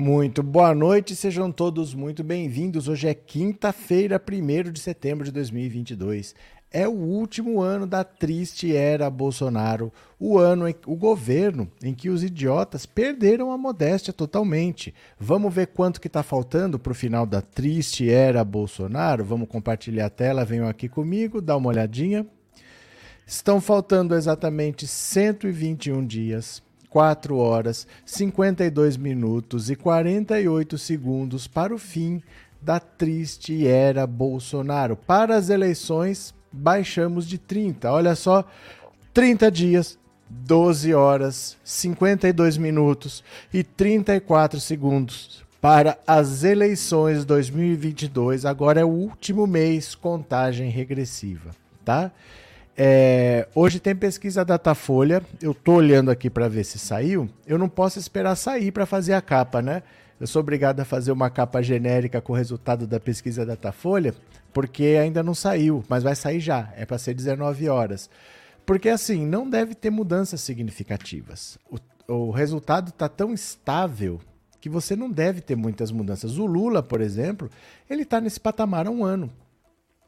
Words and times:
Muito 0.00 0.42
boa 0.42 0.74
noite, 0.74 1.14
sejam 1.14 1.52
todos 1.52 1.92
muito 1.94 2.24
bem-vindos. 2.24 2.88
Hoje 2.88 3.06
é 3.06 3.12
quinta-feira, 3.12 4.18
1 4.18 4.72
de 4.72 4.80
setembro 4.80 5.26
de 5.26 5.30
2022. 5.30 6.34
É 6.72 6.88
o 6.88 6.92
último 6.92 7.60
ano 7.60 7.86
da 7.86 8.02
triste 8.02 8.74
era 8.74 9.10
Bolsonaro, 9.10 9.92
o 10.18 10.38
ano, 10.38 10.66
em, 10.66 10.74
o 10.86 10.96
governo 10.96 11.70
em 11.82 11.92
que 11.92 12.08
os 12.08 12.24
idiotas 12.24 12.86
perderam 12.86 13.52
a 13.52 13.58
modéstia 13.58 14.10
totalmente. 14.10 14.94
Vamos 15.18 15.52
ver 15.52 15.66
quanto 15.66 16.00
que 16.00 16.06
está 16.06 16.22
faltando 16.22 16.78
para 16.78 16.92
o 16.92 16.94
final 16.94 17.26
da 17.26 17.42
triste 17.42 18.08
era 18.08 18.42
Bolsonaro? 18.42 19.22
Vamos 19.22 19.50
compartilhar 19.50 20.06
a 20.06 20.10
tela, 20.10 20.46
venham 20.46 20.66
aqui 20.66 20.88
comigo, 20.88 21.42
dá 21.42 21.54
uma 21.58 21.68
olhadinha. 21.68 22.26
Estão 23.26 23.60
faltando 23.60 24.14
exatamente 24.14 24.86
121 24.86 26.06
dias 26.06 26.62
4 26.90 27.36
horas, 27.36 27.86
52 28.04 28.96
minutos 28.96 29.70
e 29.70 29.76
48 29.76 30.76
segundos 30.76 31.46
para 31.46 31.74
o 31.74 31.78
fim 31.78 32.20
da 32.60 32.78
triste 32.78 33.66
era 33.66 34.06
Bolsonaro. 34.06 34.96
Para 34.96 35.36
as 35.36 35.48
eleições, 35.48 36.34
baixamos 36.52 37.26
de 37.26 37.38
30. 37.38 37.90
Olha 37.90 38.14
só, 38.14 38.44
30 39.14 39.50
dias, 39.50 39.98
12 40.28 40.92
horas, 40.92 41.56
52 41.64 42.56
minutos 42.56 43.24
e 43.54 43.62
34 43.62 44.60
segundos 44.60 45.44
para 45.60 45.98
as 46.06 46.44
eleições 46.44 47.24
2022. 47.24 48.44
Agora 48.44 48.80
é 48.80 48.84
o 48.84 48.88
último 48.88 49.46
mês, 49.46 49.94
contagem 49.94 50.70
regressiva, 50.70 51.50
tá? 51.84 52.10
É, 52.76 53.46
hoje 53.54 53.78
tem 53.80 53.94
pesquisa 53.94 54.44
Datafolha. 54.44 55.22
Eu 55.40 55.54
tô 55.54 55.74
olhando 55.74 56.10
aqui 56.10 56.30
para 56.30 56.48
ver 56.48 56.64
se 56.64 56.78
saiu. 56.78 57.28
Eu 57.46 57.58
não 57.58 57.68
posso 57.68 57.98
esperar 57.98 58.34
sair 58.36 58.70
para 58.72 58.86
fazer 58.86 59.12
a 59.12 59.20
capa, 59.20 59.60
né? 59.60 59.82
Eu 60.20 60.26
sou 60.26 60.40
obrigado 60.40 60.80
a 60.80 60.84
fazer 60.84 61.12
uma 61.12 61.30
capa 61.30 61.62
genérica 61.62 62.20
com 62.20 62.32
o 62.32 62.36
resultado 62.36 62.86
da 62.86 63.00
pesquisa 63.00 63.46
Datafolha, 63.46 64.14
porque 64.52 64.98
ainda 65.00 65.22
não 65.22 65.34
saiu, 65.34 65.82
mas 65.88 66.02
vai 66.02 66.14
sair 66.14 66.40
já. 66.40 66.72
É 66.76 66.84
para 66.84 66.98
ser 66.98 67.14
19 67.14 67.68
horas. 67.68 68.10
Porque 68.66 68.88
assim, 68.88 69.26
não 69.26 69.48
deve 69.48 69.74
ter 69.74 69.90
mudanças 69.90 70.42
significativas. 70.42 71.58
O, 71.70 71.78
o 72.12 72.30
resultado 72.30 72.90
está 72.90 73.08
tão 73.08 73.32
estável 73.32 74.20
que 74.60 74.68
você 74.68 74.94
não 74.94 75.10
deve 75.10 75.40
ter 75.40 75.56
muitas 75.56 75.90
mudanças. 75.90 76.36
O 76.36 76.44
Lula, 76.44 76.82
por 76.82 77.00
exemplo, 77.00 77.50
ele 77.88 78.02
está 78.02 78.20
nesse 78.20 78.38
patamar 78.38 78.86
há 78.86 78.90
um 78.90 79.02
ano. 79.02 79.32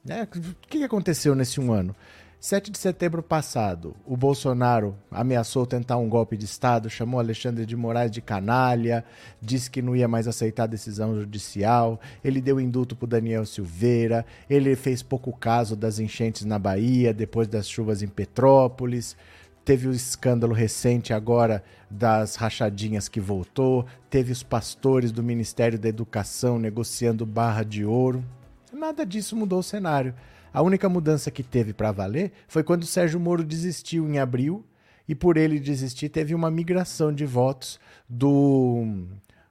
Né? 0.05 0.25
O 0.25 0.67
que 0.69 0.85
aconteceu 0.85 1.35
nesse 1.35 1.59
um 1.61 1.73
ano? 1.73 1.97
7 2.43 2.73
de 2.73 2.79
setembro 2.79 3.23
passado, 3.23 3.95
o 4.05 4.17
Bolsonaro 4.17 4.97
ameaçou 5.12 5.65
tentar 5.65 5.97
um 5.98 6.09
golpe 6.09 6.37
de 6.37 6.45
Estado, 6.45 6.91
chamou 6.91 7.21
Alexandre 7.21 7.65
de 7.65 7.77
Moraes 7.77 8.11
de 8.11 8.21
canalha, 8.21 9.05
disse 9.41 9.71
que 9.71 9.81
não 9.81 9.94
ia 9.94 10.09
mais 10.09 10.27
aceitar 10.27 10.65
a 10.65 10.66
decisão 10.66 11.15
judicial, 11.15 12.00
ele 12.25 12.41
deu 12.41 12.61
indulto 12.61 12.97
para 12.97 13.11
Daniel 13.11 13.47
Silveira, 13.47 14.27
ele 14.50 14.75
fez 14.75 15.05
pouco 15.05 15.33
caso 15.33 15.77
das 15.77 16.00
enchentes 16.00 16.44
na 16.44 16.59
Bahia, 16.59 17.15
depois 17.15 17.47
das 17.47 17.69
chuvas 17.69 18.03
em 18.03 18.09
Petrópolis, 18.09 19.16
teve 19.65 19.87
o 19.87 19.93
escândalo 19.93 20.53
recente 20.53 21.12
agora 21.12 21.62
das 21.89 22.34
rachadinhas 22.34 23.06
que 23.09 23.21
voltou, 23.21 23.87
teve 24.11 24.33
os 24.33 24.43
pastores 24.43 25.12
do 25.12 25.22
Ministério 25.22 25.78
da 25.78 25.89
Educação 25.89 26.59
negociando 26.59 27.25
barra 27.25 27.62
de 27.62 27.84
ouro. 27.84 28.25
Nada 28.72 29.06
disso 29.06 29.37
mudou 29.37 29.61
o 29.61 29.62
cenário. 29.62 30.12
A 30.53 30.61
única 30.61 30.89
mudança 30.89 31.31
que 31.31 31.43
teve 31.43 31.73
para 31.73 31.93
valer 31.93 32.33
foi 32.47 32.63
quando 32.63 32.85
Sérgio 32.85 33.19
Moro 33.19 33.43
desistiu 33.43 34.07
em 34.07 34.19
abril 34.19 34.65
e 35.09 35.15
por 35.15 35.37
ele 35.37 35.59
desistir 35.59 36.11
teve 36.11 36.35
uma 36.35 36.51
migração 36.51 37.13
de 37.13 37.25
votos 37.25 37.81
do 38.09 39.07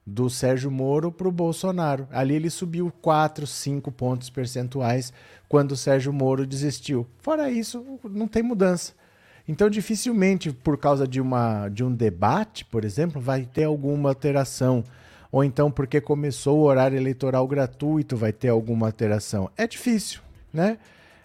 do 0.06 0.30
Sérgio 0.30 0.72
Moro 0.72 1.12
para 1.12 1.28
o 1.28 1.32
Bolsonaro. 1.32 2.08
Ali 2.12 2.36
ele 2.36 2.50
subiu 2.50 2.92
4, 3.02 3.46
5 3.46 3.92
pontos 3.92 4.30
percentuais 4.30 5.14
quando 5.48 5.74
o 5.74 5.78
Sérgio 5.78 6.12
Moro 6.12 6.46
desistiu. 6.46 7.08
Fora 7.20 7.50
isso, 7.52 8.00
não 8.04 8.28
tem 8.28 8.42
mudança. 8.42 8.94
Então, 9.48 9.70
dificilmente, 9.70 10.52
por 10.52 10.78
causa 10.78 11.08
de, 11.08 11.22
uma, 11.22 11.70
de 11.70 11.84
um 11.84 11.94
debate, 11.94 12.66
por 12.66 12.84
exemplo, 12.84 13.22
vai 13.22 13.46
ter 13.46 13.66
alguma 13.66 14.10
alteração. 14.10 14.84
Ou 15.32 15.44
então, 15.44 15.72
porque 15.72 16.02
começou 16.02 16.60
o 16.60 16.64
horário 16.64 16.98
eleitoral 16.98 17.48
gratuito, 17.48 18.18
vai 18.18 18.34
ter 18.34 18.50
alguma 18.50 18.88
alteração. 18.88 19.50
É 19.56 19.68
difícil 19.68 20.22
né? 20.54 20.78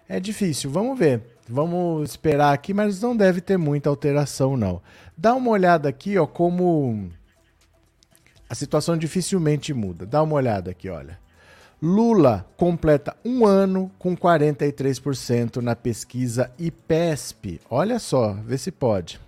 É 0.07 0.19
difícil, 0.19 0.69
vamos 0.69 0.97
ver. 0.97 1.21
Vamos 1.49 2.09
esperar 2.09 2.53
aqui, 2.53 2.73
mas 2.73 3.01
não 3.01 3.15
deve 3.15 3.39
ter 3.39 3.57
muita 3.57 3.89
alteração, 3.89 4.57
não. 4.57 4.81
Dá 5.17 5.33
uma 5.33 5.51
olhada 5.51 5.87
aqui, 5.87 6.17
ó, 6.17 6.27
como 6.27 7.09
a 8.49 8.55
situação 8.55 8.97
dificilmente 8.97 9.73
muda. 9.73 10.05
Dá 10.05 10.21
uma 10.21 10.35
olhada 10.35 10.71
aqui, 10.71 10.89
olha. 10.89 11.17
Lula 11.81 12.45
completa 12.57 13.15
um 13.23 13.45
ano 13.45 13.91
com 13.99 14.17
43% 14.17 15.57
na 15.57 15.75
pesquisa 15.75 16.51
IPESP. 16.57 17.61
Olha 17.69 17.99
só, 17.99 18.33
vê 18.33 18.57
se 18.57 18.71
pode. 18.71 19.19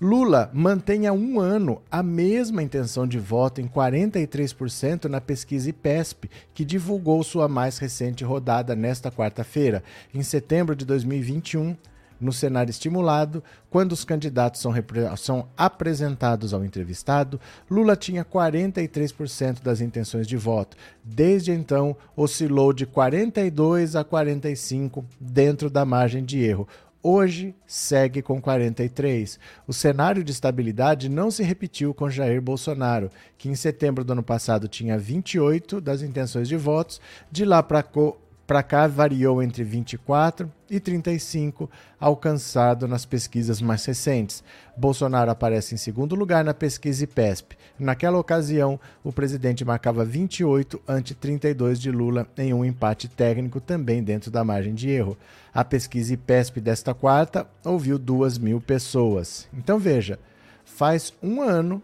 Lula 0.00 0.48
mantém 0.54 1.08
há 1.08 1.12
um 1.12 1.40
ano 1.40 1.82
a 1.90 2.04
mesma 2.04 2.62
intenção 2.62 3.04
de 3.04 3.18
voto 3.18 3.60
em 3.60 3.66
43% 3.66 5.06
na 5.06 5.20
pesquisa 5.20 5.70
IPESP, 5.70 6.30
que 6.54 6.64
divulgou 6.64 7.20
sua 7.24 7.48
mais 7.48 7.78
recente 7.78 8.22
rodada 8.22 8.76
nesta 8.76 9.10
quarta-feira, 9.10 9.82
em 10.14 10.22
setembro 10.22 10.76
de 10.76 10.84
2021. 10.84 11.76
No 12.20 12.32
cenário 12.32 12.70
estimulado, 12.70 13.42
quando 13.70 13.92
os 13.92 14.04
candidatos 14.04 14.60
são, 14.60 14.72
são 15.16 15.48
apresentados 15.56 16.52
ao 16.52 16.64
entrevistado, 16.64 17.40
Lula 17.70 17.94
tinha 17.94 18.24
43% 18.24 19.62
das 19.62 19.80
intenções 19.80 20.26
de 20.26 20.36
voto. 20.36 20.76
Desde 21.02 21.52
então, 21.52 21.96
oscilou 22.16 22.72
de 22.72 22.86
42 22.86 23.94
a 23.94 24.02
45 24.02 25.04
dentro 25.20 25.70
da 25.70 25.84
margem 25.84 26.24
de 26.24 26.40
erro, 26.40 26.66
hoje 27.02 27.54
segue 27.66 28.22
com 28.22 28.40
43. 28.40 29.38
O 29.66 29.72
cenário 29.72 30.24
de 30.24 30.32
estabilidade 30.32 31.08
não 31.08 31.30
se 31.30 31.42
repetiu 31.42 31.92
com 31.92 32.08
Jair 32.08 32.40
Bolsonaro, 32.40 33.10
que 33.36 33.48
em 33.48 33.54
setembro 33.54 34.04
do 34.04 34.12
ano 34.12 34.22
passado 34.22 34.68
tinha 34.68 34.98
28 34.98 35.80
das 35.80 36.02
intenções 36.02 36.48
de 36.48 36.56
votos, 36.56 37.00
de 37.30 37.44
lá 37.44 37.62
para 37.62 38.62
cá 38.62 38.86
variou 38.86 39.42
entre 39.42 39.62
24 39.62 40.50
e 40.70 40.80
35, 40.80 41.70
alcançado 42.00 42.88
nas 42.88 43.04
pesquisas 43.04 43.60
mais 43.60 43.84
recentes. 43.84 44.42
Bolsonaro 44.76 45.30
aparece 45.30 45.74
em 45.74 45.78
segundo 45.78 46.14
lugar 46.14 46.42
na 46.42 46.54
pesquisa 46.54 47.04
IPESP. 47.04 47.57
Naquela 47.78 48.18
ocasião, 48.18 48.78
o 49.04 49.12
presidente 49.12 49.64
marcava 49.64 50.04
28 50.04 50.80
ante 50.86 51.14
32 51.14 51.78
de 51.78 51.90
Lula 51.90 52.26
em 52.36 52.52
um 52.52 52.64
empate 52.64 53.08
técnico 53.08 53.60
também 53.60 54.02
dentro 54.02 54.30
da 54.30 54.42
margem 54.42 54.74
de 54.74 54.90
erro. 54.90 55.16
A 55.54 55.64
pesquisa 55.64 56.14
IPESP 56.14 56.60
desta 56.60 56.92
quarta 56.92 57.46
ouviu 57.64 57.98
2 57.98 58.38
mil 58.38 58.60
pessoas. 58.60 59.48
Então 59.52 59.78
veja, 59.78 60.18
faz 60.64 61.12
um 61.22 61.40
ano 61.40 61.80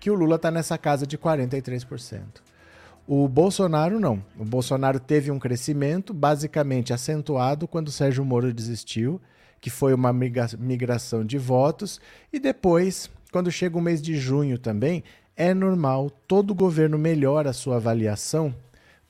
que 0.00 0.10
o 0.10 0.14
Lula 0.14 0.36
está 0.36 0.50
nessa 0.50 0.76
casa 0.76 1.06
de 1.06 1.16
43%. 1.16 2.22
O 3.06 3.28
Bolsonaro 3.28 4.00
não. 4.00 4.24
O 4.38 4.44
Bolsonaro 4.44 4.98
teve 4.98 5.30
um 5.30 5.38
crescimento 5.38 6.12
basicamente 6.12 6.92
acentuado 6.92 7.68
quando 7.68 7.92
Sérgio 7.92 8.24
Moro 8.24 8.52
desistiu, 8.52 9.20
que 9.60 9.70
foi 9.70 9.94
uma 9.94 10.12
migração 10.12 11.24
de 11.24 11.38
votos, 11.38 12.00
e 12.32 12.38
depois, 12.38 13.10
quando 13.34 13.50
chega 13.50 13.76
o 13.76 13.80
mês 13.80 14.00
de 14.00 14.16
junho 14.16 14.56
também, 14.56 15.02
é 15.36 15.52
normal, 15.52 16.08
todo 16.08 16.54
governo 16.54 16.96
melhora 16.96 17.50
a 17.50 17.52
sua 17.52 17.78
avaliação, 17.78 18.54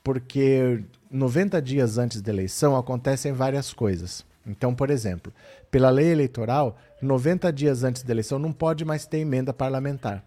porque 0.03 0.83
90 1.11 1.61
dias 1.61 1.99
antes 1.99 2.23
da 2.23 2.31
eleição 2.31 2.75
acontecem 2.75 3.33
várias 3.33 3.71
coisas. 3.71 4.25
Então, 4.43 4.73
por 4.73 4.89
exemplo, 4.89 5.31
pela 5.69 5.91
lei 5.91 6.11
eleitoral, 6.11 6.75
90 6.99 7.53
dias 7.53 7.83
antes 7.83 8.01
da 8.01 8.11
eleição 8.11 8.39
não 8.39 8.51
pode 8.51 8.83
mais 8.83 9.05
ter 9.05 9.19
emenda 9.19 9.53
parlamentar. 9.53 10.25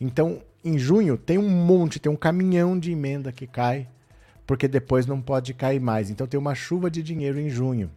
Então, 0.00 0.42
em 0.64 0.76
junho 0.76 1.16
tem 1.16 1.38
um 1.38 1.48
monte, 1.48 2.00
tem 2.00 2.10
um 2.10 2.16
caminhão 2.16 2.76
de 2.76 2.90
emenda 2.90 3.30
que 3.30 3.46
cai, 3.46 3.86
porque 4.44 4.66
depois 4.66 5.06
não 5.06 5.22
pode 5.22 5.54
cair 5.54 5.78
mais. 5.78 6.10
Então 6.10 6.26
tem 6.26 6.40
uma 6.40 6.56
chuva 6.56 6.90
de 6.90 7.00
dinheiro 7.00 7.38
em 7.38 7.48
junho. 7.48 7.92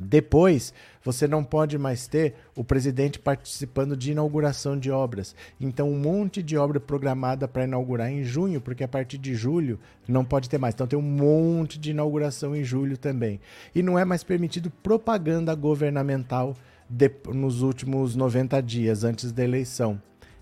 Depois, 0.00 0.72
você 1.04 1.28
não 1.28 1.44
pode 1.44 1.76
mais 1.76 2.06
ter 2.06 2.34
o 2.56 2.64
presidente 2.64 3.18
participando 3.18 3.94
de 3.94 4.12
inauguração 4.12 4.78
de 4.78 4.90
obras. 4.90 5.36
Então, 5.60 5.90
um 5.90 5.98
monte 5.98 6.42
de 6.42 6.56
obra 6.56 6.80
programada 6.80 7.46
para 7.46 7.64
inaugurar 7.64 8.10
em 8.10 8.24
junho, 8.24 8.62
porque 8.62 8.82
a 8.82 8.88
partir 8.88 9.18
de 9.18 9.34
julho 9.34 9.78
não 10.08 10.24
pode 10.24 10.48
ter 10.48 10.56
mais. 10.56 10.74
Então, 10.74 10.86
tem 10.86 10.98
um 10.98 11.02
monte 11.02 11.78
de 11.78 11.90
inauguração 11.90 12.56
em 12.56 12.64
julho 12.64 12.96
também. 12.96 13.38
E 13.74 13.82
não 13.82 13.98
é 13.98 14.04
mais 14.06 14.24
permitido 14.24 14.70
propaganda 14.82 15.54
governamental 15.54 16.56
de, 16.88 17.10
nos 17.28 17.60
últimos 17.60 18.16
90 18.16 18.60
dias 18.62 19.04
antes 19.04 19.30
da 19.30 19.44
eleição. 19.44 20.00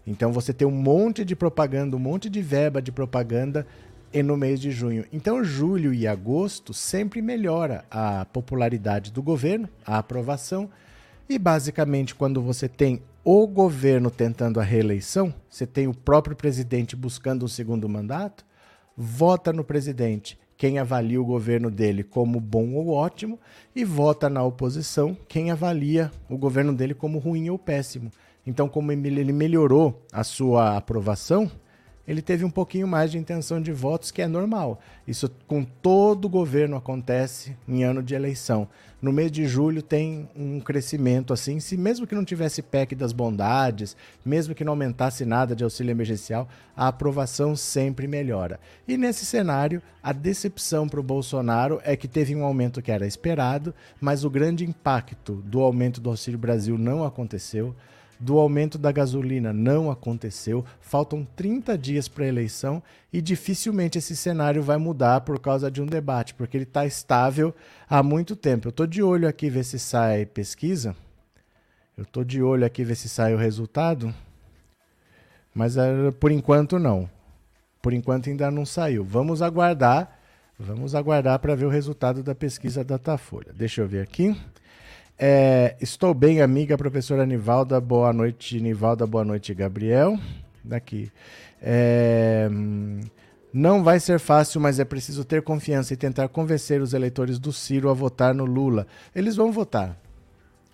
Então 0.08 0.32
você 0.32 0.54
tem 0.54 0.66
um 0.66 0.70
monte 0.70 1.22
de 1.22 1.36
propaganda, 1.36 1.94
um 1.94 1.98
monte 1.98 2.30
de 2.30 2.40
verba 2.40 2.80
de 2.80 2.90
propaganda 2.90 3.66
no 4.14 4.36
mês 4.36 4.60
de 4.60 4.70
junho. 4.70 5.04
Então, 5.12 5.44
julho 5.44 5.92
e 5.92 6.06
agosto 6.06 6.72
sempre 6.74 7.22
melhora 7.22 7.84
a 7.90 8.24
popularidade 8.24 9.12
do 9.12 9.22
governo, 9.22 9.68
a 9.86 9.98
aprovação. 9.98 10.70
E 11.28 11.38
basicamente, 11.38 12.14
quando 12.14 12.40
você 12.40 12.68
tem 12.68 13.02
o 13.24 13.46
governo 13.46 14.10
tentando 14.10 14.58
a 14.58 14.62
reeleição, 14.62 15.34
você 15.50 15.66
tem 15.66 15.86
o 15.86 15.94
próprio 15.94 16.34
presidente 16.34 16.96
buscando 16.96 17.44
um 17.44 17.48
segundo 17.48 17.88
mandato, 17.88 18.44
vota 18.96 19.52
no 19.52 19.62
presidente 19.62 20.38
quem 20.56 20.78
avalia 20.78 21.20
o 21.20 21.24
governo 21.24 21.70
dele 21.70 22.02
como 22.02 22.40
bom 22.40 22.74
ou 22.74 22.88
ótimo, 22.88 23.38
e 23.76 23.84
vota 23.84 24.28
na 24.28 24.42
oposição 24.42 25.16
quem 25.28 25.50
avalia 25.50 26.10
o 26.28 26.36
governo 26.36 26.72
dele 26.72 26.94
como 26.94 27.18
ruim 27.18 27.48
ou 27.48 27.58
péssimo. 27.58 28.10
Então, 28.46 28.68
como 28.68 28.90
ele 28.90 29.32
melhorou 29.32 30.02
a 30.10 30.24
sua 30.24 30.76
aprovação, 30.76 31.50
ele 32.08 32.22
teve 32.22 32.42
um 32.42 32.50
pouquinho 32.50 32.88
mais 32.88 33.10
de 33.10 33.18
intenção 33.18 33.60
de 33.60 33.70
votos, 33.70 34.10
que 34.10 34.22
é 34.22 34.26
normal. 34.26 34.80
Isso 35.06 35.30
com 35.46 35.62
todo 35.62 36.26
governo 36.26 36.74
acontece 36.74 37.54
em 37.68 37.84
ano 37.84 38.02
de 38.02 38.14
eleição. 38.14 38.66
No 39.00 39.12
mês 39.12 39.30
de 39.30 39.46
julho 39.46 39.82
tem 39.82 40.26
um 40.34 40.58
crescimento 40.58 41.34
assim, 41.34 41.60
se 41.60 41.76
mesmo 41.76 42.06
que 42.06 42.14
não 42.14 42.24
tivesse 42.24 42.62
PEC 42.62 42.94
das 42.94 43.12
bondades, 43.12 43.94
mesmo 44.24 44.54
que 44.54 44.64
não 44.64 44.72
aumentasse 44.72 45.26
nada 45.26 45.54
de 45.54 45.62
auxílio 45.62 45.90
emergencial, 45.90 46.48
a 46.74 46.88
aprovação 46.88 47.54
sempre 47.54 48.08
melhora. 48.08 48.58
E 48.88 48.96
nesse 48.96 49.26
cenário, 49.26 49.82
a 50.02 50.10
decepção 50.10 50.88
para 50.88 51.00
o 51.00 51.02
Bolsonaro 51.02 51.78
é 51.84 51.94
que 51.94 52.08
teve 52.08 52.34
um 52.34 52.42
aumento 52.42 52.80
que 52.80 52.90
era 52.90 53.06
esperado, 53.06 53.74
mas 54.00 54.24
o 54.24 54.30
grande 54.30 54.64
impacto 54.64 55.34
do 55.44 55.60
aumento 55.60 56.00
do 56.00 56.08
Auxílio 56.08 56.38
Brasil 56.38 56.78
não 56.78 57.04
aconteceu 57.04 57.76
do 58.18 58.38
aumento 58.38 58.76
da 58.76 58.90
gasolina 58.90 59.52
não 59.52 59.90
aconteceu, 59.90 60.64
faltam 60.80 61.26
30 61.36 61.78
dias 61.78 62.08
para 62.08 62.24
a 62.24 62.28
eleição 62.28 62.82
e 63.12 63.22
dificilmente 63.22 63.98
esse 63.98 64.16
cenário 64.16 64.62
vai 64.62 64.76
mudar 64.76 65.20
por 65.20 65.38
causa 65.38 65.70
de 65.70 65.80
um 65.80 65.86
debate, 65.86 66.34
porque 66.34 66.56
ele 66.56 66.64
está 66.64 66.84
estável 66.84 67.54
há 67.88 68.02
muito 68.02 68.34
tempo. 68.34 68.68
Eu 68.68 68.70
estou 68.70 68.86
de 68.86 69.02
olho 69.02 69.28
aqui 69.28 69.48
ver 69.48 69.64
se 69.64 69.78
sai 69.78 70.26
pesquisa, 70.26 70.96
eu 71.96 72.02
estou 72.02 72.24
de 72.24 72.42
olho 72.42 72.66
aqui 72.66 72.84
ver 72.84 72.96
se 72.96 73.08
sai 73.08 73.34
o 73.34 73.38
resultado, 73.38 74.12
mas 75.54 75.76
eh, 75.76 76.10
por 76.18 76.30
enquanto 76.30 76.78
não. 76.78 77.08
Por 77.80 77.92
enquanto 77.92 78.28
ainda 78.28 78.50
não 78.50 78.66
saiu. 78.66 79.04
Vamos 79.04 79.40
aguardar, 79.40 80.18
vamos 80.58 80.94
aguardar 80.94 81.38
para 81.38 81.54
ver 81.54 81.66
o 81.66 81.70
resultado 81.70 82.22
da 82.22 82.34
pesquisa 82.34 82.84
Datafolha. 82.84 83.52
Deixa 83.52 83.80
eu 83.80 83.88
ver 83.88 84.02
aqui. 84.02 84.36
É, 85.20 85.74
estou 85.80 86.14
bem, 86.14 86.40
amiga 86.40 86.78
professora 86.78 87.26
Nivalda. 87.26 87.80
Boa 87.80 88.12
noite, 88.12 88.60
Nivalda. 88.60 89.04
Boa 89.04 89.24
noite, 89.24 89.52
Gabriel. 89.52 90.16
Daqui. 90.62 91.10
É, 91.60 92.48
não 93.52 93.82
vai 93.82 93.98
ser 93.98 94.20
fácil, 94.20 94.60
mas 94.60 94.78
é 94.78 94.84
preciso 94.84 95.24
ter 95.24 95.42
confiança 95.42 95.92
e 95.92 95.96
tentar 95.96 96.28
convencer 96.28 96.80
os 96.80 96.94
eleitores 96.94 97.40
do 97.40 97.52
Ciro 97.52 97.90
a 97.90 97.94
votar 97.94 98.32
no 98.32 98.44
Lula. 98.44 98.86
Eles 99.12 99.34
vão 99.34 99.50
votar. 99.50 100.00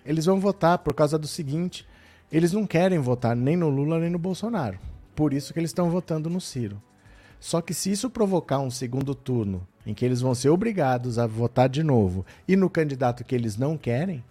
Eles 0.05 0.27
vão 0.27 0.39
votar 0.39 0.77
por 0.77 0.93
causa 0.93 1.19
do 1.19 1.27
seguinte: 1.27 1.87
eles 2.31 2.53
não 2.53 2.67
querem 2.67 2.99
votar 2.99 3.35
nem 3.35 3.57
no 3.57 3.71
Lula 3.71 3.99
nem 3.99 4.11
no 4.11 4.19
Bolsonaro. 4.19 4.79
Por 5.17 5.33
isso 5.33 5.55
que 5.55 5.59
eles 5.59 5.71
estão 5.71 5.89
votando 5.89 6.29
no 6.29 6.41
Ciro. 6.41 6.83
Só 7.41 7.63
que 7.63 7.73
se 7.73 7.91
isso 7.91 8.11
provocar 8.11 8.59
um 8.59 8.71
segundo 8.71 9.15
turno 9.15 9.67
em 9.87 9.95
que 9.95 10.05
eles 10.05 10.21
vão 10.21 10.35
ser 10.35 10.49
obrigados 10.49 11.19
a 11.19 11.27
votar 11.27 11.69
de 11.69 11.83
novo 11.83 12.25
e 12.47 12.57
no 12.57 12.71
candidato 12.71 13.25
que 13.25 13.35
eles 13.35 13.57
não 13.57 13.77
querem, 13.77 14.23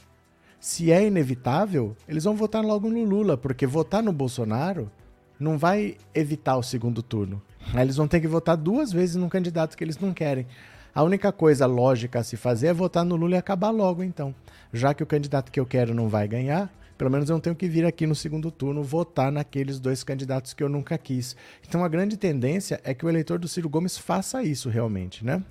se 0.60 0.92
é 0.92 1.06
inevitável, 1.06 1.96
eles 2.08 2.24
vão 2.24 2.36
votar 2.36 2.64
logo 2.64 2.90
no 2.90 3.04
Lula, 3.04 3.36
porque 3.36 3.68
votar 3.68 4.02
no 4.02 4.14
Bolsonaro 4.14 4.90
não 5.38 5.58
vai 5.58 5.98
evitar 6.16 6.56
o 6.56 6.64
segundo 6.64 7.04
turno. 7.04 7.42
Eles 7.74 7.98
vão 7.98 8.08
ter 8.08 8.22
que 8.22 8.28
votar 8.28 8.56
duas 8.56 8.92
vezes 8.92 9.16
num 9.16 9.28
candidato 9.28 9.76
que 9.76 9.84
eles 9.84 10.00
não 10.00 10.14
querem. 10.14 10.48
A 10.96 11.04
única 11.04 11.32
coisa 11.32 11.66
lógica 11.66 12.20
a 12.20 12.24
se 12.24 12.38
fazer 12.38 12.68
é 12.68 12.74
votar 12.74 13.04
no 13.04 13.16
Lula 13.16 13.36
e 13.36 13.38
acabar 13.38 13.72
logo, 13.72 14.04
então. 14.04 14.34
Já 14.72 14.94
que 14.94 15.04
o 15.04 15.08
candidato 15.08 15.52
que 15.52 15.60
eu 15.60 15.66
quero 15.66 15.94
não 15.94 16.08
vai 16.08 16.28
ganhar, 16.28 16.72
pelo 16.98 17.10
menos 17.10 17.30
eu 17.30 17.34
não 17.34 17.42
tenho 17.42 17.56
que 17.56 17.68
vir 17.68 17.86
aqui 17.86 18.06
no 18.06 18.16
segundo 18.16 18.52
turno 18.52 18.84
votar 18.84 19.32
naqueles 19.32 19.80
dois 19.80 20.04
candidatos 20.04 20.54
que 20.54 20.64
eu 20.64 20.70
nunca 20.70 20.98
quis. 20.98 21.36
Então 21.68 21.84
a 21.84 21.88
grande 21.88 22.18
tendência 22.18 22.80
é 22.84 22.94
que 22.94 23.06
o 23.06 23.10
eleitor 23.10 23.40
do 23.40 23.48
Ciro 23.48 23.70
Gomes 23.70 23.98
faça 23.98 24.44
isso 24.44 24.70
realmente, 24.70 25.26
né? 25.26 25.44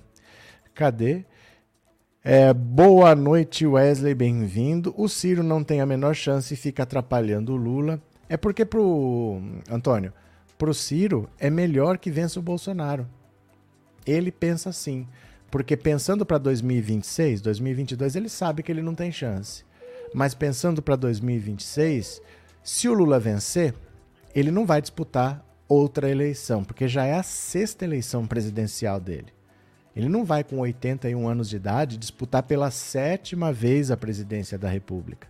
Cadê? 0.73 1.25
É, 2.23 2.53
boa 2.53 3.13
noite, 3.15 3.67
Wesley, 3.67 4.15
bem-vindo. 4.15 4.93
O 4.97 5.09
Ciro 5.09 5.43
não 5.43 5.63
tem 5.63 5.81
a 5.81 5.85
menor 5.85 6.15
chance 6.15 6.53
e 6.53 6.57
fica 6.57 6.83
atrapalhando 6.83 7.51
o 7.51 7.57
Lula. 7.57 8.01
É 8.29 8.37
porque 8.37 8.63
pro 8.63 9.41
Antônio, 9.69 10.13
pro 10.57 10.73
Ciro 10.73 11.29
é 11.37 11.49
melhor 11.49 11.97
que 11.97 12.09
vença 12.09 12.39
o 12.39 12.43
Bolsonaro. 12.43 13.05
Ele 14.07 14.31
pensa 14.31 14.69
assim, 14.69 15.05
porque 15.51 15.75
pensando 15.75 16.25
para 16.25 16.37
2026, 16.37 17.41
2022, 17.41 18.15
ele 18.15 18.29
sabe 18.29 18.63
que 18.63 18.71
ele 18.71 18.81
não 18.81 18.95
tem 18.95 19.11
chance. 19.11 19.65
Mas 20.13 20.33
pensando 20.33 20.81
para 20.81 20.95
2026, 20.95 22.21
se 22.61 22.87
o 22.87 22.93
Lula 22.93 23.19
vencer, 23.19 23.73
ele 24.33 24.51
não 24.51 24.65
vai 24.65 24.81
disputar 24.81 25.45
outra 25.67 26.09
eleição, 26.09 26.63
porque 26.63 26.87
já 26.87 27.05
é 27.05 27.13
a 27.13 27.23
sexta 27.23 27.83
eleição 27.83 28.27
presidencial 28.27 28.99
dele. 28.99 29.33
Ele 29.95 30.09
não 30.09 30.23
vai, 30.23 30.43
com 30.43 30.59
81 30.59 31.27
anos 31.27 31.49
de 31.49 31.55
idade, 31.55 31.97
disputar 31.97 32.43
pela 32.43 32.71
sétima 32.71 33.53
vez 33.53 33.91
a 33.91 33.97
presidência 33.97 34.57
da 34.57 34.69
República. 34.69 35.27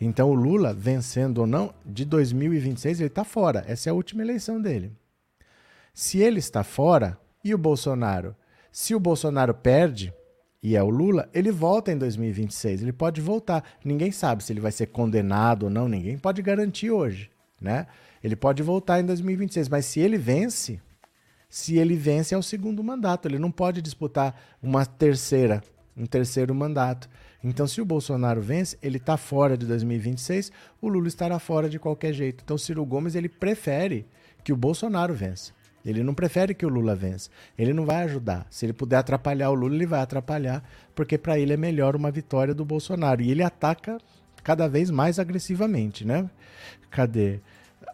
Então, 0.00 0.30
o 0.30 0.34
Lula, 0.34 0.74
vencendo 0.74 1.38
ou 1.38 1.46
não, 1.46 1.72
de 1.84 2.04
2026 2.04 3.00
ele 3.00 3.08
está 3.08 3.24
fora. 3.24 3.64
Essa 3.66 3.88
é 3.88 3.90
a 3.90 3.94
última 3.94 4.22
eleição 4.22 4.60
dele. 4.60 4.92
Se 5.92 6.18
ele 6.18 6.38
está 6.38 6.62
fora, 6.62 7.18
e 7.42 7.54
o 7.54 7.58
Bolsonaro? 7.58 8.34
Se 8.72 8.94
o 8.94 9.00
Bolsonaro 9.00 9.54
perde, 9.54 10.12
e 10.68 10.74
é 10.74 10.82
o 10.82 10.90
Lula, 10.90 11.28
ele 11.32 11.52
volta 11.52 11.92
em 11.92 11.96
2026. 11.96 12.82
Ele 12.82 12.92
pode 12.92 13.20
voltar. 13.20 13.62
Ninguém 13.84 14.10
sabe 14.10 14.42
se 14.42 14.52
ele 14.52 14.58
vai 14.58 14.72
ser 14.72 14.86
condenado 14.86 15.62
ou 15.62 15.70
não, 15.70 15.88
ninguém 15.88 16.18
pode 16.18 16.42
garantir 16.42 16.90
hoje, 16.90 17.30
né? 17.60 17.86
Ele 18.20 18.34
pode 18.34 18.64
voltar 18.64 18.98
em 18.98 19.04
2026, 19.06 19.68
mas 19.68 19.86
se 19.86 20.00
ele 20.00 20.18
vence, 20.18 20.80
se 21.48 21.78
ele 21.78 21.94
vence 21.94 22.34
é 22.34 22.36
o 22.36 22.42
segundo 22.42 22.82
mandato, 22.82 23.28
ele 23.28 23.38
não 23.38 23.52
pode 23.52 23.80
disputar 23.80 24.34
uma 24.60 24.84
terceira, 24.84 25.62
um 25.96 26.04
terceiro 26.04 26.52
mandato. 26.52 27.08
Então, 27.44 27.68
se 27.68 27.80
o 27.80 27.84
Bolsonaro 27.84 28.42
vence, 28.42 28.76
ele 28.82 28.96
está 28.96 29.16
fora 29.16 29.56
de 29.56 29.66
2026, 29.66 30.50
o 30.82 30.88
Lula 30.88 31.06
estará 31.06 31.38
fora 31.38 31.70
de 31.70 31.78
qualquer 31.78 32.12
jeito. 32.12 32.42
Então, 32.42 32.58
Ciro 32.58 32.84
Gomes 32.84 33.14
ele 33.14 33.28
prefere 33.28 34.04
que 34.42 34.52
o 34.52 34.56
Bolsonaro 34.56 35.14
vença. 35.14 35.52
Ele 35.86 36.02
não 36.02 36.12
prefere 36.12 36.52
que 36.52 36.66
o 36.66 36.68
Lula 36.68 36.96
vença. 36.96 37.30
Ele 37.56 37.72
não 37.72 37.86
vai 37.86 38.02
ajudar. 38.02 38.46
Se 38.50 38.66
ele 38.66 38.72
puder 38.72 38.96
atrapalhar 38.96 39.50
o 39.50 39.54
Lula, 39.54 39.74
ele 39.74 39.86
vai 39.86 40.00
atrapalhar, 40.00 40.62
porque 40.94 41.16
para 41.16 41.38
ele 41.38 41.52
é 41.52 41.56
melhor 41.56 41.94
uma 41.94 42.10
vitória 42.10 42.52
do 42.52 42.64
Bolsonaro. 42.64 43.22
E 43.22 43.30
ele 43.30 43.42
ataca 43.42 43.98
cada 44.42 44.68
vez 44.68 44.90
mais 44.90 45.18
agressivamente, 45.18 46.04
né? 46.04 46.28
Cadê? 46.90 47.40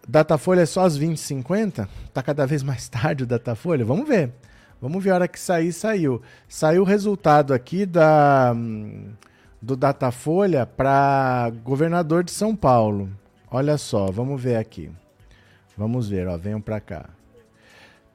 Datafolha 0.08 0.62
é 0.62 0.66
só 0.66 0.84
às 0.84 0.98
20h50? 0.98 1.86
Tá 2.12 2.22
cada 2.22 2.46
vez 2.46 2.62
mais 2.62 2.88
tarde 2.88 3.24
o 3.24 3.26
Datafolha? 3.26 3.84
Vamos 3.84 4.08
ver. 4.08 4.32
Vamos 4.80 5.04
ver 5.04 5.10
a 5.10 5.14
hora 5.14 5.28
que 5.28 5.38
sair, 5.38 5.72
saiu. 5.72 6.20
Saiu 6.48 6.82
o 6.82 6.86
resultado 6.86 7.54
aqui 7.54 7.86
da 7.86 8.54
do 9.60 9.76
Datafolha 9.76 10.66
para 10.66 11.52
governador 11.62 12.24
de 12.24 12.32
São 12.32 12.56
Paulo. 12.56 13.08
Olha 13.48 13.78
só, 13.78 14.10
vamos 14.10 14.42
ver 14.42 14.56
aqui. 14.56 14.90
Vamos 15.76 16.08
ver, 16.08 16.26
ó, 16.26 16.36
venham 16.36 16.60
para 16.60 16.80
cá. 16.80 17.10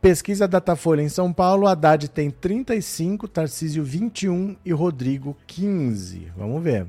Pesquisa 0.01 0.47
Datafolha 0.47 1.01
em 1.01 1.09
São 1.09 1.33
Paulo, 1.33 1.67
Haddad 1.67 2.07
tem 2.09 2.29
35, 2.29 3.27
Tarcísio 3.27 3.83
21 3.83 4.55
e 4.63 4.71
Rodrigo 4.71 5.35
15. 5.47 6.31
Vamos 6.37 6.63
ver. 6.63 6.87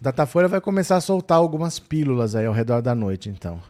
Datafolha 0.00 0.46
vai 0.46 0.60
começar 0.60 0.96
a 0.96 1.00
soltar 1.00 1.38
algumas 1.38 1.80
pílulas 1.80 2.36
aí 2.36 2.46
ao 2.46 2.54
redor 2.54 2.80
da 2.80 2.94
noite, 2.94 3.28
então. 3.28 3.60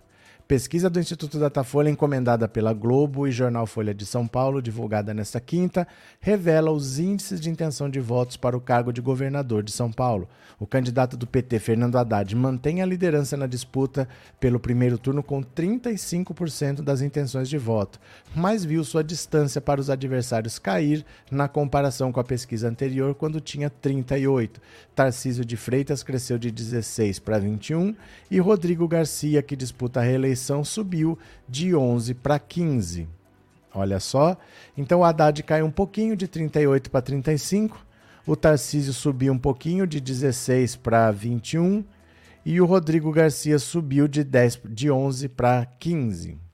Pesquisa 0.49 0.89
do 0.89 0.99
Instituto 0.99 1.39
Datafolha, 1.39 1.91
encomendada 1.91 2.49
pela 2.49 2.73
Globo 2.73 3.29
e 3.29 3.31
Jornal 3.31 3.67
Folha 3.67 3.93
de 3.93 4.07
São 4.07 4.27
Paulo, 4.27 4.63
divulgada 4.63 5.13
nesta 5.13 5.39
quinta, 5.39 5.87
revela 6.19 6.71
os 6.71 6.99
índices 6.99 7.39
de 7.39 7.51
intenção 7.51 7.91
de 7.91 8.01
votos 8.01 8.39
para 8.39 8.57
o 8.57 8.61
cargo 8.61 8.91
de 8.91 9.03
governador 9.03 9.63
de 9.63 9.71
São 9.71 9.93
Paulo. 9.93 10.27
O 10.59 10.67
candidato 10.67 11.19
do 11.19 11.27
PT, 11.27 11.59
Fernando 11.59 11.97
Haddad, 11.97 12.35
mantém 12.35 12.81
a 12.81 12.87
liderança 12.87 13.37
na 13.37 13.47
disputa 13.47 14.09
pelo 14.41 14.59
primeiro 14.59 14.97
turno 14.97 15.23
com 15.23 15.43
35% 15.43 16.81
das 16.81 17.03
intenções 17.03 17.49
de 17.51 17.59
voto, 17.59 18.01
mas 18.35 18.65
viu 18.65 18.83
sua 18.83 19.05
distância 19.05 19.61
para 19.61 19.81
os 19.81 19.91
adversários 19.91 20.59
cair 20.59 21.05
na 21.31 21.47
comparação 21.47 22.11
com 22.11 22.21
a 22.21 22.25
pesquisa 22.25 22.71
anterior, 22.71 23.15
quando 23.15 23.39
tinha 23.39 23.71
38%. 23.71 24.53
Tarcísio 24.97 25.45
de 25.45 25.57
Freitas 25.57 26.03
cresceu 26.03 26.39
de 26.39 26.51
16 26.51 27.21
para 27.21 27.39
21 27.39 27.95
e 28.29 28.41
Rodrigo 28.41 28.89
Garcia, 28.89 29.41
que 29.41 29.55
disputa 29.55 30.01
a 30.01 30.03
reeleição, 30.03 30.38
subiu 30.65 31.19
de 31.49 31.75
11 31.75 32.15
para 32.15 32.39
15. 32.39 33.09
Olha 33.75 34.01
só. 34.01 34.37
Então 34.77 35.01
o 35.01 35.05
Haddad 35.05 35.43
caiu 35.43 35.67
um 35.67 35.71
pouquinho 35.71 36.17
de 36.17 36.27
38 36.27 36.91
para 36.91 37.03
35. 37.03 37.87
O 38.27 38.37
Tarcísio 38.37 38.93
subiu 38.93 39.33
um 39.33 39.39
pouquinho 39.39 39.87
de 39.87 40.01
16 40.01 40.77
para 40.77 41.11
21 41.11 41.85
e 42.45 42.61
o 42.61 42.67
Rodrigo 42.67 43.13
Garcia 43.13 43.59
subiu 43.59 44.09
de 44.09 44.25
10 44.25 44.61
de 44.71 44.91
11 44.91 45.29
para 45.29 45.67
15. 45.79 46.48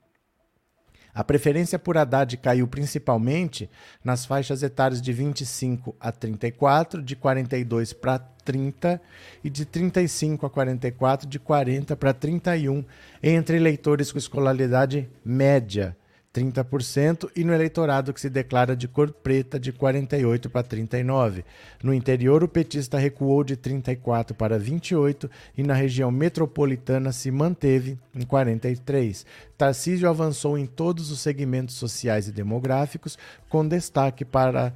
A 1.15 1.23
preferência 1.23 1.79
por 1.79 1.97
Haddad 1.97 2.37
caiu 2.39 2.67
principalmente 2.67 3.71
nas 4.03 4.27
faixas 4.27 4.65
etárias 4.65 5.01
de 5.01 5.13
25 5.13 5.95
a 6.01 6.11
34, 6.11 7.01
de 7.01 7.15
42 7.15 7.93
para 7.93 8.19
30 8.19 9.01
e 9.45 9.49
de 9.49 9.65
35 9.65 10.45
a 10.45 10.51
44, 10.51 11.29
de 11.29 11.39
40 11.39 11.95
para 11.95 12.13
31, 12.13 12.85
entre 13.23 13.57
eleitores 13.57 14.11
com 14.11 14.19
escolaridade 14.19 15.09
média 15.25 15.97
30%, 16.35 17.31
e 17.37 17.45
no 17.45 17.55
eleitorado 17.55 18.13
que 18.13 18.21
se 18.21 18.29
declara 18.29 18.75
de 18.75 18.89
cor 18.89 19.13
preta, 19.13 19.59
de 19.59 19.73
48% 19.73 20.51
para 20.51 20.67
39%. 20.67 21.45
No 21.83 21.95
interior, 21.95 22.43
o 22.43 22.49
petista 22.49 22.99
recuou 22.99 23.45
de 23.45 23.57
34% 23.57 24.35
para 24.35 24.59
28%, 24.59 25.31
e 25.57 25.63
na 25.63 25.75
região 25.75 26.11
metropolitana 26.11 27.13
se 27.13 27.31
manteve 27.31 27.97
em 28.15 28.23
43%. 28.23 29.25
Tarcísio 29.57 30.09
avançou 30.09 30.59
em 30.59 30.67
todos 30.67 31.13
os 31.13 31.21
segmentos 31.21 31.77
sociais 31.77 32.27
e 32.27 32.33
demográficos, 32.33 33.17
com 33.49 33.67
destaque 33.67 34.25
para 34.25 34.75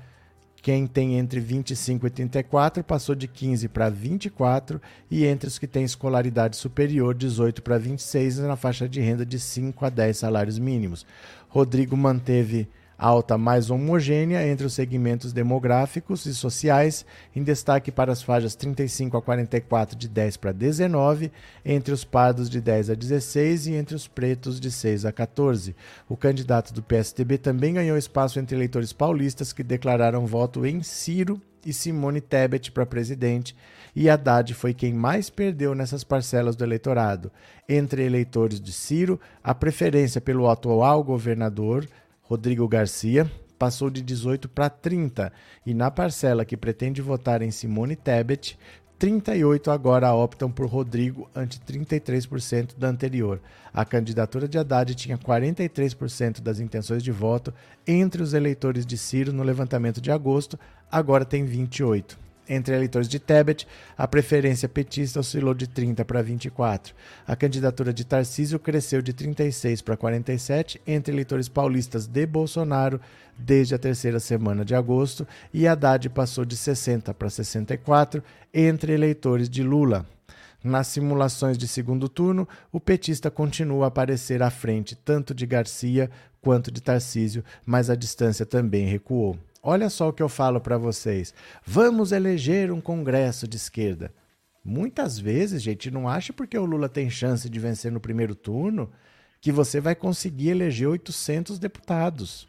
quem 0.61 0.87
tem 0.87 1.19
entre 1.19 1.38
25 1.38 2.07
e 2.07 2.11
34 2.11 2.83
passou 2.83 3.15
de 3.15 3.29
15 3.29 3.69
para 3.69 3.88
24 3.88 4.81
e 5.11 5.25
entre 5.25 5.49
os 5.49 5.59
que 5.59 5.67
têm 5.67 5.85
escolaridade 5.85 6.57
superior, 6.57 7.15
18 7.15 7.62
para 7.62 7.79
26 7.79 8.38
na 8.41 8.57
faixa 8.57 8.88
de 8.88 9.00
renda 9.00 9.25
de 9.25 9.38
5 9.38 9.85
a 9.85 9.88
10 9.88 10.17
salários 10.17 10.59
mínimos. 10.59 11.07
Rodrigo 11.49 11.97
manteve 11.97 12.69
alta 12.99 13.38
mais 13.38 13.71
homogênea 13.71 14.45
entre 14.47 14.67
os 14.67 14.73
segmentos 14.73 15.33
demográficos 15.33 16.26
e 16.26 16.35
sociais, 16.35 17.07
em 17.35 17.45
destaque 17.45 17.93
para 17.93 18.11
as 18.11 18.23
faixas 18.23 18.57
35 18.57 19.17
a 19.17 19.23
44 19.23 19.97
de 19.97 20.09
10 20.09 20.37
para 20.37 20.50
19, 20.50 21.31
entre 21.64 21.95
os 21.95 22.05
pardos 22.05 22.50
de 22.50 22.61
10 22.61 22.90
a 22.90 22.95
16 22.95 23.69
e 23.69 23.75
entre 23.75 23.95
os 23.95 24.09
pretos 24.09 24.59
de 24.59 24.71
6 24.71 25.05
a 25.05 25.12
14. 25.12 25.76
O 26.09 26.17
candidato 26.17 26.75
do 26.75 26.83
PSDB 26.83 27.38
também 27.38 27.75
ganhou 27.75 27.97
espaço 27.97 28.40
entre 28.40 28.57
eleitores 28.57 28.93
paulistas 28.93 29.52
que 29.52 29.62
declararam 29.62 30.26
voto 30.26 30.67
em 30.67 30.83
Ciro 30.83 31.40
e 31.64 31.73
Simone 31.73 32.21
Tebet 32.21 32.73
para 32.73 32.87
presidente, 32.87 33.55
e 34.00 34.09
Haddad 34.09 34.55
foi 34.55 34.73
quem 34.73 34.95
mais 34.95 35.28
perdeu 35.28 35.75
nessas 35.75 36.05
parcelas 36.05 36.55
do 36.55 36.62
eleitorado. 36.62 37.33
Entre 37.69 38.05
eleitores 38.05 38.61
de 38.61 38.73
Ciro, 38.73 39.19
a 39.43 39.52
preferência 39.52 40.21
pelo 40.21 40.49
atual 40.49 41.02
governador 41.02 41.85
Rodrigo 42.23 42.69
Garcia 42.69 43.28
passou 43.59 43.90
de 43.90 44.00
18 44.00 44.49
para 44.50 44.71
30 44.71 45.33
e 45.67 45.75
na 45.75 45.90
parcela 45.90 46.45
que 46.45 46.57
pretende 46.57 47.02
votar 47.02 47.43
em 47.43 47.50
Simone 47.50 47.97
Tebet, 47.97 48.57
38 49.00 49.69
agora 49.69 50.14
optam 50.14 50.49
por 50.49 50.69
Rodrigo 50.69 51.28
ante 51.35 51.59
33% 51.59 52.78
da 52.78 52.87
anterior. 52.87 53.40
A 53.75 53.85
candidatura 53.85 54.47
de 54.47 54.59
Haddad 54.59 54.95
tinha 54.95 55.19
43% 55.19 56.40
das 56.40 56.61
intenções 56.61 57.02
de 57.02 57.11
voto 57.11 57.52
entre 57.85 58.23
os 58.23 58.33
eleitores 58.33 58.87
de 58.87 58.97
Ciro 58.97 59.33
no 59.33 59.43
levantamento 59.43 60.00
de 60.00 60.12
agosto, 60.12 60.57
agora 60.88 61.25
tem 61.25 61.45
28. 61.45 62.28
Entre 62.49 62.75
eleitores 62.75 63.09
de 63.09 63.19
Tebet, 63.19 63.67
a 63.97 64.09
preferência 64.09 64.69
petista 64.69 65.21
oscilou 65.21 65.52
de 65.52 65.67
30 65.67 66.05
para 66.05 66.23
24. 66.23 66.95
A 67.26 67.37
candidatura 67.37 67.93
de 67.93 68.07
Tarcísio 68.07 68.59
cresceu 68.59 69.02
de 69.02 69.12
36 69.12 69.83
para 69.83 69.97
47 69.97 70.81
entre 70.87 71.12
eleitores 71.12 71.49
paulistas 71.49 72.07
de 72.07 72.25
Bolsonaro 72.25 73.00
desde 73.37 73.75
a 73.75 73.78
terceira 73.78 74.19
semana 74.19 74.64
de 74.64 74.75
agosto 74.75 75.26
e 75.52 75.69
Haddad 75.69 76.09
passou 76.09 76.45
de 76.45 76.57
60 76.57 77.12
para 77.12 77.28
64 77.28 78.23
entre 78.52 78.93
eleitores 78.93 79.49
de 79.49 79.62
Lula. 79.62 80.07
Nas 80.64 80.88
simulações 80.88 81.57
de 81.57 81.69
segundo 81.69 82.09
turno, 82.09 82.49
o 82.73 82.81
petista 82.81 83.31
continua 83.31 83.85
a 83.85 83.88
aparecer 83.88 84.43
à 84.43 84.50
frente 84.50 84.97
tanto 84.97 85.33
de 85.33 85.47
Garcia 85.47 86.11
quanto 86.40 86.73
de 86.73 86.83
Tarcísio, 86.83 87.45
mas 87.64 87.90
a 87.90 87.95
distância 87.95 88.45
também 88.45 88.87
recuou. 88.87 89.38
Olha 89.62 89.91
só 89.91 90.09
o 90.09 90.12
que 90.12 90.23
eu 90.23 90.29
falo 90.29 90.61
para 90.61 90.79
vocês. 90.79 91.35
Vamos 91.67 92.12
eleger 92.12 92.71
um 92.71 92.81
congresso 92.81 93.47
de 93.47 93.57
esquerda. 93.57 94.12
Muitas 94.65 95.19
vezes, 95.19 95.62
gente, 95.62 95.91
não 95.91 96.09
acha 96.09 96.33
porque 96.33 96.57
o 96.57 96.65
Lula 96.65 96.88
tem 96.88 97.11
chance 97.11 97.49
de 97.49 97.59
vencer 97.59 97.91
no 97.91 98.00
primeiro 98.00 98.35
turno 98.35 98.91
que 99.41 99.53
você 99.53 99.81
vai 99.81 99.95
conseguir 99.95 100.50
eleger 100.50 100.88
800 100.88 101.59
deputados. 101.59 102.49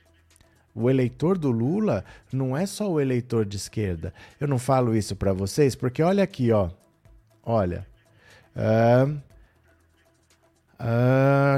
O 0.74 0.90
eleitor 0.90 1.38
do 1.38 1.52
Lula 1.52 2.06
não 2.32 2.56
é 2.56 2.66
só 2.66 2.90
o 2.90 3.00
eleitor 3.00 3.46
de 3.46 3.58
esquerda. 3.58 4.14
Eu 4.40 4.48
não 4.48 4.60
falo 4.60 4.96
isso 4.96 5.16
para 5.16 5.34
vocês 5.34 5.76
porque 5.76 6.02
olha 6.02 6.24
aqui, 6.24 6.52
ó. 6.52 6.70
Olha. 7.44 7.88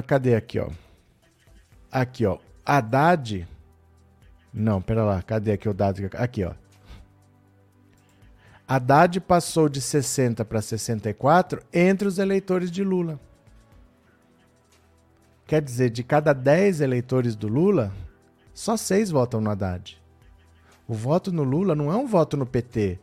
Cadê 0.08 0.36
aqui, 0.36 0.60
ó? 0.60 0.70
Aqui, 1.91 2.25
ó. 2.25 2.38
Haddad 2.65 3.48
não, 4.53 4.81
pera 4.81 5.03
lá, 5.03 5.22
cadê 5.22 5.53
aqui 5.53 5.70
o 5.70 5.74
dado? 5.74 6.10
Aqui, 6.13 6.43
ó. 6.43 6.53
Haddad 8.67 9.20
passou 9.20 9.67
de 9.67 9.81
60 9.81 10.46
para 10.46 10.62
64 10.62 11.62
entre 11.74 12.08
os 12.08 12.17
eleitores 12.17 12.72
de 12.72 12.84
Lula. 12.84 13.20
Quer 15.46 15.62
dizer, 15.62 15.89
de 15.89 16.03
cada 16.03 16.31
10 16.31 16.79
eleitores 16.79 17.36
do 17.36 17.50
Lula, 17.50 17.91
só 18.53 18.77
6 18.77 19.12
votam 19.12 19.41
no 19.41 19.50
Haddad. 19.50 20.01
O 20.88 20.93
voto 20.93 21.31
no 21.31 21.43
Lula 21.43 21.75
não 21.75 21.91
é 21.91 21.96
um 21.98 22.08
voto 22.08 22.38
no 22.38 22.46
PT, 22.46 22.98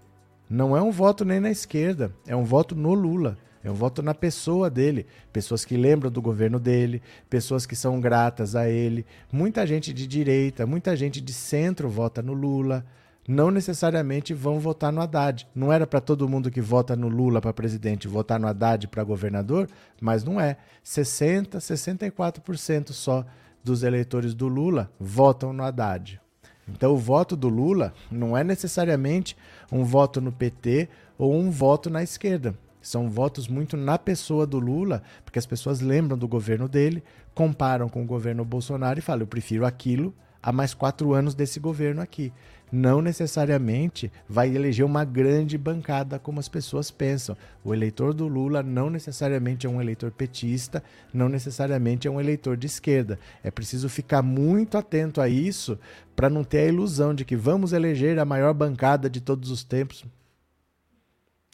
não 0.48 0.74
é 0.74 0.80
um 0.80 0.90
voto 0.90 1.24
nem 1.24 1.40
na 1.40 1.50
esquerda, 1.50 2.12
é 2.26 2.34
um 2.34 2.44
voto 2.44 2.74
no 2.74 2.94
Lula. 2.94 3.36
Um 3.64 3.74
voto 3.74 4.02
na 4.02 4.14
pessoa 4.14 4.70
dele. 4.70 5.06
Pessoas 5.32 5.64
que 5.64 5.76
lembram 5.76 6.10
do 6.10 6.22
governo 6.22 6.58
dele, 6.58 7.02
pessoas 7.28 7.66
que 7.66 7.76
são 7.76 8.00
gratas 8.00 8.54
a 8.54 8.68
ele. 8.68 9.04
Muita 9.32 9.66
gente 9.66 9.92
de 9.92 10.06
direita, 10.06 10.66
muita 10.66 10.96
gente 10.96 11.20
de 11.20 11.32
centro 11.32 11.88
vota 11.88 12.22
no 12.22 12.32
Lula. 12.32 12.84
Não 13.26 13.50
necessariamente 13.50 14.32
vão 14.32 14.58
votar 14.58 14.90
no 14.90 15.02
Haddad. 15.02 15.46
Não 15.54 15.72
era 15.72 15.86
para 15.86 16.00
todo 16.00 16.28
mundo 16.28 16.50
que 16.50 16.62
vota 16.62 16.96
no 16.96 17.08
Lula 17.08 17.40
para 17.40 17.52
presidente 17.52 18.08
votar 18.08 18.40
no 18.40 18.46
Haddad 18.46 18.88
para 18.88 19.04
governador, 19.04 19.68
mas 20.00 20.24
não 20.24 20.40
é. 20.40 20.56
60, 20.82 21.58
64% 21.58 22.92
só 22.92 23.26
dos 23.62 23.82
eleitores 23.82 24.34
do 24.34 24.48
Lula 24.48 24.90
votam 24.98 25.52
no 25.52 25.62
Haddad. 25.62 26.18
Então, 26.66 26.92
o 26.92 26.96
voto 26.96 27.36
do 27.36 27.48
Lula 27.48 27.92
não 28.10 28.36
é 28.36 28.44
necessariamente 28.44 29.36
um 29.72 29.84
voto 29.84 30.20
no 30.20 30.30
PT 30.30 30.88
ou 31.16 31.34
um 31.34 31.50
voto 31.50 31.90
na 31.90 32.02
esquerda. 32.02 32.54
São 32.88 33.10
votos 33.10 33.48
muito 33.48 33.76
na 33.76 33.98
pessoa 33.98 34.46
do 34.46 34.58
Lula, 34.58 35.02
porque 35.22 35.38
as 35.38 35.44
pessoas 35.44 35.82
lembram 35.82 36.16
do 36.16 36.26
governo 36.26 36.66
dele, 36.66 37.04
comparam 37.34 37.86
com 37.86 38.02
o 38.02 38.06
governo 38.06 38.46
Bolsonaro 38.46 38.98
e 38.98 39.02
falam: 39.02 39.24
eu 39.24 39.26
prefiro 39.26 39.66
aquilo 39.66 40.14
a 40.42 40.50
mais 40.50 40.72
quatro 40.72 41.12
anos 41.12 41.34
desse 41.34 41.60
governo 41.60 42.00
aqui. 42.00 42.32
Não 42.72 43.02
necessariamente 43.02 44.10
vai 44.26 44.54
eleger 44.56 44.86
uma 44.86 45.04
grande 45.04 45.58
bancada 45.58 46.18
como 46.18 46.40
as 46.40 46.48
pessoas 46.48 46.90
pensam. 46.90 47.36
O 47.62 47.74
eleitor 47.74 48.14
do 48.14 48.26
Lula 48.26 48.62
não 48.62 48.88
necessariamente 48.88 49.66
é 49.66 49.70
um 49.70 49.82
eleitor 49.82 50.10
petista, 50.10 50.82
não 51.12 51.28
necessariamente 51.28 52.08
é 52.08 52.10
um 52.10 52.18
eleitor 52.18 52.56
de 52.56 52.68
esquerda. 52.68 53.18
É 53.44 53.50
preciso 53.50 53.90
ficar 53.90 54.22
muito 54.22 54.78
atento 54.78 55.20
a 55.20 55.28
isso 55.28 55.78
para 56.16 56.30
não 56.30 56.42
ter 56.42 56.60
a 56.60 56.68
ilusão 56.68 57.14
de 57.14 57.26
que 57.26 57.36
vamos 57.36 57.74
eleger 57.74 58.18
a 58.18 58.24
maior 58.24 58.54
bancada 58.54 59.10
de 59.10 59.20
todos 59.20 59.50
os 59.50 59.62
tempos. 59.62 60.06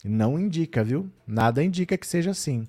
Não 0.04 0.38
indica, 0.38 0.84
viu? 0.84 1.11
Nada 1.26 1.64
indica 1.64 1.96
que 1.96 2.06
seja 2.06 2.32
assim. 2.32 2.66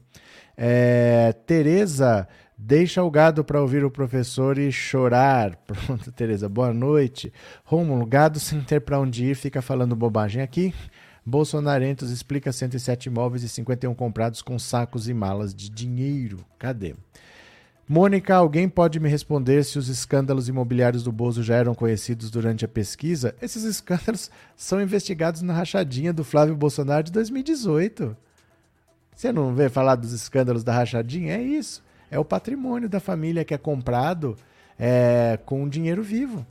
É, 0.55 1.33
Tereza, 1.45 2.25
deixa 2.57 3.03
o 3.03 3.11
gado 3.11 3.43
para 3.43 3.61
ouvir 3.61 3.83
o 3.83 3.91
professor 3.91 4.57
e 4.57 4.71
chorar. 4.71 5.57
Pronto, 5.67 6.13
Tereza, 6.13 6.47
boa 6.47 6.73
noite. 6.73 7.33
Rômulo, 7.65 8.05
gado 8.05 8.39
sem 8.39 8.61
ter 8.61 8.79
para 8.79 8.99
onde 8.99 9.25
ir, 9.25 9.35
fica 9.35 9.61
falando 9.61 9.97
bobagem 9.97 10.41
aqui. 10.41 10.73
Bolsonarentos 11.25 12.09
explica 12.09 12.53
107 12.53 13.07
imóveis 13.07 13.43
e 13.43 13.49
51 13.49 13.93
comprados 13.95 14.41
com 14.41 14.57
sacos 14.57 15.09
e 15.09 15.13
malas 15.13 15.53
de 15.53 15.69
dinheiro. 15.69 16.45
Cadê? 16.57 16.95
Mônica, 17.87 18.33
alguém 18.33 18.67
pode 18.67 18.99
me 18.99 19.07
responder 19.07 19.63
se 19.63 19.77
os 19.77 19.89
escândalos 19.89 20.49
imobiliários 20.49 21.03
do 21.03 21.11
Bozo 21.11 21.43
já 21.43 21.55
eram 21.55 21.75
conhecidos 21.75 22.31
durante 22.31 22.65
a 22.65 22.67
pesquisa? 22.67 23.35
Esses 23.39 23.63
escândalos 23.63 24.31
são 24.57 24.81
investigados 24.81 25.43
na 25.43 25.53
rachadinha 25.53 26.11
do 26.11 26.23
Flávio 26.23 26.55
Bolsonaro 26.55 27.03
de 27.03 27.11
2018. 27.11 28.17
Você 29.15 29.31
não 29.31 29.53
vê 29.53 29.69
falar 29.69 29.95
dos 29.97 30.13
escândalos 30.13 30.63
da 30.63 30.73
rachadinha? 30.73 31.37
É 31.37 31.41
isso. 31.41 31.83
É 32.09 32.17
o 32.17 32.25
patrimônio 32.25 32.89
da 32.89 32.99
família 32.99 33.45
que 33.45 33.53
é 33.53 33.57
comprado 33.57 34.35
é, 34.79 35.37
com 35.45 35.69
dinheiro 35.69 36.01
vivo. 36.01 36.43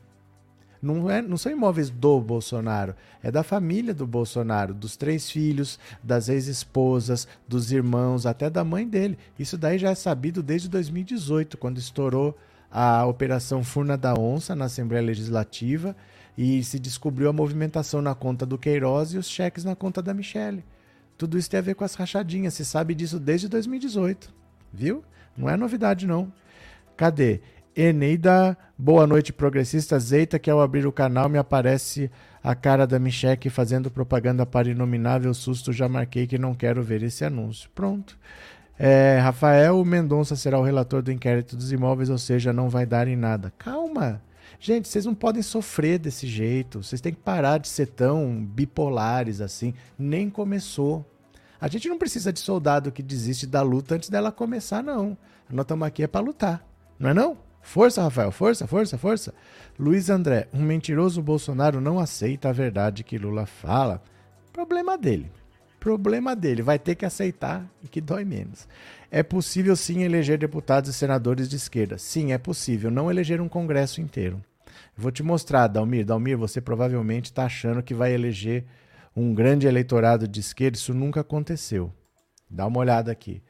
Não, 0.85 1.11
é, 1.11 1.23
não 1.23 1.38
são 1.38 1.50
imóveis 1.50 1.88
do 1.88 2.21
Bolsonaro, 2.21 2.95
é 3.23 3.31
da 3.31 3.43
família 3.43 3.95
do 3.95 4.07
Bolsonaro, 4.07 4.75
dos 4.75 4.97
três 4.97 5.31
filhos, 5.31 5.79
das 6.03 6.29
ex-esposas, 6.29 7.26
dos 7.49 7.73
irmãos, 7.73 8.26
até 8.26 8.50
da 8.50 8.62
mãe 8.62 8.87
dele. 8.87 9.17
Isso 9.38 9.57
daí 9.57 9.79
já 9.79 9.91
é 9.91 9.95
sabido 9.95 10.43
desde 10.43 10.69
2018, 10.69 11.57
quando 11.57 11.79
estourou 11.79 12.37
a 12.71 13.07
Operação 13.07 13.64
Furna 13.64 13.97
da 13.97 14.12
Onça 14.12 14.55
na 14.55 14.67
Assembleia 14.67 15.03
Legislativa 15.03 15.97
e 16.37 16.62
se 16.62 16.79
descobriu 16.79 17.31
a 17.31 17.33
movimentação 17.33 18.03
na 18.03 18.14
conta 18.14 18.45
do 18.45 18.59
Queiroz 18.59 19.14
e 19.14 19.19
os 19.19 19.29
cheques 19.29 19.64
na 19.64 19.75
conta 19.75 20.03
da 20.03 20.12
Michelle. 20.12 20.64
Tudo 21.17 21.38
isso 21.38 21.49
tem 21.49 21.59
a 21.59 21.62
ver 21.62 21.76
com 21.76 21.85
as 21.85 21.95
rachadinhas, 21.95 22.53
se 22.53 22.64
sabe 22.64 22.95
disso 22.95 23.19
desde 23.19 23.49
2018, 23.49 24.35
viu? 24.71 25.03
Não 25.35 25.49
é 25.49 25.57
novidade 25.57 26.07
não. 26.07 26.31
Cadê? 26.97 27.41
Eneida, 27.76 28.57
boa 28.78 29.04
noite, 29.04 29.33
progressistas. 29.33 30.12
Eita, 30.12 30.38
que 30.38 30.49
ao 30.49 30.61
abrir 30.61 30.87
o 30.87 30.93
canal 30.93 31.28
me 31.28 31.38
aparece 31.38 32.09
a 32.43 32.54
cara 32.54 32.87
da 32.87 33.00
Micheque 33.00 33.50
fazendo 33.50 33.90
propaganda 33.90 34.47
para 34.47 34.71
inominável 34.71 35.35
susto. 35.35 35.73
Já 35.73 35.88
marquei 35.88 36.25
que 36.25 36.38
não 36.38 36.54
quero 36.54 36.85
ver 36.85 37.02
esse 37.02 37.25
anúncio. 37.25 37.69
Pronto. 37.75 38.16
É, 38.78 39.19
Rafael 39.21 39.85
Mendonça 39.85 40.37
será 40.37 40.57
o 40.57 40.62
relator 40.62 41.02
do 41.02 41.11
inquérito 41.11 41.57
dos 41.57 41.73
imóveis, 41.73 42.11
ou 42.11 42.19
seja, 42.19 42.52
não 42.52 42.69
vai 42.69 42.87
dar 42.87 43.09
em 43.09 43.16
nada. 43.16 43.52
Calma. 43.59 44.23
Gente, 44.61 44.87
vocês 44.87 45.04
não 45.04 45.14
podem 45.14 45.43
sofrer 45.43 45.99
desse 45.99 46.28
jeito. 46.28 46.81
Vocês 46.81 47.00
têm 47.00 47.12
que 47.12 47.21
parar 47.21 47.59
de 47.59 47.66
ser 47.66 47.87
tão 47.87 48.40
bipolares 48.45 49.40
assim. 49.40 49.75
Nem 49.99 50.31
começou. 50.31 51.04
A 51.61 51.66
gente 51.66 51.88
não 51.88 51.99
precisa 51.99 52.33
de 52.33 52.38
soldado 52.38 52.93
que 52.93 53.02
desiste 53.02 53.49
da 53.49 53.62
luta 53.62 53.97
antes 53.97 54.09
dela 54.09 54.31
começar, 54.31 54.81
não. 54.81 55.19
Nós 55.50 55.64
estamos 55.64 55.88
aqui 55.88 56.04
é 56.04 56.07
para 56.07 56.25
lutar. 56.25 56.64
Não 57.00 57.11
é 57.11 57.14
não? 57.14 57.44
Força, 57.64 58.02
Rafael, 58.02 58.30
força, 58.30 58.66
força, 58.66 58.99
força. 58.99 59.35
Luiz 59.78 60.11
André, 60.11 60.47
um 60.52 60.62
mentiroso 60.62 61.23
Bolsonaro 61.23 61.80
não 61.80 61.99
aceita 61.99 62.50
a 62.50 62.52
verdade 62.52 63.02
que 63.02 63.16
Lula 63.18 63.47
fala. 63.47 64.02
Problema 64.52 64.99
dele. 64.99 65.33
Problema 65.80 66.37
dele. 66.37 66.61
Vai 66.61 66.78
ter 66.78 66.94
que 66.94 67.06
aceitar 67.06 67.66
e 67.83 67.88
que 67.88 68.02
dói 68.02 68.23
menos. 68.23 68.68
É 69.11 69.23
possível 69.23 69.75
sim 69.75 70.02
eleger 70.02 70.38
deputados 70.38 70.90
e 70.90 70.92
senadores 70.92 71.49
de 71.49 71.56
esquerda. 71.56 71.97
Sim, 71.97 72.33
é 72.33 72.38
possível. 72.38 72.90
Não 72.90 73.11
eleger 73.11 73.40
um 73.40 73.49
congresso 73.49 74.00
inteiro. 74.00 74.40
vou 74.94 75.11
te 75.11 75.23
mostrar, 75.23 75.66
Dalmir. 75.66 76.04
Dalmir, 76.04 76.37
você 76.37 76.61
provavelmente 76.61 77.26
está 77.26 77.47
achando 77.47 77.83
que 77.83 77.94
vai 77.94 78.12
eleger 78.12 78.66
um 79.16 79.35
grande 79.35 79.66
eleitorado 79.66 80.28
de 80.28 80.38
esquerda. 80.38 80.76
Isso 80.76 80.92
nunca 80.92 81.21
aconteceu. 81.23 81.90
Dá 82.49 82.66
uma 82.66 82.78
olhada 82.78 83.11
aqui. 83.11 83.42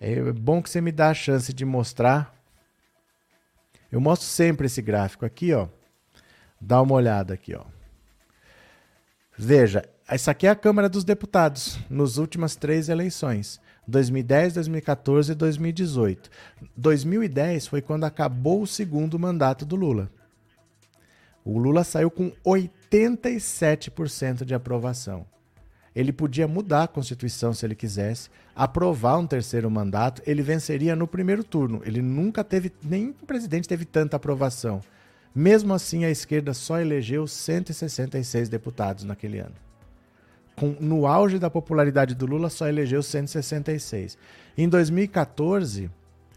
É 0.00 0.32
bom 0.32 0.62
que 0.62 0.70
você 0.70 0.80
me 0.80 0.90
dá 0.90 1.10
a 1.10 1.14
chance 1.14 1.52
de 1.52 1.66
mostrar 1.66 2.37
eu 3.90 4.00
mostro 4.00 4.26
sempre 4.26 4.66
esse 4.66 4.82
gráfico 4.82 5.24
aqui, 5.24 5.52
ó. 5.52 5.68
Dá 6.60 6.82
uma 6.82 6.94
olhada 6.94 7.34
aqui, 7.34 7.54
ó. 7.54 7.64
Veja, 9.36 9.88
essa 10.06 10.32
aqui 10.32 10.46
é 10.46 10.50
a 10.50 10.56
Câmara 10.56 10.88
dos 10.88 11.04
Deputados 11.04 11.78
nos 11.88 12.18
últimas 12.18 12.56
três 12.56 12.88
eleições. 12.88 13.60
2010, 13.86 14.54
2014 14.54 15.32
e 15.32 15.34
2018. 15.34 16.30
2010 16.76 17.66
foi 17.66 17.80
quando 17.80 18.04
acabou 18.04 18.62
o 18.62 18.66
segundo 18.66 19.18
mandato 19.18 19.64
do 19.64 19.76
Lula. 19.76 20.10
O 21.44 21.58
Lula 21.58 21.84
saiu 21.84 22.10
com 22.10 22.30
87% 22.44 24.44
de 24.44 24.54
aprovação. 24.54 25.24
Ele 25.98 26.12
podia 26.12 26.46
mudar 26.46 26.84
a 26.84 26.86
Constituição 26.86 27.52
se 27.52 27.66
ele 27.66 27.74
quisesse, 27.74 28.30
aprovar 28.54 29.18
um 29.18 29.26
terceiro 29.26 29.68
mandato, 29.68 30.22
ele 30.24 30.42
venceria 30.42 30.94
no 30.94 31.08
primeiro 31.08 31.42
turno. 31.42 31.82
Ele 31.84 32.00
nunca 32.00 32.44
teve, 32.44 32.70
nenhum 32.80 33.12
presidente 33.12 33.66
teve 33.66 33.84
tanta 33.84 34.14
aprovação. 34.14 34.80
Mesmo 35.34 35.74
assim, 35.74 36.04
a 36.04 36.10
esquerda 36.10 36.54
só 36.54 36.78
elegeu 36.80 37.26
166 37.26 38.48
deputados 38.48 39.02
naquele 39.02 39.40
ano. 39.40 39.56
Com, 40.54 40.76
no 40.78 41.04
auge 41.04 41.36
da 41.36 41.50
popularidade 41.50 42.14
do 42.14 42.26
Lula, 42.26 42.48
só 42.48 42.68
elegeu 42.68 43.02
166. 43.02 44.16
Em 44.56 44.68
2014, 44.68 45.90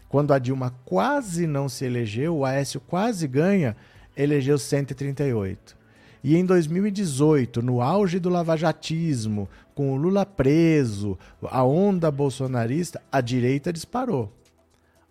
quando 0.08 0.34
a 0.34 0.40
Dilma 0.40 0.74
quase 0.84 1.46
não 1.46 1.68
se 1.68 1.84
elegeu, 1.84 2.38
o 2.38 2.44
Aécio 2.44 2.80
quase 2.80 3.28
ganha, 3.28 3.76
elegeu 4.16 4.58
138. 4.58 5.76
E 6.22 6.36
em 6.36 6.44
2018, 6.44 7.60
no 7.60 7.80
auge 7.80 8.20
do 8.20 8.28
lavajatismo, 8.28 9.48
com 9.74 9.92
o 9.92 9.96
Lula 9.96 10.24
preso, 10.24 11.18
a 11.42 11.64
onda 11.64 12.10
bolsonarista, 12.10 13.02
a 13.10 13.20
direita 13.20 13.72
disparou. 13.72 14.32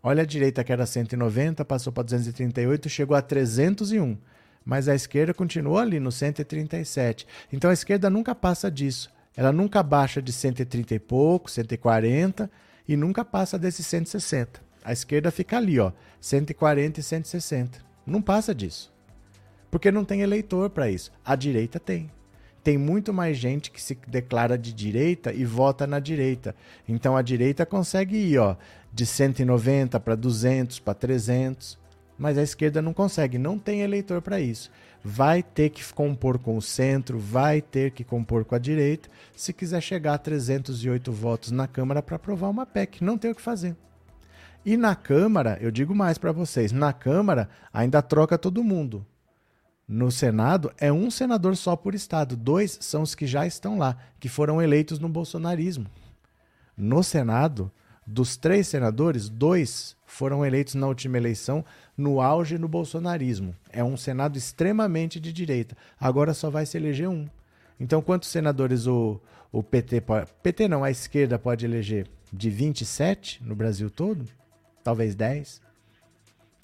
Olha 0.02 0.24
a 0.24 0.26
direita 0.26 0.63
que 0.63 0.71
era 0.71 0.86
190, 0.86 1.65
passou 1.65 1.91
para 1.91 2.04
238, 2.04 2.89
chegou 2.89 3.15
a 3.15 3.21
301. 3.21 4.17
Mas 4.63 4.88
a 4.88 4.95
esquerda 4.95 5.34
continuou 5.34 5.78
ali 5.78 6.00
no 6.00 6.12
137. 6.12 7.28
Então 7.52 7.69
a 7.69 7.74
esquerda 7.74 8.10
nunca 8.10 8.34
passa 8.34 8.71
disso. 8.71 9.12
Ela 9.36 9.52
nunca 9.52 9.84
baixa 9.84 10.21
de 10.21 10.32
130 10.32 10.95
e 10.95 11.00
pouco, 11.00 11.50
140 11.50 12.50
e 12.88 12.95
nunca 12.95 13.26
passa 13.26 13.58
desses 13.60 13.86
160. 13.88 14.62
A 14.84 14.91
esquerda 14.91 15.30
fica 15.30 15.58
ali, 15.58 15.80
ó, 15.80 15.91
140 16.19 17.00
e 17.00 17.04
160. 17.04 17.80
Não 18.06 18.21
passa 18.21 18.54
disso. 18.54 18.91
Porque 19.72 19.90
não 19.90 20.06
tem 20.06 20.22
eleitor 20.22 20.70
para 20.70 20.92
isso. 20.92 21.12
A 21.26 21.36
direita 21.36 21.80
tem. 21.80 22.12
Tem 22.64 22.78
muito 22.78 23.12
mais 23.12 23.38
gente 23.38 23.72
que 23.72 23.82
se 23.82 23.98
declara 24.08 24.56
de 24.58 24.72
direita 24.72 25.34
e 25.34 25.44
vota 25.44 25.88
na 25.88 26.00
direita. 26.00 26.56
Então 26.88 27.18
a 27.18 27.22
direita 27.24 27.66
consegue 27.66 28.16
ir, 28.16 28.38
ó, 28.38 28.56
de 28.94 29.06
190 29.06 30.00
para 30.00 30.14
200, 30.14 30.80
para 30.80 30.94
300, 30.94 31.80
mas 32.20 32.38
a 32.38 32.44
esquerda 32.44 32.82
não 32.82 32.94
consegue, 32.94 33.40
não 33.40 33.58
tem 33.58 33.82
eleitor 33.82 34.22
para 34.22 34.40
isso. 34.40 34.70
Vai 35.04 35.42
ter 35.42 35.72
que 35.72 35.84
compor 35.92 36.38
com 36.38 36.56
o 36.56 36.62
centro, 36.62 37.18
vai 37.18 37.62
ter 37.62 37.90
que 37.90 38.04
compor 38.04 38.46
com 38.46 38.54
a 38.54 38.60
direita, 38.60 39.10
se 39.36 39.52
quiser 39.52 39.82
chegar 39.82 40.14
a 40.14 40.20
308 40.20 41.12
votos 41.12 41.50
na 41.50 41.68
Câmara 41.68 42.04
para 42.04 42.18
aprovar 42.18 42.50
uma 42.50 42.66
PEC. 42.68 43.04
Não 43.04 43.18
tem 43.18 43.32
o 43.32 43.36
que 43.36 43.42
fazer. 43.42 43.76
E 44.64 44.78
na 44.78 44.96
Câmara, 44.96 45.58
eu 45.60 45.72
digo 45.72 45.96
mais 45.96 46.20
para 46.20 46.32
vocês, 46.32 46.72
na 46.72 46.94
Câmara 46.94 47.50
ainda 47.74 48.04
troca 48.04 48.38
todo 48.38 48.64
mundo. 48.64 49.04
No 49.93 50.10
Senado, 50.10 50.71
é 50.77 50.89
um 50.89 51.12
senador 51.12 51.58
só 51.58 51.75
por 51.75 51.93
estado. 51.93 52.38
Dois 52.38 52.77
são 52.80 53.01
os 53.01 53.13
que 53.13 53.27
já 53.27 53.45
estão 53.45 53.77
lá, 53.77 53.97
que 54.21 54.30
foram 54.30 54.62
eleitos 54.62 54.99
no 54.99 55.10
bolsonarismo. 55.10 55.86
No 56.77 57.04
Senado, 57.04 57.69
dos 58.08 58.38
três 58.38 58.69
senadores, 58.69 59.27
dois 59.27 59.97
foram 60.06 60.45
eleitos 60.45 60.75
na 60.75 60.88
última 60.88 61.17
eleição 61.17 61.65
no 61.97 62.21
auge 62.21 62.58
no 62.58 62.69
bolsonarismo. 62.69 63.54
É 63.69 63.84
um 63.84 63.97
Senado 63.97 64.38
extremamente 64.38 65.19
de 65.19 65.34
direita. 65.34 65.75
Agora 65.99 66.34
só 66.34 66.49
vai 66.49 66.65
se 66.65 66.77
eleger 66.77 67.10
um. 67.10 67.27
Então, 67.77 68.01
quantos 68.01 68.30
senadores 68.30 68.88
o, 68.88 69.19
o 69.51 69.62
PT 69.62 69.99
pode. 69.99 70.32
PT 70.41 70.69
não, 70.69 70.86
a 70.86 70.89
esquerda 70.89 71.38
pode 71.38 71.65
eleger? 71.65 72.08
De 72.32 72.49
27 72.49 73.43
no 73.43 73.56
Brasil 73.56 73.89
todo? 73.89 74.25
Talvez 74.86 75.15
10. 75.15 75.62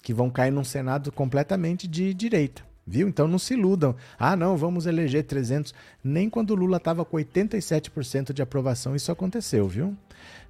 Que 0.00 0.14
vão 0.14 0.30
cair 0.30 0.50
num 0.50 0.64
Senado 0.64 1.12
completamente 1.12 1.86
de 1.86 2.14
direita. 2.14 2.67
Viu? 2.88 3.06
Então 3.06 3.28
não 3.28 3.38
se 3.38 3.52
iludam. 3.52 3.94
Ah, 4.18 4.34
não, 4.34 4.56
vamos 4.56 4.86
eleger 4.86 5.24
300. 5.24 5.74
Nem 6.02 6.30
quando 6.30 6.52
o 6.52 6.54
Lula 6.54 6.78
estava 6.78 7.04
com 7.04 7.18
87% 7.18 8.32
de 8.32 8.40
aprovação 8.40 8.96
isso 8.96 9.12
aconteceu, 9.12 9.68
viu? 9.68 9.94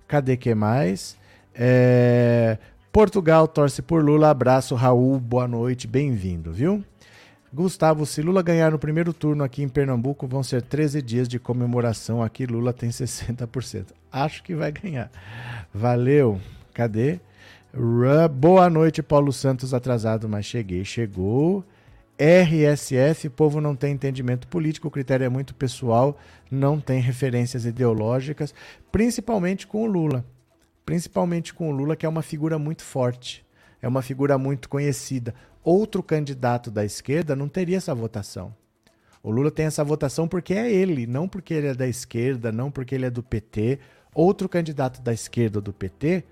Cadê 0.06 0.36
que 0.36 0.54
mais? 0.54 1.18
É... 1.54 2.56
Portugal 2.92 3.48
torce 3.48 3.82
por 3.82 4.04
Lula. 4.04 4.30
Abraço, 4.30 4.74
Raul. 4.76 5.18
Boa 5.18 5.48
noite, 5.48 5.88
bem-vindo, 5.88 6.52
viu? 6.52 6.84
Gustavo, 7.52 8.06
se 8.06 8.22
Lula 8.22 8.42
ganhar 8.42 8.70
no 8.70 8.78
primeiro 8.78 9.12
turno 9.12 9.42
aqui 9.42 9.62
em 9.62 9.68
Pernambuco, 9.68 10.26
vão 10.26 10.42
ser 10.42 10.62
13 10.62 11.02
dias 11.02 11.26
de 11.26 11.38
comemoração. 11.38 12.22
Aqui 12.22 12.46
Lula 12.46 12.72
tem 12.72 12.90
60%. 12.90 13.86
Acho 14.12 14.42
que 14.42 14.54
vai 14.54 14.70
ganhar. 14.70 15.10
Valeu. 15.74 16.40
Cadê? 16.72 17.18
Boa 18.32 18.70
noite, 18.70 19.02
Paulo 19.02 19.32
Santos, 19.32 19.74
atrasado, 19.74 20.28
mas 20.28 20.46
cheguei. 20.46 20.84
Chegou. 20.84 21.64
RSF, 22.18 23.28
povo 23.28 23.60
não 23.60 23.76
tem 23.76 23.92
entendimento 23.92 24.48
político, 24.48 24.88
o 24.88 24.90
critério 24.90 25.24
é 25.24 25.28
muito 25.28 25.54
pessoal, 25.54 26.18
não 26.50 26.80
tem 26.80 27.00
referências 27.00 27.64
ideológicas, 27.64 28.52
principalmente 28.90 29.68
com 29.68 29.84
o 29.84 29.86
Lula. 29.86 30.24
Principalmente 30.84 31.54
com 31.54 31.68
o 31.68 31.72
Lula, 31.72 31.94
que 31.94 32.04
é 32.04 32.08
uma 32.08 32.22
figura 32.22 32.58
muito 32.58 32.82
forte, 32.82 33.46
é 33.80 33.86
uma 33.86 34.02
figura 34.02 34.36
muito 34.36 34.68
conhecida. 34.68 35.32
Outro 35.62 36.02
candidato 36.02 36.70
da 36.70 36.84
esquerda 36.84 37.36
não 37.36 37.48
teria 37.48 37.76
essa 37.76 37.94
votação. 37.94 38.52
O 39.22 39.30
Lula 39.30 39.50
tem 39.50 39.66
essa 39.66 39.84
votação 39.84 40.26
porque 40.26 40.54
é 40.54 40.72
ele, 40.72 41.06
não 41.06 41.28
porque 41.28 41.54
ele 41.54 41.68
é 41.68 41.74
da 41.74 41.86
esquerda, 41.86 42.50
não 42.50 42.70
porque 42.70 42.94
ele 42.94 43.06
é 43.06 43.10
do 43.10 43.22
PT. 43.22 43.78
Outro 44.12 44.48
candidato 44.48 45.00
da 45.02 45.12
esquerda 45.12 45.60
do 45.60 45.72
PT 45.72 46.24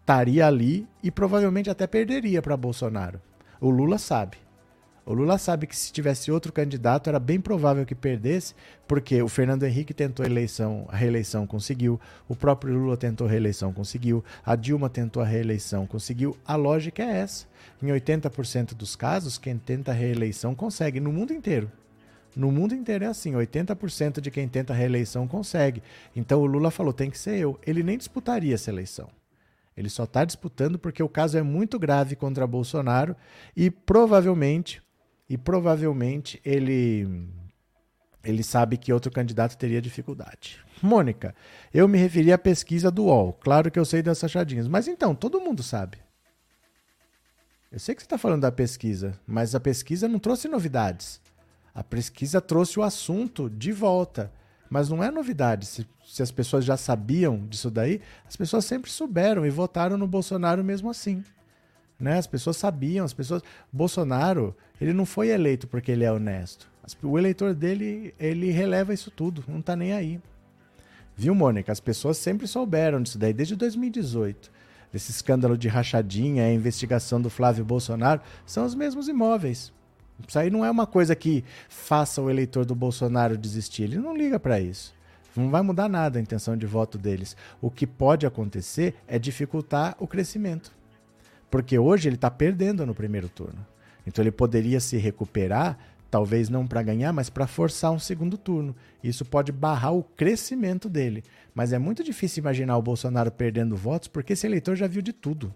estaria 0.00 0.46
ali 0.46 0.88
e 1.02 1.10
provavelmente 1.10 1.70
até 1.70 1.86
perderia 1.86 2.40
para 2.40 2.56
Bolsonaro. 2.56 3.20
O 3.60 3.70
Lula 3.70 3.98
sabe. 3.98 4.47
O 5.08 5.14
Lula 5.14 5.38
sabe 5.38 5.66
que 5.66 5.74
se 5.74 5.90
tivesse 5.90 6.30
outro 6.30 6.52
candidato 6.52 7.08
era 7.08 7.18
bem 7.18 7.40
provável 7.40 7.86
que 7.86 7.94
perdesse, 7.94 8.54
porque 8.86 9.22
o 9.22 9.26
Fernando 9.26 9.62
Henrique 9.62 9.94
tentou 9.94 10.22
a 10.22 10.28
eleição, 10.28 10.84
a 10.86 10.96
reeleição 10.96 11.46
conseguiu, 11.46 11.98
o 12.28 12.36
próprio 12.36 12.74
Lula 12.74 12.94
tentou 12.94 13.26
a 13.26 13.30
reeleição, 13.30 13.72
conseguiu, 13.72 14.22
a 14.44 14.54
Dilma 14.54 14.90
tentou 14.90 15.22
a 15.22 15.24
reeleição, 15.24 15.86
conseguiu. 15.86 16.36
A 16.44 16.56
lógica 16.56 17.02
é 17.02 17.20
essa. 17.20 17.46
Em 17.82 17.86
80% 17.86 18.74
dos 18.74 18.94
casos, 18.94 19.38
quem 19.38 19.56
tenta 19.56 19.92
a 19.92 19.94
reeleição 19.94 20.54
consegue 20.54 21.00
no 21.00 21.10
mundo 21.10 21.32
inteiro. 21.32 21.72
No 22.36 22.52
mundo 22.52 22.74
inteiro 22.74 23.04
é 23.04 23.06
assim, 23.06 23.32
80% 23.32 24.20
de 24.20 24.30
quem 24.30 24.46
tenta 24.46 24.74
a 24.74 24.76
reeleição 24.76 25.26
consegue. 25.26 25.82
Então 26.14 26.42
o 26.42 26.46
Lula 26.46 26.70
falou, 26.70 26.92
tem 26.92 27.08
que 27.08 27.18
ser 27.18 27.38
eu. 27.38 27.58
Ele 27.66 27.82
nem 27.82 27.96
disputaria 27.96 28.54
essa 28.54 28.70
eleição. 28.70 29.08
Ele 29.74 29.88
só 29.88 30.04
está 30.04 30.22
disputando 30.22 30.78
porque 30.78 31.02
o 31.02 31.08
caso 31.08 31.38
é 31.38 31.42
muito 31.42 31.78
grave 31.78 32.14
contra 32.14 32.46
Bolsonaro 32.46 33.16
e 33.56 33.70
provavelmente 33.70 34.82
e 35.28 35.36
provavelmente 35.36 36.40
ele 36.44 37.06
ele 38.24 38.42
sabe 38.42 38.76
que 38.76 38.92
outro 38.92 39.10
candidato 39.10 39.56
teria 39.56 39.80
dificuldade. 39.80 40.58
Mônica, 40.82 41.34
eu 41.72 41.88
me 41.88 41.96
referi 41.98 42.32
à 42.32 42.38
pesquisa 42.38 42.90
do 42.90 43.04
UOL. 43.04 43.32
Claro 43.32 43.70
que 43.70 43.78
eu 43.78 43.84
sei 43.84 44.02
das 44.02 44.22
achadinhas, 44.22 44.68
mas 44.68 44.88
então, 44.88 45.14
todo 45.14 45.40
mundo 45.40 45.62
sabe. 45.62 45.98
Eu 47.70 47.78
sei 47.78 47.94
que 47.94 48.02
você 48.02 48.06
está 48.06 48.18
falando 48.18 48.42
da 48.42 48.52
pesquisa, 48.52 49.18
mas 49.26 49.54
a 49.54 49.60
pesquisa 49.60 50.08
não 50.08 50.18
trouxe 50.18 50.48
novidades. 50.48 51.20
A 51.74 51.84
pesquisa 51.84 52.40
trouxe 52.40 52.78
o 52.78 52.82
assunto 52.82 53.48
de 53.48 53.72
volta. 53.72 54.32
Mas 54.70 54.88
não 54.88 55.02
é 55.02 55.10
novidade. 55.10 55.66
Se, 55.66 55.86
se, 56.04 56.22
as 56.22 56.30
pessoas 56.30 56.64
já 56.64 56.76
sabiam 56.76 57.46
disso 57.46 57.70
daí, 57.70 58.00
as 58.26 58.36
pessoas 58.36 58.64
sempre 58.64 58.90
souberam 58.90 59.46
e 59.46 59.50
votaram 59.50 59.96
no 59.96 60.06
Bolsonaro 60.06 60.62
mesmo 60.62 60.90
assim. 60.90 61.24
Né? 61.98 62.18
As 62.18 62.26
pessoas 62.26 62.56
sabiam, 62.56 63.04
as 63.04 63.12
pessoas. 63.12 63.42
Bolsonaro, 63.72 64.54
ele 64.80 64.92
não 64.92 65.04
foi 65.04 65.28
eleito 65.28 65.66
porque 65.66 65.90
ele 65.90 66.04
é 66.04 66.12
honesto. 66.12 66.70
O 67.02 67.18
eleitor 67.18 67.54
dele, 67.54 68.14
ele 68.18 68.50
releva 68.50 68.94
isso 68.94 69.10
tudo, 69.10 69.44
não 69.46 69.58
está 69.60 69.76
nem 69.76 69.92
aí. 69.92 70.20
Viu, 71.16 71.34
Mônica? 71.34 71.72
As 71.72 71.80
pessoas 71.80 72.16
sempre 72.16 72.46
souberam 72.46 73.02
disso 73.02 73.18
daí, 73.18 73.32
desde 73.32 73.56
2018. 73.56 74.50
Esse 74.94 75.10
escândalo 75.10 75.58
de 75.58 75.68
rachadinha, 75.68 76.44
a 76.44 76.52
investigação 76.52 77.20
do 77.20 77.28
Flávio 77.28 77.64
Bolsonaro, 77.64 78.22
são 78.46 78.64
os 78.64 78.74
mesmos 78.74 79.08
imóveis. 79.08 79.72
Isso 80.26 80.38
aí 80.38 80.48
não 80.48 80.64
é 80.64 80.70
uma 80.70 80.86
coisa 80.86 81.14
que 81.14 81.44
faça 81.68 82.22
o 82.22 82.30
eleitor 82.30 82.64
do 82.64 82.74
Bolsonaro 82.74 83.36
desistir. 83.36 83.82
Ele 83.82 83.98
não 83.98 84.16
liga 84.16 84.40
para 84.40 84.60
isso. 84.60 84.94
Não 85.36 85.50
vai 85.50 85.60
mudar 85.60 85.88
nada 85.88 86.18
a 86.18 86.22
intenção 86.22 86.56
de 86.56 86.66
voto 86.66 86.96
deles. 86.96 87.36
O 87.60 87.70
que 87.70 87.86
pode 87.86 88.26
acontecer 88.26 88.94
é 89.06 89.18
dificultar 89.18 89.94
o 89.98 90.06
crescimento. 90.06 90.72
Porque 91.50 91.78
hoje 91.78 92.08
ele 92.08 92.16
está 92.16 92.30
perdendo 92.30 92.84
no 92.84 92.94
primeiro 92.94 93.28
turno. 93.28 93.66
Então 94.06 94.22
ele 94.22 94.30
poderia 94.30 94.80
se 94.80 94.96
recuperar, 94.96 95.78
talvez 96.10 96.48
não 96.48 96.66
para 96.66 96.82
ganhar, 96.82 97.12
mas 97.12 97.28
para 97.28 97.46
forçar 97.46 97.90
um 97.90 97.98
segundo 97.98 98.38
turno. 98.38 98.74
Isso 99.02 99.24
pode 99.24 99.52
barrar 99.52 99.94
o 99.94 100.02
crescimento 100.02 100.88
dele. 100.88 101.22
Mas 101.54 101.72
é 101.72 101.78
muito 101.78 102.02
difícil 102.02 102.40
imaginar 102.40 102.76
o 102.76 102.82
Bolsonaro 102.82 103.30
perdendo 103.30 103.76
votos, 103.76 104.08
porque 104.08 104.32
esse 104.32 104.46
eleitor 104.46 104.76
já 104.76 104.86
viu 104.86 105.02
de 105.02 105.12
tudo. 105.12 105.52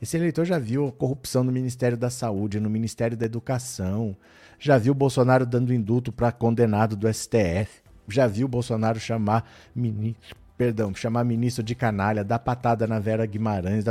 Esse 0.00 0.16
eleitor 0.16 0.46
já 0.46 0.58
viu 0.58 0.90
corrupção 0.92 1.44
no 1.44 1.52
Ministério 1.52 1.96
da 1.96 2.08
Saúde, 2.08 2.58
no 2.58 2.70
Ministério 2.70 3.16
da 3.16 3.26
Educação, 3.26 4.16
já 4.58 4.78
viu 4.78 4.94
Bolsonaro 4.94 5.44
dando 5.44 5.74
indulto 5.74 6.10
para 6.10 6.32
condenado 6.32 6.96
do 6.96 7.12
STF, 7.12 7.82
já 8.08 8.26
viu 8.26 8.48
Bolsonaro 8.48 8.98
chamar 8.98 9.46
ministro, 9.74 10.36
perdão, 10.56 10.94
chamar 10.94 11.24
ministro 11.24 11.62
de 11.62 11.74
canalha, 11.74 12.24
dar 12.24 12.38
patada 12.38 12.86
na 12.86 12.98
Vera 12.98 13.26
Guimarães. 13.26 13.84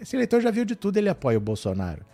Esse 0.00 0.16
eleitor 0.16 0.40
já 0.40 0.50
viu 0.50 0.64
de 0.64 0.76
tudo, 0.76 0.96
ele 0.96 1.08
apoia 1.08 1.38
o 1.38 1.40
Bolsonaro. 1.40 2.04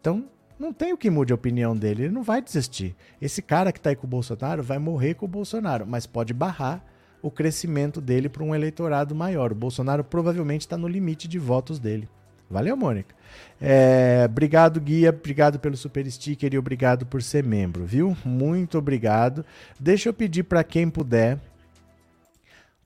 Então, 0.00 0.24
não 0.58 0.72
tem 0.72 0.92
o 0.92 0.96
que 0.96 1.08
mude 1.08 1.32
a 1.32 1.34
opinião 1.34 1.74
dele, 1.74 2.04
ele 2.04 2.14
não 2.14 2.22
vai 2.22 2.42
desistir. 2.42 2.94
Esse 3.20 3.40
cara 3.40 3.72
que 3.72 3.78
está 3.78 3.90
aí 3.90 3.96
com 3.96 4.06
o 4.06 4.10
Bolsonaro 4.10 4.62
vai 4.62 4.78
morrer 4.78 5.14
com 5.14 5.24
o 5.24 5.28
Bolsonaro, 5.28 5.86
mas 5.86 6.06
pode 6.06 6.34
barrar 6.34 6.84
o 7.22 7.30
crescimento 7.30 8.00
dele 8.00 8.28
para 8.28 8.44
um 8.44 8.54
eleitorado 8.54 9.14
maior. 9.14 9.52
O 9.52 9.54
Bolsonaro 9.54 10.04
provavelmente 10.04 10.62
está 10.62 10.76
no 10.76 10.88
limite 10.88 11.26
de 11.26 11.38
votos 11.38 11.78
dele. 11.78 12.08
Valeu, 12.50 12.76
Mônica. 12.76 13.14
É, 13.60 14.26
obrigado, 14.28 14.80
Guia. 14.80 15.10
Obrigado 15.10 15.58
pelo 15.60 15.76
super 15.76 16.10
sticker 16.10 16.52
e 16.52 16.58
obrigado 16.58 17.06
por 17.06 17.22
ser 17.22 17.44
membro, 17.44 17.84
viu? 17.84 18.16
Muito 18.24 18.76
obrigado. 18.76 19.44
Deixa 19.78 20.08
eu 20.08 20.12
pedir 20.12 20.42
para 20.42 20.64
quem 20.64 20.90
puder 20.90 21.38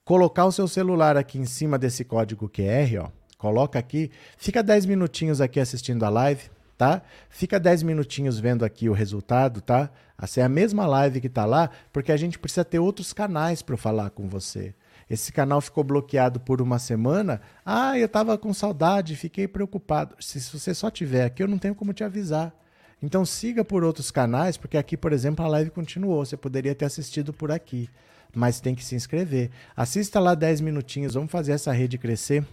colocar 0.03 0.45
o 0.45 0.51
seu 0.51 0.67
celular 0.67 1.17
aqui 1.17 1.39
em 1.39 1.45
cima 1.45 1.79
desse 1.79 2.05
código 2.05 2.47
QR, 2.47 3.05
ó. 3.05 3.24
Coloca 3.45 3.77
aqui, 3.77 4.09
fica 4.39 4.63
10 4.63 4.87
minutinhos 4.87 5.39
aqui 5.39 5.59
assistindo 5.59 6.03
a 6.03 6.09
live, 6.09 6.49
tá? 6.75 7.03
Fica 7.29 7.59
10 7.59 7.83
minutinhos 7.83 8.39
vendo 8.39 8.65
aqui 8.65 8.89
o 8.89 8.91
resultado, 8.91 9.61
tá? 9.61 9.91
Essa 10.19 10.41
é 10.41 10.43
a 10.43 10.49
mesma 10.49 10.87
live 10.87 11.21
que 11.21 11.29
tá 11.29 11.45
lá, 11.45 11.69
porque 11.93 12.11
a 12.11 12.17
gente 12.17 12.39
precisa 12.39 12.65
ter 12.65 12.79
outros 12.79 13.13
canais 13.13 13.61
para 13.61 13.77
falar 13.77 14.09
com 14.09 14.27
você 14.27 14.73
esse 15.07 15.31
canal 15.31 15.61
ficou 15.61 15.83
bloqueado 15.83 16.39
por 16.39 16.59
uma 16.59 16.79
semana. 16.79 17.39
Ah, 17.63 17.95
eu 17.97 18.07
estava 18.07 18.35
com 18.37 18.51
saudade, 18.51 19.15
fiquei 19.15 19.47
preocupado. 19.47 20.15
Se, 20.19 20.41
se 20.41 20.59
você 20.59 20.73
só 20.73 20.89
tiver 20.89 21.23
aqui, 21.25 21.43
eu 21.43 21.47
não 21.47 21.59
tenho 21.59 21.75
como 21.75 21.93
te 21.93 22.03
avisar. 22.03 22.51
Então 22.99 23.23
siga 23.23 23.63
por 23.63 23.83
outros 23.83 24.09
canais, 24.09 24.57
porque 24.57 24.75
aqui, 24.75 24.97
por 24.97 25.13
exemplo, 25.13 25.45
a 25.45 25.47
live 25.47 25.69
continuou. 25.69 26.25
Você 26.25 26.35
poderia 26.35 26.73
ter 26.73 26.85
assistido 26.85 27.31
por 27.31 27.51
aqui, 27.51 27.87
mas 28.33 28.59
tem 28.59 28.73
que 28.73 28.83
se 28.83 28.95
inscrever. 28.95 29.51
Assista 29.75 30.19
lá 30.19 30.33
10 30.33 30.61
minutinhos, 30.61 31.13
vamos 31.13 31.31
fazer 31.31 31.51
essa 31.51 31.71
rede 31.71 31.99
crescer. 31.99 32.43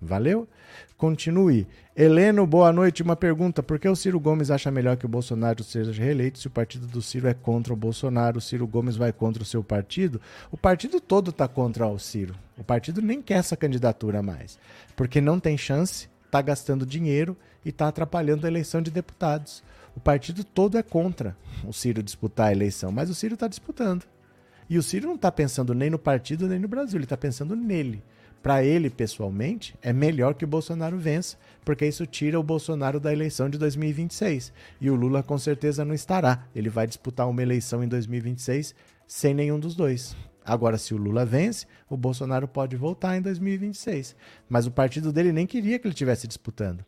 Valeu? 0.00 0.48
Continue. 0.96 1.66
Heleno, 1.94 2.46
boa 2.46 2.72
noite. 2.72 3.02
Uma 3.02 3.16
pergunta: 3.16 3.62
por 3.62 3.78
que 3.78 3.86
o 3.86 3.94
Ciro 3.94 4.18
Gomes 4.18 4.50
acha 4.50 4.70
melhor 4.70 4.96
que 4.96 5.04
o 5.04 5.08
Bolsonaro 5.08 5.62
seja 5.62 5.92
reeleito 5.92 6.38
se 6.38 6.46
o 6.46 6.50
partido 6.50 6.86
do 6.86 7.02
Ciro 7.02 7.28
é 7.28 7.34
contra 7.34 7.72
o 7.72 7.76
Bolsonaro? 7.76 8.38
O 8.38 8.40
Ciro 8.40 8.66
Gomes 8.66 8.96
vai 8.96 9.12
contra 9.12 9.42
o 9.42 9.46
seu 9.46 9.62
partido? 9.62 10.18
O 10.50 10.56
partido 10.56 11.00
todo 11.00 11.30
está 11.30 11.46
contra 11.46 11.86
o 11.86 11.98
Ciro. 11.98 12.34
O 12.56 12.64
partido 12.64 13.02
nem 13.02 13.20
quer 13.20 13.34
essa 13.34 13.56
candidatura 13.56 14.22
mais, 14.22 14.58
porque 14.96 15.20
não 15.20 15.38
tem 15.38 15.58
chance, 15.58 16.08
está 16.24 16.40
gastando 16.40 16.86
dinheiro 16.86 17.36
e 17.62 17.68
está 17.68 17.88
atrapalhando 17.88 18.46
a 18.46 18.48
eleição 18.48 18.80
de 18.80 18.90
deputados. 18.90 19.62
O 19.94 20.00
partido 20.00 20.44
todo 20.44 20.78
é 20.78 20.82
contra 20.82 21.36
o 21.62 21.74
Ciro 21.74 22.02
disputar 22.02 22.48
a 22.48 22.52
eleição, 22.52 22.90
mas 22.90 23.10
o 23.10 23.14
Ciro 23.14 23.34
está 23.34 23.48
disputando. 23.48 24.04
E 24.68 24.78
o 24.78 24.82
Ciro 24.82 25.08
não 25.08 25.16
está 25.16 25.30
pensando 25.30 25.74
nem 25.74 25.90
no 25.90 25.98
partido 25.98 26.46
nem 26.46 26.58
no 26.58 26.68
Brasil, 26.68 26.96
ele 26.96 27.04
está 27.04 27.18
pensando 27.18 27.54
nele 27.54 28.02
para 28.42 28.64
ele 28.64 28.88
pessoalmente, 28.88 29.74
é 29.82 29.92
melhor 29.92 30.34
que 30.34 30.44
o 30.44 30.48
Bolsonaro 30.48 30.98
vença, 30.98 31.36
porque 31.64 31.86
isso 31.86 32.06
tira 32.06 32.40
o 32.40 32.42
Bolsonaro 32.42 32.98
da 32.98 33.12
eleição 33.12 33.50
de 33.50 33.58
2026. 33.58 34.52
E 34.80 34.90
o 34.90 34.94
Lula 34.94 35.22
com 35.22 35.36
certeza 35.36 35.84
não 35.84 35.94
estará. 35.94 36.46
Ele 36.54 36.70
vai 36.70 36.86
disputar 36.86 37.28
uma 37.28 37.42
eleição 37.42 37.84
em 37.84 37.88
2026 37.88 38.74
sem 39.06 39.34
nenhum 39.34 39.58
dos 39.58 39.74
dois. 39.74 40.16
Agora, 40.42 40.78
se 40.78 40.94
o 40.94 40.96
Lula 40.96 41.26
vence, 41.26 41.66
o 41.88 41.96
Bolsonaro 41.96 42.48
pode 42.48 42.76
voltar 42.76 43.16
em 43.16 43.20
2026. 43.20 44.16
Mas 44.48 44.66
o 44.66 44.70
partido 44.70 45.12
dele 45.12 45.32
nem 45.32 45.46
queria 45.46 45.78
que 45.78 45.86
ele 45.86 45.92
estivesse 45.92 46.26
disputando. 46.26 46.82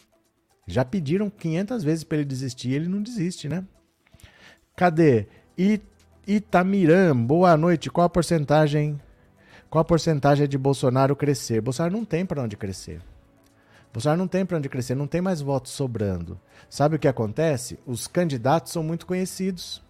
Já 0.67 0.85
pediram 0.85 1.29
500 1.29 1.85
vezes 1.85 2.03
para 2.05 2.19
ele 2.19 2.25
desistir 2.25 2.71
e 2.71 2.75
ele 2.75 2.89
não 2.89 3.03
desiste, 3.03 3.49
né? 3.49 3.65
Cadê? 4.75 5.27
Itamiram, 6.27 7.15
boa 7.27 7.57
noite. 7.57 7.91
Qual 7.91 8.07
a 8.07 8.11
porcentagem 8.11 8.99
qual 9.73 9.81
a 9.81 9.87
porcentagem 9.87 10.47
de 10.47 10.59
Bolsonaro 10.59 11.17
crescer? 11.17 11.63
Bolsonaro 11.63 11.97
não 11.97 12.05
tem 12.05 12.27
para 12.27 12.43
onde 12.43 12.59
crescer. 12.59 13.01
Bolsonaro 13.91 14.19
não 14.19 14.29
tem 14.29 14.45
para 14.45 14.59
onde 14.59 14.69
crescer, 14.69 14.95
não 14.95 15.07
tem 15.07 15.23
mais 15.23 15.41
votos 15.41 15.73
sobrando. 15.73 16.39
Sabe 16.69 16.97
o 16.97 16.99
que 16.99 17.09
acontece? 17.09 17.79
Os 17.87 18.07
candidatos 18.07 18.71
são 18.71 18.83
muito 18.83 19.07
conhecidos. 19.07 19.83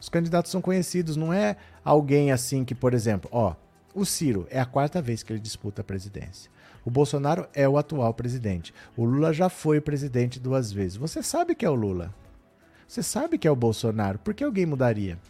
Os 0.00 0.08
candidatos 0.08 0.50
são 0.50 0.60
conhecidos, 0.60 1.14
não 1.14 1.32
é 1.32 1.56
alguém 1.84 2.32
assim 2.32 2.64
que, 2.64 2.74
por 2.74 2.92
exemplo, 2.92 3.30
ó, 3.32 3.54
o 3.94 4.04
Ciro 4.04 4.48
é 4.50 4.58
a 4.58 4.66
quarta 4.66 5.00
vez 5.00 5.22
que 5.22 5.32
ele 5.32 5.38
disputa 5.38 5.80
a 5.80 5.84
presidência. 5.84 6.50
O 6.84 6.90
Bolsonaro 6.90 7.46
é 7.54 7.68
o 7.68 7.78
atual 7.78 8.12
presidente. 8.12 8.74
O 8.96 9.04
Lula 9.04 9.32
já 9.32 9.48
foi 9.48 9.80
presidente 9.80 10.40
duas 10.40 10.72
vezes. 10.72 10.96
Você 10.96 11.22
sabe 11.22 11.54
que 11.54 11.64
é 11.64 11.70
o 11.70 11.74
Lula. 11.76 12.12
Você 12.88 13.04
sabe 13.04 13.38
que 13.38 13.46
é 13.46 13.50
o 13.50 13.54
Bolsonaro. 13.54 14.18
Por 14.18 14.34
que 14.34 14.42
alguém 14.42 14.66
mudaria? 14.66 15.20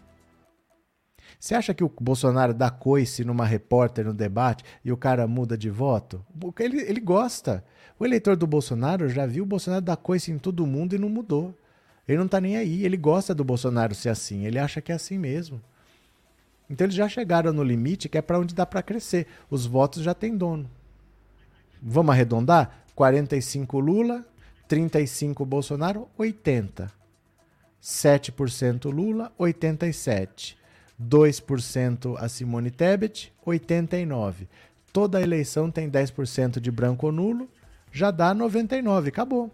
Você 1.38 1.54
acha 1.54 1.72
que 1.72 1.84
o 1.84 1.92
Bolsonaro 2.00 2.52
dá 2.52 2.68
coice 2.68 3.24
numa 3.24 3.44
repórter 3.44 4.04
no 4.04 4.12
debate 4.12 4.64
e 4.84 4.90
o 4.90 4.96
cara 4.96 5.26
muda 5.26 5.56
de 5.56 5.70
voto? 5.70 6.24
Ele, 6.58 6.80
ele 6.80 7.00
gosta. 7.00 7.64
O 7.98 8.04
eleitor 8.04 8.36
do 8.36 8.46
Bolsonaro 8.46 9.08
já 9.08 9.24
viu 9.24 9.44
o 9.44 9.46
Bolsonaro 9.46 9.82
dar 9.82 9.96
coice 9.96 10.32
em 10.32 10.38
todo 10.38 10.66
mundo 10.66 10.94
e 10.94 10.98
não 10.98 11.08
mudou. 11.08 11.54
Ele 12.08 12.18
não 12.18 12.26
tá 12.26 12.40
nem 12.40 12.56
aí. 12.56 12.84
Ele 12.84 12.96
gosta 12.96 13.34
do 13.34 13.44
Bolsonaro 13.44 13.94
ser 13.94 14.08
assim. 14.08 14.46
Ele 14.46 14.58
acha 14.58 14.80
que 14.80 14.90
é 14.90 14.94
assim 14.94 15.16
mesmo. 15.16 15.60
Então 16.68 16.86
eles 16.86 16.96
já 16.96 17.08
chegaram 17.08 17.52
no 17.52 17.62
limite 17.62 18.08
que 18.08 18.18
é 18.18 18.22
para 18.22 18.38
onde 18.38 18.54
dá 18.54 18.66
para 18.66 18.82
crescer. 18.82 19.26
Os 19.48 19.64
votos 19.64 20.02
já 20.02 20.14
têm 20.14 20.36
dono. 20.36 20.68
Vamos 21.80 22.10
arredondar? 22.12 22.82
45 22.94 23.78
Lula, 23.78 24.26
35 24.66 25.46
Bolsonaro, 25.46 26.08
80. 26.18 26.90
7% 27.80 28.90
Lula, 28.90 29.32
87. 29.38 30.58
2% 31.02 32.16
a 32.18 32.28
Simone 32.28 32.70
Tebet, 32.70 33.32
89. 33.44 34.48
Toda 34.92 35.22
eleição 35.22 35.70
tem 35.70 35.90
10% 35.90 36.60
de 36.60 36.70
branco 36.70 37.06
ou 37.06 37.12
nulo, 37.12 37.48
já 37.92 38.10
dá 38.10 38.34
99, 38.34 39.08
acabou. 39.08 39.50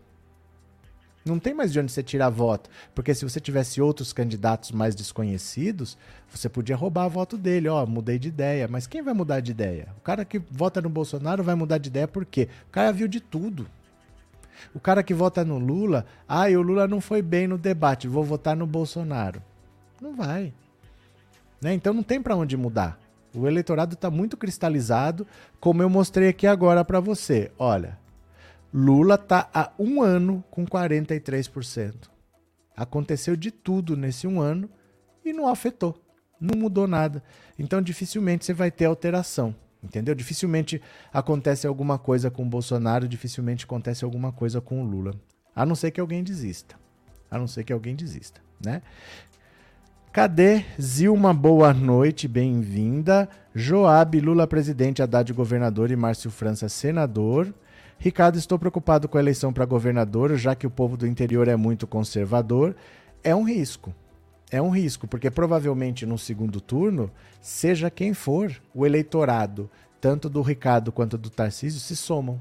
Não 1.25 1.39
tem 1.39 1.55
mais 1.55 1.73
de 1.73 1.81
onde 1.81 1.91
você 1.91 2.03
tirar 2.03 2.29
voto, 2.29 2.69
porque 2.95 3.15
se 3.15 3.25
você 3.25 3.41
tivesse 3.41 3.81
outros 3.81 4.13
candidatos 4.13 4.71
mais 4.71 4.95
desconhecidos, 4.95 5.97
você 6.31 6.51
podia 6.51 6.77
roubar 6.77 7.09
voto 7.09 7.39
dele, 7.39 7.67
ó, 7.67 7.83
oh, 7.83 7.87
mudei 7.87 8.19
de 8.19 8.29
ideia, 8.29 8.69
mas 8.69 8.87
quem 8.87 9.03
vai 9.03 9.15
mudar 9.15 9.41
de 9.41 9.51
ideia? 9.51 9.89
O 9.97 10.01
cara 10.03 10.23
que 10.25 10.39
vota 10.39 10.83
no 10.83 10.91
Bolsonaro 10.91 11.43
vai 11.43 11.55
mudar 11.55 11.79
de 11.79 11.89
ideia 11.89 12.07
por 12.07 12.27
quê? 12.27 12.49
O 12.69 12.71
cara 12.71 12.93
viu 12.93 13.09
de 13.09 13.21
tudo. 13.21 13.67
O 14.75 14.81
cara 14.81 15.03
que 15.03 15.15
vota 15.15 15.45
no 15.45 15.59
Lula, 15.59 16.05
ah, 16.29 16.51
e 16.51 16.57
o 16.57 16.63
Lula 16.63 16.87
não 16.87 17.01
foi 17.01 17.23
bem 17.23 17.49
no 17.49 17.57
debate, 17.57 18.07
vou 18.07 18.23
votar 18.23 18.55
no 18.55 18.67
Bolsonaro. 18.67 19.43
Não 20.03 20.15
vai. 20.15 20.53
Né? 21.65 21.73
Então 21.73 21.95
não 21.95 22.03
tem 22.03 22.21
para 22.21 22.37
onde 22.37 22.59
mudar. 22.59 23.01
O 23.35 23.49
eleitorado 23.49 23.95
está 23.95 24.11
muito 24.11 24.37
cristalizado, 24.37 25.27
como 25.59 25.81
eu 25.81 25.89
mostrei 25.89 26.29
aqui 26.29 26.47
agora 26.47 26.85
para 26.85 27.01
você. 27.01 27.51
Olha, 27.59 27.99
Lula 28.71 29.15
está 29.15 29.49
há 29.55 29.73
um 29.79 30.03
ano 30.03 30.45
com 30.51 30.67
43%. 30.67 32.11
Aconteceu 32.77 33.35
de 33.35 33.51
tudo 33.51 33.97
nesse 33.97 34.27
um 34.27 34.43
ano 34.43 34.69
e 35.25 35.33
não 35.33 35.49
afetou, 35.49 35.99
não 36.39 36.55
mudou 36.55 36.87
nada. 36.87 37.23
Então 37.59 37.81
dificilmente 37.81 38.45
você 38.45 38.53
vai 38.53 38.71
ter 38.71 38.85
alteração, 38.85 39.57
entendeu? 39.83 40.15
Dificilmente 40.15 40.83
acontece 41.11 41.67
alguma 41.67 41.99
coisa 41.99 42.31
com 42.31 42.43
o 42.43 42.47
Bolsonaro, 42.47 43.09
dificilmente 43.09 43.65
acontece 43.65 44.05
alguma 44.05 44.31
coisa 44.31 44.61
com 44.61 44.83
o 44.83 44.85
Lula. 44.85 45.15
A 45.57 45.65
não 45.65 45.75
ser 45.75 45.93
que 45.93 46.01
alguém 46.01 46.23
desista. 46.23 46.77
A 47.31 47.39
não 47.39 47.47
ser 47.47 47.65
que 47.65 47.73
alguém 47.73 47.97
desista, 47.97 48.43
né? 48.63 48.83
Cadê 50.15 50.65
Zilma? 50.81 51.35
Boa 51.35 51.75
noite, 51.75 52.29
bem-vinda. 52.29 53.29
Joab, 53.53 54.21
Lula 54.21 54.47
presidente, 54.47 55.03
Haddad 55.03 55.33
governador 55.33 55.91
e 55.91 55.97
Márcio 55.97 56.31
França 56.31 56.69
senador. 56.69 57.53
Ricardo, 57.99 58.39
estou 58.39 58.57
preocupado 58.57 59.09
com 59.09 59.19
a 59.19 59.21
eleição 59.21 59.53
para 59.53 59.65
governador, 59.65 60.37
já 60.37 60.55
que 60.55 60.69
o 60.69 60.71
povo 60.71 60.97
do 60.97 61.05
interior 61.05 61.49
é 61.49 61.57
muito 61.57 61.85
conservador. 61.85 62.77
É 63.25 63.35
um 63.35 63.43
risco. 63.43 63.93
É 64.53 64.63
um 64.63 64.71
risco, 64.71 65.09
porque 65.09 65.33
provavelmente 65.33 66.07
no 66.07 66.17
segundo 66.17 66.61
turno, 66.61 67.11
seja 67.41 67.91
quem 67.91 68.15
for, 68.15 68.55
o 68.73 68.87
eleitorado, 68.87 69.69
tanto 70.01 70.31
do 70.31 70.43
Ricardo 70.43 70.93
quanto 70.93 71.19
do 71.19 71.29
Tarcísio, 71.29 71.81
se 71.81 71.97
somam. 71.97 72.41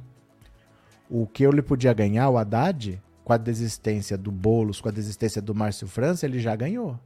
O 1.10 1.26
que 1.26 1.42
eu 1.42 1.52
lhe 1.52 1.64
podia 1.64 1.92
ganhar, 1.92 2.30
o 2.30 2.38
Haddad, 2.38 3.02
com 3.24 3.34
a 3.34 3.38
desistência 3.38 4.16
do 4.16 4.32
Boulos, 4.32 4.80
com 4.80 4.90
a 4.90 4.92
desistência 4.92 5.42
do 5.42 5.56
Márcio 5.56 5.88
França, 5.88 6.28
ele 6.28 6.40
já 6.40 6.56
ganhou. 6.56 7.00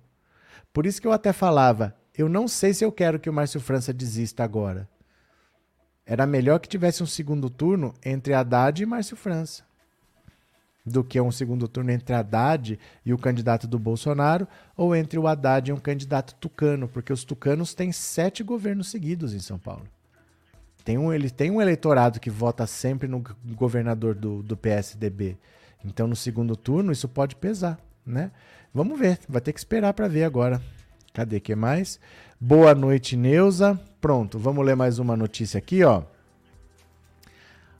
Por 0.73 0.85
isso 0.85 1.01
que 1.01 1.07
eu 1.07 1.11
até 1.11 1.33
falava, 1.33 1.95
eu 2.17 2.27
não 2.27 2.47
sei 2.47 2.73
se 2.73 2.83
eu 2.83 2.91
quero 2.91 3.19
que 3.19 3.29
o 3.29 3.33
Márcio 3.33 3.59
França 3.59 3.93
desista 3.93 4.43
agora. 4.43 4.87
Era 6.05 6.25
melhor 6.25 6.59
que 6.59 6.69
tivesse 6.69 7.03
um 7.03 7.07
segundo 7.07 7.49
turno 7.49 7.93
entre 8.03 8.33
Haddad 8.33 8.81
e 8.81 8.85
Márcio 8.85 9.17
França 9.17 9.67
do 10.87 11.03
que 11.03 11.19
um 11.19 11.31
segundo 11.31 11.67
turno 11.67 11.91
entre 11.91 12.15
Haddad 12.15 12.79
e 13.05 13.13
o 13.13 13.17
candidato 13.17 13.67
do 13.67 13.77
Bolsonaro, 13.77 14.47
ou 14.75 14.95
entre 14.95 15.19
o 15.19 15.27
Haddad 15.27 15.69
e 15.69 15.73
um 15.73 15.77
candidato 15.77 16.33
tucano, 16.35 16.87
porque 16.87 17.11
os 17.11 17.23
tucanos 17.23 17.73
têm 17.73 17.91
sete 17.91 18.41
governos 18.43 18.87
seguidos 18.87 19.33
em 19.33 19.39
São 19.39 19.59
Paulo. 19.59 19.85
Tem 20.83 20.97
um, 20.97 21.11
ele 21.11 21.29
tem 21.29 21.51
um 21.51 21.61
eleitorado 21.61 22.19
que 22.19 22.29
vota 22.29 22.65
sempre 22.65 23.07
no 23.09 23.21
governador 23.43 24.15
do, 24.15 24.41
do 24.41 24.55
PSDB. 24.55 25.37
Então, 25.83 26.07
no 26.07 26.15
segundo 26.15 26.55
turno, 26.55 26.93
isso 26.93 27.09
pode 27.09 27.35
pesar, 27.35 27.77
né? 28.05 28.31
Vamos 28.73 28.99
ver, 28.99 29.19
vai 29.27 29.41
ter 29.41 29.53
que 29.53 29.59
esperar 29.59 29.93
para 29.93 30.07
ver 30.07 30.23
agora. 30.23 30.61
Cadê 31.13 31.39
que 31.39 31.55
mais? 31.55 31.99
Boa 32.39 32.75
noite, 32.75 33.17
Neuza. 33.17 33.79
Pronto, 33.99 34.37
vamos 34.37 34.65
ler 34.65 34.75
mais 34.75 34.99
uma 34.99 35.17
notícia 35.17 35.57
aqui, 35.57 35.83
ó. 35.83 36.03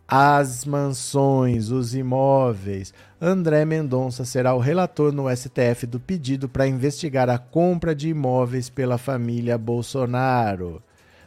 As 0.07 0.65
mansões, 0.65 1.69
os 1.69 1.93
imóveis. 1.93 2.93
André 3.21 3.65
Mendonça 3.65 4.23
será 4.23 4.55
o 4.55 4.59
relator 4.59 5.11
no 5.11 5.29
STF 5.29 5.85
do 5.85 5.99
pedido 5.99 6.47
para 6.47 6.65
investigar 6.65 7.29
a 7.29 7.37
compra 7.37 7.93
de 7.93 8.09
imóveis 8.09 8.69
pela 8.69 8.97
família 8.97 9.57
Bolsonaro. 9.57 10.81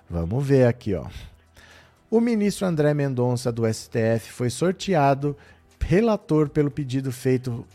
Vamos 0.09 0.45
ver 0.45 0.67
aqui, 0.67 0.95
ó. 0.95 1.07
O 2.11 2.21
ministro 2.21 2.67
André 2.67 2.93
Mendonça 2.93 3.53
do 3.53 3.73
STF 3.73 4.33
foi 4.33 4.51
sorteado 4.51 5.37
relator 5.81 6.49
pelo 6.49 6.71
pedido 6.71 7.11
feito 7.11 7.67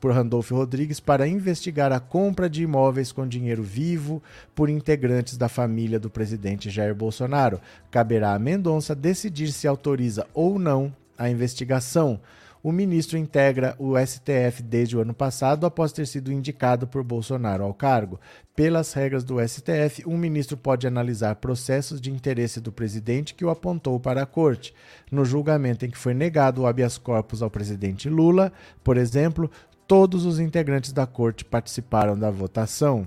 por 0.00 0.12
Randolfo 0.12 0.54
Rodrigues 0.54 1.00
para 1.00 1.26
investigar 1.26 1.92
a 1.92 1.98
compra 1.98 2.48
de 2.48 2.62
imóveis 2.62 3.10
com 3.10 3.26
dinheiro 3.26 3.62
vivo 3.62 4.22
por 4.54 4.70
integrantes 4.70 5.36
da 5.36 5.48
família 5.48 5.98
do 5.98 6.08
presidente 6.08 6.70
Jair 6.70 6.94
Bolsonaro. 6.94 7.60
Caberá 7.90 8.34
a 8.34 8.38
Mendonça 8.38 8.94
decidir 8.94 9.50
se 9.50 9.66
autoriza 9.66 10.26
ou 10.32 10.58
não 10.58 10.94
a 11.18 11.28
investigação 11.28 12.20
o 12.64 12.72
ministro 12.72 13.18
integra 13.18 13.76
o 13.78 13.92
STF 13.98 14.62
desde 14.62 14.96
o 14.96 15.00
ano 15.02 15.12
passado, 15.12 15.66
após 15.66 15.92
ter 15.92 16.06
sido 16.06 16.32
indicado 16.32 16.86
por 16.86 17.04
Bolsonaro 17.04 17.62
ao 17.62 17.74
cargo. 17.74 18.18
Pelas 18.56 18.94
regras 18.94 19.22
do 19.22 19.36
STF, 19.46 20.02
um 20.06 20.16
ministro 20.16 20.56
pode 20.56 20.86
analisar 20.86 21.36
processos 21.36 22.00
de 22.00 22.10
interesse 22.10 22.62
do 22.62 22.72
presidente 22.72 23.34
que 23.34 23.44
o 23.44 23.50
apontou 23.50 24.00
para 24.00 24.22
a 24.22 24.26
corte. 24.26 24.74
No 25.12 25.26
julgamento 25.26 25.84
em 25.84 25.90
que 25.90 25.98
foi 25.98 26.14
negado 26.14 26.62
o 26.62 26.66
habeas 26.66 26.96
corpus 26.96 27.42
ao 27.42 27.50
presidente 27.50 28.08
Lula, 28.08 28.50
por 28.82 28.96
exemplo, 28.96 29.50
todos 29.86 30.24
os 30.24 30.40
integrantes 30.40 30.90
da 30.90 31.06
corte 31.06 31.44
participaram 31.44 32.18
da 32.18 32.30
votação. 32.30 33.06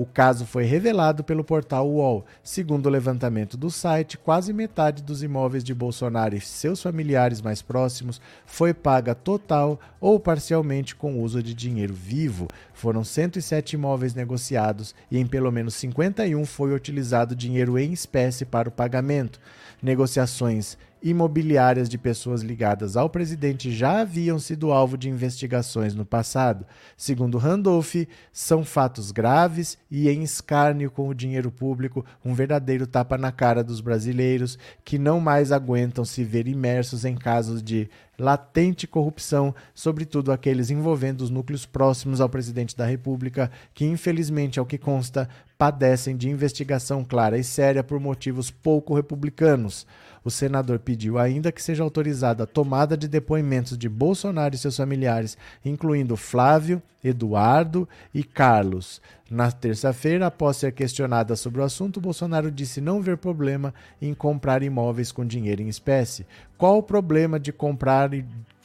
O 0.00 0.06
caso 0.06 0.46
foi 0.46 0.64
revelado 0.64 1.22
pelo 1.22 1.44
portal 1.44 1.86
UOL. 1.86 2.24
Segundo 2.42 2.86
o 2.86 2.88
levantamento 2.88 3.54
do 3.54 3.70
site, 3.70 4.16
quase 4.16 4.50
metade 4.50 5.02
dos 5.02 5.22
imóveis 5.22 5.62
de 5.62 5.74
Bolsonaro 5.74 6.34
e 6.34 6.40
seus 6.40 6.80
familiares 6.82 7.42
mais 7.42 7.60
próximos 7.60 8.18
foi 8.46 8.72
paga 8.72 9.14
total 9.14 9.78
ou 10.00 10.18
parcialmente 10.18 10.96
com 10.96 11.22
uso 11.22 11.42
de 11.42 11.52
dinheiro 11.52 11.92
vivo. 11.92 12.48
Foram 12.72 13.04
107 13.04 13.74
imóveis 13.74 14.14
negociados 14.14 14.94
e 15.10 15.18
em 15.18 15.26
pelo 15.26 15.52
menos 15.52 15.74
51 15.74 16.46
foi 16.46 16.74
utilizado 16.74 17.36
dinheiro 17.36 17.78
em 17.78 17.92
espécie 17.92 18.46
para 18.46 18.70
o 18.70 18.72
pagamento. 18.72 19.38
Negociações 19.82 20.78
imobiliárias 21.02 21.88
de 21.88 21.96
pessoas 21.96 22.42
ligadas 22.42 22.96
ao 22.96 23.08
presidente 23.08 23.72
já 23.72 24.00
haviam 24.00 24.38
sido 24.38 24.72
alvo 24.72 24.96
de 24.98 25.08
investigações 25.08 25.94
no 25.94 26.04
passado. 26.04 26.66
Segundo 26.96 27.38
Randolph, 27.38 27.94
são 28.32 28.64
fatos 28.64 29.10
graves 29.10 29.78
e 29.90 30.08
em 30.08 30.22
escárnio 30.22 30.90
com 30.90 31.08
o 31.08 31.14
dinheiro 31.14 31.50
público, 31.50 32.04
um 32.24 32.34
verdadeiro 32.34 32.86
tapa 32.86 33.16
na 33.16 33.32
cara 33.32 33.64
dos 33.64 33.80
brasileiros 33.80 34.58
que 34.84 34.98
não 34.98 35.20
mais 35.20 35.52
aguentam 35.52 36.04
se 36.04 36.22
ver 36.24 36.46
imersos 36.46 37.04
em 37.04 37.16
casos 37.16 37.62
de 37.62 37.88
latente 38.20 38.86
corrupção, 38.86 39.54
sobretudo 39.74 40.30
aqueles 40.30 40.70
envolvendo 40.70 41.22
os 41.22 41.30
núcleos 41.30 41.64
próximos 41.64 42.20
ao 42.20 42.28
presidente 42.28 42.76
da 42.76 42.84
República, 42.84 43.50
que 43.72 43.86
infelizmente, 43.86 44.60
ao 44.60 44.66
que 44.66 44.76
consta, 44.76 45.28
padecem 45.56 46.16
de 46.16 46.28
investigação 46.28 47.02
clara 47.02 47.38
e 47.38 47.44
séria 47.44 47.82
por 47.82 47.98
motivos 47.98 48.50
pouco 48.50 48.94
republicanos. 48.94 49.86
O 50.24 50.30
senador 50.30 50.78
pediu 50.78 51.18
ainda 51.18 51.50
que 51.50 51.62
seja 51.62 51.82
autorizada 51.82 52.44
a 52.44 52.46
tomada 52.46 52.96
de 52.96 53.08
depoimentos 53.08 53.76
de 53.76 53.88
Bolsonaro 53.88 54.54
e 54.54 54.58
seus 54.58 54.76
familiares, 54.76 55.36
incluindo 55.64 56.16
Flávio, 56.16 56.82
Eduardo 57.02 57.88
e 58.12 58.22
Carlos. 58.22 59.00
Na 59.30 59.50
terça-feira, 59.50 60.26
após 60.26 60.58
ser 60.58 60.72
questionada 60.72 61.36
sobre 61.36 61.60
o 61.60 61.64
assunto, 61.64 62.00
Bolsonaro 62.00 62.50
disse 62.50 62.80
não 62.80 63.00
ver 63.00 63.16
problema 63.16 63.72
em 64.02 64.12
comprar 64.12 64.62
imóveis 64.62 65.12
com 65.12 65.24
dinheiro 65.24 65.62
em 65.62 65.68
espécie. 65.68 66.26
Qual 66.58 66.78
o 66.78 66.82
problema 66.82 67.40
de 67.40 67.52
comprar 67.52 68.10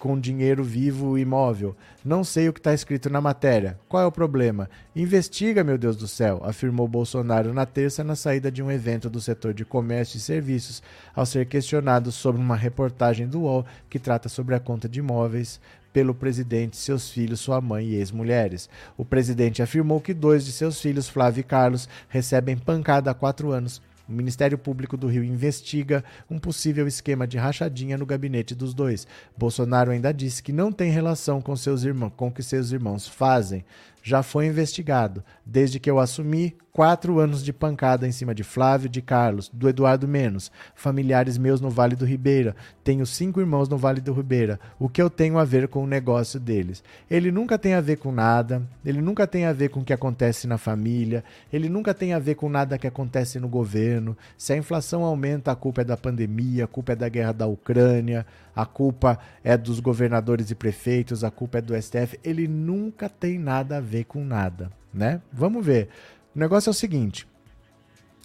com 0.06 0.20
dinheiro 0.20 0.64
vivo 0.64 1.18
imóvel. 1.18 1.76
Não 2.06 2.24
sei 2.24 2.48
o 2.48 2.54
que 2.54 2.60
está 2.60 2.76
escrito 2.76 3.10
na 3.10 3.20
matéria. 3.20 3.80
Qual 3.90 4.04
é 4.04 4.06
o 4.06 4.12
problema? 4.12 4.70
Investiga, 4.96 5.64
meu 5.64 5.80
Deus 5.80 5.98
do 5.98 6.08
céu, 6.08 6.44
afirmou 6.46 6.88
Bolsonaro 6.88 7.52
na 7.56 7.66
terça 7.66 8.04
na 8.04 8.16
saída 8.16 8.52
de 8.52 8.62
um 8.62 8.70
evento 8.70 9.10
do 9.10 9.20
setor 9.20 9.52
de 9.52 9.66
comércio 9.66 10.18
e 10.18 10.20
serviços, 10.20 10.84
ao 11.16 11.26
ser 11.26 11.48
questionado 11.48 12.12
sobre 12.12 12.40
uma 12.40 12.56
reportagem 12.56 13.28
do 13.28 13.42
UOL 13.42 13.66
que 13.90 13.98
trata 13.98 14.30
sobre 14.30 14.54
a 14.54 14.60
conta 14.60 14.88
de 14.88 15.00
imóveis 15.00 15.60
pelo 15.92 16.14
presidente, 16.14 16.78
seus 16.78 17.10
filhos, 17.10 17.40
sua 17.40 17.60
mãe 17.60 17.88
e 17.88 17.96
ex-mulheres. 17.96 18.70
O 18.96 19.04
presidente 19.04 19.64
afirmou 19.64 20.00
que 20.00 20.14
dois 20.14 20.46
de 20.46 20.52
seus 20.52 20.80
filhos, 20.80 21.10
Flávio 21.10 21.42
e 21.42 21.44
Carlos, 21.44 21.90
recebem 22.10 22.56
pancada 22.56 23.10
há 23.10 23.14
quatro 23.16 23.50
anos 23.50 23.82
o 24.08 24.12
Ministério 24.12 24.58
Público 24.58 24.96
do 24.96 25.08
Rio 25.08 25.24
investiga 25.24 26.04
um 26.30 26.40
possível 26.40 26.88
esquema 26.88 27.26
de 27.28 27.38
rachadinha 27.38 27.98
no 27.98 28.06
gabinete 28.06 28.54
dos 28.54 28.74
dois. 28.74 29.08
Bolsonaro 29.38 29.92
ainda 29.92 30.14
disse 30.14 30.44
que 30.44 30.54
não 30.54 30.72
tem 30.72 30.92
relação 30.92 31.42
com 31.42 31.56
seus 31.56 31.84
irmãos, 31.84 32.14
com 32.16 32.28
o 32.28 32.32
que 32.32 32.44
seus 32.44 32.72
irmãos 32.72 33.08
fazem 33.08 33.66
já 34.06 34.22
foi 34.22 34.46
investigado. 34.46 35.24
Desde 35.44 35.80
que 35.80 35.90
eu 35.90 35.98
assumi, 35.98 36.56
quatro 36.72 37.18
anos 37.18 37.44
de 37.44 37.52
pancada 37.52 38.08
em 38.08 38.12
cima 38.12 38.36
de 38.36 38.44
Flávio, 38.44 38.88
de 38.88 39.02
Carlos, 39.02 39.50
do 39.52 39.68
Eduardo 39.68 40.08
Menos, 40.08 40.52
familiares 40.76 41.40
meus 41.40 41.60
no 41.60 41.72
Vale 41.72 41.96
do 41.96 42.06
Ribeira. 42.06 42.56
Tenho 42.84 43.04
cinco 43.04 43.40
irmãos 43.40 43.68
no 43.68 43.80
Vale 43.80 44.02
do 44.02 44.14
Ribeira. 44.14 44.60
O 44.78 44.88
que 44.88 45.02
eu 45.02 45.10
tenho 45.10 45.40
a 45.40 45.44
ver 45.44 45.68
com 45.68 45.84
o 45.84 45.88
negócio 45.88 46.40
deles? 46.40 46.84
Ele 47.10 47.32
nunca 47.32 47.58
tem 47.58 47.74
a 47.74 47.82
ver 47.82 47.96
com 47.96 48.12
nada, 48.12 48.62
ele 48.86 49.02
nunca 49.02 49.26
tem 49.26 49.46
a 49.46 49.54
ver 49.54 49.70
com 49.70 49.80
o 49.80 49.84
que 49.84 49.94
acontece 49.94 50.46
na 50.46 50.60
família, 50.60 51.24
ele 51.52 51.68
nunca 51.68 51.92
tem 51.92 52.14
a 52.14 52.20
ver 52.20 52.36
com 52.36 52.48
nada 52.48 52.78
que 52.78 52.86
acontece 52.86 53.40
no 53.40 53.48
governo. 53.48 54.16
Se 54.38 54.54
a 54.54 54.58
inflação 54.58 55.04
aumenta, 55.04 55.52
a 55.52 55.56
culpa 55.56 55.82
é 55.82 55.84
da 55.84 55.98
pandemia, 55.98 56.66
a 56.66 56.68
culpa 56.68 56.92
é 56.92 56.96
da 56.96 57.10
guerra 57.10 57.32
da 57.32 57.48
Ucrânia, 57.48 58.24
a 58.56 58.66
culpa 58.66 59.20
é 59.44 59.58
dos 59.58 59.80
governadores 59.82 60.50
e 60.50 60.56
prefeitos, 60.56 61.24
a 61.24 61.30
culpa 61.30 61.58
é 61.58 61.62
do 61.62 61.80
STF. 61.80 62.18
Ele 62.24 62.48
nunca 62.48 63.10
tem 63.10 63.38
nada 63.38 63.78
a 63.78 63.82
ver 63.82 64.06
com 64.06 64.24
nada, 64.24 64.72
né? 64.94 65.22
Vamos 65.34 65.66
ver. 65.66 65.90
O 66.34 66.40
negócio 66.40 66.70
é 66.70 66.72
o 66.72 66.74
seguinte: 66.74 67.28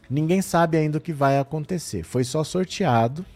ninguém 0.09 0.41
sabe 0.41 0.77
ainda 0.77 0.99
o 0.99 1.01
que 1.01 1.13
vai 1.13 1.39
acontecer. 1.39 2.05
Foi 2.05 2.23
só 2.23 2.45
sorteado. 2.45 3.27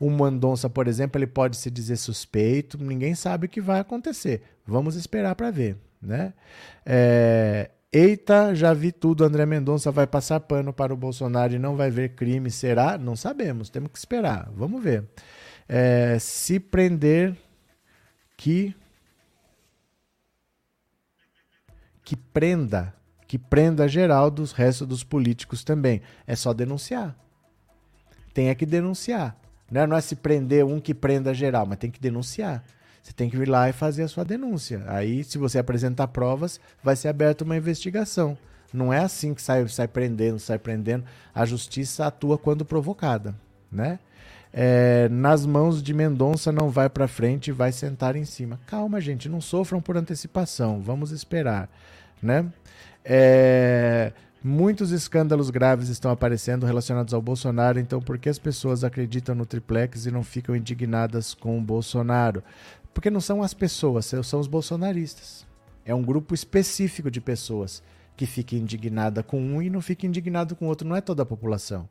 O 0.00 0.10
Mandonça, 0.10 0.68
por 0.68 0.88
exemplo, 0.88 1.18
ele 1.18 1.26
pode 1.26 1.56
se 1.56 1.70
dizer 1.70 1.96
suspeito. 1.96 2.76
Ninguém 2.82 3.14
sabe 3.14 3.46
o 3.46 3.48
que 3.48 3.60
vai 3.60 3.78
acontecer. 3.78 4.42
Vamos 4.66 4.96
esperar 4.96 5.36
para 5.36 5.52
ver, 5.52 5.76
né? 6.02 6.34
É... 6.84 7.70
Eita, 7.92 8.56
já 8.56 8.74
vi 8.74 8.90
tudo. 8.90 9.24
André 9.24 9.46
Mendonça 9.46 9.92
vai 9.92 10.04
passar 10.04 10.40
pano 10.40 10.72
para 10.72 10.92
o 10.92 10.96
Bolsonaro 10.96 11.54
e 11.54 11.60
não 11.60 11.76
vai 11.76 11.92
ver 11.92 12.16
crime. 12.16 12.50
Será? 12.50 12.98
Não 12.98 13.14
sabemos. 13.14 13.70
Temos 13.70 13.92
que 13.92 13.98
esperar. 13.98 14.50
Vamos 14.52 14.82
ver 14.82 15.04
é, 15.68 16.18
se 16.18 16.58
prender 16.60 17.36
que 18.36 18.74
que 22.04 22.16
prenda, 22.16 22.94
que 23.26 23.38
prenda 23.38 23.88
geral 23.88 24.30
dos 24.30 24.52
restos 24.52 24.86
dos 24.86 25.02
políticos 25.02 25.64
também. 25.64 26.02
É 26.26 26.36
só 26.36 26.52
denunciar. 26.52 27.16
Tem 28.34 28.50
é 28.50 28.54
que 28.54 28.66
denunciar. 28.66 29.34
Né? 29.70 29.86
Não 29.86 29.96
é 29.96 30.00
se 30.02 30.14
prender 30.14 30.64
um 30.66 30.78
que 30.78 30.92
prenda 30.92 31.32
geral, 31.32 31.64
mas 31.64 31.78
tem 31.78 31.90
que 31.90 32.00
denunciar. 32.00 32.62
Você 33.02 33.12
tem 33.12 33.30
que 33.30 33.36
ir 33.36 33.48
lá 33.48 33.68
e 33.68 33.72
fazer 33.72 34.02
a 34.02 34.08
sua 34.08 34.24
denúncia. 34.24 34.82
Aí, 34.86 35.24
se 35.24 35.38
você 35.38 35.58
apresentar 35.58 36.08
provas, 36.08 36.60
vai 36.82 36.96
ser 36.96 37.08
aberta 37.08 37.44
uma 37.44 37.56
investigação. 37.56 38.36
Não 38.72 38.92
é 38.92 38.98
assim 38.98 39.34
que 39.34 39.42
sai, 39.42 39.66
sai 39.68 39.86
prendendo, 39.86 40.38
sai 40.38 40.58
prendendo. 40.58 41.04
A 41.34 41.44
justiça 41.44 42.06
atua 42.06 42.36
quando 42.36 42.64
provocada, 42.64 43.34
né? 43.70 43.98
É, 44.56 45.08
nas 45.08 45.44
mãos 45.44 45.82
de 45.82 45.92
Mendonça 45.92 46.52
não 46.52 46.70
vai 46.70 46.88
para 46.88 47.08
frente 47.08 47.50
vai 47.50 47.72
sentar 47.72 48.14
em 48.14 48.24
cima. 48.24 48.60
Calma, 48.68 49.00
gente, 49.00 49.28
não 49.28 49.40
sofram 49.40 49.80
por 49.80 49.96
antecipação. 49.96 50.80
Vamos 50.80 51.10
esperar, 51.10 51.68
né? 52.22 52.46
É, 53.04 54.12
muitos 54.44 54.92
escândalos 54.92 55.50
graves 55.50 55.88
estão 55.88 56.08
aparecendo 56.08 56.66
relacionados 56.66 57.12
ao 57.12 57.20
Bolsonaro, 57.20 57.80
então 57.80 58.00
por 58.00 58.16
que 58.16 58.28
as 58.28 58.38
pessoas 58.38 58.84
acreditam 58.84 59.34
no 59.34 59.44
triplex 59.44 60.06
e 60.06 60.12
não 60.12 60.22
ficam 60.22 60.54
indignadas 60.54 61.34
com 61.34 61.58
o 61.58 61.60
Bolsonaro? 61.60 62.40
Porque 62.94 63.10
não 63.10 63.20
são 63.20 63.42
as 63.42 63.52
pessoas, 63.52 64.06
são 64.22 64.38
os 64.38 64.46
bolsonaristas. 64.46 65.44
É 65.84 65.92
um 65.92 66.02
grupo 66.02 66.32
específico 66.32 67.10
de 67.10 67.20
pessoas 67.20 67.82
que 68.16 68.24
fica 68.24 68.54
indignada 68.54 69.20
com 69.20 69.40
um 69.40 69.60
e 69.60 69.68
não 69.68 69.80
fica 69.80 70.06
indignado 70.06 70.54
com 70.54 70.66
o 70.66 70.68
outro. 70.68 70.86
Não 70.86 70.94
é 70.94 71.00
toda 71.00 71.24
a 71.24 71.26
população. 71.26 71.88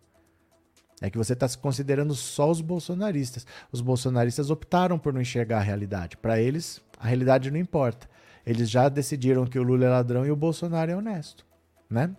É 1.01 1.09
que 1.09 1.17
você 1.17 1.33
está 1.33 1.47
se 1.47 1.57
considerando 1.57 2.13
só 2.15 2.49
os 2.49 2.61
bolsonaristas. 2.61 3.45
Os 3.71 3.81
bolsonaristas 3.81 4.49
optaram 4.49 4.97
por 4.97 5.13
não 5.13 5.21
enxergar 5.21 5.57
a 5.57 5.61
realidade. 5.61 6.15
Para 6.17 6.39
eles, 6.39 6.81
a 6.99 7.07
realidade 7.07 7.51
não 7.51 7.59
importa. 7.59 8.07
Eles 8.45 8.69
já 8.69 8.89
decidiram 8.89 9.45
que 9.45 9.59
o 9.59 9.63
Lula 9.63 9.85
é 9.85 9.89
ladrão 9.89 10.25
e 10.25 10.31
o 10.31 10.35
Bolsonaro 10.35 10.91
é 10.91 10.95
honesto, 10.95 11.45
né? 11.89 12.09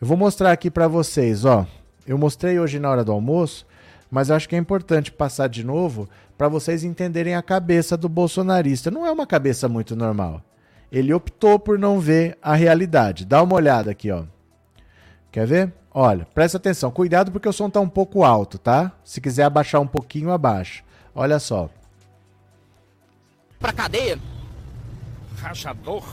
Eu 0.00 0.06
vou 0.06 0.16
mostrar 0.16 0.52
aqui 0.52 0.70
para 0.70 0.88
vocês, 0.88 1.44
ó. 1.44 1.66
Eu 2.06 2.16
mostrei 2.16 2.58
hoje 2.58 2.78
na 2.78 2.90
hora 2.90 3.04
do 3.04 3.12
almoço, 3.12 3.66
mas 4.10 4.30
acho 4.30 4.48
que 4.48 4.56
é 4.56 4.58
importante 4.58 5.12
passar 5.12 5.48
de 5.48 5.64
novo 5.64 6.08
para 6.38 6.48
vocês 6.48 6.84
entenderem 6.84 7.34
a 7.34 7.42
cabeça 7.42 7.96
do 7.96 8.08
bolsonarista. 8.08 8.90
Não 8.90 9.04
é 9.04 9.10
uma 9.10 9.26
cabeça 9.26 9.68
muito 9.68 9.94
normal. 9.94 10.42
Ele 10.90 11.12
optou 11.12 11.58
por 11.58 11.78
não 11.78 12.00
ver 12.00 12.38
a 12.40 12.54
realidade. 12.54 13.26
Dá 13.26 13.42
uma 13.42 13.56
olhada 13.56 13.90
aqui, 13.90 14.10
ó. 14.10 14.24
Quer 15.30 15.46
ver? 15.46 15.72
Olha, 16.00 16.24
presta 16.32 16.58
atenção. 16.58 16.92
Cuidado 16.92 17.32
porque 17.32 17.48
o 17.48 17.52
som 17.52 17.68
tá 17.68 17.80
um 17.80 17.88
pouco 17.88 18.22
alto, 18.22 18.56
tá? 18.56 18.92
Se 19.02 19.20
quiser 19.20 19.42
abaixar 19.42 19.80
um 19.80 19.86
pouquinho, 19.86 20.30
abaixa. 20.30 20.84
Olha 21.12 21.40
só. 21.40 21.68
Pra 23.58 23.72
cadeia? 23.72 24.16
Rachador? 25.40 26.04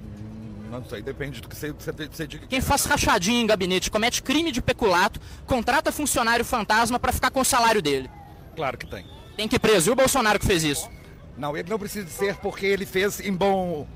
Hum, 0.00 0.70
Não 0.70 0.84
sei, 0.84 1.02
depende 1.02 1.40
do 1.40 1.48
que 1.48 1.56
você, 1.56 1.72
você, 1.72 1.90
você 1.90 2.24
diga. 2.28 2.46
Quem 2.46 2.60
faz 2.60 2.84
rachadinha 2.84 3.40
em 3.42 3.48
gabinete 3.48 3.90
comete 3.90 4.22
crime 4.22 4.52
de 4.52 4.62
peculato, 4.62 5.18
contrata 5.44 5.90
funcionário 5.90 6.44
fantasma 6.44 7.00
pra 7.00 7.10
ficar 7.10 7.32
com 7.32 7.40
o 7.40 7.44
salário 7.44 7.82
dele. 7.82 8.08
Claro 8.54 8.78
que 8.78 8.86
tem. 8.86 9.04
Tem 9.36 9.48
que 9.48 9.56
ir 9.56 9.58
preso. 9.58 9.90
E 9.90 9.92
o 9.92 9.96
Bolsonaro 9.96 10.38
que 10.38 10.46
fez 10.46 10.62
isso? 10.62 10.88
Não, 11.36 11.56
ele 11.56 11.68
não 11.68 11.80
precisa 11.80 12.06
ser 12.06 12.36
porque 12.36 12.64
ele 12.64 12.86
fez 12.86 13.18
em 13.18 13.32
bom. 13.32 13.88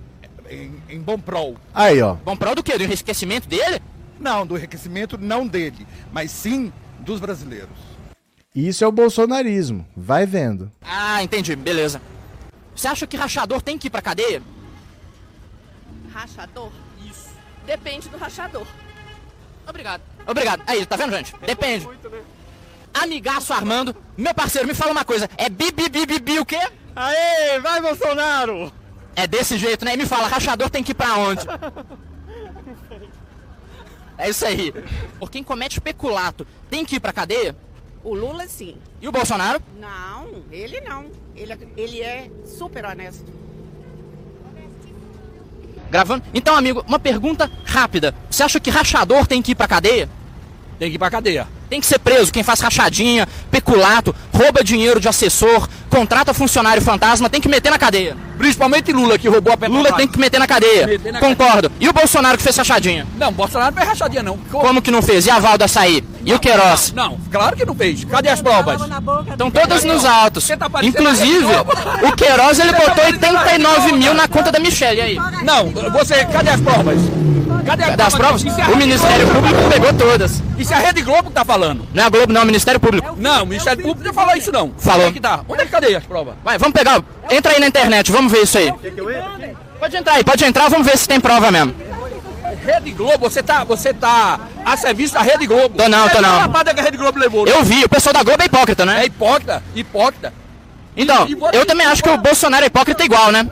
em, 0.51 0.83
em 0.89 1.01
bom 1.01 1.21
prol. 1.21 1.57
Aí, 1.73 2.03
ó. 2.03 2.15
Bom 2.15 2.37
prol 2.37 2.57
do 2.57 2.65
quê? 2.65 2.77
Do 2.77 2.83
enriquecimento 2.83 3.47
dele? 3.49 3.81
Não, 4.19 4.47
do 4.47 4.57
enriquecimento 4.57 5.17
não 5.17 5.47
dele, 5.47 5.87
mas 6.13 6.31
sim 6.31 6.73
dos 7.01 7.21
brasileiros. 7.21 7.77
Isso 8.55 8.83
é 8.83 8.87
o 8.87 8.93
bolsonarismo. 8.93 9.87
Vai 9.97 10.27
vendo. 10.27 10.71
Ah, 10.83 11.23
entendi. 11.23 11.55
Beleza. 11.55 12.01
Você 12.75 12.89
acha 12.89 13.07
que 13.07 13.17
rachador 13.17 13.63
tem 13.63 13.79
que 13.79 13.87
ir 13.87 13.91
pra 13.91 14.03
cadeia? 14.03 14.43
Rachador? 16.13 16.73
Isso. 17.09 17.29
Depende 17.67 18.09
do 18.09 18.17
rachador. 18.17 18.67
Obrigado. 19.67 20.03
Obrigado. 20.27 20.63
Aí, 20.67 20.85
tá 20.87 20.97
vendo, 20.97 21.13
gente? 21.13 21.35
Depende. 21.47 21.87
Amigaço 22.95 23.53
Armando, 23.53 23.95
meu 24.17 24.35
parceiro, 24.35 24.67
me 24.67 24.75
fala 24.75 24.93
uma 24.93 25.05
coisa. 25.05 25.29
É 25.37 25.49
bi, 25.49 25.71
bi, 25.71 25.89
bi, 25.89 26.07
bi, 26.07 26.19
bi 26.19 26.39
o 26.41 26.47
quê? 26.47 26.61
Aê, 26.97 27.61
vai 27.61 27.81
Bolsonaro! 27.81 28.73
É 29.15 29.27
desse 29.27 29.57
jeito, 29.59 29.85
né? 29.85 29.95
E 29.95 29.97
me 29.97 30.07
fala, 30.07 30.27
rachador 30.27 30.71
tem 30.71 30.83
que 30.83 30.93
ir 30.93 30.95
pra 30.95 31.17
onde? 31.17 31.47
É 34.19 34.29
isso 34.29 34.45
aí. 34.45 34.73
Por 35.19 35.31
quem 35.31 35.43
comete 35.45 35.81
peculato, 35.81 36.47
tem 36.69 36.85
que 36.85 36.97
ir 36.97 37.01
pra 37.01 37.13
cadeia? 37.13 37.57
O 38.05 38.15
Lula, 38.15 38.47
sim. 38.49 38.77
E 39.01 39.09
o 39.09 39.13
Bolsonaro? 39.13 39.61
Não, 39.81 40.43
ele 40.51 40.81
não. 40.81 41.07
Ele, 41.37 41.53
é- 41.53 41.59
ele 41.77 42.01
é 42.03 42.31
super 42.45 42.85
honesto. 42.85 43.33
Gravando? 45.91 46.25
Então, 46.35 46.55
amigo, 46.55 46.85
uma 46.87 46.99
pergunta 46.99 47.51
rápida. 47.65 48.15
Você 48.31 48.43
acha 48.43 48.61
que 48.61 48.71
rachador 48.71 49.27
tem 49.27 49.41
que 49.41 49.53
ir 49.53 49.55
pra 49.55 49.67
cadeia? 49.67 50.09
Tem 50.79 50.91
que 50.91 50.97
ir 50.97 50.99
pra 50.99 51.11
cadeia. 51.11 51.49
Tem 51.69 51.81
que 51.81 51.87
ser 51.87 51.99
preso 51.99 52.33
quem 52.33 52.43
faz 52.43 52.61
rachadinha, 52.61 53.29
peculato, 53.51 54.15
rouba 54.33 54.65
dinheiro 54.65 54.99
de 54.99 55.09
assessor, 55.09 55.69
contrata 55.91 56.33
funcionário 56.33 56.81
fantasma, 56.83 57.29
tem 57.29 57.41
que 57.41 57.49
meter 57.49 57.71
na 57.71 57.79
cadeia. 57.79 58.17
Principalmente 58.39 58.93
Lula, 58.93 59.19
que 59.19 59.29
roubou 59.29 59.53
a 59.53 59.57
Petrobras. 59.57 59.85
Lula 59.85 59.97
tem 59.97 60.07
que 60.07 60.19
meter 60.19 60.39
na 60.39 60.47
cadeia. 60.47 60.87
Meter 60.87 61.13
na 61.13 61.19
Concordo. 61.21 61.71
E 61.81 61.89
o 61.89 61.93
Bolsonaro 61.93 62.39
que 62.39 62.43
fez 62.43 62.57
rachadinha? 62.57 63.07
Não, 63.19 63.33
Bolsonaro 63.33 63.73
não 63.73 63.77
fez 63.77 63.89
rachadinha, 63.89 64.23
não. 64.23 64.39
Como 64.51 64.81
que 64.81 64.91
não 64.91 65.03
fez? 65.03 65.27
E 65.27 65.31
a 65.31 65.39
Val 65.41 65.59
do 65.59 65.65
Açaí? 65.65 66.05
E 66.25 66.33
o 66.33 66.39
Queiroz? 66.39 66.93
Não, 66.93 67.11
não, 67.11 67.19
claro 67.31 67.57
que 67.57 67.67
não 67.67 67.75
fez. 67.75 68.05
Cadê 68.05 68.29
as 68.29 68.41
provas? 68.41 68.81
Estão 69.31 69.51
todas 69.51 69.85
nos 69.85 70.05
autos. 70.05 70.47
Tá 70.47 70.71
Inclusive, 70.83 71.47
o 72.03 72.13
Queiroz 72.17 72.59
ele 72.61 72.73
tá 72.73 72.79
botou 72.79 72.95
parecendo 72.95 73.37
a 73.37 73.41
89 73.41 73.81
Rede 73.81 73.99
mil 73.99 74.15
na 74.15 74.29
conta 74.29 74.53
da 74.53 74.59
Michelle. 74.59 74.99
E 74.99 75.03
aí? 75.03 75.19
Não, 75.43 75.71
você, 75.91 76.25
cadê 76.27 76.51
as 76.51 76.61
provas? 76.61 76.99
Cadê 77.69 77.85
as 77.85 77.97
Das 77.97 78.15
provas? 78.15 78.45
A 78.47 78.71
O 78.71 78.77
Ministério 78.77 79.27
Público 79.29 79.69
pegou 79.71 79.93
todas. 79.93 80.43
E 80.59 80.65
se 80.65 80.73
a 80.73 80.79
Rede 80.79 81.03
Globo 81.03 81.31
tá 81.31 81.45
falando? 81.45 81.58
Não 81.59 82.03
é 82.03 82.07
a 82.07 82.09
Globo, 82.09 82.33
não, 82.33 82.41
é 82.41 82.45
o 82.45 82.47
Ministério 82.47 82.81
Público. 82.81 83.15
Não, 83.17 83.43
o 83.43 83.47
Ministério 83.47 83.83
Público 83.83 84.05
não 84.07 84.15
falou 84.15 84.37
isso, 84.37 84.51
não. 84.53 84.73
Falou. 84.79 85.01
Onde 85.07 85.11
é 85.11 85.13
que 85.13 85.21
tá? 85.21 85.41
Onde 85.49 85.63
é 85.63 85.65
que 85.67 85.71
cadê 85.71 85.95
as 85.95 86.05
provas? 86.05 86.35
Vai, 86.45 86.59
vamos 86.59 86.73
pegar. 86.75 87.03
Entra 87.31 87.53
aí 87.53 87.61
na 87.61 87.67
internet, 87.67 88.11
vamos 88.13 88.31
ver 88.33 88.43
isso 88.43 88.59
aí. 88.59 88.73
Pode 89.79 89.97
entrar 89.97 90.15
aí, 90.15 90.25
pode 90.25 90.45
entrar, 90.45 90.69
vamos 90.69 90.87
ver 90.87 90.97
se 90.99 91.07
tem 91.09 91.21
prova 91.21 91.51
mesmo. 91.51 91.75
Rede 92.65 92.91
Globo, 92.91 93.31
você 93.31 93.43
tá, 93.43 93.65
você 93.65 93.95
tá 93.95 94.41
a 94.65 94.77
serviço 94.77 95.15
da 95.15 95.21
Rede 95.23 95.47
Globo. 95.47 95.77
Tô 95.77 95.89
não, 95.89 96.09
tô 96.09 96.19
É 96.19 96.21
não. 96.21 96.35
a 96.35 96.39
lapada 96.39 96.75
que 96.75 96.81
a 96.81 96.83
Rede 96.83 96.97
Globo 96.97 97.19
levou. 97.19 97.45
né? 97.47 97.53
Eu 97.53 97.63
vi, 97.65 97.85
o 97.85 97.89
pessoal 97.89 98.13
da 98.13 98.23
Globo 98.23 98.43
é 98.43 98.47
hipócrita, 98.47 98.83
É 98.83 98.87
né? 98.87 99.05
hipócrita, 99.07 99.63
hipócrita. 99.75 100.33
Então, 100.97 101.27
e 101.29 101.35
você- 101.35 101.57
eu 101.57 101.65
também 101.65 101.87
acho 101.87 102.03
que 102.03 102.09
o 102.11 102.19
Bolsonaro 102.19 102.65
é 102.65 102.67
hipócrita 102.67 103.05
igual, 103.05 103.31
né? 103.31 103.49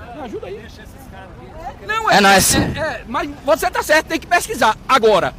Não, 1.87 2.11
É 2.11 2.21
nóis. 2.21 2.55
É, 2.55 2.59
é, 2.59 3.01
mas 3.07 3.31
você 3.45 3.71
tá 3.71 3.83
certo, 3.83 4.07
tem 4.07 4.19
que 4.19 4.27
pesquisar. 4.27 4.77
Agora, 4.88 5.33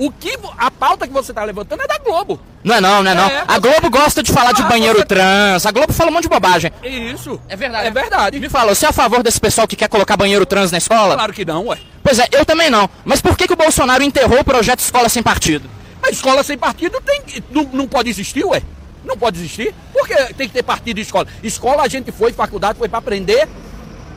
o 0.00 0.10
que 0.10 0.36
a 0.58 0.70
pauta 0.70 1.06
que 1.06 1.12
você 1.12 1.32
tá 1.32 1.44
levantando 1.44 1.82
é 1.82 1.86
da 1.86 1.98
Globo. 1.98 2.40
Não 2.64 2.74
é 2.76 2.80
não, 2.80 3.02
não 3.02 3.10
é 3.10 3.14
não. 3.14 3.28
É, 3.28 3.44
A 3.46 3.54
você- 3.54 3.60
Globo 3.60 3.90
gosta 3.90 4.22
de 4.22 4.32
falar 4.32 4.52
de 4.52 4.62
Ah, 4.62 4.66
banheiro 4.66 4.98
você- 4.98 5.04
trans. 5.04 5.66
A 5.66 5.70
Globo 5.70 5.92
fala 5.92 6.10
um 6.10 6.14
monte 6.14 6.22
de 6.24 6.28
bobagem. 6.30 6.72
Isso. 6.82 7.40
É 7.48 7.54
verdade. 7.56 7.86
É 7.86 7.90
verdade. 7.90 8.40
Me 8.40 8.48
fala, 8.48 8.74
você 8.74 8.86
é 8.86 8.88
a 8.88 8.92
favor 8.92 9.22
desse 9.22 9.40
pessoal 9.40 9.68
que 9.68 9.76
quer 9.76 9.88
colocar 9.88 10.16
banheiro 10.16 10.44
trans 10.46 10.72
na 10.72 10.78
escola? 10.78 11.14
Claro 11.14 11.32
que 11.32 11.44
não, 11.44 11.66
ué. 11.66 11.78
Pois 12.02 12.18
é, 12.18 12.26
eu 12.32 12.44
também 12.46 12.70
não. 12.70 12.88
Mas 13.04 13.20
por 13.20 13.36
que, 13.36 13.46
que 13.46 13.52
o 13.52 13.56
Bolsonaro 13.56 14.02
enterrou 14.02 14.40
o 14.40 14.44
projeto 14.44 14.80
Escola 14.80 15.08
Sem 15.08 15.22
Partido? 15.22 15.68
A 16.02 16.08
escola 16.08 16.42
sem 16.42 16.56
partido 16.56 16.98
tem, 17.04 17.20
que- 17.22 17.44
não, 17.50 17.64
não 17.72 17.86
pode 17.86 18.08
existir, 18.08 18.42
ué. 18.44 18.62
Não 19.04 19.16
pode 19.18 19.38
existir. 19.38 19.74
Porque 19.92 20.14
tem 20.34 20.48
que 20.48 20.54
ter 20.54 20.62
partido 20.62 20.96
de 20.96 21.02
escola. 21.02 21.26
Escola 21.42 21.82
a 21.82 21.88
gente 21.88 22.10
foi, 22.10 22.32
faculdade 22.32 22.78
foi 22.78 22.88
pra 22.88 22.98
aprender. 22.98 23.46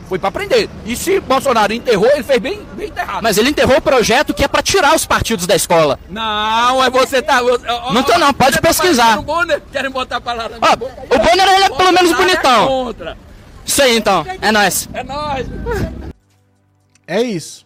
Foi 0.08 0.20
pra 0.20 0.30
aprender. 0.30 0.70
E 0.86 0.96
se 0.96 1.20
Bolsonaro 1.20 1.74
enterrou, 1.74 2.10
ele 2.12 2.24
fez 2.24 2.40
bem, 2.40 2.62
bem 2.76 2.88
enterrado. 2.90 3.24
Mas 3.24 3.38
ele 3.38 3.50
enterrou 3.50 3.78
o 3.78 3.82
projeto 3.82 4.34
que 4.34 4.44
é 4.44 4.48
pra 4.48 4.62
tirar 4.62 4.96
os 4.96 5.06
partidos 5.06 5.48
da 5.48 5.56
escola. 5.56 6.00
Não, 6.10 6.84
é 6.84 6.90
você 6.90 7.22
tá. 7.22 7.42
Não 7.42 8.04
tô 8.04 8.18
não, 8.18 8.34
pode 8.34 8.58
tá 8.58 8.62
pesquisar. 8.62 9.18
o 9.20 9.24
Bonner, 9.24 9.62
querem 9.72 9.90
botar 9.90 10.18
a 10.18 10.22
palavra 10.22 10.58
na 10.60 10.68
Ó, 10.68 10.76
boca. 10.76 10.94
o 11.04 11.18
Bonner, 11.18 11.48
ele 11.56 11.64
é 11.64 11.70
pelo 11.70 11.92
menos 11.92 12.12
é 12.12 12.16
bonitão. 12.16 12.68
contra. 12.68 13.18
Isso 13.66 13.82
aí 13.82 13.98
então, 13.98 14.26
é 14.42 14.52
nóis. 14.52 14.90
É 14.94 15.04
nóis. 15.04 15.48
É 17.08 17.22
isso. 17.22 17.66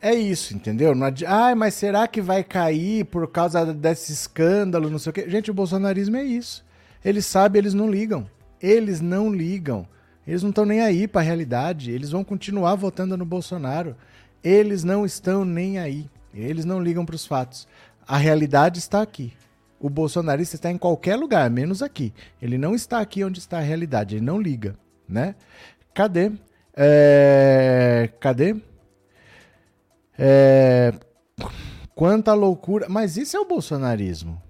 É 0.00 0.14
isso, 0.14 0.54
entendeu? 0.54 0.94
Não 0.94 1.06
adi... 1.06 1.24
Ai, 1.24 1.54
mas 1.54 1.72
será 1.74 2.06
que 2.06 2.20
vai 2.20 2.44
cair 2.44 3.04
por 3.06 3.26
causa 3.28 3.64
desse 3.72 4.12
escândalo, 4.12 4.90
não 4.90 4.98
sei 4.98 5.10
o 5.10 5.12
quê? 5.14 5.24
Gente, 5.28 5.50
o 5.50 5.54
bolsonarismo 5.54 6.16
é 6.16 6.22
isso. 6.22 6.62
Eles 7.02 7.24
sabem, 7.24 7.58
eles 7.60 7.72
não 7.72 7.90
ligam. 7.90 8.28
Eles 8.60 9.00
não 9.00 9.32
ligam. 9.32 9.86
Eles 10.26 10.42
não 10.42 10.50
estão 10.50 10.64
nem 10.64 10.80
aí 10.80 11.06
para 11.06 11.20
a 11.20 11.24
realidade. 11.24 11.90
Eles 11.90 12.10
vão 12.10 12.24
continuar 12.24 12.74
votando 12.74 13.16
no 13.16 13.24
Bolsonaro. 13.24 13.96
Eles 14.42 14.84
não 14.84 15.04
estão 15.04 15.44
nem 15.44 15.78
aí. 15.78 16.08
Eles 16.32 16.64
não 16.64 16.82
ligam 16.82 17.04
para 17.04 17.14
os 17.14 17.26
fatos. 17.26 17.68
A 18.06 18.16
realidade 18.16 18.78
está 18.78 19.02
aqui. 19.02 19.32
O 19.78 19.90
bolsonarista 19.90 20.56
está 20.56 20.70
em 20.70 20.78
qualquer 20.78 21.16
lugar, 21.16 21.50
menos 21.50 21.82
aqui. 21.82 22.12
Ele 22.40 22.56
não 22.56 22.74
está 22.74 23.00
aqui 23.00 23.22
onde 23.22 23.38
está 23.38 23.58
a 23.58 23.62
realidade. 23.62 24.16
Ele 24.16 24.24
não 24.24 24.40
liga, 24.40 24.76
né? 25.08 25.34
Cadê? 25.92 26.32
É... 26.74 28.10
Cadê? 28.18 28.56
É... 30.18 30.92
Quanta 31.94 32.32
loucura. 32.34 32.86
Mas 32.88 33.16
isso 33.16 33.36
é 33.36 33.40
o 33.40 33.44
bolsonarismo. 33.44 34.42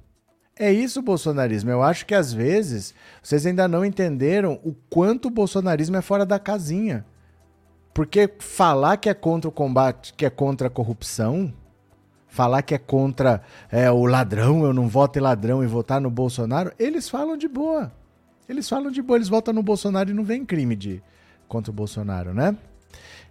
É 0.56 0.72
isso 0.72 1.00
o 1.00 1.02
bolsonarismo. 1.02 1.70
Eu 1.70 1.82
acho 1.82 2.06
que 2.06 2.14
às 2.14 2.32
vezes 2.32 2.94
vocês 3.22 3.44
ainda 3.44 3.66
não 3.66 3.84
entenderam 3.84 4.60
o 4.62 4.74
quanto 4.88 5.26
o 5.26 5.30
bolsonarismo 5.30 5.96
é 5.96 6.02
fora 6.02 6.24
da 6.24 6.38
casinha. 6.38 7.04
Porque 7.92 8.30
falar 8.38 8.96
que 8.96 9.08
é 9.08 9.14
contra 9.14 9.48
o 9.48 9.52
combate, 9.52 10.14
que 10.14 10.24
é 10.26 10.30
contra 10.30 10.68
a 10.68 10.70
corrupção, 10.70 11.52
falar 12.26 12.62
que 12.62 12.74
é 12.74 12.78
contra 12.78 13.42
é, 13.70 13.90
o 13.90 14.04
ladrão, 14.04 14.64
eu 14.64 14.72
não 14.72 14.88
voto 14.88 15.18
em 15.18 15.22
ladrão 15.22 15.62
e 15.62 15.66
votar 15.66 16.00
no 16.00 16.10
Bolsonaro, 16.10 16.72
eles 16.78 17.08
falam 17.08 17.36
de 17.36 17.46
boa. 17.46 17.92
Eles 18.48 18.68
falam 18.68 18.90
de 18.90 19.00
boa, 19.00 19.16
eles 19.16 19.28
votam 19.28 19.54
no 19.54 19.62
Bolsonaro 19.62 20.10
e 20.10 20.14
não 20.14 20.24
vem 20.24 20.44
crime 20.44 20.76
de 20.76 21.02
contra 21.48 21.70
o 21.70 21.74
Bolsonaro, 21.74 22.34
né? 22.34 22.56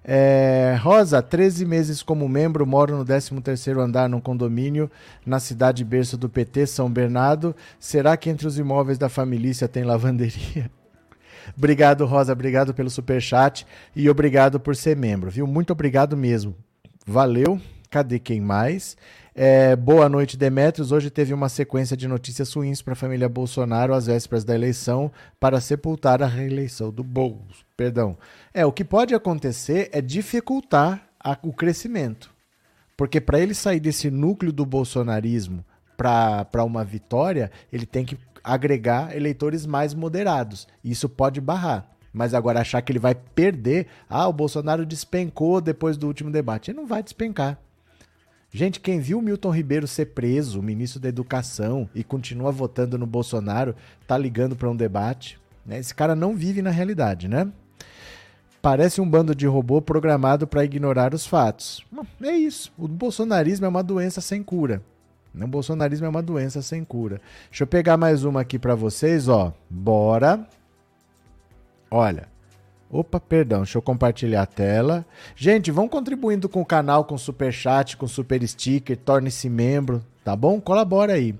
É, 0.05 0.77
Rosa, 0.81 1.21
13 1.21 1.65
meses 1.65 2.03
como 2.03 2.27
membro, 2.27 2.65
moro 2.67 2.97
no 2.97 3.05
13º 3.05 3.79
andar 3.79 4.09
num 4.09 4.19
condomínio 4.19 4.91
na 5.25 5.39
cidade 5.39 5.83
berço 5.83 6.17
do 6.17 6.27
PT, 6.27 6.67
São 6.67 6.91
Bernardo. 6.91 7.55
Será 7.79 8.17
que 8.17 8.29
entre 8.29 8.45
os 8.45 8.57
imóveis 8.59 8.97
da 8.97 9.07
família 9.07 9.53
tem 9.67 9.83
lavanderia? 9.83 10.69
obrigado, 11.57 12.05
Rosa, 12.05 12.33
obrigado 12.33 12.73
pelo 12.73 12.89
super 12.89 13.21
chat 13.21 13.65
e 13.95 14.09
obrigado 14.09 14.59
por 14.59 14.75
ser 14.75 14.97
membro, 14.97 15.31
viu? 15.31 15.47
Muito 15.47 15.71
obrigado 15.71 16.17
mesmo. 16.17 16.53
Valeu. 17.05 17.59
Cadê 17.89 18.17
quem 18.17 18.41
mais? 18.41 18.97
É, 19.35 19.75
boa 19.75 20.07
noite, 20.07 20.37
Demetrios. 20.37 20.91
Hoje 20.91 21.09
teve 21.09 21.33
uma 21.33 21.49
sequência 21.49 21.97
de 21.97 22.07
notícias 22.07 22.53
ruins 22.53 22.83
para 22.83 22.93
a 22.93 22.95
família 22.95 23.27
Bolsonaro 23.27 23.95
às 23.95 24.05
vésperas 24.05 24.43
da 24.43 24.53
eleição 24.53 25.11
para 25.39 25.59
sepultar 25.59 26.21
a 26.21 26.27
reeleição 26.27 26.91
do 26.91 27.03
Bolsonaro. 27.03 27.65
Perdão. 27.75 28.15
É, 28.53 28.63
o 28.63 28.71
que 28.71 28.83
pode 28.83 29.15
acontecer 29.15 29.89
é 29.91 30.01
dificultar 30.01 31.09
a, 31.19 31.35
o 31.41 31.51
crescimento. 31.51 32.31
Porque 32.95 33.19
para 33.19 33.39
ele 33.39 33.55
sair 33.55 33.79
desse 33.79 34.11
núcleo 34.11 34.53
do 34.53 34.67
bolsonarismo 34.67 35.65
para 35.97 36.63
uma 36.63 36.83
vitória, 36.83 37.49
ele 37.71 37.87
tem 37.87 38.05
que 38.05 38.19
agregar 38.43 39.15
eleitores 39.15 39.65
mais 39.65 39.95
moderados. 39.95 40.67
Isso 40.83 41.09
pode 41.09 41.41
barrar. 41.41 41.89
Mas 42.13 42.35
agora 42.35 42.61
achar 42.61 42.83
que 42.83 42.91
ele 42.91 42.99
vai 42.99 43.15
perder, 43.15 43.87
ah, 44.07 44.27
o 44.27 44.33
Bolsonaro 44.33 44.85
despencou 44.85 45.59
depois 45.59 45.97
do 45.97 46.05
último 46.05 46.29
debate. 46.29 46.69
Ele 46.69 46.77
não 46.77 46.85
vai 46.85 47.01
despencar. 47.01 47.57
Gente, 48.55 48.79
quem 48.79 48.99
viu 48.99 49.19
Milton 49.19 49.49
Ribeiro 49.49 49.87
ser 49.87 50.05
preso, 50.05 50.61
ministro 50.61 50.99
da 50.99 51.09
Educação, 51.09 51.89
e 51.95 52.03
continua 52.03 52.51
votando 52.51 52.99
no 52.99 53.07
Bolsonaro, 53.07 53.75
tá 54.05 54.15
ligando 54.15 54.55
para 54.55 54.69
um 54.69 54.75
debate. 54.75 55.39
Né? 55.65 55.79
Esse 55.79 55.95
cara 55.95 56.13
não 56.13 56.35
vive 56.35 56.61
na 56.61 56.69
realidade, 56.69 57.27
né? 57.27 57.51
Parece 58.61 59.01
um 59.01 59.09
bando 59.09 59.33
de 59.33 59.47
robô 59.47 59.81
programado 59.81 60.45
para 60.45 60.63
ignorar 60.63 61.15
os 61.15 61.25
fatos. 61.25 61.83
É 62.21 62.31
isso. 62.31 62.71
O 62.77 62.87
bolsonarismo 62.87 63.65
é 63.65 63.69
uma 63.69 63.83
doença 63.83 64.21
sem 64.21 64.43
cura. 64.43 64.83
O 65.33 65.47
bolsonarismo 65.47 66.05
é 66.05 66.09
uma 66.09 66.21
doença 66.21 66.61
sem 66.61 66.83
cura. 66.83 67.19
Deixa 67.49 67.63
eu 67.63 67.67
pegar 67.67 67.97
mais 67.97 68.23
uma 68.23 68.41
aqui 68.41 68.59
para 68.59 68.75
vocês, 68.75 69.27
ó. 69.27 69.51
Bora. 69.67 70.47
Olha. 71.89 72.32
Opa, 72.93 73.19
perdão, 73.19 73.63
deixa 73.63 73.79
eu 73.79 73.81
compartilhar 73.81 74.43
a 74.43 74.45
tela. 74.45 75.03
Gente, 75.35 75.71
vão 75.71 75.87
contribuindo 75.87 76.47
com 76.47 76.61
o 76.61 76.65
canal, 76.65 77.05
com 77.05 77.17
super 77.17 77.51
chat, 77.51 77.97
com 77.97 78.07
super 78.07 78.47
sticker, 78.47 78.95
torne-se 78.95 79.49
membro, 79.49 80.05
tá 80.23 80.35
bom? 80.35 80.61
Colabora 80.61 81.13
aí. 81.13 81.33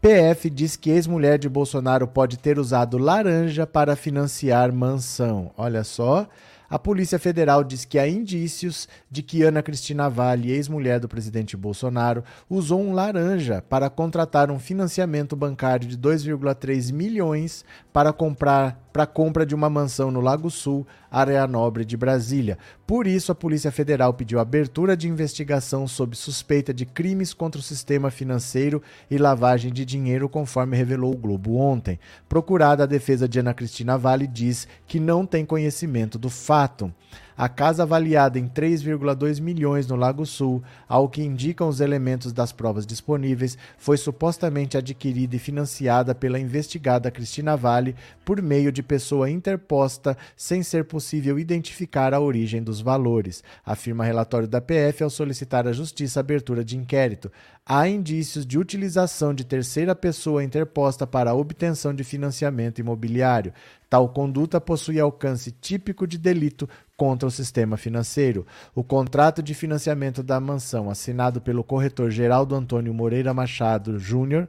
PF 0.00 0.48
diz 0.48 0.76
que 0.76 0.88
ex-mulher 0.88 1.38
de 1.38 1.50
Bolsonaro 1.50 2.08
pode 2.08 2.38
ter 2.38 2.58
usado 2.58 2.96
laranja 2.96 3.66
para 3.66 3.94
financiar 3.94 4.72
mansão. 4.72 5.50
Olha 5.54 5.84
só. 5.84 6.26
A 6.70 6.78
Polícia 6.78 7.18
Federal 7.18 7.64
diz 7.64 7.84
que 7.84 7.98
há 7.98 8.08
indícios 8.08 8.88
de 9.10 9.24
que 9.24 9.42
Ana 9.42 9.60
Cristina 9.60 10.08
Vale, 10.08 10.52
ex-mulher 10.52 11.00
do 11.00 11.08
presidente 11.08 11.56
Bolsonaro, 11.56 12.22
usou 12.48 12.80
um 12.80 12.92
laranja 12.92 13.60
para 13.68 13.90
contratar 13.90 14.52
um 14.52 14.58
financiamento 14.58 15.34
bancário 15.34 15.88
de 15.88 15.98
2,3 15.98 16.92
milhões 16.92 17.64
para 17.92 18.12
comprar 18.12 18.80
para 18.92 19.06
compra 19.06 19.46
de 19.46 19.54
uma 19.54 19.70
mansão 19.70 20.10
no 20.10 20.20
Lago 20.20 20.50
Sul, 20.50 20.86
área 21.10 21.46
nobre 21.46 21.84
de 21.84 21.96
Brasília. 21.96 22.58
Por 22.86 23.06
isso, 23.06 23.30
a 23.30 23.34
Polícia 23.36 23.70
Federal 23.70 24.12
pediu 24.12 24.40
abertura 24.40 24.96
de 24.96 25.08
investigação 25.08 25.86
sob 25.86 26.16
suspeita 26.16 26.74
de 26.74 26.84
crimes 26.84 27.32
contra 27.32 27.60
o 27.60 27.62
sistema 27.62 28.10
financeiro 28.10 28.82
e 29.08 29.16
lavagem 29.16 29.72
de 29.72 29.84
dinheiro, 29.84 30.28
conforme 30.28 30.76
revelou 30.76 31.12
o 31.12 31.16
Globo 31.16 31.56
ontem. 31.56 32.00
Procurada, 32.28 32.82
a 32.82 32.86
defesa 32.86 33.28
de 33.28 33.38
Ana 33.38 33.54
Cristina 33.54 33.96
Vale 33.96 34.26
diz 34.26 34.66
que 34.86 34.98
não 34.98 35.24
tem 35.24 35.44
conhecimento 35.44 36.18
do 36.18 36.28
fato. 36.28 36.92
A 37.40 37.48
casa 37.48 37.84
avaliada 37.84 38.38
em 38.38 38.46
3,2 38.46 39.40
milhões 39.40 39.86
no 39.86 39.96
Lago 39.96 40.26
Sul, 40.26 40.62
ao 40.86 41.08
que 41.08 41.22
indicam 41.22 41.70
os 41.70 41.80
elementos 41.80 42.34
das 42.34 42.52
provas 42.52 42.84
disponíveis, 42.84 43.56
foi 43.78 43.96
supostamente 43.96 44.76
adquirida 44.76 45.36
e 45.36 45.38
financiada 45.38 46.14
pela 46.14 46.38
investigada 46.38 47.10
Cristina 47.10 47.56
Vale 47.56 47.96
por 48.26 48.42
meio 48.42 48.70
de 48.70 48.82
pessoa 48.82 49.30
interposta, 49.30 50.18
sem 50.36 50.62
ser 50.62 50.84
possível 50.84 51.38
identificar 51.38 52.12
a 52.12 52.20
origem 52.20 52.62
dos 52.62 52.82
valores, 52.82 53.42
afirma 53.64 54.04
relatório 54.04 54.46
da 54.46 54.60
PF 54.60 55.02
ao 55.02 55.08
solicitar 55.08 55.66
à 55.66 55.72
Justiça 55.72 56.20
abertura 56.20 56.62
de 56.62 56.76
inquérito. 56.76 57.32
Há 57.72 57.86
indícios 57.86 58.44
de 58.44 58.58
utilização 58.58 59.32
de 59.32 59.44
terceira 59.44 59.94
pessoa 59.94 60.42
interposta 60.42 61.06
para 61.06 61.30
a 61.30 61.34
obtenção 61.34 61.94
de 61.94 62.02
financiamento 62.02 62.80
imobiliário. 62.80 63.52
Tal 63.88 64.08
conduta 64.08 64.60
possui 64.60 64.98
alcance 64.98 65.52
típico 65.52 66.04
de 66.04 66.18
delito 66.18 66.68
contra 66.96 67.28
o 67.28 67.30
sistema 67.30 67.76
financeiro. 67.76 68.44
O 68.74 68.82
contrato 68.82 69.40
de 69.40 69.54
financiamento 69.54 70.20
da 70.20 70.40
mansão, 70.40 70.90
assinado 70.90 71.40
pelo 71.40 71.62
corretor 71.62 72.10
Geraldo 72.10 72.56
Antônio 72.56 72.92
Moreira 72.92 73.32
Machado 73.32 74.00
Júnior, 74.00 74.48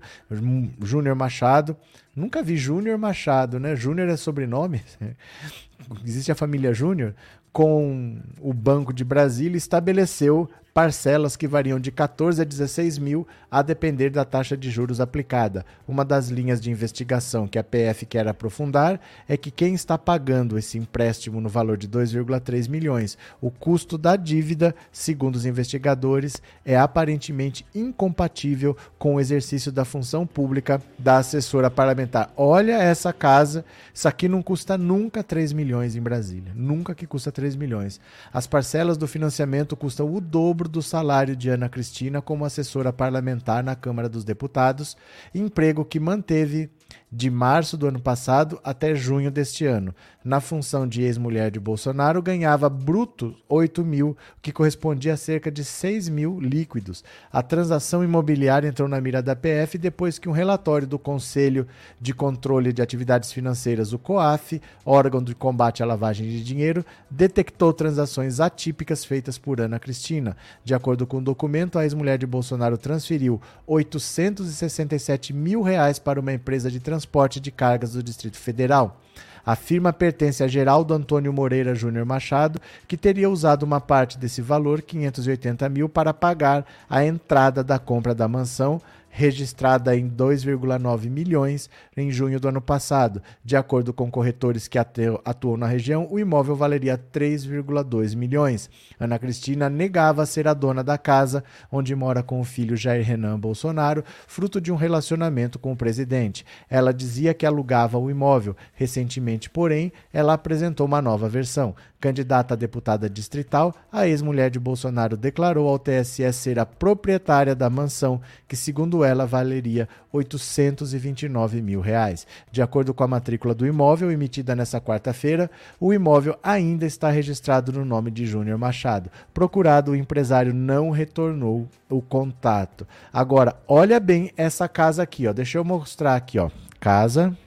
Júnior 0.82 1.16
Machado, 1.16 1.78
nunca 2.16 2.42
vi 2.42 2.58
Júnior 2.58 2.98
Machado, 2.98 3.60
né? 3.60 3.76
Júnior 3.76 4.10
é 4.10 4.18
sobrenome? 4.18 4.82
Existe 6.04 6.32
a 6.32 6.36
família 6.36 6.74
Júnior? 6.74 7.14
Com 7.54 8.20
o 8.40 8.52
Banco 8.52 8.92
de 8.92 9.04
Brasília, 9.04 9.58
estabeleceu 9.58 10.50
parcelas 10.74 11.36
que 11.36 11.48
variam 11.48 11.80
de 11.80 11.92
14 11.92 12.42
a 12.42 12.46
16 12.46 12.98
mil, 12.98 13.28
a 13.50 13.62
depender 13.62 14.10
da 14.10 14.24
taxa 14.24 14.56
de 14.56 14.70
juros 14.70 15.02
aplicada. 15.02 15.66
Uma 15.88 16.06
das 16.06 16.30
linhas 16.30 16.62
de 16.62 16.72
investigação 16.72 17.48
que 17.48 17.60
a 17.60 17.64
PF 17.64 18.06
quer 18.06 18.28
aprofundar 18.28 19.00
é 19.28 19.36
que 19.36 19.52
quem 19.52 19.74
está 19.74 19.98
pagando 19.98 20.58
esse 20.58 20.78
empréstimo 20.78 21.42
no 21.42 21.50
valor 21.50 21.78
de 21.78 21.88
2,3 21.88 22.70
milhões, 22.70 23.18
o 23.42 23.52
custo 23.52 23.98
da 23.98 24.16
dívida, 24.16 24.74
segundo 24.92 25.36
os 25.36 25.46
investigadores, 25.46 26.42
é 26.64 26.78
aparentemente 26.78 27.66
incompatível 27.76 28.76
com 28.98 29.16
o 29.16 29.20
exercício 29.20 29.72
da 29.72 29.84
função 29.84 30.26
pública 30.26 30.82
da 30.98 31.18
assessora 31.18 31.70
parlamentar. 31.70 32.32
Olha 32.38 32.82
essa 32.82 33.12
casa, 33.12 33.66
isso 33.94 34.08
aqui 34.08 34.30
não 34.30 34.42
custa 34.42 34.78
nunca 34.78 35.24
3 35.24 35.52
milhões 35.52 35.96
em 35.96 36.02
Brasília, 36.02 36.54
nunca 36.56 36.96
que 36.96 37.06
custa 37.06 37.32
3 37.32 37.56
milhões. 37.56 38.00
As 38.34 38.48
parcelas 38.48 38.98
do 38.98 39.08
financiamento 39.08 39.76
custam 39.76 40.14
o 40.14 40.22
dobro 40.22 40.61
dobro 40.62 40.70
do 40.70 40.82
salário 40.82 41.36
de 41.36 41.50
Ana 41.50 41.70
Cristina 41.70 42.22
como 42.22 42.46
assessora 42.46 42.94
parlamentar 42.94 43.64
na 43.64 43.76
Câmara 43.76 44.08
dos 44.08 44.24
Deputados, 44.24 44.96
emprego 45.34 45.84
que 45.84 46.00
manteve 46.00 46.70
de 47.12 47.30
março 47.30 47.76
do 47.76 47.88
ano 47.88 48.00
passado 48.00 48.60
até 48.64 48.96
junho 48.96 49.30
deste 49.30 49.66
ano. 49.66 49.94
Na 50.24 50.40
função 50.40 50.88
de 50.88 51.02
ex-mulher 51.02 51.50
de 51.50 51.60
Bolsonaro, 51.60 52.22
ganhava 52.22 52.70
bruto 52.70 53.36
8 53.50 53.84
mil, 53.84 54.16
que 54.40 54.52
correspondia 54.52 55.16
a 55.16 55.18
cerca 55.18 55.50
de 55.50 55.66
6 55.66 56.10
mil 56.10 56.40
líquidos. 56.40 57.04
A 57.32 57.42
transação 57.42 58.04
imobiliária 58.04 58.68
entrou 58.68 58.88
na 58.88 59.02
mira 59.02 59.22
da 59.22 59.36
PF 59.36 59.80
depois 59.80 60.20
que 60.20 60.30
um 60.30 60.32
relatório 60.32 60.88
do 60.88 61.00
Conselho 61.00 61.68
de 62.00 62.14
Controle 62.14 62.72
de 62.72 62.84
Atividades 62.84 63.34
Financeiras, 63.34 63.94
o 63.94 64.00
COAF, 64.00 64.62
órgão 64.86 65.24
de 65.24 65.34
combate 65.34 65.82
à 65.82 65.88
lavagem 65.88 66.30
de 66.30 66.44
dinheiro, 66.44 66.86
detectou 67.10 67.74
transações 67.74 68.40
atípicas 68.40 69.04
feitas 69.04 69.40
por 69.40 69.60
Ana 69.60 69.80
Cristina. 69.80 70.38
De 70.64 70.76
acordo 70.76 71.08
com 71.08 71.18
o 71.18 71.22
documento, 71.22 71.80
a 71.80 71.84
ex-mulher 71.84 72.20
de 72.20 72.28
Bolsonaro 72.28 72.78
transferiu 72.78 73.42
867 73.66 75.34
mil 75.34 75.64
reais 75.64 75.98
para 75.98 76.20
uma 76.20 76.32
empresa 76.32 76.70
de 76.70 76.80
transporte 76.82 77.40
de 77.40 77.52
cargas 77.52 77.94
do 77.94 78.04
Distrito 78.04 78.38
Federal. 78.38 79.00
A 79.46 79.56
firma 79.56 79.92
pertence 79.92 80.44
a 80.44 80.48
Geraldo 80.48 80.94
Antônio 80.94 81.34
Moreira 81.34 81.74
Júnior 81.74 82.06
Machado, 82.06 82.62
que 82.88 82.96
teria 82.96 83.30
usado 83.30 83.64
uma 83.64 83.82
parte 83.82 84.18
desse 84.18 84.42
valor, 84.42 84.82
580 84.82 85.68
mil, 85.70 85.90
para 85.90 86.14
pagar 86.14 86.66
a 86.90 87.04
entrada 87.04 87.64
da 87.64 87.80
compra 87.80 88.14
da 88.14 88.28
mansão 88.28 88.80
registrada 89.12 89.96
em 89.96 90.10
2,9 90.10 91.10
milhões 91.10 91.70
em 91.96 92.10
junho 92.10 92.40
do 92.40 92.48
ano 92.48 92.62
passado. 92.62 93.22
De 93.44 93.56
acordo 93.56 93.94
com 93.94 94.10
corretores 94.10 94.68
que 94.68 94.80
atuam 94.80 95.58
na 95.58 95.68
região, 95.68 96.08
o 96.10 96.18
imóvel 96.18 96.56
valeria 96.56 96.98
3,2 96.98 98.16
milhões. 98.16 98.70
Ana 99.00 99.20
Cristina 99.20 99.70
negava 99.70 100.26
ser 100.26 100.48
a 100.48 100.54
dona 100.54 100.84
da 100.84 100.98
casa, 100.98 101.44
onde 101.72 101.94
mora 101.94 102.24
com 102.24 102.40
o 102.40 102.46
filho 102.46 102.78
Jair 102.78 103.06
Renan 103.06 103.40
Bolsonaro, 103.40 104.04
fruto 104.26 104.62
de 104.62 104.72
um 104.72 104.76
relacionamento 104.76 105.60
com 105.60 105.74
o 105.74 105.78
presidente. 105.78 106.46
Ela 106.70 106.94
dizia 106.94 107.34
que 107.34 107.46
alugava 107.46 107.98
o 107.98 108.10
imóvel. 108.10 108.56
Recentemente, 108.74 109.50
porém, 109.50 109.92
ela 110.14 110.34
apresentou 110.34 110.88
uma 110.88 111.02
nova 111.02 111.28
versão. 111.28 111.76
Candidata 112.02 112.56
a 112.56 112.58
deputada 112.58 113.08
distrital, 113.08 113.76
a 113.92 114.08
ex-mulher 114.08 114.50
de 114.50 114.60
Bolsonaro 114.60 115.16
declarou 115.16 115.70
ao 115.70 115.78
TSE 115.78 116.34
ser 116.34 116.58
a 116.58 116.66
proprietária 116.66 117.54
da 117.54 117.70
mansão, 117.70 118.20
que, 118.48 118.56
segundo 118.56 119.04
ela, 119.04 119.28
valeria 119.28 119.88
829 120.12 121.62
mil 121.62 121.80
reais. 121.80 122.26
De 122.52 122.60
acordo 122.60 122.92
com 122.92 123.04
a 123.04 123.08
matrícula 123.08 123.54
do 123.54 123.68
imóvel 123.68 124.12
emitida 124.12 124.56
nesta 124.56 124.82
quarta-feira, 124.82 125.50
o 125.80 125.94
imóvel 125.94 126.36
ainda 126.42 126.88
está 126.88 127.12
registrado 127.12 127.72
no 127.72 127.86
nome 127.86 128.10
de 128.10 128.26
Júnior 128.26 128.58
Machado. 128.58 129.12
Procurado, 129.32 129.92
o 129.92 129.96
empresário 129.96 130.56
não 130.56 130.90
retornou 130.90 131.70
o 131.88 132.02
contato. 132.02 132.88
Agora, 133.14 133.56
olha 133.68 134.00
bem 134.00 134.32
essa 134.36 134.68
casa 134.68 135.04
aqui, 135.04 135.28
ó. 135.28 135.34
Deixa 135.34 135.60
eu 135.60 135.64
mostrar 135.64 136.16
aqui, 136.16 136.40
ó. 136.40 136.50
Casa 136.80 137.38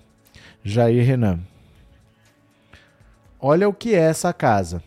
Jair 0.62 1.04
Renan. 1.04 1.40
Olha 3.46 3.68
o 3.68 3.74
que 3.74 3.94
é 3.94 3.98
essa 3.98 4.32
casa. 4.32 4.82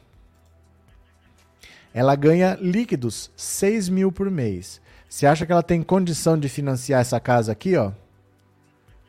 Ela 1.93 2.15
ganha 2.15 2.57
líquidos 2.59 3.29
6 3.35 3.87
mil 3.87 4.11
por 4.11 4.31
mês. 4.31 4.81
Você 5.07 5.27
acha 5.27 5.45
que 5.45 5.51
ela 5.51 5.61
tem 5.61 5.83
condição 5.83 6.35
de 6.39 6.49
financiar 6.49 7.01
essa 7.01 7.19
casa 7.19 7.51
aqui, 7.51 7.77
ó? 7.77 7.91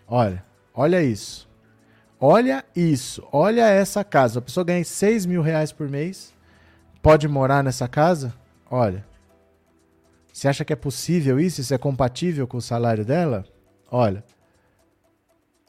Olha, 0.06 0.44
olha 0.74 1.02
isso. 1.02 1.48
Olha 2.20 2.62
isso. 2.76 3.26
Olha 3.32 3.66
essa 3.70 4.04
casa. 4.04 4.38
A 4.38 4.42
pessoa 4.42 4.64
ganha 4.64 4.84
6 4.84 5.24
mil 5.24 5.40
reais 5.40 5.72
por 5.72 5.88
mês. 5.88 6.34
Pode 7.00 7.26
morar 7.26 7.64
nessa 7.64 7.88
casa? 7.88 8.34
Olha. 8.70 9.02
Você 10.30 10.46
acha 10.46 10.62
que 10.62 10.74
é 10.74 10.76
possível 10.76 11.40
isso? 11.40 11.62
Isso 11.62 11.72
é 11.72 11.78
compatível 11.78 12.46
com 12.46 12.58
o 12.58 12.62
salário 12.62 13.02
dela? 13.02 13.46
Olha. 13.90 14.22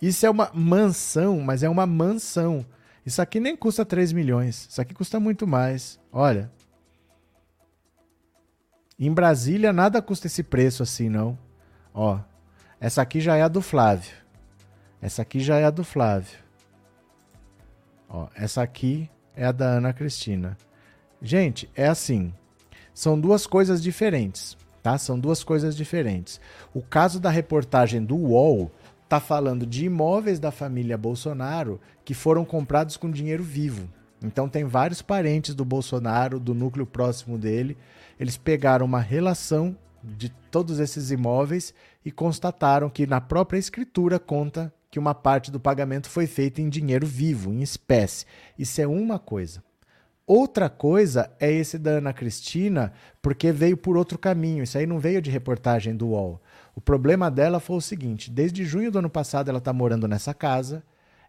Isso 0.02 0.26
é 0.26 0.30
uma 0.30 0.52
mansão, 0.54 1.40
mas 1.40 1.64
é 1.64 1.70
uma 1.70 1.86
mansão. 1.86 2.66
Isso 3.10 3.24
aqui 3.24 3.40
nem 3.40 3.58
custa 3.58 3.84
3 3.84 4.14
milhões. 4.14 4.68
Isso 4.70 4.80
aqui 4.80 4.94
custa 4.94 5.20
muito 5.20 5.48
mais. 5.48 6.00
Olha. 6.12 6.52
Em 9.00 9.12
Brasília 9.12 9.74
nada 9.74 10.00
custa 10.00 10.28
esse 10.28 10.44
preço 10.44 10.84
assim, 10.84 11.10
não. 11.10 11.36
Ó. 11.92 12.20
Essa 12.80 13.02
aqui 13.02 13.20
já 13.20 13.36
é 13.36 13.42
a 13.42 13.48
do 13.48 13.64
Flávio. 13.64 14.12
Essa 15.02 15.24
aqui 15.24 15.40
já 15.40 15.58
é 15.58 15.66
a 15.66 15.72
do 15.72 15.84
Flávio. 15.84 16.38
Ó, 18.08 18.28
essa 18.36 18.62
aqui 18.62 19.10
é 19.36 19.44
a 19.44 19.52
da 19.52 19.66
Ana 19.66 19.92
Cristina. 19.92 20.56
Gente, 21.20 21.68
é 21.76 21.88
assim. 21.88 22.32
São 22.94 23.20
duas 23.20 23.48
coisas 23.48 23.82
diferentes, 23.82 24.56
tá? 24.84 25.00
São 25.00 25.20
duas 25.20 25.44
coisas 25.44 25.76
diferentes. 25.76 26.40
O 26.76 26.84
caso 26.84 27.20
da 27.20 27.32
reportagem 27.32 28.06
do 28.06 28.16
UOL 28.16 28.72
tá 29.10 29.20
falando 29.20 29.66
de 29.66 29.86
imóveis 29.86 30.40
da 30.40 30.52
família 30.52 30.98
Bolsonaro 30.98 31.82
que 32.06 32.14
foram 32.14 32.46
comprados 32.46 32.96
com 32.96 33.10
dinheiro 33.10 33.44
vivo. 33.44 33.90
Então 34.22 34.48
tem 34.48 34.66
vários 34.66 35.02
parentes 35.02 35.56
do 35.56 35.66
Bolsonaro, 35.66 36.40
do 36.40 36.54
núcleo 36.54 36.86
próximo 36.86 37.38
dele. 37.38 37.76
Eles 38.20 38.38
pegaram 38.38 38.86
uma 38.86 39.00
relação 39.00 39.76
de 40.04 40.30
todos 40.52 40.80
esses 40.80 41.10
imóveis 41.10 41.74
e 42.06 42.12
constataram 42.12 42.90
que 42.90 43.08
na 43.08 43.20
própria 43.20 43.58
escritura 43.58 44.20
conta 44.20 44.72
que 44.92 45.00
uma 45.00 45.16
parte 45.16 45.52
do 45.52 45.60
pagamento 45.60 46.08
foi 46.08 46.28
feita 46.28 46.62
em 46.62 46.70
dinheiro 46.70 47.08
vivo, 47.08 47.52
em 47.52 47.62
espécie. 47.62 48.26
Isso 48.58 48.80
é 48.80 48.88
uma 48.88 49.18
coisa. 49.18 49.64
Outra 50.26 50.70
coisa 50.70 51.32
é 51.40 51.52
esse 51.52 51.80
da 51.80 51.92
Ana 51.92 52.14
Cristina, 52.14 52.94
porque 53.22 53.52
veio 53.52 53.76
por 53.76 53.98
outro 53.98 54.18
caminho. 54.18 54.64
Isso 54.64 54.78
aí 54.78 54.86
não 54.86 55.00
veio 55.00 55.22
de 55.22 55.32
reportagem 55.32 55.96
do 55.96 56.10
UOL. 56.10 56.40
O 56.80 56.82
problema 56.82 57.30
dela 57.30 57.60
foi 57.60 57.76
o 57.76 57.82
seguinte: 57.82 58.32
desde 58.32 58.64
junho 58.64 58.90
do 58.90 59.00
ano 59.00 59.10
passado 59.10 59.50
ela 59.50 59.58
está 59.58 59.74
morando 59.74 60.08
nessa 60.08 60.34
casa. 60.34 60.82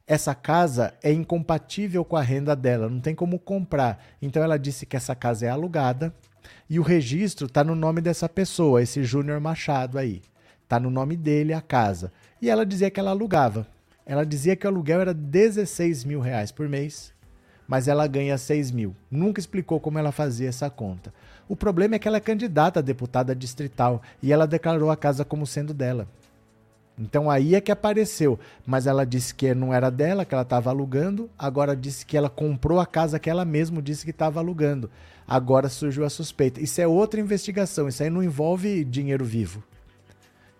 Essa 0.06 0.32
casa 0.32 0.94
é 1.02 1.12
incompatível 1.12 2.04
com 2.04 2.16
a 2.16 2.22
renda 2.22 2.54
dela, 2.54 2.88
não 2.88 3.00
tem 3.00 3.16
como 3.16 3.36
comprar. 3.36 4.00
Então 4.22 4.44
ela 4.44 4.56
disse 4.56 4.86
que 4.86 4.96
essa 4.96 5.12
casa 5.12 5.46
é 5.46 5.48
alugada 5.48 6.14
e 6.68 6.78
o 6.78 6.84
registro 6.84 7.48
está 7.48 7.64
no 7.64 7.74
nome 7.74 8.00
dessa 8.00 8.28
pessoa, 8.28 8.80
esse 8.80 9.02
Júnior 9.02 9.40
Machado 9.40 9.98
aí. 9.98 10.22
Está 10.62 10.78
no 10.78 10.88
nome 10.88 11.16
dele 11.16 11.52
a 11.52 11.60
casa. 11.60 12.12
E 12.40 12.48
ela 12.48 12.64
dizia 12.64 12.88
que 12.88 13.00
ela 13.00 13.10
alugava. 13.10 13.66
Ela 14.06 14.24
dizia 14.24 14.54
que 14.54 14.68
o 14.68 14.70
aluguel 14.70 15.00
era 15.00 15.12
16 15.12 16.04
mil 16.04 16.20
reais 16.20 16.52
por 16.52 16.68
mês, 16.68 17.12
mas 17.66 17.88
ela 17.88 18.06
ganha 18.06 18.38
6 18.38 18.70
mil. 18.70 18.94
Nunca 19.10 19.40
explicou 19.40 19.80
como 19.80 19.98
ela 19.98 20.12
fazia 20.12 20.48
essa 20.48 20.70
conta. 20.70 21.12
O 21.50 21.56
problema 21.56 21.96
é 21.96 21.98
que 21.98 22.06
ela 22.06 22.18
é 22.18 22.20
candidata 22.20 22.78
a 22.78 22.82
deputada 22.82 23.34
distrital 23.34 24.00
e 24.22 24.32
ela 24.32 24.46
declarou 24.46 24.88
a 24.88 24.96
casa 24.96 25.24
como 25.24 25.44
sendo 25.44 25.74
dela. 25.74 26.06
Então 26.96 27.28
aí 27.28 27.56
é 27.56 27.60
que 27.60 27.72
apareceu. 27.72 28.38
Mas 28.64 28.86
ela 28.86 29.04
disse 29.04 29.34
que 29.34 29.52
não 29.52 29.74
era 29.74 29.90
dela, 29.90 30.24
que 30.24 30.32
ela 30.32 30.44
estava 30.44 30.70
alugando. 30.70 31.28
Agora 31.36 31.74
disse 31.74 32.06
que 32.06 32.16
ela 32.16 32.30
comprou 32.30 32.78
a 32.78 32.86
casa 32.86 33.18
que 33.18 33.28
ela 33.28 33.44
mesma 33.44 33.82
disse 33.82 34.04
que 34.04 34.12
estava 34.12 34.38
alugando. 34.38 34.88
Agora 35.26 35.68
surgiu 35.68 36.04
a 36.04 36.08
suspeita. 36.08 36.60
Isso 36.60 36.80
é 36.80 36.86
outra 36.86 37.18
investigação. 37.18 37.88
Isso 37.88 38.00
aí 38.00 38.10
não 38.10 38.22
envolve 38.22 38.84
dinheiro 38.84 39.24
vivo. 39.24 39.60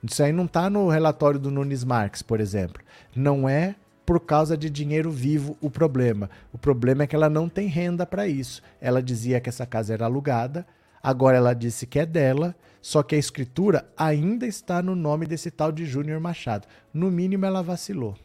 Isso 0.02 0.20
aí 0.24 0.32
não 0.32 0.46
está 0.46 0.68
no 0.68 0.88
relatório 0.88 1.38
do 1.38 1.52
Nunes 1.52 1.84
Marques, 1.84 2.20
por 2.20 2.40
exemplo. 2.40 2.82
Não 3.14 3.48
é 3.48 3.76
por 4.04 4.18
causa 4.18 4.56
de 4.56 4.68
dinheiro 4.68 5.08
vivo 5.08 5.56
o 5.60 5.70
problema. 5.70 6.28
O 6.52 6.58
problema 6.58 7.04
é 7.04 7.06
que 7.06 7.14
ela 7.14 7.30
não 7.30 7.48
tem 7.48 7.68
renda 7.68 8.04
para 8.04 8.26
isso. 8.26 8.60
Ela 8.80 9.00
dizia 9.00 9.40
que 9.40 9.48
essa 9.48 9.64
casa 9.64 9.94
era 9.94 10.06
alugada, 10.06 10.66
Agora 11.02 11.36
ela 11.36 11.54
disse 11.54 11.86
que 11.86 11.98
é 11.98 12.04
dela, 12.04 12.54
só 12.82 13.02
que 13.02 13.14
a 13.14 13.18
escritura 13.18 13.86
ainda 13.96 14.46
está 14.46 14.82
no 14.82 14.94
nome 14.94 15.26
desse 15.26 15.50
tal 15.50 15.72
de 15.72 15.86
Júnior 15.86 16.20
Machado. 16.20 16.66
No 16.92 17.10
mínimo 17.10 17.46
ela 17.46 17.62
vacilou. 17.62 18.16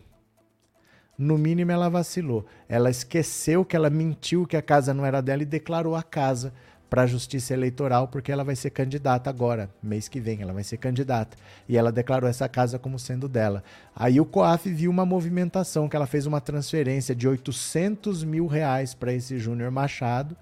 No 1.17 1.37
mínimo 1.37 1.71
ela 1.71 1.89
vacilou. 1.89 2.45
Ela 2.67 2.89
esqueceu 2.89 3.63
que 3.63 3.75
ela 3.75 3.89
mentiu 3.89 4.45
que 4.45 4.57
a 4.57 4.61
casa 4.61 4.93
não 4.93 5.05
era 5.05 5.21
dela 5.21 5.43
e 5.43 5.45
declarou 5.45 5.95
a 5.95 6.03
casa 6.03 6.53
para 6.89 7.03
a 7.03 7.07
Justiça 7.07 7.53
Eleitoral 7.53 8.07
porque 8.07 8.31
ela 8.31 8.43
vai 8.43 8.55
ser 8.55 8.69
candidata 8.69 9.29
agora, 9.29 9.69
mês 9.81 10.07
que 10.07 10.19
vem, 10.19 10.41
ela 10.41 10.53
vai 10.53 10.63
ser 10.63 10.77
candidata. 10.77 11.37
E 11.67 11.77
ela 11.77 11.91
declarou 11.91 12.29
essa 12.29 12.47
casa 12.47 12.77
como 12.77 12.99
sendo 12.99 13.27
dela. 13.27 13.63
Aí 13.95 14.19
o 14.19 14.25
COAF 14.25 14.69
viu 14.69 14.91
uma 14.91 15.05
movimentação 15.05 15.89
que 15.89 15.95
ela 15.95 16.05
fez 16.05 16.25
uma 16.25 16.41
transferência 16.41 17.15
de 17.15 17.27
800 17.27 18.23
mil 18.23 18.47
reais 18.47 18.93
para 18.93 19.13
esse 19.13 19.39
Júnior 19.39 19.71
Machado 19.71 20.35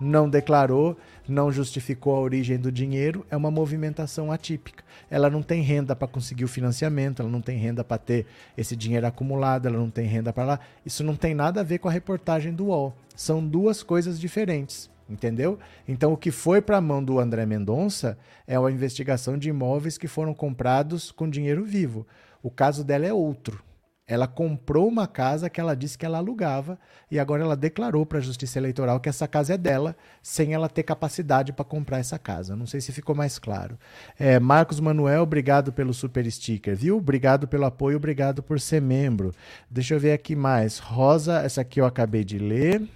não 0.00 0.28
declarou, 0.28 0.96
não 1.28 1.50
justificou 1.50 2.14
a 2.14 2.20
origem 2.20 2.58
do 2.58 2.70
dinheiro, 2.70 3.26
é 3.30 3.36
uma 3.36 3.50
movimentação 3.50 4.30
atípica. 4.30 4.84
Ela 5.10 5.28
não 5.28 5.42
tem 5.42 5.62
renda 5.62 5.96
para 5.96 6.08
conseguir 6.08 6.44
o 6.44 6.48
financiamento, 6.48 7.20
ela 7.20 7.30
não 7.30 7.40
tem 7.40 7.58
renda 7.58 7.82
para 7.82 7.98
ter 7.98 8.26
esse 8.56 8.76
dinheiro 8.76 9.06
acumulado, 9.06 9.66
ela 9.66 9.78
não 9.78 9.90
tem 9.90 10.06
renda 10.06 10.32
para 10.32 10.44
lá. 10.44 10.60
Isso 10.84 11.02
não 11.02 11.16
tem 11.16 11.34
nada 11.34 11.60
a 11.60 11.64
ver 11.64 11.78
com 11.78 11.88
a 11.88 11.92
reportagem 11.92 12.52
do 12.52 12.66
UOL. 12.66 12.94
São 13.16 13.44
duas 13.46 13.82
coisas 13.82 14.20
diferentes, 14.20 14.90
entendeu? 15.08 15.58
Então, 15.86 16.12
o 16.12 16.16
que 16.16 16.30
foi 16.30 16.60
para 16.60 16.76
a 16.76 16.80
mão 16.80 17.02
do 17.02 17.18
André 17.18 17.44
Mendonça 17.46 18.18
é 18.46 18.58
uma 18.58 18.70
investigação 18.70 19.36
de 19.36 19.48
imóveis 19.48 19.98
que 19.98 20.06
foram 20.06 20.32
comprados 20.32 21.10
com 21.10 21.28
dinheiro 21.28 21.64
vivo. 21.64 22.06
O 22.42 22.50
caso 22.50 22.84
dela 22.84 23.06
é 23.06 23.12
outro. 23.12 23.67
Ela 24.08 24.26
comprou 24.26 24.88
uma 24.88 25.06
casa 25.06 25.50
que 25.50 25.60
ela 25.60 25.76
disse 25.76 25.98
que 25.98 26.06
ela 26.06 26.16
alugava 26.16 26.78
e 27.10 27.18
agora 27.18 27.42
ela 27.42 27.54
declarou 27.54 28.06
para 28.06 28.16
a 28.16 28.22
Justiça 28.22 28.58
Eleitoral 28.58 28.98
que 29.00 29.08
essa 29.08 29.28
casa 29.28 29.52
é 29.52 29.58
dela, 29.58 29.94
sem 30.22 30.54
ela 30.54 30.66
ter 30.66 30.82
capacidade 30.82 31.52
para 31.52 31.64
comprar 31.64 31.98
essa 31.98 32.18
casa. 32.18 32.56
Não 32.56 32.66
sei 32.66 32.80
se 32.80 32.90
ficou 32.90 33.14
mais 33.14 33.38
claro. 33.38 33.78
É, 34.18 34.40
Marcos 34.40 34.80
Manuel, 34.80 35.22
obrigado 35.22 35.74
pelo 35.74 35.92
super 35.92 36.28
sticker, 36.32 36.74
viu? 36.74 36.96
Obrigado 36.96 37.46
pelo 37.46 37.66
apoio, 37.66 37.98
obrigado 37.98 38.42
por 38.42 38.58
ser 38.58 38.80
membro. 38.80 39.34
Deixa 39.70 39.94
eu 39.94 40.00
ver 40.00 40.12
aqui 40.12 40.34
mais. 40.34 40.78
Rosa, 40.78 41.42
essa 41.42 41.60
aqui 41.60 41.78
eu 41.78 41.84
acabei 41.84 42.24
de 42.24 42.38
ler. 42.38 42.88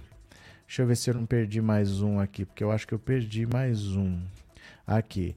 Deixa 0.66 0.80
eu 0.80 0.86
ver 0.86 0.96
se 0.96 1.10
eu 1.10 1.14
não 1.14 1.26
perdi 1.26 1.60
mais 1.60 2.00
um 2.00 2.18
aqui, 2.18 2.46
porque 2.46 2.64
eu 2.64 2.72
acho 2.72 2.86
que 2.86 2.94
eu 2.94 2.98
perdi 2.98 3.44
mais 3.44 3.88
um. 3.94 4.18
Aqui. 4.86 5.36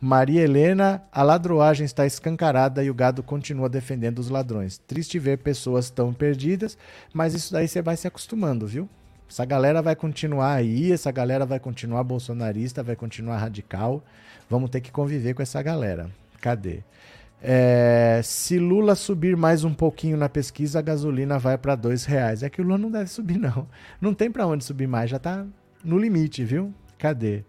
Maria 0.00 0.42
Helena, 0.42 1.02
a 1.10 1.22
ladroagem 1.22 1.86
está 1.86 2.04
escancarada 2.04 2.84
e 2.84 2.90
o 2.90 2.94
gado 2.94 3.22
continua 3.22 3.68
defendendo 3.68 4.18
os 4.18 4.28
ladrões. 4.28 4.78
Triste 4.78 5.18
ver 5.18 5.38
pessoas 5.38 5.88
tão 5.88 6.12
perdidas, 6.12 6.76
mas 7.14 7.32
isso 7.32 7.52
daí 7.52 7.66
você 7.66 7.80
vai 7.80 7.96
se 7.96 8.06
acostumando, 8.06 8.66
viu? 8.66 8.88
Essa 9.28 9.44
galera 9.44 9.80
vai 9.82 9.96
continuar 9.96 10.52
aí, 10.52 10.92
essa 10.92 11.10
galera 11.10 11.46
vai 11.46 11.58
continuar 11.58 12.04
bolsonarista, 12.04 12.82
vai 12.82 12.94
continuar 12.94 13.38
radical. 13.38 14.04
Vamos 14.48 14.70
ter 14.70 14.80
que 14.80 14.92
conviver 14.92 15.34
com 15.34 15.42
essa 15.42 15.60
galera. 15.62 16.10
Cadê? 16.40 16.80
É, 17.42 18.20
se 18.22 18.58
Lula 18.58 18.94
subir 18.94 19.36
mais 19.36 19.64
um 19.64 19.74
pouquinho 19.74 20.16
na 20.16 20.28
pesquisa, 20.28 20.78
a 20.78 20.82
gasolina 20.82 21.38
vai 21.38 21.58
para 21.58 21.74
dois 21.74 22.04
reais. 22.04 22.42
É 22.42 22.50
que 22.50 22.60
o 22.60 22.64
Lula 22.64 22.78
não 22.78 22.90
deve 22.90 23.10
subir, 23.10 23.38
não. 23.38 23.66
Não 24.00 24.14
tem 24.14 24.30
para 24.30 24.46
onde 24.46 24.64
subir 24.64 24.86
mais, 24.86 25.10
já 25.10 25.16
está 25.16 25.44
no 25.82 25.98
limite, 25.98 26.44
viu? 26.44 26.72
Cadê? 26.98 27.44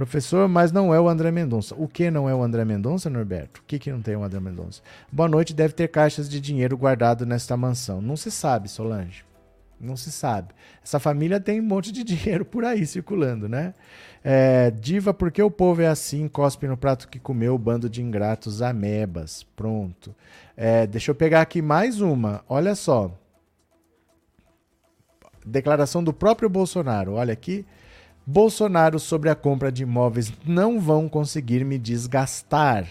Professor, 0.00 0.48
mas 0.48 0.72
não 0.72 0.94
é 0.94 0.98
o 0.98 1.10
André 1.10 1.30
Mendonça. 1.30 1.74
O 1.76 1.86
que 1.86 2.10
não 2.10 2.26
é 2.26 2.34
o 2.34 2.42
André 2.42 2.64
Mendonça, 2.64 3.10
Norberto? 3.10 3.60
O 3.60 3.64
que, 3.66 3.78
que 3.78 3.92
não 3.92 4.00
tem 4.00 4.16
o 4.16 4.24
André 4.24 4.40
Mendonça? 4.40 4.80
Boa 5.12 5.28
noite, 5.28 5.52
deve 5.52 5.74
ter 5.74 5.88
caixas 5.88 6.26
de 6.26 6.40
dinheiro 6.40 6.74
guardado 6.74 7.26
nesta 7.26 7.54
mansão. 7.54 8.00
Não 8.00 8.16
se 8.16 8.30
sabe, 8.30 8.66
Solange. 8.70 9.26
Não 9.78 9.98
se 9.98 10.10
sabe. 10.10 10.54
Essa 10.82 10.98
família 10.98 11.38
tem 11.38 11.60
um 11.60 11.64
monte 11.64 11.92
de 11.92 12.00
dinheiro 12.02 12.46
por 12.46 12.64
aí 12.64 12.86
circulando, 12.86 13.46
né? 13.46 13.74
É, 14.24 14.70
diva, 14.70 15.12
por 15.12 15.30
que 15.30 15.42
o 15.42 15.50
povo 15.50 15.82
é 15.82 15.88
assim? 15.88 16.28
Cospe 16.28 16.66
no 16.66 16.78
prato 16.78 17.06
que 17.06 17.18
comeu, 17.18 17.58
bando 17.58 17.86
de 17.86 18.00
ingratos 18.00 18.62
amebas. 18.62 19.42
Pronto. 19.54 20.14
É, 20.56 20.86
deixa 20.86 21.10
eu 21.10 21.14
pegar 21.14 21.42
aqui 21.42 21.60
mais 21.60 22.00
uma. 22.00 22.42
Olha 22.48 22.74
só. 22.74 23.14
Declaração 25.44 26.02
do 26.02 26.14
próprio 26.14 26.48
Bolsonaro. 26.48 27.16
Olha 27.16 27.34
aqui. 27.34 27.66
Bolsonaro 28.30 29.00
sobre 29.00 29.28
a 29.28 29.34
compra 29.34 29.72
de 29.72 29.82
imóveis 29.82 30.32
não 30.46 30.78
vão 30.78 31.08
conseguir 31.08 31.64
me 31.64 31.76
desgastar. 31.76 32.86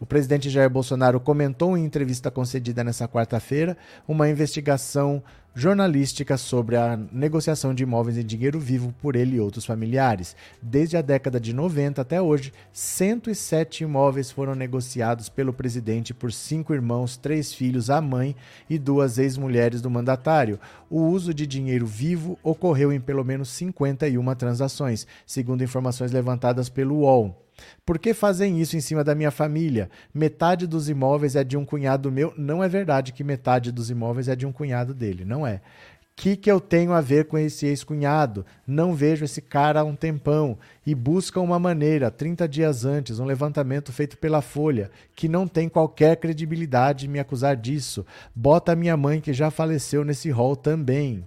O 0.00 0.04
presidente 0.04 0.50
Jair 0.50 0.68
Bolsonaro 0.68 1.20
comentou 1.20 1.78
em 1.78 1.84
entrevista 1.84 2.32
concedida 2.32 2.82
nessa 2.82 3.06
quarta-feira 3.06 3.76
uma 4.08 4.28
investigação 4.28 5.22
jornalística 5.54 6.36
sobre 6.36 6.76
a 6.76 6.96
negociação 7.10 7.74
de 7.74 7.82
imóveis 7.82 8.16
em 8.16 8.24
dinheiro 8.24 8.58
vivo 8.58 8.94
por 9.00 9.16
ele 9.16 9.36
e 9.36 9.40
outros 9.40 9.64
familiares. 9.64 10.36
Desde 10.62 10.96
a 10.96 11.02
década 11.02 11.40
de 11.40 11.52
90 11.52 12.00
até 12.00 12.22
hoje, 12.22 12.52
107 12.72 13.84
imóveis 13.84 14.30
foram 14.30 14.54
negociados 14.54 15.28
pelo 15.28 15.52
presidente 15.52 16.14
por 16.14 16.32
cinco 16.32 16.72
irmãos, 16.72 17.16
três 17.16 17.52
filhos, 17.52 17.90
a 17.90 18.00
mãe 18.00 18.36
e 18.68 18.78
duas 18.78 19.18
ex-mulheres 19.18 19.82
do 19.82 19.90
mandatário. 19.90 20.58
O 20.88 21.02
uso 21.02 21.34
de 21.34 21.46
dinheiro 21.46 21.86
vivo 21.86 22.38
ocorreu 22.42 22.92
em 22.92 23.00
pelo 23.00 23.24
menos 23.24 23.48
51 23.50 24.34
transações, 24.34 25.06
segundo 25.26 25.64
informações 25.64 26.12
levantadas 26.12 26.68
pelo 26.68 27.00
UOL. 27.00 27.49
Por 27.84 27.98
que 27.98 28.14
fazem 28.14 28.60
isso 28.60 28.76
em 28.76 28.80
cima 28.80 29.02
da 29.02 29.14
minha 29.14 29.30
família? 29.30 29.90
Metade 30.12 30.66
dos 30.66 30.88
imóveis 30.88 31.36
é 31.36 31.44
de 31.44 31.56
um 31.56 31.64
cunhado 31.64 32.10
meu. 32.10 32.32
Não 32.36 32.62
é 32.62 32.68
verdade 32.68 33.12
que 33.12 33.24
metade 33.24 33.72
dos 33.72 33.90
imóveis 33.90 34.28
é 34.28 34.36
de 34.36 34.46
um 34.46 34.52
cunhado 34.52 34.94
dele, 34.94 35.24
não 35.24 35.46
é. 35.46 35.56
O 35.56 36.22
que, 36.22 36.36
que 36.36 36.50
eu 36.50 36.60
tenho 36.60 36.92
a 36.92 37.00
ver 37.00 37.24
com 37.26 37.38
esse 37.38 37.64
ex-cunhado? 37.66 38.44
Não 38.66 38.94
vejo 38.94 39.24
esse 39.24 39.40
cara 39.40 39.80
há 39.80 39.84
um 39.84 39.96
tempão. 39.96 40.58
E 40.84 40.94
busca 40.94 41.40
uma 41.40 41.58
maneira, 41.58 42.10
30 42.10 42.46
dias 42.46 42.84
antes, 42.84 43.18
um 43.18 43.24
levantamento 43.24 43.90
feito 43.90 44.18
pela 44.18 44.42
Folha, 44.42 44.90
que 45.16 45.28
não 45.28 45.48
tem 45.48 45.66
qualquer 45.66 46.16
credibilidade 46.16 47.06
em 47.06 47.08
me 47.08 47.18
acusar 47.18 47.56
disso. 47.56 48.04
Bota 48.34 48.76
minha 48.76 48.98
mãe, 48.98 49.18
que 49.18 49.32
já 49.32 49.50
faleceu, 49.50 50.04
nesse 50.04 50.30
rol 50.30 50.54
também. 50.54 51.24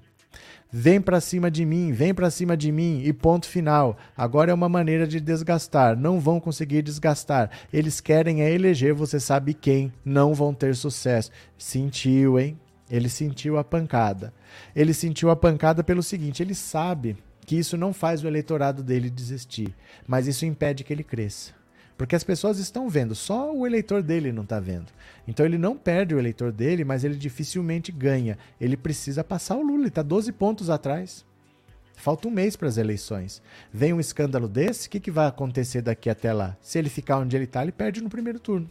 Vem 0.76 1.00
para 1.00 1.22
cima 1.22 1.52
de 1.52 1.64
mim, 1.64 1.92
vem 1.92 2.16
para 2.16 2.32
cima 2.32 2.58
de 2.58 2.72
mim 2.72 3.04
e 3.06 3.14
ponto 3.14 3.46
final. 3.46 3.96
Agora 4.18 4.50
é 4.50 4.54
uma 4.56 4.68
maneira 4.68 5.06
de 5.06 5.20
desgastar. 5.20 5.96
Não 5.96 6.20
vão 6.20 6.40
conseguir 6.40 6.82
desgastar. 6.82 7.52
Eles 7.72 8.02
querem 8.02 8.42
é 8.42 8.52
eleger, 8.52 8.92
você 8.92 9.20
sabe 9.20 9.54
quem. 9.54 9.94
Não 10.04 10.34
vão 10.34 10.52
ter 10.52 10.76
sucesso. 10.76 11.30
Sentiu, 11.60 12.40
hein? 12.40 12.60
Ele 12.90 13.08
sentiu 13.08 13.60
a 13.60 13.64
pancada. 13.64 14.34
Ele 14.76 14.96
sentiu 14.96 15.30
a 15.30 15.36
pancada 15.36 15.84
pelo 15.84 16.02
seguinte: 16.02 16.42
ele 16.42 16.56
sabe 16.56 17.18
que 17.46 17.56
isso 17.56 17.78
não 17.78 17.94
faz 17.94 18.24
o 18.24 18.28
eleitorado 18.28 18.82
dele 18.82 19.12
desistir, 19.12 19.76
mas 20.08 20.26
isso 20.26 20.44
impede 20.44 20.84
que 20.84 20.92
ele 20.92 21.04
cresça. 21.04 21.54
Porque 21.98 22.16
as 22.16 22.24
pessoas 22.24 22.58
estão 22.58 22.90
vendo, 22.90 23.14
só 23.14 23.54
o 23.54 23.68
eleitor 23.68 24.02
dele 24.02 24.32
não 24.32 24.44
está 24.44 24.60
vendo. 24.60 24.88
Então 25.28 25.46
ele 25.46 25.58
não 25.58 25.78
perde 25.78 26.16
o 26.16 26.20
eleitor 26.20 26.52
dele, 26.52 26.84
mas 26.84 27.04
ele 27.04 27.16
dificilmente 27.16 27.92
ganha. 27.92 28.38
Ele 28.60 28.76
precisa 28.76 29.24
passar 29.24 29.56
o 29.56 29.62
Lula, 29.62 29.82
ele 29.82 29.88
está 29.90 30.02
12 30.02 30.32
pontos 30.32 30.70
atrás. 30.70 31.26
Falta 31.96 32.28
um 32.28 32.32
mês 32.32 32.56
para 32.56 32.68
as 32.68 32.78
eleições. 32.78 33.42
Vem 33.72 33.94
um 33.94 34.00
escândalo 34.00 34.48
desse, 34.48 34.88
o 34.88 34.90
que, 34.90 35.00
que 35.00 35.12
vai 35.12 35.28
acontecer 35.28 35.82
daqui 35.82 36.10
até 36.10 36.34
lá? 36.34 36.58
Se 36.60 36.80
ele 36.80 36.90
ficar 36.90 37.20
onde 37.20 37.36
ele 37.36 37.46
está, 37.46 37.62
ele 37.62 37.72
perde 37.72 38.02
no 38.02 38.10
primeiro 38.10 38.40
turno. 38.40 38.70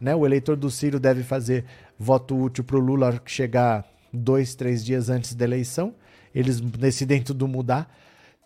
Né? 0.00 0.14
O 0.14 0.26
eleitor 0.26 0.56
do 0.56 0.70
Ciro 0.70 0.98
deve 0.98 1.22
fazer 1.22 1.64
voto 1.96 2.36
útil 2.36 2.64
para 2.64 2.76
o 2.76 2.80
Lula 2.80 3.22
chegar 3.24 3.86
dois, 4.12 4.54
três 4.54 4.84
dias 4.84 5.08
antes 5.08 5.34
da 5.34 5.44
eleição. 5.44 5.94
Eles 6.34 6.60
decidem 6.60 7.22
tudo 7.22 7.46
mudar. 7.46 7.88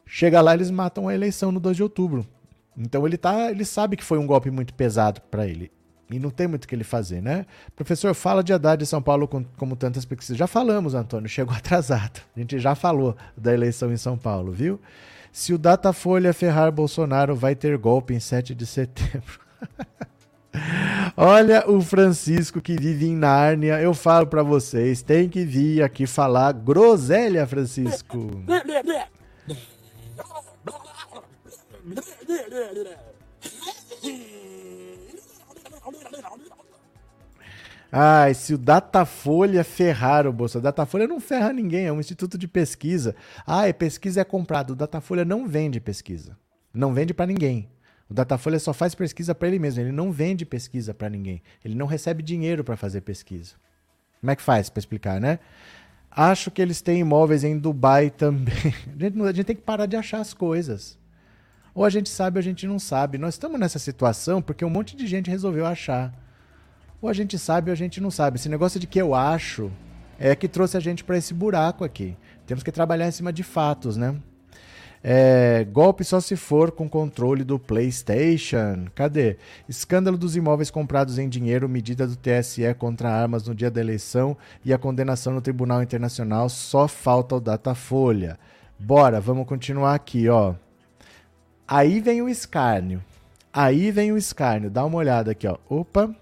Chega 0.05 0.41
lá, 0.41 0.55
eles 0.55 0.71
matam 0.71 1.09
a 1.09 1.15
eleição 1.15 1.51
no 1.51 1.59
2 1.59 1.77
de 1.77 1.83
outubro. 1.83 2.27
Então 2.77 3.07
ele 3.07 3.17
tá, 3.17 3.51
ele 3.51 3.65
sabe 3.65 3.97
que 3.97 4.05
foi 4.05 4.19
um 4.19 4.27
golpe 4.27 4.51
muito 4.51 4.75
pesado 4.75 5.21
para 5.31 5.47
ele. 5.47 5.71
E 6.11 6.21
não 6.21 6.31
tem 6.31 6.47
muito 6.47 6.65
o 6.65 6.69
que 6.69 6.75
ele 6.75 6.85
fazer, 6.85 7.21
né? 7.21 7.47
Professor, 7.75 8.15
fala 8.15 8.43
de 8.43 8.53
Haddad 8.53 8.79
de 8.79 8.87
São 8.87 9.03
Paulo 9.03 9.27
com, 9.27 9.45
como 9.57 9.75
tantas 9.75 10.05
pesquisas. 10.05 10.37
Já 10.37 10.47
falamos, 10.47 10.95
Antônio, 10.95 11.29
chegou 11.29 11.55
atrasado. 11.57 12.21
A 12.37 12.39
gente 12.39 12.59
já 12.59 12.75
falou 12.75 13.17
da 13.37 13.53
eleição 13.53 13.93
em 13.93 13.97
São 13.97 14.17
Paulo, 14.17 14.53
viu? 14.53 14.81
Se 15.33 15.53
o 15.53 15.59
Datafolha 15.59 16.33
ferrar 16.33 16.71
Bolsonaro, 16.71 17.35
vai 17.35 17.55
ter 17.55 17.77
golpe 17.77 18.15
em 18.15 18.21
7 18.21 18.55
de 18.55 18.65
setembro. 18.65 19.41
Olha 21.17 21.69
o 21.69 21.81
Francisco 21.83 22.61
que 22.61 22.77
vive 22.77 23.07
em 23.07 23.17
Nárnia. 23.17 23.81
Eu 23.81 23.93
falo 23.93 24.27
para 24.27 24.43
vocês, 24.43 25.03
tem 25.03 25.29
que 25.29 25.45
vir 25.45 25.83
aqui 25.83 26.07
falar 26.07 26.53
groselha, 26.53 27.47
Francisco. 27.47 28.31
Ai, 37.91 38.35
se 38.35 38.53
o 38.55 38.59
Datafolha 38.59 39.63
ferrar 39.63 40.27
o 40.27 40.33
Bolsa. 40.33 40.61
Datafolha 40.61 41.07
não 41.07 41.21
ferra 41.21 41.53
ninguém, 41.53 41.87
é 41.87 41.93
um 41.93 42.01
instituto 42.01 42.37
de 42.37 42.49
pesquisa. 42.49 43.15
Ah, 43.47 43.69
é 43.69 43.73
pesquisa 43.73 44.21
é 44.21 44.25
comprado. 44.25 44.71
O 44.71 44.77
Datafolha 44.77 45.25
não 45.25 45.47
vende 45.47 45.81
pesquisa. 45.81 46.37
Não 46.75 46.93
vende 46.93 47.15
para 47.15 47.27
ninguém. 47.27 47.71
O 48.11 48.15
Datafolha 48.15 48.59
só 48.59 48.73
faz 48.73 48.95
pesquisa 48.95 49.35
para 49.35 49.49
ele 49.49 49.59
mesmo. 49.59 49.81
Ele 49.81 49.93
não 49.93 50.11
vende 50.11 50.45
pesquisa 50.45 50.93
para 50.93 51.09
ninguém. 51.09 51.43
Ele 51.65 51.75
não 51.75 51.87
recebe 51.87 52.23
dinheiro 52.23 52.65
para 52.65 52.77
fazer 52.77 53.01
pesquisa. 53.03 53.55
Como 54.21 54.31
é 54.31 54.37
que 54.37 54.43
faz 54.43 54.69
para 54.69 54.81
explicar, 54.81 55.21
né? 55.21 55.39
Acho 56.11 56.51
que 56.51 56.61
eles 56.61 56.81
têm 56.81 57.01
imóveis 57.01 57.45
em 57.45 57.59
Dubai 57.59 58.11
também. 58.11 58.75
Gente, 58.99 59.23
a 59.23 59.33
gente 59.33 59.45
tem 59.45 59.57
que 59.57 59.63
parar 59.63 59.87
de 59.87 59.97
achar 59.97 60.21
as 60.21 60.35
coisas. 60.35 60.99
Ou 61.77 61.85
a 61.85 61.91
gente 61.91 62.09
sabe 62.09 62.39
ou 62.39 62.41
a 62.41 62.43
gente 62.43 62.67
não 62.67 62.79
sabe. 62.79 63.19
Nós 63.19 63.35
estamos 63.35 63.61
nessa 63.61 63.79
situação 63.79 64.41
porque 64.41 64.65
um 64.65 64.71
monte 64.71 64.97
de 64.97 65.07
gente 65.07 65.31
resolveu 65.31 65.67
achar. 65.67 66.11
Ou 67.03 67.11
a 67.11 67.13
gente 67.13 67.39
sabe 67.39 67.71
ou 67.71 67.75
a 67.75 67.77
gente 67.77 68.01
não 68.01 68.11
sabe. 68.11 68.39
Esse 68.39 68.49
negócio 68.49 68.81
de 68.81 68.87
que 68.87 68.99
eu 68.99 69.15
acho 69.15 69.71
é 70.19 70.35
que 70.35 70.49
trouxe 70.49 70.79
a 70.79 70.81
gente 70.81 71.05
para 71.05 71.19
esse 71.19 71.35
buraco 71.35 71.85
aqui. 71.85 72.17
Temos 72.47 72.65
que 72.65 72.73
trabalhar 72.73 73.07
em 73.07 73.11
cima 73.13 73.31
de 73.31 73.43
fatos, 73.43 73.95
né? 73.99 74.17
É, 75.05 75.67
golpe 75.71 76.03
só 76.03 76.19
se 76.19 76.35
for 76.35 76.73
com 76.73 76.89
controle 76.89 77.45
do 77.45 77.59
PlayStation. 77.59 78.87
Cadê? 78.95 79.37
Escândalo 79.69 80.17
dos 80.17 80.35
imóveis 80.35 80.71
comprados 80.71 81.19
em 81.19 81.29
dinheiro, 81.29 81.69
medida 81.69 82.07
do 82.07 82.17
TSE 82.17 82.73
contra 82.79 83.11
armas 83.11 83.47
no 83.47 83.55
dia 83.55 83.71
da 83.71 83.83
eleição 83.83 84.35
e 84.65 84.73
a 84.73 84.79
condenação 84.79 85.35
no 85.35 85.43
Tribunal 85.43 85.83
Internacional. 85.83 86.49
Só 86.49 86.89
falta 86.89 87.37
o 87.37 87.41
Datafolha. 87.41 88.39
Bora, 88.79 89.21
vamos 89.21 89.47
continuar 89.47 89.95
aqui, 89.95 90.27
ó. 90.27 90.55
Aí 91.67 92.01
vem 92.01 92.23
o 92.23 92.29
escárnio. 92.29 93.03
Aí 93.53 93.91
vem 93.91 94.13
o 94.13 94.17
escárnio. 94.17 94.71
Dá 94.71 94.85
uma 94.85 94.99
olhada 94.99 95.33
aqui, 95.33 95.47
ó. 95.47 95.57
Opa, 95.69 96.15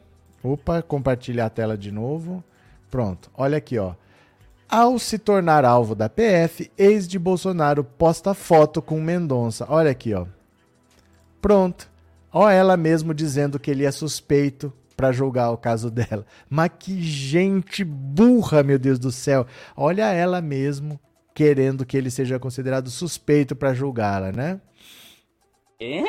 opa, 0.43 0.83
compartilhar 0.83 1.47
a 1.47 1.51
tela 1.51 1.77
de 1.77 1.91
novo. 1.91 2.43
Pronto. 2.91 3.31
Olha 3.37 3.59
aqui, 3.59 3.79
ó. 3.79 3.95
Ao 4.69 4.99
se 4.99 5.19
tornar 5.19 5.65
alvo 5.65 5.95
da 5.95 6.09
PF, 6.09 6.71
ex 6.79 7.07
de 7.07 7.19
Bolsonaro 7.19 7.85
posta 7.85 8.35
foto 8.35 8.81
com 8.81 9.01
Mendonça. 9.01 9.67
Olha 9.69 9.91
aqui, 9.91 10.15
ó. 10.15 10.27
Pronto. 11.41 11.91
Ó 12.33 12.49
ela 12.49 12.77
mesmo 12.77 13.13
dizendo 13.15 13.61
que 13.61 13.71
ele 13.71 13.85
é 13.85 13.91
suspeito 13.91 14.73
para 14.97 15.13
julgar 15.13 15.51
o 15.51 15.57
caso 15.57 15.91
dela. 15.91 16.25
Mas 16.49 16.71
que 16.79 17.01
gente 17.03 17.85
burra, 17.85 18.63
meu 18.63 18.79
Deus 18.79 18.99
do 18.99 19.13
céu. 19.13 19.47
Olha 19.77 20.13
ela 20.13 20.41
mesmo 20.41 20.99
querendo 21.35 21.85
que 21.85 21.97
ele 21.97 22.11
seja 22.11 22.39
considerado 22.39 22.89
suspeito 22.91 23.55
para 23.57 23.75
julgá-la, 23.75 24.33
né? 24.33 24.61
¿Eh? 25.81 26.05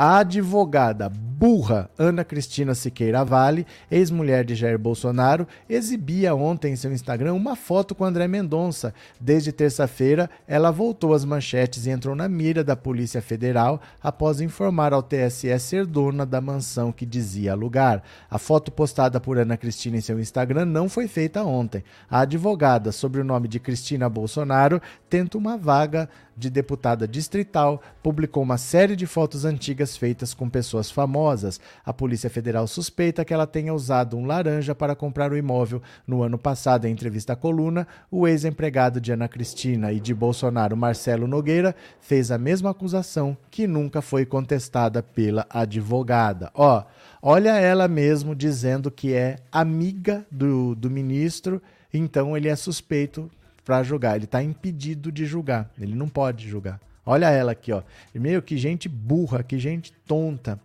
A 0.00 0.18
advogada 0.18 1.08
burra 1.08 1.90
Ana 1.98 2.24
Cristina 2.24 2.72
Siqueira 2.72 3.24
Vale, 3.24 3.66
ex-mulher 3.90 4.44
de 4.44 4.54
Jair 4.54 4.78
Bolsonaro, 4.78 5.46
exibia 5.68 6.36
ontem 6.36 6.72
em 6.72 6.76
seu 6.76 6.92
Instagram 6.92 7.34
uma 7.34 7.56
foto 7.56 7.96
com 7.96 8.04
André 8.04 8.28
Mendonça. 8.28 8.94
Desde 9.20 9.50
terça-feira, 9.50 10.30
ela 10.46 10.70
voltou 10.70 11.14
às 11.14 11.24
manchetes 11.24 11.86
e 11.86 11.90
entrou 11.90 12.14
na 12.14 12.28
mira 12.28 12.62
da 12.62 12.76
Polícia 12.76 13.20
Federal 13.20 13.80
após 14.00 14.40
informar 14.40 14.92
ao 14.92 15.02
TSE 15.02 15.58
ser 15.58 15.84
dona 15.84 16.24
da 16.24 16.40
mansão 16.40 16.92
que 16.92 17.04
dizia 17.04 17.50
alugar. 17.50 18.02
A 18.30 18.38
foto 18.38 18.70
postada 18.70 19.18
por 19.18 19.36
Ana 19.36 19.56
Cristina 19.56 19.96
em 19.96 20.00
seu 20.00 20.20
Instagram 20.20 20.64
não 20.64 20.88
foi 20.88 21.08
feita 21.08 21.42
ontem. 21.42 21.82
A 22.08 22.20
advogada, 22.20 22.92
sob 22.92 23.18
o 23.18 23.24
nome 23.24 23.48
de 23.48 23.58
Cristina 23.58 24.08
Bolsonaro, 24.08 24.80
tenta 25.10 25.36
uma 25.36 25.56
vaga 25.56 26.08
de 26.38 26.48
deputada 26.48 27.08
distrital, 27.08 27.82
publicou 28.02 28.42
uma 28.42 28.56
série 28.56 28.94
de 28.94 29.06
fotos 29.06 29.44
antigas 29.44 29.96
feitas 29.96 30.32
com 30.32 30.48
pessoas 30.48 30.90
famosas. 30.90 31.60
A 31.84 31.92
Polícia 31.92 32.30
Federal 32.30 32.66
suspeita 32.66 33.24
que 33.24 33.34
ela 33.34 33.46
tenha 33.46 33.74
usado 33.74 34.16
um 34.16 34.24
laranja 34.24 34.74
para 34.74 34.94
comprar 34.94 35.32
o 35.32 35.36
imóvel. 35.36 35.82
No 36.06 36.22
ano 36.22 36.38
passado, 36.38 36.86
em 36.86 36.92
entrevista 36.92 37.32
à 37.32 37.36
coluna, 37.36 37.86
o 38.10 38.28
ex-empregado 38.28 39.00
de 39.00 39.12
Ana 39.12 39.28
Cristina 39.28 39.92
e 39.92 39.98
de 39.98 40.14
Bolsonaro, 40.14 40.76
Marcelo 40.76 41.26
Nogueira, 41.26 41.74
fez 42.00 42.30
a 42.30 42.38
mesma 42.38 42.70
acusação 42.70 43.36
que 43.50 43.66
nunca 43.66 44.00
foi 44.00 44.24
contestada 44.24 45.02
pela 45.02 45.44
advogada. 45.50 46.50
Ó, 46.54 46.84
olha 47.20 47.56
ela 47.58 47.88
mesmo 47.88 48.34
dizendo 48.34 48.90
que 48.90 49.12
é 49.12 49.36
amiga 49.50 50.24
do, 50.30 50.74
do 50.76 50.88
ministro, 50.88 51.60
então 51.92 52.36
ele 52.36 52.48
é 52.48 52.54
suspeito 52.54 53.30
para 53.68 53.82
julgar. 53.82 54.16
Ele 54.16 54.24
está 54.24 54.42
impedido 54.42 55.12
de 55.12 55.26
julgar. 55.26 55.70
Ele 55.78 55.94
não 55.94 56.08
pode 56.08 56.48
julgar. 56.48 56.80
Olha 57.04 57.28
ela 57.28 57.52
aqui, 57.52 57.70
ó. 57.70 57.82
Meio 58.14 58.40
que 58.40 58.56
gente 58.56 58.88
burra, 58.88 59.42
que 59.42 59.58
gente 59.58 59.92
tonta. 60.06 60.58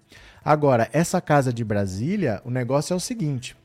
Agora, 0.44 0.90
essa 0.94 1.20
casa 1.20 1.52
de 1.52 1.66
Brasília, 1.66 2.42
o 2.46 2.50
negócio 2.50 2.94
é 2.94 2.96
o 2.96 3.02
seguinte. 3.02 3.58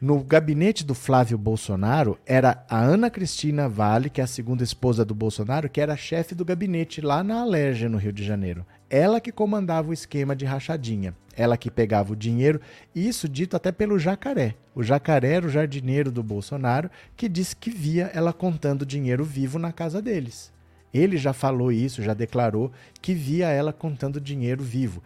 No 0.00 0.22
gabinete 0.22 0.84
do 0.84 0.94
Flávio 0.94 1.36
Bolsonaro 1.36 2.16
era 2.24 2.64
a 2.70 2.78
Ana 2.78 3.10
Cristina 3.10 3.68
Vale, 3.68 4.08
que 4.08 4.20
é 4.20 4.24
a 4.24 4.28
segunda 4.28 4.62
esposa 4.62 5.04
do 5.04 5.14
Bolsonaro, 5.14 5.68
que 5.68 5.80
era 5.80 5.96
chefe 5.96 6.32
do 6.32 6.44
gabinete 6.44 7.00
lá 7.00 7.24
na 7.24 7.40
Alerja, 7.40 7.88
no 7.88 7.98
Rio 7.98 8.12
de 8.12 8.24
Janeiro. 8.24 8.64
Ela 8.90 9.20
que 9.20 9.30
comandava 9.30 9.90
o 9.90 9.92
esquema 9.92 10.34
de 10.34 10.44
rachadinha. 10.44 11.14
Ela 11.36 11.56
que 11.56 11.70
pegava 11.70 12.12
o 12.12 12.16
dinheiro, 12.16 12.60
isso 12.92 13.28
dito 13.28 13.56
até 13.56 13.70
pelo 13.70 14.00
Jacaré. 14.00 14.56
O 14.74 14.82
Jacaré 14.82 15.34
era 15.34 15.46
o 15.46 15.50
jardineiro 15.50 16.10
do 16.10 16.24
Bolsonaro, 16.24 16.90
que 17.16 17.28
disse 17.28 17.54
que 17.54 17.70
via 17.70 18.10
ela 18.12 18.32
contando 18.32 18.84
dinheiro 18.84 19.24
vivo 19.24 19.58
na 19.58 19.72
casa 19.72 20.02
deles. 20.02 20.52
Ele 20.92 21.16
já 21.16 21.32
falou 21.32 21.70
isso, 21.70 22.02
já 22.02 22.14
declarou 22.14 22.72
que 23.00 23.14
via 23.14 23.48
ela 23.48 23.72
contando 23.72 24.20
dinheiro 24.20 24.62
vivo. 24.62 25.00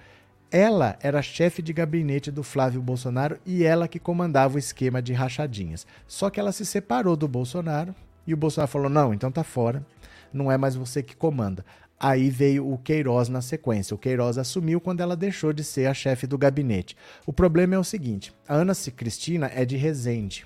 Ela 0.51 0.97
era 1.03 1.21
chefe 1.21 1.61
de 1.61 1.73
gabinete 1.73 2.31
do 2.31 2.43
Flávio 2.43 2.81
Bolsonaro 2.81 3.39
e 3.45 3.65
ela 3.65 3.87
que 3.87 3.99
comandava 3.99 4.57
o 4.57 4.59
esquema 4.59 5.03
de 5.03 5.13
rachadinhas. 5.13 5.87
Só 6.07 6.31
que 6.31 6.41
ela 6.41 6.53
se 6.53 6.65
separou 6.65 7.17
do 7.17 7.29
Bolsonaro 7.29 7.95
e 8.27 8.33
o 8.33 8.37
Bolsonaro 8.37 8.71
falou: 8.71 8.89
não, 8.89 9.13
então 9.13 9.31
tá 9.31 9.45
fora, 9.45 9.85
não 10.33 10.51
é 10.51 10.57
mais 10.57 10.75
você 10.75 11.03
que 11.03 11.15
comanda. 11.15 11.65
Aí 12.07 12.29
veio 12.29 12.71
o 12.71 12.77
Queiroz 12.77 13.31
na 13.31 13.41
sequência. 13.41 13.95
O 13.95 13.99
Queiroz 13.99 14.37
assumiu 14.37 14.79
quando 14.79 15.01
ela 15.01 15.17
deixou 15.17 15.55
de 15.55 15.65
ser 15.65 15.87
a 15.87 15.95
chefe 15.95 16.27
do 16.27 16.37
gabinete. 16.37 16.95
O 17.25 17.33
problema 17.33 17.77
é 17.77 17.79
o 17.79 17.83
seguinte: 17.83 18.31
a 18.47 18.57
Ana 18.57 18.75
Cristina 18.95 19.51
é 19.55 19.65
de 19.65 19.79
Resende, 19.79 20.45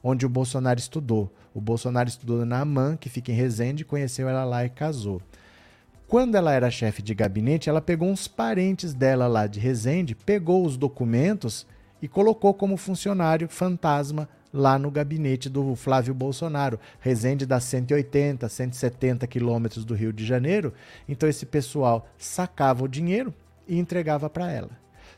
onde 0.00 0.24
o 0.24 0.28
Bolsonaro 0.28 0.78
estudou. 0.78 1.34
O 1.52 1.60
Bolsonaro 1.60 2.08
estudou 2.08 2.46
na 2.46 2.60
AMAN, 2.60 2.96
que 2.96 3.08
fica 3.08 3.32
em 3.32 3.34
Resende, 3.34 3.84
conheceu 3.84 4.28
ela 4.28 4.44
lá 4.44 4.64
e 4.64 4.70
casou. 4.70 5.20
Quando 6.06 6.36
ela 6.36 6.52
era 6.52 6.70
chefe 6.70 7.02
de 7.02 7.16
gabinete, 7.16 7.68
ela 7.68 7.80
pegou 7.80 8.08
uns 8.08 8.28
parentes 8.28 8.94
dela 8.94 9.26
lá 9.26 9.48
de 9.48 9.58
Resende, 9.58 10.14
pegou 10.14 10.64
os 10.64 10.76
documentos 10.76 11.66
e 12.00 12.06
colocou 12.06 12.54
como 12.54 12.76
funcionário 12.76 13.48
fantasma 13.48 14.28
lá 14.52 14.78
no 14.78 14.90
gabinete 14.90 15.48
do 15.48 15.74
Flávio 15.74 16.14
Bolsonaro. 16.14 16.78
Resende 17.00 17.46
dá 17.46 17.58
180, 17.58 18.48
170 18.48 19.26
quilômetros 19.26 19.84
do 19.84 19.94
Rio 19.94 20.12
de 20.12 20.24
Janeiro. 20.24 20.72
Então 21.08 21.28
esse 21.28 21.46
pessoal 21.46 22.08
sacava 22.18 22.84
o 22.84 22.88
dinheiro 22.88 23.32
e 23.66 23.78
entregava 23.78 24.28
para 24.28 24.50
ela. 24.50 24.70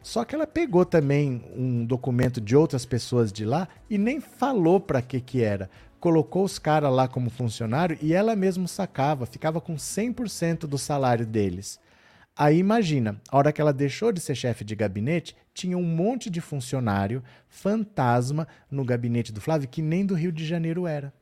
Só 0.02 0.24
que 0.24 0.34
ela 0.34 0.46
pegou 0.46 0.84
também 0.84 1.42
um 1.56 1.84
documento 1.84 2.40
de 2.40 2.54
outras 2.54 2.84
pessoas 2.84 3.32
de 3.32 3.44
lá 3.44 3.66
e 3.88 3.96
nem 3.96 4.20
falou 4.20 4.78
para 4.78 5.00
que 5.00 5.20
que 5.20 5.42
era 5.42 5.70
colocou 6.04 6.44
os 6.44 6.58
caras 6.58 6.92
lá 6.92 7.08
como 7.08 7.30
funcionário 7.30 7.96
e 8.02 8.12
ela 8.12 8.36
mesma 8.36 8.68
sacava, 8.68 9.24
ficava 9.24 9.58
com 9.58 9.74
100% 9.76 10.66
do 10.66 10.76
salário 10.76 11.24
deles. 11.24 11.80
Aí 12.36 12.58
imagina, 12.58 13.20
a 13.28 13.36
hora 13.36 13.52
que 13.52 13.60
ela 13.60 13.72
deixou 13.72 14.10
de 14.10 14.20
ser 14.20 14.34
chefe 14.34 14.64
de 14.64 14.74
gabinete, 14.74 15.36
tinha 15.52 15.78
um 15.78 15.84
monte 15.84 16.28
de 16.28 16.40
funcionário 16.40 17.22
fantasma 17.48 18.48
no 18.70 18.84
gabinete 18.84 19.32
do 19.32 19.40
Flávio 19.40 19.68
que 19.68 19.80
nem 19.80 20.04
do 20.04 20.14
Rio 20.14 20.32
de 20.32 20.44
Janeiro 20.44 20.86
era. 20.86 21.12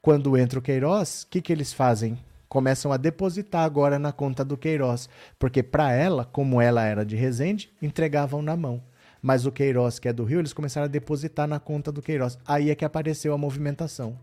Quando 0.00 0.36
entra 0.36 0.58
o 0.58 0.62
Queiroz, 0.62 1.22
o 1.22 1.28
que, 1.28 1.40
que 1.40 1.52
eles 1.52 1.72
fazem? 1.72 2.18
Começam 2.48 2.92
a 2.92 2.96
depositar 2.96 3.64
agora 3.64 3.98
na 3.98 4.10
conta 4.10 4.44
do 4.44 4.58
Queiroz, 4.58 5.08
porque 5.38 5.62
para 5.62 5.92
ela, 5.92 6.24
como 6.24 6.60
ela 6.60 6.84
era 6.84 7.04
de 7.04 7.14
Resende, 7.14 7.70
entregavam 7.80 8.42
na 8.42 8.56
mão 8.56 8.82
mas 9.22 9.46
o 9.46 9.52
Queiroz, 9.52 10.00
que 10.00 10.08
é 10.08 10.12
do 10.12 10.24
Rio, 10.24 10.40
eles 10.40 10.52
começaram 10.52 10.86
a 10.86 10.88
depositar 10.88 11.46
na 11.46 11.60
conta 11.60 11.92
do 11.92 12.02
Queiroz. 12.02 12.36
Aí 12.44 12.70
é 12.70 12.74
que 12.74 12.84
apareceu 12.84 13.32
a 13.32 13.38
movimentação. 13.38 14.18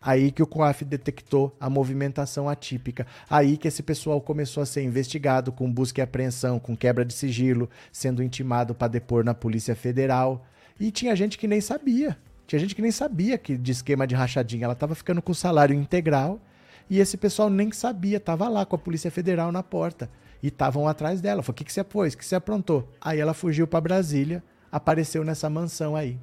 Aí 0.00 0.30
que 0.30 0.42
o 0.42 0.46
COAF 0.46 0.84
detectou 0.84 1.56
a 1.58 1.68
movimentação 1.68 2.48
atípica. 2.48 3.06
Aí 3.28 3.56
que 3.56 3.68
esse 3.68 3.82
pessoal 3.82 4.20
começou 4.20 4.62
a 4.62 4.66
ser 4.66 4.82
investigado 4.82 5.50
com 5.50 5.70
busca 5.70 6.00
e 6.00 6.02
apreensão, 6.02 6.58
com 6.58 6.76
quebra 6.76 7.04
de 7.04 7.14
sigilo, 7.14 7.68
sendo 7.90 8.22
intimado 8.22 8.74
para 8.74 8.88
depor 8.88 9.24
na 9.24 9.34
Polícia 9.34 9.74
Federal. 9.74 10.46
E 10.78 10.90
tinha 10.90 11.16
gente 11.16 11.38
que 11.38 11.48
nem 11.48 11.60
sabia. 11.60 12.16
Tinha 12.46 12.58
gente 12.58 12.74
que 12.74 12.82
nem 12.82 12.92
sabia 12.92 13.36
que 13.36 13.56
de 13.56 13.72
esquema 13.72 14.06
de 14.06 14.14
rachadinha. 14.14 14.64
Ela 14.64 14.74
estava 14.74 14.94
ficando 14.94 15.20
com 15.20 15.34
salário 15.34 15.74
integral 15.74 16.40
e 16.88 17.00
esse 17.00 17.16
pessoal 17.16 17.50
nem 17.50 17.72
sabia, 17.72 18.18
estava 18.18 18.48
lá 18.48 18.64
com 18.64 18.76
a 18.76 18.78
Polícia 18.78 19.10
Federal 19.10 19.50
na 19.50 19.62
porta 19.62 20.08
e 20.42 20.48
estavam 20.48 20.86
atrás 20.86 21.20
dela. 21.20 21.42
Falei, 21.42 21.54
o 21.54 21.58
que, 21.58 21.64
que 21.64 21.72
você 21.72 21.82
pôs? 21.82 22.14
O 22.14 22.18
que 22.18 22.24
você 22.24 22.36
aprontou? 22.36 22.88
Aí 23.00 23.18
ela 23.18 23.34
fugiu 23.34 23.66
para 23.66 23.80
Brasília, 23.80 24.42
apareceu 24.70 25.24
nessa 25.24 25.50
mansão 25.50 25.96
aí. 25.96 26.18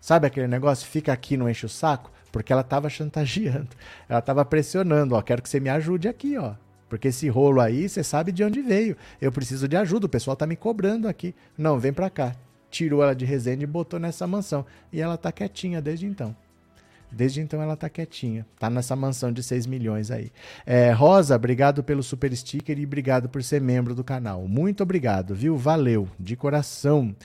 Sabe 0.00 0.26
aquele 0.26 0.48
negócio? 0.48 0.86
Fica 0.86 1.12
aqui, 1.12 1.36
não 1.36 1.48
enche 1.48 1.66
o 1.66 1.68
saco? 1.68 2.10
Porque 2.36 2.52
ela 2.52 2.60
estava 2.60 2.90
chantageando. 2.90 3.70
Ela 4.06 4.18
estava 4.18 4.44
pressionando, 4.44 5.14
ó, 5.14 5.22
quero 5.22 5.40
que 5.40 5.48
você 5.48 5.58
me 5.58 5.70
ajude 5.70 6.06
aqui, 6.06 6.36
ó. 6.36 6.52
Porque 6.86 7.08
esse 7.08 7.30
rolo 7.30 7.62
aí, 7.62 7.88
você 7.88 8.04
sabe 8.04 8.30
de 8.30 8.44
onde 8.44 8.60
veio. 8.60 8.94
Eu 9.18 9.32
preciso 9.32 9.66
de 9.66 9.74
ajuda, 9.74 10.04
o 10.04 10.08
pessoal 10.08 10.36
tá 10.36 10.46
me 10.46 10.54
cobrando 10.54 11.08
aqui. 11.08 11.34
Não, 11.56 11.78
vem 11.78 11.94
pra 11.94 12.10
cá. 12.10 12.36
Tirou 12.70 13.02
ela 13.02 13.14
de 13.14 13.24
Resende 13.24 13.64
e 13.64 13.66
botou 13.66 13.98
nessa 13.98 14.26
mansão. 14.26 14.66
E 14.92 15.00
ela 15.00 15.16
tá 15.16 15.32
quietinha 15.32 15.80
desde 15.80 16.04
então. 16.04 16.36
Desde 17.10 17.40
então 17.40 17.62
ela 17.62 17.74
tá 17.74 17.88
quietinha. 17.88 18.44
Tá 18.58 18.68
nessa 18.68 18.94
mansão 18.94 19.32
de 19.32 19.42
6 19.42 19.64
milhões 19.64 20.10
aí. 20.10 20.30
É, 20.66 20.92
Rosa, 20.92 21.36
obrigado 21.36 21.82
pelo 21.82 22.02
super 22.02 22.36
sticker 22.36 22.78
e 22.78 22.84
obrigado 22.84 23.30
por 23.30 23.42
ser 23.42 23.62
membro 23.62 23.94
do 23.94 24.04
canal. 24.04 24.46
Muito 24.46 24.82
obrigado, 24.82 25.34
viu? 25.34 25.56
Valeu, 25.56 26.06
de 26.20 26.36
coração. 26.36 27.16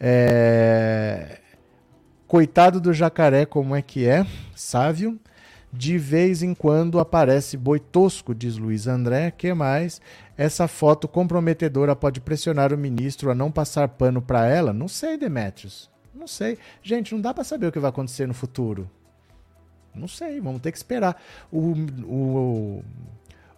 É... 0.00 1.38
Coitado 2.26 2.80
do 2.80 2.92
jacaré, 2.92 3.46
como 3.46 3.76
é 3.76 3.80
que 3.80 4.04
é? 4.04 4.26
Sávio. 4.54 5.18
De 5.72 5.96
vez 5.96 6.42
em 6.42 6.54
quando 6.54 6.98
aparece 6.98 7.56
boi 7.56 7.78
tosco, 7.78 8.34
diz 8.34 8.56
Luiz 8.56 8.88
André. 8.88 9.30
que 9.30 9.52
mais? 9.54 10.00
Essa 10.36 10.66
foto 10.66 11.06
comprometedora 11.06 11.94
pode 11.94 12.20
pressionar 12.20 12.72
o 12.72 12.78
ministro 12.78 13.30
a 13.30 13.34
não 13.34 13.52
passar 13.52 13.88
pano 13.88 14.20
para 14.20 14.46
ela? 14.46 14.72
Não 14.72 14.88
sei, 14.88 15.16
Demetrios. 15.16 15.88
Não 16.12 16.26
sei. 16.26 16.58
Gente, 16.82 17.14
não 17.14 17.20
dá 17.20 17.32
para 17.32 17.44
saber 17.44 17.66
o 17.68 17.72
que 17.72 17.78
vai 17.78 17.90
acontecer 17.90 18.26
no 18.26 18.34
futuro. 18.34 18.90
Não 19.94 20.08
sei, 20.08 20.40
vamos 20.40 20.60
ter 20.60 20.72
que 20.72 20.78
esperar. 20.78 21.22
O, 21.52 21.74
o, 22.04 22.84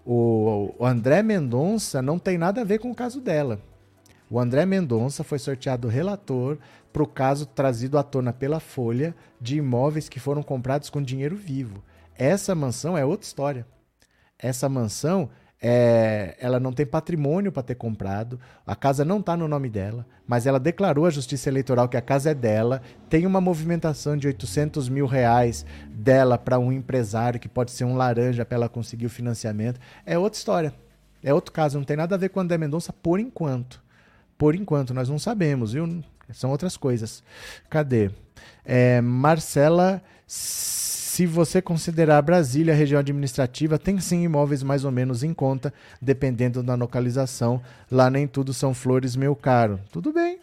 o, 0.05 0.75
o 0.79 0.87
André 0.87 1.23
Mendonça 1.23 2.03
não 2.03 2.19
tem 2.19 2.37
nada 2.37 2.61
a 2.61 2.65
ver 2.65 2.79
com 2.81 2.91
o 2.91 2.95
caso 2.95 3.21
dela. 3.21 3.61
O 4.31 4.39
André 4.39 4.67
Mendonça 4.67 5.25
foi 5.25 5.39
sorteado 5.39 5.89
relator 5.89 6.59
para 6.99 7.05
o 7.05 7.07
caso 7.07 7.47
trazido 7.47 7.97
à 7.97 8.03
tona 8.03 8.33
pela 8.33 8.59
Folha 8.59 9.15
de 9.41 9.59
imóveis 9.59 10.09
que 10.09 10.19
foram 10.19 10.43
comprados 10.43 10.91
com 10.91 11.01
dinheiro 11.01 11.37
vivo. 11.37 11.81
Essa 12.17 12.57
mansão 12.57 12.99
é 12.99 13.05
outra 13.05 13.25
história. 13.25 13.65
Essa 14.37 14.69
mansão 14.69 15.31
é, 15.63 16.37
ela 16.41 16.59
não 16.59 16.73
tem 16.73 16.85
patrimônio 16.85 17.53
para 17.53 17.63
ter 17.63 17.77
comprado, 17.77 18.41
a 18.67 18.75
casa 18.75 19.05
não 19.05 19.21
está 19.21 19.37
no 19.37 19.47
nome 19.47 19.69
dela, 19.69 20.05
mas 20.27 20.45
ela 20.45 20.59
declarou 20.59 21.07
à 21.07 21.11
Justiça 21.11 21.49
Eleitoral 21.49 21.89
que 21.89 21.97
a 21.97 22.03
casa 22.03 22.31
é 22.31 22.35
dela, 22.35 22.83
tem 23.09 23.25
uma 23.25 23.41
movimentação 23.41 24.17
de 24.17 24.27
800 24.27 24.89
mil 24.89 25.07
reais 25.07 25.65
dela 25.89 26.37
para 26.37 26.59
um 26.59 26.73
empresário 26.73 27.39
que 27.39 27.49
pode 27.49 27.71
ser 27.71 27.85
um 27.85 27.97
laranja 27.97 28.45
para 28.45 28.57
ela 28.57 28.69
conseguir 28.69 29.07
o 29.07 29.11
financiamento. 29.11 29.79
É 30.05 30.19
outra 30.19 30.37
história, 30.37 30.75
é 31.23 31.33
outro 31.33 31.53
caso, 31.53 31.79
não 31.79 31.85
tem 31.85 31.97
nada 31.97 32.17
a 32.17 32.19
ver 32.19 32.31
com 32.31 32.41
o 32.41 32.43
André 32.43 32.59
Mendonça 32.59 32.93
por 32.93 33.21
enquanto. 33.21 33.81
Por 34.37 34.57
enquanto, 34.57 34.93
nós 34.93 35.09
não 35.09 35.19
sabemos, 35.19 35.73
viu? 35.73 36.03
São 36.33 36.51
outras 36.51 36.77
coisas. 36.77 37.23
Cadê? 37.69 38.11
É, 38.65 39.01
Marcela 39.01 40.03
se 41.19 41.27
você 41.27 41.61
considerar 41.61 42.23
Brasília 42.23 42.73
região 42.73 43.01
administrativa, 43.01 43.77
tem 43.77 43.99
sim 43.99 44.23
imóveis 44.23 44.63
mais 44.63 44.85
ou 44.85 44.93
menos 44.93 45.25
em 45.25 45.35
conta, 45.35 45.75
dependendo 46.01 46.63
da 46.63 46.77
localização. 46.77 47.61
Lá 47.91 48.09
nem 48.09 48.25
tudo 48.29 48.55
são 48.55 48.73
flores, 48.73 49.17
meu 49.17 49.35
caro. 49.35 49.81
Tudo 49.91 50.13
bem, 50.13 50.39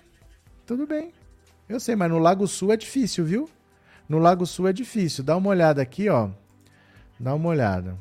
tudo 0.66 0.86
bem. 0.86 1.14
Eu 1.70 1.80
sei, 1.80 1.96
mas 1.96 2.10
no 2.12 2.20
Lago 2.20 2.46
Sul 2.46 2.74
é 2.74 2.76
difícil, 2.76 3.24
viu? 3.24 3.50
No 4.10 4.20
Lago 4.20 4.46
Sul 4.46 4.68
é 4.68 4.74
difícil. 4.74 5.24
Dá 5.24 5.38
uma 5.38 5.50
olhada 5.50 5.82
aqui, 5.82 6.10
ó. 6.10 6.30
Dá 7.18 7.34
uma 7.34 7.48
olhada. 7.48 7.96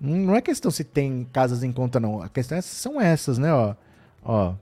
Não 0.00 0.34
é 0.34 0.40
questão 0.40 0.70
se 0.70 0.84
tem 0.84 1.28
casas 1.32 1.62
em 1.62 1.70
conta, 1.70 2.00
não. 2.00 2.22
A 2.22 2.30
questão 2.30 2.56
é, 2.56 2.62
são 2.62 2.98
essas, 2.98 3.36
né, 3.36 3.52
ó. 3.52 3.74
Ó, 4.24 4.54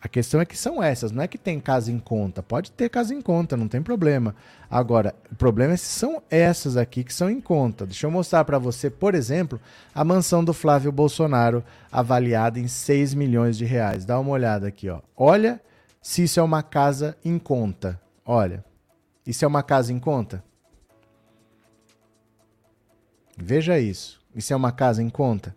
A 0.00 0.08
questão 0.08 0.40
é 0.40 0.44
que 0.44 0.56
são 0.56 0.80
essas, 0.80 1.10
não 1.10 1.22
é 1.22 1.26
que 1.26 1.36
tem 1.36 1.58
casa 1.58 1.90
em 1.90 1.98
conta. 1.98 2.40
Pode 2.40 2.70
ter 2.70 2.88
casa 2.88 3.12
em 3.12 3.20
conta, 3.20 3.56
não 3.56 3.66
tem 3.66 3.82
problema. 3.82 4.34
Agora, 4.70 5.12
o 5.30 5.34
problema 5.34 5.74
é 5.74 5.76
se 5.76 5.86
são 5.86 6.22
essas 6.30 6.76
aqui 6.76 7.02
que 7.02 7.12
são 7.12 7.28
em 7.28 7.40
conta. 7.40 7.84
Deixa 7.84 8.06
eu 8.06 8.10
mostrar 8.10 8.44
para 8.44 8.58
você, 8.58 8.88
por 8.88 9.14
exemplo, 9.14 9.60
a 9.92 10.04
mansão 10.04 10.44
do 10.44 10.54
Flávio 10.54 10.92
Bolsonaro, 10.92 11.64
avaliada 11.90 12.60
em 12.60 12.68
6 12.68 13.14
milhões 13.14 13.58
de 13.58 13.64
reais. 13.64 14.04
Dá 14.04 14.20
uma 14.20 14.30
olhada 14.30 14.68
aqui, 14.68 14.88
ó. 14.88 15.00
Olha 15.16 15.60
se 16.00 16.22
isso 16.22 16.38
é 16.38 16.42
uma 16.42 16.62
casa 16.62 17.16
em 17.24 17.36
conta. 17.36 18.00
Olha, 18.24 18.64
isso 19.26 19.44
é 19.44 19.48
uma 19.48 19.64
casa 19.64 19.92
em 19.92 19.98
conta? 19.98 20.44
Veja 23.36 23.78
isso. 23.80 24.20
Isso 24.34 24.52
é 24.52 24.56
uma 24.56 24.70
casa 24.70 25.02
em 25.02 25.10
conta? 25.10 25.56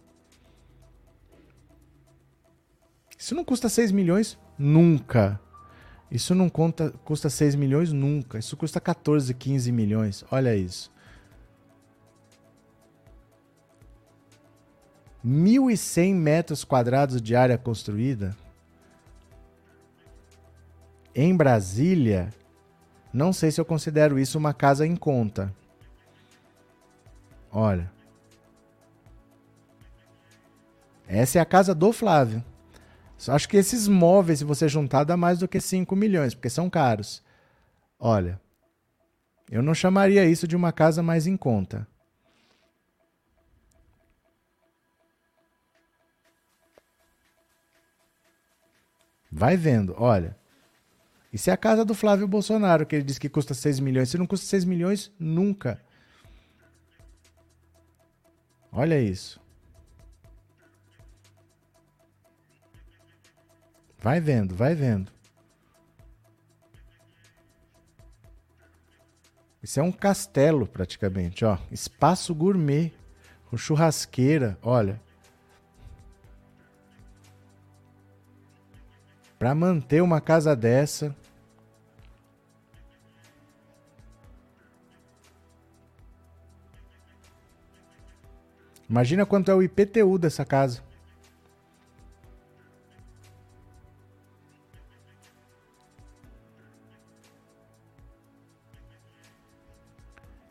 Isso 3.22 3.36
não 3.36 3.46
custa 3.46 3.70
6 3.70 3.92
milhões 3.92 4.36
nunca. 4.58 5.40
Isso 6.10 6.34
não 6.34 6.50
conta, 6.50 6.90
custa 7.06 7.30
6 7.30 7.54
milhões 7.54 7.94
nunca. 7.94 8.40
Isso 8.40 8.58
custa 8.58 8.82
14, 8.82 9.32
15 9.36 9.72
milhões. 9.72 10.26
Olha 10.32 10.56
isso. 10.56 10.92
1.100 15.24 16.16
metros 16.16 16.64
quadrados 16.64 17.22
de 17.22 17.36
área 17.36 17.60
construída. 17.60 18.36
Em 21.14 21.38
Brasília, 21.38 22.34
não 23.14 23.32
sei 23.32 23.52
se 23.52 23.62
eu 23.62 23.66
considero 23.66 24.18
isso 24.18 24.36
uma 24.36 24.52
casa 24.52 24.84
em 24.84 24.96
conta. 24.96 25.54
Olha. 27.52 27.92
Essa 31.08 31.38
é 31.38 31.42
a 31.42 31.46
casa 31.46 31.76
do 31.76 31.94
Flávio. 31.94 32.44
Acho 33.28 33.48
que 33.48 33.58
esses 33.58 33.88
móveis, 33.88 34.40
se 34.40 34.46
você 34.46 34.68
juntar, 34.68 35.04
dá 35.04 35.16
mais 35.16 35.40
do 35.40 35.48
que 35.48 35.60
5 35.60 35.96
milhões, 35.96 36.34
porque 36.34 36.50
são 36.50 36.70
caros. 36.70 37.22
Olha, 38.00 38.42
eu 39.50 39.62
não 39.62 39.76
chamaria 39.76 40.26
isso 40.26 40.48
de 40.48 40.56
uma 40.56 40.72
casa 40.72 41.04
mais 41.04 41.28
em 41.28 41.36
conta. 41.36 41.88
Vai 49.30 49.58
vendo, 49.58 49.94
olha. 49.98 50.38
Isso 51.34 51.50
é 51.50 51.54
a 51.54 51.58
casa 51.58 51.84
do 51.84 51.96
Flávio 51.96 52.28
Bolsonaro, 52.28 52.86
que 52.86 52.96
ele 52.96 53.04
diz 53.04 53.18
que 53.18 53.30
custa 53.30 53.54
6 53.54 53.80
milhões. 53.80 54.10
Se 54.10 54.18
não 54.18 54.28
custa 54.28 54.46
6 54.46 54.66
milhões, 54.66 55.12
nunca. 55.18 55.82
Olha 58.72 59.00
isso. 59.02 59.41
Vai 64.02 64.20
vendo, 64.20 64.56
vai 64.56 64.74
vendo. 64.74 65.12
Isso 69.62 69.80
é 69.80 69.84
um 69.84 69.92
castelo, 69.92 70.66
praticamente, 70.66 71.46
ó. 71.46 71.58
Espaço 71.72 72.34
gourmet, 72.34 72.92
com 73.48 73.56
churrasqueira, 73.56 74.58
olha. 74.64 75.00
Para 79.38 79.54
manter 79.54 80.02
uma 80.02 80.20
casa 80.20 80.56
dessa, 80.56 81.16
Imagina 88.92 89.26
quanto 89.26 89.50
é 89.50 89.56
o 89.56 89.64
IPTU 89.64 90.18
dessa 90.18 90.44
casa. 90.44 90.84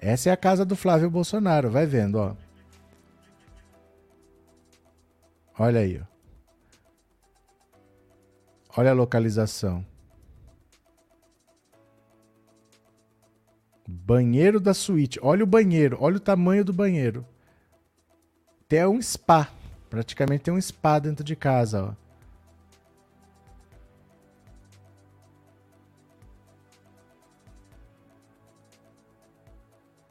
Essa 0.03 0.31
é 0.31 0.33
a 0.33 0.37
casa 0.37 0.65
do 0.65 0.75
Flávio 0.75 1.11
Bolsonaro, 1.11 1.71
vai 1.71 1.85
vendo, 1.85 2.17
ó. 2.17 2.35
Olha 5.59 5.81
aí, 5.81 6.01
ó. 6.03 6.07
Olha 8.79 8.93
a 8.93 8.95
localização. 8.95 9.85
Banheiro 13.87 14.59
da 14.59 14.73
suíte. 14.73 15.19
Olha 15.23 15.45
o 15.45 15.47
banheiro, 15.47 15.99
olha 16.01 16.17
o 16.17 16.21
tamanho 16.21 16.65
do 16.65 16.73
banheiro. 16.73 17.27
Tem 18.67 18.87
um 18.87 19.03
spa. 19.03 19.51
Praticamente 19.91 20.45
tem 20.45 20.55
um 20.55 20.61
spa 20.61 20.99
dentro 20.99 21.23
de 21.23 21.37
casa, 21.37 21.85
ó. 21.85 22.10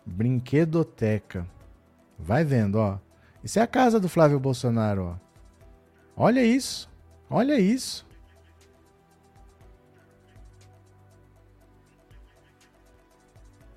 Brinquedoteca. 0.10 1.48
Vai 2.18 2.44
vendo, 2.44 2.76
ó. 2.76 3.00
Isso 3.44 3.60
é 3.60 3.62
a 3.62 3.68
casa 3.68 4.00
do 4.00 4.10
Flávio 4.10 4.40
Bolsonaro, 4.40 5.16
ó. 5.16 5.30
Olha 6.16 6.44
isso. 6.44 6.90
Olha 7.30 7.60
isso. 7.60 8.06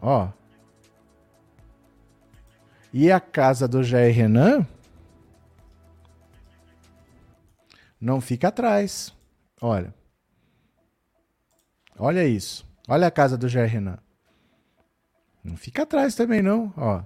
Ó. 0.00 0.28
E 2.92 3.10
a 3.12 3.20
casa 3.20 3.68
do 3.68 3.84
Jair 3.84 4.14
Renan 4.14 4.66
não 8.00 8.20
fica 8.20 8.48
atrás. 8.48 9.14
Olha. 9.60 9.94
Olha 11.96 12.26
isso. 12.26 12.66
Olha 12.88 13.06
a 13.06 13.10
casa 13.10 13.38
do 13.38 13.48
Jair 13.48 13.70
Renan. 13.70 13.98
Não 15.42 15.56
fica 15.56 15.82
atrás 15.82 16.14
também, 16.14 16.40
não. 16.40 16.72
Ó. 16.76 17.02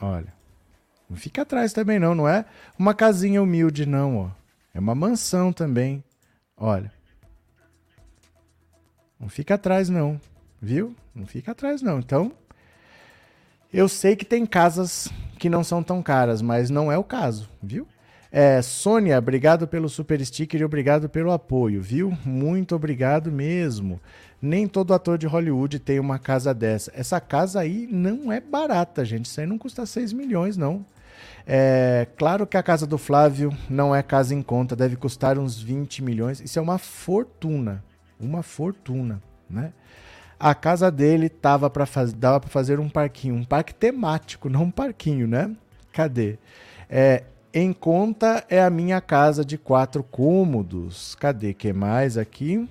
Olha. 0.00 0.32
Não 1.08 1.16
fica 1.16 1.42
atrás 1.42 1.72
também, 1.72 1.98
não. 1.98 2.14
Não 2.14 2.28
é 2.28 2.44
uma 2.78 2.94
casinha 2.94 3.42
humilde, 3.42 3.86
não. 3.86 4.16
Ó. 4.18 4.30
É 4.74 4.78
uma 4.78 4.94
mansão 4.94 5.52
também. 5.52 6.04
Olha. 6.56 6.92
Não 9.18 9.28
fica 9.28 9.54
atrás, 9.54 9.88
não. 9.88 10.20
Viu? 10.60 10.94
Não 11.14 11.26
fica 11.26 11.52
atrás, 11.52 11.80
não. 11.80 11.98
Então. 11.98 12.32
Eu 13.72 13.88
sei 13.88 14.16
que 14.16 14.24
tem 14.24 14.46
casas 14.46 15.08
que 15.38 15.48
não 15.48 15.62
são 15.62 15.82
tão 15.82 16.02
caras, 16.02 16.40
mas 16.40 16.70
não 16.70 16.90
é 16.90 16.96
o 16.96 17.04
caso, 17.04 17.48
viu? 17.62 17.86
É, 18.30 18.60
Sônia, 18.60 19.18
obrigado 19.18 19.66
pelo 19.66 19.88
super 19.88 20.24
sticker 20.24 20.60
e 20.60 20.64
obrigado 20.64 21.08
pelo 21.08 21.32
apoio, 21.32 21.80
viu? 21.80 22.16
Muito 22.24 22.74
obrigado 22.76 23.32
mesmo. 23.32 24.00
Nem 24.40 24.68
todo 24.68 24.92
ator 24.92 25.16
de 25.16 25.26
Hollywood 25.26 25.78
tem 25.78 25.98
uma 25.98 26.18
casa 26.18 26.52
dessa. 26.52 26.92
Essa 26.94 27.20
casa 27.20 27.60
aí 27.60 27.88
não 27.90 28.30
é 28.30 28.40
barata, 28.40 29.04
gente. 29.04 29.26
Isso 29.26 29.40
aí 29.40 29.46
não 29.46 29.58
custa 29.58 29.86
6 29.86 30.12
milhões, 30.12 30.56
não. 30.56 30.84
É, 31.46 32.06
claro 32.16 32.46
que 32.46 32.56
a 32.56 32.62
casa 32.62 32.86
do 32.86 32.98
Flávio 32.98 33.56
não 33.68 33.96
é 33.96 34.02
casa 34.02 34.34
em 34.34 34.42
conta, 34.42 34.76
deve 34.76 34.96
custar 34.96 35.38
uns 35.38 35.60
20 35.60 36.04
milhões. 36.04 36.40
Isso 36.40 36.58
é 36.58 36.62
uma 36.62 36.78
fortuna. 36.78 37.82
Uma 38.20 38.42
fortuna, 38.42 39.22
né? 39.48 39.72
A 40.38 40.54
casa 40.54 40.90
dele 40.90 41.28
tava 41.28 41.68
para 41.70 41.86
faz... 41.86 42.12
dava 42.12 42.38
para 42.38 42.50
fazer 42.50 42.78
um 42.78 42.88
parquinho, 42.88 43.34
um 43.34 43.44
parque 43.44 43.74
temático, 43.74 44.48
não 44.48 44.64
um 44.64 44.70
parquinho, 44.70 45.26
né? 45.26 45.50
Cadê? 45.92 46.38
É, 46.88 47.24
em 47.52 47.72
conta 47.72 48.44
é 48.48 48.62
a 48.62 48.70
minha 48.70 49.00
casa 49.00 49.44
de 49.44 49.56
quatro 49.56 50.02
cômodos. 50.02 51.14
Cadê 51.14 51.54
que 51.54 51.72
mais 51.72 52.18
aqui? 52.18 52.68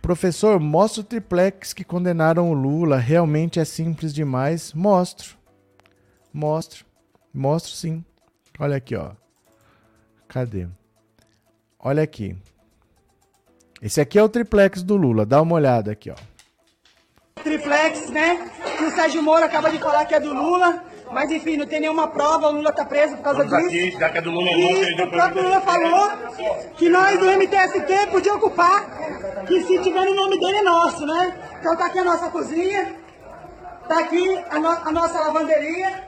Professor, 0.00 0.58
mostra 0.58 1.00
o 1.00 1.04
triplex 1.04 1.72
que 1.72 1.84
condenaram 1.84 2.50
o 2.50 2.54
Lula. 2.54 2.98
Realmente 2.98 3.60
é 3.60 3.64
simples 3.64 4.12
demais. 4.12 4.72
Mostro. 4.72 5.36
Mostro. 6.32 6.84
Mostro 7.32 7.72
sim. 7.72 8.04
Olha 8.58 8.76
aqui, 8.76 8.94
ó. 8.96 9.12
Cadê? 10.28 10.66
Olha 11.78 12.02
aqui. 12.02 12.36
Esse 13.80 14.00
aqui 14.00 14.18
é 14.18 14.22
o 14.22 14.28
triplex 14.28 14.82
do 14.82 14.96
Lula. 14.96 15.24
Dá 15.24 15.40
uma 15.40 15.54
olhada 15.54 15.92
aqui, 15.92 16.10
ó. 16.10 16.16
Triplex, 17.42 18.10
né? 18.10 18.50
Que 18.78 18.84
o 18.84 18.90
Sérgio 18.92 19.22
Moro 19.22 19.44
acaba 19.44 19.70
de 19.70 19.78
falar 19.78 20.04
que 20.04 20.14
é 20.14 20.20
do 20.20 20.32
Lula. 20.32 20.84
Mas 21.12 21.30
enfim, 21.30 21.56
não 21.58 21.66
tem 21.66 21.80
nenhuma 21.80 22.08
prova, 22.08 22.48
o 22.48 22.52
Lula 22.52 22.72
tá 22.72 22.84
preso 22.84 23.16
por 23.16 23.22
causa 23.22 23.44
Vamos 23.44 23.70
disso. 23.70 23.86
aqui, 23.88 24.00
já 24.00 24.08
que 24.10 24.18
é 24.18 24.22
do 24.22 24.30
Lula, 24.30 24.50
E 24.50 24.96
não, 24.96 25.04
o 25.04 25.10
próprio 25.10 25.42
Lula 25.42 25.60
falou 25.60 26.10
que 26.76 26.88
nós 26.88 27.18
do 27.18 27.26
MTST 27.30 28.06
podia 28.10 28.34
ocupar, 28.34 28.86
que 29.46 29.62
se 29.64 29.78
tiver 29.80 30.04
no 30.06 30.14
nome 30.14 30.38
dele 30.40 30.56
é 30.58 30.62
nosso, 30.62 31.04
né? 31.06 31.34
Então 31.60 31.76
tá 31.76 31.86
aqui 31.86 31.98
a 31.98 32.04
nossa 32.04 32.30
cozinha, 32.30 32.94
tá 33.86 33.98
aqui 34.00 34.42
a, 34.50 34.58
no- 34.58 34.68
a 34.88 34.90
nossa 34.90 35.18
lavanderia, 35.20 36.04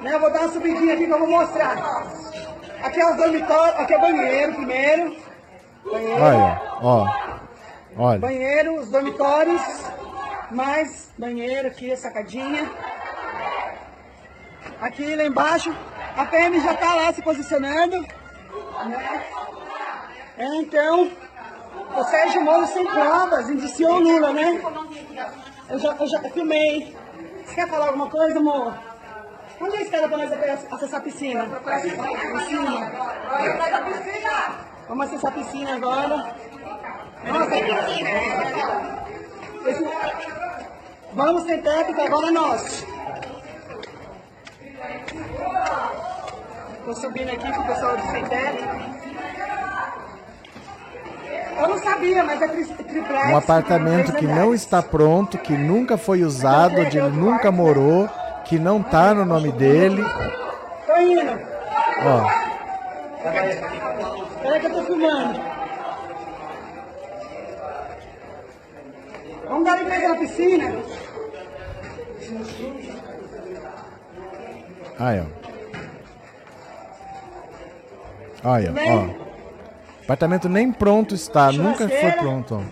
né? 0.00 0.12
Eu 0.14 0.20
vou 0.20 0.32
dar 0.32 0.40
uma 0.40 0.52
subidinha 0.52 0.94
aqui 0.94 1.06
que 1.06 1.12
eu 1.12 1.18
vou 1.20 1.28
mostrar. 1.28 2.04
Aqui 2.82 3.00
é 3.00 3.06
o 3.12 3.16
dormitório, 3.16 3.80
aqui 3.80 3.94
é 3.94 3.98
o 3.98 4.00
banheiro 4.00 4.54
primeiro. 4.54 5.16
Banheiro, 5.90 6.22
Olha, 6.22 6.62
ó. 6.82 7.06
Olha. 7.98 8.18
banheiro, 8.18 8.74
os 8.80 8.90
dormitórios, 8.90 9.62
mais 10.50 11.10
banheiro 11.16 11.68
aqui, 11.68 11.92
a 11.92 11.96
sacadinha. 11.96 12.68
Aqui 14.80 15.14
lá 15.16 15.24
embaixo, 15.24 15.74
a 16.16 16.24
PM 16.26 16.60
já 16.60 16.74
tá 16.74 16.94
lá 16.94 17.12
se 17.12 17.22
posicionando. 17.22 18.00
né? 18.00 19.24
É, 20.38 20.46
Então, 20.56 21.10
o 21.96 22.04
Sérgio 22.04 22.42
Moro 22.42 22.66
sem 22.66 22.86
provas 22.86 23.48
indiciou 23.48 23.94
o 23.96 24.00
Lula, 24.00 24.32
né? 24.32 24.60
Eu 25.68 25.78
já, 25.78 25.94
eu 25.98 26.06
já 26.06 26.20
filmei. 26.30 26.96
Você 27.44 27.54
quer 27.54 27.68
falar 27.68 27.86
alguma 27.86 28.08
coisa, 28.10 28.38
amor? 28.38 28.74
Onde 29.60 29.74
é 29.76 29.78
a 29.78 29.82
escada 29.82 30.08
pra 30.08 30.18
nós 30.18 30.30
acessar 30.70 31.00
a 31.00 31.02
piscina? 31.02 31.44
Piscina. 31.44 32.92
Vamos 34.88 35.06
acessar 35.06 35.30
a 35.30 35.34
piscina 35.34 35.74
agora. 35.76 36.34
Nossa, 37.24 37.56
esse- 39.66 39.88
Vamos 41.14 41.44
sem 41.44 41.60
agora 42.02 42.26
é 42.28 42.30
nosso. 42.30 42.86
Tô 46.84 46.94
subindo 46.94 47.30
aqui 47.30 47.52
com 47.52 47.60
o 47.60 47.66
pessoal 47.66 47.96
do 47.96 48.28
teto. 48.28 48.64
Eu 51.58 51.68
não 51.68 51.78
sabia, 51.78 52.22
mas 52.22 52.42
é 52.42 52.48
tri 52.48 52.64
triplex. 52.64 53.28
Um 53.28 53.36
apartamento 53.36 54.12
que 54.12 54.26
não 54.26 54.54
está 54.54 54.82
pronto, 54.82 55.38
que 55.38 55.56
nunca 55.56 55.96
foi 55.96 56.22
usado, 56.22 56.80
onde 56.80 56.98
ele 56.98 57.10
nunca 57.10 57.50
morou, 57.50 58.08
que 58.44 58.58
não 58.58 58.82
tá 58.82 59.14
no 59.14 59.24
nome 59.24 59.50
dele. 59.52 60.04
Tô 60.86 60.96
indo. 60.98 61.32
Ó, 62.04 62.46
Peraí 64.42 64.60
que 64.60 64.66
eu 64.66 64.74
tô 64.74 64.82
filmando. 64.84 65.40
Vamos 69.48 69.64
dar 69.64 69.78
limpeza 69.78 70.08
na 70.08 70.16
piscina? 70.16 70.74
Aí, 74.98 75.20
ó. 75.20 75.26
Olha, 78.48 78.72
ó. 78.72 79.26
O 80.00 80.02
apartamento 80.04 80.48
nem 80.48 80.72
pronto 80.72 81.14
está, 81.14 81.50
nunca 81.52 81.88
foi 81.88 82.12
pronto. 82.12 82.54
ó. 82.56 82.62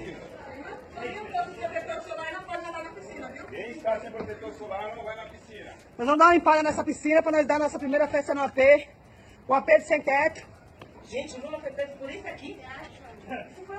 Nós 5.97 6.07
vamos 6.07 6.19
dar 6.19 6.25
uma 6.27 6.35
limpada 6.35 6.63
nessa 6.63 6.83
piscina 6.83 7.23
para 7.23 7.33
nós 7.33 7.47
dar 7.47 7.59
nossa 7.59 7.79
primeira 7.79 8.09
festa 8.09 8.35
no 8.35 8.43
AP. 8.43 8.59
O 9.47 9.55
AP 9.55 9.67
de 9.67 9.81
sem 9.83 10.01
teto. 10.01 10.47
Gente, 11.09 11.39
Lula 11.41 11.59
foi 11.61 11.71
preso 11.71 11.93
por 11.93 12.11
isso 12.11 12.27
aqui. 12.27 12.61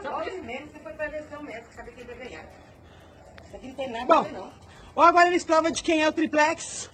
Só 0.01 0.11
por 0.19 0.27
isso 0.27 0.43
mesmo, 0.43 0.67
você 0.67 0.79
foi 0.79 0.93
pra 0.93 1.05
eleição 1.07 1.43
mesmo, 1.43 1.63
que 1.67 1.75
sabia 1.75 1.91
que 1.93 2.01
ele 2.01 2.11
ia 2.11 2.17
ganhar. 2.17 2.45
Isso 3.45 3.55
aqui 3.55 3.67
não 3.67 3.75
tem 3.75 3.89
nada 3.89 4.03
a 4.03 4.05
Bom, 4.05 4.23
ver, 4.23 4.31
não. 4.33 4.53
ou 4.95 5.03
agora 5.03 5.27
eles 5.27 5.43
provam 5.43 5.71
de 5.71 5.83
quem 5.83 6.03
é 6.03 6.07
o 6.07 6.13
triplex. 6.13 6.89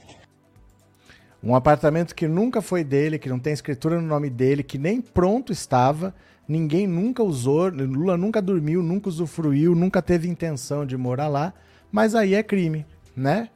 Um 1.44 1.56
apartamento 1.56 2.14
que 2.14 2.28
nunca 2.28 2.62
foi 2.62 2.84
dele, 2.84 3.18
que 3.18 3.30
não 3.30 3.39
tem 3.39 3.52
escritura 3.52 4.00
no 4.00 4.08
nome 4.08 4.30
dele, 4.30 4.62
que 4.62 4.78
nem 4.78 5.02
pronto 5.02 5.52
estava, 5.52 6.14
ninguém 6.48 6.86
nunca 6.86 7.24
usou, 7.24 7.70
Lula 7.70 8.16
nunca 8.16 8.39
dormiu, 8.39 8.84
nunca 8.84 9.10
usufruiu, 9.10 9.74
nunca 9.74 10.02
teve 10.02 10.30
intenção 10.30 10.86
de 10.86 10.96
morar 10.96 11.28
lá, 11.28 11.54
mas 11.92 12.14
aí 12.14 12.36
é 12.36 12.44
crime, 12.44 12.86
né? 13.16 13.50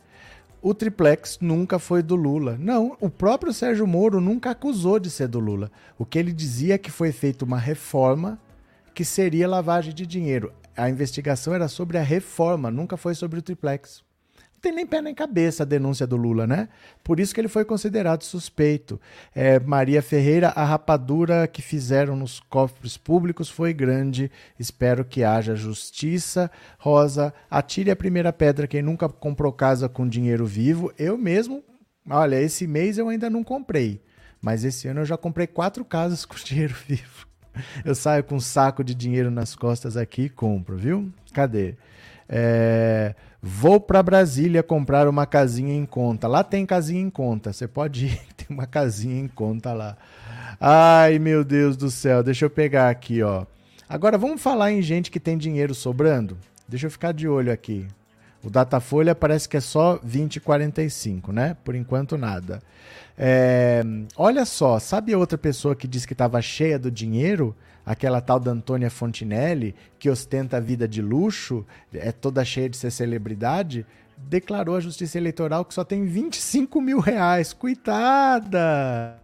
O 0.63 0.73
triplex 0.73 1.37
nunca 1.39 1.77
foi 1.77 2.01
do 2.01 2.15
Lula. 2.15 2.57
Não, 2.59 2.97
o 2.99 3.07
próprio 3.07 3.53
Sérgio 3.53 3.85
Moro 3.85 4.19
nunca 4.19 4.49
acusou 4.49 4.99
de 4.99 5.11
ser 5.11 5.27
do 5.27 5.39
Lula. 5.39 5.71
O 5.95 6.03
que 6.03 6.17
ele 6.17 6.33
dizia 6.33 6.73
é 6.73 6.79
que 6.79 6.89
foi 6.89 7.11
feita 7.11 7.45
uma 7.45 7.59
reforma 7.59 8.39
que 8.95 9.05
seria 9.05 9.47
lavagem 9.47 9.93
de 9.93 10.07
dinheiro. 10.07 10.51
A 10.75 10.89
investigação 10.89 11.53
era 11.53 11.67
sobre 11.67 11.99
a 11.99 12.01
reforma, 12.01 12.71
nunca 12.71 12.97
foi 12.97 13.13
sobre 13.13 13.37
o 13.37 13.43
triplex. 13.43 14.04
Tem 14.65 14.73
nem 14.73 14.87
pé 14.87 14.99
nem 14.99 15.13
cabeça 15.13 15.61
a 15.61 15.65
denúncia 15.65 16.07
do 16.07 16.15
Lula, 16.15 16.47
né? 16.47 16.69
Por 17.03 17.19
isso 17.19 17.35
que 17.35 17.39
ele 17.39 17.47
foi 17.47 17.63
considerado 17.63 18.23
suspeito. 18.23 18.99
É, 19.35 19.59
Maria 19.59 20.01
Ferreira, 20.01 20.47
a 20.55 20.65
rapadura 20.65 21.47
que 21.47 21.61
fizeram 21.61 22.15
nos 22.15 22.39
cofres 22.39 22.97
públicos 22.97 23.47
foi 23.47 23.71
grande. 23.75 24.31
Espero 24.57 25.05
que 25.05 25.23
haja 25.23 25.55
justiça. 25.55 26.49
Rosa, 26.79 27.31
atire 27.47 27.91
a 27.91 27.95
primeira 27.95 28.33
pedra 28.33 28.65
quem 28.65 28.81
nunca 28.81 29.07
comprou 29.07 29.53
casa 29.53 29.87
com 29.87 30.09
dinheiro 30.09 30.47
vivo. 30.47 30.91
Eu 30.97 31.15
mesmo, 31.15 31.63
olha, 32.09 32.41
esse 32.41 32.65
mês 32.65 32.97
eu 32.97 33.07
ainda 33.07 33.29
não 33.29 33.43
comprei. 33.43 34.01
Mas 34.41 34.65
esse 34.65 34.87
ano 34.87 35.01
eu 35.01 35.05
já 35.05 35.15
comprei 35.15 35.45
quatro 35.45 35.85
casas 35.85 36.25
com 36.25 36.33
dinheiro 36.43 36.73
vivo. 36.87 37.27
Eu 37.85 37.93
saio 37.93 38.23
com 38.23 38.37
um 38.37 38.39
saco 38.39 38.83
de 38.83 38.95
dinheiro 38.95 39.29
nas 39.29 39.55
costas 39.55 39.95
aqui 39.95 40.23
e 40.23 40.29
compro, 40.29 40.75
viu? 40.75 41.13
Cadê? 41.35 41.75
É, 42.27 43.13
vou 43.47 43.79
para 43.79 44.01
Brasília 44.01 44.63
comprar 44.63 45.07
uma 45.07 45.27
casinha 45.27 45.75
em 45.75 45.85
conta. 45.85 46.27
Lá 46.27 46.43
tem 46.43 46.65
casinha 46.65 46.99
em 46.99 47.11
conta. 47.11 47.53
Você 47.53 47.67
pode 47.67 48.07
ir, 48.07 48.19
tem 48.35 48.47
uma 48.49 48.65
casinha 48.65 49.21
em 49.21 49.27
conta 49.27 49.71
lá. 49.71 49.95
Ai, 50.59 51.19
meu 51.19 51.43
Deus 51.43 51.77
do 51.77 51.91
céu. 51.91 52.23
Deixa 52.23 52.45
eu 52.45 52.49
pegar 52.49 52.89
aqui, 52.89 53.21
ó. 53.21 53.45
Agora 53.87 54.17
vamos 54.17 54.41
falar 54.41 54.71
em 54.71 54.81
gente 54.81 55.11
que 55.11 55.19
tem 55.19 55.37
dinheiro 55.37 55.75
sobrando? 55.75 56.35
Deixa 56.67 56.87
eu 56.87 56.91
ficar 56.91 57.11
de 57.11 57.27
olho 57.27 57.51
aqui. 57.51 57.85
O 58.43 58.49
Datafolha 58.49 59.13
parece 59.13 59.47
que 59.47 59.57
é 59.57 59.61
só 59.61 59.99
20,45, 59.99 61.31
né? 61.31 61.55
Por 61.63 61.75
enquanto, 61.75 62.17
nada. 62.17 62.63
É, 63.15 63.83
olha 64.17 64.43
só, 64.43 64.79
sabe 64.79 65.15
outra 65.15 65.37
pessoa 65.37 65.75
que 65.75 65.87
disse 65.87 66.07
que 66.07 66.13
estava 66.13 66.41
cheia 66.41 66.79
do 66.79 66.89
dinheiro? 66.89 67.55
Aquela 67.85 68.19
tal 68.19 68.39
da 68.39 68.51
Antônia 68.51 68.89
Fontinelli, 68.89 69.75
que 69.99 70.09
ostenta 70.09 70.57
a 70.57 70.59
vida 70.59 70.87
de 70.87 71.01
luxo, 71.01 71.65
é 71.93 72.11
toda 72.11 72.43
cheia 72.43 72.69
de 72.69 72.77
ser 72.77 72.91
celebridade? 72.91 73.85
Declarou 74.17 74.75
à 74.75 74.79
Justiça 74.79 75.17
Eleitoral 75.17 75.63
que 75.63 75.73
só 75.73 75.83
tem 75.83 76.05
25 76.05 76.81
mil 76.81 76.99
reais. 76.99 77.53
Coitada! 77.53 79.19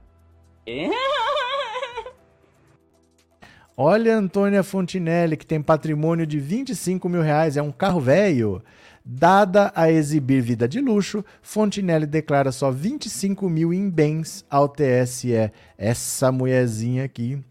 Olha 3.75 4.15
a 4.15 4.19
Antônia 4.19 4.61
Fontinelli, 4.61 5.35
que 5.35 5.45
tem 5.45 5.59
patrimônio 5.59 6.27
de 6.27 6.39
25 6.39 7.09
mil 7.09 7.21
reais, 7.21 7.57
é 7.57 7.63
um 7.63 7.71
carro 7.71 7.99
velho. 7.99 8.61
Dada 9.03 9.71
a 9.75 9.91
exibir 9.91 10.41
vida 10.43 10.67
de 10.67 10.79
luxo, 10.79 11.25
Fontinelli 11.41 12.05
declara 12.05 12.51
só 12.51 12.69
25 12.69 13.49
mil 13.49 13.73
em 13.73 13.89
bens 13.89 14.45
ao 14.47 14.69
TSE. 14.69 15.51
Essa 15.75 16.31
mulherzinha 16.31 17.03
aqui. 17.05 17.43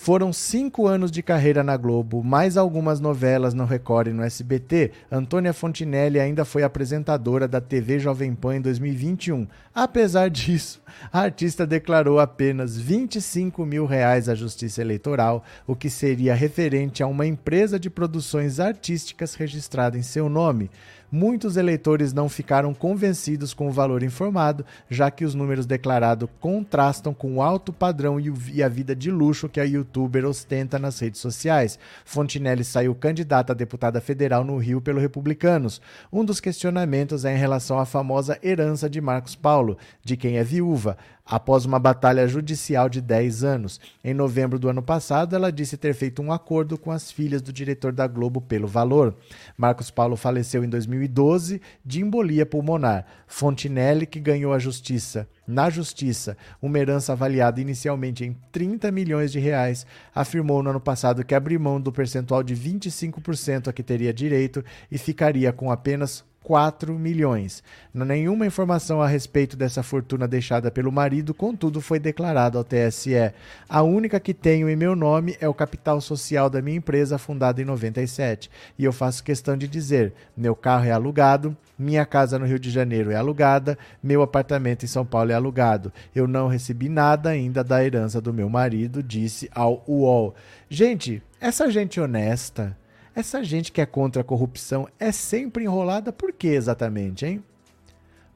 Foram 0.00 0.32
cinco 0.32 0.86
anos 0.86 1.10
de 1.10 1.24
carreira 1.24 1.64
na 1.64 1.76
Globo, 1.76 2.22
mais 2.22 2.56
algumas 2.56 3.00
novelas 3.00 3.52
no 3.52 3.64
Record 3.64 4.06
e 4.06 4.12
no 4.12 4.22
SBT. 4.22 4.92
Antônia 5.10 5.52
Fontinelli 5.52 6.20
ainda 6.20 6.44
foi 6.44 6.62
apresentadora 6.62 7.48
da 7.48 7.60
TV 7.60 7.98
Jovem 7.98 8.32
Pan 8.32 8.56
em 8.56 8.60
2021. 8.60 9.48
Apesar 9.74 10.30
disso, 10.30 10.80
a 11.12 11.22
artista 11.22 11.66
declarou 11.66 12.20
apenas 12.20 12.78
25 12.78 13.66
mil 13.66 13.86
reais 13.86 14.28
à 14.28 14.36
Justiça 14.36 14.80
Eleitoral, 14.80 15.44
o 15.66 15.74
que 15.74 15.90
seria 15.90 16.32
referente 16.32 17.02
a 17.02 17.06
uma 17.08 17.26
empresa 17.26 17.78
de 17.78 17.90
produções 17.90 18.60
artísticas 18.60 19.34
registrada 19.34 19.98
em 19.98 20.02
seu 20.02 20.28
nome. 20.28 20.70
Muitos 21.10 21.56
eleitores 21.56 22.12
não 22.12 22.28
ficaram 22.28 22.74
convencidos 22.74 23.54
com 23.54 23.68
o 23.68 23.72
valor 23.72 24.02
informado, 24.02 24.64
já 24.90 25.10
que 25.10 25.24
os 25.24 25.34
números 25.34 25.64
declarados 25.64 26.28
contrastam 26.38 27.14
com 27.14 27.36
o 27.36 27.42
alto 27.42 27.72
padrão 27.72 28.20
e 28.20 28.62
a 28.62 28.68
vida 28.68 28.94
de 28.94 29.10
luxo 29.10 29.48
que 29.48 29.58
a 29.58 29.64
youtuber 29.64 30.26
ostenta 30.26 30.78
nas 30.78 30.98
redes 30.98 31.20
sociais. 31.20 31.78
Fontinelli 32.04 32.62
saiu 32.62 32.94
candidata 32.94 33.54
a 33.54 33.56
deputada 33.56 34.02
federal 34.02 34.44
no 34.44 34.58
Rio 34.58 34.82
pelo 34.82 35.00
Republicanos. 35.00 35.80
Um 36.12 36.22
dos 36.22 36.40
questionamentos 36.40 37.24
é 37.24 37.34
em 37.34 37.38
relação 37.38 37.78
à 37.78 37.86
famosa 37.86 38.38
herança 38.42 38.90
de 38.90 39.00
Marcos 39.00 39.34
Paulo, 39.34 39.78
de 40.04 40.14
quem 40.14 40.36
é 40.36 40.44
viúva 40.44 40.98
após 41.28 41.66
uma 41.66 41.78
batalha 41.78 42.26
judicial 42.26 42.88
de 42.88 43.02
10 43.02 43.44
anos. 43.44 43.78
Em 44.02 44.14
novembro 44.14 44.58
do 44.58 44.68
ano 44.68 44.82
passado, 44.82 45.36
ela 45.36 45.52
disse 45.52 45.76
ter 45.76 45.92
feito 45.92 46.22
um 46.22 46.32
acordo 46.32 46.78
com 46.78 46.90
as 46.90 47.12
filhas 47.12 47.42
do 47.42 47.52
diretor 47.52 47.92
da 47.92 48.06
Globo 48.06 48.40
pelo 48.40 48.66
valor. 48.66 49.14
Marcos 49.56 49.90
Paulo 49.90 50.16
faleceu 50.16 50.64
em 50.64 50.68
2012 50.68 51.60
de 51.84 52.00
embolia 52.00 52.46
pulmonar. 52.46 53.04
Fontinelli, 53.26 54.06
que 54.06 54.18
ganhou 54.18 54.54
a 54.54 54.58
justiça, 54.58 55.28
na 55.46 55.68
justiça, 55.68 56.36
uma 56.62 56.78
herança 56.78 57.12
avaliada 57.12 57.60
inicialmente 57.60 58.24
em 58.24 58.34
30 58.50 58.90
milhões 58.90 59.30
de 59.30 59.38
reais, 59.38 59.86
afirmou 60.14 60.62
no 60.62 60.70
ano 60.70 60.80
passado 60.80 61.24
que 61.24 61.34
abriu 61.34 61.60
mão 61.60 61.80
do 61.80 61.92
percentual 61.92 62.42
de 62.42 62.54
25% 62.54 63.68
a 63.68 63.72
que 63.72 63.82
teria 63.82 64.12
direito 64.12 64.64
e 64.90 64.96
ficaria 64.96 65.52
com 65.52 65.70
apenas 65.70 66.24
4 66.48 66.98
milhões. 66.98 67.62
Nenhuma 67.92 68.46
informação 68.46 69.02
a 69.02 69.06
respeito 69.06 69.54
dessa 69.54 69.82
fortuna 69.82 70.26
deixada 70.26 70.70
pelo 70.70 70.90
marido, 70.90 71.34
contudo, 71.34 71.78
foi 71.78 71.98
declarado 71.98 72.56
ao 72.56 72.64
TSE. 72.64 73.34
A 73.68 73.82
única 73.82 74.18
que 74.18 74.32
tenho 74.32 74.66
em 74.66 74.74
meu 74.74 74.96
nome 74.96 75.36
é 75.42 75.46
o 75.46 75.52
capital 75.52 76.00
social 76.00 76.48
da 76.48 76.62
minha 76.62 76.78
empresa, 76.78 77.18
fundada 77.18 77.60
em 77.60 77.66
97. 77.66 78.50
E 78.78 78.84
eu 78.86 78.94
faço 78.94 79.22
questão 79.22 79.58
de 79.58 79.68
dizer: 79.68 80.14
meu 80.34 80.56
carro 80.56 80.86
é 80.86 80.90
alugado, 80.90 81.54
minha 81.78 82.06
casa 82.06 82.38
no 82.38 82.46
Rio 82.46 82.58
de 82.58 82.70
Janeiro 82.70 83.10
é 83.10 83.16
alugada, 83.16 83.76
meu 84.02 84.22
apartamento 84.22 84.84
em 84.86 84.88
São 84.88 85.04
Paulo 85.04 85.30
é 85.30 85.34
alugado. 85.34 85.92
Eu 86.16 86.26
não 86.26 86.48
recebi 86.48 86.88
nada 86.88 87.28
ainda 87.28 87.62
da 87.62 87.84
herança 87.84 88.22
do 88.22 88.32
meu 88.32 88.48
marido, 88.48 89.02
disse 89.02 89.50
ao 89.54 89.84
UOL. 89.86 90.34
Gente, 90.70 91.22
essa 91.38 91.70
gente 91.70 92.00
honesta. 92.00 92.74
Essa 93.18 93.42
gente 93.42 93.72
que 93.72 93.80
é 93.80 93.84
contra 93.84 94.22
a 94.22 94.24
corrupção 94.24 94.86
é 94.96 95.10
sempre 95.10 95.64
enrolada 95.64 96.12
por 96.12 96.32
quê 96.32 96.50
exatamente, 96.50 97.26
hein? 97.26 97.42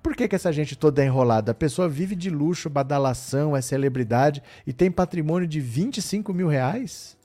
Por 0.03 0.17
que, 0.17 0.27
que 0.27 0.35
essa 0.35 0.53
gente 0.53 0.75
toda 0.75 1.01
é 1.01 1.07
enrolada? 1.07 1.53
A 1.53 1.55
pessoa 1.55 1.89
vive 1.89 2.17
de 2.17 2.29
luxo, 2.29 2.69
badalação, 2.69 3.57
é 3.57 3.63
celebridade 3.63 4.43
e 4.67 4.73
tem 4.73 4.91
patrimônio 4.91 5.47
de 5.47 5.61
25 5.61 6.35
mil 6.35 6.49
reais? 6.49 7.17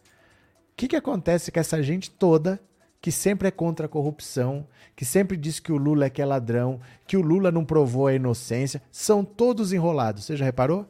O 0.72 0.76
que, 0.78 0.88
que 0.88 0.96
acontece 0.96 1.52
com 1.52 1.60
essa 1.60 1.82
gente 1.82 2.12
toda 2.12 2.62
que 3.02 3.12
sempre 3.12 3.48
é 3.48 3.52
contra 3.52 3.88
a 3.88 3.90
corrupção, 3.90 4.68
que 4.96 5.04
sempre 5.04 5.36
diz 5.36 5.60
que 5.60 5.72
o 5.72 5.78
Lula 5.78 6.06
é 6.06 6.10
que 6.12 6.22
é 6.22 6.26
ladrão, 6.28 6.80
que 7.08 7.18
o 7.18 7.22
Lula 7.22 7.52
não 7.52 7.66
provou 7.66 8.06
a 8.06 8.14
inocência? 8.14 8.84
São 8.92 9.26
todos 9.26 9.74
enrolados, 9.74 10.26
você 10.26 10.38
já 10.38 10.46
reparou? 10.46 10.88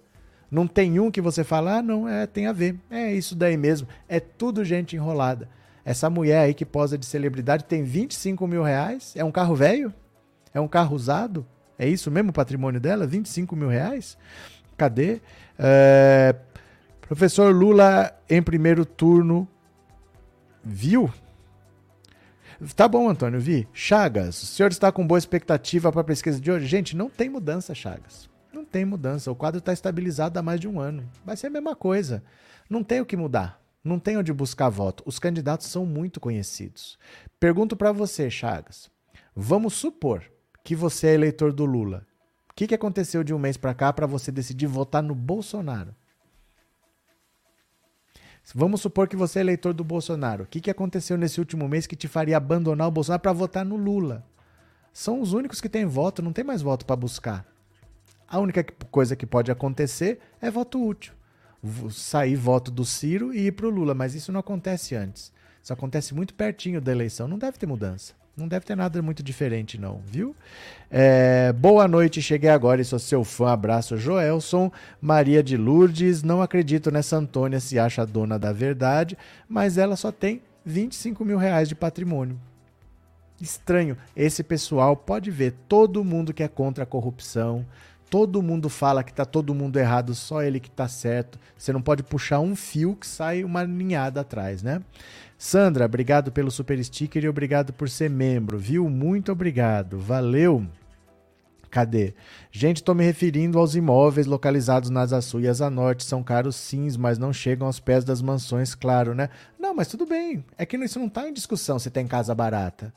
Não 0.51 0.68
tem 0.68 0.99
um 0.99 1.09
que 1.09 1.22
você 1.22 1.45
fala, 1.45 1.78
ah, 1.78 1.82
não, 1.82 2.09
é, 2.09 2.28
tem 2.28 2.45
a 2.45 2.51
ver. 2.51 2.78
É 2.91 3.13
isso 3.13 3.38
daí 3.38 3.55
mesmo. 3.55 3.88
É 4.09 4.20
tudo 4.20 4.65
gente 4.65 4.97
enrolada. 4.97 5.47
Essa 5.88 6.09
mulher 6.09 6.41
aí 6.41 6.53
que 6.53 6.65
posa 6.65 6.97
de 6.97 7.05
celebridade 7.05 7.63
tem 7.63 7.81
25 7.81 8.45
mil 8.45 8.61
reais? 8.61 9.13
É 9.15 9.23
um 9.23 9.31
carro 9.31 9.55
velho? 9.55 9.93
É 10.53 10.59
um 10.59 10.67
carro 10.67 10.93
usado? 10.93 11.47
É 11.79 11.88
isso 11.88 12.11
mesmo 12.11 12.31
o 12.31 12.33
patrimônio 12.33 12.77
dela? 12.77 13.07
25 13.07 13.55
mil 13.55 13.69
reais? 13.69 14.17
Cadê? 14.75 15.21
É, 15.57 16.35
Professor 16.99 17.55
Lula 17.55 18.13
em 18.29 18.43
primeiro 18.43 18.85
turno 18.85 19.47
viu? 20.61 21.09
Tá 22.75 22.85
bom, 22.85 23.07
Antônio, 23.07 23.39
vi. 23.39 23.65
Chagas, 23.71 24.43
o 24.43 24.45
senhor 24.45 24.71
está 24.71 24.91
com 24.91 25.07
boa 25.07 25.17
expectativa 25.17 25.89
para 25.89 26.01
a 26.01 26.03
pesquisa 26.03 26.38
de 26.38 26.51
hoje? 26.51 26.65
Gente, 26.65 26.97
não 26.97 27.09
tem 27.09 27.29
mudança, 27.29 27.73
Chagas. 27.73 28.29
Não 28.51 28.65
tem 28.65 28.83
mudança. 28.83 29.31
O 29.31 29.35
quadro 29.35 29.59
está 29.59 29.71
estabilizado 29.71 30.38
há 30.38 30.43
mais 30.43 30.59
de 30.59 30.67
um 30.67 30.81
ano. 30.81 31.09
Vai 31.23 31.38
ser 31.38 31.47
a 31.47 31.51
mesma 31.51 31.77
coisa. 31.77 32.21
Não 32.69 32.83
tem 32.83 32.99
o 32.99 33.05
que 33.05 33.15
mudar. 33.15 33.65
Não 33.88 33.99
tem 33.99 34.17
onde 34.17 34.33
buscar 34.33 34.67
voto. 34.67 35.01
Os 35.05 35.17
candidatos 35.17 35.67
são 35.67 35.85
muito 35.85 36.19
conhecidos. 36.19 36.99
Pergunto 37.39 37.73
para 37.73 37.93
você, 37.93 38.29
Chagas. 38.29 38.91
Vamos 39.33 39.75
supor 39.75 40.25
que 40.61 40.75
você 40.75 41.07
é 41.07 41.13
eleitor 41.13 41.53
do 41.53 41.63
Lula. 41.63 42.05
O 42.49 42.53
que, 42.53 42.67
que 42.67 42.75
aconteceu 42.75 43.23
de 43.23 43.33
um 43.33 43.39
mês 43.39 43.55
para 43.55 43.73
cá 43.73 43.93
para 43.93 44.05
você 44.05 44.29
decidir 44.29 44.67
votar 44.67 45.01
no 45.01 45.15
Bolsonaro? 45.15 45.95
Vamos 48.53 48.81
supor 48.81 49.07
que 49.07 49.15
você 49.15 49.39
é 49.39 49.41
eleitor 49.41 49.73
do 49.73 49.85
Bolsonaro. 49.85 50.43
O 50.43 50.47
que, 50.47 50.59
que 50.59 50.71
aconteceu 50.71 51.17
nesse 51.17 51.39
último 51.39 51.65
mês 51.69 51.88
que 51.88 51.95
te 51.95 52.09
faria 52.09 52.35
abandonar 52.35 52.89
o 52.89 52.91
Bolsonaro 52.91 53.21
para 53.21 53.31
votar 53.31 53.63
no 53.63 53.77
Lula? 53.77 54.25
São 54.91 55.21
os 55.21 55.31
únicos 55.31 55.61
que 55.61 55.69
têm 55.69 55.85
voto, 55.85 56.21
não 56.21 56.33
tem 56.33 56.43
mais 56.43 56.61
voto 56.61 56.85
para 56.85 56.95
buscar. 56.97 57.45
A 58.27 58.38
única 58.38 58.65
coisa 58.91 59.15
que 59.15 59.25
pode 59.25 59.49
acontecer 59.49 60.19
é 60.41 60.51
voto 60.51 60.85
útil. 60.85 61.16
Sair 61.91 62.36
voto 62.36 62.72
do 62.72 62.86
Ciro 62.86 63.34
e 63.34 63.47
ir 63.47 63.51
para 63.51 63.68
o 63.68 63.70
Lula, 63.70 63.93
mas 63.93 64.16
isso 64.16 64.32
não 64.32 64.39
acontece 64.39 64.95
antes. 64.95 65.32
Isso 65.62 65.74
acontece 65.74 66.14
muito 66.14 66.34
pertinho 66.34 66.80
da 66.80 66.91
eleição, 66.91 67.28
não 67.28 67.38
deve 67.38 67.58
ter 67.58 67.66
mudança. 67.66 68.14
Não 68.38 68.47
deve 68.47 68.68
ter 68.68 68.76
nada 68.76 69.01
muito 69.01 69.24
diferente, 69.24 69.80
não, 69.80 69.99
viu? 70.05 70.36
É, 70.91 71.51
boa 71.53 71.88
noite, 71.88 72.22
cheguei 72.22 72.51
agora 72.51 72.80
e 72.80 72.86
sou 72.86 72.99
seu 72.99 73.24
fã. 73.24 73.49
Abraço, 73.49 73.97
Joelson. 73.97 74.72
Maria 75.01 75.41
de 75.41 75.58
Lourdes. 75.58 76.22
Não 76.22 76.39
acredito 76.39 76.91
nessa 76.91 77.18
Antônia 77.18 77.60
se 77.60 77.80
acha 77.80 78.05
dona 78.05 78.38
da 78.38 78.53
verdade, 78.53 79.18
mas 79.49 79.80
ela 79.80 79.95
só 79.95 80.12
tem 80.12 80.43
25 80.64 81.26
mil 81.26 81.39
reais 81.39 81.68
de 81.68 81.74
patrimônio. 81.74 82.39
Estranho. 83.41 83.97
Esse 84.16 84.43
pessoal 84.43 84.95
pode 84.95 85.32
ver 85.32 85.55
todo 85.68 86.03
mundo 86.03 86.32
que 86.32 86.43
é 86.43 86.47
contra 86.47 86.84
a 86.84 86.88
corrupção. 86.88 87.66
Todo 88.10 88.41
mundo 88.41 88.70
fala 88.70 89.03
que 89.03 89.14
tá 89.14 89.26
todo 89.26 89.53
mundo 89.53 89.78
errado, 89.78 90.16
só 90.16 90.41
ele 90.41 90.60
que 90.60 90.72
tá 90.72 90.88
certo. 90.88 91.38
Você 91.58 91.74
não 91.74 91.82
pode 91.82 92.03
puxar 92.03 92.39
um 92.39 92.55
fio 92.55 92.95
que 92.95 93.05
sai 93.05 93.43
uma 93.43 93.66
ninhada 93.66 94.22
atrás, 94.22 94.64
né? 94.64 94.82
Sandra, 95.38 95.86
obrigado 95.86 96.32
pelo 96.32 96.49
super 96.49 96.84
sticker 96.84 97.24
e 97.24 97.30
obrigado 97.30 97.74
por 97.74 97.89
ser 97.89 98.10
membro, 98.10 98.58
viu? 98.58 98.89
Muito 98.89 99.32
obrigado. 99.32 99.99
Valeu. 99.99 100.66
Cadê? 101.70 102.14
Gente, 102.49 102.78
estou 102.78 102.95
me 102.95 103.03
referindo 103.03 103.60
aos 103.60 103.76
imóveis 103.76 104.26
localizados 104.26 104.89
nas 104.89 105.12
Sul 105.26 105.41
e 105.41 105.47
Asa 105.47 105.70
Norte. 105.70 106.05
São 106.05 106.24
caros 106.24 106.55
sim, 106.55 106.88
mas 106.97 107.18
não 107.18 107.34
chegam 107.34 107.68
aos 107.68 107.80
pés 107.80 108.03
das 108.03 108.22
mansões, 108.22 108.74
claro, 108.74 109.14
né? 109.14 109.30
Não, 109.60 109.76
mas 109.76 109.88
tudo 109.88 110.05
bem. 110.05 110.43
É 110.58 110.66
que 110.66 110.78
isso 110.78 110.97
não 110.97 111.08
está 111.08 111.28
em 111.28 111.34
discussão 111.34 111.78
se 111.78 111.91
tem 111.91 112.08
casa 112.08 112.34
barata. 112.34 112.93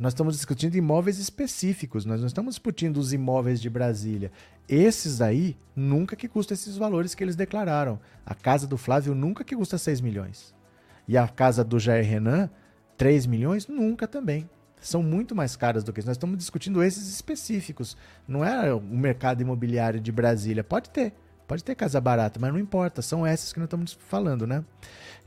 Nós 0.00 0.14
estamos 0.14 0.34
discutindo 0.34 0.76
imóveis 0.76 1.18
específicos, 1.18 2.06
nós 2.06 2.20
não 2.20 2.26
estamos 2.26 2.54
discutindo 2.54 2.96
os 2.96 3.12
imóveis 3.12 3.60
de 3.60 3.68
Brasília. 3.68 4.32
Esses 4.66 5.20
aí, 5.20 5.58
nunca 5.76 6.16
que 6.16 6.26
custa 6.26 6.54
esses 6.54 6.78
valores 6.78 7.14
que 7.14 7.22
eles 7.22 7.36
declararam. 7.36 8.00
A 8.24 8.34
casa 8.34 8.66
do 8.66 8.78
Flávio 8.78 9.14
nunca 9.14 9.44
que 9.44 9.54
custa 9.54 9.76
6 9.76 10.00
milhões. 10.00 10.54
E 11.06 11.18
a 11.18 11.28
casa 11.28 11.62
do 11.62 11.78
Jair 11.78 12.08
Renan, 12.08 12.48
3 12.96 13.26
milhões? 13.26 13.68
Nunca 13.68 14.08
também. 14.08 14.48
São 14.80 15.02
muito 15.02 15.36
mais 15.36 15.54
caras 15.54 15.84
do 15.84 15.92
que 15.92 16.00
isso. 16.00 16.08
Nós 16.08 16.16
estamos 16.16 16.38
discutindo 16.38 16.82
esses 16.82 17.06
específicos. 17.12 17.94
Não 18.26 18.42
é 18.42 18.72
o 18.72 18.80
mercado 18.80 19.42
imobiliário 19.42 20.00
de 20.00 20.10
Brasília. 20.10 20.64
Pode 20.64 20.88
ter. 20.88 21.12
Pode 21.46 21.62
ter 21.62 21.74
casa 21.74 22.00
barata, 22.00 22.40
mas 22.40 22.50
não 22.50 22.58
importa. 22.58 23.02
São 23.02 23.26
essas 23.26 23.52
que 23.52 23.58
nós 23.58 23.66
estamos 23.66 23.92
falando, 24.08 24.46
né? 24.46 24.64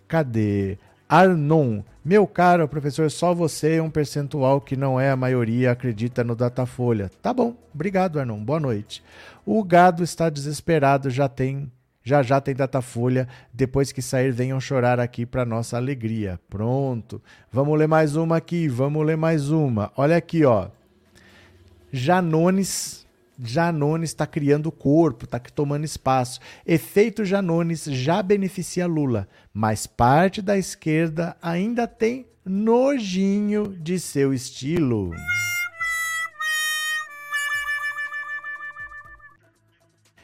Cadê? 0.07 0.79
Arnon. 1.07 1.81
Meu 2.03 2.27
caro 2.27 2.67
professor, 2.67 3.09
só 3.09 3.33
você 3.33 3.75
é 3.75 3.81
um 3.81 3.89
percentual 3.89 4.59
que 4.59 4.75
não 4.75 4.99
é 4.99 5.09
a 5.09 5.15
maioria 5.15 5.71
acredita 5.71 6.23
no 6.23 6.35
Datafolha. 6.35 7.09
Tá 7.21 7.33
bom. 7.33 7.55
Obrigado, 7.73 8.19
Arnon. 8.19 8.43
Boa 8.43 8.59
noite. 8.59 9.03
O 9.45 9.63
gado 9.63 10.03
está 10.03 10.29
desesperado, 10.29 11.09
já 11.09 11.29
tem 11.29 11.71
já 12.03 12.21
já 12.21 12.41
tem 12.41 12.53
Datafolha. 12.53 13.27
Depois 13.53 13.91
que 13.91 14.01
sair, 14.01 14.31
venham 14.31 14.59
chorar 14.59 14.99
aqui 14.99 15.25
para 15.25 15.45
nossa 15.45 15.77
alegria. 15.77 16.39
Pronto. 16.49 17.21
Vamos 17.51 17.79
ler 17.79 17.87
mais 17.87 18.15
uma 18.15 18.37
aqui. 18.37 18.67
Vamos 18.67 19.05
ler 19.05 19.15
mais 19.15 19.49
uma. 19.49 19.91
Olha 19.95 20.17
aqui, 20.17 20.43
ó. 20.43 20.67
Janones. 21.91 23.02
Janones 23.39 24.09
está 24.09 24.27
criando 24.27 24.71
corpo, 24.71 25.25
está 25.25 25.39
tomando 25.39 25.85
espaço. 25.85 26.39
Efeito 26.65 27.25
Janones 27.25 27.85
já 27.85 28.21
beneficia 28.21 28.85
Lula, 28.85 29.27
mas 29.53 29.87
parte 29.87 30.41
da 30.41 30.57
esquerda 30.57 31.35
ainda 31.41 31.87
tem 31.87 32.27
nojinho 32.45 33.75
de 33.79 33.99
seu 33.99 34.33
estilo. 34.33 35.11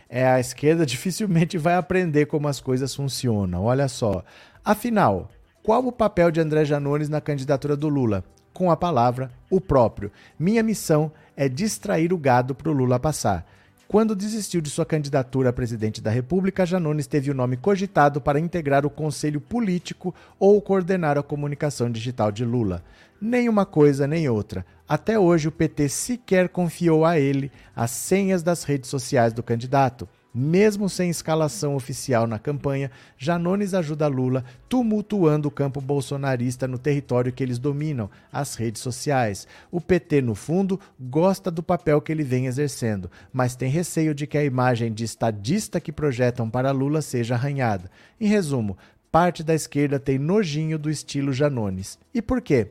é 0.10 0.26
a 0.26 0.40
esquerda 0.40 0.86
dificilmente 0.86 1.58
vai 1.58 1.76
aprender 1.76 2.26
como 2.26 2.48
as 2.48 2.60
coisas 2.60 2.96
funcionam. 2.96 3.64
Olha 3.64 3.88
só. 3.88 4.24
Afinal, 4.66 5.30
qual 5.62 5.86
o 5.86 5.92
papel 5.92 6.32
de 6.32 6.42
André 6.42 6.66
Janones 6.66 7.08
na 7.08 7.22
candidatura 7.22 7.78
do 7.78 7.88
Lula? 7.88 8.24
Com 8.52 8.72
a 8.72 8.76
palavra, 8.76 9.32
o 9.50 9.62
próprio. 9.62 10.12
Minha 10.38 10.64
missão 10.64 11.12
é 11.29 11.29
distrair 11.48 12.12
o 12.12 12.18
gado 12.18 12.54
para 12.54 12.70
o 12.70 12.74
Lula 12.74 13.00
passar. 13.00 13.46
Quando 13.88 14.16
desistiu 14.16 14.62
de 14.62 14.70
sua 14.70 14.86
candidatura 14.86 15.50
a 15.50 15.54
presidente 15.54 16.00
da 16.00 16.12
República, 16.12 16.64
Janones 16.64 17.08
teve 17.08 17.32
o 17.32 17.34
nome 17.34 17.58
cogitado 17.58 18.22
para 18.22 18.40
integrar 18.40 18.86
o 18.86 18.90
conselho 18.90 19.42
político 19.42 20.14
ou 20.38 20.62
coordenar 20.62 21.18
a 21.18 21.24
comunicação 21.24 21.90
digital 21.90 22.32
de 22.32 22.46
Lula. 22.46 22.84
Nem 23.20 23.50
uma 23.50 23.66
coisa 23.66 24.06
nem 24.06 24.30
outra. 24.30 24.64
Até 24.88 25.18
hoje, 25.18 25.48
o 25.48 25.52
PT 25.52 25.90
sequer 25.90 26.50
confiou 26.50 27.04
a 27.04 27.20
ele 27.20 27.52
as 27.76 27.90
senhas 27.90 28.44
das 28.44 28.64
redes 28.64 28.90
sociais 28.90 29.34
do 29.34 29.42
candidato. 29.42 30.08
Mesmo 30.34 30.88
sem 30.88 31.10
escalação 31.10 31.76
oficial 31.76 32.28
na 32.28 32.38
campanha, 32.38 32.92
Janones 33.18 33.74
ajuda 33.74 34.06
Lula, 34.08 34.46
tumultuando 34.68 35.48
o 35.48 35.52
campo 35.52 35.82
bolsonarista 35.82 36.68
no 36.68 36.78
território 36.78 37.34
que 37.34 37.42
eles 37.42 37.58
dominam, 37.58 38.12
as 38.32 38.54
redes 38.54 38.82
sociais. 38.82 39.48
O 39.72 39.82
PT, 39.82 40.22
no 40.22 40.36
fundo, 40.36 40.80
gosta 41.00 41.50
do 41.50 41.64
papel 41.64 42.00
que 42.00 42.12
ele 42.12 42.24
vem 42.24 42.46
exercendo, 42.46 43.10
mas 43.34 43.56
tem 43.56 43.72
receio 43.72 44.14
de 44.14 44.28
que 44.28 44.38
a 44.38 44.44
imagem 44.44 44.94
de 44.94 45.04
estadista 45.04 45.80
que 45.80 45.92
projetam 45.92 46.48
para 46.48 46.70
Lula 46.70 47.02
seja 47.02 47.34
arranhada. 47.34 47.90
Em 48.22 48.28
resumo, 48.28 48.78
parte 49.12 49.44
da 49.44 49.56
esquerda 49.56 50.00
tem 50.00 50.20
nojinho 50.20 50.78
do 50.78 50.92
estilo 50.92 51.34
Janones. 51.34 51.98
E 52.14 52.22
por 52.22 52.40
quê? 52.40 52.68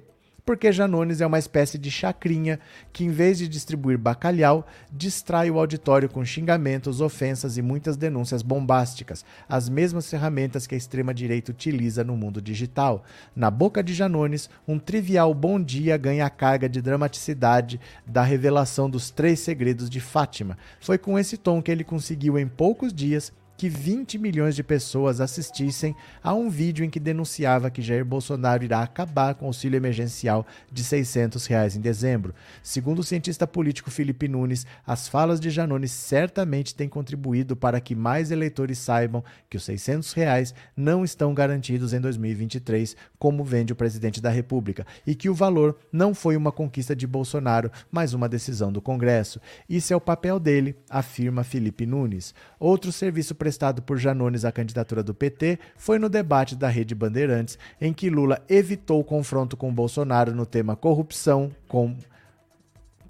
Porque 0.48 0.72
Janones 0.72 1.20
é 1.20 1.26
uma 1.26 1.38
espécie 1.38 1.76
de 1.76 1.90
chacrinha 1.90 2.58
que, 2.90 3.04
em 3.04 3.10
vez 3.10 3.36
de 3.36 3.46
distribuir 3.46 3.98
bacalhau, 3.98 4.66
distrai 4.90 5.50
o 5.50 5.58
auditório 5.58 6.08
com 6.08 6.24
xingamentos, 6.24 7.02
ofensas 7.02 7.58
e 7.58 7.60
muitas 7.60 7.98
denúncias 7.98 8.40
bombásticas, 8.40 9.26
as 9.46 9.68
mesmas 9.68 10.08
ferramentas 10.08 10.66
que 10.66 10.74
a 10.74 10.78
extrema-direita 10.78 11.52
utiliza 11.52 12.02
no 12.02 12.16
mundo 12.16 12.40
digital. 12.40 13.04
Na 13.36 13.50
boca 13.50 13.82
de 13.82 13.92
Janones, 13.92 14.48
um 14.66 14.78
trivial 14.78 15.34
bom 15.34 15.62
dia 15.62 15.98
ganha 15.98 16.24
a 16.24 16.30
carga 16.30 16.66
de 16.66 16.80
dramaticidade 16.80 17.78
da 18.06 18.22
revelação 18.22 18.88
dos 18.88 19.10
três 19.10 19.40
segredos 19.40 19.90
de 19.90 20.00
Fátima. 20.00 20.56
Foi 20.80 20.96
com 20.96 21.18
esse 21.18 21.36
tom 21.36 21.60
que 21.60 21.70
ele 21.70 21.84
conseguiu, 21.84 22.38
em 22.38 22.48
poucos 22.48 22.90
dias, 22.94 23.34
que 23.58 23.68
20 23.68 24.18
milhões 24.18 24.54
de 24.54 24.62
pessoas 24.62 25.20
assistissem 25.20 25.94
a 26.22 26.32
um 26.32 26.48
vídeo 26.48 26.84
em 26.84 26.88
que 26.88 27.00
denunciava 27.00 27.72
que 27.72 27.82
Jair 27.82 28.04
Bolsonaro 28.04 28.62
irá 28.62 28.82
acabar 28.82 29.34
com 29.34 29.46
o 29.46 29.48
auxílio 29.48 29.76
emergencial 29.76 30.46
de 30.70 30.84
600 30.84 31.44
reais 31.44 31.74
em 31.74 31.80
dezembro. 31.80 32.32
Segundo 32.62 33.00
o 33.00 33.04
cientista 33.04 33.48
político 33.48 33.90
Felipe 33.90 34.28
Nunes, 34.28 34.64
as 34.86 35.08
falas 35.08 35.40
de 35.40 35.50
Janones 35.50 35.90
certamente 35.90 36.72
têm 36.72 36.88
contribuído 36.88 37.56
para 37.56 37.80
que 37.80 37.96
mais 37.96 38.30
eleitores 38.30 38.78
saibam 38.78 39.24
que 39.50 39.56
os 39.56 39.64
600 39.64 40.12
reais 40.12 40.54
não 40.76 41.04
estão 41.04 41.34
garantidos 41.34 41.92
em 41.92 42.00
2023, 42.00 42.94
como 43.18 43.42
vende 43.42 43.72
o 43.72 43.76
presidente 43.76 44.20
da 44.20 44.30
República, 44.30 44.86
e 45.04 45.16
que 45.16 45.28
o 45.28 45.34
valor 45.34 45.76
não 45.90 46.14
foi 46.14 46.36
uma 46.36 46.52
conquista 46.52 46.94
de 46.94 47.08
Bolsonaro, 47.08 47.72
mas 47.90 48.14
uma 48.14 48.28
decisão 48.28 48.70
do 48.70 48.80
Congresso. 48.80 49.40
Isso 49.68 49.92
é 49.92 49.96
o 49.96 50.00
papel 50.00 50.38
dele, 50.38 50.76
afirma 50.88 51.42
Felipe 51.42 51.84
Nunes. 51.84 52.32
Outro 52.60 52.92
serviço 52.92 53.34
prestado 53.48 53.80
por 53.80 53.96
Janones 53.96 54.44
à 54.44 54.52
candidatura 54.52 55.02
do 55.02 55.14
PT 55.14 55.58
foi 55.74 55.98
no 55.98 56.10
debate 56.10 56.54
da 56.54 56.68
Rede 56.68 56.94
Bandeirantes, 56.94 57.58
em 57.80 57.94
que 57.94 58.10
Lula 58.10 58.42
evitou 58.46 59.00
o 59.00 59.04
confronto 59.04 59.56
com 59.56 59.72
Bolsonaro 59.72 60.34
no 60.34 60.44
tema 60.44 60.76
corrupção 60.76 61.50
com 61.66 61.96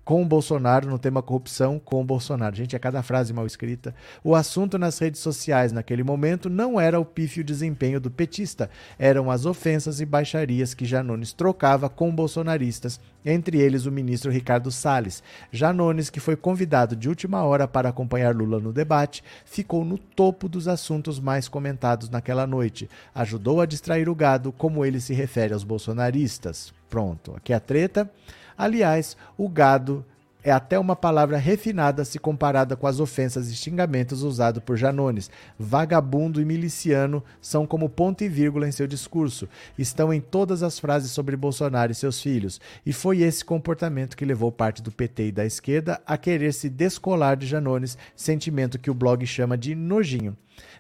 com 0.09 0.23
o 0.23 0.25
Bolsonaro 0.25 0.89
no 0.89 0.99
tema 0.99 1.21
corrupção 1.21 1.79
com 1.79 2.01
o 2.01 2.05
Bolsonaro. 2.05 2.57
Gente, 2.57 2.75
é 2.75 2.79
cada 2.79 3.03
frase 3.03 3.31
mal 3.31 3.45
escrita. 3.45 3.95
O 4.25 4.35
assunto 4.35 4.79
nas 4.79 4.99
redes 4.99 5.21
sociais 5.21 5.71
naquele 5.71 6.03
momento 6.03 6.49
não 6.49 6.81
era 6.81 6.99
o 6.99 7.05
pífio 7.05 7.45
desempenho 7.45 8.01
do 8.01 8.11
petista, 8.11 8.71
eram 8.99 9.31
as 9.31 9.45
ofensas 9.45 10.01
e 10.01 10.07
baixarias 10.07 10.73
que 10.73 10.87
Janones 10.87 11.35
trocava 11.35 11.91
com 11.91 12.11
bolsonaristas, 12.11 12.99
entre 13.23 13.61
eles 13.61 13.85
o 13.85 13.93
ministro 13.93 14.33
Ricardo 14.33 14.73
Salles. 14.73 15.23
Janones, 15.53 16.09
que 16.09 16.21
foi 16.21 16.37
convidado 16.37 16.97
de 16.97 17.07
última 17.07 17.43
hora 17.43 17.69
para 17.69 17.91
acompanhar 17.91 18.35
Lula 18.35 18.59
no 18.59 18.73
debate, 18.73 19.23
ficou 19.45 19.85
no 19.85 19.99
topo 19.99 20.49
dos 20.49 20.69
assuntos 20.69 21.21
mais 21.21 21.49
comentados 21.49 22.09
naquela 22.09 22.47
noite. 22.47 22.89
Ajudou 23.15 23.61
a 23.61 23.67
distrair 23.67 24.09
o 24.09 24.15
gado, 24.15 24.53
como 24.53 24.87
ele 24.87 25.03
se 25.03 25.13
refere 25.13 25.53
aos 25.53 25.65
bolsonaristas. 25.65 26.73
Pronto, 26.89 27.35
aqui 27.37 27.53
a 27.53 27.61
treta. 27.61 28.11
Aliás, 28.59 29.17
o 29.37 29.49
gado 29.49 30.05
é 30.43 30.51
até 30.51 30.79
uma 30.79 30.97
palavra 30.97 31.37
refinada 31.37 32.05
se 32.05 32.19
comparada 32.19 32.77
com 32.77 32.87
as 32.87 33.01
ofensas 33.01 33.49
e 33.51 33.55
xingamentos 33.55 34.23
usados 34.23 34.63
por 34.63 34.77
Janones. 34.77 35.31
Vagabundo 35.59 36.41
e 36.41 36.45
miliciano 36.45 37.23
são 37.41 37.67
como 37.67 37.89
ponto 37.89 38.25
e 38.25 38.29
vírgula 38.29 38.67
em 38.67 38.73
seu 38.73 38.87
discurso. 38.87 39.49
Estão 39.79 40.13
em 40.13 40.21
todas 40.21 40.63
as 40.63 40.79
frases 40.79 41.11
sobre 41.13 41.37
Bolsonaro 41.37 41.93
e 41.93 41.95
seus 41.95 42.21
filhos. 42.21 42.61
E 42.85 42.93
foi 42.93 43.21
esse 43.21 43.45
comportamento 43.45 44.17
que 44.17 44.25
levou 44.25 44.51
parte 44.51 44.83
do 44.83 44.91
PT 44.91 45.29
e 45.29 45.33
da 45.33 45.45
esquerda 45.45 46.01
a 46.07 46.17
querer 46.17 46.53
se 46.53 46.69
descolar 46.69 47.37
de 47.37 47.47
Janones, 47.47 47.97
sentimento 48.17 48.79
que 48.79 48.91
o 48.91 48.95
blog 48.95 49.25
chama 49.27 49.57
de 49.57 49.75
nojinho. 49.75 50.37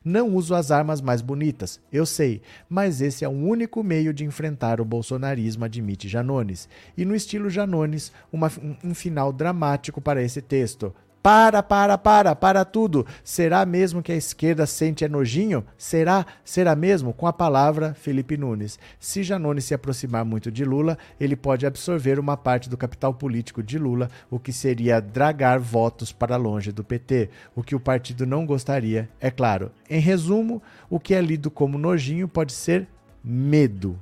Não 0.09 0.35
uso 0.35 0.55
as 0.55 0.71
armas 0.71 1.03
mais 1.03 1.21
bonitas, 1.21 1.79
eu 1.93 2.07
sei, 2.07 2.41
mas 2.67 3.03
esse 3.03 3.27
é 3.27 3.29
o 3.29 3.33
único 3.33 3.85
meio 3.85 4.15
de 4.15 4.25
enfrentar 4.25 4.81
o 4.81 4.85
bolsonarismo, 4.85 5.67
admite 5.67 6.09
Janones. 6.09 6.67
E 6.97 7.05
no 7.05 7.15
estilo 7.15 7.51
Janones, 7.51 8.11
uma, 8.33 8.51
um, 8.63 8.89
um 8.89 8.95
final 8.95 9.31
dramático 9.31 10.01
para 10.01 10.23
esse 10.23 10.41
texto. 10.41 10.95
Para, 11.29 11.63
para, 11.63 11.99
para, 11.99 12.35
para 12.35 12.65
tudo. 12.65 13.07
Será 13.23 13.67
mesmo 13.67 14.03
que 14.03 14.11
a 14.11 14.17
esquerda 14.17 14.65
sente 14.65 15.07
nojinho? 15.07 15.63
Será? 15.77 16.25
Será 16.43 16.75
mesmo? 16.75 17.13
Com 17.13 17.27
a 17.27 17.35
palavra 17.35 17.93
Felipe 17.93 18.39
Nunes. 18.39 18.79
Se 18.99 19.23
Janone 19.23 19.61
se 19.61 19.75
aproximar 19.75 20.25
muito 20.25 20.51
de 20.51 20.65
Lula, 20.65 20.97
ele 21.21 21.37
pode 21.37 21.67
absorver 21.67 22.19
uma 22.19 22.35
parte 22.35 22.71
do 22.71 22.79
capital 22.79 23.13
político 23.13 23.63
de 23.63 23.77
Lula, 23.79 24.09
o 24.31 24.39
que 24.39 24.55
seria 24.55 25.03
dragar 25.03 25.61
votos 25.61 26.13
para 26.13 26.39
longe 26.39 26.73
do 26.73 26.83
PT, 26.83 27.29
o 27.55 27.63
que 27.63 27.75
o 27.75 27.81
partido 27.81 28.25
não 28.25 28.47
gostaria, 28.47 29.07
é 29.21 29.31
claro. 29.31 29.71
Em 29.91 30.01
resumo, 30.01 30.63
o 30.89 30.99
que 30.99 31.15
é 31.15 31.21
lido 31.21 31.51
como 31.51 31.77
nojinho 31.77 32.27
pode 32.27 32.55
ser 32.55 32.89
medo. 33.23 34.01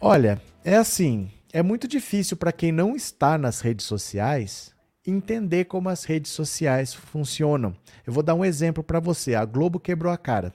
Olha, 0.00 0.40
é 0.64 0.76
assim, 0.76 1.28
é 1.52 1.60
muito 1.60 1.88
difícil 1.88 2.36
para 2.36 2.52
quem 2.52 2.70
não 2.70 2.94
está 2.94 3.36
nas 3.36 3.60
redes 3.60 3.84
sociais 3.84 4.75
entender 5.06 5.66
como 5.66 5.88
as 5.88 6.04
redes 6.04 6.32
sociais 6.32 6.92
funcionam. 6.92 7.74
Eu 8.06 8.12
vou 8.12 8.22
dar 8.22 8.34
um 8.34 8.44
exemplo 8.44 8.82
para 8.82 9.00
você. 9.00 9.34
A 9.34 9.44
Globo 9.44 9.78
quebrou 9.78 10.12
a 10.12 10.18
cara. 10.18 10.52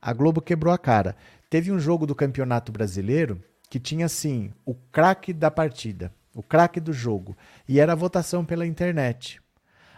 A 0.00 0.12
Globo 0.12 0.40
quebrou 0.40 0.72
a 0.72 0.78
cara. 0.78 1.16
Teve 1.50 1.72
um 1.72 1.78
jogo 1.78 2.06
do 2.06 2.14
Campeonato 2.14 2.70
Brasileiro 2.70 3.42
que 3.68 3.78
tinha 3.80 4.06
assim, 4.06 4.50
o 4.64 4.74
craque 4.74 5.32
da 5.32 5.50
partida, 5.50 6.12
o 6.34 6.42
craque 6.42 6.80
do 6.80 6.92
jogo, 6.92 7.36
e 7.68 7.78
era 7.80 7.92
a 7.92 7.96
votação 7.96 8.44
pela 8.44 8.66
internet. 8.66 9.40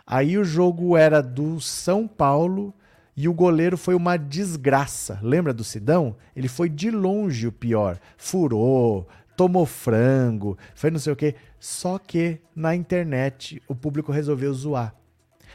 Aí 0.06 0.36
o 0.36 0.44
jogo 0.44 0.96
era 0.96 1.22
do 1.22 1.60
São 1.60 2.08
Paulo 2.08 2.74
e 3.16 3.28
o 3.28 3.34
goleiro 3.34 3.76
foi 3.76 3.94
uma 3.94 4.16
desgraça. 4.16 5.20
Lembra 5.22 5.52
do 5.52 5.62
Sidão? 5.62 6.16
Ele 6.34 6.48
foi 6.48 6.68
de 6.68 6.90
longe 6.90 7.46
o 7.46 7.52
pior. 7.52 7.98
Furou, 8.16 9.06
tomou 9.40 9.64
frango, 9.64 10.58
foi 10.74 10.90
não 10.90 10.98
sei 10.98 11.14
o 11.14 11.16
quê. 11.16 11.34
Só 11.58 11.98
que 11.98 12.38
na 12.54 12.76
internet 12.76 13.62
o 13.66 13.74
público 13.74 14.12
resolveu 14.12 14.52
zoar. 14.52 14.94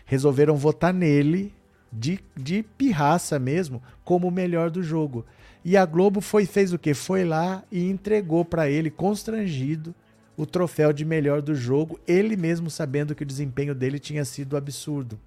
Resolveram 0.07 0.56
votar 0.56 0.91
nele 0.91 1.53
de, 1.94 2.20
de 2.36 2.64
pirraça 2.64 3.38
mesmo, 3.38 3.84
como 4.03 4.28
o 4.28 4.32
melhor 4.32 4.72
do 4.72 4.82
jogo. 4.82 5.24
E 5.64 5.78
a 5.78 5.86
Globo 5.86 6.20
foi 6.20 6.48
fez 6.48 6.74
o 6.74 6.80
quê? 6.80 6.95
Foi 6.95 7.24
lá 7.24 7.64
e 7.72 7.88
entregou 7.88 8.44
para 8.44 8.68
ele, 8.68 8.90
constrangido, 8.90 9.94
o 10.36 10.48
troféu 10.48 10.91
de 10.91 11.06
melhor 11.06 11.44
do 11.44 11.53
jogo, 11.53 11.99
ele 12.07 12.36
mesmo 12.36 12.72
sabendo 12.72 13.14
que 13.14 13.22
o 13.22 13.28
desempenho 13.28 13.76
dele 13.76 13.99
tinha 13.99 14.26
sido 14.26 14.57
absurdo. 14.57 15.20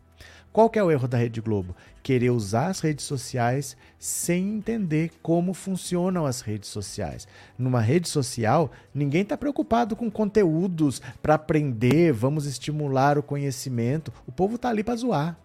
Qual 0.53 0.71
que 0.71 0.79
é 0.79 0.83
o 0.83 0.91
erro 0.91 1.07
da 1.07 1.19
Rede 1.19 1.41
Globo? 1.41 1.77
Querer 2.03 2.31
usar 2.31 2.69
as 2.69 2.81
redes 2.81 3.05
sociais 3.05 3.77
sem 3.99 4.57
entender 4.57 5.13
como 5.23 5.53
funcionam 5.53 6.25
as 6.25 6.41
redes 6.41 6.69
sociais. 6.71 7.29
Numa 7.57 7.81
rede 7.81 8.09
social, 8.09 8.71
ninguém 8.95 9.23
está 9.23 9.37
preocupado 9.37 9.95
com 9.95 10.11
conteúdos 10.11 11.03
para 11.23 11.35
aprender, 11.35 12.13
vamos 12.13 12.47
estimular 12.47 13.19
o 13.19 13.23
conhecimento. 13.23 14.13
O 14.27 14.33
povo 14.33 14.57
está 14.57 14.71
ali 14.71 14.83
para 14.83 14.97
zoar. 14.97 15.39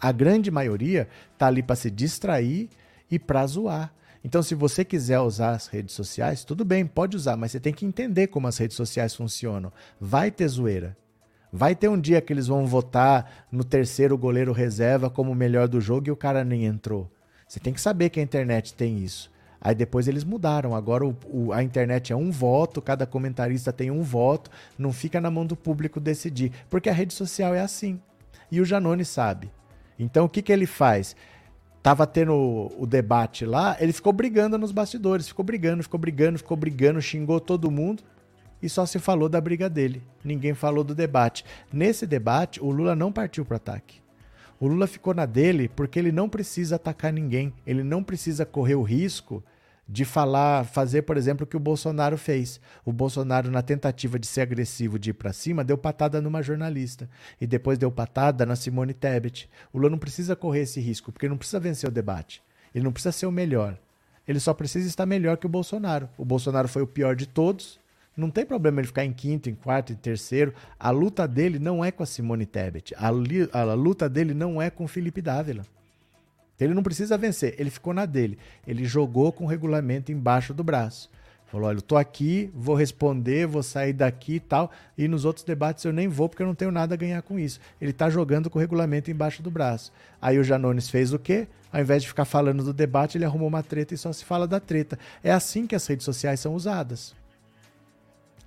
A 0.00 0.10
grande 0.10 0.50
maioria 0.50 1.08
está 1.34 1.46
ali 1.46 1.62
para 1.62 1.76
se 1.76 1.90
distrair 1.90 2.70
e 3.10 3.18
para 3.18 3.46
zoar. 3.46 3.92
Então, 4.24 4.42
se 4.42 4.54
você 4.54 4.84
quiser 4.84 5.20
usar 5.20 5.50
as 5.50 5.66
redes 5.68 5.94
sociais, 5.94 6.44
tudo 6.44 6.64
bem, 6.64 6.86
pode 6.86 7.16
usar, 7.16 7.36
mas 7.36 7.52
você 7.52 7.60
tem 7.60 7.72
que 7.72 7.86
entender 7.86 8.28
como 8.28 8.48
as 8.48 8.58
redes 8.58 8.76
sociais 8.76 9.14
funcionam. 9.14 9.72
Vai 10.00 10.30
ter 10.30 10.48
zoeira. 10.48 10.96
Vai 11.52 11.74
ter 11.74 11.88
um 11.88 11.98
dia 11.98 12.20
que 12.20 12.32
eles 12.32 12.46
vão 12.46 12.66
votar 12.66 13.46
no 13.50 13.64
terceiro 13.64 14.18
goleiro 14.18 14.52
reserva 14.52 15.08
como 15.08 15.32
o 15.32 15.34
melhor 15.34 15.66
do 15.66 15.80
jogo 15.80 16.08
e 16.08 16.10
o 16.10 16.16
cara 16.16 16.44
nem 16.44 16.66
entrou. 16.66 17.10
Você 17.46 17.58
tem 17.58 17.72
que 17.72 17.80
saber 17.80 18.10
que 18.10 18.20
a 18.20 18.22
internet 18.22 18.74
tem 18.74 18.98
isso. 18.98 19.30
Aí 19.60 19.74
depois 19.74 20.06
eles 20.06 20.24
mudaram. 20.24 20.74
Agora 20.74 21.06
o, 21.06 21.16
o, 21.24 21.52
a 21.52 21.62
internet 21.62 22.12
é 22.12 22.16
um 22.16 22.30
voto, 22.30 22.82
cada 22.82 23.06
comentarista 23.06 23.72
tem 23.72 23.90
um 23.90 24.02
voto, 24.02 24.50
não 24.78 24.92
fica 24.92 25.20
na 25.20 25.30
mão 25.30 25.46
do 25.46 25.56
público 25.56 25.98
decidir. 25.98 26.52
Porque 26.68 26.90
a 26.90 26.92
rede 26.92 27.14
social 27.14 27.54
é 27.54 27.60
assim. 27.60 27.98
E 28.52 28.60
o 28.60 28.64
Janone 28.64 29.04
sabe. 29.04 29.50
Então 29.98 30.26
o 30.26 30.28
que, 30.28 30.42
que 30.42 30.52
ele 30.52 30.66
faz? 30.66 31.16
Tava 31.82 32.06
tendo 32.06 32.34
o, 32.34 32.82
o 32.82 32.86
debate 32.86 33.46
lá, 33.46 33.76
ele 33.80 33.92
ficou 33.92 34.12
brigando 34.12 34.58
nos 34.58 34.72
bastidores, 34.72 35.28
ficou 35.28 35.44
brigando, 35.44 35.82
ficou 35.82 35.98
brigando, 35.98 36.38
ficou 36.38 36.56
brigando, 36.56 37.00
xingou 37.00 37.40
todo 37.40 37.70
mundo 37.70 38.02
e 38.62 38.68
só 38.68 38.84
se 38.84 38.98
falou 38.98 39.28
da 39.28 39.40
briga 39.40 39.68
dele. 39.68 40.02
Ninguém 40.24 40.54
falou 40.54 40.82
do 40.82 40.94
debate. 40.94 41.44
Nesse 41.72 42.06
debate, 42.06 42.60
o 42.62 42.70
Lula 42.70 42.94
não 42.94 43.12
partiu 43.12 43.44
para 43.44 43.56
ataque. 43.56 44.00
O 44.60 44.66
Lula 44.66 44.86
ficou 44.86 45.14
na 45.14 45.24
dele 45.24 45.68
porque 45.68 45.98
ele 45.98 46.10
não 46.10 46.28
precisa 46.28 46.76
atacar 46.76 47.12
ninguém. 47.12 47.52
Ele 47.66 47.84
não 47.84 48.02
precisa 48.02 48.44
correr 48.44 48.74
o 48.74 48.82
risco 48.82 49.42
de 49.88 50.04
falar, 50.04 50.64
fazer, 50.64 51.02
por 51.02 51.16
exemplo, 51.16 51.44
o 51.44 51.46
que 51.46 51.56
o 51.56 51.60
Bolsonaro 51.60 52.18
fez. 52.18 52.60
O 52.84 52.92
Bolsonaro, 52.92 53.50
na 53.50 53.62
tentativa 53.62 54.18
de 54.18 54.26
ser 54.26 54.42
agressivo, 54.42 54.98
de 54.98 55.10
ir 55.10 55.14
para 55.14 55.32
cima, 55.32 55.64
deu 55.64 55.78
patada 55.78 56.20
numa 56.20 56.42
jornalista. 56.42 57.08
E 57.40 57.46
depois 57.46 57.78
deu 57.78 57.90
patada 57.90 58.44
na 58.44 58.56
Simone 58.56 58.92
Tebet. 58.92 59.48
O 59.72 59.78
Lula 59.78 59.90
não 59.90 59.98
precisa 59.98 60.36
correr 60.36 60.62
esse 60.62 60.80
risco, 60.80 61.12
porque 61.12 61.24
ele 61.24 61.30
não 61.30 61.38
precisa 61.38 61.60
vencer 61.60 61.88
o 61.88 61.92
debate. 61.92 62.42
Ele 62.74 62.84
não 62.84 62.92
precisa 62.92 63.12
ser 63.12 63.26
o 63.26 63.32
melhor. 63.32 63.78
Ele 64.26 64.40
só 64.40 64.52
precisa 64.52 64.86
estar 64.86 65.06
melhor 65.06 65.38
que 65.38 65.46
o 65.46 65.48
Bolsonaro. 65.48 66.08
O 66.18 66.24
Bolsonaro 66.24 66.68
foi 66.68 66.82
o 66.82 66.86
pior 66.86 67.16
de 67.16 67.26
todos 67.26 67.80
não 68.18 68.30
tem 68.30 68.44
problema 68.44 68.80
ele 68.80 68.88
ficar 68.88 69.04
em 69.04 69.12
quinto, 69.12 69.48
em 69.48 69.54
quarto, 69.54 69.92
em 69.92 69.96
terceiro. 69.96 70.52
A 70.78 70.90
luta 70.90 71.26
dele 71.28 71.58
não 71.58 71.84
é 71.84 71.92
com 71.92 72.02
a 72.02 72.06
Simone 72.06 72.44
Tebet. 72.44 72.94
A, 72.96 73.08
a 73.08 73.74
luta 73.74 74.08
dele 74.08 74.34
não 74.34 74.60
é 74.60 74.70
com 74.70 74.84
o 74.84 74.88
Felipe 74.88 75.22
Dávila. 75.22 75.64
Ele 76.58 76.74
não 76.74 76.82
precisa 76.82 77.16
vencer. 77.16 77.54
Ele 77.58 77.70
ficou 77.70 77.94
na 77.94 78.04
dele. 78.04 78.36
Ele 78.66 78.84
jogou 78.84 79.30
com 79.30 79.44
o 79.44 79.46
regulamento 79.46 80.10
embaixo 80.10 80.52
do 80.52 80.64
braço. 80.64 81.08
Falou: 81.46 81.68
olha, 81.68 81.78
eu 81.78 81.82
tô 81.82 81.96
aqui, 81.96 82.50
vou 82.52 82.74
responder, 82.74 83.46
vou 83.46 83.62
sair 83.62 83.92
daqui 83.92 84.34
e 84.34 84.40
tal. 84.40 84.70
E 84.96 85.06
nos 85.06 85.24
outros 85.24 85.44
debates 85.44 85.84
eu 85.84 85.92
nem 85.92 86.08
vou 86.08 86.28
porque 86.28 86.42
eu 86.42 86.46
não 86.46 86.56
tenho 86.56 86.72
nada 86.72 86.94
a 86.94 86.98
ganhar 86.98 87.22
com 87.22 87.38
isso. 87.38 87.60
Ele 87.80 87.92
tá 87.92 88.10
jogando 88.10 88.50
com 88.50 88.58
o 88.58 88.60
regulamento 88.60 89.10
embaixo 89.10 89.42
do 89.42 89.50
braço. 89.50 89.92
Aí 90.20 90.38
o 90.38 90.44
Janones 90.44 90.90
fez 90.90 91.12
o 91.12 91.18
quê? 91.20 91.46
Ao 91.72 91.80
invés 91.80 92.02
de 92.02 92.08
ficar 92.08 92.24
falando 92.24 92.64
do 92.64 92.72
debate, 92.72 93.16
ele 93.16 93.24
arrumou 93.24 93.46
uma 93.46 93.62
treta 93.62 93.94
e 93.94 93.98
só 93.98 94.12
se 94.12 94.24
fala 94.24 94.46
da 94.48 94.58
treta. 94.58 94.98
É 95.22 95.30
assim 95.30 95.66
que 95.66 95.76
as 95.76 95.86
redes 95.86 96.04
sociais 96.04 96.40
são 96.40 96.54
usadas. 96.54 97.14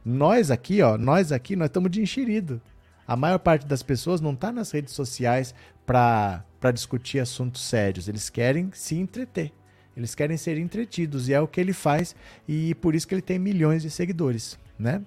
Nós 0.03 0.49
aqui, 0.49 0.81
ó, 0.81 0.97
nós 0.97 1.31
aqui, 1.31 1.55
nós 1.55 1.67
estamos 1.67 1.91
de 1.91 2.01
enxerido. 2.01 2.61
A 3.07 3.15
maior 3.15 3.39
parte 3.39 3.65
das 3.65 3.83
pessoas 3.83 4.21
não 4.21 4.33
está 4.33 4.51
nas 4.51 4.71
redes 4.71 4.93
sociais 4.93 5.53
para 5.85 6.43
discutir 6.73 7.19
assuntos 7.19 7.61
sérios. 7.61 8.07
Eles 8.07 8.29
querem 8.29 8.69
se 8.73 8.95
entreter. 8.95 9.51
Eles 9.95 10.15
querem 10.15 10.37
ser 10.37 10.57
entretidos 10.57 11.27
e 11.27 11.33
é 11.33 11.41
o 11.41 11.47
que 11.47 11.59
ele 11.59 11.73
faz 11.73 12.15
e 12.47 12.73
por 12.75 12.95
isso 12.95 13.07
que 13.07 13.13
ele 13.13 13.21
tem 13.21 13.37
milhões 13.37 13.81
de 13.81 13.89
seguidores, 13.89 14.57
né? 14.79 15.01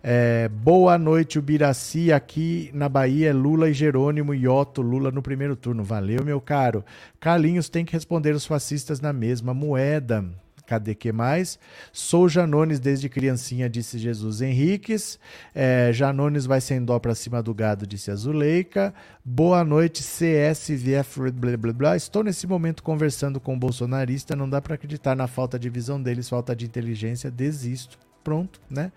É, 0.00 0.48
boa 0.48 0.96
noite, 0.96 1.40
Ubiraci, 1.40 2.12
aqui 2.12 2.70
na 2.72 2.88
Bahia, 2.88 3.34
Lula 3.34 3.68
e 3.68 3.72
Jerônimo 3.72 4.32
e 4.32 4.46
Otto, 4.46 4.80
Lula 4.80 5.10
no 5.10 5.20
primeiro 5.20 5.56
turno. 5.56 5.82
Valeu, 5.82 6.24
meu 6.24 6.40
caro. 6.40 6.84
Carlinhos 7.18 7.68
tem 7.68 7.84
que 7.84 7.92
responder 7.92 8.32
os 8.32 8.46
fascistas 8.46 9.00
na 9.00 9.12
mesma 9.12 9.52
moeda. 9.52 10.24
Cadê 10.68 10.94
que 10.94 11.10
mais? 11.10 11.58
Sou 11.90 12.28
Janones 12.28 12.78
desde 12.78 13.08
criancinha, 13.08 13.70
disse 13.70 13.98
Jesus 13.98 14.42
Henriques. 14.42 15.18
É, 15.54 15.90
Janones 15.94 16.44
vai 16.44 16.60
sem 16.60 16.84
dó 16.84 16.98
pra 16.98 17.14
cima 17.14 17.42
do 17.42 17.54
gado, 17.54 17.86
disse 17.86 18.10
Azuleika. 18.10 18.92
Boa 19.24 19.64
noite, 19.64 20.02
CSVF. 20.02 21.30
Blá, 21.30 21.56
blá, 21.56 21.72
blá. 21.72 21.96
Estou 21.96 22.22
nesse 22.22 22.46
momento 22.46 22.82
conversando 22.82 23.40
com 23.40 23.54
o 23.54 23.58
bolsonarista. 23.58 24.36
Não 24.36 24.46
dá 24.46 24.60
para 24.60 24.74
acreditar 24.74 25.16
na 25.16 25.26
falta 25.26 25.58
de 25.58 25.70
visão 25.70 26.02
deles, 26.02 26.28
falta 26.28 26.54
de 26.54 26.66
inteligência. 26.66 27.30
Desisto. 27.30 27.98
Pronto, 28.22 28.60
né? 28.68 28.92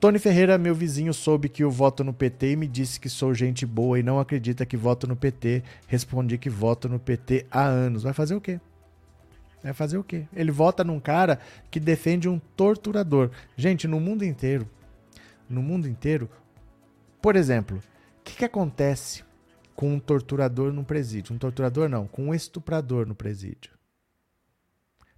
Tony 0.00 0.18
Ferreira, 0.18 0.56
meu 0.56 0.74
vizinho, 0.74 1.12
soube 1.12 1.50
que 1.50 1.62
eu 1.62 1.70
voto 1.70 2.02
no 2.02 2.14
PT 2.14 2.52
e 2.52 2.56
me 2.56 2.66
disse 2.66 2.98
que 2.98 3.10
sou 3.10 3.34
gente 3.34 3.66
boa 3.66 3.98
e 3.98 4.02
não 4.02 4.18
acredita 4.18 4.64
que 4.64 4.76
voto 4.76 5.06
no 5.06 5.16
PT. 5.16 5.62
Respondi 5.86 6.38
que 6.38 6.48
voto 6.48 6.88
no 6.88 6.98
PT 6.98 7.44
há 7.50 7.66
anos. 7.66 8.04
Vai 8.04 8.14
fazer 8.14 8.34
o 8.34 8.40
quê? 8.40 8.58
Vai 9.62 9.72
fazer 9.72 9.98
o 9.98 10.04
quê? 10.04 10.26
Ele 10.32 10.50
vota 10.50 10.84
num 10.84 11.00
cara 11.00 11.40
que 11.70 11.80
defende 11.80 12.28
um 12.28 12.38
torturador. 12.38 13.30
Gente, 13.56 13.88
no 13.88 13.98
mundo 13.98 14.24
inteiro, 14.24 14.68
no 15.48 15.62
mundo 15.62 15.88
inteiro, 15.88 16.30
por 17.20 17.34
exemplo, 17.34 17.78
o 17.78 18.22
que, 18.22 18.36
que 18.36 18.44
acontece 18.44 19.24
com 19.74 19.92
um 19.92 19.98
torturador 19.98 20.72
no 20.72 20.84
presídio? 20.84 21.34
Um 21.34 21.38
torturador 21.38 21.88
não, 21.88 22.06
com 22.06 22.28
um 22.28 22.34
estuprador 22.34 23.06
no 23.06 23.14
presídio. 23.14 23.72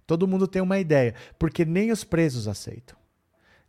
Todo 0.07 0.27
mundo 0.27 0.47
tem 0.47 0.61
uma 0.61 0.79
ideia, 0.79 1.15
porque 1.37 1.63
nem 1.63 1.91
os 1.91 2.03
presos 2.03 2.47
aceitam. 2.47 2.97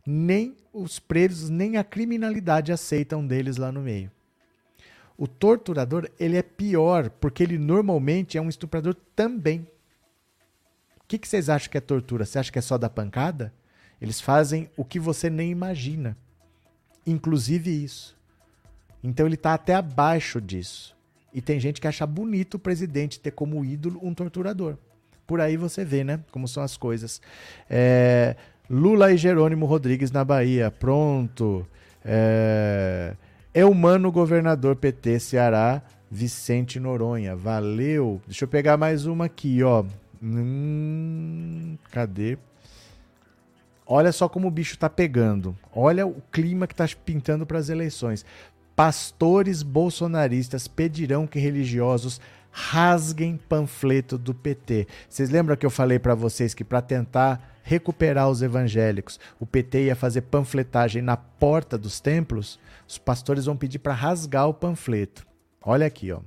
Nem 0.05 0.57
os 0.73 0.99
presos, 0.99 1.49
nem 1.49 1.77
a 1.77 1.83
criminalidade 1.83 2.71
aceitam 2.71 3.25
deles 3.25 3.57
lá 3.57 3.71
no 3.71 3.81
meio. 3.81 4.11
O 5.17 5.27
torturador, 5.27 6.09
ele 6.19 6.35
é 6.35 6.41
pior, 6.41 7.09
porque 7.09 7.43
ele 7.43 7.57
normalmente 7.57 8.37
é 8.37 8.41
um 8.41 8.49
estuprador 8.49 8.95
também. 9.15 9.65
Que, 11.13 11.19
que 11.19 11.27
vocês 11.27 11.47
acham 11.47 11.69
que 11.69 11.77
é 11.77 11.81
tortura? 11.81 12.25
Você 12.25 12.39
acha 12.39 12.51
que 12.51 12.57
é 12.57 12.61
só 12.61 12.75
da 12.75 12.89
pancada? 12.89 13.53
Eles 14.01 14.19
fazem 14.19 14.67
o 14.75 14.83
que 14.83 14.99
você 14.99 15.29
nem 15.29 15.51
imagina. 15.51 16.17
Inclusive 17.05 17.69
isso. 17.69 18.17
Então 19.03 19.27
ele 19.27 19.35
está 19.35 19.53
até 19.53 19.75
abaixo 19.75 20.41
disso. 20.41 20.97
E 21.31 21.39
tem 21.39 21.59
gente 21.59 21.79
que 21.79 21.87
acha 21.87 22.07
bonito 22.07 22.55
o 22.55 22.59
presidente 22.59 23.19
ter 23.19 23.29
como 23.29 23.63
ídolo 23.63 23.99
um 24.01 24.11
torturador. 24.11 24.75
Por 25.27 25.39
aí 25.39 25.55
você 25.55 25.85
vê, 25.85 26.03
né? 26.03 26.19
Como 26.31 26.47
são 26.47 26.63
as 26.63 26.77
coisas. 26.77 27.21
É, 27.69 28.35
Lula 28.67 29.11
e 29.13 29.17
Jerônimo 29.17 29.67
Rodrigues 29.67 30.11
na 30.11 30.25
Bahia. 30.25 30.71
Pronto. 30.71 31.63
É, 32.03 33.15
é 33.53 33.63
humano 33.63 34.11
governador 34.11 34.77
PT 34.77 35.19
Ceará, 35.19 35.79
Vicente 36.09 36.79
Noronha. 36.79 37.35
Valeu. 37.35 38.19
Deixa 38.25 38.45
eu 38.45 38.49
pegar 38.49 38.77
mais 38.77 39.05
uma 39.05 39.25
aqui, 39.25 39.61
ó. 39.61 39.85
Hum, 40.23 41.77
cadê? 41.91 42.37
Olha 43.85 44.13
só 44.13 44.29
como 44.29 44.47
o 44.47 44.51
bicho 44.51 44.77
tá 44.77 44.89
pegando. 44.89 45.57
Olha 45.75 46.07
o 46.07 46.21
clima 46.31 46.65
que 46.65 46.73
tá 46.73 46.87
pintando 47.05 47.45
para 47.45 47.59
as 47.59 47.67
eleições. 47.67 48.25
Pastores 48.73 49.61
bolsonaristas 49.61 50.67
pedirão 50.67 51.27
que 51.27 51.39
religiosos 51.39 52.21
rasguem 52.49 53.35
panfleto 53.35 54.17
do 54.17 54.33
PT. 54.33 54.87
Vocês 55.09 55.29
lembram 55.29 55.57
que 55.57 55.65
eu 55.65 55.69
falei 55.69 55.99
para 55.99 56.15
vocês 56.15 56.53
que 56.53 56.63
para 56.63 56.81
tentar 56.81 57.59
recuperar 57.63 58.29
os 58.29 58.41
evangélicos, 58.41 59.19
o 59.39 59.45
PT 59.45 59.85
ia 59.85 59.95
fazer 59.95 60.21
panfletagem 60.21 61.01
na 61.01 61.17
porta 61.17 61.77
dos 61.77 61.99
templos? 61.99 62.59
Os 62.87 62.97
pastores 62.97 63.45
vão 63.45 63.57
pedir 63.57 63.79
para 63.79 63.93
rasgar 63.93 64.47
o 64.47 64.53
panfleto. 64.53 65.25
Olha 65.61 65.85
aqui, 65.85 66.11
ó. 66.11 66.19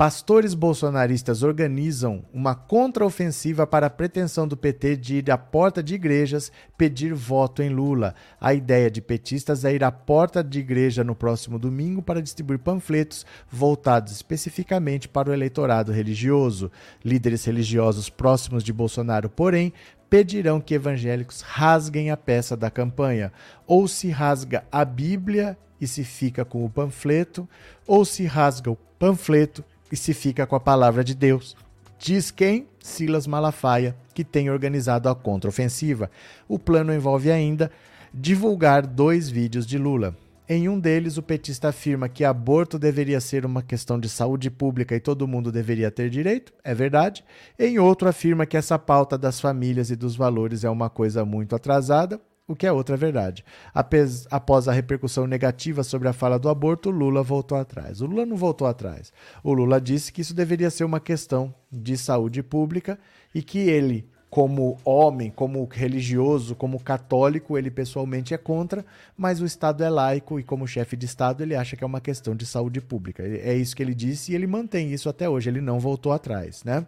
Pastores 0.00 0.54
bolsonaristas 0.54 1.42
organizam 1.42 2.24
uma 2.32 2.54
contraofensiva 2.54 3.66
para 3.66 3.88
a 3.88 3.90
pretensão 3.90 4.48
do 4.48 4.56
PT 4.56 4.96
de 4.96 5.16
ir 5.16 5.30
à 5.30 5.36
porta 5.36 5.82
de 5.82 5.94
igrejas 5.94 6.50
pedir 6.78 7.12
voto 7.12 7.62
em 7.62 7.68
Lula. 7.68 8.14
A 8.40 8.54
ideia 8.54 8.90
de 8.90 9.02
petistas 9.02 9.62
é 9.62 9.74
ir 9.74 9.84
à 9.84 9.92
porta 9.92 10.42
de 10.42 10.58
igreja 10.58 11.04
no 11.04 11.14
próximo 11.14 11.58
domingo 11.58 12.00
para 12.00 12.22
distribuir 12.22 12.60
panfletos 12.60 13.26
voltados 13.52 14.14
especificamente 14.14 15.06
para 15.06 15.28
o 15.28 15.34
eleitorado 15.34 15.92
religioso. 15.92 16.72
Líderes 17.04 17.44
religiosos 17.44 18.08
próximos 18.08 18.64
de 18.64 18.72
Bolsonaro, 18.72 19.28
porém, 19.28 19.70
pedirão 20.08 20.62
que 20.62 20.72
evangélicos 20.72 21.42
rasguem 21.42 22.10
a 22.10 22.16
peça 22.16 22.56
da 22.56 22.70
campanha. 22.70 23.30
Ou 23.66 23.86
se 23.86 24.08
rasga 24.08 24.64
a 24.72 24.82
Bíblia 24.82 25.58
e 25.78 25.86
se 25.86 26.04
fica 26.04 26.42
com 26.42 26.64
o 26.64 26.70
panfleto, 26.70 27.46
ou 27.86 28.02
se 28.06 28.24
rasga 28.24 28.70
o 28.70 28.76
panfleto 28.98 29.62
e 29.90 29.96
se 29.96 30.14
fica 30.14 30.46
com 30.46 30.56
a 30.56 30.60
palavra 30.60 31.02
de 31.02 31.14
Deus. 31.14 31.56
Diz 31.98 32.30
quem? 32.30 32.66
Silas 32.82 33.26
Malafaia, 33.26 33.94
que 34.14 34.24
tem 34.24 34.48
organizado 34.48 35.08
a 35.08 35.14
contraofensiva. 35.14 36.10
O 36.48 36.58
plano 36.58 36.94
envolve 36.94 37.30
ainda 37.30 37.70
divulgar 38.12 38.86
dois 38.86 39.28
vídeos 39.28 39.66
de 39.66 39.76
Lula. 39.76 40.16
Em 40.48 40.68
um 40.68 40.80
deles, 40.80 41.16
o 41.16 41.22
petista 41.22 41.68
afirma 41.68 42.08
que 42.08 42.24
aborto 42.24 42.76
deveria 42.76 43.20
ser 43.20 43.46
uma 43.46 43.62
questão 43.62 44.00
de 44.00 44.08
saúde 44.08 44.50
pública 44.50 44.96
e 44.96 45.00
todo 45.00 45.28
mundo 45.28 45.52
deveria 45.52 45.92
ter 45.92 46.10
direito, 46.10 46.52
é 46.64 46.74
verdade. 46.74 47.24
Em 47.56 47.78
outro, 47.78 48.08
afirma 48.08 48.44
que 48.44 48.56
essa 48.56 48.76
pauta 48.76 49.16
das 49.16 49.40
famílias 49.40 49.90
e 49.90 49.96
dos 49.96 50.16
valores 50.16 50.64
é 50.64 50.70
uma 50.70 50.90
coisa 50.90 51.24
muito 51.24 51.54
atrasada, 51.54 52.20
o 52.50 52.56
que 52.56 52.66
é 52.66 52.72
outra 52.72 52.96
verdade. 52.96 53.44
Apes, 53.72 54.26
após 54.28 54.66
a 54.66 54.72
repercussão 54.72 55.24
negativa 55.24 55.84
sobre 55.84 56.08
a 56.08 56.12
fala 56.12 56.36
do 56.36 56.48
aborto, 56.48 56.90
Lula 56.90 57.22
voltou 57.22 57.56
atrás. 57.56 58.00
O 58.00 58.06
Lula 58.06 58.26
não 58.26 58.36
voltou 58.36 58.66
atrás. 58.66 59.12
O 59.44 59.52
Lula 59.52 59.80
disse 59.80 60.12
que 60.12 60.20
isso 60.20 60.34
deveria 60.34 60.68
ser 60.68 60.82
uma 60.82 60.98
questão 60.98 61.54
de 61.70 61.96
saúde 61.96 62.42
pública 62.42 62.98
e 63.32 63.40
que 63.40 63.60
ele 63.60 64.09
como 64.30 64.78
homem, 64.84 65.28
como 65.28 65.64
religioso, 65.64 66.54
como 66.54 66.78
católico, 66.78 67.58
ele 67.58 67.68
pessoalmente 67.68 68.32
é 68.32 68.38
contra, 68.38 68.86
mas 69.16 69.40
o 69.40 69.44
Estado 69.44 69.82
é 69.82 69.90
laico 69.90 70.38
e, 70.38 70.44
como 70.44 70.68
chefe 70.68 70.96
de 70.96 71.04
Estado, 71.04 71.42
ele 71.42 71.56
acha 71.56 71.76
que 71.76 71.82
é 71.82 71.86
uma 71.86 72.00
questão 72.00 72.36
de 72.36 72.46
saúde 72.46 72.80
pública. 72.80 73.24
É 73.24 73.52
isso 73.54 73.74
que 73.74 73.82
ele 73.82 73.94
disse 73.94 74.30
e 74.30 74.36
ele 74.36 74.46
mantém 74.46 74.92
isso 74.92 75.08
até 75.08 75.28
hoje, 75.28 75.50
ele 75.50 75.60
não 75.60 75.80
voltou 75.80 76.12
atrás, 76.12 76.62
né? 76.62 76.86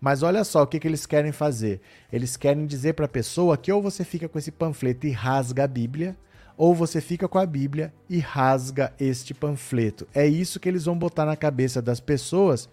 Mas 0.00 0.22
olha 0.22 0.44
só 0.44 0.62
o 0.62 0.66
que, 0.66 0.78
que 0.78 0.86
eles 0.86 1.06
querem 1.06 1.32
fazer. 1.32 1.80
Eles 2.12 2.36
querem 2.36 2.66
dizer 2.66 2.94
para 2.94 3.06
a 3.06 3.08
pessoa 3.08 3.56
que 3.56 3.72
ou 3.72 3.82
você 3.82 4.04
fica 4.04 4.28
com 4.28 4.38
esse 4.38 4.52
panfleto 4.52 5.08
e 5.08 5.10
rasga 5.10 5.64
a 5.64 5.68
Bíblia, 5.68 6.16
ou 6.56 6.72
você 6.72 7.00
fica 7.00 7.26
com 7.26 7.38
a 7.38 7.44
Bíblia 7.44 7.92
e 8.08 8.20
rasga 8.20 8.92
este 8.98 9.34
panfleto. 9.34 10.06
É 10.14 10.24
isso 10.24 10.60
que 10.60 10.68
eles 10.68 10.84
vão 10.84 10.96
botar 10.96 11.26
na 11.26 11.36
cabeça 11.36 11.82
das 11.82 11.98
pessoas. 11.98 12.68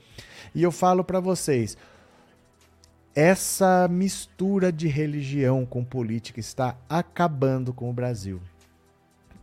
E 0.53 0.61
eu 0.61 0.72
falo 0.72 1.03
para 1.03 1.19
vocês, 1.19 1.76
essa 3.15 3.88
mistura 3.88 4.72
de 4.72 4.88
religião 4.88 5.65
com 5.65 5.84
política 5.84 6.40
está 6.40 6.76
acabando 6.90 7.72
com 7.72 7.90
o 7.90 7.94
Brasil. 7.94 8.41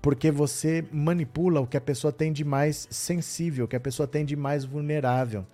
Porque 0.02 0.30
você 0.30 0.84
manipula 0.90 1.60
o 1.60 1.66
que 1.66 1.76
a 1.76 1.80
pessoa 1.80 2.12
tem 2.12 2.32
de 2.32 2.44
mais 2.44 2.88
sensível, 2.90 3.66
o 3.66 3.68
que 3.68 3.76
a 3.76 3.80
pessoa 3.80 4.08
tem 4.08 4.24
de 4.24 4.34
mais 4.34 4.64
vulnerável, 4.64 5.46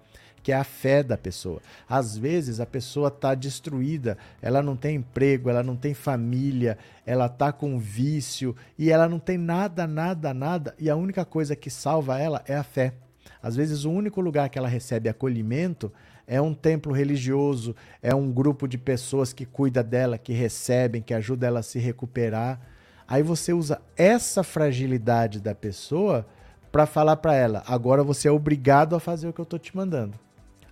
que 0.43 0.53
é 0.53 0.57
a 0.57 0.65
fé 0.65 1.03
da 1.03 1.19
pessoa. 1.19 1.61
Às 1.89 2.17
vezes 2.17 2.61
a 2.61 2.65
pessoa 2.65 3.09
está 3.09 3.35
destruída, 3.35 4.17
ela 4.41 4.63
não 4.63 4.77
tem 4.77 4.97
emprego, 4.97 5.51
ela 5.51 5.63
não 5.63 5.77
tem 5.77 5.93
família, 5.93 6.79
ela 7.05 7.27
está 7.27 7.53
com 7.53 7.79
vício 7.79 8.57
e 8.79 8.91
ela 8.91 9.09
não 9.09 9.19
tem 9.19 9.37
nada, 9.37 9.87
nada, 9.87 10.33
nada, 10.33 10.75
e 10.79 10.89
a 10.89 10.97
única 10.97 11.25
coisa 11.25 11.57
que 11.57 11.69
salva 11.69 12.19
ela 12.19 12.43
é 12.47 12.55
a 12.55 12.63
fé. 12.63 12.95
Às 13.43 13.57
vezes 13.57 13.85
o 13.85 13.91
único 13.91 14.21
lugar 14.21 14.49
que 14.49 14.59
ela 14.59 14.69
recebe 14.69 15.09
acolhimento 15.09 15.93
é 16.27 16.41
um 16.41 16.53
templo 16.53 16.93
religioso, 16.93 17.75
é 18.03 18.15
um 18.15 18.31
grupo 18.31 18.67
de 18.67 18.77
pessoas 18.77 19.33
que 19.33 19.47
cuida 19.47 19.83
dela, 19.83 20.19
que 20.19 20.33
recebem, 20.33 21.03
que 21.03 21.15
ajuda 21.15 21.47
ela 21.47 21.61
a 21.61 21.63
se 21.63 21.79
recuperar. 21.79 22.61
Aí 23.07 23.23
você 23.23 23.53
usa 23.53 23.81
essa 23.97 24.43
fragilidade 24.43 25.41
da 25.41 25.55
pessoa 25.55 26.27
para 26.73 26.85
falar 26.85 27.17
para 27.17 27.35
ela: 27.35 27.63
agora 27.67 28.03
você 28.03 28.27
é 28.29 28.33
obrigado 28.33 28.97
a 28.97 29.01
fazer 29.01 29.29
o 29.29 29.33
que 29.33 29.41
eu 29.41 29.45
estou 29.45 29.59
te 29.59 29.77
mandando. 29.77 30.19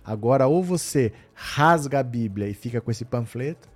Agora, 0.03 0.45
ou 0.45 0.63
você 0.63 1.13
rasga 1.33 1.99
a 1.99 2.03
Bíblia 2.03 2.47
e 2.47 2.53
fica 2.53 2.79
com 2.79 2.91
esse 2.91 3.05
panfleto, 3.05 3.67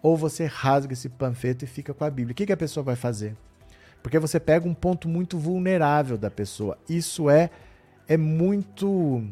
ou 0.00 0.16
você 0.16 0.44
rasga 0.44 0.92
esse 0.92 1.08
panfleto 1.08 1.64
e 1.64 1.68
fica 1.68 1.92
com 1.92 2.04
a 2.04 2.10
Bíblia. 2.10 2.32
O 2.32 2.36
que, 2.36 2.46
que 2.46 2.52
a 2.52 2.56
pessoa 2.56 2.84
vai 2.84 2.94
fazer? 2.94 3.34
Porque 4.02 4.18
você 4.18 4.38
pega 4.38 4.68
um 4.68 4.74
ponto 4.74 5.08
muito 5.08 5.38
vulnerável 5.38 6.18
da 6.18 6.30
pessoa. 6.30 6.78
Isso 6.88 7.30
é, 7.30 7.50
é 8.06 8.16
muito 8.16 9.26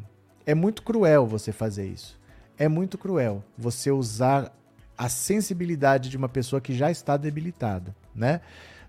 é 0.47 0.55
muito 0.55 0.83
cruel 0.83 1.27
você 1.27 1.53
fazer 1.53 1.87
isso. 1.87 2.19
É 2.59 2.69
muito 2.69 2.99
cruel 2.99 3.43
você 3.57 3.91
usar 3.91 4.53
a 4.97 5.09
sensibilidade 5.09 6.09
de 6.09 6.17
uma 6.17 6.29
pessoa 6.29 6.61
que 6.61 6.75
já 6.75 6.91
está 6.91 7.17
debilitada, 7.17 7.95
né? 8.15 8.41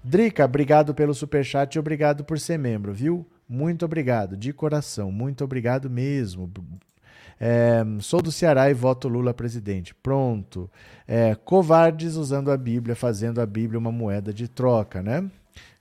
Drica, 0.04 0.44
obrigado 0.44 0.94
pelo 0.94 1.14
super 1.14 1.46
chat 1.46 1.76
e 1.76 1.80
obrigado 1.80 2.24
por 2.24 2.38
ser 2.40 2.60
membro, 2.60 2.94
viu? 2.94 3.26
Muito 3.48 3.86
obrigado, 3.86 4.36
de 4.36 4.52
coração, 4.52 5.12
muito 5.12 5.44
obrigado 5.44 5.90
mesmo. 5.90 6.52
É, 7.40 7.84
sou 8.00 8.22
do 8.22 8.32
Ceará 8.32 8.70
e 8.70 8.74
voto 8.74 9.08
Lula 9.08 9.34
presidente. 9.34 9.94
Pronto. 9.96 10.70
É, 11.08 11.36
covardes 11.36 12.16
usando 12.16 12.52
a 12.52 12.58
Bíblia, 12.58 12.96
fazendo 12.96 13.42
a 13.42 13.46
Bíblia 13.46 13.80
uma 13.80 13.92
moeda 13.92 14.34
de 14.34 14.48
troca, 14.48 15.02
né? 15.02 15.30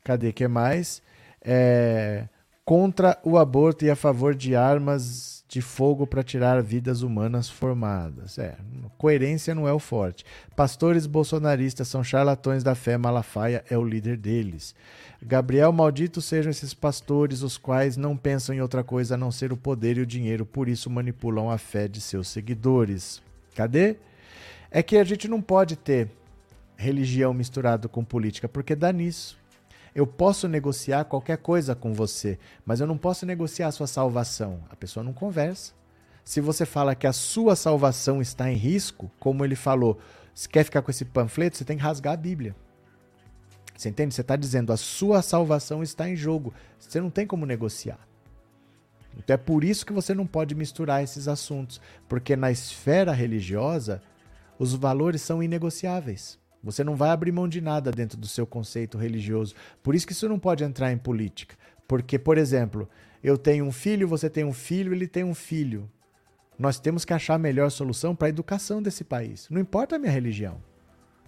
Cadê 0.04 0.32
que 0.32 0.46
mais? 0.48 1.02
É, 1.44 2.26
contra 2.64 3.18
o 3.24 3.38
aborto 3.38 3.84
e 3.84 3.90
a 3.90 3.96
favor 3.96 4.34
de 4.34 4.56
armas 4.56 5.41
de 5.52 5.60
fogo 5.60 6.06
para 6.06 6.22
tirar 6.22 6.62
vidas 6.62 7.02
humanas 7.02 7.46
formadas. 7.46 8.38
É, 8.38 8.56
coerência 8.96 9.54
não 9.54 9.68
é 9.68 9.72
o 9.72 9.78
forte. 9.78 10.24
Pastores 10.56 11.06
bolsonaristas 11.06 11.88
são 11.88 12.02
charlatões 12.02 12.64
da 12.64 12.74
fé, 12.74 12.96
Malafaia 12.96 13.62
é 13.68 13.76
o 13.76 13.84
líder 13.84 14.16
deles. 14.16 14.74
Gabriel, 15.20 15.70
malditos 15.70 16.24
sejam 16.24 16.50
esses 16.50 16.72
pastores, 16.72 17.42
os 17.42 17.58
quais 17.58 17.98
não 17.98 18.16
pensam 18.16 18.54
em 18.54 18.62
outra 18.62 18.82
coisa 18.82 19.14
a 19.14 19.18
não 19.18 19.30
ser 19.30 19.52
o 19.52 19.56
poder 19.56 19.98
e 19.98 20.00
o 20.00 20.06
dinheiro, 20.06 20.46
por 20.46 20.70
isso 20.70 20.88
manipulam 20.88 21.50
a 21.50 21.58
fé 21.58 21.86
de 21.86 22.00
seus 22.00 22.28
seguidores. 22.28 23.20
Cadê? 23.54 23.96
É 24.70 24.82
que 24.82 24.96
a 24.96 25.04
gente 25.04 25.28
não 25.28 25.42
pode 25.42 25.76
ter 25.76 26.08
religião 26.78 27.34
misturado 27.34 27.90
com 27.90 28.02
política, 28.02 28.48
porque 28.48 28.74
dá 28.74 28.90
nisso. 28.90 29.38
Eu 29.94 30.06
posso 30.06 30.48
negociar 30.48 31.04
qualquer 31.04 31.36
coisa 31.38 31.74
com 31.74 31.92
você, 31.92 32.38
mas 32.64 32.80
eu 32.80 32.86
não 32.86 32.96
posso 32.96 33.26
negociar 33.26 33.68
a 33.68 33.72
sua 33.72 33.86
salvação. 33.86 34.60
A 34.70 34.76
pessoa 34.76 35.04
não 35.04 35.12
conversa. 35.12 35.74
Se 36.24 36.40
você 36.40 36.64
fala 36.64 36.94
que 36.94 37.06
a 37.06 37.12
sua 37.12 37.54
salvação 37.54 38.22
está 38.22 38.50
em 38.50 38.56
risco, 38.56 39.10
como 39.18 39.44
ele 39.44 39.56
falou, 39.56 39.98
se 40.34 40.48
quer 40.48 40.64
ficar 40.64 40.80
com 40.80 40.90
esse 40.90 41.04
panfleto, 41.04 41.56
você 41.56 41.64
tem 41.64 41.76
que 41.76 41.82
rasgar 41.82 42.14
a 42.14 42.16
Bíblia. 42.16 42.56
Você 43.76 43.88
entende? 43.88 44.14
Você 44.14 44.20
está 44.20 44.36
dizendo 44.36 44.72
a 44.72 44.76
sua 44.76 45.20
salvação 45.20 45.82
está 45.82 46.08
em 46.08 46.16
jogo. 46.16 46.54
Você 46.78 47.00
não 47.00 47.10
tem 47.10 47.26
como 47.26 47.44
negociar. 47.44 47.98
Então 49.18 49.34
é 49.34 49.36
por 49.36 49.62
isso 49.62 49.84
que 49.84 49.92
você 49.92 50.14
não 50.14 50.26
pode 50.26 50.54
misturar 50.54 51.02
esses 51.02 51.28
assuntos, 51.28 51.80
porque 52.08 52.34
na 52.34 52.50
esfera 52.50 53.12
religiosa 53.12 54.00
Os 54.58 54.74
valores 54.74 55.20
são 55.22 55.42
inegociáveis. 55.42 56.38
Você 56.62 56.84
não 56.84 56.94
vai 56.94 57.10
abrir 57.10 57.32
mão 57.32 57.48
de 57.48 57.60
nada 57.60 57.90
dentro 57.90 58.16
do 58.16 58.28
seu 58.28 58.46
conceito 58.46 58.96
religioso. 58.96 59.54
Por 59.82 59.94
isso 59.94 60.06
que 60.06 60.12
isso 60.12 60.28
não 60.28 60.38
pode 60.38 60.62
entrar 60.62 60.92
em 60.92 60.98
política. 60.98 61.56
Porque, 61.88 62.18
por 62.18 62.38
exemplo, 62.38 62.88
eu 63.22 63.36
tenho 63.36 63.64
um 63.64 63.72
filho, 63.72 64.06
você 64.06 64.30
tem 64.30 64.44
um 64.44 64.52
filho, 64.52 64.92
ele 64.92 65.06
tem 65.06 65.24
um 65.24 65.34
filho. 65.34 65.90
Nós 66.58 66.78
temos 66.78 67.04
que 67.04 67.12
achar 67.12 67.34
a 67.34 67.38
melhor 67.38 67.70
solução 67.70 68.14
para 68.14 68.28
a 68.28 68.30
educação 68.30 68.80
desse 68.80 69.02
país. 69.02 69.48
Não 69.50 69.60
importa 69.60 69.96
a 69.96 69.98
minha 69.98 70.12
religião, 70.12 70.62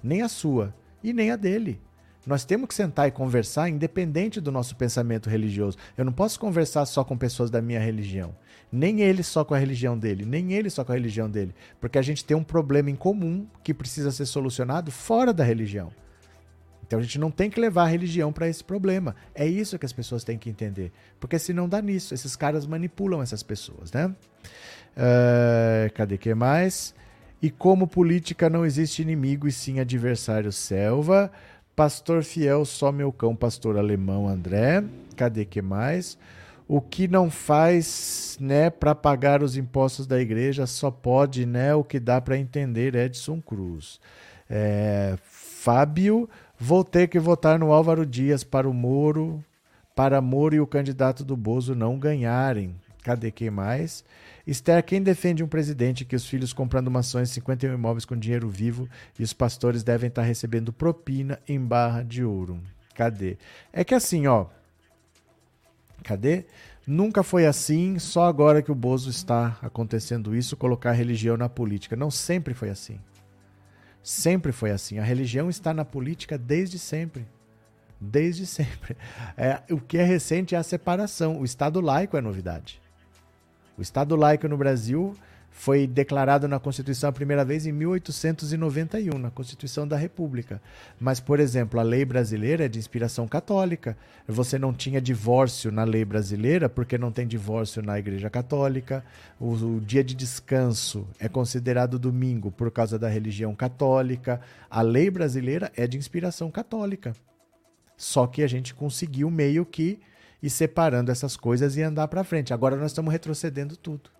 nem 0.02 0.22
a 0.22 0.28
sua 0.28 0.74
e 1.02 1.12
nem 1.12 1.30
a 1.30 1.36
dele. 1.36 1.80
Nós 2.26 2.44
temos 2.44 2.68
que 2.68 2.74
sentar 2.74 3.06
e 3.06 3.10
conversar 3.10 3.68
independente 3.68 4.40
do 4.40 4.50
nosso 4.50 4.76
pensamento 4.76 5.28
religioso. 5.28 5.76
Eu 5.96 6.04
não 6.04 6.12
posso 6.12 6.40
conversar 6.40 6.86
só 6.86 7.04
com 7.04 7.18
pessoas 7.18 7.50
da 7.50 7.60
minha 7.60 7.80
religião. 7.80 8.34
Nem 8.76 9.02
ele 9.02 9.22
só 9.22 9.44
com 9.44 9.54
a 9.54 9.58
religião 9.58 9.96
dele, 9.96 10.24
nem 10.24 10.52
ele 10.52 10.68
só 10.68 10.84
com 10.84 10.90
a 10.90 10.96
religião 10.96 11.30
dele. 11.30 11.54
Porque 11.80 11.96
a 11.96 12.02
gente 12.02 12.24
tem 12.24 12.36
um 12.36 12.42
problema 12.42 12.90
em 12.90 12.96
comum 12.96 13.46
que 13.62 13.72
precisa 13.72 14.10
ser 14.10 14.26
solucionado 14.26 14.90
fora 14.90 15.32
da 15.32 15.44
religião. 15.44 15.92
Então 16.84 16.98
a 16.98 17.02
gente 17.02 17.16
não 17.16 17.30
tem 17.30 17.48
que 17.48 17.60
levar 17.60 17.84
a 17.84 17.86
religião 17.86 18.32
para 18.32 18.48
esse 18.48 18.64
problema. 18.64 19.14
É 19.32 19.46
isso 19.46 19.78
que 19.78 19.86
as 19.86 19.92
pessoas 19.92 20.24
têm 20.24 20.36
que 20.36 20.50
entender. 20.50 20.90
Porque 21.20 21.38
senão 21.38 21.68
dá 21.68 21.80
nisso. 21.80 22.14
Esses 22.14 22.34
caras 22.34 22.66
manipulam 22.66 23.22
essas 23.22 23.44
pessoas, 23.44 23.92
né? 23.92 24.12
Uh, 24.96 25.92
cadê 25.94 26.18
que 26.18 26.34
mais? 26.34 26.96
E 27.40 27.50
como 27.50 27.86
política 27.86 28.50
não 28.50 28.66
existe 28.66 29.02
inimigo 29.02 29.46
e 29.46 29.52
sim 29.52 29.78
adversário 29.78 30.50
selva. 30.50 31.30
Pastor 31.76 32.24
fiel, 32.24 32.64
só 32.64 32.90
meu 32.90 33.12
cão, 33.12 33.36
pastor 33.36 33.78
alemão 33.78 34.26
André. 34.28 34.82
Cadê 35.16 35.44
que 35.44 35.62
mais? 35.62 36.18
O 36.66 36.80
que 36.80 37.06
não 37.06 37.30
faz, 37.30 38.38
né, 38.40 38.70
para 38.70 38.94
pagar 38.94 39.42
os 39.42 39.56
impostos 39.56 40.06
da 40.06 40.20
igreja 40.20 40.66
só 40.66 40.90
pode, 40.90 41.44
né, 41.44 41.74
o 41.74 41.84
que 41.84 42.00
dá 42.00 42.20
para 42.20 42.38
entender 42.38 42.94
Edson 42.94 43.40
Cruz. 43.40 44.00
É, 44.48 45.16
Fábio, 45.22 46.28
vou 46.58 46.82
ter 46.82 47.08
que 47.08 47.18
votar 47.18 47.58
no 47.58 47.72
Álvaro 47.72 48.06
Dias 48.06 48.42
para 48.42 48.68
o 48.68 48.72
Moro, 48.72 49.44
para 49.94 50.20
Moro 50.20 50.54
e 50.54 50.60
o 50.60 50.66
candidato 50.66 51.24
do 51.24 51.36
Bozo 51.36 51.74
não 51.74 51.98
ganharem. 51.98 52.74
Cadê 53.02 53.30
quem 53.30 53.50
mais? 53.50 54.02
Esther, 54.46 54.82
quem 54.82 55.02
defende 55.02 55.44
um 55.44 55.48
presidente 55.48 56.06
que 56.06 56.16
os 56.16 56.26
filhos 56.26 56.54
comprando 56.54 56.90
mações, 56.90 57.30
51 57.30 57.74
imóveis 57.74 58.06
com 58.06 58.16
dinheiro 58.16 58.48
vivo 58.48 58.88
e 59.18 59.22
os 59.22 59.34
pastores 59.34 59.82
devem 59.82 60.08
estar 60.08 60.22
recebendo 60.22 60.72
propina 60.72 61.38
em 61.46 61.60
barra 61.60 62.02
de 62.02 62.24
ouro? 62.24 62.60
Cadê? 62.94 63.36
É 63.72 63.84
que 63.84 63.94
assim, 63.94 64.26
ó. 64.26 64.46
Cadê? 66.04 66.44
Nunca 66.86 67.22
foi 67.22 67.46
assim, 67.46 67.98
só 67.98 68.26
agora 68.26 68.60
que 68.60 68.70
o 68.70 68.74
Bozo 68.74 69.08
está 69.08 69.58
acontecendo 69.62 70.36
isso, 70.36 70.56
colocar 70.56 70.92
religião 70.92 71.36
na 71.36 71.48
política. 71.48 71.96
Não 71.96 72.10
sempre 72.10 72.52
foi 72.52 72.68
assim. 72.68 73.00
Sempre 74.02 74.52
foi 74.52 74.70
assim. 74.70 74.98
A 74.98 75.02
religião 75.02 75.48
está 75.48 75.72
na 75.72 75.84
política 75.84 76.36
desde 76.36 76.78
sempre. 76.78 77.26
Desde 77.98 78.44
sempre. 78.46 78.96
É, 79.34 79.62
o 79.72 79.80
que 79.80 79.96
é 79.96 80.04
recente 80.04 80.54
é 80.54 80.58
a 80.58 80.62
separação. 80.62 81.40
O 81.40 81.44
Estado 81.44 81.80
laico 81.80 82.18
é 82.18 82.20
novidade. 82.20 82.82
O 83.78 83.82
Estado 83.82 84.14
laico 84.14 84.46
no 84.46 84.58
Brasil 84.58 85.16
foi 85.56 85.86
declarado 85.86 86.48
na 86.48 86.58
Constituição 86.58 87.08
a 87.08 87.12
primeira 87.12 87.44
vez 87.44 87.64
em 87.64 87.70
1891, 87.70 89.16
na 89.16 89.30
Constituição 89.30 89.86
da 89.86 89.96
República. 89.96 90.60
Mas, 90.98 91.20
por 91.20 91.38
exemplo, 91.38 91.78
a 91.78 91.82
lei 91.84 92.04
brasileira 92.04 92.64
é 92.64 92.68
de 92.68 92.76
inspiração 92.76 93.28
católica. 93.28 93.96
Você 94.26 94.58
não 94.58 94.74
tinha 94.74 95.00
divórcio 95.00 95.70
na 95.70 95.84
lei 95.84 96.04
brasileira 96.04 96.68
porque 96.68 96.98
não 96.98 97.12
tem 97.12 97.24
divórcio 97.24 97.80
na 97.82 97.96
Igreja 97.96 98.28
Católica. 98.28 99.04
O, 99.38 99.52
o 99.52 99.80
dia 99.80 100.02
de 100.02 100.16
descanso 100.16 101.06
é 101.20 101.28
considerado 101.28 102.00
domingo 102.00 102.50
por 102.50 102.72
causa 102.72 102.98
da 102.98 103.08
religião 103.08 103.54
católica. 103.54 104.40
A 104.68 104.82
lei 104.82 105.08
brasileira 105.08 105.70
é 105.76 105.86
de 105.86 105.96
inspiração 105.96 106.50
católica. 106.50 107.14
Só 107.96 108.26
que 108.26 108.42
a 108.42 108.48
gente 108.48 108.74
conseguiu 108.74 109.30
meio 109.30 109.64
que 109.64 110.00
ir 110.42 110.50
separando 110.50 111.12
essas 111.12 111.36
coisas 111.36 111.76
e 111.76 111.82
andar 111.82 112.08
para 112.08 112.24
frente. 112.24 112.52
Agora 112.52 112.76
nós 112.76 112.90
estamos 112.90 113.12
retrocedendo 113.12 113.76
tudo. 113.76 114.13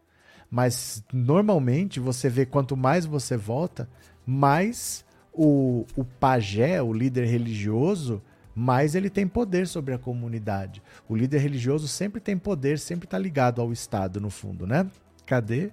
Mas 0.51 1.03
normalmente 1.13 1.99
você 1.99 2.29
vê 2.29 2.47
quanto 2.47 2.77
mais 2.77 3.07
você 3.07 3.37
volta, 3.37 3.89
mais 4.27 5.05
o, 5.33 5.85
o 5.97 6.05
pajé, 6.05 6.81
o 6.81 6.93
líder 6.93 7.27
religioso, 7.27 8.23
mais 8.55 8.95
ele 8.95 9.11
tem 9.11 9.27
poder 9.27 9.67
sobre 9.67 9.93
a 9.95 9.99
comunidade. 9.99 10.83
O 11.09 11.17
líder 11.17 11.39
religioso 11.39 11.89
sempre 11.89 12.21
tem 12.21 12.39
poder, 12.39 12.79
sempre 12.79 13.07
está 13.07 13.19
ligado 13.19 13.61
ao 13.61 13.73
Estado, 13.73 14.21
no 14.21 14.31
fundo, 14.31 14.67
né? 14.67 14.87
Cadê? 15.27 15.71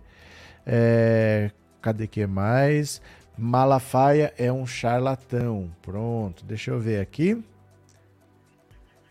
É, 0.65 1.51
cadê 1.81 2.07
que 2.07 2.25
mais? 2.25 3.01
Malafaia 3.37 4.33
é 4.37 4.51
um 4.51 4.65
charlatão. 4.65 5.71
Pronto, 5.81 6.43
deixa 6.43 6.71
eu 6.71 6.79
ver 6.79 6.99
aqui. 6.99 7.41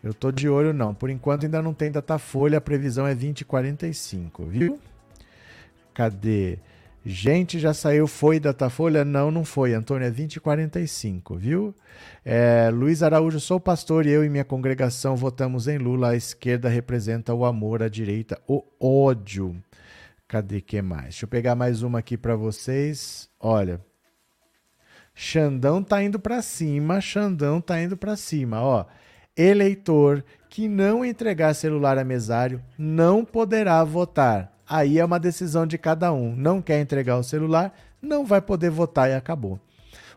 Eu 0.03 0.13
tô 0.13 0.31
de 0.31 0.49
olho 0.49 0.73
não. 0.73 0.93
Por 0.93 1.09
enquanto 1.09 1.45
ainda 1.45 1.61
não 1.61 1.73
tem 1.73 1.91
Datafolha, 1.91 2.57
a 2.57 2.61
previsão 2.61 3.05
é 3.05 3.13
2045, 3.13 4.45
viu? 4.45 4.79
Cadê? 6.01 6.57
Gente, 7.05 7.59
já 7.59 7.75
saiu, 7.75 8.07
foi 8.07 8.39
Datafolha? 8.39 9.05
Não, 9.05 9.29
não 9.29 9.45
foi, 9.45 9.75
Antônio, 9.75 10.07
é 10.07 10.09
2045, 10.09 11.35
viu? 11.35 11.75
É, 12.25 12.71
Luiz 12.73 13.03
Araújo, 13.03 13.39
sou 13.39 13.59
pastor 13.59 14.07
e 14.07 14.09
eu 14.09 14.25
e 14.25 14.29
minha 14.29 14.43
congregação 14.43 15.15
votamos 15.15 15.67
em 15.67 15.77
Lula. 15.77 16.09
A 16.09 16.15
esquerda 16.15 16.69
representa 16.69 17.35
o 17.35 17.45
amor, 17.45 17.83
a 17.83 17.87
direita 17.87 18.41
o 18.47 18.63
ódio. 18.79 19.55
Cadê 20.27 20.59
que 20.59 20.81
mais? 20.81 21.03
Deixa 21.03 21.25
eu 21.25 21.29
pegar 21.29 21.53
mais 21.53 21.83
uma 21.83 21.99
aqui 21.99 22.17
para 22.17 22.35
vocês. 22.35 23.29
Olha, 23.39 23.79
Xandão 25.13 25.83
tá 25.83 26.01
indo 26.01 26.19
para 26.19 26.41
cima, 26.41 26.99
Xandão 26.99 27.61
tá 27.61 27.79
indo 27.79 27.95
para 27.95 28.15
cima, 28.15 28.59
ó 28.59 28.87
eleitor 29.35 30.23
que 30.49 30.67
não 30.67 31.05
entregar 31.05 31.53
celular 31.53 31.97
a 31.97 32.03
mesário 32.03 32.61
não 32.77 33.23
poderá 33.23 33.83
votar. 33.83 34.51
Aí 34.73 34.99
é 34.99 35.03
uma 35.03 35.19
decisão 35.19 35.67
de 35.67 35.77
cada 35.77 36.13
um. 36.13 36.33
Não 36.33 36.61
quer 36.61 36.79
entregar 36.79 37.17
o 37.17 37.23
celular, 37.23 37.77
não 38.01 38.25
vai 38.25 38.39
poder 38.39 38.69
votar 38.69 39.09
e 39.09 39.13
acabou. 39.13 39.59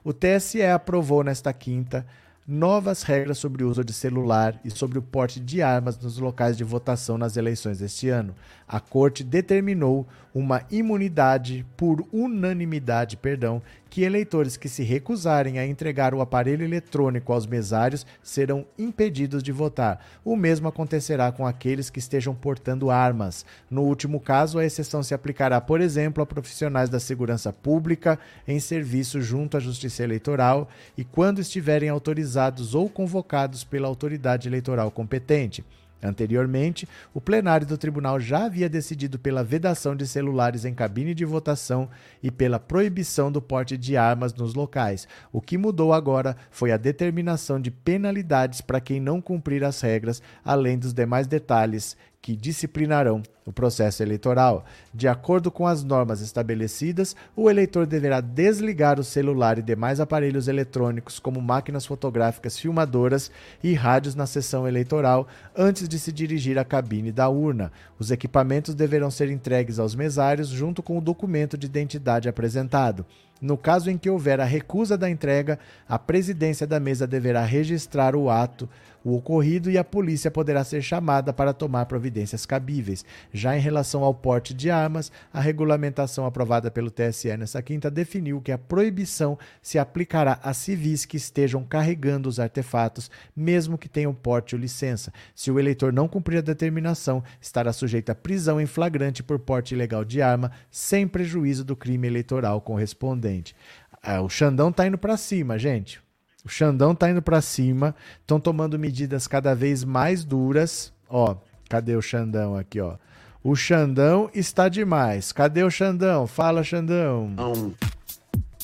O 0.04 0.12
TSE 0.12 0.62
aprovou 0.62 1.24
nesta 1.24 1.52
quinta 1.52 2.06
novas 2.46 3.02
regras 3.02 3.38
sobre 3.38 3.64
o 3.64 3.68
uso 3.68 3.82
de 3.82 3.92
celular 3.92 4.60
e 4.64 4.70
sobre 4.70 4.96
o 4.96 5.02
porte 5.02 5.40
de 5.40 5.60
armas 5.60 5.98
nos 5.98 6.18
locais 6.18 6.56
de 6.56 6.62
votação 6.62 7.18
nas 7.18 7.36
eleições 7.36 7.80
deste 7.80 8.08
ano. 8.08 8.32
A 8.68 8.78
corte 8.78 9.24
determinou 9.24 10.06
uma 10.34 10.62
imunidade 10.68 11.64
por 11.76 12.04
unanimidade, 12.12 13.16
perdão, 13.16 13.62
que 13.88 14.02
eleitores 14.02 14.56
que 14.56 14.68
se 14.68 14.82
recusarem 14.82 15.60
a 15.60 15.66
entregar 15.66 16.12
o 16.12 16.20
aparelho 16.20 16.64
eletrônico 16.64 17.32
aos 17.32 17.46
mesários 17.46 18.04
serão 18.20 18.66
impedidos 18.76 19.40
de 19.40 19.52
votar. 19.52 20.04
O 20.24 20.34
mesmo 20.34 20.66
acontecerá 20.66 21.30
com 21.30 21.46
aqueles 21.46 21.90
que 21.90 22.00
estejam 22.00 22.34
portando 22.34 22.90
armas. 22.90 23.46
No 23.70 23.82
último 23.82 24.18
caso, 24.18 24.58
a 24.58 24.64
exceção 24.64 25.00
se 25.04 25.14
aplicará, 25.14 25.60
por 25.60 25.80
exemplo, 25.80 26.20
a 26.20 26.26
profissionais 26.26 26.90
da 26.90 26.98
segurança 26.98 27.52
pública 27.52 28.18
em 28.48 28.58
serviço 28.58 29.22
junto 29.22 29.56
à 29.56 29.60
Justiça 29.60 30.02
Eleitoral 30.02 30.68
e 30.98 31.04
quando 31.04 31.40
estiverem 31.40 31.88
autorizados 31.88 32.74
ou 32.74 32.90
convocados 32.90 33.62
pela 33.62 33.86
autoridade 33.86 34.48
eleitoral 34.48 34.90
competente. 34.90 35.64
Anteriormente, 36.04 36.86
o 37.14 37.20
plenário 37.20 37.66
do 37.66 37.78
tribunal 37.78 38.20
já 38.20 38.44
havia 38.44 38.68
decidido 38.68 39.18
pela 39.18 39.42
vedação 39.42 39.96
de 39.96 40.06
celulares 40.06 40.66
em 40.66 40.74
cabine 40.74 41.14
de 41.14 41.24
votação 41.24 41.88
e 42.22 42.30
pela 42.30 42.60
proibição 42.60 43.32
do 43.32 43.40
porte 43.40 43.78
de 43.78 43.96
armas 43.96 44.34
nos 44.34 44.54
locais. 44.54 45.08
O 45.32 45.40
que 45.40 45.56
mudou 45.56 45.94
agora 45.94 46.36
foi 46.50 46.70
a 46.72 46.76
determinação 46.76 47.58
de 47.58 47.70
penalidades 47.70 48.60
para 48.60 48.80
quem 48.80 49.00
não 49.00 49.18
cumprir 49.18 49.64
as 49.64 49.80
regras, 49.80 50.20
além 50.44 50.78
dos 50.78 50.92
demais 50.92 51.26
detalhes 51.26 51.96
que 52.24 52.34
disciplinarão 52.34 53.22
o 53.44 53.52
processo 53.52 54.02
eleitoral. 54.02 54.64
De 54.94 55.06
acordo 55.06 55.50
com 55.50 55.66
as 55.66 55.84
normas 55.84 56.22
estabelecidas, 56.22 57.14
o 57.36 57.50
eleitor 57.50 57.84
deverá 57.84 58.18
desligar 58.22 58.98
o 58.98 59.04
celular 59.04 59.58
e 59.58 59.62
demais 59.62 60.00
aparelhos 60.00 60.48
eletrônicos, 60.48 61.18
como 61.18 61.38
máquinas 61.42 61.84
fotográficas 61.84 62.58
filmadoras 62.58 63.30
e 63.62 63.74
rádios 63.74 64.14
na 64.14 64.24
sessão 64.24 64.66
eleitoral, 64.66 65.28
antes 65.54 65.86
de 65.86 65.98
se 65.98 66.10
dirigir 66.10 66.58
à 66.58 66.64
cabine 66.64 67.12
da 67.12 67.28
urna. 67.28 67.70
Os 67.98 68.10
equipamentos 68.10 68.74
deverão 68.74 69.10
ser 69.10 69.30
entregues 69.30 69.78
aos 69.78 69.94
mesários 69.94 70.48
junto 70.48 70.82
com 70.82 70.96
o 70.96 71.02
documento 71.02 71.58
de 71.58 71.66
identidade 71.66 72.26
apresentado. 72.26 73.04
No 73.38 73.58
caso 73.58 73.90
em 73.90 73.98
que 73.98 74.08
houver 74.08 74.40
a 74.40 74.44
recusa 74.44 74.96
da 74.96 75.10
entrega, 75.10 75.58
a 75.86 75.98
presidência 75.98 76.66
da 76.66 76.80
mesa 76.80 77.06
deverá 77.06 77.44
registrar 77.44 78.16
o 78.16 78.30
ato, 78.30 78.66
o 79.04 79.14
ocorrido 79.14 79.70
e 79.70 79.76
a 79.76 79.84
polícia 79.84 80.30
poderá 80.30 80.64
ser 80.64 80.82
chamada 80.82 81.32
para 81.32 81.52
tomar 81.52 81.84
providências 81.86 82.46
cabíveis. 82.46 83.04
Já 83.32 83.56
em 83.56 83.60
relação 83.60 84.02
ao 84.02 84.14
porte 84.14 84.54
de 84.54 84.70
armas, 84.70 85.12
a 85.32 85.40
regulamentação 85.40 86.24
aprovada 86.24 86.70
pelo 86.70 86.90
TSE 86.90 87.36
nessa 87.36 87.62
quinta 87.62 87.90
definiu 87.90 88.40
que 88.40 88.50
a 88.50 88.58
proibição 88.58 89.38
se 89.60 89.78
aplicará 89.78 90.40
a 90.42 90.54
civis 90.54 91.04
que 91.04 91.18
estejam 91.18 91.62
carregando 91.62 92.28
os 92.28 92.40
artefatos, 92.40 93.10
mesmo 93.36 93.76
que 93.76 93.88
tenham 93.88 94.14
porte 94.14 94.54
ou 94.54 94.60
licença. 94.60 95.12
Se 95.34 95.50
o 95.50 95.60
eleitor 95.60 95.92
não 95.92 96.08
cumprir 96.08 96.38
a 96.38 96.42
determinação, 96.42 97.22
estará 97.40 97.72
sujeito 97.72 98.10
a 98.10 98.14
prisão 98.14 98.60
em 98.60 98.66
flagrante 98.66 99.22
por 99.22 99.38
porte 99.38 99.74
ilegal 99.74 100.04
de 100.04 100.22
arma, 100.22 100.50
sem 100.70 101.06
prejuízo 101.06 101.64
do 101.64 101.76
crime 101.76 102.06
eleitoral 102.06 102.60
correspondente. 102.60 103.54
É, 104.02 104.20
o 104.20 104.28
Xandão 104.28 104.70
tá 104.70 104.86
indo 104.86 104.98
para 104.98 105.16
cima, 105.16 105.58
gente. 105.58 106.03
O 106.44 106.48
Xandão 106.48 106.94
tá 106.94 107.08
indo 107.10 107.22
para 107.22 107.40
cima. 107.40 107.94
Estão 108.20 108.38
tomando 108.38 108.78
medidas 108.78 109.26
cada 109.26 109.54
vez 109.54 109.82
mais 109.82 110.24
duras. 110.24 110.92
Ó, 111.08 111.36
cadê 111.68 111.96
o 111.96 112.02
Xandão 112.02 112.56
aqui, 112.56 112.80
ó? 112.80 112.96
O 113.42 113.54
Xandão 113.56 114.30
está 114.34 114.68
demais. 114.68 115.32
Cadê 115.32 115.62
o 115.62 115.70
Xandão? 115.70 116.26
Fala, 116.26 116.62
Xandão. 116.62 117.34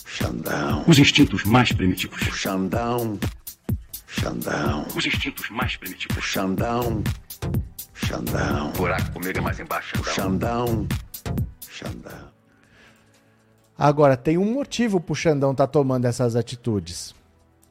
Xandão, 0.07 0.85
Os 0.87 0.99
instintos 0.99 1.45
mais 1.45 1.71
primitivos. 1.73 2.19
Xandão, 2.21 3.19
Xandão, 4.07 4.87
Os 4.97 5.07
instintos 5.07 5.49
mais 5.51 5.77
primitivos. 5.77 6.23
Xandão, 6.25 7.03
Xandão, 7.95 8.71
O 8.71 8.73
buraco 8.73 9.13
comigo 9.13 9.39
é 9.39 9.41
mais 9.41 9.61
embaixo. 9.61 9.93
Xandão, 10.05 10.87
Xandão. 11.69 12.31
Agora, 13.79 14.17
tem 14.17 14.37
um 14.37 14.53
motivo 14.53 15.01
pro 15.01 15.15
Xandão 15.15 15.55
tá 15.55 15.67
tomando 15.67 16.05
essas 16.05 16.37
atitudes. 16.37 17.15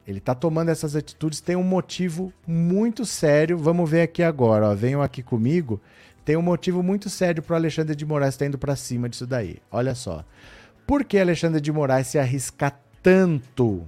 Ele 0.06 0.20
tá 0.20 0.34
tomando 0.34 0.70
essas 0.70 0.96
atitudes, 0.96 1.40
tem 1.40 1.56
um 1.56 1.62
motivo 1.62 2.32
muito 2.46 3.04
sério. 3.04 3.58
Vamos 3.58 3.88
ver 3.88 4.02
aqui 4.02 4.22
agora, 4.22 4.68
ó. 4.68 4.74
Venham 4.74 5.02
aqui 5.02 5.22
comigo. 5.22 5.80
Tem 6.24 6.36
um 6.36 6.42
motivo 6.42 6.82
muito 6.82 7.08
sério 7.08 7.42
pro 7.42 7.54
Alexandre 7.54 7.94
de 7.94 8.04
Moraes 8.04 8.34
estar 8.34 8.46
indo 8.46 8.58
pra 8.58 8.76
cima 8.76 9.08
disso 9.08 9.26
daí. 9.26 9.58
Olha 9.70 9.94
só. 9.94 10.24
Por 10.86 11.04
que 11.04 11.18
Alexandre 11.18 11.60
de 11.60 11.70
Moraes 11.70 12.08
se 12.08 12.18
arrisca 12.18 12.72
tanto? 13.02 13.86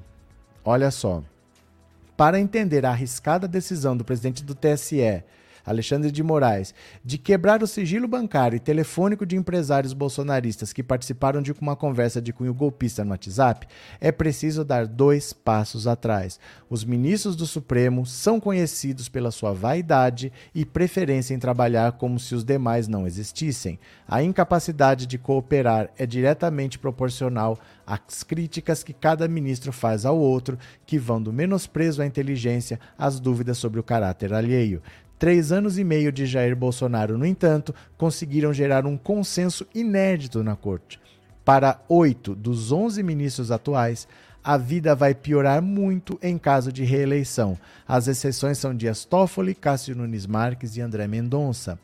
Olha 0.64 0.90
só. 0.90 1.22
Para 2.16 2.38
entender 2.38 2.86
a 2.86 2.90
arriscada 2.90 3.48
decisão 3.48 3.96
do 3.96 4.04
presidente 4.04 4.44
do 4.44 4.54
TSE, 4.54 5.24
Alexandre 5.64 6.10
de 6.10 6.22
Moraes, 6.22 6.74
de 7.04 7.18
quebrar 7.18 7.62
o 7.62 7.66
sigilo 7.66 8.08
bancário 8.08 8.56
e 8.56 8.60
telefônico 8.60 9.24
de 9.24 9.36
empresários 9.36 9.92
bolsonaristas 9.92 10.72
que 10.72 10.82
participaram 10.82 11.40
de 11.40 11.52
uma 11.60 11.76
conversa 11.76 12.20
de 12.20 12.32
cunho 12.32 12.54
golpista 12.54 13.04
no 13.04 13.10
WhatsApp, 13.12 13.66
é 14.00 14.10
preciso 14.10 14.64
dar 14.64 14.86
dois 14.86 15.32
passos 15.32 15.86
atrás. 15.86 16.38
Os 16.68 16.84
ministros 16.84 17.36
do 17.36 17.46
Supremo 17.46 18.04
são 18.06 18.40
conhecidos 18.40 19.08
pela 19.08 19.30
sua 19.30 19.52
vaidade 19.52 20.32
e 20.54 20.64
preferência 20.64 21.34
em 21.34 21.38
trabalhar 21.38 21.92
como 21.92 22.18
se 22.18 22.34
os 22.34 22.44
demais 22.44 22.88
não 22.88 23.06
existissem. 23.06 23.78
A 24.08 24.22
incapacidade 24.22 25.06
de 25.06 25.18
cooperar 25.18 25.90
é 25.96 26.06
diretamente 26.06 26.78
proporcional 26.78 27.58
às 27.86 28.22
críticas 28.22 28.82
que 28.82 28.92
cada 28.92 29.28
ministro 29.28 29.72
faz 29.72 30.04
ao 30.04 30.18
outro, 30.18 30.58
que 30.86 30.98
vão 30.98 31.22
do 31.22 31.32
menosprezo 31.32 32.02
à 32.02 32.06
inteligência 32.06 32.80
às 32.96 33.20
dúvidas 33.20 33.58
sobre 33.58 33.80
o 33.80 33.82
caráter 33.82 34.32
alheio. 34.32 34.82
Três 35.22 35.52
anos 35.52 35.78
e 35.78 35.84
meio 35.84 36.10
de 36.10 36.26
Jair 36.26 36.56
Bolsonaro, 36.56 37.16
no 37.16 37.24
entanto, 37.24 37.72
conseguiram 37.96 38.52
gerar 38.52 38.84
um 38.84 38.96
consenso 38.96 39.64
inédito 39.72 40.42
na 40.42 40.56
corte. 40.56 40.98
Para 41.44 41.80
oito 41.88 42.34
dos 42.34 42.72
onze 42.72 43.04
ministros 43.04 43.52
atuais, 43.52 44.08
a 44.42 44.56
vida 44.56 44.96
vai 44.96 45.14
piorar 45.14 45.62
muito 45.62 46.18
em 46.20 46.36
caso 46.36 46.72
de 46.72 46.82
reeleição. 46.82 47.56
As 47.86 48.08
exceções 48.08 48.58
são 48.58 48.74
Dias 48.74 49.04
Toffoli, 49.04 49.54
Cássio 49.54 49.94
Nunes 49.94 50.26
Marques 50.26 50.76
e 50.76 50.80
André 50.80 51.06
Mendonça. 51.06 51.78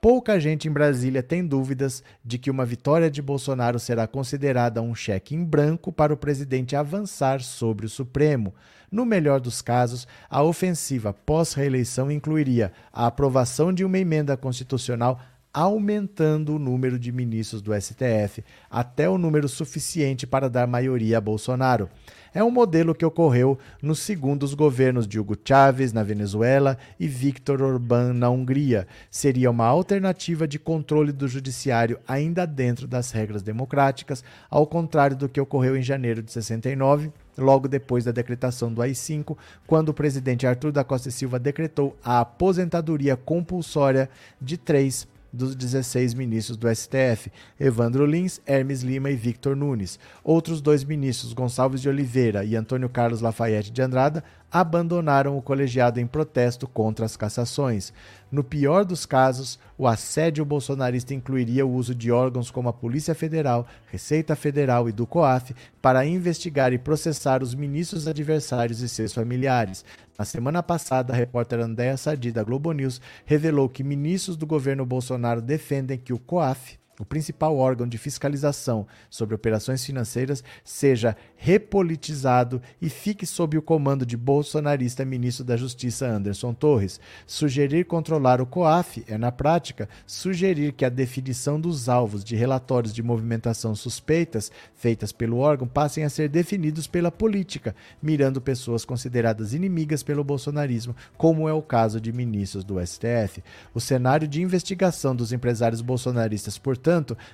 Pouca 0.00 0.40
gente 0.40 0.66
em 0.66 0.70
Brasília 0.70 1.22
tem 1.22 1.46
dúvidas 1.46 2.02
de 2.24 2.38
que 2.38 2.50
uma 2.50 2.64
vitória 2.64 3.10
de 3.10 3.20
Bolsonaro 3.20 3.78
será 3.78 4.06
considerada 4.06 4.80
um 4.80 4.94
cheque 4.94 5.34
em 5.34 5.44
branco 5.44 5.92
para 5.92 6.14
o 6.14 6.16
presidente 6.16 6.74
avançar 6.74 7.42
sobre 7.42 7.84
o 7.84 7.88
Supremo. 7.88 8.54
No 8.90 9.04
melhor 9.04 9.40
dos 9.40 9.60
casos, 9.60 10.08
a 10.30 10.42
ofensiva 10.42 11.12
pós-reeleição 11.12 12.10
incluiria 12.10 12.72
a 12.90 13.06
aprovação 13.06 13.74
de 13.74 13.84
uma 13.84 13.98
emenda 13.98 14.38
constitucional 14.38 15.20
aumentando 15.52 16.54
o 16.54 16.58
número 16.58 16.98
de 16.98 17.12
ministros 17.12 17.60
do 17.60 17.78
STF 17.78 18.42
até 18.70 19.06
o 19.06 19.18
número 19.18 19.48
suficiente 19.48 20.26
para 20.26 20.48
dar 20.48 20.66
maioria 20.66 21.18
a 21.18 21.20
Bolsonaro. 21.20 21.90
É 22.32 22.44
um 22.44 22.50
modelo 22.50 22.94
que 22.94 23.04
ocorreu 23.04 23.58
nos 23.82 23.98
segundos 23.98 24.54
governos 24.54 25.08
de 25.08 25.18
Hugo 25.18 25.36
Chávez 25.44 25.92
na 25.92 26.04
Venezuela 26.04 26.78
e 26.98 27.08
Viktor 27.08 27.60
Orbán 27.60 28.12
na 28.12 28.30
Hungria. 28.30 28.86
Seria 29.10 29.50
uma 29.50 29.66
alternativa 29.66 30.46
de 30.46 30.56
controle 30.56 31.10
do 31.10 31.26
judiciário 31.26 31.98
ainda 32.06 32.46
dentro 32.46 32.86
das 32.86 33.10
regras 33.10 33.42
democráticas, 33.42 34.22
ao 34.48 34.64
contrário 34.64 35.16
do 35.16 35.28
que 35.28 35.40
ocorreu 35.40 35.76
em 35.76 35.82
janeiro 35.82 36.22
de 36.22 36.30
69, 36.30 37.10
logo 37.36 37.66
depois 37.66 38.04
da 38.04 38.12
decretação 38.12 38.72
do 38.72 38.80
AI-5, 38.80 39.36
quando 39.66 39.88
o 39.88 39.94
presidente 39.94 40.46
Arthur 40.46 40.70
da 40.70 40.84
Costa 40.84 41.08
e 41.08 41.12
Silva 41.12 41.36
decretou 41.36 41.96
a 42.04 42.20
aposentadoria 42.20 43.16
compulsória 43.16 44.08
de 44.40 44.56
três 44.56 45.08
dos 45.32 45.54
16 45.54 46.14
ministros 46.14 46.56
do 46.56 46.68
STF, 46.74 47.30
Evandro 47.58 48.04
Lins, 48.04 48.40
Hermes 48.46 48.82
Lima 48.82 49.10
e 49.10 49.16
Victor 49.16 49.56
Nunes. 49.56 49.98
Outros 50.24 50.60
dois 50.60 50.84
ministros, 50.84 51.32
Gonçalves 51.32 51.80
de 51.80 51.88
Oliveira 51.88 52.44
e 52.44 52.56
Antônio 52.56 52.88
Carlos 52.88 53.20
Lafayette 53.20 53.70
de 53.70 53.82
Andrada, 53.82 54.24
abandonaram 54.50 55.36
o 55.36 55.42
colegiado 55.42 56.00
em 56.00 56.06
protesto 56.06 56.66
contra 56.66 57.06
as 57.06 57.16
cassações. 57.16 57.92
No 58.30 58.42
pior 58.42 58.84
dos 58.84 59.06
casos, 59.06 59.58
o 59.76 59.86
assédio 59.86 60.44
bolsonarista 60.44 61.14
incluiria 61.14 61.66
o 61.66 61.72
uso 61.72 61.94
de 61.94 62.10
órgãos 62.10 62.50
como 62.50 62.68
a 62.68 62.72
Polícia 62.72 63.14
Federal, 63.14 63.66
Receita 63.86 64.34
Federal 64.34 64.88
e 64.88 64.92
do 64.92 65.06
COAF 65.06 65.54
para 65.80 66.04
investigar 66.04 66.72
e 66.72 66.78
processar 66.78 67.42
os 67.42 67.54
ministros 67.54 68.06
adversários 68.06 68.80
e 68.80 68.88
seus 68.88 69.12
familiares. 69.12 69.84
Na 70.18 70.24
semana 70.24 70.62
passada, 70.62 71.12
a 71.12 71.16
repórter 71.16 71.60
Andréa 71.60 71.96
Sadi 71.96 72.30
da 72.30 72.42
Globo 72.42 72.72
News 72.72 73.00
revelou 73.24 73.68
que 73.68 73.82
ministros 73.84 74.36
do 74.36 74.46
governo 74.46 74.84
Bolsonaro 74.84 75.40
defendem 75.40 75.98
que 75.98 76.12
o 76.12 76.18
COAF, 76.18 76.79
o 77.00 77.04
principal 77.04 77.56
órgão 77.56 77.88
de 77.88 77.96
fiscalização 77.96 78.86
sobre 79.08 79.34
operações 79.34 79.82
financeiras, 79.82 80.44
seja 80.62 81.16
repolitizado 81.34 82.60
e 82.80 82.90
fique 82.90 83.24
sob 83.24 83.56
o 83.56 83.62
comando 83.62 84.04
de 84.04 84.18
bolsonarista 84.18 85.02
ministro 85.02 85.42
da 85.42 85.56
Justiça 85.56 86.06
Anderson 86.06 86.52
Torres. 86.52 87.00
Sugerir 87.26 87.86
controlar 87.86 88.42
o 88.42 88.46
COAF 88.46 89.02
é, 89.08 89.16
na 89.16 89.32
prática, 89.32 89.88
sugerir 90.06 90.72
que 90.72 90.84
a 90.84 90.90
definição 90.90 91.58
dos 91.58 91.88
alvos 91.88 92.22
de 92.22 92.36
relatórios 92.36 92.92
de 92.92 93.02
movimentação 93.02 93.74
suspeitas 93.74 94.52
feitas 94.74 95.10
pelo 95.10 95.38
órgão 95.38 95.66
passem 95.66 96.04
a 96.04 96.10
ser 96.10 96.28
definidos 96.28 96.86
pela 96.86 97.10
política, 97.10 97.74
mirando 98.02 98.42
pessoas 98.42 98.84
consideradas 98.84 99.54
inimigas 99.54 100.02
pelo 100.02 100.22
bolsonarismo, 100.22 100.94
como 101.16 101.48
é 101.48 101.52
o 101.54 101.62
caso 101.62 101.98
de 101.98 102.12
ministros 102.12 102.62
do 102.62 102.78
STF. 102.84 103.42
O 103.72 103.80
cenário 103.80 104.28
de 104.28 104.42
investigação 104.42 105.16
dos 105.16 105.32
empresários 105.32 105.80
bolsonaristas, 105.80 106.58
portanto, 106.58 106.89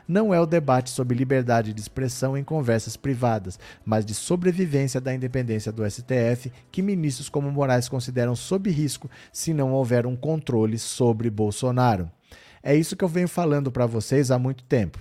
não 0.06 0.32
é 0.32 0.40
o 0.40 0.46
debate 0.46 0.90
sobre 0.90 1.16
liberdade 1.16 1.72
de 1.72 1.80
expressão 1.80 2.36
em 2.36 2.44
conversas 2.44 2.96
privadas, 2.96 3.58
mas 3.84 4.04
de 4.04 4.14
sobrevivência 4.14 5.00
da 5.00 5.14
independência 5.14 5.72
do 5.72 5.88
STF, 5.88 6.52
que 6.70 6.82
ministros 6.82 7.28
como 7.28 7.50
Moraes 7.50 7.88
consideram 7.88 8.36
sob 8.36 8.70
risco 8.70 9.10
se 9.32 9.54
não 9.54 9.72
houver 9.72 10.06
um 10.06 10.16
controle 10.16 10.78
sobre 10.78 11.30
Bolsonaro. 11.30 12.10
É 12.62 12.74
isso 12.74 12.96
que 12.96 13.04
eu 13.04 13.08
venho 13.08 13.28
falando 13.28 13.70
para 13.70 13.86
vocês 13.86 14.30
há 14.30 14.38
muito 14.38 14.64
tempo. 14.64 15.00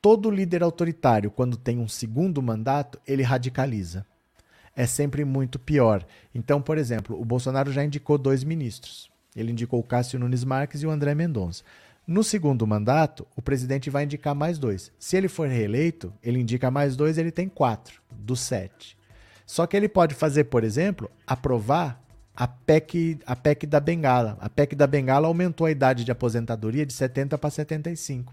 Todo 0.00 0.30
líder 0.30 0.62
autoritário, 0.62 1.30
quando 1.30 1.56
tem 1.56 1.78
um 1.78 1.88
segundo 1.88 2.40
mandato, 2.40 3.00
ele 3.06 3.22
radicaliza. 3.22 4.06
É 4.76 4.86
sempre 4.86 5.24
muito 5.24 5.58
pior. 5.58 6.06
Então, 6.32 6.62
por 6.62 6.78
exemplo, 6.78 7.20
o 7.20 7.24
Bolsonaro 7.24 7.72
já 7.72 7.84
indicou 7.84 8.16
dois 8.16 8.44
ministros. 8.44 9.10
Ele 9.34 9.52
indicou 9.52 9.80
o 9.80 9.82
Cássio 9.82 10.18
Nunes 10.18 10.44
Marques 10.44 10.82
e 10.82 10.86
o 10.86 10.90
André 10.90 11.14
Mendonça. 11.14 11.64
No 12.08 12.24
segundo 12.24 12.66
mandato, 12.66 13.26
o 13.36 13.42
presidente 13.42 13.90
vai 13.90 14.04
indicar 14.04 14.34
mais 14.34 14.58
dois. 14.58 14.90
Se 14.98 15.14
ele 15.14 15.28
for 15.28 15.46
reeleito, 15.46 16.10
ele 16.22 16.40
indica 16.40 16.70
mais 16.70 16.96
dois, 16.96 17.18
ele 17.18 17.30
tem 17.30 17.50
quatro 17.50 18.00
dos 18.10 18.40
sete. 18.40 18.96
Só 19.44 19.66
que 19.66 19.76
ele 19.76 19.90
pode 19.90 20.14
fazer, 20.14 20.44
por 20.44 20.64
exemplo, 20.64 21.10
aprovar 21.26 22.02
a 22.34 22.48
PEC, 22.48 23.18
a 23.26 23.36
PEC 23.36 23.66
da 23.66 23.78
Bengala. 23.78 24.38
A 24.40 24.48
PEC 24.48 24.74
da 24.74 24.86
Bengala 24.86 25.28
aumentou 25.28 25.66
a 25.66 25.70
idade 25.70 26.02
de 26.02 26.10
aposentadoria 26.10 26.86
de 26.86 26.94
70 26.94 27.36
para 27.36 27.50
75. 27.50 28.32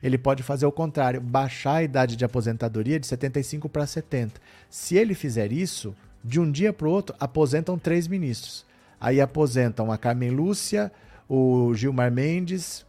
Ele 0.00 0.16
pode 0.16 0.44
fazer 0.44 0.66
o 0.66 0.70
contrário, 0.70 1.20
baixar 1.20 1.78
a 1.78 1.82
idade 1.82 2.14
de 2.14 2.24
aposentadoria 2.24 3.00
de 3.00 3.08
75 3.08 3.68
para 3.68 3.84
70. 3.84 4.40
Se 4.70 4.96
ele 4.96 5.14
fizer 5.14 5.50
isso, 5.50 5.92
de 6.22 6.38
um 6.38 6.48
dia 6.48 6.72
para 6.72 6.86
o 6.86 6.92
outro, 6.92 7.16
aposentam 7.18 7.76
três 7.76 8.06
ministros. 8.06 8.64
Aí 9.00 9.20
aposentam 9.20 9.90
a 9.90 9.98
Carmen 9.98 10.30
Lúcia, 10.30 10.92
o 11.28 11.74
Gilmar 11.74 12.12
Mendes 12.12 12.86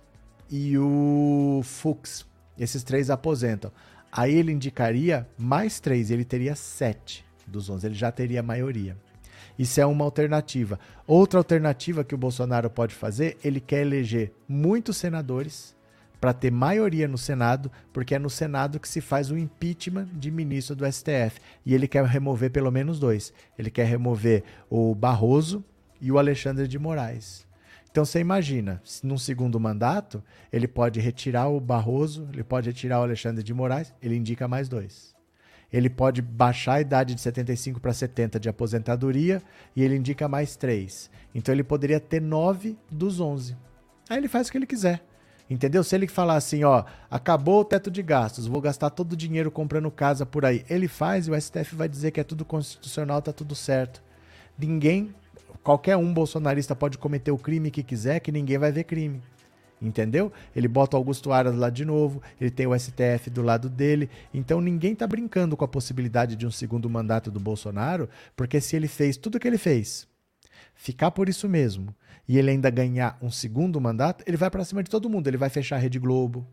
e 0.56 0.78
o 0.78 1.62
Fux. 1.64 2.28
Esses 2.60 2.84
três 2.84 3.10
aposentam. 3.10 3.72
Aí 4.12 4.36
ele 4.36 4.52
indicaria 4.52 5.28
mais 5.36 5.80
três, 5.80 6.12
ele 6.12 6.24
teria 6.24 6.54
sete 6.54 7.26
dos 7.48 7.72
onze, 7.72 7.88
ele 7.88 7.96
já 7.96 8.12
teria 8.12 8.42
a 8.42 8.44
maioria. 8.44 8.96
Isso 9.58 9.82
é 9.82 9.86
uma 9.86 10.06
alternativa. 10.06 10.80
Outra 11.08 11.40
alternativa 11.40 12.04
que 12.04 12.14
o 12.14 12.18
Bolsonaro 12.20 12.70
pode 12.70 12.94
fazer, 12.94 13.36
ele 13.44 13.60
quer 13.60 13.82
eleger 13.82 14.32
muitos 14.48 14.98
senadores 14.98 15.76
para 16.22 16.34
ter 16.34 16.52
maioria 16.52 17.08
no 17.08 17.18
Senado, 17.18 17.72
porque 17.92 18.14
é 18.14 18.20
no 18.20 18.30
Senado 18.30 18.80
que 18.80 18.88
se 18.88 19.02
faz 19.02 19.32
o 19.32 19.38
impeachment 19.38 20.08
de 20.14 20.30
ministro 20.30 20.76
do 20.76 20.86
STF. 20.86 21.42
E 21.66 21.74
ele 21.74 21.88
quer 21.88 22.06
remover 22.06 22.52
pelo 22.52 22.72
menos 22.72 23.00
dois. 23.00 23.34
Ele 23.58 23.72
quer 23.72 23.88
remover 23.88 24.44
o 24.70 24.94
Barroso 24.94 25.66
e 26.00 26.12
o 26.12 26.20
Alexandre 26.20 26.68
de 26.68 26.78
Moraes. 26.78 27.44
Então 27.94 28.04
você 28.04 28.20
imagina, 28.20 28.82
num 29.04 29.20
segundo 29.20 29.60
mandato, 29.60 30.24
ele 30.52 30.68
pode 30.68 31.00
retirar 31.00 31.48
o 31.48 31.60
Barroso, 31.60 32.28
ele 32.34 32.44
pode 32.44 32.68
retirar 32.68 33.00
o 33.00 33.04
Alexandre 33.04 33.44
de 33.44 33.54
Moraes, 33.54 33.94
ele 34.02 34.16
indica 34.16 34.48
mais 34.48 34.68
dois. 34.68 35.14
Ele 35.72 35.92
pode 35.92 36.20
baixar 36.20 36.74
a 36.74 36.82
idade 36.82 37.14
de 37.14 37.22
75 37.22 37.80
para 37.80 37.94
70 37.94 38.40
de 38.40 38.50
aposentadoria 38.50 39.44
e 39.76 39.84
ele 39.84 39.96
indica 39.96 40.28
mais 40.28 40.56
três. 40.56 41.12
Então 41.36 41.54
ele 41.54 41.64
poderia 41.64 42.00
ter 42.00 42.20
nove 42.20 42.76
dos 42.90 43.20
11. 43.20 43.56
Aí 44.10 44.18
ele 44.18 44.28
faz 44.28 44.48
o 44.48 44.52
que 44.52 44.58
ele 44.58 44.66
quiser. 44.66 45.06
Entendeu? 45.48 45.84
Se 45.84 45.94
ele 45.94 46.08
falar 46.08 46.38
assim, 46.38 46.64
ó, 46.64 46.86
acabou 47.12 47.62
o 47.62 47.66
teto 47.66 47.92
de 47.92 48.02
gastos, 48.02 48.48
vou 48.48 48.60
gastar 48.60 48.90
todo 48.90 49.14
o 49.14 49.16
dinheiro 49.16 49.52
comprando 49.52 49.92
casa 49.92 50.26
por 50.26 50.46
aí, 50.46 50.66
ele 50.68 50.88
faz 50.88 51.28
e 51.28 51.32
o 51.32 51.40
STF 51.40 51.76
vai 51.76 51.88
dizer 51.88 52.10
que 52.10 52.20
é 52.20 52.24
tudo 52.24 52.44
constitucional, 52.44 53.22
tá 53.22 53.32
tudo 53.32 53.54
certo. 53.54 54.02
Ninguém, 54.58 55.14
qualquer 55.64 55.96
um 55.98 56.14
bolsonarista 56.14 56.76
pode 56.76 56.98
cometer 56.98 57.32
o 57.32 57.38
crime 57.38 57.72
que 57.72 57.82
quiser, 57.82 58.20
que 58.20 58.32
ninguém 58.32 58.58
vai 58.58 58.72
ver 58.72 58.84
crime. 58.84 59.22
Entendeu? 59.82 60.32
Ele 60.56 60.68
bota 60.68 60.96
o 60.96 61.00
Augusto 61.00 61.32
Aras 61.32 61.56
lá 61.56 61.70
de 61.70 61.84
novo, 61.84 62.22
ele 62.40 62.52
tem 62.52 62.66
o 62.68 62.78
STF 62.78 63.30
do 63.30 63.42
lado 63.42 63.70
dele. 63.70 64.10
Então 64.34 64.62
ninguém 64.62 64.96
tá 64.96 65.06
brincando 65.06 65.58
com 65.58 65.66
a 65.66 65.68
possibilidade 65.68 66.36
de 66.36 66.48
um 66.48 66.52
segundo 66.52 66.90
mandato 66.90 67.30
do 67.30 67.40
Bolsonaro, 67.40 68.08
porque 68.36 68.62
se 68.62 68.76
ele 68.76 68.88
fez 68.88 69.18
tudo 69.18 69.36
o 69.36 69.40
que 69.40 69.48
ele 69.48 69.58
fez, 69.58 70.08
ficar 70.74 71.12
por 71.12 71.28
isso 71.28 71.50
mesmo, 71.50 71.94
e 72.28 72.38
ele 72.38 72.52
ainda 72.52 72.70
ganhar 72.70 73.18
um 73.22 73.30
segundo 73.30 73.80
mandato, 73.82 74.24
ele 74.26 74.38
vai 74.38 74.50
para 74.50 74.64
cima 74.64 74.84
de 74.84 74.90
todo 74.90 75.10
mundo. 75.10 75.28
Ele 75.28 75.38
vai 75.38 75.50
fechar 75.50 75.76
a 75.76 75.80
Rede 75.80 76.00
Globo. 76.00 76.48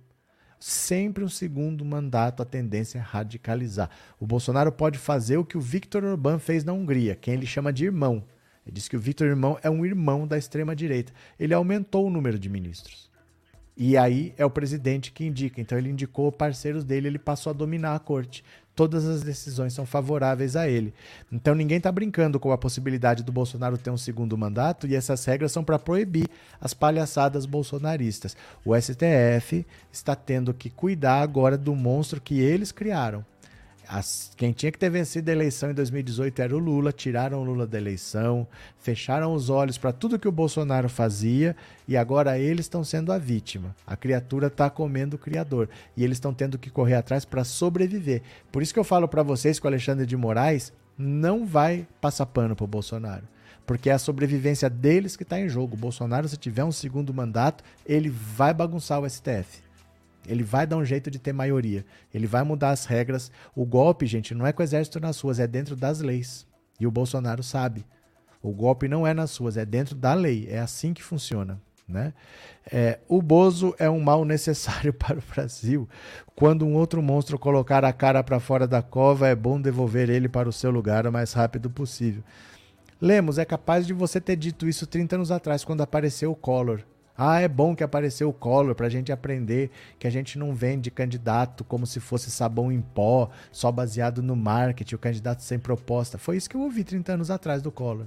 Sempre 0.58 1.24
um 1.24 1.28
segundo 1.28 1.84
mandato, 1.84 2.42
a 2.42 2.44
tendência 2.44 2.98
é 2.98 3.00
radicalizar. 3.00 3.88
O 4.18 4.26
Bolsonaro 4.26 4.70
pode 4.70 4.98
fazer 4.98 5.38
o 5.38 5.44
que 5.44 5.56
o 5.56 5.60
Viktor 5.60 6.04
Orbán 6.04 6.38
fez 6.38 6.64
na 6.64 6.72
Hungria, 6.72 7.14
quem 7.14 7.34
ele 7.34 7.46
chama 7.46 7.72
de 7.72 7.84
irmão. 7.84 8.24
Ele 8.66 8.74
diz 8.74 8.88
que 8.88 8.96
o 8.96 9.00
Viktor 9.00 9.26
Irmão 9.26 9.58
é 9.62 9.70
um 9.70 9.84
irmão 9.84 10.26
da 10.26 10.36
extrema-direita. 10.36 11.12
Ele 11.38 11.54
aumentou 11.54 12.06
o 12.06 12.10
número 12.10 12.38
de 12.38 12.48
ministros. 12.48 13.10
E 13.76 13.96
aí 13.96 14.34
é 14.36 14.44
o 14.44 14.50
presidente 14.50 15.10
que 15.10 15.24
indica. 15.24 15.60
Então 15.60 15.78
ele 15.78 15.88
indicou 15.88 16.30
parceiros 16.30 16.84
dele, 16.84 17.08
ele 17.08 17.18
passou 17.18 17.50
a 17.50 17.54
dominar 17.54 17.94
a 17.94 17.98
corte 17.98 18.44
todas 18.80 19.04
as 19.04 19.22
decisões 19.22 19.74
são 19.74 19.84
favoráveis 19.84 20.56
a 20.56 20.66
ele. 20.66 20.94
Então 21.30 21.54
ninguém 21.54 21.76
está 21.76 21.92
brincando 21.92 22.40
com 22.40 22.50
a 22.50 22.56
possibilidade 22.56 23.22
do 23.22 23.30
Bolsonaro 23.30 23.76
ter 23.76 23.90
um 23.90 23.96
segundo 23.98 24.38
mandato 24.38 24.86
e 24.86 24.94
essas 24.94 25.22
regras 25.26 25.52
são 25.52 25.62
para 25.62 25.78
proibir 25.78 26.26
as 26.58 26.72
palhaçadas 26.72 27.44
bolsonaristas. 27.44 28.34
O 28.64 28.74
STF 28.74 29.66
está 29.92 30.14
tendo 30.14 30.54
que 30.54 30.70
cuidar 30.70 31.20
agora 31.20 31.58
do 31.58 31.74
monstro 31.74 32.22
que 32.22 32.40
eles 32.40 32.72
criaram. 32.72 33.22
As, 33.92 34.30
quem 34.36 34.52
tinha 34.52 34.70
que 34.70 34.78
ter 34.78 34.88
vencido 34.88 35.28
a 35.28 35.34
eleição 35.34 35.68
em 35.68 35.74
2018 35.74 36.40
era 36.40 36.54
o 36.54 36.60
Lula, 36.60 36.92
tiraram 36.92 37.40
o 37.40 37.44
Lula 37.44 37.66
da 37.66 37.76
eleição, 37.76 38.46
fecharam 38.78 39.34
os 39.34 39.50
olhos 39.50 39.76
para 39.76 39.92
tudo 39.92 40.16
que 40.16 40.28
o 40.28 40.32
Bolsonaro 40.32 40.88
fazia 40.88 41.56
e 41.88 41.96
agora 41.96 42.38
eles 42.38 42.66
estão 42.66 42.84
sendo 42.84 43.12
a 43.12 43.18
vítima. 43.18 43.74
A 43.84 43.96
criatura 43.96 44.46
está 44.46 44.70
comendo 44.70 45.16
o 45.16 45.18
criador 45.18 45.68
e 45.96 46.04
eles 46.04 46.18
estão 46.18 46.32
tendo 46.32 46.56
que 46.56 46.70
correr 46.70 46.94
atrás 46.94 47.24
para 47.24 47.42
sobreviver. 47.42 48.22
Por 48.52 48.62
isso 48.62 48.72
que 48.72 48.78
eu 48.78 48.84
falo 48.84 49.08
para 49.08 49.24
vocês 49.24 49.58
que 49.58 49.66
o 49.66 49.68
Alexandre 49.68 50.06
de 50.06 50.16
Moraes 50.16 50.72
não 50.96 51.44
vai 51.44 51.84
passar 52.00 52.26
pano 52.26 52.54
para 52.54 52.64
o 52.64 52.68
Bolsonaro. 52.68 53.26
Porque 53.66 53.90
é 53.90 53.92
a 53.92 53.98
sobrevivência 53.98 54.70
deles 54.70 55.16
que 55.16 55.24
está 55.24 55.40
em 55.40 55.48
jogo. 55.48 55.74
O 55.74 55.80
Bolsonaro, 55.80 56.28
se 56.28 56.36
tiver 56.36 56.62
um 56.62 56.70
segundo 56.70 57.12
mandato, 57.12 57.64
ele 57.84 58.08
vai 58.08 58.54
bagunçar 58.54 59.00
o 59.00 59.10
STF. 59.10 59.68
Ele 60.30 60.44
vai 60.44 60.66
dar 60.66 60.76
um 60.76 60.84
jeito 60.84 61.10
de 61.10 61.18
ter 61.18 61.32
maioria. 61.32 61.84
Ele 62.14 62.26
vai 62.26 62.44
mudar 62.44 62.70
as 62.70 62.86
regras. 62.86 63.32
O 63.54 63.66
golpe, 63.66 64.06
gente, 64.06 64.32
não 64.32 64.46
é 64.46 64.52
com 64.52 64.62
o 64.62 64.64
exército 64.64 65.00
nas 65.00 65.18
ruas, 65.20 65.40
é 65.40 65.46
dentro 65.46 65.74
das 65.74 66.00
leis. 66.00 66.46
E 66.78 66.86
o 66.86 66.90
Bolsonaro 66.90 67.42
sabe. 67.42 67.84
O 68.40 68.52
golpe 68.52 68.86
não 68.86 69.04
é 69.06 69.12
nas 69.12 69.36
ruas, 69.36 69.56
é 69.56 69.64
dentro 69.64 69.94
da 69.96 70.14
lei. 70.14 70.46
É 70.48 70.60
assim 70.60 70.94
que 70.94 71.02
funciona. 71.02 71.60
Né? 71.88 72.14
É, 72.70 73.00
o 73.08 73.20
Bozo 73.20 73.74
é 73.76 73.90
um 73.90 73.98
mal 73.98 74.24
necessário 74.24 74.92
para 74.94 75.18
o 75.18 75.22
Brasil. 75.34 75.88
Quando 76.36 76.64
um 76.64 76.74
outro 76.74 77.02
monstro 77.02 77.36
colocar 77.36 77.84
a 77.84 77.92
cara 77.92 78.22
para 78.22 78.38
fora 78.38 78.68
da 78.68 78.80
cova, 78.80 79.26
é 79.26 79.34
bom 79.34 79.60
devolver 79.60 80.08
ele 80.08 80.28
para 80.28 80.48
o 80.48 80.52
seu 80.52 80.70
lugar 80.70 81.06
o 81.08 81.12
mais 81.12 81.32
rápido 81.32 81.68
possível. 81.68 82.22
Lemos, 83.00 83.36
é 83.36 83.44
capaz 83.44 83.84
de 83.84 83.92
você 83.92 84.20
ter 84.20 84.36
dito 84.36 84.68
isso 84.68 84.86
30 84.86 85.16
anos 85.16 85.30
atrás, 85.32 85.64
quando 85.64 85.80
apareceu 85.80 86.30
o 86.30 86.36
Collor. 86.36 86.82
Ah, 87.22 87.38
é 87.38 87.46
bom 87.46 87.76
que 87.76 87.84
apareceu 87.84 88.30
o 88.30 88.32
Collor 88.32 88.74
para 88.74 88.86
a 88.86 88.88
gente 88.88 89.12
aprender 89.12 89.70
que 89.98 90.06
a 90.06 90.10
gente 90.10 90.38
não 90.38 90.54
vende 90.54 90.90
candidato 90.90 91.62
como 91.64 91.86
se 91.86 92.00
fosse 92.00 92.30
sabão 92.30 92.72
em 92.72 92.80
pó, 92.80 93.28
só 93.52 93.70
baseado 93.70 94.22
no 94.22 94.34
marketing, 94.34 94.94
o 94.94 94.98
candidato 94.98 95.42
sem 95.42 95.58
proposta. 95.58 96.16
Foi 96.16 96.38
isso 96.38 96.48
que 96.48 96.56
eu 96.56 96.62
ouvi 96.62 96.82
30 96.82 97.12
anos 97.12 97.30
atrás 97.30 97.60
do 97.60 97.70
Collor. 97.70 98.06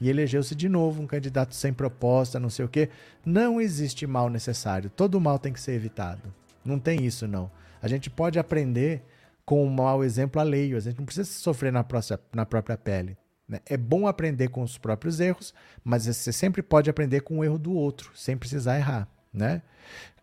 E 0.00 0.08
elegeu-se 0.08 0.54
de 0.54 0.70
novo 0.70 1.02
um 1.02 1.06
candidato 1.06 1.54
sem 1.54 1.70
proposta, 1.70 2.40
não 2.40 2.48
sei 2.48 2.64
o 2.64 2.68
quê. 2.68 2.88
Não 3.26 3.60
existe 3.60 4.06
mal 4.06 4.30
necessário. 4.30 4.88
Todo 4.88 5.20
mal 5.20 5.38
tem 5.38 5.52
que 5.52 5.60
ser 5.60 5.72
evitado. 5.72 6.32
Não 6.64 6.78
tem 6.78 7.04
isso, 7.04 7.28
não. 7.28 7.50
A 7.82 7.88
gente 7.88 8.08
pode 8.08 8.38
aprender 8.38 9.04
com 9.44 9.62
um 9.66 9.68
mau 9.68 10.02
exemplo 10.02 10.40
alheio. 10.40 10.78
A 10.78 10.80
gente 10.80 10.96
não 10.96 11.04
precisa 11.04 11.30
sofrer 11.30 11.70
na, 11.70 11.84
na 12.32 12.46
própria 12.46 12.78
pele. 12.78 13.18
Né? 13.52 13.60
É 13.66 13.76
bom 13.76 14.06
aprender 14.06 14.48
com 14.48 14.62
os 14.62 14.78
próprios 14.78 15.20
erros, 15.20 15.52
mas 15.84 16.06
você 16.06 16.32
sempre 16.32 16.62
pode 16.62 16.88
aprender 16.88 17.20
com 17.20 17.38
o 17.38 17.44
erro 17.44 17.58
do 17.58 17.74
outro, 17.74 18.10
sem 18.14 18.34
precisar 18.34 18.78
errar. 18.78 19.06
Né? 19.32 19.60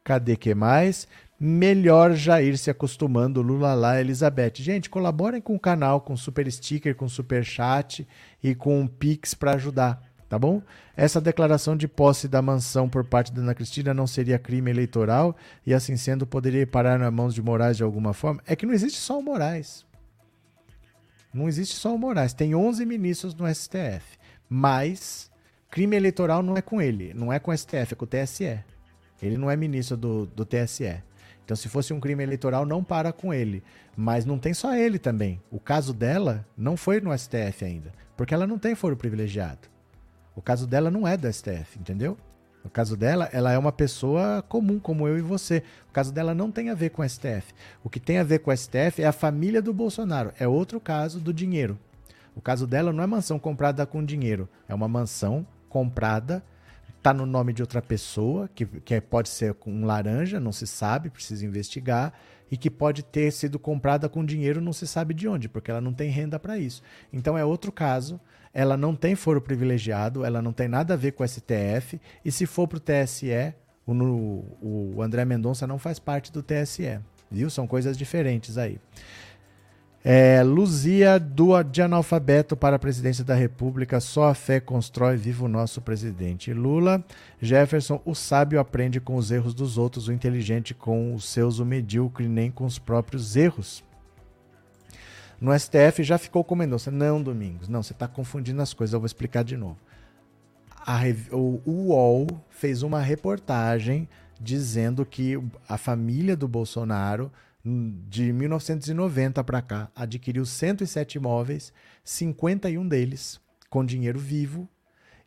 Cadê 0.03 0.35
que 0.35 0.56
mais? 0.56 1.07
Melhor 1.39 2.15
já 2.15 2.41
ir 2.41 2.57
se 2.57 2.72
acostumando, 2.72 3.43
Lula 3.43 3.76
lá, 3.76 4.01
Elizabeth. 4.01 4.53
Gente, 4.56 4.89
colaborem 4.89 5.39
com 5.39 5.56
o 5.56 5.60
canal, 5.60 6.01
com 6.01 6.18
super 6.18 6.51
sticker, 6.51 6.95
com 6.95 7.07
super 7.07 7.45
chat 7.45 8.07
e 8.41 8.56
com 8.56 8.88
Pix 8.88 9.35
para 9.35 9.51
ajudar, 9.51 10.01
tá 10.27 10.39
bom? 10.39 10.61
Essa 10.97 11.22
declaração 11.22 11.77
de 11.77 11.88
posse 11.88 12.27
da 12.27 12.41
mansão 12.41 12.89
por 12.89 13.06
parte 13.06 13.31
da 13.31 13.41
Ana 13.41 13.53
Cristina 13.53 13.93
não 13.93 14.07
seria 14.07 14.39
crime 14.39 14.72
eleitoral 14.72 15.38
e, 15.65 15.73
assim 15.73 15.95
sendo, 15.95 16.26
poderia 16.26 16.65
parar 16.65 16.97
nas 16.97 17.14
mãos 17.14 17.35
de 17.35 17.43
Moraes 17.43 17.77
de 17.77 17.84
alguma 17.84 18.11
forma? 18.11 18.41
É 18.47 18.56
que 18.56 18.65
não 18.65 18.73
existe 18.73 18.97
só 18.97 19.19
o 19.19 19.23
Moraes. 19.23 19.88
Não 21.34 21.47
existe 21.47 21.76
só 21.76 21.93
o 21.93 21.97
Moraes, 21.97 22.34
tem 22.34 22.56
11 22.56 22.85
ministros 22.85 23.35
no 23.35 23.47
STF. 23.53 24.18
Mas 24.49 25.30
crime 25.69 25.95
eleitoral 25.95 26.41
não 26.41 26.57
é 26.57 26.61
com 26.61 26.81
ele, 26.81 27.14
não 27.14 27.31
é 27.31 27.39
com 27.39 27.51
o 27.51 27.57
STF, 27.57 27.93
é 27.93 27.95
com 27.95 28.06
o 28.06 28.07
TSE. 28.07 28.60
Ele 29.22 29.38
não 29.38 29.51
é 29.51 29.56
ministro 29.56 29.95
do, 29.95 30.26
do 30.26 30.45
TSE. 30.45 31.03
Então, 31.43 31.56
se 31.56 31.68
fosse 31.68 31.93
um 31.93 31.99
crime 31.99 32.23
eleitoral, 32.23 32.65
não 32.65 32.84
para 32.84 33.11
com 33.11 33.34
ele. 33.34 33.64
Mas 33.97 34.26
não 34.26 34.38
tem 34.38 34.53
só 34.53 34.76
ele 34.76 34.99
também. 34.99 35.41
O 35.51 35.60
caso 35.60 35.93
dela 35.93 36.45
não 36.56 36.77
foi 36.77 37.01
no 37.01 37.15
STF 37.18 37.65
ainda, 37.65 37.91
porque 38.15 38.34
ela 38.34 38.47
não 38.47 38.60
tem 38.60 38.76
foro 38.76 38.95
privilegiado. 38.95 39.68
O 40.35 40.41
caso 40.41 40.65
dela 40.65 40.89
não 40.89 41.07
é 41.07 41.18
do 41.18 41.31
STF, 41.31 41.80
entendeu? 41.80 42.18
No 42.64 42.69
caso 42.69 42.98
dela, 42.98 43.30
ela 43.31 43.52
é 43.52 43.57
uma 43.57 43.72
pessoa 43.72 44.44
comum, 44.48 44.80
como 44.80 45.07
eu 45.07 45.18
e 45.18 45.22
você. 45.22 45.64
O 45.90 45.94
caso 45.94 46.14
dela 46.14 46.36
não 46.36 46.52
tem 46.52 46.69
a 46.69 46.76
ver 46.76 46.90
com 46.90 47.02
o 47.02 47.10
STF. 47.10 47.53
O 47.84 47.90
que 47.90 47.99
tem 47.99 48.18
a 48.18 48.23
ver 48.23 48.40
com 48.40 48.52
o 48.52 48.57
STF 48.57 49.02
é 49.02 49.07
a 49.07 49.11
família 49.11 49.61
do 49.61 49.73
Bolsonaro. 49.73 50.34
É 50.40 50.48
outro 50.48 50.80
caso 50.80 51.19
do 51.19 51.34
dinheiro. 51.34 51.80
O 52.36 52.41
caso 52.41 52.68
dela 52.68 52.91
não 52.91 53.03
é 53.03 53.07
mansão 53.07 53.40
comprada 53.40 53.86
com 53.86 54.03
dinheiro. 54.03 54.48
É 54.68 54.76
uma 54.76 54.88
mansão 54.88 55.48
comprada, 55.69 56.44
está 56.98 57.14
no 57.14 57.26
nome 57.26 57.53
de 57.53 57.61
outra 57.61 57.81
pessoa, 57.81 58.49
que, 58.53 58.65
que 58.65 58.99
pode 58.99 59.30
ser 59.30 59.56
um 59.65 59.86
laranja, 59.86 60.40
não 60.40 60.52
se 60.52 60.68
sabe, 60.68 61.10
precisa 61.10 61.45
investigar, 61.45 62.14
e 62.52 62.57
que 62.57 62.69
pode 62.69 63.03
ter 63.03 63.31
sido 63.31 63.60
comprada 63.60 64.10
com 64.10 64.26
dinheiro, 64.26 64.60
não 64.60 64.73
se 64.73 64.88
sabe 64.88 65.14
de 65.14 65.27
onde, 65.27 65.48
porque 65.48 65.69
ela 65.69 65.81
não 65.81 65.94
tem 65.94 66.10
renda 66.10 66.40
para 66.40 66.57
isso. 66.57 66.81
Então 67.14 67.38
é 67.38 67.45
outro 67.45 67.72
caso 67.72 68.19
ela 68.53 68.76
não 68.76 68.95
tem 68.95 69.15
foro 69.15 69.41
privilegiado, 69.41 70.26
ela 70.26 70.41
não 70.41 70.51
tem 70.51 70.67
nada 70.67 70.93
a 70.93 70.97
ver 70.97 71.11
com 71.11 71.23
o 71.23 71.27
STF, 71.27 71.99
e 72.23 72.31
se 72.31 72.45
for 72.45 72.67
para 72.67 72.77
o 72.77 72.80
TSE, 72.80 73.53
o, 73.85 74.93
o 74.95 75.01
André 75.01 75.26
Mendonça 75.26 75.65
não 75.65 75.80
faz 75.80 75.99
parte 75.99 76.31
do 76.31 76.43
TSE, 76.43 76.99
viu? 77.30 77.49
São 77.49 77.67
coisas 77.67 77.97
diferentes 77.97 78.57
aí. 78.57 78.80
É, 80.03 80.41
Luzia 80.43 81.19
do 81.19 81.61
de 81.61 81.81
analfabeto 81.81 82.55
para 82.55 82.77
a 82.77 82.80
presidência 82.80 83.23
da 83.23 83.35
República, 83.35 83.99
só 83.99 84.30
a 84.30 84.34
fé 84.34 84.59
constrói 84.59 85.17
vivo 85.17 85.45
o 85.45 85.49
nosso 85.49 85.81
presidente. 85.81 86.53
Lula, 86.53 87.03
Jefferson, 87.41 88.01
o 88.05 88.15
sábio 88.15 88.61
aprende 88.61 89.01
com 89.01 89.15
os 89.15 89.30
erros 89.30 89.53
dos 89.53 89.77
outros, 89.77 90.07
o 90.07 90.13
inteligente 90.13 90.73
com 90.73 91.13
os 91.13 91.26
seus, 91.26 91.59
o 91.59 91.65
medíocre 91.65 92.30
nem 92.30 92.49
com 92.49 92.63
os 92.65 92.80
próprios 92.80 93.35
erros. 93.35 93.84
No 95.39 95.57
STF 95.57 96.03
já 96.03 96.17
ficou 96.17 96.43
com 96.43 96.55
Mendonça. 96.55 96.91
Não, 96.91 97.21
Domingos, 97.21 97.67
não, 97.67 97.81
você 97.81 97.93
está 97.93 98.07
confundindo 98.07 98.61
as 98.61 98.73
coisas, 98.73 98.93
eu 98.93 98.99
vou 98.99 99.05
explicar 99.05 99.43
de 99.43 99.55
novo. 99.55 99.77
A, 100.85 101.01
o, 101.31 101.61
o 101.65 101.71
UOL 101.89 102.27
fez 102.49 102.83
uma 102.83 102.99
reportagem 102.99 104.07
dizendo 104.39 105.05
que 105.05 105.37
a 105.67 105.77
família 105.77 106.35
do 106.35 106.47
Bolsonaro, 106.47 107.31
de 107.63 108.31
1990 108.31 109.43
para 109.43 109.61
cá, 109.61 109.91
adquiriu 109.95 110.45
107 110.45 111.17
imóveis, 111.17 111.73
51 112.03 112.87
deles 112.87 113.39
com 113.69 113.85
dinheiro 113.85 114.19
vivo. 114.19 114.67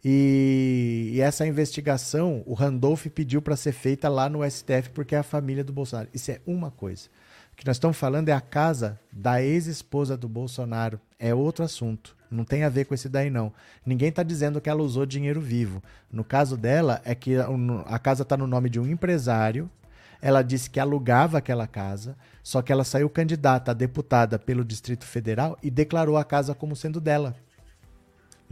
E, 0.04 1.10
e 1.12 1.20
essa 1.20 1.46
investigação, 1.46 2.42
o 2.44 2.54
Randolph 2.54 3.06
pediu 3.06 3.40
para 3.40 3.54
ser 3.54 3.72
feita 3.72 4.08
lá 4.08 4.28
no 4.28 4.48
STF 4.48 4.90
porque 4.92 5.14
é 5.14 5.18
a 5.18 5.22
família 5.22 5.62
do 5.62 5.72
Bolsonaro. 5.72 6.08
Isso 6.12 6.30
é 6.32 6.40
uma 6.46 6.70
coisa. 6.70 7.08
O 7.52 7.56
que 7.56 7.66
nós 7.66 7.76
estamos 7.76 7.96
falando 7.96 8.28
é 8.28 8.32
a 8.32 8.40
casa 8.40 8.98
da 9.12 9.42
ex-esposa 9.42 10.16
do 10.16 10.28
Bolsonaro. 10.28 11.00
É 11.18 11.34
outro 11.34 11.64
assunto. 11.64 12.16
Não 12.30 12.44
tem 12.44 12.64
a 12.64 12.68
ver 12.68 12.86
com 12.86 12.94
esse 12.94 13.08
daí, 13.08 13.30
não. 13.30 13.52
Ninguém 13.84 14.08
está 14.08 14.22
dizendo 14.22 14.60
que 14.60 14.70
ela 14.70 14.82
usou 14.82 15.04
dinheiro 15.04 15.40
vivo. 15.40 15.82
No 16.10 16.24
caso 16.24 16.56
dela, 16.56 17.00
é 17.04 17.14
que 17.14 17.36
a 17.86 17.98
casa 17.98 18.22
está 18.22 18.36
no 18.36 18.46
nome 18.46 18.70
de 18.70 18.80
um 18.80 18.86
empresário. 18.86 19.70
Ela 20.20 20.42
disse 20.42 20.70
que 20.70 20.80
alugava 20.80 21.38
aquela 21.38 21.66
casa, 21.66 22.16
só 22.42 22.62
que 22.62 22.72
ela 22.72 22.84
saiu 22.84 23.10
candidata 23.10 23.72
a 23.72 23.74
deputada 23.74 24.38
pelo 24.38 24.64
Distrito 24.64 25.04
Federal 25.04 25.58
e 25.62 25.68
declarou 25.68 26.16
a 26.16 26.24
casa 26.24 26.54
como 26.54 26.76
sendo 26.76 27.00
dela. 27.00 27.34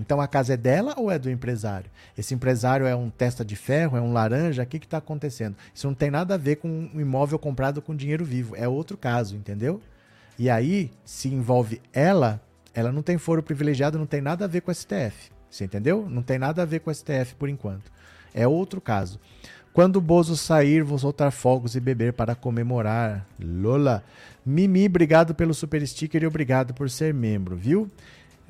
Então 0.01 0.20
a 0.20 0.27
casa 0.27 0.55
é 0.55 0.56
dela 0.56 0.94
ou 0.97 1.10
é 1.10 1.18
do 1.18 1.31
empresário? 1.31 1.90
Esse 2.16 2.32
empresário 2.35 2.86
é 2.86 2.97
um 2.97 3.10
testa 3.10 3.44
de 3.44 3.55
ferro, 3.55 3.97
é 3.97 4.01
um 4.01 4.12
laranja? 4.12 4.62
O 4.62 4.66
que 4.66 4.78
está 4.78 4.97
acontecendo? 4.97 5.56
Isso 5.74 5.86
não 5.86 5.94
tem 5.94 6.10
nada 6.10 6.35
a 6.35 6.39
ver 6.39 6.56
com 6.56 6.68
um 6.68 7.01
imóvel 7.01 7.39
comprado 7.39 7.82
com 7.82 7.94
dinheiro 7.94 8.24
vivo. 8.24 8.56
É 8.56 8.66
outro 8.66 8.97
caso, 8.97 9.36
entendeu? 9.36 9.81
E 10.39 10.48
aí, 10.48 10.90
se 11.05 11.28
envolve 11.28 11.82
ela, 11.93 12.40
ela 12.72 12.90
não 12.90 13.02
tem 13.02 13.18
foro 13.18 13.43
privilegiado, 13.43 13.98
não 13.98 14.06
tem 14.06 14.22
nada 14.22 14.47
a 14.47 14.48
ver 14.48 14.62
com 14.62 14.70
o 14.70 14.74
STF. 14.74 15.31
Você 15.51 15.64
entendeu? 15.64 16.09
Não 16.09 16.22
tem 16.22 16.39
nada 16.39 16.62
a 16.62 16.64
ver 16.64 16.81
com 16.81 16.90
o 16.90 16.94
STF 16.94 17.35
por 17.39 17.48
enquanto. 17.48 17.93
É 18.32 18.48
outro 18.48 18.81
caso. 18.81 19.20
Quando 19.72 19.97
o 19.97 20.01
Bozo 20.01 20.36
sair, 20.36 20.82
vou 20.82 20.98
soltar 20.98 21.31
fogos 21.31 21.77
e 21.77 21.81
beber 21.81 22.12
para 22.12 22.35
comemorar. 22.35 23.27
Lola. 23.39 24.02
Mimi, 24.44 24.86
obrigado 24.86 25.35
pelo 25.35 25.52
super 25.52 25.86
sticker 25.86 26.22
e 26.22 26.27
obrigado 26.27 26.72
por 26.72 26.89
ser 26.89 27.12
membro, 27.12 27.55
viu? 27.55 27.90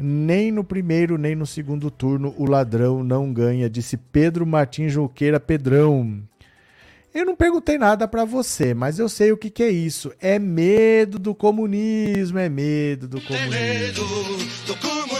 Nem 0.01 0.51
no 0.51 0.65
primeiro 0.65 1.19
nem 1.19 1.35
no 1.35 1.47
segundo 1.47 1.91
turno 1.91 2.35
o 2.37 2.47
ladrão 2.47 3.05
não 3.05 3.33
ganha, 3.33 3.69
disse 3.69 3.97
Pedro 3.97 4.47
Martins 4.47 4.93
Junqueira 4.93 5.39
Pedrão. 5.39 6.23
Eu 7.13 7.27
não 7.27 7.35
perguntei 7.35 7.77
nada 7.77 8.07
para 8.07 8.25
você, 8.25 8.73
mas 8.73 8.99
eu 9.01 9.09
sei 9.09 9.33
o 9.33 9.37
que, 9.37 9.51
que 9.51 9.65
é 9.65 9.71
isso. 9.71 10.13
É 10.21 10.39
medo 10.39 11.19
do 11.19 11.35
comunismo, 11.35 12.39
é 12.39 12.49
medo 12.49 13.09
do 13.09 13.21
comunismo. 13.21 13.55
É 13.55 13.79
medo 13.79 14.05
do 14.67 14.77
comunismo, 14.77 15.20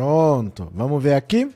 Pronto, 0.00 0.72
vamos 0.74 1.02
ver 1.02 1.12
aqui. 1.12 1.54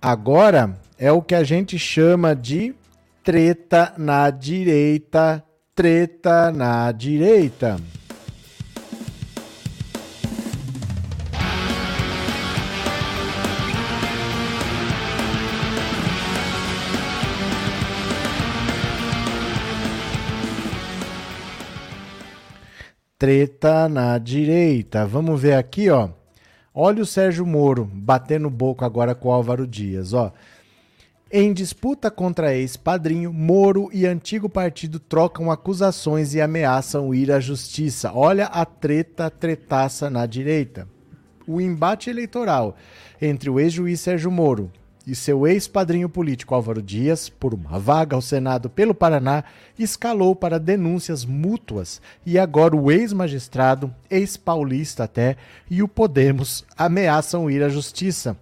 Agora 0.00 0.78
é 0.96 1.10
o 1.10 1.20
que 1.20 1.34
a 1.34 1.42
gente 1.42 1.76
chama 1.76 2.32
de 2.32 2.72
treta 3.24 3.92
na 3.98 4.30
direita. 4.30 5.44
Treta 5.74 6.52
na 6.52 6.92
direita. 6.92 7.76
Treta 23.18 23.88
na 23.88 24.18
direita. 24.18 25.04
Vamos 25.04 25.42
ver 25.42 25.54
aqui, 25.54 25.90
ó. 25.90 26.10
Olha 26.76 27.04
o 27.04 27.06
Sérgio 27.06 27.46
Moro 27.46 27.84
batendo 27.84 28.50
boca 28.50 28.84
agora 28.84 29.14
com 29.14 29.28
o 29.28 29.32
Álvaro 29.32 29.64
Dias, 29.64 30.12
ó. 30.12 30.32
Em 31.30 31.52
disputa 31.52 32.10
contra 32.10 32.52
ex-padrinho, 32.52 33.32
Moro 33.32 33.88
e 33.92 34.04
antigo 34.04 34.48
partido 34.48 34.98
trocam 34.98 35.52
acusações 35.52 36.34
e 36.34 36.40
ameaçam 36.40 37.14
ir 37.14 37.30
à 37.30 37.38
justiça. 37.38 38.12
Olha 38.12 38.46
a 38.46 38.64
treta 38.64 39.30
tretaça 39.30 40.10
na 40.10 40.26
direita. 40.26 40.88
O 41.46 41.60
embate 41.60 42.10
eleitoral 42.10 42.76
entre 43.22 43.48
o 43.48 43.60
ex-juiz 43.60 44.00
Sérgio 44.00 44.32
Moro 44.32 44.72
e 45.06 45.14
seu 45.14 45.46
ex-padrinho 45.46 46.08
político 46.08 46.54
Álvaro 46.54 46.80
Dias, 46.80 47.28
por 47.28 47.52
uma 47.52 47.78
vaga 47.78 48.16
ao 48.16 48.22
Senado 48.22 48.70
pelo 48.70 48.94
Paraná, 48.94 49.44
escalou 49.78 50.34
para 50.34 50.58
denúncias 50.58 51.24
mútuas 51.24 52.00
e 52.24 52.38
agora 52.38 52.74
o 52.74 52.90
ex-magistrado, 52.90 53.94
ex-paulista 54.10 55.04
até, 55.04 55.36
e 55.70 55.82
o 55.82 55.88
Podemos 55.88 56.64
ameaçam 56.76 57.50
ir 57.50 57.62
à 57.62 57.68
justiça. 57.68 58.36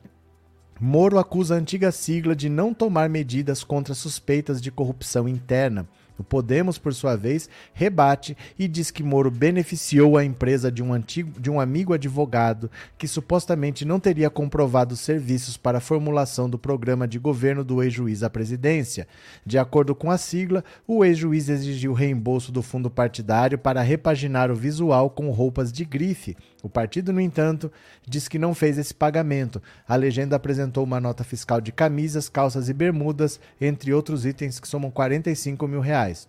Moro 0.81 1.19
acusa 1.19 1.55
a 1.55 1.59
antiga 1.59 1.93
sigla 1.93 2.35
de 2.35 2.49
não 2.49 2.75
tomar 2.75 3.09
medidas 3.09 3.63
contra 3.63 3.95
suspeitas 3.95 4.61
de 4.61 4.71
corrupção 4.71 5.29
interna. 5.29 5.87
O 6.23 6.25
Podemos, 6.25 6.79
por 6.79 6.95
sua 6.95 7.17
vez, 7.17 7.51
rebate 7.75 8.37
e 8.57 8.69
diz 8.69 8.93
que 8.93 9.03
Moro 9.03 9.29
beneficiou 9.29 10.17
a 10.17 10.25
empresa 10.25 10.71
de 10.71 10.81
um, 10.81 10.93
antigo, 10.93 11.41
de 11.41 11.51
um 11.51 11.61
amigo 11.61 11.93
advogado 11.93 12.71
que 12.97 13.09
supostamente 13.09 13.85
não 13.85 13.99
teria 13.99 14.31
comprovado 14.31 14.95
serviços 14.95 15.57
para 15.57 15.79
a 15.79 15.81
formulação 15.81 16.49
do 16.49 16.57
programa 16.57 17.09
de 17.09 17.19
governo 17.19 17.65
do 17.65 17.83
ex-juiz 17.83 18.23
à 18.23 18.31
presidência. 18.31 19.09
De 19.45 19.59
acordo 19.59 19.97
com 19.97 20.13
a 20.13 20.17
sigla, 20.17 20.65
o 20.87 21.05
ex-juiz 21.05 21.49
exigiu 21.49 21.93
reembolso 21.93 22.53
do 22.53 22.63
fundo 22.63 22.89
partidário 22.89 23.59
para 23.59 23.83
repaginar 23.83 24.49
o 24.49 24.55
visual 24.55 25.11
com 25.11 25.29
roupas 25.31 25.73
de 25.73 25.85
grife. 25.85 26.37
O 26.63 26.69
partido, 26.69 27.13
no 27.13 27.21
entanto, 27.21 27.73
diz 28.07 28.29
que 28.29 28.39
não 28.39 28.55
fez 28.55 28.79
esse 28.79 28.95
pagamento. 28.95 29.61
A 29.87 29.97
legenda 29.97 30.37
apresentou 30.37 30.85
uma 30.85 31.01
nota 31.01 31.25
fiscal 31.25 31.61
de 31.61 31.73
camisas, 31.73 32.29
calças 32.29 32.69
e 32.69 32.73
bermudas, 32.73 33.41
entre 33.61 33.93
outros 33.93 34.25
itens 34.25 34.61
que 34.61 34.69
somam 34.69 34.91
45 34.91 35.67
mil 35.67 35.81
reais. 35.81 36.29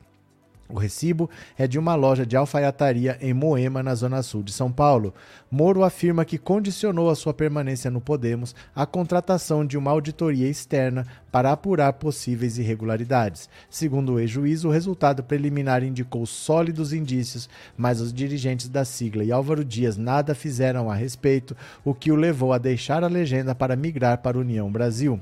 O 0.70 0.80
recibo 0.80 1.30
é 1.58 1.68
de 1.68 1.78
uma 1.78 1.94
loja 1.94 2.26
de 2.26 2.38
alfaiataria 2.38 3.18
em 3.22 3.34
Moema, 3.34 3.84
na 3.84 3.94
zona 3.94 4.24
sul 4.24 4.42
de 4.42 4.54
São 4.54 4.72
Paulo. 4.72 5.14
Moro 5.52 5.84
afirma 5.84 6.24
que 6.24 6.38
condicionou 6.38 7.10
a 7.10 7.16
sua 7.16 7.34
permanência 7.34 7.92
no 7.92 8.00
Podemos 8.00 8.56
à 8.74 8.86
contratação 8.86 9.66
de 9.66 9.78
uma 9.78 9.92
auditoria 9.92 10.48
externa 10.48 11.06
para 11.32 11.52
apurar 11.52 11.94
possíveis 11.94 12.58
irregularidades. 12.58 13.50
Segundo 13.70 14.14
o 14.14 14.20
ex-juiz, 14.20 14.64
o 14.64 14.70
resultado 14.70 15.22
preliminar 15.22 15.84
indicou 15.84 16.26
sólidos 16.26 16.94
indícios, 16.94 17.50
mas 17.76 18.00
os 18.00 18.14
dirigentes 18.14 18.70
da 18.70 18.86
sigla 18.86 19.24
e 19.24 19.32
Álvaro 19.32 19.66
Dias 19.66 19.98
nada 19.98 20.34
fizeram 20.34 20.90
a 20.90 20.96
respeito, 20.96 21.56
o 21.84 21.94
que 21.94 22.12
o 22.12 22.16
levou 22.16 22.54
a 22.54 22.58
deixar 22.58 23.04
a 23.04 23.08
legenda 23.08 23.54
para 23.54 23.76
migrar 23.76 24.20
para 24.20 24.40
União 24.40 24.72
Brasil. 24.72 25.20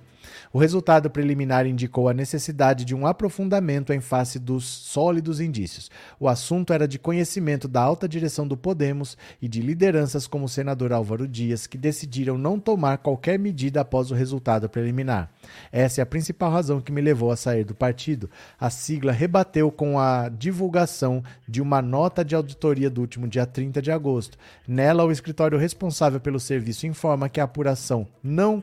O 0.53 0.59
resultado 0.59 1.09
preliminar 1.09 1.65
indicou 1.65 2.09
a 2.09 2.13
necessidade 2.13 2.83
de 2.83 2.93
um 2.93 3.07
aprofundamento 3.07 3.93
em 3.93 4.01
face 4.01 4.37
dos 4.37 4.65
sólidos 4.65 5.39
indícios. 5.39 5.89
O 6.19 6.27
assunto 6.27 6.73
era 6.73 6.85
de 6.85 6.99
conhecimento 6.99 7.69
da 7.69 7.81
alta 7.81 8.05
direção 8.05 8.45
do 8.45 8.57
Podemos 8.57 9.17
e 9.41 9.47
de 9.47 9.61
lideranças 9.61 10.27
como 10.27 10.43
o 10.43 10.49
senador 10.49 10.91
Álvaro 10.91 11.25
Dias, 11.25 11.67
que 11.67 11.77
decidiram 11.77 12.37
não 12.37 12.59
tomar 12.59 12.97
qualquer 12.97 13.39
medida 13.39 13.79
após 13.79 14.11
o 14.11 14.13
resultado 14.13 14.67
preliminar. 14.67 15.31
Essa 15.71 16.01
é 16.01 16.03
a 16.03 16.05
principal 16.05 16.51
razão 16.51 16.81
que 16.81 16.91
me 16.91 16.99
levou 16.99 17.31
a 17.31 17.37
sair 17.37 17.63
do 17.63 17.73
partido. 17.73 18.29
A 18.59 18.69
sigla 18.69 19.13
rebateu 19.13 19.71
com 19.71 19.97
a 19.97 20.27
divulgação 20.27 21.23
de 21.47 21.61
uma 21.61 21.81
nota 21.81 22.25
de 22.25 22.35
auditoria 22.35 22.89
do 22.89 22.99
último 22.99 23.25
dia 23.25 23.45
30 23.45 23.81
de 23.81 23.89
agosto. 23.89 24.37
Nela, 24.67 25.05
o 25.05 25.13
escritório 25.13 25.57
responsável 25.57 26.19
pelo 26.19 26.41
serviço 26.41 26.85
informa 26.85 27.29
que 27.29 27.39
a 27.39 27.45
apuração 27.45 28.05
não 28.21 28.61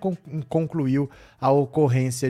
concluiu 0.51 1.09
a 1.41 1.51
ocorrência 1.51 1.78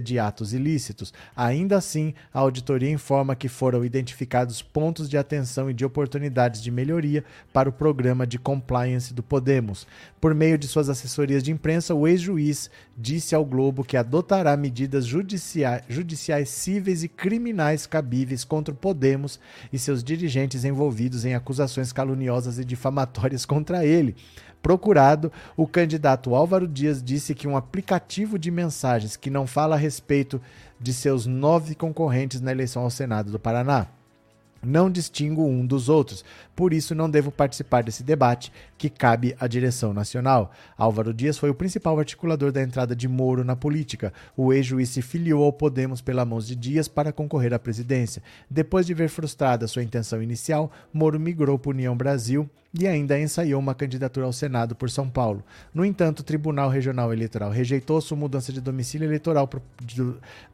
de 0.03 0.19
atos 0.19 0.53
ilícitos. 0.53 1.15
Ainda 1.35 1.77
assim, 1.77 2.12
a 2.35 2.41
auditoria 2.41 2.91
informa 2.91 3.35
que 3.35 3.49
foram 3.49 3.85
identificados 3.85 4.61
pontos 4.61 5.09
de 5.09 5.16
atenção 5.16 5.70
e 5.70 5.75
de 5.75 5.85
oportunidades 5.85 6.61
de 6.61 6.70
melhoria 6.70 7.25
para 7.53 7.69
o 7.69 7.73
programa 7.73 8.27
de 8.27 8.39
compliance 8.39 9.15
do 9.15 9.23
Podemos. 9.23 9.87
Por 10.20 10.35
meio 10.35 10.59
de 10.59 10.66
suas 10.66 10.89
assessorias 10.89 11.43
de 11.43 11.53
imprensa, 11.53 11.95
o 11.95 12.07
ex-juiz 12.07 12.70
disse 12.97 13.35
ao 13.35 13.45
Globo 13.45 13.85
que 13.85 13.97
adotará 13.97 14.57
medidas 14.57 15.07
judiciais, 15.07 15.83
judiciais 15.89 16.49
cíveis 16.49 17.03
e 17.03 17.09
criminais 17.09 17.87
cabíveis 17.87 18.45
contra 18.45 18.75
o 18.75 18.77
Podemos 18.77 19.39
e 19.73 19.79
seus 19.79 20.03
dirigentes 20.03 20.65
envolvidos 20.65 21.25
em 21.25 21.35
acusações 21.35 21.93
caluniosas 21.93 22.59
e 22.59 22.65
difamatórias 22.65 23.47
contra 23.47 23.87
ele. 23.87 24.16
Procurado, 24.62 25.32
o 25.56 25.66
candidato 25.66 26.35
Álvaro 26.35 26.66
Dias 26.66 27.02
disse 27.02 27.35
que 27.35 27.47
um 27.47 27.56
aplicativo 27.56 28.39
de 28.39 28.51
mensagens 28.51 29.16
que 29.16 29.30
não 29.30 29.47
fala 29.47 29.76
a 29.76 29.78
respeito 29.78 30.40
de 30.80 30.93
seus 30.93 31.26
nove 31.26 31.74
concorrentes 31.74 32.40
na 32.40 32.51
eleição 32.51 32.82
ao 32.82 32.90
Senado 32.90 33.30
do 33.30 33.39
Paraná. 33.39 33.89
Não 34.60 34.90
distingo 34.90 35.47
um 35.47 35.64
dos 35.64 35.89
outros, 35.89 36.24
por 36.56 36.72
isso 36.72 36.93
não 36.93 37.09
devo 37.09 37.30
participar 37.30 37.85
desse 37.85 38.02
debate 38.02 38.52
que 38.76 38.90
cabe 38.90 39.36
à 39.39 39.47
direção 39.47 39.94
nacional. 39.94 40.51
Álvaro 40.76 41.14
Dias 41.14 41.39
foi 41.39 41.48
o 41.48 41.55
principal 41.55 41.97
articulador 41.97 42.51
da 42.51 42.60
entrada 42.60 42.97
de 42.97 43.06
Moro 43.06 43.44
na 43.44 43.55
política. 43.55 44.12
O 44.36 44.52
ex-juiz 44.52 44.89
se 44.89 45.01
filiou 45.01 45.44
ao 45.44 45.52
Podemos 45.52 46.01
pela 46.01 46.24
mão 46.24 46.40
de 46.40 46.56
Dias 46.56 46.89
para 46.89 47.12
concorrer 47.12 47.55
à 47.55 47.59
presidência. 47.59 48.20
Depois 48.51 48.85
de 48.85 48.94
ver 48.94 49.09
frustrada 49.09 49.68
sua 49.68 49.85
intenção 49.85 50.20
inicial, 50.20 50.72
Moro 50.93 51.20
migrou 51.20 51.56
para 51.56 51.70
União 51.70 51.97
Brasil 51.97 52.51
e 52.73 52.86
ainda 52.86 53.19
ensaiou 53.19 53.59
uma 53.59 53.74
candidatura 53.74 54.27
ao 54.27 54.32
Senado 54.32 54.74
por 54.74 54.90
São 54.90 55.09
Paulo. 55.09 55.43
No 55.73 55.85
entanto, 55.85 56.20
o 56.20 56.23
Tribunal 56.23 56.69
Regional 56.69 57.12
Eleitoral 57.12 57.51
rejeitou 57.51 58.01
sua 58.01 58.16
mudança 58.16 58.53
de 58.53 58.61
domicílio 58.61 59.07
eleitoral 59.07 59.49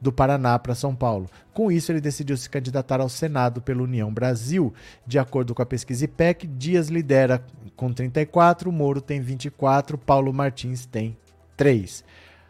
do 0.01 0.13
Paraná 0.13 0.59
para 0.59 0.75
São 0.75 0.95
Paulo. 0.95 1.29
Com 1.53 1.73
isso, 1.73 1.91
ele 1.91 2.01
decidiu 2.01 2.37
se 2.37 2.49
candidatar 2.49 3.01
ao 3.01 3.09
Senado 3.09 3.61
pela 3.61 3.83
União 3.83 4.13
Brasil. 4.13 4.73
De 5.07 5.19
acordo 5.19 5.55
com 5.55 5.63
a 5.63 5.67
pesquisa 5.67 6.05
IPEC, 6.05 6.47
Dias 6.47 6.89
lidera 6.89 7.45
com 7.77 7.93
34, 7.93 8.71
Moro 8.71 9.01
tem 9.01 9.21
24, 9.21 9.99
Paulo 9.99 10.33
Martins 10.33 10.87
tem 10.87 11.17
3. 11.57 12.05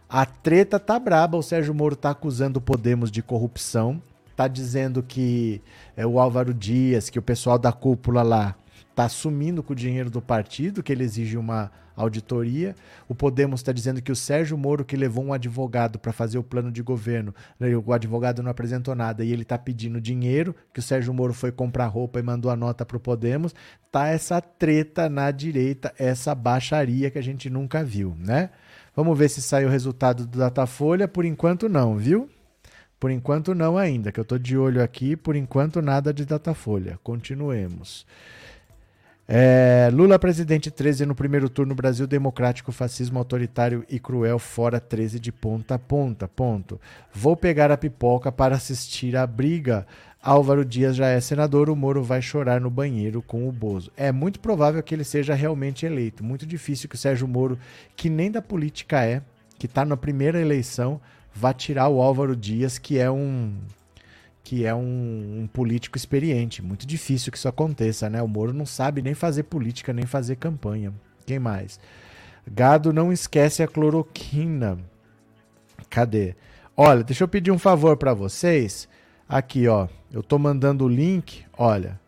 A 0.09 0.27
treta 0.27 0.78
tá 0.78 0.99
braba, 0.99 1.39
o 1.39 1.43
Sérgio 1.43 1.74
Moro 1.74 1.97
tá 1.97 2.11
acusando 2.11 2.59
o 2.59 2.62
Podemos 2.62 3.11
de 3.11 3.23
corrupção, 3.23 4.01
tá 4.36 4.47
dizendo 4.47 5.03
que 5.03 5.62
é 5.97 6.07
o 6.07 6.20
Álvaro 6.20 6.53
Dias, 6.53 7.09
que 7.09 7.19
o 7.19 7.23
pessoal 7.23 7.59
da 7.59 7.73
cúpula 7.73 8.23
lá 8.23 8.55
tá 8.95 9.09
sumindo 9.09 9.62
com 9.62 9.73
o 9.73 9.77
dinheiro 9.77 10.11
do 10.11 10.23
partido, 10.23 10.83
que 10.83 10.93
ele 10.93 11.05
exige 11.05 11.37
uma 11.37 11.71
auditoria. 11.97 12.75
O 13.09 13.15
Podemos 13.15 13.61
está 13.61 13.73
dizendo 13.73 14.03
que 14.03 14.12
o 14.12 14.16
Sérgio 14.16 14.57
Moro, 14.59 14.85
que 14.85 14.97
levou 14.97 15.25
um 15.25 15.33
advogado 15.33 15.99
para 15.99 16.12
fazer 16.12 16.39
o 16.39 16.43
plano 16.43 16.71
de 16.71 16.83
governo, 16.83 17.35
né, 17.59 17.69
o 17.77 17.93
advogado 17.93 18.43
não 18.43 18.51
apresentou 18.51 18.95
nada 18.95 19.25
e 19.25 19.33
ele 19.33 19.43
está 19.43 19.57
pedindo 19.57 20.01
dinheiro, 20.01 20.55
que 20.73 20.81
o 20.81 20.83
Sérgio 20.83 21.15
Moro 21.15 21.33
foi 21.33 21.53
comprar 21.53 21.87
roupa 21.87 22.19
e 22.19 22.23
mandou 22.23 22.51
a 22.51 22.57
nota 22.57 22.85
para 22.85 22.97
o 22.97 23.01
Podemos. 23.01 23.55
Tá 23.91 24.09
essa 24.09 24.41
treta 24.41 25.09
na 25.09 25.31
direita, 25.31 25.93
essa 25.99 26.35
baixaria 26.35 27.11
que 27.11 27.19
a 27.19 27.23
gente 27.23 27.49
nunca 27.49 27.85
viu, 27.85 28.16
né? 28.19 28.51
Vamos 28.97 29.19
ver 29.19 29.29
se 29.29 29.43
sai 29.43 29.65
o 29.65 29.69
resultado 29.69 30.25
do 30.27 30.39
Datafolha. 30.39 31.09
Por 31.09 31.25
enquanto, 31.25 31.69
não, 31.69 31.97
viu? 31.97 32.29
Por 32.99 33.11
enquanto, 33.11 33.55
não 33.55 33.77
ainda, 33.77 34.12
que 34.12 34.21
eu 34.21 34.25
tô 34.25 34.39
de 34.39 34.57
olho 34.57 34.83
aqui. 34.83 35.16
Por 35.16 35.35
enquanto, 35.35 35.83
nada 35.83 36.15
de 36.15 36.25
Datafolha. 36.25 36.99
Continuemos. 37.03 38.07
É, 39.26 39.88
Lula 39.90 40.18
presidente 40.18 40.70
13 40.70 41.06
no 41.06 41.14
primeiro 41.14 41.48
turno, 41.48 41.74
Brasil 41.74 42.06
democrático, 42.06 42.70
fascismo 42.70 43.18
autoritário 43.18 43.84
e 43.88 43.98
cruel, 43.98 44.38
fora 44.38 44.78
13 44.78 45.18
de 45.18 45.32
ponta 45.32 45.76
a 45.76 45.78
ponta. 45.78 46.28
Ponto. 46.28 46.78
Vou 47.12 47.34
pegar 47.34 47.70
a 47.70 47.76
pipoca 47.76 48.30
para 48.30 48.56
assistir 48.56 49.16
a 49.16 49.26
briga. 49.26 49.86
Álvaro 50.22 50.64
Dias 50.64 50.96
já 50.96 51.09
é 51.09 51.20
senador, 51.20 51.68
o 51.68 51.76
Moro 51.76 52.02
vai 52.02 52.20
chorar 52.20 52.60
no 52.60 52.70
banheiro 52.70 53.22
com 53.22 53.48
o 53.48 53.52
Bozo. 53.52 53.90
É 53.96 54.10
muito 54.10 54.40
provável 54.40 54.82
que 54.82 54.94
ele 54.94 55.05
seja 55.05 55.34
realmente 55.34 55.84
eleito. 55.84 56.24
Muito 56.24 56.46
difícil 56.46 56.88
que 56.88 56.94
o 56.94 56.98
Sérgio 56.98 57.28
Moro, 57.28 57.59
que 57.96 58.09
nem 58.10 58.30
da 58.30 58.40
política 58.40 59.05
é, 59.05 59.22
que 59.59 59.66
está 59.66 59.84
na 59.84 59.96
primeira 59.96 60.40
eleição, 60.40 61.01
vá 61.34 61.52
tirar 61.52 61.88
o 61.88 62.01
Álvaro 62.01 62.36
Dias, 62.36 62.78
que 62.78 62.98
é 62.98 63.10
um 63.10 63.55
que 64.45 64.66
é 64.66 64.75
um, 64.75 65.41
um 65.41 65.47
político 65.51 65.97
experiente. 65.97 66.62
Muito 66.62 66.87
difícil 66.87 67.33
que 67.33 67.39
isso 67.39 67.49
aconteça, 67.49 68.11
né? 68.11 68.21
O 68.21 68.29
Moro 68.29 68.53
não 68.53 68.66
sabe 68.66 69.01
nem 69.01 69.15
fazer 69.15 69.45
política, 69.45 69.91
nem 69.93 70.05
fazer 70.05 70.37
campanha. 70.37 70.93
Quem 71.25 71.39
mais? 71.39 71.81
Gado 72.47 72.93
não 72.93 73.11
esquece 73.11 73.62
a 73.62 73.66
cloroquina. 73.66 74.79
Cadê? 75.89 76.37
Olha, 76.77 77.03
deixa 77.03 77.25
eu 77.25 77.29
pedir 77.29 77.51
um 77.51 77.59
favor 77.59 77.97
para 77.97 78.12
vocês. 78.12 78.87
Aqui, 79.27 79.66
ó. 79.66 79.89
Eu 80.12 80.23
tô 80.23 80.39
mandando 80.39 80.85
o 80.85 80.89
link. 80.89 81.43
Olha. 81.57 81.99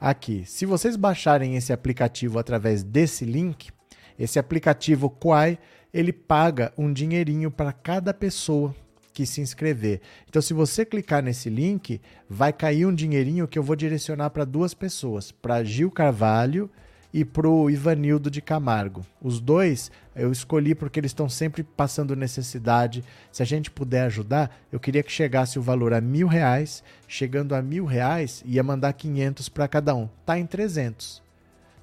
Aqui. 0.00 0.42
Se 0.46 0.66
vocês 0.66 0.96
baixarem 0.96 1.54
esse 1.54 1.72
aplicativo 1.72 2.40
através 2.40 2.82
desse 2.82 3.24
link, 3.24 3.70
esse 4.18 4.36
aplicativo 4.36 5.08
Quai, 5.08 5.56
ele 5.94 6.12
paga 6.12 6.72
um 6.76 6.92
dinheirinho 6.92 7.52
para 7.52 7.72
cada 7.72 8.12
pessoa 8.12 8.74
que 9.18 9.26
se 9.26 9.40
inscrever. 9.40 10.00
Então, 10.28 10.40
se 10.40 10.54
você 10.54 10.84
clicar 10.84 11.20
nesse 11.20 11.50
link, 11.50 12.00
vai 12.30 12.52
cair 12.52 12.86
um 12.86 12.94
dinheirinho 12.94 13.48
que 13.48 13.58
eu 13.58 13.64
vou 13.64 13.74
direcionar 13.74 14.30
para 14.30 14.44
duas 14.44 14.74
pessoas, 14.74 15.32
para 15.32 15.64
Gil 15.64 15.90
Carvalho 15.90 16.70
e 17.12 17.24
para 17.24 17.48
o 17.48 17.68
Ivanildo 17.68 18.30
de 18.30 18.40
Camargo. 18.40 19.04
Os 19.20 19.40
dois 19.40 19.90
eu 20.14 20.30
escolhi 20.30 20.72
porque 20.72 21.00
eles 21.00 21.10
estão 21.10 21.28
sempre 21.28 21.64
passando 21.64 22.14
necessidade. 22.14 23.02
Se 23.32 23.42
a 23.42 23.46
gente 23.46 23.72
puder 23.72 24.02
ajudar, 24.02 24.56
eu 24.70 24.78
queria 24.78 25.02
que 25.02 25.10
chegasse 25.10 25.58
o 25.58 25.62
valor 25.62 25.92
a 25.92 26.00
mil 26.00 26.28
reais. 26.28 26.84
Chegando 27.08 27.56
a 27.56 27.60
mil 27.60 27.86
reais, 27.86 28.44
ia 28.46 28.62
mandar 28.62 28.92
500 28.92 29.48
para 29.48 29.66
cada 29.66 29.96
um. 29.96 30.08
Tá 30.24 30.38
em 30.38 30.46
300 30.46 31.26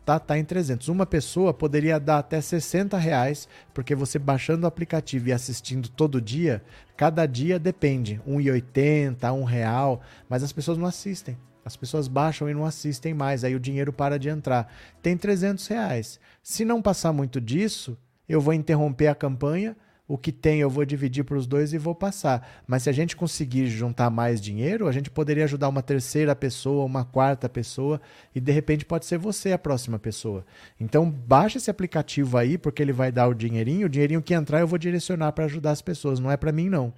tá, 0.06 0.20
tá 0.20 0.38
em 0.38 0.46
300. 0.46 0.88
Uma 0.88 1.06
pessoa 1.06 1.54
poderia 1.54 2.00
dar 2.00 2.20
até 2.20 2.40
60 2.40 2.98
reais, 2.98 3.50
porque 3.74 3.96
você 3.96 4.20
baixando 4.20 4.64
o 4.64 4.68
aplicativo 4.68 5.30
e 5.30 5.34
assistindo 5.34 5.90
todo 5.90 6.22
dia, 6.22 6.62
cada 6.96 7.26
dia 7.26 7.58
depende, 7.58 8.22
1,80, 8.28 9.34
1 9.34 9.44
real, 9.44 10.02
mas 10.30 10.44
as 10.44 10.54
pessoas 10.54 10.78
não 10.78 10.86
assistem. 10.86 11.38
As 11.66 11.76
pessoas 11.76 12.08
baixam 12.08 12.48
e 12.48 12.54
não 12.54 12.64
assistem 12.64 13.12
mais, 13.12 13.44
aí 13.44 13.56
o 13.56 13.60
dinheiro 13.60 13.92
para 13.92 14.20
de 14.20 14.30
entrar. 14.30 14.72
Tem 15.02 15.18
300 15.18 15.66
reais. 15.68 16.20
Se 16.44 16.64
não 16.64 16.80
passar 16.80 17.12
muito 17.12 17.42
disso, 17.42 17.98
eu 18.30 18.40
vou 18.40 18.54
interromper 18.54 19.08
a 19.08 19.16
campanha, 19.16 19.76
o 20.08 20.18
que 20.18 20.32
tem 20.32 20.60
eu 20.60 20.70
vou 20.70 20.86
dividir 20.86 21.24
para 21.24 21.38
os 21.38 21.48
dois 21.48 21.74
e 21.74 21.78
vou 21.78 21.96
passar. 21.96 22.64
Mas 22.68 22.84
se 22.84 22.90
a 22.90 22.94
gente 22.94 23.16
conseguir 23.16 23.68
juntar 23.68 24.10
mais 24.10 24.40
dinheiro, 24.40 24.88
a 24.88 24.92
gente 24.92 25.10
poderia 25.10 25.46
ajudar 25.46 25.68
uma 25.68 25.82
terceira 25.82 26.36
pessoa, 26.36 26.86
uma 26.86 27.04
quarta 27.04 27.50
pessoa 27.50 28.00
e 28.34 28.40
de 28.40 28.52
repente 28.52 28.86
pode 28.86 29.06
ser 29.06 29.18
você 29.18 29.52
a 29.52 29.58
próxima 29.58 29.98
pessoa. 29.98 30.46
Então 30.80 31.10
baixa 31.10 31.58
esse 31.58 31.72
aplicativo 31.72 32.38
aí 32.38 32.58
porque 32.58 32.82
ele 32.82 32.94
vai 32.94 33.12
dar 33.12 33.28
o 33.28 33.34
dinheirinho, 33.34 33.88
o 33.88 33.90
dinheirinho 33.90 34.22
que 34.22 34.34
entrar 34.34 34.60
eu 34.60 34.68
vou 34.68 34.78
direcionar 34.78 35.32
para 35.32 35.46
ajudar 35.46 35.72
as 35.72 35.82
pessoas, 35.82 36.20
não 36.20 36.32
é 36.32 36.38
para 36.38 36.52
mim 36.52 36.70
não. 36.70 36.94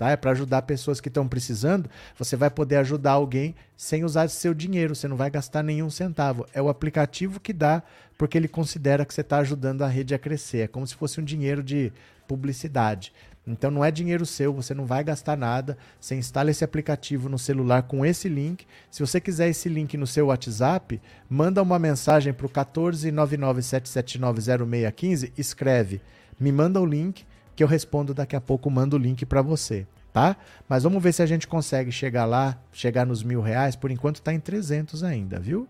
Tá? 0.00 0.12
É 0.12 0.16
para 0.16 0.30
ajudar 0.30 0.62
pessoas 0.62 0.98
que 0.98 1.08
estão 1.08 1.28
precisando. 1.28 1.90
Você 2.16 2.34
vai 2.34 2.48
poder 2.48 2.76
ajudar 2.76 3.12
alguém 3.12 3.54
sem 3.76 4.02
usar 4.02 4.28
seu 4.28 4.54
dinheiro. 4.54 4.94
Você 4.94 5.06
não 5.06 5.14
vai 5.14 5.28
gastar 5.28 5.62
nenhum 5.62 5.90
centavo. 5.90 6.46
É 6.54 6.62
o 6.62 6.70
aplicativo 6.70 7.38
que 7.38 7.52
dá 7.52 7.82
porque 8.16 8.38
ele 8.38 8.48
considera 8.48 9.04
que 9.04 9.12
você 9.12 9.20
está 9.20 9.36
ajudando 9.40 9.82
a 9.82 9.88
rede 9.88 10.14
a 10.14 10.18
crescer. 10.18 10.60
É 10.60 10.66
como 10.66 10.86
se 10.86 10.94
fosse 10.94 11.20
um 11.20 11.22
dinheiro 11.22 11.62
de 11.62 11.92
publicidade. 12.30 13.12
Então 13.44 13.72
não 13.72 13.84
é 13.84 13.90
dinheiro 13.90 14.24
seu, 14.24 14.54
você 14.54 14.72
não 14.72 14.86
vai 14.86 15.02
gastar 15.02 15.36
nada. 15.36 15.76
Você 15.98 16.14
instala 16.14 16.52
esse 16.52 16.62
aplicativo 16.62 17.28
no 17.28 17.36
celular 17.36 17.82
com 17.82 18.06
esse 18.06 18.28
link. 18.28 18.64
Se 18.88 19.00
você 19.00 19.20
quiser 19.20 19.48
esse 19.48 19.68
link 19.68 19.96
no 19.96 20.06
seu 20.06 20.26
WhatsApp, 20.26 21.02
manda 21.28 21.60
uma 21.60 21.76
mensagem 21.76 22.32
para 22.32 22.46
o 22.46 22.48
14997790615, 22.48 25.32
escreve, 25.36 26.00
me 26.38 26.52
manda 26.52 26.80
o 26.80 26.86
link 26.86 27.26
que 27.56 27.64
eu 27.64 27.68
respondo 27.68 28.14
daqui 28.14 28.36
a 28.36 28.40
pouco, 28.40 28.70
mando 28.70 28.94
o 28.94 28.98
link 28.98 29.26
para 29.26 29.42
você, 29.42 29.88
tá? 30.12 30.36
Mas 30.68 30.84
vamos 30.84 31.02
ver 31.02 31.12
se 31.12 31.22
a 31.22 31.26
gente 31.26 31.48
consegue 31.48 31.90
chegar 31.90 32.26
lá, 32.26 32.56
chegar 32.72 33.04
nos 33.04 33.24
mil 33.24 33.40
reais. 33.40 33.74
Por 33.74 33.90
enquanto 33.90 34.14
está 34.16 34.32
em 34.32 34.38
300 34.38 35.02
ainda, 35.02 35.40
viu? 35.40 35.66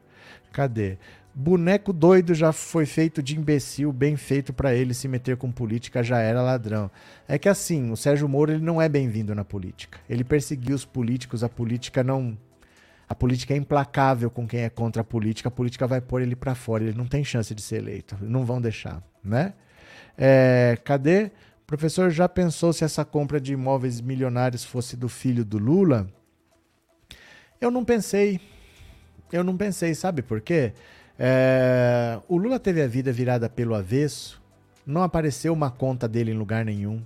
Cadê? 0.53 0.99
Boneco 1.35 1.93
doido 1.93 2.35
já 2.35 2.53
foi 2.53 2.85
feito 2.85 3.23
de 3.23 3.37
imbecil, 3.39 3.93
bem 3.93 4.17
feito 4.17 4.53
para 4.53 4.75
ele 4.75 4.93
se 4.93 5.07
meter 5.07 5.37
com 5.37 5.51
política, 5.51 6.03
já 6.03 6.19
era 6.19 6.43
ladrão. 6.43 6.91
É 7.29 7.39
que 7.39 7.49
assim, 7.49 7.91
o 7.91 7.97
Sérgio 7.97 8.29
Moro 8.29 8.53
ele 8.53 8.65
não 8.65 8.83
é 8.83 8.89
bem-vindo 8.89 9.35
na 9.35 9.45
política. 9.45 10.01
Ele 10.09 10.25
perseguiu 10.25 10.75
os 10.75 10.85
políticos, 10.85 11.45
a 11.45 11.49
política 11.49 12.03
não 12.03 12.37
a 13.09 13.15
política 13.15 13.55
é 13.55 13.57
implacável 13.57 14.31
com 14.31 14.47
quem 14.47 14.61
é 14.61 14.71
contra 14.71 15.03
a 15.03 15.05
política, 15.05 15.49
a 15.49 15.51
política 15.51 15.85
vai 15.85 16.01
pôr 16.01 16.23
ele 16.23 16.37
para 16.37 16.55
fora, 16.55 16.85
ele 16.85 16.97
não 16.97 17.07
tem 17.07 17.25
chance 17.25 17.53
de 17.53 17.61
ser 17.61 17.79
eleito, 17.79 18.17
não 18.21 18.45
vão 18.45 18.61
deixar, 18.61 19.03
né? 19.25 19.53
É, 20.17 20.79
cadê? 20.85 21.33
Professor, 21.67 22.09
já 22.11 22.29
pensou 22.29 22.73
se 22.73 22.85
essa 22.85 23.05
compra 23.05 23.41
de 23.41 23.53
imóveis 23.53 24.01
milionários 24.01 24.65
fosse 24.65 24.97
do 24.97 25.09
filho 25.09 25.45
do 25.45 25.59
Lula? 25.59 26.09
Eu 27.61 27.71
não 27.71 27.85
pensei. 27.85 28.41
Eu 29.33 29.43
não 29.43 29.57
pensei, 29.57 29.93
sabe 29.95 30.23
por 30.23 30.41
quê? 30.41 30.73
É, 31.23 32.19
o 32.27 32.39
Lula 32.39 32.59
teve 32.59 32.81
a 32.81 32.87
vida 32.87 33.13
virada 33.13 33.47
pelo 33.47 33.75
avesso, 33.75 34.41
não 34.87 35.03
apareceu 35.03 35.53
uma 35.53 35.71
conta 35.71 36.09
dele 36.09 36.31
em 36.31 36.39
lugar 36.39 36.65
nenhum, 36.65 37.03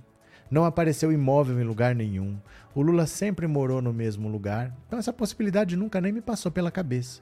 não 0.49 0.63
apareceu 0.63 1.11
imóvel 1.11 1.59
em 1.59 1.65
lugar 1.65 1.93
nenhum. 1.93 2.37
O 2.73 2.81
Lula 2.81 3.07
sempre 3.07 3.45
morou 3.45 3.81
no 3.81 3.91
mesmo 3.91 4.29
lugar, 4.29 4.73
então 4.87 4.97
essa 4.97 5.11
possibilidade 5.11 5.75
nunca 5.75 5.99
nem 5.99 6.13
me 6.13 6.21
passou 6.21 6.49
pela 6.49 6.71
cabeça. 6.71 7.21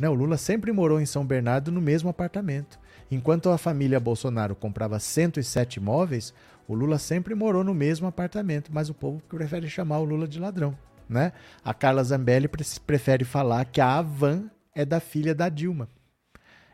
Né? 0.00 0.08
O 0.08 0.14
Lula 0.14 0.36
sempre 0.36 0.72
morou 0.72 1.00
em 1.00 1.06
São 1.06 1.24
Bernardo 1.24 1.70
no 1.70 1.80
mesmo 1.80 2.10
apartamento. 2.10 2.76
Enquanto 3.08 3.48
a 3.48 3.56
família 3.56 4.00
Bolsonaro 4.00 4.56
comprava 4.56 4.98
107 4.98 5.76
imóveis, 5.76 6.34
o 6.66 6.74
Lula 6.74 6.98
sempre 6.98 7.36
morou 7.36 7.62
no 7.62 7.72
mesmo 7.72 8.08
apartamento, 8.08 8.72
mas 8.74 8.90
o 8.90 8.94
povo 8.94 9.22
prefere 9.28 9.68
chamar 9.68 10.00
o 10.00 10.04
Lula 10.04 10.26
de 10.26 10.40
ladrão. 10.40 10.76
Né? 11.08 11.32
A 11.64 11.72
Carla 11.72 12.02
Zambelli 12.02 12.48
prefere 12.84 13.24
falar 13.24 13.64
que 13.66 13.80
a 13.80 13.98
Avan 13.98 14.50
é 14.74 14.84
da 14.84 14.98
filha 14.98 15.36
da 15.36 15.48
Dilma. 15.48 15.88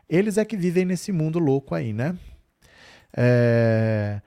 Eles 0.09 0.37
é 0.37 0.45
que 0.45 0.57
vivem 0.57 0.85
nesse 0.85 1.11
mundo 1.11 1.37
louco 1.37 1.75
aí, 1.75 1.93
né? 1.93 2.17
É... 3.15 4.21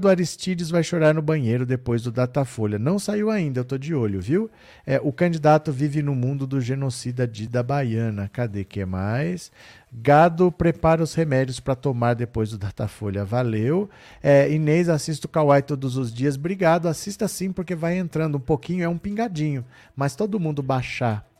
Do 0.00 0.08
Aristides 0.08 0.70
vai 0.70 0.84
chorar 0.84 1.12
no 1.12 1.20
banheiro 1.20 1.66
depois 1.66 2.00
do 2.02 2.12
Datafolha. 2.12 2.78
Não 2.78 2.96
saiu 2.96 3.28
ainda, 3.28 3.58
eu 3.58 3.64
tô 3.64 3.76
de 3.76 3.92
olho, 3.92 4.20
viu? 4.20 4.48
É, 4.86 5.00
o 5.02 5.12
candidato 5.12 5.72
vive 5.72 6.00
no 6.00 6.14
mundo 6.14 6.46
do 6.46 6.60
genocida 6.60 7.26
Dida 7.26 7.60
Baiana. 7.60 8.30
Cadê 8.32 8.62
que 8.62 8.84
mais? 8.84 9.50
Gado 9.92 10.52
prepara 10.52 11.02
os 11.02 11.12
remédios 11.12 11.58
para 11.58 11.74
tomar 11.74 12.14
depois 12.14 12.50
do 12.50 12.58
Datafolha. 12.58 13.24
Valeu. 13.24 13.90
É, 14.22 14.48
Inês, 14.48 14.88
assisto 14.88 15.26
o 15.26 15.30
Kawai 15.30 15.60
todos 15.60 15.96
os 15.96 16.14
dias. 16.14 16.36
Obrigado. 16.36 16.86
Assista 16.86 17.26
sim, 17.26 17.50
porque 17.50 17.74
vai 17.74 17.98
entrando 17.98 18.36
um 18.36 18.40
pouquinho, 18.40 18.84
é 18.84 18.88
um 18.88 18.96
pingadinho. 18.96 19.64
Mas 19.96 20.14
todo 20.14 20.38
mundo 20.38 20.62
baixar 20.62 21.31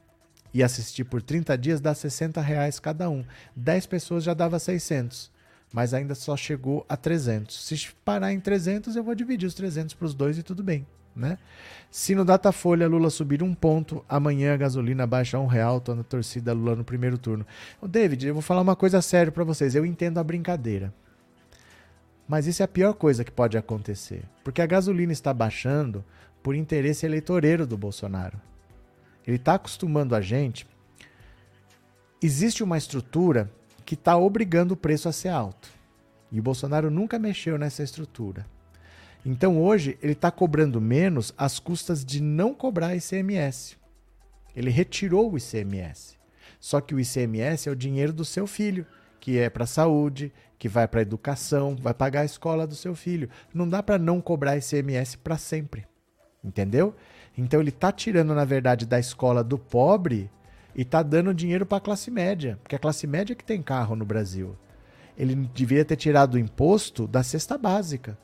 e 0.54 0.62
assistir 0.62 1.04
por 1.04 1.22
30 1.22 1.56
dias 1.56 1.80
dá 1.80 1.94
60 1.94 2.40
reais 2.40 2.78
cada 2.78 3.08
um. 3.08 3.24
10 3.56 3.86
pessoas 3.86 4.24
já 4.24 4.34
dava 4.34 4.58
600, 4.58 5.30
mas 5.72 5.94
ainda 5.94 6.14
só 6.14 6.36
chegou 6.36 6.84
a 6.88 6.96
300. 6.96 7.66
Se 7.66 7.88
parar 8.04 8.32
em 8.32 8.40
300, 8.40 8.96
eu 8.96 9.04
vou 9.04 9.14
dividir 9.14 9.46
os 9.46 9.54
300 9.54 9.94
para 9.94 10.06
os 10.06 10.14
dois 10.14 10.38
e 10.38 10.42
tudo 10.42 10.62
bem. 10.62 10.86
Né? 11.14 11.36
Se 11.90 12.14
no 12.14 12.24
Datafolha 12.24 12.88
Lula 12.88 13.10
subir 13.10 13.42
um 13.42 13.54
ponto, 13.54 14.04
amanhã 14.08 14.54
a 14.54 14.56
gasolina 14.56 15.06
baixa 15.06 15.38
um 15.38 15.46
real, 15.46 15.80
tô 15.80 15.94
na 15.94 16.02
torcida 16.02 16.52
Lula 16.52 16.76
no 16.76 16.84
primeiro 16.84 17.18
turno. 17.18 17.46
Ô 17.80 17.86
David, 17.86 18.26
eu 18.26 18.34
vou 18.34 18.42
falar 18.42 18.62
uma 18.62 18.76
coisa 18.76 19.02
séria 19.02 19.30
para 19.30 19.44
vocês. 19.44 19.74
Eu 19.74 19.84
entendo 19.84 20.18
a 20.18 20.24
brincadeira. 20.24 20.92
Mas 22.26 22.46
isso 22.46 22.62
é 22.62 22.64
a 22.64 22.68
pior 22.68 22.94
coisa 22.94 23.24
que 23.24 23.30
pode 23.30 23.58
acontecer. 23.58 24.22
Porque 24.42 24.62
a 24.62 24.66
gasolina 24.66 25.12
está 25.12 25.34
baixando 25.34 26.02
por 26.42 26.54
interesse 26.54 27.04
eleitoreiro 27.04 27.66
do 27.66 27.76
Bolsonaro. 27.76 28.40
Ele 29.26 29.36
está 29.36 29.54
acostumando 29.54 30.14
a 30.14 30.20
gente. 30.20 30.66
Existe 32.22 32.62
uma 32.62 32.78
estrutura 32.78 33.50
que 33.84 33.94
está 33.94 34.16
obrigando 34.16 34.74
o 34.74 34.76
preço 34.76 35.08
a 35.08 35.12
ser 35.12 35.28
alto. 35.28 35.68
E 36.30 36.40
o 36.40 36.42
Bolsonaro 36.42 36.90
nunca 36.90 37.18
mexeu 37.18 37.58
nessa 37.58 37.82
estrutura. 37.82 38.46
Então 39.24 39.62
hoje 39.62 39.98
ele 40.02 40.12
está 40.12 40.30
cobrando 40.30 40.80
menos 40.80 41.32
às 41.36 41.58
custas 41.58 42.04
de 42.04 42.20
não 42.20 42.54
cobrar 42.54 42.96
ICMS. 42.96 43.76
Ele 44.54 44.70
retirou 44.70 45.32
o 45.32 45.38
ICMS. 45.38 46.16
Só 46.58 46.80
que 46.80 46.94
o 46.94 47.00
ICMS 47.00 47.68
é 47.68 47.72
o 47.72 47.76
dinheiro 47.76 48.12
do 48.12 48.24
seu 48.24 48.46
filho, 48.46 48.86
que 49.20 49.38
é 49.38 49.48
para 49.48 49.64
a 49.64 49.66
saúde, 49.66 50.32
que 50.58 50.68
vai 50.68 50.86
para 50.86 51.00
a 51.00 51.02
educação, 51.02 51.76
vai 51.76 51.94
pagar 51.94 52.20
a 52.20 52.24
escola 52.24 52.66
do 52.66 52.74
seu 52.74 52.94
filho. 52.94 53.28
Não 53.52 53.68
dá 53.68 53.82
para 53.82 53.98
não 53.98 54.20
cobrar 54.20 54.56
ICMS 54.56 55.18
para 55.18 55.36
sempre. 55.36 55.86
Entendeu? 56.42 56.94
Então 57.36 57.60
ele 57.60 57.70
está 57.70 57.90
tirando, 57.90 58.34
na 58.34 58.44
verdade, 58.44 58.86
da 58.86 58.98
escola 58.98 59.42
do 59.42 59.58
pobre 59.58 60.30
e 60.74 60.82
está 60.82 61.02
dando 61.02 61.34
dinheiro 61.34 61.64
para 61.64 61.78
a 61.78 61.80
classe 61.80 62.10
média, 62.10 62.58
porque 62.62 62.76
a 62.76 62.78
classe 62.78 63.06
média 63.06 63.32
é 63.32 63.36
que 63.36 63.44
tem 63.44 63.62
carro 63.62 63.96
no 63.96 64.04
Brasil. 64.04 64.56
Ele 65.16 65.34
deveria 65.34 65.84
ter 65.84 65.96
tirado 65.96 66.34
o 66.34 66.38
imposto 66.38 67.06
da 67.06 67.22
cesta 67.22 67.58
básica. 67.58 68.18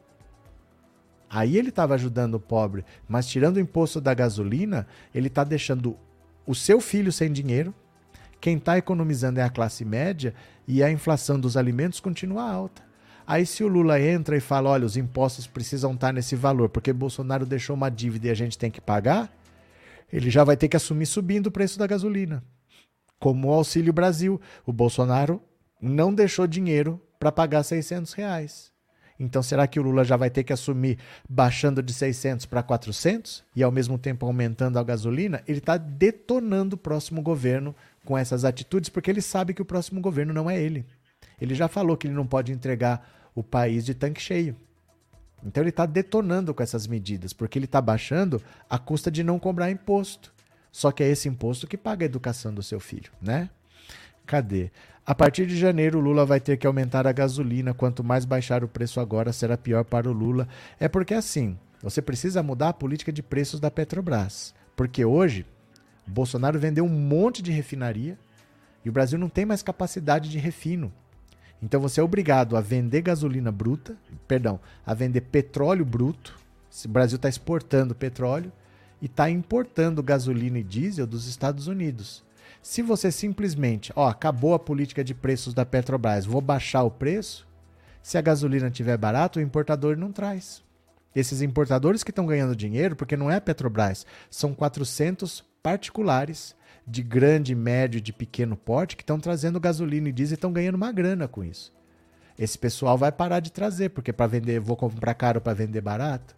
Aí 1.31 1.59
ele 1.59 1.69
estava 1.69 1.95
ajudando 1.95 2.35
o 2.35 2.41
pobre, 2.41 2.85
mas 3.07 3.29
tirando 3.29 3.57
o 3.57 3.61
imposto 3.61 4.01
da 4.01 4.15
gasolina, 4.15 4.87
ele 5.15 5.29
está 5.29 5.45
deixando 5.45 5.97
o 6.47 6.55
seu 6.55 6.81
filho 6.81 7.13
sem 7.13 7.31
dinheiro. 7.31 7.75
Quem 8.41 8.57
está 8.57 8.79
economizando 8.79 9.41
é 9.41 9.43
a 9.43 9.51
classe 9.51 9.85
média 9.85 10.35
e 10.67 10.83
a 10.83 10.91
inflação 10.91 11.39
dos 11.39 11.57
alimentos 11.57 12.01
continua 12.01 12.51
alta. 12.51 12.88
Aí 13.29 13.45
se 13.45 13.63
o 13.63 13.69
Lula 13.69 14.01
entra 14.01 14.39
e 14.39 14.41
fala, 14.41 14.71
olha, 14.71 14.87
os 14.87 14.97
impostos 14.97 15.47
precisam 15.47 15.93
estar 15.93 16.07
tá 16.07 16.13
nesse 16.15 16.35
valor, 16.35 16.71
porque 16.71 16.95
Bolsonaro 16.95 17.45
deixou 17.45 17.77
uma 17.77 17.91
dívida 17.91 18.29
e 18.29 18.31
a 18.31 18.35
gente 18.35 18.57
tem 18.57 18.71
que 18.71 18.81
pagar, 18.81 19.31
ele 20.11 20.31
já 20.31 20.45
vai 20.45 20.57
ter 20.57 20.67
que 20.67 20.79
assumir 20.79 21.05
subindo 21.05 21.49
o 21.49 21.51
preço 21.51 21.79
da 21.79 21.87
gasolina. 21.87 22.43
Como 23.21 23.49
o 23.49 23.53
Auxílio 23.53 23.93
Brasil, 23.93 24.41
o 24.65 24.73
Bolsonaro 24.73 25.43
não 25.79 26.15
deixou 26.15 26.47
dinheiro 26.47 26.99
para 27.19 27.31
pagar 27.31 27.65
600 27.65 28.15
reais. 28.15 28.73
Então, 29.21 29.43
será 29.43 29.67
que 29.67 29.79
o 29.79 29.83
Lula 29.83 30.05
já 30.05 30.17
vai 30.17 30.31
ter 30.31 30.43
que 30.43 30.53
assumir 30.55 30.97
baixando 31.29 31.83
de 31.83 31.93
600 31.93 32.47
para 32.47 32.63
400 32.63 33.45
e 33.55 33.63
ao 33.63 33.71
mesmo 33.71 33.99
tempo 33.99 34.25
aumentando 34.25 34.79
a 34.79 34.83
gasolina? 34.83 35.43
Ele 35.47 35.59
está 35.59 35.77
detonando 35.77 36.77
o 36.77 36.79
próximo 36.79 37.21
governo 37.21 37.77
com 38.07 38.17
essas 38.17 38.47
atitudes 38.47 38.89
porque 38.89 39.11
ele 39.11 39.21
sabe 39.21 39.53
que 39.53 39.61
o 39.61 39.67
próximo 39.67 40.01
governo 40.01 40.33
não 40.33 40.49
é 40.49 40.59
ele. 40.59 40.87
Ele 41.39 41.55
já 41.55 41.69
falou 41.69 41.95
que 41.95 42.07
ele 42.07 42.15
não 42.15 42.27
pode 42.27 42.53
entregar 42.53 43.18
o 43.39 43.43
país 43.43 43.85
de 43.85 43.95
tanque 43.95 44.21
cheio. 44.21 44.57
Então 45.45 45.63
ele 45.63 45.71
está 45.71 45.87
detonando 45.87 46.53
com 46.53 46.63
essas 46.63 46.87
medidas, 46.87 47.33
porque 47.33 47.59
ele 47.59 47.67
está 47.67 47.81
baixando 47.81 48.43
a 48.69 48.79
custa 48.79 49.11
de 49.11 49.23
não 49.23 49.39
cobrar 49.39 49.71
imposto. 49.71 50.33
Só 50.73 50.91
que 50.91 51.03
é 51.03 51.09
esse 51.09 51.29
imposto 51.29 51.67
que 51.67 51.77
paga 51.77 52.05
a 52.05 52.07
educação 52.07 52.53
do 52.53 52.63
seu 52.63 52.81
filho, 52.81 53.11
né? 53.23 53.49
Cadê? 54.27 54.71
A 55.07 55.15
partir 55.15 55.47
de 55.47 55.57
janeiro, 55.57 56.01
Lula 56.01 56.27
vai 56.27 56.39
ter 56.39 56.59
que 56.59 56.67
aumentar 56.67 57.07
a 57.07 57.13
gasolina. 57.13 57.73
Quanto 57.73 58.05
mais 58.05 58.25
baixar 58.27 58.63
o 58.63 58.69
preço 58.69 59.01
agora, 59.01 59.33
será 59.33 59.57
pior 59.57 59.85
para 59.85 60.09
o 60.09 60.13
Lula. 60.13 60.47
É 60.79 60.87
porque 60.87 61.15
assim, 61.15 61.57
você 61.81 62.03
precisa 62.03 62.43
mudar 62.43 62.71
a 62.71 62.75
política 62.75 63.13
de 63.13 63.23
preços 63.23 63.59
da 63.59 63.71
Petrobras. 63.71 64.55
Porque 64.77 65.05
hoje, 65.05 65.47
Bolsonaro 66.07 66.59
vendeu 66.59 66.85
um 66.85 66.89
monte 66.89 67.43
de 67.43 67.53
refinaria 67.53 68.19
e 68.85 68.89
o 68.89 68.93
Brasil 68.93 69.19
não 69.19 69.29
tem 69.29 69.47
mais 69.47 69.63
capacidade 69.63 70.29
de 70.29 70.39
refino. 70.39 70.93
Então 71.63 71.81
você 71.81 72.01
é 72.01 72.05
obrigado 72.05 72.57
a 72.57 72.61
vender 72.61 73.03
gasolina 73.03 73.51
bruta, 73.51 73.97
perdão, 74.27 74.61
a 74.87 74.95
vender 74.95 75.23
petróleo 75.23 75.85
bruto. 75.85 76.39
O 76.85 76.89
Brasil 76.89 77.17
está 77.17 77.29
exportando 77.29 77.95
petróleo 77.95 78.53
e 79.03 79.07
está 79.07 79.29
importando 79.29 80.03
gasolina 80.03 80.59
e 80.59 80.63
diesel 80.63 81.07
dos 81.07 81.27
Estados 81.27 81.67
Unidos. 81.67 82.25
Se 82.63 82.83
você 82.83 83.11
simplesmente, 83.11 83.93
ó, 83.97 84.09
acabou 84.09 84.55
a 84.55 84.59
política 84.59 85.03
de 85.03 85.15
preços 85.15 85.55
da 85.55 85.65
Petrobras, 85.65 86.27
vou 86.27 86.41
baixar 86.41 86.83
o 86.83 86.91
preço, 86.91 87.47
se 88.03 88.17
a 88.19 88.21
gasolina 88.23 88.69
estiver 88.69 88.97
barato, 88.97 89.39
o 89.39 89.43
importador 89.43 89.97
não 89.97 90.13
traz. 90.13 90.63
Esses 91.15 91.43
importadores 91.43 92.05
que 92.05 92.11
estão 92.11 92.27
ganhando 92.27 92.55
dinheiro, 92.55 92.95
porque 92.95 93.17
não 93.17 93.31
é 93.31 93.37
a 93.37 93.41
Petrobras, 93.41 94.07
são 94.31 94.55
400 94.55 95.45
particulares 95.63 96.55
de 96.89 97.03
grande, 97.03 97.55
médio, 97.55 98.01
de 98.01 98.13
pequeno 98.13 98.57
porte 98.57 98.97
que 98.97 99.03
estão 99.03 99.21
trazendo 99.21 99.61
gasolina 99.61 100.09
e 100.09 100.13
diesel 100.13 100.35
e 100.35 100.37
estão 100.37 100.53
ganhando 100.53 100.77
uma 100.77 100.91
grana 100.91 101.29
com 101.29 101.45
isso. 101.45 101.73
Esse 102.39 102.57
pessoal 102.57 102.97
vai 102.97 103.13
parar 103.13 103.41
de 103.41 103.53
trazer, 103.53 103.91
porque 103.91 104.13
para 104.13 104.27
vender, 104.27 104.61
vou 104.61 104.77
comprar 104.77 105.15
caro 105.15 105.41
para 105.41 105.55
vender 105.55 105.81
barato. 105.81 106.35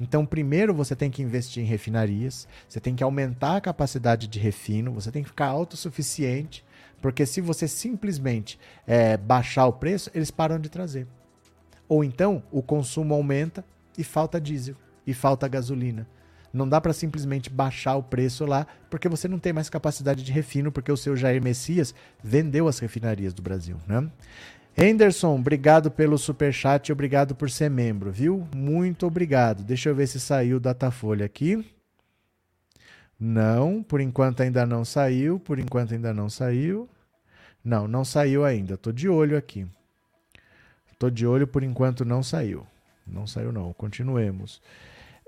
Então, 0.00 0.26
primeiro 0.26 0.74
você 0.74 0.94
tem 0.94 1.10
que 1.10 1.22
investir 1.22 1.62
em 1.62 1.66
refinarias, 1.66 2.46
você 2.68 2.78
tem 2.78 2.94
que 2.94 3.02
aumentar 3.02 3.56
a 3.56 3.60
capacidade 3.60 4.26
de 4.26 4.38
refino, 4.38 4.92
você 4.92 5.10
tem 5.10 5.22
que 5.22 5.30
ficar 5.30 5.46
autossuficiente, 5.46 6.64
porque 7.00 7.24
se 7.24 7.40
você 7.40 7.66
simplesmente 7.66 8.58
é, 8.86 9.16
baixar 9.16 9.66
o 9.66 9.72
preço, 9.72 10.10
eles 10.14 10.30
param 10.30 10.58
de 10.58 10.68
trazer. 10.68 11.06
Ou 11.88 12.04
então 12.04 12.42
o 12.50 12.62
consumo 12.62 13.14
aumenta 13.14 13.64
e 13.96 14.04
falta 14.04 14.40
diesel 14.40 14.74
e 15.06 15.14
falta 15.14 15.48
gasolina. 15.48 16.06
Não 16.56 16.66
dá 16.66 16.80
para 16.80 16.94
simplesmente 16.94 17.50
baixar 17.50 17.96
o 17.96 18.02
preço 18.02 18.46
lá, 18.46 18.66
porque 18.88 19.08
você 19.08 19.28
não 19.28 19.38
tem 19.38 19.52
mais 19.52 19.68
capacidade 19.68 20.22
de 20.22 20.32
refino, 20.32 20.72
porque 20.72 20.90
o 20.90 20.96
seu 20.96 21.14
Jair 21.14 21.42
Messias 21.42 21.94
vendeu 22.24 22.66
as 22.66 22.78
refinarias 22.78 23.34
do 23.34 23.42
Brasil, 23.42 23.76
né? 23.86 24.10
Henderson, 24.74 25.36
obrigado 25.36 25.90
pelo 25.90 26.16
super 26.16 26.52
chat 26.52 26.90
obrigado 26.90 27.34
por 27.34 27.50
ser 27.50 27.70
membro, 27.70 28.10
viu? 28.10 28.46
Muito 28.54 29.06
obrigado. 29.06 29.62
Deixa 29.62 29.90
eu 29.90 29.94
ver 29.94 30.06
se 30.06 30.18
saiu 30.18 30.56
o 30.56 30.60
Datafolha 30.60 31.26
aqui. 31.26 31.62
Não, 33.20 33.82
por 33.82 34.00
enquanto 34.00 34.42
ainda 34.42 34.64
não 34.64 34.84
saiu, 34.84 35.38
por 35.38 35.58
enquanto 35.58 35.92
ainda 35.92 36.12
não 36.14 36.28
saiu. 36.30 36.88
Não, 37.62 37.86
não 37.86 38.04
saiu 38.04 38.44
ainda. 38.44 38.76
Tô 38.76 38.92
de 38.92 39.08
olho 39.08 39.36
aqui. 39.36 39.66
Tô 40.98 41.10
de 41.10 41.26
olho, 41.26 41.46
por 41.46 41.62
enquanto 41.62 42.02
não 42.04 42.22
saiu. 42.22 42.66
Não 43.06 43.26
saiu 43.26 43.52
não. 43.52 43.72
Continuemos. 43.74 44.62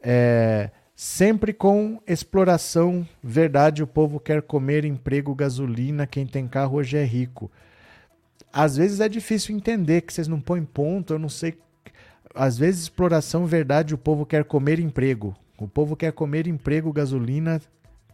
É, 0.02 0.70
sempre 1.00 1.52
com 1.52 2.02
exploração, 2.06 3.06
verdade, 3.22 3.82
o 3.82 3.86
povo 3.86 4.18
quer 4.18 4.42
comer 4.42 4.84
emprego, 4.84 5.32
gasolina, 5.34 6.06
quem 6.06 6.26
tem 6.26 6.48
carro 6.48 6.78
hoje 6.78 6.96
é 6.96 7.04
rico 7.04 7.48
às 8.52 8.76
vezes 8.76 9.00
é 9.00 9.08
difícil 9.08 9.54
entender 9.54 10.02
que 10.02 10.12
vocês 10.12 10.28
não 10.28 10.40
põem 10.40 10.64
ponto, 10.64 11.12
eu 11.12 11.18
não 11.18 11.28
sei. 11.28 11.58
Às 12.34 12.58
vezes, 12.58 12.82
exploração, 12.82 13.46
verdade, 13.46 13.94
o 13.94 13.98
povo 13.98 14.24
quer 14.24 14.44
comer 14.44 14.78
emprego. 14.78 15.36
O 15.58 15.66
povo 15.66 15.96
quer 15.96 16.12
comer 16.12 16.46
emprego, 16.46 16.92
gasolina. 16.92 17.60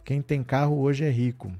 Quem 0.03 0.21
tem 0.21 0.43
carro 0.43 0.79
hoje 0.79 1.03
é 1.03 1.09
rico. 1.09 1.51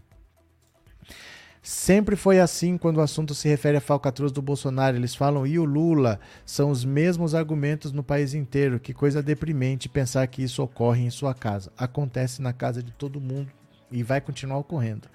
Sempre 1.67 2.15
foi 2.15 2.39
assim 2.39 2.77
quando 2.77 2.97
o 2.97 3.01
assunto 3.01 3.33
se 3.33 3.49
refere 3.49 3.77
a 3.77 3.81
falcatruas 3.81 4.31
do 4.31 4.39
Bolsonaro. 4.39 4.95
Eles 4.95 5.15
falam, 5.15 5.47
e 5.47 5.57
o 5.57 5.65
Lula? 5.65 6.19
São 6.45 6.69
os 6.69 6.85
mesmos 6.85 7.33
argumentos 7.33 7.91
no 7.91 8.03
país 8.03 8.35
inteiro. 8.35 8.79
Que 8.79 8.93
coisa 8.93 9.23
deprimente 9.23 9.89
pensar 9.89 10.27
que 10.27 10.43
isso 10.43 10.61
ocorre 10.61 11.03
em 11.03 11.09
sua 11.09 11.33
casa. 11.33 11.71
Acontece 11.75 12.39
na 12.39 12.53
casa 12.53 12.83
de 12.83 12.91
todo 12.91 13.19
mundo 13.19 13.51
e 13.91 14.03
vai 14.03 14.21
continuar 14.21 14.59
ocorrendo. 14.59 15.07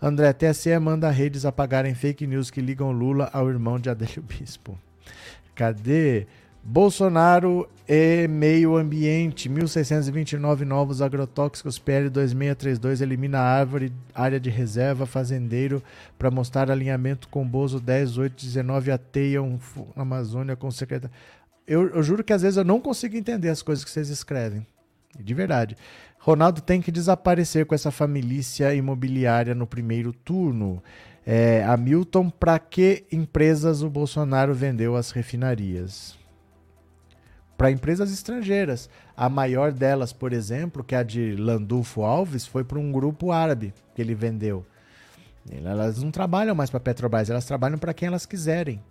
André, 0.00 0.32
TSE 0.32 0.78
manda 0.78 1.10
redes 1.10 1.44
apagarem 1.44 1.92
fake 1.92 2.24
news 2.24 2.52
que 2.52 2.60
ligam 2.60 2.92
Lula 2.92 3.28
ao 3.32 3.50
irmão 3.50 3.76
de 3.76 3.90
Adélio 3.90 4.22
Bispo. 4.22 4.78
Cadê? 5.56 6.28
Bolsonaro 6.68 7.68
e 7.88 8.26
meio 8.26 8.76
ambiente, 8.76 9.48
1629 9.48 10.64
novos 10.64 11.00
agrotóxicos, 11.00 11.78
PL 11.78 12.10
2632 12.10 13.00
elimina 13.00 13.38
árvore, 13.38 13.92
área 14.12 14.40
de 14.40 14.50
reserva, 14.50 15.06
fazendeiro, 15.06 15.80
para 16.18 16.28
mostrar 16.28 16.68
alinhamento 16.68 17.28
com 17.28 17.46
Bozo 17.46 17.78
10819 17.78 18.90
ateiam 18.90 19.60
Amazônia 19.94 20.56
com 20.56 20.68
secretário. 20.72 21.14
Eu, 21.68 21.88
eu 21.90 22.02
juro 22.02 22.24
que 22.24 22.32
às 22.32 22.42
vezes 22.42 22.56
eu 22.56 22.64
não 22.64 22.80
consigo 22.80 23.16
entender 23.16 23.48
as 23.48 23.62
coisas 23.62 23.84
que 23.84 23.90
vocês 23.90 24.08
escrevem. 24.08 24.66
De 25.20 25.34
verdade. 25.34 25.76
Ronaldo 26.18 26.60
tem 26.60 26.82
que 26.82 26.90
desaparecer 26.90 27.64
com 27.64 27.76
essa 27.76 27.92
família 27.92 28.74
imobiliária 28.74 29.54
no 29.54 29.68
primeiro 29.68 30.12
turno. 30.12 30.82
É, 31.24 31.62
Hamilton, 31.62 32.28
para 32.28 32.58
que 32.58 33.04
empresas 33.12 33.82
o 33.82 33.88
Bolsonaro 33.88 34.52
vendeu 34.52 34.96
as 34.96 35.12
refinarias? 35.12 36.25
Para 37.56 37.70
empresas 37.70 38.12
estrangeiras. 38.12 38.88
A 39.16 39.28
maior 39.28 39.72
delas, 39.72 40.12
por 40.12 40.32
exemplo, 40.32 40.84
que 40.84 40.94
é 40.94 40.98
a 40.98 41.02
de 41.02 41.34
Landulfo 41.36 42.02
Alves, 42.02 42.46
foi 42.46 42.64
para 42.64 42.78
um 42.78 42.92
grupo 42.92 43.32
árabe 43.32 43.72
que 43.94 44.02
ele 44.02 44.14
vendeu. 44.14 44.64
Elas 45.50 46.02
não 46.02 46.10
trabalham 46.10 46.54
mais 46.54 46.70
para 46.70 46.78
a 46.78 46.80
Petrobras, 46.80 47.30
elas 47.30 47.46
trabalham 47.46 47.78
para 47.78 47.94
quem 47.94 48.08
elas 48.08 48.26
quiserem. 48.26 48.82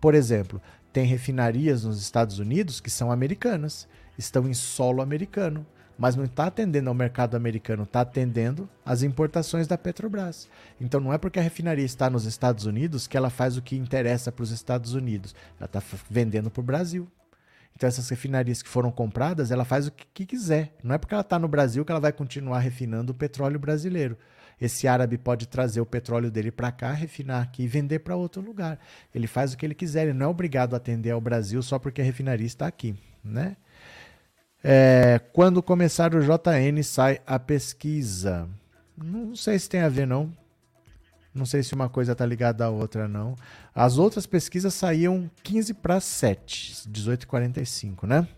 Por 0.00 0.14
exemplo, 0.14 0.60
tem 0.92 1.04
refinarias 1.04 1.84
nos 1.84 2.00
Estados 2.00 2.38
Unidos 2.38 2.80
que 2.80 2.90
são 2.90 3.10
americanas, 3.10 3.88
estão 4.16 4.48
em 4.48 4.54
solo 4.54 5.02
americano, 5.02 5.66
mas 5.98 6.16
não 6.16 6.24
está 6.24 6.46
atendendo 6.46 6.88
ao 6.88 6.94
mercado 6.94 7.36
americano, 7.36 7.84
está 7.84 8.00
atendendo 8.00 8.68
às 8.84 9.02
importações 9.02 9.66
da 9.66 9.78
Petrobras. 9.78 10.48
Então 10.80 11.00
não 11.00 11.12
é 11.12 11.18
porque 11.18 11.38
a 11.38 11.42
refinaria 11.42 11.84
está 11.84 12.10
nos 12.10 12.24
Estados 12.26 12.64
Unidos 12.64 13.06
que 13.06 13.16
ela 13.16 13.30
faz 13.30 13.56
o 13.56 13.62
que 13.62 13.76
interessa 13.76 14.30
para 14.30 14.42
os 14.42 14.50
Estados 14.50 14.94
Unidos, 14.94 15.34
ela 15.58 15.66
está 15.66 15.82
vendendo 16.08 16.50
para 16.50 16.60
o 16.60 16.64
Brasil. 16.64 17.08
Então 17.76 17.88
essas 17.88 18.08
refinarias 18.08 18.62
que 18.62 18.68
foram 18.68 18.90
compradas, 18.90 19.50
ela 19.50 19.64
faz 19.64 19.86
o 19.86 19.92
que, 19.92 20.24
quiser. 20.24 20.74
Não 20.82 20.94
é 20.94 20.98
porque 20.98 21.14
ela 21.14 21.22
está 21.22 21.38
no 21.38 21.48
Brasil 21.48 21.84
que 21.84 21.90
ela 21.90 22.00
vai 22.00 22.12
continuar 22.12 22.60
refinando 22.60 23.12
o 23.12 23.14
petróleo 23.14 23.58
brasileiro. 23.58 24.16
Esse 24.60 24.86
árabe 24.86 25.18
pode 25.18 25.48
trazer 25.48 25.80
o 25.80 25.86
petróleo 25.86 26.30
dele 26.30 26.52
para 26.52 26.70
cá, 26.70 26.92
refinar 26.92 27.42
aqui 27.42 27.64
e 27.64 27.68
vender 27.68 27.98
para 27.98 28.14
outro 28.14 28.40
lugar. 28.40 28.78
Ele 29.12 29.26
faz 29.26 29.52
o 29.52 29.56
que 29.56 29.66
ele 29.66 29.74
quiser, 29.74 30.04
ele 30.04 30.12
não 30.12 30.26
é 30.26 30.28
obrigado 30.28 30.74
a 30.74 30.76
atender 30.76 31.10
ao 31.10 31.20
Brasil 31.20 31.60
só 31.62 31.78
porque 31.78 32.00
a 32.00 32.04
refinaria 32.04 32.46
está 32.46 32.66
aqui, 32.66 32.94
né? 33.22 33.56
É, 34.62 35.20
quando 35.32 35.62
começar 35.62 36.14
o 36.14 36.20
JN 36.20 36.82
sai 36.84 37.20
a 37.26 37.38
pesquisa. 37.38 38.48
Não 38.96 39.34
sei 39.34 39.58
se 39.58 39.68
tem 39.68 39.80
a 39.80 39.88
ver 39.88 40.06
não. 40.06 40.32
Não 41.34 41.44
sei 41.44 41.62
se 41.62 41.74
uma 41.74 41.88
coisa 41.88 42.12
está 42.12 42.24
ligada 42.24 42.64
à 42.64 42.70
outra 42.70 43.08
não. 43.08 43.34
As 43.74 43.98
outras 43.98 44.24
pesquisas 44.24 44.72
saíam 44.72 45.28
15 45.42 45.74
para 45.74 45.98
7, 45.98 46.88
18h45, 46.88 48.06
né? 48.06 48.28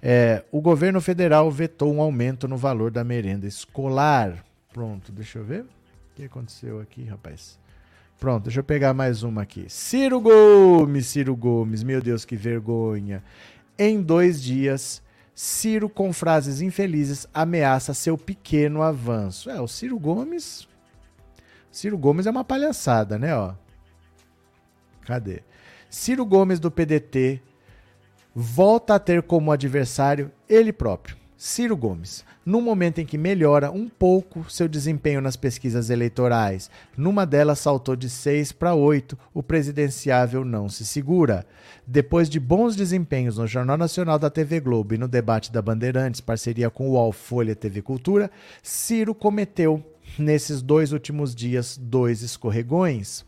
É, 0.00 0.44
o 0.50 0.60
governo 0.60 1.00
federal 1.00 1.50
vetou 1.50 1.92
um 1.92 2.00
aumento 2.00 2.48
no 2.48 2.56
valor 2.56 2.90
da 2.90 3.04
merenda 3.04 3.46
escolar. 3.46 4.44
Pronto, 4.72 5.12
deixa 5.12 5.38
eu 5.38 5.44
ver. 5.44 5.62
O 5.62 5.66
que 6.16 6.24
aconteceu 6.24 6.80
aqui, 6.80 7.04
rapaz? 7.04 7.58
Pronto, 8.18 8.44
deixa 8.44 8.60
eu 8.60 8.64
pegar 8.64 8.94
mais 8.94 9.22
uma 9.22 9.42
aqui. 9.42 9.66
Ciro 9.68 10.20
Gomes, 10.20 11.06
Ciro 11.06 11.36
Gomes, 11.36 11.82
meu 11.82 12.00
Deus, 12.00 12.24
que 12.24 12.34
vergonha. 12.34 13.22
Em 13.78 14.00
dois 14.00 14.42
dias, 14.42 15.02
Ciro, 15.34 15.90
com 15.90 16.14
frases 16.14 16.62
infelizes, 16.62 17.26
ameaça 17.34 17.92
seu 17.92 18.16
pequeno 18.16 18.80
avanço. 18.80 19.50
É, 19.50 19.60
o 19.60 19.68
Ciro 19.68 19.98
Gomes. 19.98 20.66
Ciro 21.76 21.98
Gomes 21.98 22.26
é 22.26 22.30
uma 22.30 22.42
palhaçada, 22.42 23.18
né? 23.18 23.36
Ó. 23.36 23.52
Cadê? 25.02 25.42
Ciro 25.90 26.24
Gomes 26.24 26.58
do 26.58 26.70
PDT 26.70 27.42
volta 28.34 28.94
a 28.94 28.98
ter 28.98 29.22
como 29.22 29.52
adversário 29.52 30.32
ele 30.48 30.72
próprio. 30.72 31.18
Ciro 31.36 31.76
Gomes, 31.76 32.24
no 32.46 32.62
momento 32.62 32.98
em 32.98 33.04
que 33.04 33.18
melhora 33.18 33.70
um 33.70 33.90
pouco 33.90 34.50
seu 34.50 34.66
desempenho 34.66 35.20
nas 35.20 35.36
pesquisas 35.36 35.90
eleitorais, 35.90 36.70
numa 36.96 37.26
delas 37.26 37.58
saltou 37.58 37.94
de 37.94 38.08
6 38.08 38.52
para 38.52 38.74
8, 38.74 39.18
o 39.34 39.42
presidenciável 39.42 40.46
não 40.46 40.70
se 40.70 40.86
segura. 40.86 41.44
Depois 41.86 42.30
de 42.30 42.40
bons 42.40 42.74
desempenhos 42.74 43.36
no 43.36 43.46
Jornal 43.46 43.76
Nacional 43.76 44.18
da 44.18 44.30
TV 44.30 44.60
Globo 44.60 44.94
e 44.94 44.98
no 44.98 45.06
debate 45.06 45.52
da 45.52 45.60
Bandeirantes, 45.60 46.22
parceria 46.22 46.70
com 46.70 46.88
o 46.88 46.92
UOL 46.92 47.12
Folha 47.12 47.54
TV 47.54 47.82
Cultura, 47.82 48.30
Ciro 48.62 49.14
cometeu, 49.14 49.84
nesses 50.18 50.62
dois 50.62 50.92
últimos 50.92 51.34
dias, 51.34 51.78
dois 51.80 52.22
escorregões 52.22 53.24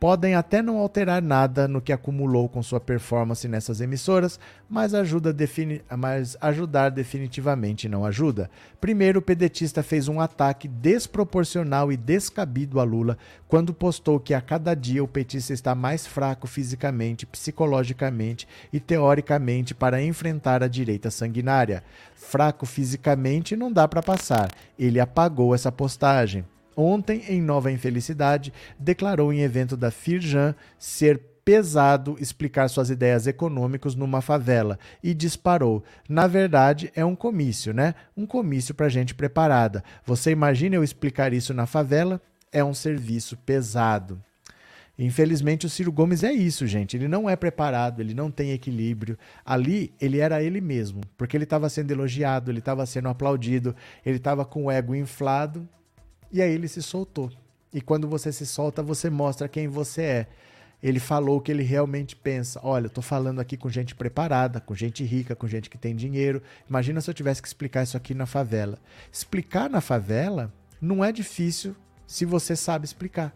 podem 0.00 0.34
até 0.34 0.62
não 0.62 0.78
alterar 0.78 1.20
nada 1.20 1.66
no 1.66 1.80
que 1.80 1.92
acumulou 1.92 2.48
com 2.48 2.62
sua 2.62 2.78
performance 2.78 3.46
nessas 3.48 3.80
emissoras, 3.80 4.38
mas, 4.68 4.94
ajuda 4.94 5.32
defini 5.32 5.82
mas 5.96 6.36
ajudar 6.40 6.90
definitivamente 6.90 7.88
não 7.88 8.04
ajuda. 8.04 8.50
Primeiro, 8.80 9.18
o 9.18 9.22
pedetista 9.22 9.82
fez 9.82 10.08
um 10.08 10.20
ataque 10.20 10.68
desproporcional 10.68 11.90
e 11.90 11.96
descabido 11.96 12.78
a 12.78 12.84
Lula 12.84 13.18
quando 13.48 13.74
postou 13.74 14.20
que 14.20 14.34
a 14.34 14.40
cada 14.40 14.74
dia 14.74 15.02
o 15.02 15.08
petista 15.08 15.52
está 15.52 15.74
mais 15.74 16.06
fraco 16.06 16.46
fisicamente, 16.46 17.26
psicologicamente 17.26 18.46
e 18.72 18.78
teoricamente 18.78 19.74
para 19.74 20.02
enfrentar 20.02 20.62
a 20.62 20.68
direita 20.68 21.10
sanguinária. 21.10 21.82
Fraco 22.14 22.66
fisicamente 22.66 23.56
não 23.56 23.72
dá 23.72 23.88
para 23.88 24.02
passar. 24.02 24.50
Ele 24.78 25.00
apagou 25.00 25.54
essa 25.54 25.72
postagem 25.72 26.44
ontem, 26.78 27.24
em 27.28 27.42
Nova 27.42 27.72
Infelicidade, 27.72 28.52
declarou 28.78 29.32
em 29.32 29.40
evento 29.40 29.76
da 29.76 29.90
Firjan 29.90 30.54
ser 30.78 31.20
pesado 31.44 32.16
explicar 32.20 32.68
suas 32.68 32.90
ideias 32.90 33.26
econômicas 33.26 33.94
numa 33.94 34.20
favela 34.20 34.78
e 35.02 35.12
disparou. 35.14 35.82
Na 36.08 36.26
verdade, 36.26 36.92
é 36.94 37.04
um 37.04 37.16
comício, 37.16 37.72
né? 37.72 37.94
Um 38.16 38.26
comício 38.26 38.74
para 38.74 38.88
gente 38.88 39.14
preparada. 39.14 39.82
Você 40.04 40.30
imagina 40.30 40.76
eu 40.76 40.84
explicar 40.84 41.32
isso 41.32 41.52
na 41.52 41.66
favela? 41.66 42.20
É 42.52 42.62
um 42.62 42.74
serviço 42.74 43.36
pesado. 43.38 44.22
Infelizmente, 44.98 45.64
o 45.64 45.70
Ciro 45.70 45.90
Gomes 45.90 46.22
é 46.22 46.32
isso, 46.32 46.66
gente. 46.66 46.96
Ele 46.96 47.08
não 47.08 47.30
é 47.30 47.34
preparado, 47.34 48.00
ele 48.00 48.14
não 48.14 48.30
tem 48.30 48.50
equilíbrio. 48.50 49.16
Ali, 49.44 49.94
ele 50.00 50.18
era 50.18 50.42
ele 50.42 50.60
mesmo, 50.60 51.00
porque 51.16 51.36
ele 51.36 51.44
estava 51.44 51.68
sendo 51.68 51.90
elogiado, 51.90 52.50
ele 52.50 52.58
estava 52.58 52.84
sendo 52.84 53.08
aplaudido, 53.08 53.74
ele 54.04 54.18
estava 54.18 54.44
com 54.44 54.64
o 54.64 54.70
ego 54.70 54.94
inflado 54.94 55.66
e 56.32 56.42
aí 56.42 56.52
ele 56.52 56.68
se 56.68 56.82
soltou. 56.82 57.30
E 57.72 57.80
quando 57.80 58.08
você 58.08 58.32
se 58.32 58.46
solta, 58.46 58.82
você 58.82 59.10
mostra 59.10 59.48
quem 59.48 59.68
você 59.68 60.02
é. 60.02 60.26
Ele 60.82 61.00
falou 61.00 61.38
o 61.38 61.40
que 61.40 61.50
ele 61.50 61.62
realmente 61.62 62.14
pensa. 62.14 62.60
Olha, 62.62 62.86
eu 62.86 62.90
tô 62.90 63.02
falando 63.02 63.40
aqui 63.40 63.56
com 63.56 63.68
gente 63.68 63.94
preparada, 63.94 64.60
com 64.60 64.74
gente 64.74 65.04
rica, 65.04 65.34
com 65.34 65.48
gente 65.48 65.68
que 65.68 65.76
tem 65.76 65.94
dinheiro. 65.94 66.40
Imagina 66.68 67.00
se 67.00 67.10
eu 67.10 67.14
tivesse 67.14 67.42
que 67.42 67.48
explicar 67.48 67.82
isso 67.82 67.96
aqui 67.96 68.14
na 68.14 68.26
favela. 68.26 68.78
Explicar 69.12 69.68
na 69.68 69.80
favela 69.80 70.52
não 70.80 71.04
é 71.04 71.10
difícil 71.10 71.74
se 72.06 72.24
você 72.24 72.54
sabe 72.54 72.84
explicar. 72.84 73.34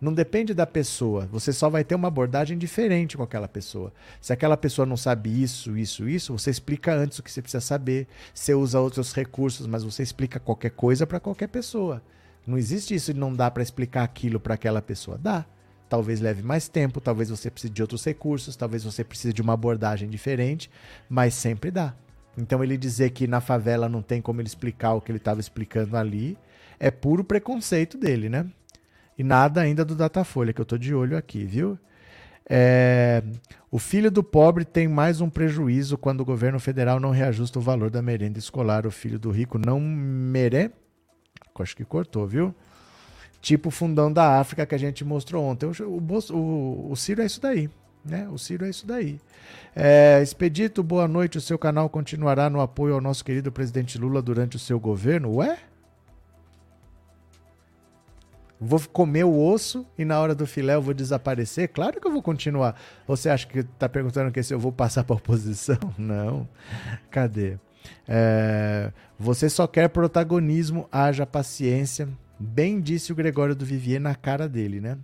Não 0.00 0.12
depende 0.12 0.52
da 0.52 0.66
pessoa. 0.66 1.28
Você 1.30 1.52
só 1.52 1.68
vai 1.68 1.84
ter 1.84 1.94
uma 1.94 2.08
abordagem 2.08 2.58
diferente 2.58 3.16
com 3.16 3.22
aquela 3.22 3.46
pessoa. 3.46 3.92
Se 4.20 4.32
aquela 4.32 4.56
pessoa 4.56 4.84
não 4.86 4.96
sabe 4.96 5.42
isso, 5.42 5.76
isso, 5.76 6.08
isso, 6.08 6.36
você 6.36 6.50
explica 6.50 6.92
antes 6.92 7.18
o 7.18 7.22
que 7.22 7.30
você 7.30 7.42
precisa 7.42 7.60
saber. 7.60 8.08
Você 8.34 8.54
usa 8.54 8.80
outros 8.80 9.12
recursos, 9.12 9.66
mas 9.66 9.84
você 9.84 10.02
explica 10.02 10.40
qualquer 10.40 10.70
coisa 10.70 11.06
para 11.06 11.20
qualquer 11.20 11.48
pessoa. 11.48 12.02
Não 12.50 12.58
existe 12.58 12.96
isso 12.96 13.14
de 13.14 13.20
não 13.20 13.32
dá 13.32 13.48
para 13.48 13.62
explicar 13.62 14.02
aquilo 14.02 14.40
para 14.40 14.54
aquela 14.54 14.82
pessoa. 14.82 15.16
Dá. 15.16 15.46
Talvez 15.88 16.20
leve 16.20 16.42
mais 16.42 16.68
tempo, 16.68 17.00
talvez 17.00 17.30
você 17.30 17.48
precise 17.48 17.72
de 17.72 17.80
outros 17.80 18.04
recursos, 18.04 18.56
talvez 18.56 18.82
você 18.82 19.04
precise 19.04 19.32
de 19.32 19.40
uma 19.40 19.52
abordagem 19.52 20.10
diferente, 20.10 20.68
mas 21.08 21.34
sempre 21.34 21.70
dá. 21.70 21.94
Então 22.36 22.62
ele 22.62 22.76
dizer 22.76 23.10
que 23.10 23.28
na 23.28 23.40
favela 23.40 23.88
não 23.88 24.02
tem 24.02 24.20
como 24.20 24.40
ele 24.40 24.48
explicar 24.48 24.94
o 24.94 25.00
que 25.00 25.12
ele 25.12 25.18
estava 25.18 25.38
explicando 25.38 25.96
ali, 25.96 26.36
é 26.80 26.90
puro 26.90 27.22
preconceito 27.22 27.96
dele, 27.96 28.28
né? 28.28 28.44
E 29.16 29.22
nada 29.22 29.60
ainda 29.60 29.84
do 29.84 29.94
Datafolha, 29.94 30.52
que 30.52 30.60
eu 30.60 30.64
tô 30.64 30.76
de 30.76 30.92
olho 30.92 31.16
aqui, 31.16 31.44
viu? 31.44 31.78
É... 32.48 33.22
O 33.70 33.78
filho 33.78 34.10
do 34.10 34.24
pobre 34.24 34.64
tem 34.64 34.88
mais 34.88 35.20
um 35.20 35.30
prejuízo 35.30 35.96
quando 35.96 36.22
o 36.22 36.24
governo 36.24 36.58
federal 36.58 36.98
não 36.98 37.10
reajusta 37.10 37.60
o 37.60 37.62
valor 37.62 37.90
da 37.90 38.02
merenda 38.02 38.40
escolar. 38.40 38.86
O 38.86 38.90
filho 38.90 39.20
do 39.20 39.30
rico 39.30 39.56
não 39.56 39.78
mere 39.78 40.72
acho 41.58 41.76
que 41.76 41.84
cortou, 41.84 42.26
viu? 42.26 42.54
Tipo 43.40 43.68
o 43.68 43.72
fundão 43.72 44.12
da 44.12 44.38
África 44.38 44.66
que 44.66 44.74
a 44.74 44.78
gente 44.78 45.04
mostrou 45.04 45.44
ontem. 45.44 45.66
O, 45.66 46.02
o, 46.32 46.92
o, 46.92 46.96
Ciro 46.96 47.22
é 47.22 47.26
isso 47.26 47.40
daí. 47.40 47.70
Né? 48.04 48.28
O 48.30 48.38
Ciro 48.38 48.66
é 48.66 48.70
isso 48.70 48.86
daí. 48.86 49.18
É, 49.74 50.20
Expedito, 50.22 50.82
boa 50.82 51.08
noite. 51.08 51.38
O 51.38 51.40
seu 51.40 51.58
canal 51.58 51.88
continuará 51.88 52.50
no 52.50 52.60
apoio 52.60 52.94
ao 52.94 53.00
nosso 53.00 53.24
querido 53.24 53.50
presidente 53.50 53.98
Lula 53.98 54.20
durante 54.20 54.56
o 54.56 54.58
seu 54.58 54.78
governo? 54.78 55.36
Ué? 55.36 55.58
Vou 58.60 58.78
comer 58.92 59.24
o 59.24 59.42
osso 59.42 59.86
e 59.96 60.04
na 60.04 60.20
hora 60.20 60.34
do 60.34 60.46
filé 60.46 60.74
eu 60.74 60.82
vou 60.82 60.92
desaparecer? 60.92 61.68
Claro 61.68 61.98
que 61.98 62.06
eu 62.06 62.12
vou 62.12 62.22
continuar. 62.22 62.78
Você 63.06 63.30
acha 63.30 63.46
que 63.46 63.60
está 63.60 63.88
perguntando 63.88 64.30
que 64.30 64.42
se 64.42 64.52
eu 64.52 64.58
vou 64.60 64.70
passar 64.70 65.02
para 65.02 65.16
oposição? 65.16 65.78
Não. 65.96 66.46
Cadê? 67.10 67.58
É, 68.08 68.92
você 69.18 69.48
só 69.48 69.66
quer 69.66 69.88
protagonismo, 69.88 70.88
haja 70.90 71.26
paciência. 71.26 72.08
Bem 72.38 72.80
disse 72.80 73.12
o 73.12 73.14
Gregório 73.14 73.54
do 73.54 73.64
Vivier 73.64 74.00
na 74.00 74.14
cara 74.14 74.48
dele, 74.48 74.80
né? 74.80 74.98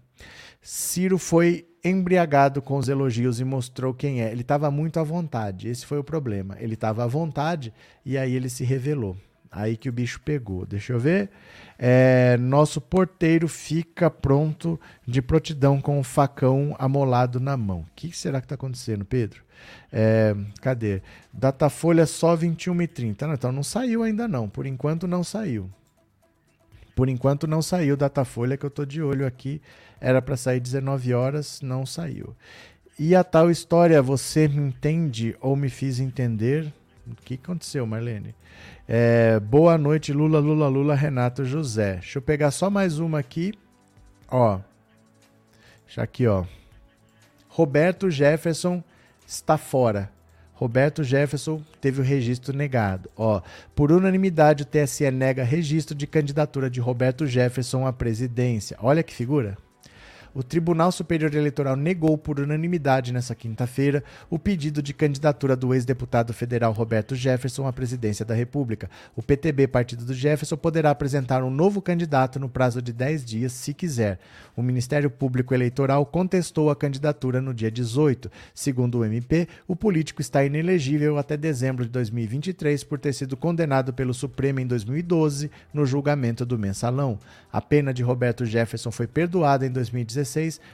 Ciro 0.60 1.18
foi 1.18 1.66
embriagado 1.84 2.60
com 2.60 2.76
os 2.76 2.88
elogios 2.88 3.38
e 3.38 3.44
mostrou 3.44 3.94
quem 3.94 4.22
é. 4.22 4.32
Ele 4.32 4.40
estava 4.40 4.70
muito 4.70 4.98
à 4.98 5.04
vontade. 5.04 5.68
Esse 5.68 5.86
foi 5.86 5.98
o 5.98 6.04
problema. 6.04 6.56
Ele 6.58 6.74
estava 6.74 7.04
à 7.04 7.06
vontade 7.06 7.72
e 8.04 8.18
aí 8.18 8.34
ele 8.34 8.48
se 8.48 8.64
revelou. 8.64 9.16
Aí 9.50 9.76
que 9.76 9.88
o 9.88 9.92
bicho 9.92 10.20
pegou. 10.20 10.66
Deixa 10.66 10.92
eu 10.92 10.98
ver. 10.98 11.30
É, 11.78 12.36
nosso 12.39 12.81
porteiro 12.81 13.48
fica 13.48 14.11
pronto 14.11 14.81
de 15.07 15.20
prontidão 15.20 15.81
com 15.81 15.98
o 15.98 16.03
facão 16.03 16.74
amolado 16.78 17.39
na 17.39 17.57
mão. 17.57 17.81
O 17.81 17.86
que 17.94 18.16
será 18.16 18.40
que 18.40 18.47
está 18.47 18.55
acontecendo, 18.55 19.05
Pedro? 19.05 19.43
É, 19.93 20.35
cadê? 20.61 21.03
Datafolha 21.32 22.07
só 22.07 22.35
21 22.35 22.82
e 22.82 22.86
30. 22.86 23.27
Não, 23.27 23.35
então 23.35 23.53
não 23.53 23.62
saiu 23.62 24.03
ainda 24.03 24.27
não. 24.27 24.48
Por 24.48 24.66
enquanto 24.66 25.07
não 25.07 25.23
saiu. 25.23 25.70
Por 26.94 27.09
enquanto 27.09 27.47
não 27.47 27.61
saiu 27.61 27.97
Datafolha, 27.97 28.57
que 28.57 28.65
eu 28.65 28.69
estou 28.69 28.86
de 28.86 29.03
olho 29.03 29.27
aqui. 29.27 29.61
Era 30.01 30.23
para 30.23 30.36
sair 30.36 30.61
19 30.61 31.12
horas, 31.12 31.61
não 31.61 31.85
saiu. 31.85 32.35
E 32.98 33.15
a 33.15 33.23
tal 33.23 33.51
história, 33.51 34.01
você 34.01 34.48
me 34.48 34.57
entende 34.57 35.36
ou 35.40 35.55
me 35.55 35.69
fiz 35.69 36.01
entender? 36.01 36.73
O 37.07 37.15
que 37.24 37.35
aconteceu, 37.35 37.87
Marlene? 37.87 38.35
É, 38.89 39.39
boa 39.39 39.78
noite, 39.78 40.12
Lula, 40.12 40.41
Lula, 40.41 40.69
Lula, 40.69 40.95
Renato 40.95 41.45
José. 41.45 41.95
Deixa 41.95 42.19
eu 42.19 42.23
pegar 42.23 42.51
só 42.51 42.69
mais 42.69 42.99
uma 42.99 43.20
aqui. 43.20 43.55
Ó. 44.28 44.59
Já 45.87 46.03
aqui, 46.03 46.27
ó. 46.27 46.45
Roberto 47.49 48.11
Jefferson 48.11 48.83
está 49.27 49.57
fora. 49.57 50.11
Roberto 50.53 51.05
Jefferson 51.05 51.62
teve 51.81 52.01
o 52.01 52.05
registro 52.05 52.57
negado. 52.57 53.11
Ó, 53.16 53.41
por 53.74 53.93
unanimidade, 53.93 54.62
o 54.62 54.66
TSE 54.66 55.11
nega 55.11 55.45
registro 55.45 55.95
de 55.95 56.07
candidatura 56.07 56.69
de 56.69 56.81
Roberto 56.81 57.27
Jefferson 57.27 57.87
à 57.87 57.93
presidência. 57.93 58.77
Olha 58.81 59.03
que 59.03 59.15
figura. 59.15 59.57
O 60.36 60.42
Tribunal 60.42 60.92
Superior 60.92 61.34
Eleitoral 61.34 61.76
negou 61.76 62.18
por 62.18 62.38
unanimidade 62.38 63.10
nesta 63.10 63.34
quinta-feira 63.34 64.04
o 64.28 64.38
pedido 64.38 64.82
de 64.82 64.92
candidatura 64.92 65.56
do 65.56 65.72
ex-deputado 65.72 66.34
federal 66.34 66.74
Roberto 66.74 67.14
Jefferson 67.14 67.66
à 67.66 67.72
presidência 67.72 68.22
da 68.22 68.34
República. 68.34 68.90
O 69.16 69.22
PTB, 69.22 69.66
partido 69.66 70.04
do 70.04 70.12
Jefferson, 70.12 70.58
poderá 70.58 70.90
apresentar 70.90 71.42
um 71.42 71.50
novo 71.50 71.80
candidato 71.80 72.38
no 72.38 72.50
prazo 72.50 72.82
de 72.82 72.92
10 72.92 73.24
dias, 73.24 73.52
se 73.54 73.72
quiser. 73.72 74.18
O 74.54 74.60
Ministério 74.60 75.08
Público 75.08 75.54
Eleitoral 75.54 76.04
contestou 76.04 76.68
a 76.68 76.76
candidatura 76.76 77.40
no 77.40 77.54
dia 77.54 77.70
18. 77.70 78.30
Segundo 78.54 78.98
o 78.98 79.04
MP, 79.06 79.48
o 79.66 79.74
político 79.74 80.20
está 80.20 80.44
inelegível 80.44 81.16
até 81.16 81.38
dezembro 81.38 81.82
de 81.82 81.90
2023 81.90 82.84
por 82.84 82.98
ter 82.98 83.14
sido 83.14 83.38
condenado 83.38 83.94
pelo 83.94 84.12
Supremo 84.12 84.60
em 84.60 84.66
2012 84.66 85.50
no 85.72 85.86
julgamento 85.86 86.44
do 86.44 86.58
mensalão. 86.58 87.18
A 87.50 87.62
pena 87.62 87.94
de 87.94 88.02
Roberto 88.02 88.44
Jefferson 88.44 88.90
foi 88.90 89.06
perdoada 89.06 89.66
em 89.66 89.70
2016 89.70 90.26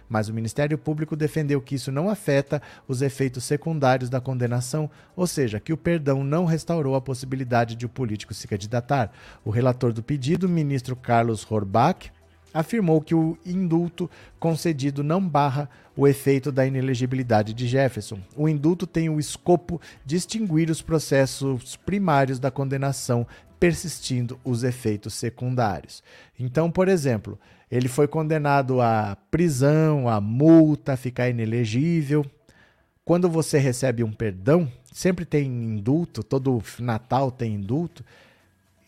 mas 0.09 0.29
o 0.29 0.35
Ministério 0.35 0.79
Público 0.79 1.15
defendeu 1.15 1.61
que 1.61 1.75
isso 1.75 1.93
não 1.93 2.09
afeta 2.09 2.61
os 2.89 3.03
efeitos 3.03 3.45
secundários 3.45 4.11
da 4.11 4.21
condenação, 4.21 4.91
ou 5.15 5.27
seja, 5.27 5.61
que 5.61 5.73
o 5.73 5.77
perdão 5.77 6.25
não 6.25 6.45
restaurou 6.45 6.95
a 6.95 7.01
possibilidade 7.01 7.77
de 7.77 7.87
o 7.87 7.89
político 7.89 8.35
se 8.35 8.49
candidatar. 8.49 9.13
O 9.45 9.51
relator 9.51 9.93
do 9.93 10.03
pedido, 10.03 10.49
ministro 10.49 10.97
Carlos 10.97 11.49
Horbach, 11.49 12.11
afirmou 12.53 13.01
que 13.01 13.15
o 13.15 13.39
indulto 13.47 14.11
concedido 14.39 15.03
não 15.03 15.27
barra 15.27 15.69
o 15.97 16.07
efeito 16.07 16.51
da 16.51 16.67
inelegibilidade 16.67 17.53
de 17.55 17.67
Jefferson. 17.67 18.19
O 18.37 18.49
indulto 18.49 18.87
tem 18.87 19.09
o 19.09 19.19
escopo 19.19 19.81
de 20.05 20.17
extinguir 20.17 20.71
os 20.71 20.83
processos 20.83 21.77
primários 21.77 22.39
da 22.39 22.51
condenação, 22.51 23.27
persistindo 23.59 24.41
os 24.45 24.65
efeitos 24.65 25.15
secundários. 25.15 26.03
Então, 26.39 26.71
por 26.71 26.89
exemplo, 26.89 27.39
ele 27.73 27.89
foi 27.89 28.07
condenado 28.07 28.83
a 28.83 29.17
prisão, 29.31 30.07
a 30.07 30.21
multa, 30.21 30.93
a 30.93 30.97
ficar 30.97 31.31
inelegível. 31.31 32.23
Quando 33.03 33.31
você 33.31 33.57
recebe 33.57 34.05
um 34.05 34.13
perdão, 34.13 34.71
sempre 34.93 35.25
tem 35.25 35.47
indulto, 35.47 36.23
todo 36.23 36.63
Natal 36.79 37.31
tem 37.31 37.55
indulto. 37.55 38.05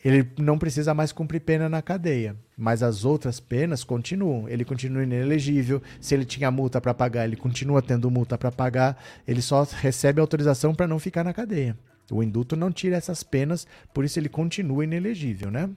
Ele 0.05 0.31
não 0.39 0.59
precisa 0.59 0.93
mais 0.93 1.13
cumprir 1.13 1.41
pena 1.41 1.67
na 1.67 1.81
cadeia, 1.81 2.37
mas 2.59 2.83
as 2.83 3.07
outras 3.07 3.41
penas 3.41 3.83
continuam. 3.83 4.47
Ele 4.51 4.67
continua 4.67 5.03
inelegível. 5.03 5.83
Se 5.99 6.15
ele 6.15 6.27
tinha 6.27 6.51
multa 6.51 6.79
para 6.79 6.93
pagar, 6.93 7.25
ele 7.25 7.37
continua 7.37 7.81
tendo 7.81 8.11
multa 8.11 8.37
para 8.37 8.53
pagar. 8.53 9.03
Ele 9.27 9.41
só 9.41 9.63
recebe 9.63 10.21
autorização 10.21 10.75
para 10.75 10.87
não 10.87 10.99
ficar 10.99 11.25
na 11.25 11.33
cadeia. 11.33 11.75
O 12.11 12.23
indulto 12.23 12.55
não 12.55 12.71
tira 12.71 12.97
essas 12.97 13.23
penas, 13.23 13.67
por 13.95 14.05
isso 14.05 14.19
ele 14.19 14.29
continua 14.29 14.85
inelegível, 14.85 15.51
né? 15.51 15.71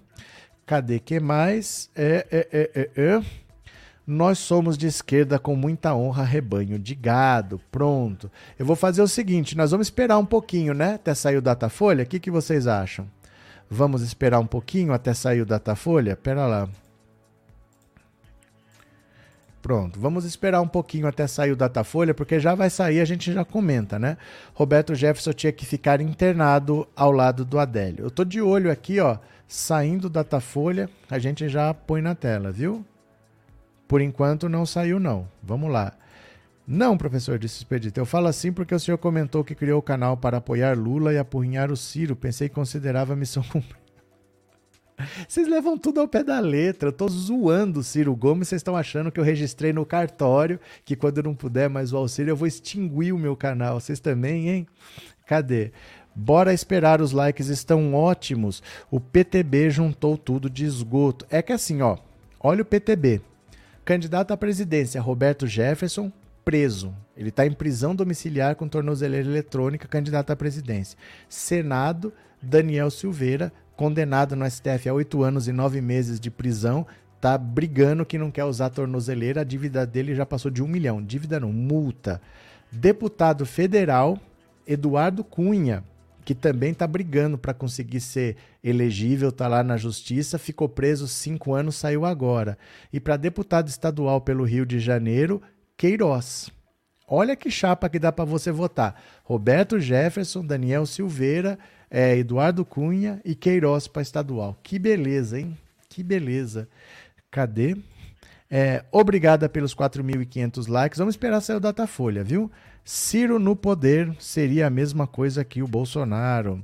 Cadê 0.67 0.99
que 0.99 1.17
mais? 1.17 1.89
É, 1.95 2.27
é, 2.29 2.47
é, 2.51 2.71
é, 2.75 3.01
é. 3.01 3.21
Nós 4.05 4.37
somos 4.37 4.77
de 4.77 4.85
esquerda 4.85 5.39
com 5.39 5.55
muita 5.55 5.95
honra, 5.95 6.25
rebanho 6.25 6.77
de 6.77 6.93
gado. 6.93 7.61
Pronto. 7.71 8.29
Eu 8.59 8.65
vou 8.65 8.75
fazer 8.75 9.01
o 9.01 9.07
seguinte: 9.07 9.55
nós 9.55 9.71
vamos 9.71 9.87
esperar 9.87 10.17
um 10.17 10.25
pouquinho, 10.25 10.73
né? 10.73 10.95
Até 10.95 11.15
sair 11.15 11.37
o 11.37 11.41
Datafolha. 11.41 12.03
O 12.03 12.05
que, 12.05 12.19
que 12.19 12.29
vocês 12.29 12.67
acham? 12.67 13.07
Vamos 13.69 14.01
esperar 14.01 14.39
um 14.39 14.45
pouquinho 14.45 14.91
até 14.91 15.13
sair 15.13 15.39
o 15.39 15.45
Datafolha? 15.45 16.17
Pera 16.17 16.45
lá. 16.45 16.69
Pronto, 19.61 19.99
vamos 19.99 20.23
esperar 20.23 20.61
um 20.61 20.67
pouquinho 20.67 21.07
até 21.07 21.27
sair 21.27 21.51
o 21.51 21.55
Datafolha, 21.55 22.13
porque 22.13 22.39
já 22.39 22.55
vai 22.55 22.69
sair, 22.69 23.01
a 23.01 23.05
gente 23.05 23.33
já 23.33 23.43
comenta, 23.43 23.99
né? 23.99 24.15
Roberto 24.53 24.95
Jefferson 24.95 25.33
tinha 25.33 25.51
que 25.51 25.65
ficar 25.65 25.99
internado 25.99 26.87
ao 26.95 27.11
lado 27.11 27.43
do 27.43 27.59
Adélio. 27.59 28.05
Eu 28.05 28.11
tô 28.11 28.23
de 28.23 28.41
olho 28.41 28.71
aqui, 28.71 28.99
ó 28.99 29.17
Saindo 29.47 30.09
Datafolha, 30.09 30.89
a 31.09 31.17
gente 31.17 31.47
já 31.47 31.73
põe 31.73 32.01
na 32.01 32.13
tela, 32.13 32.51
viu? 32.51 32.85
Por 33.87 34.01
enquanto 34.01 34.49
não 34.49 34.65
saiu 34.65 34.99
não. 34.99 35.27
Vamos 35.41 35.71
lá. 35.71 35.93
Não, 36.67 36.97
professor, 36.97 37.39
disse 37.39 37.59
Expedito. 37.59 37.97
Eu 37.97 38.05
falo 38.05 38.27
assim 38.27 38.51
porque 38.51 38.75
o 38.75 38.79
senhor 38.79 38.97
comentou 38.97 39.45
que 39.45 39.55
criou 39.55 39.79
o 39.79 39.81
canal 39.81 40.17
para 40.17 40.37
apoiar 40.37 40.77
Lula 40.77 41.13
e 41.13 41.17
apurrinhar 41.17 41.71
o 41.71 41.77
Ciro. 41.77 42.13
Pensei 42.13 42.49
que 42.49 42.55
considerava 42.55 43.13
a 43.13 43.15
missão 43.15 43.41
cumprida. 43.41 43.87
Vocês 45.29 45.47
levam 45.47 45.77
tudo 45.77 46.01
ao 46.01 46.09
pé 46.09 46.25
da 46.25 46.41
letra. 46.41 46.89
Eu 46.89 46.93
tô 46.93 47.07
zoando 47.07 47.79
o 47.79 47.83
Ciro 47.83 48.13
Gomes. 48.13 48.49
Vocês 48.49 48.59
estão 48.59 48.75
achando 48.75 49.09
que 49.11 49.19
eu 49.19 49.23
registrei 49.23 49.71
no 49.71 49.85
cartório 49.85 50.59
que 50.83 50.97
quando 50.97 51.19
eu 51.19 51.23
não 51.23 51.33
puder 51.33 51.69
mais 51.69 51.93
o 51.93 51.97
auxílio 51.97 52.31
eu 52.31 52.35
vou 52.35 52.47
extinguir 52.47 53.13
o 53.13 53.17
meu 53.17 53.37
canal. 53.37 53.79
Vocês 53.79 54.01
também, 54.01 54.49
hein? 54.49 54.67
Cadê? 55.25 55.71
Bora 56.19 56.51
esperar, 56.51 56.99
os 56.99 57.11
likes 57.11 57.47
estão 57.47 57.93
ótimos. 57.93 58.63
O 58.89 58.99
PTB 58.99 59.69
juntou 59.69 60.17
tudo 60.17 60.49
de 60.49 60.65
esgoto. 60.65 61.27
É 61.29 61.43
que 61.43 61.53
assim, 61.53 61.83
ó, 61.83 61.95
olha 62.39 62.63
o 62.63 62.65
PTB. 62.65 63.21
Candidato 63.85 64.31
à 64.31 64.37
presidência, 64.37 64.99
Roberto 64.99 65.45
Jefferson, 65.45 66.11
preso. 66.43 66.91
Ele 67.15 67.29
está 67.29 67.45
em 67.45 67.51
prisão 67.51 67.95
domiciliar 67.95 68.55
com 68.55 68.67
tornozeleira 68.67 69.29
eletrônica, 69.29 69.87
candidato 69.87 70.31
à 70.31 70.35
presidência. 70.35 70.97
Senado, 71.29 72.11
Daniel 72.41 72.89
Silveira, 72.89 73.53
condenado 73.75 74.35
no 74.35 74.49
STF 74.49 74.89
a 74.89 74.93
oito 74.95 75.21
anos 75.21 75.47
e 75.47 75.51
nove 75.51 75.81
meses 75.81 76.19
de 76.19 76.31
prisão, 76.31 76.87
tá 77.21 77.37
brigando 77.37 78.03
que 78.03 78.17
não 78.17 78.31
quer 78.31 78.45
usar 78.45 78.71
tornozeleira. 78.71 79.41
A 79.41 79.43
dívida 79.43 79.85
dele 79.85 80.15
já 80.15 80.25
passou 80.25 80.49
de 80.49 80.63
um 80.63 80.67
milhão. 80.67 80.99
Dívida 80.99 81.39
não, 81.39 81.53
multa. 81.53 82.19
Deputado 82.71 83.45
federal, 83.45 84.19
Eduardo 84.65 85.23
Cunha, 85.23 85.83
que 86.27 86.35
também 86.35 86.73
está 86.73 86.85
brigando 86.85 87.37
para 87.37 87.53
conseguir 87.53 88.01
ser 88.01 88.35
elegível, 88.61 89.29
está 89.29 89.47
lá 89.47 89.63
na 89.63 89.77
justiça, 89.77 90.37
ficou 90.37 90.67
preso 90.67 91.07
cinco 91.07 91.53
anos, 91.53 91.77
saiu 91.77 92.03
agora. 92.03 92.57
E 92.91 92.99
para 92.99 93.15
deputado 93.15 93.69
estadual 93.69 94.19
pelo 94.19 94.43
Rio 94.43 94.65
de 94.65 94.77
Janeiro, 94.77 95.41
Queiroz. 95.77 96.51
Olha 97.07 97.33
que 97.33 97.49
chapa 97.49 97.87
que 97.87 97.97
dá 97.97 98.11
para 98.11 98.25
você 98.25 98.51
votar. 98.51 99.01
Roberto 99.23 99.79
Jefferson, 99.79 100.45
Daniel 100.45 100.85
Silveira, 100.85 101.57
é, 101.89 102.17
Eduardo 102.17 102.65
Cunha 102.65 103.21
e 103.23 103.33
Queiroz 103.33 103.87
para 103.87 104.01
estadual. 104.01 104.59
Que 104.61 104.77
beleza, 104.77 105.39
hein? 105.39 105.57
Que 105.87 106.03
beleza. 106.03 106.67
Cadê? 107.31 107.77
É, 108.51 108.83
obrigada 108.91 109.47
pelos 109.47 109.73
4.500 109.73 110.67
likes. 110.67 110.99
Vamos 110.99 111.13
esperar 111.13 111.39
sair 111.39 111.55
o 111.55 111.61
Datafolha, 111.61 112.21
viu? 112.21 112.51
Ciro 112.89 113.37
no 113.37 113.53
poder 113.53 114.15
seria 114.17 114.65
a 114.65 114.69
mesma 114.69 115.05
coisa 115.05 115.43
que 115.43 115.61
o 115.61 115.67
Bolsonaro. 115.67 116.63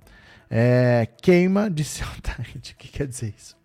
É, 0.49 1.05
queima 1.21 1.69
de 1.69 1.83
seu 1.83 2.07
tarde. 2.23 2.71
O 2.71 2.77
que 2.77 2.87
quer 2.87 3.07
dizer 3.07 3.33
isso? 3.37 3.57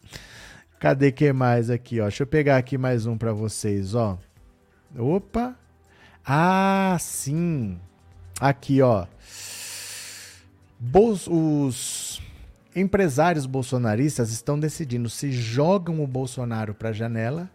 Cadê 0.81 1.13
que 1.13 1.33
mais 1.33 1.71
aqui, 1.71 2.01
ó? 2.01 2.09
Deixa 2.09 2.25
eu 2.25 2.27
pegar 2.27 2.57
aqui 2.57 2.77
mais 2.77 3.07
um 3.07 3.17
para 3.17 3.33
vocês, 3.33 3.95
ó. 3.95 4.19
Opa! 4.99 5.57
Ah, 6.27 6.97
sim. 6.99 7.79
Aqui, 8.41 8.83
ó. 8.83 9.07
Bol 10.81 11.13
os 11.13 12.21
empresários 12.75 13.47
bolsonaristas 13.47 14.33
estão 14.33 14.59
decidindo 14.59 15.09
se 15.09 15.31
jogam 15.31 16.03
o 16.03 16.09
Bolsonaro 16.09 16.75
para 16.75 16.89
a 16.89 16.93
janela 16.93 17.49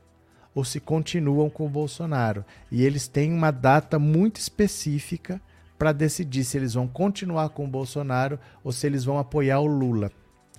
ou 0.54 0.64
se 0.64 0.80
continuam 0.80 1.50
com 1.50 1.66
o 1.66 1.70
Bolsonaro. 1.70 2.46
E 2.72 2.84
eles 2.84 3.08
têm 3.08 3.34
uma 3.34 3.52
data 3.52 3.98
muito 3.98 4.38
específica 4.38 5.42
para 5.78 5.92
decidir 5.92 6.44
se 6.44 6.58
eles 6.58 6.74
vão 6.74 6.88
continuar 6.88 7.50
com 7.50 7.66
o 7.66 7.70
Bolsonaro 7.70 8.40
ou 8.64 8.72
se 8.72 8.86
eles 8.88 9.04
vão 9.04 9.18
apoiar 9.18 9.60
o 9.60 9.66
Lula. 9.66 10.12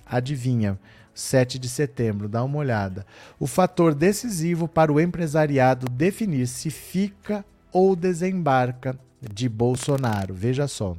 Adivinha? 0.05 0.77
7 1.13 1.57
de 1.57 1.69
setembro, 1.69 2.27
dá 2.27 2.43
uma 2.43 2.57
olhada. 2.57 3.05
O 3.39 3.47
fator 3.47 3.95
decisivo 3.95 4.67
para 4.67 4.91
o 4.91 4.99
empresariado 4.99 5.87
definir 5.87 6.45
se 6.45 6.69
fica 6.69 7.45
ou 7.71 7.95
desembarca 7.95 8.99
de 9.21 9.47
Bolsonaro. 9.47 10.33
Veja 10.33 10.67
só. 10.67 10.97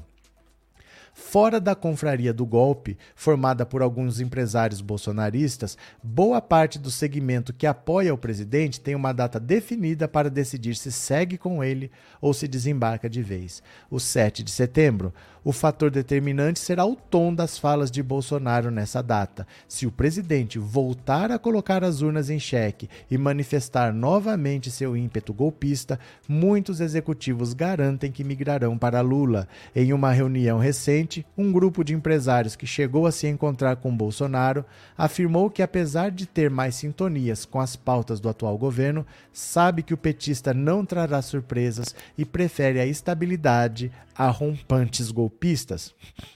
Fora 1.28 1.58
da 1.58 1.74
confraria 1.74 2.32
do 2.32 2.46
golpe, 2.46 2.96
formada 3.16 3.66
por 3.66 3.82
alguns 3.82 4.20
empresários 4.20 4.80
bolsonaristas, 4.80 5.76
boa 6.00 6.40
parte 6.40 6.78
do 6.78 6.88
segmento 6.88 7.52
que 7.52 7.66
apoia 7.66 8.14
o 8.14 8.16
presidente 8.16 8.80
tem 8.80 8.94
uma 8.94 9.12
data 9.12 9.40
definida 9.40 10.06
para 10.06 10.30
decidir 10.30 10.76
se 10.76 10.92
segue 10.92 11.36
com 11.36 11.64
ele 11.64 11.90
ou 12.20 12.32
se 12.32 12.46
desembarca 12.46 13.10
de 13.10 13.24
vez. 13.24 13.60
O 13.90 13.98
7 13.98 14.44
de 14.44 14.52
setembro. 14.52 15.12
O 15.48 15.52
fator 15.52 15.92
determinante 15.92 16.58
será 16.58 16.84
o 16.84 16.96
tom 16.96 17.32
das 17.32 17.56
falas 17.56 17.88
de 17.88 18.02
Bolsonaro 18.02 18.68
nessa 18.68 19.00
data. 19.00 19.46
Se 19.68 19.86
o 19.86 19.92
presidente 19.92 20.58
voltar 20.58 21.30
a 21.30 21.38
colocar 21.38 21.84
as 21.84 22.02
urnas 22.02 22.28
em 22.28 22.40
xeque 22.40 22.90
e 23.08 23.16
manifestar 23.16 23.94
novamente 23.94 24.72
seu 24.72 24.96
ímpeto 24.96 25.32
golpista, 25.32 26.00
muitos 26.28 26.80
executivos 26.80 27.54
garantem 27.54 28.10
que 28.10 28.24
migrarão 28.24 28.76
para 28.76 29.00
Lula. 29.00 29.46
Em 29.72 29.92
uma 29.92 30.10
reunião 30.10 30.58
recente, 30.58 31.24
um 31.38 31.52
grupo 31.52 31.84
de 31.84 31.94
empresários 31.94 32.56
que 32.56 32.66
chegou 32.66 33.06
a 33.06 33.12
se 33.12 33.28
encontrar 33.28 33.76
com 33.76 33.96
Bolsonaro 33.96 34.64
afirmou 34.98 35.48
que, 35.48 35.62
apesar 35.62 36.10
de 36.10 36.26
ter 36.26 36.50
mais 36.50 36.74
sintonias 36.74 37.44
com 37.44 37.60
as 37.60 37.76
pautas 37.76 38.18
do 38.18 38.28
atual 38.28 38.58
governo, 38.58 39.06
sabe 39.32 39.84
que 39.84 39.94
o 39.94 39.96
petista 39.96 40.52
não 40.52 40.84
trará 40.84 41.22
surpresas 41.22 41.94
e 42.18 42.24
prefere 42.24 42.80
a 42.80 42.86
estabilidade 42.86 43.92
a 44.12 44.28
rompantes 44.28 45.12
golpistas. 45.12 45.35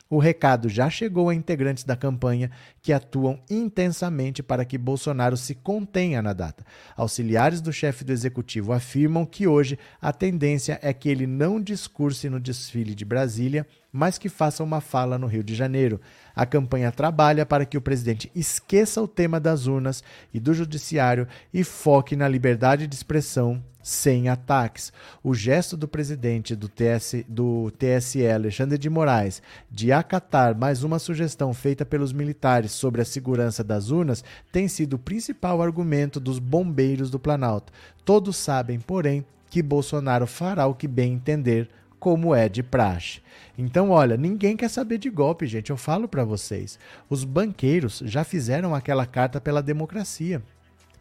O 0.09 0.18
recado 0.18 0.68
já 0.68 0.90
chegou 0.90 1.28
a 1.28 1.35
integrantes 1.35 1.85
da 1.85 1.97
campanha 1.97 2.51
que 2.82 2.93
atuam 2.93 3.40
intensamente 3.48 4.43
para 4.43 4.64
que 4.64 4.77
Bolsonaro 4.77 5.36
se 5.36 5.55
contenha 5.55 6.20
na 6.20 6.32
data. 6.32 6.64
Auxiliares 6.97 7.60
do 7.60 7.72
chefe 7.72 8.05
do 8.05 8.12
executivo 8.12 8.72
afirmam 8.72 9.24
que 9.24 9.47
hoje 9.47 9.78
a 10.01 10.12
tendência 10.12 10.78
é 10.82 10.93
que 10.93 11.09
ele 11.09 11.27
não 11.27 11.60
discurse 11.60 12.28
no 12.28 12.40
desfile 12.40 12.94
de 12.94 13.05
Brasília, 13.05 13.66
mas 13.93 14.18
que 14.18 14.28
faça 14.28 14.62
uma 14.62 14.81
fala 14.81 15.18
no 15.18 15.27
Rio 15.27 15.43
de 15.43 15.55
Janeiro. 15.55 16.01
A 16.35 16.47
campanha 16.47 16.93
trabalha 16.93 17.44
para 17.44 17.65
que 17.65 17.77
o 17.77 17.81
presidente 17.81 18.31
esqueça 18.35 19.02
o 19.02 19.09
tema 19.09 19.40
das 19.40 19.66
urnas 19.66 20.02
e 20.32 20.40
do 20.40 20.55
judiciário 20.55 21.27
e 21.52 21.65
foque 21.65 22.16
na 22.16 22.28
liberdade 22.28 22.86
de 22.86 22.94
expressão 22.94 23.62
sem 23.82 24.28
ataques. 24.28 24.93
O 25.23 25.35
gesto 25.35 25.77
do 25.77 25.89
presidente 25.89 26.55
do, 26.55 26.69
TS, 26.69 27.24
do 27.28 27.70
TSE, 27.73 28.27
Alexandre 28.27 28.78
de 28.78 28.90
Moraes, 28.90 29.43
de 29.70 29.93
acatar 29.93 30.55
mais 30.55 30.82
uma 30.82 30.98
sugestão 30.98 31.52
feita 31.55 31.85
pelos 31.85 32.12
militares 32.12 32.73
sobre 32.73 33.01
a 33.01 33.05
segurança 33.05 33.65
das 33.65 33.90
urnas 33.90 34.24
tem 34.52 34.69
sido 34.69 34.94
o 34.94 34.98
principal 34.98 35.62
argumento 35.62 36.20
dos 36.20 36.39
bombeiros 36.39 37.11
do 37.11 37.19
Planalto. 37.19 37.73
Todos 38.05 38.36
sabem, 38.36 38.78
porém, 38.78 39.24
que 39.48 39.62
Bolsonaro 39.62 40.27
fará 40.27 40.66
o 40.66 40.74
que 40.74 40.86
bem 40.86 41.15
entender 41.15 41.69
como 42.01 42.35
é 42.35 42.48
de 42.48 42.62
praxe. 42.62 43.20
Então, 43.56 43.90
olha, 43.90 44.16
ninguém 44.16 44.56
quer 44.56 44.70
saber 44.70 44.97
de 44.97 45.10
golpe, 45.10 45.47
gente. 45.47 45.68
Eu 45.70 45.77
falo 45.77 46.09
para 46.09 46.24
vocês. 46.24 46.78
Os 47.10 47.24
banqueiros 47.24 48.02
já 48.06 48.24
fizeram 48.24 48.74
aquela 48.74 49.05
carta 49.05 49.39
pela 49.39 49.62
democracia. 49.62 50.43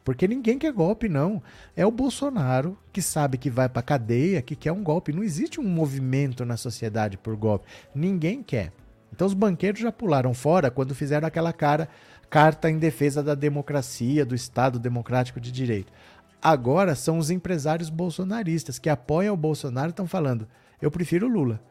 Porque 0.03 0.27
ninguém 0.27 0.57
quer 0.57 0.73
golpe, 0.73 1.07
não. 1.07 1.41
É 1.75 1.85
o 1.85 1.91
Bolsonaro 1.91 2.77
que 2.91 3.01
sabe 3.01 3.37
que 3.37 3.49
vai 3.49 3.69
para 3.69 3.81
cadeia, 3.81 4.41
que 4.41 4.55
quer 4.55 4.71
um 4.71 4.83
golpe. 4.83 5.13
Não 5.13 5.23
existe 5.23 5.59
um 5.59 5.63
movimento 5.63 6.43
na 6.43 6.57
sociedade 6.57 7.17
por 7.17 7.35
golpe. 7.35 7.67
Ninguém 7.95 8.43
quer. 8.43 8.73
Então 9.13 9.25
os 9.25 9.33
banqueiros 9.33 9.79
já 9.79 9.91
pularam 9.91 10.33
fora 10.33 10.69
quando 10.69 10.95
fizeram 10.95 11.27
aquela 11.27 11.53
cara, 11.53 11.87
carta 12.29 12.69
em 12.69 12.77
defesa 12.77 13.23
da 13.23 13.35
democracia, 13.35 14.25
do 14.25 14.35
Estado 14.35 14.79
democrático 14.79 15.39
de 15.39 15.51
direito. 15.51 15.91
Agora 16.41 16.95
são 16.95 17.17
os 17.17 17.29
empresários 17.29 17.89
bolsonaristas 17.89 18.79
que 18.79 18.89
apoiam 18.89 19.33
o 19.33 19.37
Bolsonaro 19.37 19.89
estão 19.89 20.07
falando: 20.07 20.47
eu 20.81 20.89
prefiro 20.89 21.27
Lula. 21.27 21.61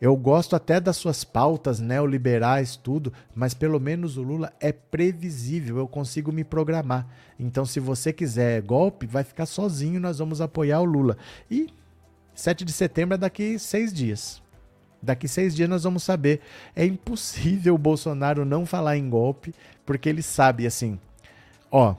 Eu 0.00 0.16
gosto 0.16 0.54
até 0.54 0.80
das 0.80 0.96
suas 0.96 1.24
pautas 1.24 1.80
neoliberais, 1.80 2.76
tudo, 2.76 3.12
mas 3.34 3.54
pelo 3.54 3.80
menos 3.80 4.16
o 4.16 4.22
Lula 4.22 4.52
é 4.60 4.70
previsível, 4.72 5.78
eu 5.78 5.88
consigo 5.88 6.32
me 6.32 6.44
programar. 6.44 7.06
Então, 7.38 7.64
se 7.64 7.80
você 7.80 8.12
quiser 8.12 8.60
golpe, 8.60 9.06
vai 9.06 9.24
ficar 9.24 9.46
sozinho, 9.46 10.00
nós 10.00 10.18
vamos 10.18 10.40
apoiar 10.40 10.80
o 10.80 10.84
Lula. 10.84 11.16
E 11.50 11.68
7 12.34 12.64
de 12.64 12.72
setembro 12.72 13.14
é 13.14 13.18
daqui 13.18 13.58
seis 13.58 13.92
dias. 13.92 14.42
Daqui 15.00 15.28
seis 15.28 15.54
dias 15.54 15.68
nós 15.68 15.84
vamos 15.84 16.02
saber. 16.02 16.40
É 16.74 16.84
impossível 16.84 17.74
o 17.74 17.78
Bolsonaro 17.78 18.44
não 18.44 18.66
falar 18.66 18.96
em 18.96 19.08
golpe, 19.08 19.54
porque 19.86 20.08
ele 20.08 20.22
sabe 20.22 20.66
assim. 20.66 20.98
Ó, 21.70 21.94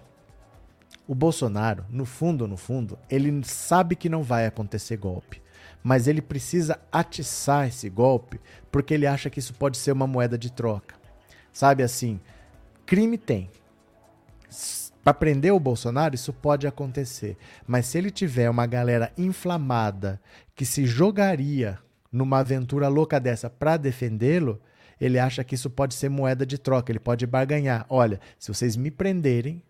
o 1.07 1.15
Bolsonaro, 1.15 1.85
no 1.89 2.05
fundo, 2.05 2.47
no 2.47 2.57
fundo, 2.57 2.99
ele 3.09 3.43
sabe 3.45 3.95
que 3.95 4.09
não 4.09 4.21
vai 4.21 4.45
acontecer 4.45 4.97
golpe 4.97 5.44
mas 5.85 6.07
ele 6.07 6.19
precisa 6.19 6.79
atiçar 6.91 7.67
esse 7.67 7.87
golpe 7.91 8.41
porque 8.71 8.91
ele 8.91 9.05
acha 9.05 9.29
que 9.29 9.37
isso 9.37 9.53
pode 9.53 9.77
ser 9.77 9.91
uma 9.91 10.07
moeda 10.07 10.35
de 10.35 10.51
troca. 10.51 10.95
Sabe 11.53 11.83
assim, 11.83 12.19
crime 12.87 13.19
tem. 13.19 13.51
Para 15.03 15.13
prender 15.13 15.53
o 15.53 15.59
Bolsonaro, 15.59 16.15
isso 16.15 16.33
pode 16.33 16.65
acontecer. 16.65 17.37
Mas 17.67 17.85
se 17.85 17.99
ele 17.99 18.09
tiver 18.09 18.49
uma 18.49 18.65
galera 18.65 19.13
inflamada 19.15 20.19
que 20.55 20.65
se 20.65 20.87
jogaria 20.87 21.77
numa 22.11 22.39
aventura 22.39 22.87
louca 22.87 23.19
dessa 23.19 23.47
para 23.47 23.77
defendê-lo, 23.77 24.59
ele 24.99 25.19
acha 25.19 25.43
que 25.43 25.53
isso 25.53 25.69
pode 25.69 25.93
ser 25.93 26.09
moeda 26.09 26.47
de 26.47 26.57
troca, 26.57 26.91
ele 26.91 26.97
pode 26.97 27.27
barganhar. 27.27 27.85
Olha, 27.89 28.19
se 28.39 28.51
vocês 28.51 28.75
me 28.75 28.89
prenderem, 28.89 29.61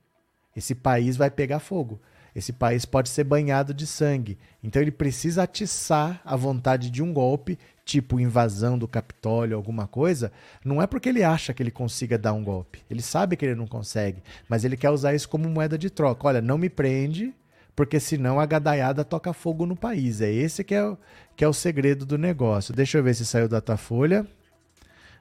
esse 0.56 0.74
país 0.74 1.18
vai 1.18 1.30
pegar 1.30 1.60
fogo. 1.60 2.00
Esse 2.36 2.52
país 2.52 2.84
pode 2.84 3.08
ser 3.08 3.24
banhado 3.24 3.74
de 3.74 3.88
sangue. 3.88 4.38
Então 4.62 4.82
ele 4.82 4.92
precisa 4.92 5.44
atiçar 5.44 6.20
a 6.26 6.36
vontade 6.36 6.90
de 6.90 7.02
um 7.02 7.14
golpe, 7.14 7.58
tipo 7.86 8.20
invasão 8.20 8.78
do 8.78 8.90
Capitólio, 8.90 9.56
alguma 9.56 9.88
coisa. 9.88 10.34
Não 10.64 10.82
é 10.82 10.88
porque 10.88 11.08
ele 11.08 11.24
acha 11.24 11.54
que 11.54 11.64
ele 11.64 11.72
consiga 11.72 12.18
dar 12.18 12.34
um 12.34 12.44
golpe. 12.44 12.84
Ele 12.90 13.02
sabe 13.02 13.38
que 13.38 13.46
ele 13.46 13.56
não 13.56 13.68
consegue, 13.68 14.22
mas 14.50 14.66
ele 14.66 14.76
quer 14.76 14.90
usar 14.90 15.14
isso 15.14 15.30
como 15.30 15.48
moeda 15.48 15.78
de 15.78 15.90
troca. 15.90 16.28
Olha, 16.28 16.42
não 16.42 16.58
me 16.58 16.70
prende, 16.70 17.34
porque 17.74 18.02
senão 18.02 18.38
a 18.38 18.46
gadaiada 18.46 19.06
toca 19.06 19.32
fogo 19.32 19.66
no 19.66 19.76
país. 19.76 20.20
É 20.20 20.30
esse 20.30 20.62
que 20.62 20.76
é 20.76 20.84
o, 20.84 20.98
que 21.38 21.44
é 21.46 21.48
o 21.48 21.54
segredo 21.54 22.06
do 22.06 22.18
negócio. 22.18 22.74
Deixa 22.74 22.98
eu 22.98 23.04
ver 23.04 23.16
se 23.16 23.26
saiu 23.26 23.48
Datafolha. 23.48 24.28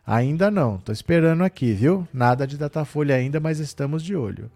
Ainda 0.07 0.51
não, 0.51 0.77
estou 0.77 0.93
esperando 0.93 1.45
aqui, 1.45 1.73
viu? 1.73 2.07
Nada 2.12 2.47
de 2.47 2.59
Datafolha 2.59 3.15
ainda, 3.15 3.41
mas 3.41 3.59
estamos 3.59 4.03
de 4.03 4.16
olho. 4.16 4.51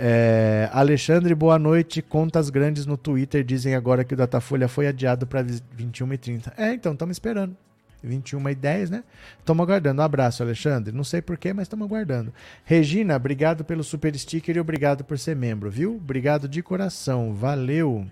É, 0.00 0.70
Alexandre, 0.72 1.34
boa 1.34 1.58
noite. 1.58 2.00
Contas 2.00 2.50
grandes 2.50 2.86
no 2.86 2.96
Twitter 2.96 3.42
dizem 3.42 3.74
agora 3.74 4.04
que 4.04 4.14
o 4.14 4.16
Datafolha 4.16 4.68
foi 4.68 4.86
adiado 4.86 5.26
para 5.26 5.42
21h30. 5.42 6.52
É, 6.56 6.72
então, 6.72 6.92
estamos 6.92 7.16
esperando. 7.16 7.56
21 8.00 8.50
e 8.50 8.54
10, 8.54 8.90
né? 8.90 9.02
Estamos 9.40 9.64
aguardando. 9.64 10.00
Um 10.00 10.04
abraço, 10.04 10.40
Alexandre. 10.40 10.94
Não 10.94 11.02
sei 11.02 11.20
porquê, 11.20 11.52
mas 11.52 11.64
estamos 11.64 11.84
aguardando. 11.84 12.32
Regina, 12.64 13.16
obrigado 13.16 13.64
pelo 13.64 13.82
super 13.82 14.16
sticker 14.16 14.56
e 14.56 14.60
obrigado 14.60 15.02
por 15.02 15.18
ser 15.18 15.34
membro, 15.34 15.68
viu? 15.68 15.96
Obrigado 15.96 16.48
de 16.48 16.62
coração. 16.62 17.34
Valeu. 17.34 18.06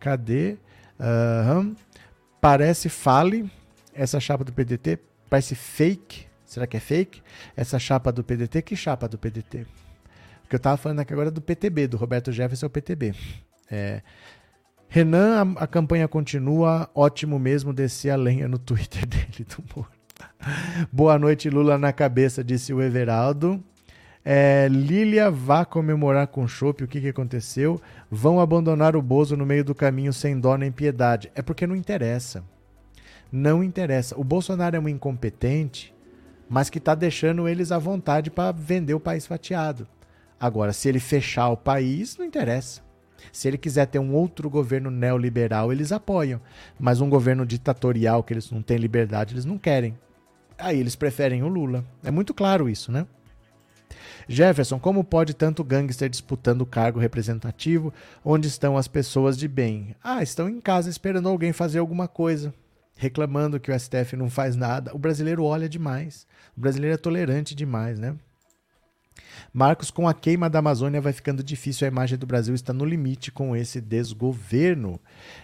Cadê? 0.00 0.56
Uhum. 0.98 1.76
Parece 2.40 2.88
fale. 2.88 3.50
Essa 3.94 4.18
chapa 4.18 4.42
do 4.42 4.54
PDT 4.54 4.98
parece 5.28 5.54
fake. 5.54 6.24
Será 6.46 6.66
que 6.66 6.78
é 6.78 6.80
fake? 6.80 7.20
Essa 7.54 7.78
chapa 7.78 8.10
do 8.10 8.24
PDT? 8.24 8.62
Que 8.62 8.74
chapa 8.74 9.06
do 9.06 9.18
PDT? 9.18 9.66
Porque 10.46 10.54
eu 10.54 10.60
tava 10.60 10.76
falando 10.76 11.00
aqui 11.00 11.12
agora 11.12 11.28
do 11.28 11.40
PTB, 11.40 11.88
do 11.88 11.96
Roberto 11.96 12.30
Jefferson, 12.30 12.66
é 12.66 12.68
o 12.68 12.70
PTB. 12.70 13.14
É, 13.68 14.00
Renan, 14.88 15.56
a, 15.58 15.64
a, 15.64 15.66
campanha 15.66 16.06
continua. 16.06 16.88
Ótimo 16.94 17.36
mesmo 17.36 17.72
descer 17.72 18.10
a 18.10 18.16
lenha 18.16 18.46
no 18.46 18.56
Twitter 18.56 19.04
dele 19.06 19.44
do 19.44 19.64
Moro. 19.74 19.90
Boa 20.92 21.18
noite, 21.18 21.50
Lula 21.50 21.76
na 21.76 21.92
cabeça, 21.92 22.44
disse 22.44 22.72
o 22.72 22.80
Everaldo. 22.80 23.60
É, 24.24 24.68
Lília 24.70 25.32
vá 25.32 25.64
comemorar 25.64 26.28
com 26.28 26.46
chopp. 26.46 26.84
O 26.84 26.88
que, 26.88 27.00
que 27.00 27.08
aconteceu? 27.08 27.82
Vão 28.08 28.38
abandonar 28.38 28.94
o 28.94 29.02
Bozo 29.02 29.36
no 29.36 29.44
meio 29.44 29.64
do 29.64 29.74
caminho 29.74 30.12
sem 30.12 30.38
dó 30.38 30.56
nem 30.56 30.70
piedade. 30.70 31.28
É 31.34 31.42
porque 31.42 31.66
não 31.66 31.74
interessa. 31.74 32.44
Não 33.32 33.64
interessa. 33.64 34.16
O 34.16 34.22
Bolsonaro 34.22 34.76
é 34.76 34.78
um 34.78 34.88
incompetente, 34.88 35.92
mas 36.48 36.70
que 36.70 36.78
está 36.78 36.94
deixando 36.94 37.48
eles 37.48 37.72
à 37.72 37.78
vontade 37.78 38.30
para 38.30 38.52
vender 38.52 38.94
o 38.94 39.00
país 39.00 39.26
fatiado. 39.26 39.88
Agora, 40.38 40.72
se 40.72 40.88
ele 40.88 41.00
fechar 41.00 41.48
o 41.48 41.56
país, 41.56 42.16
não 42.16 42.24
interessa. 42.24 42.82
Se 43.32 43.48
ele 43.48 43.58
quiser 43.58 43.86
ter 43.86 43.98
um 43.98 44.14
outro 44.14 44.48
governo 44.50 44.90
neoliberal, 44.90 45.72
eles 45.72 45.92
apoiam. 45.92 46.40
Mas 46.78 47.00
um 47.00 47.08
governo 47.08 47.46
ditatorial, 47.46 48.22
que 48.22 48.32
eles 48.32 48.50
não 48.50 48.62
têm 48.62 48.76
liberdade, 48.76 49.34
eles 49.34 49.44
não 49.44 49.58
querem. 49.58 49.96
Aí 50.58 50.78
eles 50.78 50.96
preferem 50.96 51.42
o 51.42 51.48
Lula. 51.48 51.84
É 52.02 52.10
muito 52.10 52.32
claro 52.32 52.68
isso, 52.68 52.90
né? 52.90 53.06
Jefferson, 54.28 54.78
como 54.78 55.04
pode 55.04 55.34
tanto 55.34 55.62
gangster 55.62 56.08
disputando 56.08 56.66
cargo 56.66 56.98
representativo? 56.98 57.92
Onde 58.24 58.48
estão 58.48 58.76
as 58.76 58.88
pessoas 58.88 59.36
de 59.38 59.46
bem? 59.46 59.94
Ah, 60.02 60.22
estão 60.22 60.48
em 60.48 60.60
casa 60.60 60.90
esperando 60.90 61.28
alguém 61.28 61.52
fazer 61.52 61.78
alguma 61.78 62.08
coisa, 62.08 62.52
reclamando 62.96 63.60
que 63.60 63.70
o 63.70 63.78
STF 63.78 64.16
não 64.16 64.28
faz 64.28 64.56
nada. 64.56 64.94
O 64.94 64.98
brasileiro 64.98 65.44
olha 65.44 65.68
demais. 65.68 66.26
O 66.56 66.60
brasileiro 66.60 66.94
é 66.94 66.98
tolerante 66.98 67.54
demais, 67.54 67.98
né? 67.98 68.16
Marcos, 69.52 69.90
com 69.90 70.08
a 70.08 70.14
queima 70.14 70.50
da 70.50 70.58
Amazônia 70.58 71.00
vai 71.00 71.12
ficando 71.12 71.42
difícil, 71.42 71.86
a 71.86 71.88
imagem 71.88 72.18
do 72.18 72.26
Brasil 72.26 72.54
está 72.54 72.72
no 72.72 72.84
limite 72.84 73.30
com 73.30 73.54
esse 73.56 73.80
desgoverno. 73.80 75.00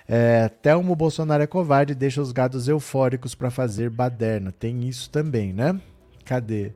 É, 0.09 0.49
Telmo 0.49 0.95
Bolsonaro 0.95 1.43
é 1.43 1.47
covarde 1.47 1.95
deixa 1.95 2.21
os 2.21 2.33
gados 2.33 2.69
eufóricos 2.69 3.35
para 3.35 3.51
fazer 3.51 3.91
baderna. 3.91 4.53
Tem 4.53 4.89
isso 4.89 5.11
também, 5.11 5.53
né? 5.53 5.81
Cadê? 6.25 6.73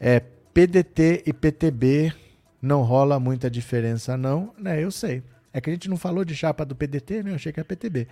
É, 0.00 0.20
PDT 0.52 1.22
e 1.26 1.32
PTB 1.32 2.12
não 2.60 2.82
rola 2.82 3.18
muita 3.18 3.50
diferença, 3.50 4.16
não. 4.16 4.52
Né, 4.58 4.82
eu 4.82 4.90
sei. 4.90 5.22
É 5.52 5.60
que 5.60 5.68
a 5.68 5.72
gente 5.72 5.88
não 5.88 5.96
falou 5.96 6.24
de 6.24 6.34
chapa 6.34 6.64
do 6.64 6.74
PDT, 6.74 7.22
né? 7.22 7.30
Eu 7.32 7.34
achei 7.34 7.52
que 7.52 7.60
é 7.60 7.64
PTB. 7.64 8.08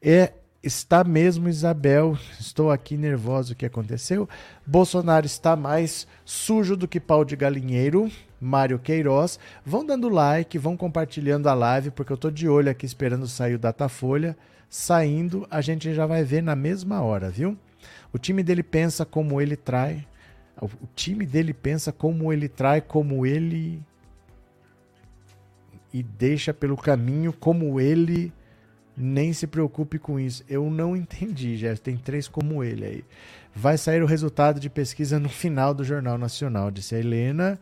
É, 0.00 0.32
está 0.66 1.04
mesmo, 1.04 1.48
Isabel. 1.48 2.18
Estou 2.38 2.70
aqui 2.70 2.96
nervoso. 2.96 3.52
O 3.52 3.56
que 3.56 3.66
aconteceu? 3.66 4.28
Bolsonaro 4.66 5.24
está 5.24 5.54
mais 5.54 6.06
sujo 6.24 6.76
do 6.76 6.88
que 6.88 7.00
pau 7.00 7.24
de 7.24 7.36
galinheiro. 7.36 8.10
Mário 8.40 8.78
Queiroz. 8.78 9.38
Vão 9.64 9.84
dando 9.84 10.08
like, 10.08 10.58
vão 10.58 10.76
compartilhando 10.76 11.48
a 11.48 11.54
live, 11.54 11.90
porque 11.90 12.12
eu 12.12 12.16
tô 12.16 12.30
de 12.30 12.48
olho 12.48 12.70
aqui 12.70 12.84
esperando 12.84 13.26
sair 13.26 13.54
o 13.54 13.58
Datafolha. 13.58 14.36
Saindo, 14.68 15.46
a 15.50 15.60
gente 15.60 15.94
já 15.94 16.06
vai 16.06 16.24
ver 16.24 16.42
na 16.42 16.56
mesma 16.56 17.00
hora, 17.00 17.30
viu? 17.30 17.56
O 18.12 18.18
time 18.18 18.42
dele 18.42 18.62
pensa 18.62 19.04
como 19.04 19.40
ele 19.40 19.56
trai. 19.56 20.06
O 20.60 20.68
time 20.94 21.24
dele 21.24 21.54
pensa 21.54 21.92
como 21.92 22.32
ele 22.32 22.48
trai, 22.48 22.80
como 22.80 23.24
ele. 23.24 23.82
E 25.92 26.02
deixa 26.02 26.52
pelo 26.52 26.76
caminho 26.76 27.32
como 27.32 27.80
ele. 27.80 28.32
Nem 28.96 29.32
se 29.32 29.46
preocupe 29.46 29.98
com 29.98 30.18
isso. 30.18 30.42
Eu 30.48 30.70
não 30.70 30.96
entendi, 30.96 31.56
já 31.56 31.76
tem 31.76 31.96
três 31.96 32.26
como 32.28 32.64
ele 32.64 32.84
aí. 32.84 33.04
Vai 33.54 33.76
sair 33.78 34.02
o 34.02 34.06
resultado 34.06 34.58
de 34.60 34.70
pesquisa 34.70 35.18
no 35.18 35.28
final 35.28 35.74
do 35.74 35.84
Jornal 35.84 36.18
Nacional, 36.18 36.70
disse 36.70 36.94
a 36.94 36.98
Helena. 36.98 37.58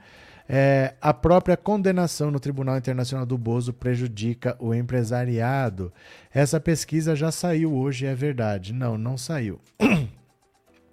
É, 0.48 0.94
a 1.00 1.14
própria 1.14 1.56
condenação 1.56 2.30
no 2.30 2.38
Tribunal 2.38 2.76
Internacional 2.76 3.24
do 3.24 3.38
Bozo 3.38 3.72
prejudica 3.72 4.56
o 4.58 4.74
empresariado. 4.74 5.92
Essa 6.32 6.60
pesquisa 6.60 7.16
já 7.16 7.30
saiu 7.30 7.74
hoje, 7.74 8.06
é 8.06 8.14
verdade. 8.14 8.72
Não, 8.72 8.98
não 8.98 9.16
saiu. 9.16 9.60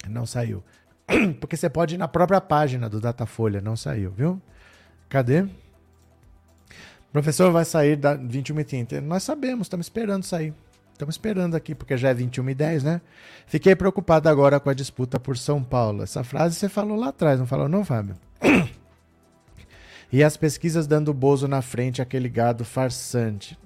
Não 0.09 0.25
saiu. 0.25 0.63
Porque 1.39 1.55
você 1.55 1.69
pode 1.69 1.93
ir 1.93 1.97
na 1.99 2.07
própria 2.07 2.41
página 2.41 2.89
do 2.89 2.99
Datafolha, 2.99 3.61
não 3.61 3.75
saiu, 3.75 4.09
viu? 4.09 4.41
Cadê? 5.07 5.45
Professor, 7.11 7.51
vai 7.51 7.65
sair 7.65 7.95
da 7.95 8.17
21h30. 8.17 9.01
Nós 9.01 9.23
sabemos, 9.23 9.65
estamos 9.65 9.85
esperando 9.85 10.23
sair. 10.23 10.53
Estamos 10.93 11.15
esperando 11.15 11.55
aqui, 11.55 11.73
porque 11.73 11.97
já 11.97 12.09
é 12.09 12.13
21h10, 12.13 12.83
né? 12.83 13.01
Fiquei 13.47 13.75
preocupado 13.75 14.29
agora 14.29 14.59
com 14.59 14.69
a 14.69 14.73
disputa 14.73 15.19
por 15.19 15.37
São 15.37 15.63
Paulo. 15.63 16.03
Essa 16.03 16.23
frase 16.23 16.55
você 16.55 16.69
falou 16.69 16.95
lá 16.97 17.09
atrás, 17.09 17.39
não 17.39 17.47
falou, 17.47 17.67
não, 17.67 17.83
Fábio? 17.83 18.15
E 20.13 20.25
as 20.25 20.35
pesquisas 20.35 20.87
dando 20.87 21.13
Bozo 21.13 21.47
na 21.47 21.61
frente, 21.61 22.01
aquele 22.01 22.27
gado 22.27 22.65
farsante. 22.65 23.57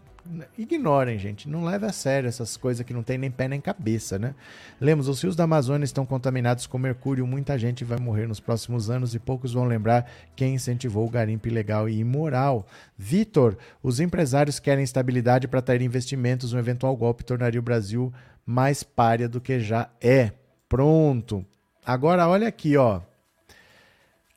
Ignorem, 0.58 1.20
gente. 1.20 1.48
Não 1.48 1.64
leve 1.64 1.86
a 1.86 1.92
sério 1.92 2.28
essas 2.28 2.58
coisas 2.58 2.86
que 2.86 2.94
não 2.94 3.04
tem 3.04 3.18
nem 3.18 3.30
pé 3.30 3.48
nem 3.48 3.62
cabeça, 3.62 4.18
né? 4.18 4.34
Lemos, 4.82 5.08
os 5.08 5.22
rios 5.22 5.36
da 5.36 5.44
Amazônia 5.44 5.86
estão 5.86 6.06
contaminados 6.06 6.66
com 6.66 6.78
mercúrio. 6.78 7.28
Muita 7.28 7.58
gente 7.60 7.84
vai 7.84 8.00
morrer 8.00 8.28
nos 8.28 8.40
próximos 8.40 8.90
anos 8.90 9.14
e 9.14 9.20
poucos 9.20 9.54
vão 9.54 9.66
lembrar 9.66 10.10
quem 10.36 10.56
incentivou 10.56 11.06
o 11.06 11.10
garimpo 11.10 11.48
ilegal 11.48 11.88
e 11.88 12.00
imoral. 12.00 12.66
Vitor, 12.98 13.56
os 13.84 14.00
empresários 14.00 14.60
querem 14.60 14.84
estabilidade 14.84 15.48
para 15.48 15.60
atrair 15.60 15.82
investimentos. 15.82 16.54
Um 16.54 16.60
eventual 16.60 16.96
golpe 16.96 17.24
tornaria 17.24 17.60
o 17.60 17.64
Brasil 17.64 18.12
mais 18.46 18.82
párea 18.82 19.30
do 19.30 19.40
que 19.40 19.60
já 19.60 19.90
é. 20.02 20.32
Pronto. 20.68 21.46
Agora 21.86 22.28
olha 22.28 22.48
aqui, 22.48 22.76
ó. 22.78 23.02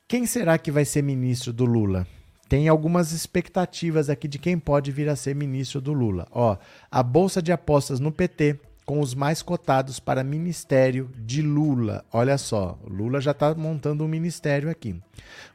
Quem 0.07 0.25
será 0.25 0.57
que 0.57 0.71
vai 0.71 0.85
ser 0.85 1.01
ministro 1.01 1.51
do 1.51 1.65
Lula? 1.65 2.05
Tem 2.49 2.67
algumas 2.67 3.11
expectativas 3.11 4.09
aqui 4.09 4.27
de 4.27 4.39
quem 4.39 4.57
pode 4.57 4.91
vir 4.91 5.07
a 5.07 5.15
ser 5.15 5.35
ministro 5.35 5.79
do 5.79 5.93
Lula. 5.93 6.27
Ó, 6.31 6.57
a 6.89 7.03
bolsa 7.03 7.43
de 7.43 7.51
apostas 7.51 7.99
no 7.99 8.11
PT 8.11 8.59
com 8.89 9.01
os 9.01 9.13
mais 9.13 9.43
cotados 9.43 9.99
para 9.99 10.23
ministério 10.23 11.11
de 11.15 11.43
Lula. 11.43 12.03
Olha 12.11 12.39
só, 12.39 12.75
Lula 12.89 13.21
já 13.21 13.29
está 13.29 13.53
montando 13.53 14.03
um 14.03 14.07
ministério 14.07 14.67
aqui. 14.67 14.99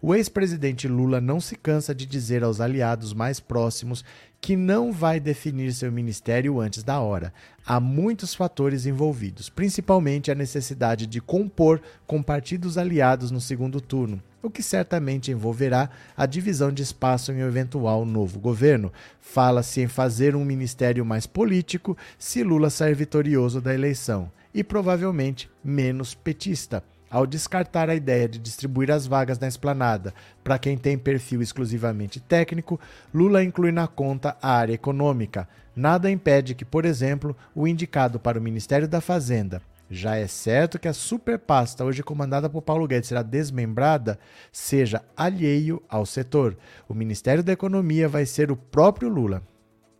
O 0.01 0.15
ex-presidente 0.15 0.87
Lula 0.87 1.21
não 1.21 1.41
se 1.41 1.57
cansa 1.57 1.93
de 1.93 2.07
dizer 2.07 2.45
aos 2.45 2.61
aliados 2.61 3.12
mais 3.12 3.41
próximos 3.41 4.05
que 4.45 4.57
não 4.57 4.93
vai 4.93 5.19
definir 5.19 5.73
seu 5.73 5.91
ministério 5.91 6.61
antes 6.61 6.83
da 6.83 7.01
hora. 7.01 7.33
Há 7.65 7.81
muitos 7.81 8.35
fatores 8.35 8.85
envolvidos, 8.85 9.49
principalmente 9.49 10.31
a 10.31 10.35
necessidade 10.35 11.07
de 11.07 11.19
compor 11.19 11.81
com 12.07 12.23
partidos 12.23 12.77
aliados 12.77 13.31
no 13.31 13.41
segundo 13.41 13.81
turno, 13.81 14.23
o 14.43 14.51
que 14.51 14.62
certamente 14.62 15.31
envolverá 15.31 15.89
a 16.15 16.27
divisão 16.27 16.71
de 16.71 16.83
espaço 16.83 17.33
em 17.33 17.43
um 17.43 17.49
eventual 17.49 18.05
novo 18.05 18.39
governo. 18.39 18.93
Fala-se 19.19 19.81
em 19.81 19.89
fazer 19.89 20.37
um 20.37 20.45
ministério 20.45 21.07
mais 21.07 21.27
político 21.27 21.97
se 22.19 22.43
Lula 22.43 22.69
sair 22.69 22.95
vitorioso 22.95 23.62
da 23.62 23.73
eleição 23.73 24.31
e 24.53 24.62
provavelmente 24.62 25.49
menos 25.65 26.15
petista 26.15 26.85
ao 27.15 27.28
descartar 27.28 27.89
a 27.89 27.95
ideia 27.95 28.28
de 28.28 28.41
distribuir 28.41 28.91
as 28.91 29.07
vagas 29.07 29.39
na 29.39 29.47
esplanada 29.47 30.12
para 30.43 30.59
quem 30.59 30.77
tem 30.77 30.99
perfil 30.99 31.41
exclusivamente 31.41 32.19
técnico, 32.19 32.81
Lula 33.15 33.45
inclui 33.45 33.70
na 33.70 33.86
conta 33.86 34.36
a 34.43 34.51
área 34.51 34.73
econômica. 34.73 35.49
Nada 35.77 36.11
impede 36.11 36.57
que, 36.57 36.65
por 36.65 36.85
exemplo, 36.85 37.36
o 37.55 37.69
indicado 37.69 38.19
para 38.19 38.36
o 38.36 38.43
Ministério 38.43 38.89
da 38.89 39.01
Fazenda, 39.01 39.62
já 39.89 40.16
é 40.16 40.27
certo 40.27 40.77
que 40.77 40.89
a 40.89 40.93
superpasta, 40.93 41.85
hoje 41.85 42.03
comandada 42.03 42.51
por 42.51 42.62
Paulo 42.62 42.89
Guedes, 42.89 43.09
será 43.09 43.23
desmembrada, 43.23 44.19
seja 44.51 45.01
alheio 45.16 45.81
ao 45.89 46.05
setor. 46.05 46.57
O 46.89 46.95
Ministério 46.95 47.45
da 47.45 47.53
Economia 47.53 48.09
vai 48.09 48.27
ser 48.27 48.51
o 48.51 48.57
próprio 48.57 49.09
Lula. 49.09 49.41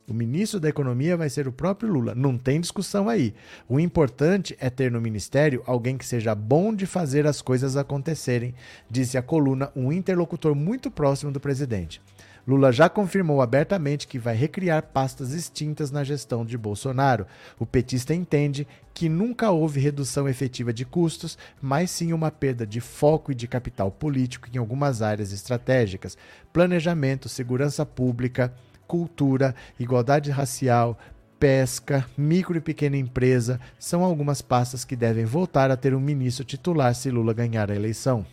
O 0.07 0.13
ministro 0.13 0.61
da 0.61 0.69
Economia 0.69 1.17
vai 1.17 1.31
ser 1.31 1.49
o 1.49 1.53
próprio 1.53 1.91
Lula. 1.91 2.15
Não 2.15 2.37
tem 2.37 2.61
discussão 2.61 3.09
aí. 3.09 3.35
O 3.67 3.81
importante 3.81 4.55
é 4.61 4.69
ter 4.69 4.93
no 4.93 5.01
ministério 5.01 5.63
alguém 5.67 5.97
que 5.97 6.05
seja 6.05 6.35
bom 6.35 6.75
de 6.75 6.85
fazer 6.85 7.27
as 7.27 7.41
coisas 7.41 7.75
acontecerem, 7.75 8.55
disse 8.91 9.17
a 9.17 9.23
coluna 9.23 9.73
um 9.75 9.91
interlocutor 9.91 10.55
muito 10.55 10.91
próximo 10.91 11.33
do 11.33 11.41
presidente. 11.41 12.03
Lula 12.47 12.71
já 12.71 12.91
confirmou 12.91 13.41
abertamente 13.41 14.07
que 14.07 14.19
vai 14.19 14.37
recriar 14.37 14.83
pastas 14.93 15.33
extintas 15.33 15.91
na 15.91 16.05
gestão 16.05 16.45
de 16.45 16.59
Bolsonaro. 16.59 17.27
O 17.59 17.65
petista 17.65 18.15
entende 18.15 18.69
que 18.93 19.09
nunca 19.09 19.51
houve 19.51 19.81
redução 19.81 20.29
efetiva 20.29 20.71
de 20.71 20.85
custos, 20.85 21.39
mas 21.63 21.91
sim 21.91 22.13
uma 22.13 22.31
perda 22.31 22.67
de 22.67 22.83
foco 22.83 23.33
e 23.33 23.35
de 23.35 23.49
capital 23.49 23.91
político 23.91 24.49
em 24.53 24.59
algumas 24.59 25.01
áreas 25.01 25.33
estratégicas: 25.33 26.19
planejamento, 26.53 27.31
segurança 27.31 27.87
pública 27.87 28.53
cultura, 28.87 29.55
igualdade 29.79 30.31
racial, 30.31 30.99
pesca, 31.39 32.07
micro 32.17 32.57
e 32.57 32.61
pequena 32.61 32.97
empresa 32.97 33.61
são 33.79 34.03
algumas 34.03 34.41
pastas 34.41 34.85
que 34.85 34.97
devem 34.97 35.25
voltar 35.25 35.71
a 35.71 35.77
ter 35.77 35.95
um 35.95 36.01
ministro 36.01 36.45
titular 36.45 36.95
se 36.95 37.11
Lula 37.11 37.35
ganhar 37.35 37.71
a 37.71 37.75
eleição. 37.75 38.25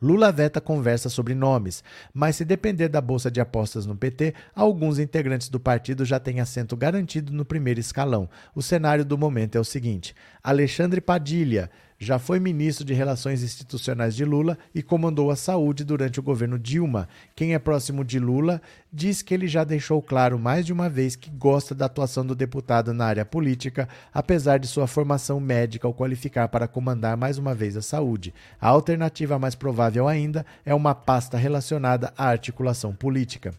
Lula 0.00 0.30
veta 0.30 0.60
conversa 0.60 1.08
sobre 1.08 1.34
nomes, 1.34 1.82
mas 2.12 2.36
se 2.36 2.44
depender 2.44 2.88
da 2.88 3.00
bolsa 3.00 3.30
de 3.30 3.40
apostas 3.40 3.86
no 3.86 3.96
PT, 3.96 4.34
alguns 4.54 4.98
integrantes 4.98 5.48
do 5.48 5.58
partido 5.58 6.04
já 6.04 6.20
têm 6.20 6.38
assento 6.38 6.76
garantido 6.76 7.32
no 7.32 7.46
primeiro 7.46 7.80
escalão. 7.80 8.28
O 8.54 8.60
cenário 8.60 9.06
do 9.06 9.16
momento 9.16 9.56
é 9.56 9.60
o 9.60 9.64
seguinte: 9.64 10.14
Alexandre 10.44 11.00
Padilha, 11.00 11.70
já 11.98 12.18
foi 12.18 12.38
ministro 12.38 12.84
de 12.84 12.92
Relações 12.92 13.42
Institucionais 13.42 14.14
de 14.14 14.24
Lula 14.24 14.58
e 14.74 14.82
comandou 14.82 15.30
a 15.30 15.36
saúde 15.36 15.84
durante 15.84 16.20
o 16.20 16.22
governo 16.22 16.58
Dilma. 16.58 17.08
Quem 17.34 17.54
é 17.54 17.58
próximo 17.58 18.04
de 18.04 18.18
Lula 18.18 18.60
diz 18.92 19.22
que 19.22 19.32
ele 19.32 19.48
já 19.48 19.64
deixou 19.64 20.02
claro 20.02 20.38
mais 20.38 20.66
de 20.66 20.72
uma 20.72 20.88
vez 20.88 21.16
que 21.16 21.30
gosta 21.30 21.74
da 21.74 21.86
atuação 21.86 22.24
do 22.24 22.34
deputado 22.34 22.92
na 22.92 23.06
área 23.06 23.24
política, 23.24 23.88
apesar 24.12 24.58
de 24.58 24.66
sua 24.66 24.86
formação 24.86 25.40
médica 25.40 25.88
o 25.88 25.94
qualificar 25.94 26.48
para 26.48 26.68
comandar 26.68 27.16
mais 27.16 27.38
uma 27.38 27.54
vez 27.54 27.76
a 27.76 27.82
saúde. 27.82 28.34
A 28.60 28.68
alternativa 28.68 29.38
mais 29.38 29.54
provável 29.54 30.06
ainda 30.06 30.44
é 30.64 30.74
uma 30.74 30.94
pasta 30.94 31.36
relacionada 31.36 32.12
à 32.16 32.26
articulação 32.26 32.94
política. 32.94 33.54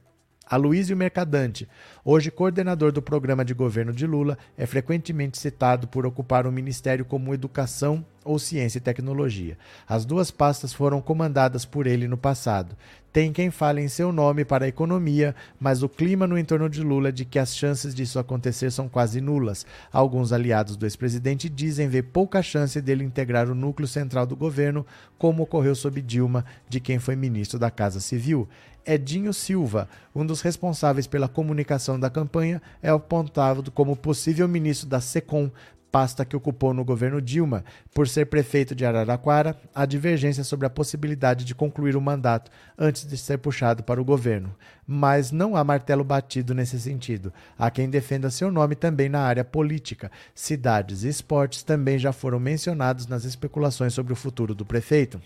Aloysio 0.50 0.96
Mercadante, 0.96 1.68
hoje 2.10 2.32
coordenador 2.32 2.94
do 2.94 3.02
programa 3.02 3.44
de 3.44 3.54
governo 3.54 3.92
de 3.92 4.08
Lula, 4.08 4.38
é 4.58 4.66
frequentemente 4.66 5.38
citado 5.38 5.90
por 5.90 6.06
ocupar 6.06 6.48
um 6.48 6.52
ministério 6.54 7.04
como 7.04 7.34
Educação 7.34 8.06
ou 8.24 8.40
Ciência 8.40 8.78
e 8.78 8.82
Tecnologia. 8.82 9.58
As 9.86 10.06
duas 10.06 10.32
pastas 10.32 10.72
foram 10.72 11.02
comandadas 11.02 11.66
por 11.66 11.86
ele 11.86 12.08
no 12.08 12.18
passado. 12.18 12.78
Tem 13.12 13.34
quem 13.34 13.52
fale 13.52 13.82
em 13.82 13.90
seu 13.90 14.14
nome 14.14 14.46
para 14.46 14.64
a 14.64 14.68
economia, 14.70 15.36
mas 15.60 15.84
o 15.84 15.90
clima 15.90 16.26
no 16.26 16.38
entorno 16.38 16.70
de 16.70 16.82
Lula 16.82 17.10
é 17.10 17.12
de 17.12 17.26
que 17.26 17.40
as 17.40 17.54
chances 17.54 17.94
disso 17.94 18.20
acontecer 18.20 18.72
são 18.72 18.88
quase 18.88 19.20
nulas. 19.20 19.66
Alguns 19.92 20.32
aliados 20.32 20.78
do 20.78 20.86
ex-presidente 20.86 21.50
dizem 21.50 21.90
ver 21.90 22.04
pouca 22.04 22.42
chance 22.42 22.80
dele 22.80 23.04
integrar 23.04 23.50
o 23.50 23.56
núcleo 23.56 23.88
central 23.88 24.26
do 24.26 24.36
governo, 24.36 24.86
como 25.18 25.44
ocorreu 25.44 25.76
sob 25.76 26.02
Dilma, 26.02 26.46
de 26.70 26.80
quem 26.80 27.00
foi 27.00 27.18
ministro 27.18 27.60
da 27.60 27.70
Casa 27.70 28.00
Civil. 28.00 28.48
Edinho 28.88 29.34
Silva, 29.34 29.90
um 30.16 30.26
dos 30.26 30.40
responsáveis 30.40 31.06
pela 31.08 31.28
comunicação 31.28 31.97
da 32.00 32.10
campanha, 32.10 32.62
é 32.82 32.90
apontado 32.90 33.72
como 33.72 33.96
possível 33.96 34.48
ministro 34.48 34.88
da 34.88 35.00
SECOM, 35.00 35.52
pasta 35.92 36.26
que 36.26 36.36
ocupou 36.36 36.74
no 36.74 36.86
governo 36.86 37.22
Dilma. 37.22 37.64
Por 37.94 38.08
ser 38.08 38.26
prefeito 38.26 38.76
de 38.76 38.86
Araraquara, 38.86 39.60
há 39.74 39.86
divergência 39.86 40.44
sobre 40.44 40.66
a 40.66 40.70
possibilidade 40.70 41.46
de 41.46 41.56
concluir 41.56 41.96
o 41.96 42.02
mandato 42.02 42.52
antes 42.78 43.06
de 43.06 43.18
ser 43.18 43.38
puxado 43.38 43.84
para 43.84 44.02
o 44.02 44.06
governo. 44.06 44.54
Mas 44.86 45.32
não 45.32 45.56
há 45.56 45.64
martelo 45.64 46.04
batido 46.04 46.54
nesse 46.54 46.80
sentido. 46.80 47.34
Há 47.58 47.72
quem 47.72 47.90
defenda 47.90 48.30
seu 48.30 48.52
nome 48.52 48.76
também 48.76 49.10
na 49.10 49.22
área 49.22 49.44
política. 49.44 50.12
Cidades 50.36 51.04
e 51.04 51.10
esportes 51.10 51.64
também 51.64 51.98
já 51.98 52.12
foram 52.12 52.40
mencionados 52.40 53.08
nas 53.08 53.24
especulações 53.24 53.94
sobre 53.94 54.14
o 54.14 54.16
futuro 54.16 54.54
do 54.54 54.66
prefeito. 54.66 55.22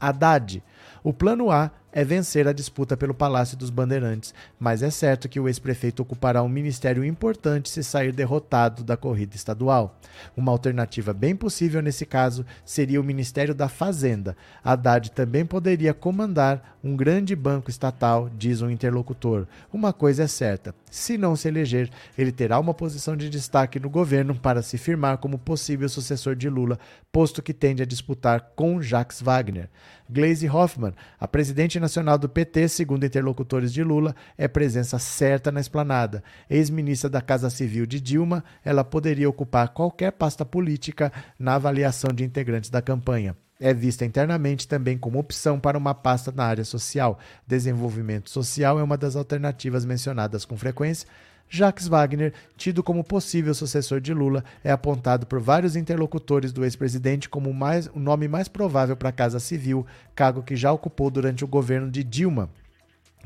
Haddad. 0.00 0.62
O 1.02 1.12
plano 1.12 1.50
A 1.50 1.70
é 1.92 2.04
vencer 2.04 2.46
a 2.46 2.52
disputa 2.52 2.96
pelo 2.96 3.14
Palácio 3.14 3.56
dos 3.56 3.70
Bandeirantes, 3.70 4.34
mas 4.58 4.82
é 4.82 4.90
certo 4.90 5.28
que 5.28 5.40
o 5.40 5.48
ex-prefeito 5.48 6.02
ocupará 6.02 6.42
um 6.42 6.48
ministério 6.48 7.04
importante 7.04 7.68
se 7.68 7.82
sair 7.82 8.12
derrotado 8.12 8.84
da 8.84 8.96
corrida 8.96 9.36
estadual. 9.36 9.98
Uma 10.36 10.52
alternativa 10.52 11.12
bem 11.12 11.34
possível 11.34 11.80
nesse 11.80 12.04
caso 12.04 12.44
seria 12.64 13.00
o 13.00 13.04
Ministério 13.04 13.54
da 13.54 13.68
Fazenda. 13.68 14.36
Haddad 14.62 15.10
também 15.12 15.44
poderia 15.44 15.94
comandar 15.94 16.76
um 16.82 16.96
grande 16.96 17.34
banco 17.34 17.70
estatal, 17.70 18.30
diz 18.36 18.62
um 18.62 18.70
interlocutor. 18.70 19.46
Uma 19.72 19.92
coisa 19.92 20.24
é 20.24 20.28
certa: 20.28 20.74
se 20.90 21.18
não 21.18 21.34
se 21.36 21.48
eleger, 21.48 21.90
ele 22.16 22.32
terá 22.32 22.58
uma 22.58 22.74
posição 22.74 23.16
de 23.16 23.28
destaque 23.28 23.80
no 23.80 23.90
governo 23.90 24.34
para 24.34 24.62
se 24.62 24.78
firmar 24.78 25.18
como 25.18 25.38
possível 25.38 25.88
sucessor 25.88 26.36
de 26.36 26.48
Lula, 26.48 26.78
posto 27.10 27.42
que 27.42 27.54
tende 27.54 27.82
a 27.82 27.86
disputar 27.86 28.52
com 28.54 28.80
Jacques 28.80 29.20
Wagner. 29.20 29.68
Glaze 30.10 30.48
Hoffmann, 30.48 30.94
a 31.20 31.28
presidente 31.28 31.77
nacional 31.80 32.18
do 32.18 32.28
PT, 32.28 32.68
segundo 32.68 33.04
interlocutores 33.04 33.72
de 33.72 33.82
Lula, 33.82 34.14
é 34.36 34.46
presença 34.48 34.98
certa 34.98 35.50
na 35.52 35.60
esplanada. 35.60 36.22
Ex-ministra 36.48 37.10
da 37.10 37.20
Casa 37.20 37.50
Civil 37.50 37.86
de 37.86 38.00
Dilma, 38.00 38.44
ela 38.64 38.84
poderia 38.84 39.28
ocupar 39.28 39.68
qualquer 39.68 40.12
pasta 40.12 40.44
política 40.44 41.12
na 41.38 41.54
avaliação 41.54 42.12
de 42.12 42.24
integrantes 42.24 42.70
da 42.70 42.82
campanha. 42.82 43.36
É 43.60 43.74
vista 43.74 44.04
internamente 44.04 44.68
também 44.68 44.96
como 44.96 45.18
opção 45.18 45.58
para 45.58 45.76
uma 45.76 45.92
pasta 45.92 46.30
na 46.30 46.44
área 46.44 46.64
social. 46.64 47.18
Desenvolvimento 47.46 48.30
social 48.30 48.78
é 48.78 48.82
uma 48.82 48.96
das 48.96 49.16
alternativas 49.16 49.84
mencionadas 49.84 50.44
com 50.44 50.56
frequência, 50.56 51.08
Jacques 51.50 51.88
Wagner, 51.88 52.32
tido 52.56 52.82
como 52.82 53.02
possível 53.02 53.54
sucessor 53.54 54.00
de 54.00 54.12
Lula, 54.12 54.44
é 54.62 54.70
apontado 54.70 55.26
por 55.26 55.40
vários 55.40 55.76
interlocutores 55.76 56.52
do 56.52 56.64
ex-presidente 56.64 57.28
como 57.28 57.52
mais, 57.54 57.88
o 57.94 57.98
nome 57.98 58.28
mais 58.28 58.48
provável 58.48 58.96
para 58.96 59.08
a 59.08 59.12
Casa 59.12 59.40
Civil, 59.40 59.86
cargo 60.14 60.42
que 60.42 60.56
já 60.56 60.70
ocupou 60.70 61.10
durante 61.10 61.44
o 61.44 61.48
governo 61.48 61.90
de 61.90 62.04
Dilma 62.04 62.50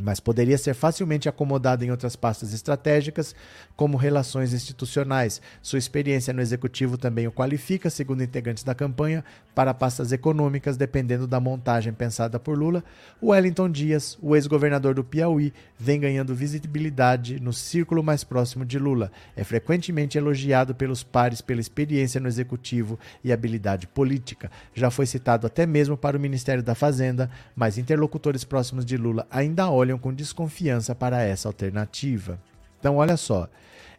mas 0.01 0.21
poderia 0.21 0.57
ser 0.57 0.75
facilmente 0.75 1.29
acomodado 1.29 1.85
em 1.85 1.91
outras 1.91 2.17
pastas 2.17 2.55
estratégicas, 2.55 3.35
como 3.77 3.97
relações 3.97 4.53
institucionais. 4.55 5.41
Sua 5.61 5.79
experiência 5.79 6.33
no 6.33 6.41
executivo 6.41 6.97
também 6.97 7.27
o 7.27 7.33
qualifica, 7.33 7.91
segundo 7.91 8.23
integrantes 8.23 8.65
da 8.65 8.75
campanha, 8.75 9.25
para 9.55 9.75
pastas 9.75 10.13
econômicas, 10.13 10.77
dependendo 10.77 11.27
da 11.27 11.39
montagem 11.39 11.93
pensada 11.93 12.41
por 12.41 12.57
Lula. 12.57 12.83
Wellington 13.23 13.71
Dias, 13.71 14.19
o 14.23 14.35
ex-governador 14.35 14.95
do 14.95 15.05
Piauí, 15.05 15.53
vem 15.79 16.01
ganhando 16.01 16.35
visibilidade 16.35 17.39
no 17.39 17.53
círculo 17.53 18.03
mais 18.03 18.25
próximo 18.25 18.65
de 18.65 18.79
Lula. 18.79 19.13
É 19.37 19.45
frequentemente 19.45 20.17
elogiado 20.17 20.75
pelos 20.75 21.03
pares 21.03 21.41
pela 21.43 21.61
experiência 21.61 22.21
no 22.21 22.29
executivo 22.29 22.99
e 23.23 23.33
habilidade 23.33 23.87
política. 23.87 24.51
Já 24.75 24.91
foi 24.91 25.05
citado 25.05 25.47
até 25.47 25.67
mesmo 25.67 25.97
para 25.97 26.17
o 26.17 26.21
Ministério 26.21 26.63
da 26.63 26.75
Fazenda, 26.75 27.31
mas 27.55 27.77
interlocutores 27.77 28.45
próximos 28.45 28.87
de 28.87 28.97
Lula 28.97 29.27
ainda 29.31 29.71
olham 29.71 29.82
olham 29.83 29.99
com 29.99 30.15
desconfiança 30.15 30.95
para 30.95 31.23
essa 31.23 31.49
alternativa. 31.49 32.41
Então, 32.79 32.97
olha 32.97 33.17
só, 33.17 33.49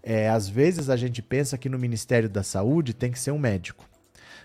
é, 0.02 0.30
às 0.30 0.50
vezes 0.50 0.90
a 0.90 0.96
gente 0.96 1.22
pensa 1.22 1.58
que 1.58 1.70
no 1.70 1.80
Ministério 1.80 2.30
da 2.30 2.44
Saúde 2.44 2.94
tem 2.94 3.12
que 3.12 3.20
ser 3.20 3.32
um 3.32 3.40
médico. 3.40 3.88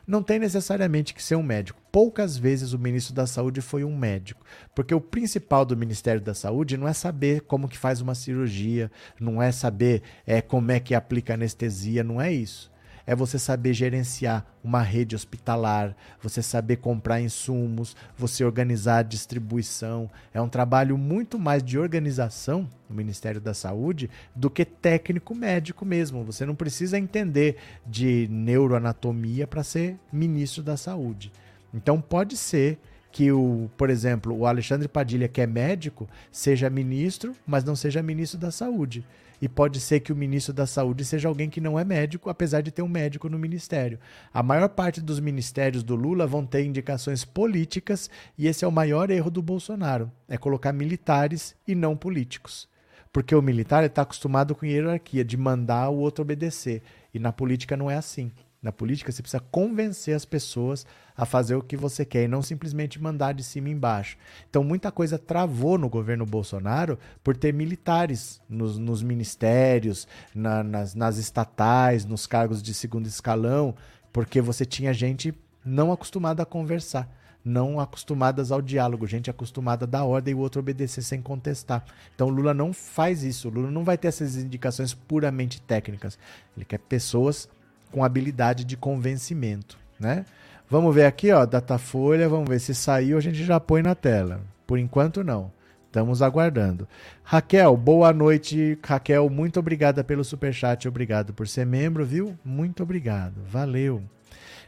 Não 0.07 0.23
tem 0.23 0.39
necessariamente 0.39 1.13
que 1.13 1.23
ser 1.23 1.37
um 1.37 1.43
médico. 1.43 1.81
Poucas 1.93 2.37
vezes 2.37 2.73
o 2.73 2.79
ministro 2.79 3.15
da 3.15 3.27
Saúde 3.27 3.61
foi 3.61 3.85
um 3.85 3.95
médico, 3.95 4.43
porque 4.75 4.95
o 4.95 5.01
principal 5.01 5.67
do 5.67 5.77
Ministério 5.77 6.21
da 6.21 6.33
Saúde 6.33 6.79
não 6.79 6.89
é 6.89 6.95
saber 6.95 7.43
como 7.43 7.69
que 7.69 7.77
faz 7.77 8.01
uma 8.01 8.15
cirurgia, 8.15 8.91
não 9.21 9.43
é 9.43 9.53
saber 9.53 10.03
é, 10.27 10.41
como 10.41 10.73
é 10.73 10.81
que 10.81 10.95
aplica 10.95 11.35
anestesia, 11.35 12.03
não 12.03 12.21
é 12.21 12.33
isso 12.33 12.71
é 13.09 13.17
você 13.17 13.39
saber 13.39 13.73
gerenciar 13.73 14.45
uma 14.63 14.83
rede 14.83 15.17
hospitalar, 15.17 15.97
você 16.23 16.43
saber 16.43 16.77
comprar 16.77 17.23
insumos, 17.23 17.97
você 18.19 18.45
organizar 18.45 18.99
a 18.99 19.03
distribuição. 19.03 20.11
É 20.31 20.43
um 20.43 20.49
trabalho 20.49 20.99
muito 20.99 21.39
mais 21.39 21.63
de 21.63 21.79
organização 21.79 22.69
no 22.87 22.95
Ministério 22.95 23.41
da 23.41 23.55
Saúde 23.55 24.11
do 24.37 24.51
que 24.51 24.63
técnico 24.63 25.35
médico 25.35 25.87
mesmo. 25.87 26.23
Você 26.23 26.45
não 26.45 26.55
precisa 26.55 26.99
entender 26.99 27.57
de 27.87 28.29
neuroanatomia 28.31 29.47
para 29.47 29.63
ser 29.63 29.97
ministro 30.13 30.63
da 30.63 30.77
Saúde. 30.77 31.33
Então 31.73 32.03
pode 32.03 32.37
ser 32.37 32.79
que 33.11 33.33
o, 33.33 33.71
por 33.79 33.89
exemplo, 33.89 34.37
o 34.37 34.45
Alexandre 34.45 34.87
Padilha, 34.87 35.29
que 35.29 35.41
é 35.41 35.47
médico, 35.47 36.07
seja 36.31 36.69
ministro, 36.69 37.35
mas 37.47 37.65
não 37.65 37.75
seja 37.75 38.03
ministro 38.03 38.39
da 38.39 38.51
Saúde 38.51 39.03
e 39.41 39.49
pode 39.49 39.81
ser 39.81 40.01
que 40.01 40.13
o 40.13 40.17
ministro 40.17 40.53
da 40.53 40.67
Saúde 40.67 41.05
seja 41.05 41.29
alguém 41.29 41.49
que 41.49 41.61
não 41.61 41.79
é 41.79 41.85
médico, 41.85 42.29
apesar 42.29 42.61
de 42.61 42.71
ter 42.71 42.83
um 42.83 42.89
médico 42.89 43.29
no 43.29 43.39
ministério. 43.39 43.99
A 44.33 44.43
maior 44.43 44.69
parte 44.69 45.01
dos 45.01 45.21
ministérios 45.21 45.83
do 45.83 45.95
Lula 45.95 46.27
vão 46.27 46.45
ter 46.45 46.65
indicações 46.65 47.25
políticas 47.25 48.11
e 48.37 48.47
esse 48.47 48.65
é 48.65 48.69
o 48.69 48.73
maior 48.73 49.11
erro 49.11 49.31
do 49.31 49.43
Bolsonaro, 49.43 50.11
é 50.29 50.37
colocar 50.37 50.73
militares 50.73 51.55
e 51.67 51.75
não 51.75 51.97
políticos. 51.97 52.69
Porque 53.13 53.35
o 53.35 53.43
militar 53.43 53.85
está 53.85 54.03
acostumado 54.03 54.55
com 54.55 54.67
hierarquia, 54.67 55.25
de 55.25 55.37
mandar 55.37 55.89
o 55.89 55.97
outro 55.97 56.23
obedecer. 56.23 56.83
E 57.13 57.19
na 57.19 57.33
política 57.33 57.77
não 57.77 57.91
é 57.91 57.97
assim. 57.97 58.31
Na 58.61 58.73
política, 58.73 59.13
você 59.13 59.23
precisa 59.23 59.43
convencer 59.53 60.17
as 60.17 60.25
pessoas 60.25 60.85
a 61.17 61.25
fazer 61.25 61.55
o 61.55 61.63
que 61.63 61.77
você 61.77 62.05
quer 62.05 62.25
e 62.25 62.29
não 62.29 62.43
simplesmente 62.43 63.01
mandar 63.01 63.33
de 63.33 63.45
cima 63.45 63.69
embaixo. 63.69 64.17
Então, 64.51 64.65
muita 64.65 64.91
coisa 64.91 65.17
travou 65.17 65.79
no 65.79 65.89
governo 65.89 66.27
Bolsonaro 66.27 66.99
por 67.23 67.37
ter 67.37 67.55
militares 67.55 68.41
nos, 68.49 68.77
nos 68.77 69.01
ministérios, 69.01 70.09
na, 70.35 70.65
nas, 70.65 70.95
nas 70.95 71.19
estatais, 71.19 72.05
nos 72.05 72.27
cargos 72.27 72.61
de 72.61 72.75
segundo 72.75 73.07
escalão, 73.07 73.77
porque 74.13 74.41
você 74.41 74.65
tinha 74.65 74.93
gente 74.93 75.33
não 75.65 75.93
acostumada 75.93 76.43
a 76.43 76.47
conversar 76.47 77.09
não 77.45 77.81
acostumadas 77.81 78.53
ao 78.53 78.61
diálogo, 78.61 79.07
gente 79.07 79.31
acostumada 79.31 79.85
a 79.85 79.89
dar 79.89 80.05
ordem 80.05 80.33
e 80.33 80.35
o 80.35 80.39
outro 80.39 80.61
obedecer 80.61 81.03
sem 81.03 81.23
contestar. 81.23 81.85
Então 82.15 82.29
Lula 82.29 82.53
não 82.53 82.73
faz 82.73 83.23
isso. 83.23 83.49
Lula 83.49 83.71
não 83.71 83.85
vai 83.85 83.97
ter 83.97 84.09
essas 84.09 84.37
indicações 84.37 84.93
puramente 84.93 85.61
técnicas. 85.63 86.19
Ele 86.55 86.65
quer 86.65 86.79
pessoas 86.79 87.49
com 87.91 88.05
habilidade 88.05 88.65
de 88.65 88.77
convencimento, 88.77 89.79
né? 89.99 90.25
Vamos 90.71 90.95
ver 90.95 91.07
aqui, 91.07 91.33
ó, 91.33 91.47
Datafolha, 91.47 92.29
vamos 92.29 92.49
ver 92.49 92.61
se 92.61 92.75
saiu, 92.75 93.17
a 93.17 93.21
gente 93.21 93.43
já 93.43 93.59
põe 93.59 93.83
na 93.83 93.95
tela. 93.95 94.41
Por 94.67 94.79
enquanto 94.79 95.25
não. 95.25 95.51
Estamos 95.87 96.21
aguardando. 96.21 96.87
Raquel, 97.25 97.75
boa 97.75 98.13
noite. 98.13 98.79
Raquel, 98.85 99.31
muito 99.31 99.59
obrigada 99.59 100.05
pelo 100.05 100.23
superchat, 100.23 100.87
obrigado 100.87 101.33
por 101.33 101.49
ser 101.49 101.65
membro, 101.65 102.05
viu? 102.05 102.39
Muito 102.45 102.83
obrigado, 102.83 103.41
valeu. 103.49 104.03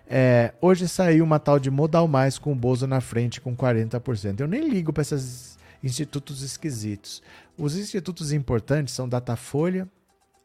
É, 0.08 0.54
hoje 0.60 0.88
saiu 0.88 1.22
uma 1.22 1.38
tal 1.38 1.60
de 1.60 1.70
Modal 1.70 2.08
Mais 2.08 2.38
com 2.38 2.52
o 2.52 2.56
Bozo 2.56 2.86
na 2.86 3.02
frente 3.02 3.40
com 3.40 3.54
40%. 3.54 4.40
Eu 4.40 4.48
nem 4.48 4.68
ligo 4.68 4.92
para 4.92 5.02
esses 5.02 5.58
institutos 5.84 6.42
esquisitos. 6.42 7.22
Os 7.56 7.76
institutos 7.76 8.32
importantes 8.32 8.94
são 8.94 9.06
Datafolha 9.06 9.86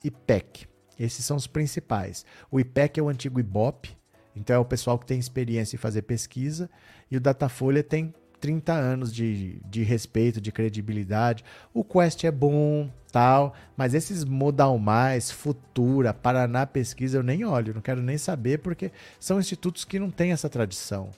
e 0.04 0.12
PEC. 0.12 0.68
Esses 1.00 1.26
são 1.26 1.38
os 1.38 1.48
principais. 1.48 2.26
O 2.52 2.60
IPEC 2.60 3.00
é 3.00 3.04
o 3.04 3.10
antigo 3.10 3.40
IBOP, 3.40 3.96
então 4.36 4.56
é 4.56 4.60
o 4.60 4.66
pessoal 4.66 5.00
que 5.00 5.06
tem 5.06 5.20
experiência 5.20 5.76
em 5.76 5.80
fazer 5.80 6.04
pesquisa, 6.04 6.70
e 7.10 7.18
o 7.18 7.22
Datafolha 7.22 7.84
tem 7.84 8.14
30 8.40 8.74
anos 8.74 9.14
de, 9.14 9.60
de 9.66 9.84
respeito, 9.84 10.40
de 10.40 10.52
credibilidade. 10.52 11.44
O 11.74 11.84
Quest 11.84 12.24
é 12.26 12.32
bom, 12.32 12.90
tal, 13.12 13.56
mas 13.76 13.94
esses 13.94 14.24
Modal 14.24 14.78
Mais, 14.78 15.32
Futura, 15.32 16.14
Paraná 16.14 16.66
Pesquisa, 16.66 17.18
eu 17.18 17.24
nem 17.24 17.46
olho, 17.46 17.74
não 17.74 17.82
quero 17.82 18.02
nem 18.02 18.18
saber, 18.18 18.60
porque 18.60 18.92
são 19.20 19.40
institutos 19.40 19.86
que 19.86 19.98
não 19.98 20.12
têm 20.12 20.32
essa 20.32 20.50
tradição. 20.50 21.10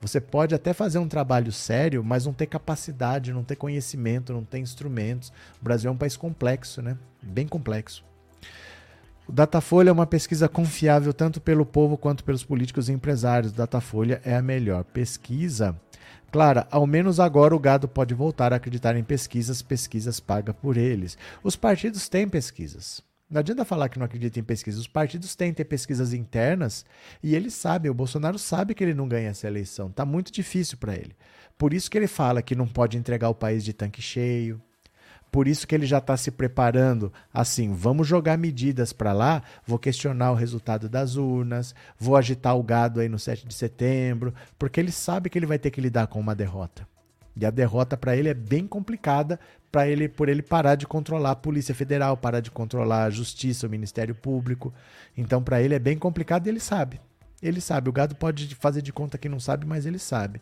Você 0.00 0.20
pode 0.20 0.54
até 0.54 0.72
fazer 0.72 0.98
um 0.98 1.08
trabalho 1.08 1.50
sério, 1.50 2.04
mas 2.04 2.26
não 2.26 2.32
ter 2.32 2.46
capacidade, 2.46 3.32
não 3.32 3.42
ter 3.42 3.56
conhecimento, 3.56 4.32
não 4.32 4.44
ter 4.44 4.58
instrumentos. 4.58 5.32
O 5.60 5.64
Brasil 5.64 5.88
é 5.88 5.92
um 5.92 5.96
país 5.96 6.16
complexo, 6.16 6.82
né? 6.82 6.96
Bem 7.22 7.48
complexo. 7.48 8.04
O 9.28 9.32
Datafolha 9.32 9.90
é 9.90 9.92
uma 9.92 10.06
pesquisa 10.06 10.48
confiável 10.48 11.12
tanto 11.12 11.40
pelo 11.40 11.66
povo 11.66 11.98
quanto 11.98 12.22
pelos 12.22 12.44
políticos 12.44 12.88
e 12.88 12.92
empresários. 12.92 13.52
O 13.52 13.56
Datafolha 13.56 14.20
é 14.24 14.36
a 14.36 14.42
melhor 14.42 14.84
pesquisa. 14.84 15.76
Clara, 16.30 16.68
ao 16.70 16.86
menos 16.86 17.18
agora 17.18 17.54
o 17.54 17.58
gado 17.58 17.88
pode 17.88 18.14
voltar 18.14 18.52
a 18.52 18.56
acreditar 18.56 18.96
em 18.96 19.02
pesquisas, 19.02 19.62
pesquisas 19.62 20.20
paga 20.20 20.54
por 20.54 20.76
eles. 20.76 21.18
Os 21.42 21.56
partidos 21.56 22.08
têm 22.08 22.28
pesquisas. 22.28 23.02
Não 23.28 23.40
adianta 23.40 23.64
falar 23.64 23.88
que 23.88 23.98
não 23.98 24.06
acredita 24.06 24.38
em 24.38 24.44
pesquisas. 24.44 24.80
Os 24.80 24.86
partidos 24.86 25.34
têm 25.34 25.52
ter 25.52 25.64
pesquisas 25.64 26.12
internas 26.12 26.84
e 27.20 27.34
eles 27.34 27.54
sabem, 27.54 27.90
o 27.90 27.94
Bolsonaro 27.94 28.38
sabe 28.38 28.74
que 28.74 28.84
ele 28.84 28.94
não 28.94 29.08
ganha 29.08 29.30
essa 29.30 29.48
eleição. 29.48 29.88
Está 29.88 30.04
muito 30.04 30.30
difícil 30.30 30.78
para 30.78 30.94
ele. 30.94 31.16
Por 31.58 31.74
isso 31.74 31.90
que 31.90 31.98
ele 31.98 32.06
fala 32.06 32.42
que 32.42 32.54
não 32.54 32.68
pode 32.68 32.96
entregar 32.96 33.28
o 33.28 33.34
país 33.34 33.64
de 33.64 33.72
tanque 33.72 34.00
cheio, 34.00 34.62
por 35.36 35.46
isso 35.46 35.66
que 35.66 35.74
ele 35.74 35.84
já 35.84 35.98
está 35.98 36.16
se 36.16 36.30
preparando 36.30 37.12
assim, 37.30 37.74
vamos 37.74 38.08
jogar 38.08 38.38
medidas 38.38 38.90
para 38.90 39.12
lá, 39.12 39.42
vou 39.66 39.78
questionar 39.78 40.32
o 40.32 40.34
resultado 40.34 40.88
das 40.88 41.16
urnas, 41.16 41.74
vou 41.98 42.16
agitar 42.16 42.56
o 42.56 42.62
gado 42.62 43.00
aí 43.00 43.08
no 43.10 43.18
7 43.18 43.46
de 43.46 43.52
setembro, 43.52 44.32
porque 44.58 44.80
ele 44.80 44.90
sabe 44.90 45.28
que 45.28 45.38
ele 45.38 45.44
vai 45.44 45.58
ter 45.58 45.70
que 45.70 45.78
lidar 45.78 46.06
com 46.06 46.18
uma 46.18 46.34
derrota. 46.34 46.88
E 47.36 47.44
a 47.44 47.50
derrota 47.50 47.98
para 47.98 48.16
ele 48.16 48.30
é 48.30 48.34
bem 48.34 48.66
complicada, 48.66 49.38
para 49.70 49.86
ele 49.86 50.08
por 50.08 50.30
ele 50.30 50.40
parar 50.40 50.74
de 50.74 50.86
controlar 50.86 51.32
a 51.32 51.36
Polícia 51.36 51.74
Federal, 51.74 52.16
parar 52.16 52.40
de 52.40 52.50
controlar 52.50 53.04
a 53.04 53.10
Justiça, 53.10 53.66
o 53.66 53.70
Ministério 53.70 54.14
Público. 54.14 54.72
Então 55.14 55.42
para 55.42 55.60
ele 55.60 55.74
é 55.74 55.78
bem 55.78 55.98
complicado 55.98 56.46
e 56.46 56.48
ele 56.48 56.60
sabe. 56.60 56.98
Ele 57.42 57.60
sabe. 57.60 57.88
O 57.88 57.92
gado 57.92 58.14
pode 58.14 58.54
fazer 58.54 58.82
de 58.82 58.92
conta 58.92 59.18
que 59.18 59.28
não 59.28 59.38
sabe, 59.38 59.66
mas 59.66 59.86
ele 59.86 59.98
sabe. 59.98 60.40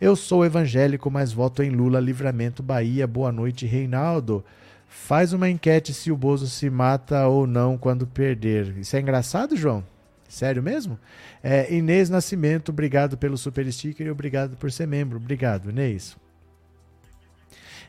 Eu 0.00 0.14
sou 0.14 0.44
evangélico, 0.44 1.10
mas 1.10 1.32
voto 1.32 1.62
em 1.62 1.70
Lula, 1.70 2.00
Livramento, 2.00 2.62
Bahia. 2.62 3.06
Boa 3.06 3.32
noite, 3.32 3.66
Reinaldo. 3.66 4.44
Faz 4.88 5.32
uma 5.32 5.48
enquete 5.48 5.92
se 5.92 6.12
o 6.12 6.16
Bozo 6.16 6.46
se 6.46 6.70
mata 6.70 7.26
ou 7.26 7.46
não 7.46 7.76
quando 7.76 8.06
perder. 8.06 8.76
Isso 8.78 8.96
é 8.96 9.00
engraçado, 9.00 9.56
João? 9.56 9.84
Sério 10.28 10.62
mesmo? 10.62 10.98
É, 11.42 11.72
Inês 11.72 12.10
Nascimento, 12.10 12.70
obrigado 12.70 13.16
pelo 13.16 13.36
super 13.36 13.70
sticker 13.72 14.06
e 14.06 14.10
obrigado 14.10 14.56
por 14.56 14.70
ser 14.70 14.86
membro. 14.86 15.16
Obrigado, 15.16 15.70
Inês. 15.70 16.16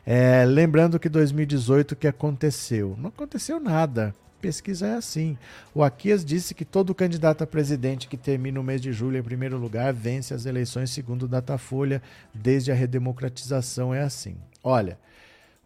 É, 0.04 0.44
lembrando 0.44 1.00
que 1.00 1.08
2018 1.08 1.92
o 1.92 1.96
que 1.96 2.06
aconteceu? 2.06 2.96
Não 2.98 3.08
aconteceu 3.08 3.58
nada. 3.58 4.14
Pesquisa 4.40 4.86
é 4.86 4.94
assim. 4.94 5.36
O 5.74 5.82
Aquias 5.82 6.24
disse 6.24 6.54
que 6.54 6.64
todo 6.64 6.94
candidato 6.94 7.42
a 7.42 7.46
presidente 7.46 8.08
que 8.08 8.16
termina 8.16 8.60
o 8.60 8.64
mês 8.64 8.80
de 8.80 8.92
julho 8.92 9.18
em 9.18 9.22
primeiro 9.22 9.56
lugar 9.56 9.92
vence 9.92 10.34
as 10.34 10.46
eleições 10.46 10.90
segundo 10.90 11.26
Datafolha, 11.26 12.02
desde 12.34 12.70
a 12.70 12.74
redemocratização 12.74 13.94
é 13.94 14.02
assim. 14.02 14.36
Olha, 14.62 14.98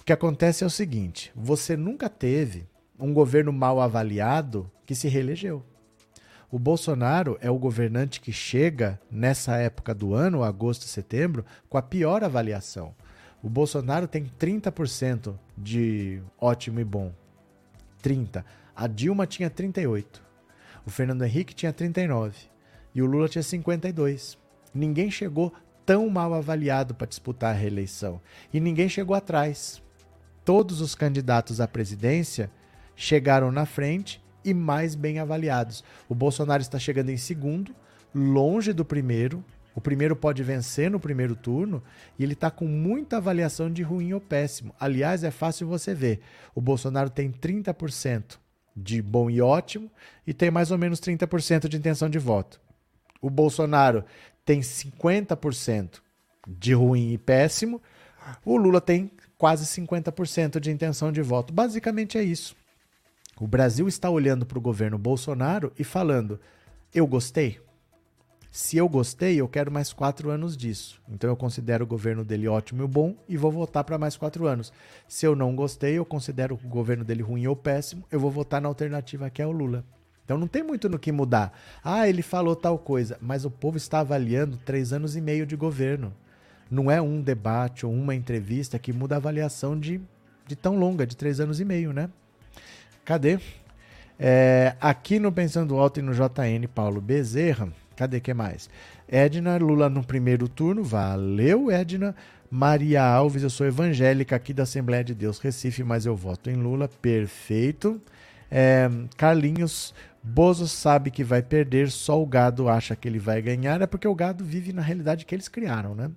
o 0.01 0.05
que 0.05 0.13
acontece 0.13 0.65
é 0.65 0.67
o 0.67 0.71
seguinte: 0.71 1.33
você 1.35 1.77
nunca 1.77 2.09
teve 2.09 2.67
um 2.99 3.13
governo 3.13 3.53
mal 3.53 3.81
avaliado 3.81 4.71
que 4.87 4.95
se 4.95 5.09
reelegeu. 5.09 5.65
O 6.51 6.59
Bolsonaro 6.59 7.39
é 7.41 7.51
o 7.51 7.59
governante 7.59 8.21
que 8.21 8.33
chega 8.33 9.01
nessa 9.11 9.57
época 9.57 9.95
do 9.95 10.15
ano, 10.15 10.43
agosto 10.43 10.83
e 10.83 10.89
setembro, 10.89 11.45
com 11.69 11.79
a 11.79 11.83
pior 11.83 12.25
avaliação. 12.25 12.93
O 13.43 13.49
Bolsonaro 13.49 14.09
tem 14.09 14.25
30% 14.39 15.35
de 15.57 16.21
ótimo 16.39 16.81
e 16.81 16.85
bom. 16.85 17.13
30. 18.03 18.45
A 18.81 18.87
Dilma 18.87 19.27
tinha 19.27 19.51
38. 19.51 20.23
O 20.87 20.91
Fernando 20.91 21.23
Henrique 21.23 21.55
tinha 21.55 21.71
39. 21.71 22.35
E 22.95 23.03
o 23.03 23.05
Lula 23.05 23.29
tinha 23.29 23.43
52. 23.43 24.39
Ninguém 24.73 25.11
chegou 25.11 25.53
tão 25.85 26.09
mal 26.09 26.33
avaliado 26.33 26.95
para 26.95 27.07
disputar 27.07 27.55
a 27.55 27.59
reeleição. 27.59 28.23
E 28.51 28.59
ninguém 28.59 28.89
chegou 28.89 29.15
atrás. 29.15 29.83
Todos 30.47 30.81
os 30.81 30.95
candidatos 30.95 31.61
à 31.61 31.69
presidência 31.69 32.51
chegaram 32.97 33.53
na 33.53 33.67
frente 33.67 34.19
e 34.43 34.55
mais 34.55 34.95
bem 34.95 35.19
avaliados. 35.19 35.85
O 36.09 36.15
Bolsonaro 36.15 36.63
está 36.63 36.79
chegando 36.79 37.11
em 37.11 37.19
segundo, 37.19 37.77
longe 38.15 38.73
do 38.73 38.83
primeiro. 38.83 39.45
O 39.75 39.81
primeiro 39.83 40.17
pode 40.17 40.43
vencer 40.43 40.91
no 40.91 40.99
primeiro 40.99 41.37
turno 41.37 41.83
e 42.19 42.23
ele 42.23 42.33
está 42.33 42.51
com 42.51 42.65
muita 42.65 43.19
avaliação 43.19 43.71
de 43.71 43.83
ruim 43.83 44.15
ou 44.15 44.23
péssimo. 44.23 44.75
Aliás, 44.81 45.23
é 45.23 45.31
fácil 45.31 45.69
você 45.69 45.93
ver. 45.93 46.21
O 46.55 46.63
Bolsonaro 46.63 47.11
tem 47.11 47.31
30% 47.31 48.40
de 48.77 49.03
bom 49.03 49.29
e 49.31 49.41
ótimo 49.41 49.91
e 50.27 50.33
tem 50.33 50.51
mais 50.51 50.71
ou 50.71 50.79
menos 50.79 51.01
30% 51.01 51.69
de 51.69 51.77
intenção 51.77 52.09
de 52.09 52.19
voto. 52.19 52.61
O 53.21 53.29
Bolsonaro 53.29 54.05
tem 54.45 54.61
50% 54.61 56.01
de 56.47 56.73
ruim 56.73 57.13
e 57.13 57.19
péssimo. 57.19 57.81
O 58.45 58.57
Lula 58.57 58.81
tem 58.81 59.11
quase 59.37 59.65
50% 59.65 60.61
de 60.61 60.71
intenção 60.71 61.13
de 61.13 61.23
voto. 61.23 61.53
Basicamente 61.53 62.17
é 62.19 62.23
isso. 62.23 62.57
O 63.41 63.47
Brasil 63.47 63.89
está 63.89 64.11
olhando 64.11 64.45
para 64.45 64.59
o 64.59 64.63
governo 64.63 64.99
Bolsonaro 64.99 65.73
e 65.79 65.85
falando: 65.85 66.39
eu 66.95 67.07
gostei. 67.07 67.61
Se 68.51 68.77
eu 68.77 68.89
gostei, 68.89 69.41
eu 69.41 69.49
quero 69.49 69.71
mais 69.71 69.93
quatro 69.93 70.29
anos 70.29 70.57
disso. 70.57 71.01
Então 71.09 71.31
eu 71.31 71.37
considero 71.37 71.85
o 71.85 71.87
governo 71.87 72.25
dele 72.25 72.49
ótimo 72.49 72.83
e 72.83 72.87
bom 72.87 73.15
e 73.29 73.37
vou 73.37 73.53
votar 73.53 73.85
para 73.85 73.97
mais 73.97 74.17
quatro 74.17 74.47
anos. 74.47 74.73
Se 75.07 75.25
eu 75.25 75.37
não 75.37 75.55
gostei, 75.55 75.95
eu 75.95 76.05
considero 76.05 76.57
o 76.57 76.69
governo 76.69 77.05
dele 77.05 77.23
ruim 77.23 77.47
ou 77.47 77.55
péssimo, 77.55 78.05
eu 78.11 78.19
vou 78.19 78.31
votar 78.31 78.61
na 78.61 78.67
alternativa 78.67 79.31
que 79.31 79.41
é 79.41 79.47
o 79.47 79.53
Lula. 79.53 79.85
Então 80.25 80.37
não 80.37 80.49
tem 80.49 80.65
muito 80.65 80.89
no 80.89 80.99
que 80.99 81.13
mudar. 81.13 81.57
Ah, 81.83 82.09
ele 82.09 82.23
falou 82.23 82.57
tal 82.57 82.77
coisa, 82.77 83.17
mas 83.21 83.45
o 83.45 83.51
povo 83.51 83.77
está 83.77 84.01
avaliando 84.01 84.57
três 84.57 84.93
anos 84.93 85.15
e 85.15 85.21
meio 85.21 85.47
de 85.47 85.55
governo. 85.55 86.13
Não 86.69 86.91
é 86.91 87.01
um 87.01 87.21
debate 87.21 87.87
ou 87.87 87.93
uma 87.93 88.15
entrevista 88.17 88.79
que 88.81 88.93
muda 88.93 89.15
a 89.15 89.19
avaliação 89.19 89.79
de, 89.79 90.01
de 90.47 90.57
tão 90.57 90.77
longa, 90.77 91.07
de 91.07 91.17
três 91.17 91.39
anos 91.39 91.61
e 91.61 91.65
meio, 91.65 91.93
né? 91.93 92.11
Cadê? 93.05 93.39
É, 94.19 94.77
aqui 94.81 95.19
no 95.19 95.33
Pensando 95.33 95.77
Alto 95.79 95.99
e 95.99 96.03
no 96.03 96.13
JN, 96.13 96.67
Paulo 96.73 97.01
Bezerra. 97.01 97.73
Cadê 98.01 98.19
que 98.19 98.33
mais? 98.33 98.71
Edna 99.07 99.59
Lula 99.59 99.91
no 99.91 100.03
primeiro 100.03 100.49
turno. 100.49 100.83
Valeu, 100.83 101.71
Edna. 101.71 102.17
Maria 102.51 103.05
Alves, 103.05 103.43
eu 103.43 103.51
sou 103.51 103.67
evangélica 103.67 104.35
aqui 104.35 104.55
da 104.55 104.63
Assembleia 104.63 105.05
de 105.05 105.15
Deus 105.15 105.39
Recife, 105.39 105.85
mas 105.85 106.07
eu 106.07 106.17
voto 106.17 106.49
em 106.49 106.55
Lula. 106.55 106.89
Perfeito. 106.89 108.01
É, 108.51 108.89
Carlinhos, 109.19 109.95
Bozo 110.23 110.67
sabe 110.67 111.11
que 111.11 111.23
vai 111.23 111.43
perder, 111.43 111.91
só 111.91 112.23
o 112.23 112.25
gado 112.25 112.71
acha 112.71 112.97
que 112.97 113.07
ele 113.07 113.19
vai 113.19 113.43
ganhar. 113.43 113.83
É 113.83 113.87
porque 113.87 114.09
o 114.09 114.15
gado 114.15 114.43
vive 114.43 114.73
na 114.73 114.81
realidade 114.81 115.27
que 115.27 115.35
eles 115.35 115.47
criaram, 115.47 115.95
né? 115.95 116.11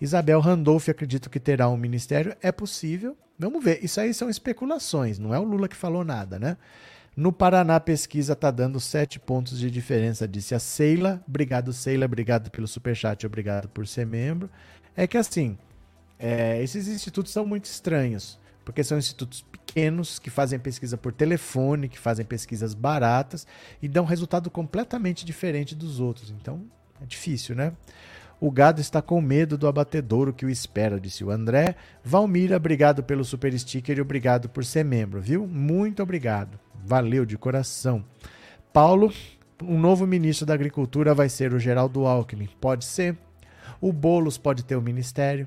Isabel 0.00 0.40
Randolph, 0.40 0.88
acredito 0.88 1.30
que 1.30 1.38
terá 1.38 1.68
um 1.68 1.76
ministério. 1.76 2.34
É 2.42 2.50
possível. 2.50 3.16
Vamos 3.38 3.62
ver. 3.62 3.78
Isso 3.84 4.00
aí 4.00 4.12
são 4.12 4.28
especulações, 4.28 5.16
não 5.20 5.32
é 5.32 5.38
o 5.38 5.44
Lula 5.44 5.68
que 5.68 5.76
falou 5.76 6.02
nada, 6.02 6.40
né? 6.40 6.56
No 7.16 7.32
Paraná, 7.32 7.76
a 7.76 7.80
pesquisa 7.80 8.34
está 8.34 8.50
dando 8.50 8.78
sete 8.78 9.18
pontos 9.18 9.58
de 9.58 9.70
diferença, 9.70 10.28
disse 10.28 10.54
a 10.54 10.58
Seila. 10.58 11.22
Obrigado, 11.26 11.72
Seila. 11.72 12.06
Obrigado 12.06 12.50
pelo 12.50 12.68
superchat, 12.68 13.26
obrigado 13.26 13.68
por 13.68 13.86
ser 13.86 14.06
membro. 14.06 14.48
É 14.96 15.06
que 15.06 15.18
assim, 15.18 15.58
é, 16.18 16.62
esses 16.62 16.86
institutos 16.86 17.32
são 17.32 17.44
muito 17.44 17.64
estranhos, 17.64 18.38
porque 18.64 18.84
são 18.84 18.98
institutos 18.98 19.42
pequenos 19.42 20.18
que 20.18 20.30
fazem 20.30 20.58
pesquisa 20.58 20.96
por 20.96 21.12
telefone, 21.12 21.88
que 21.88 21.98
fazem 21.98 22.24
pesquisas 22.24 22.74
baratas 22.74 23.46
e 23.82 23.88
dão 23.88 24.04
resultado 24.04 24.50
completamente 24.50 25.24
diferente 25.24 25.74
dos 25.74 25.98
outros. 25.98 26.30
Então, 26.30 26.62
é 27.02 27.06
difícil, 27.06 27.56
né? 27.56 27.72
O 28.40 28.50
gado 28.50 28.80
está 28.80 29.02
com 29.02 29.20
medo 29.20 29.58
do 29.58 29.68
abatedouro 29.68 30.32
que 30.32 30.46
o 30.46 30.50
espera, 30.50 30.98
disse 30.98 31.22
o 31.22 31.30
André. 31.30 31.76
Valmira, 32.02 32.56
obrigado 32.56 33.02
pelo 33.02 33.22
super 33.22 33.56
sticker 33.58 33.98
e 33.98 34.00
obrigado 34.00 34.48
por 34.48 34.64
ser 34.64 34.82
membro, 34.82 35.20
viu? 35.20 35.46
Muito 35.46 36.02
obrigado. 36.02 36.58
Valeu 36.82 37.26
de 37.26 37.36
coração. 37.36 38.02
Paulo, 38.72 39.12
um 39.62 39.78
novo 39.78 40.06
ministro 40.06 40.46
da 40.46 40.54
Agricultura 40.54 41.14
vai 41.14 41.28
ser 41.28 41.52
o 41.52 41.58
Geraldo 41.58 42.06
Alckmin. 42.06 42.48
Pode 42.58 42.86
ser. 42.86 43.14
O 43.78 43.92
Bolos 43.92 44.38
pode 44.38 44.64
ter 44.64 44.76
o 44.76 44.82
ministério. 44.82 45.46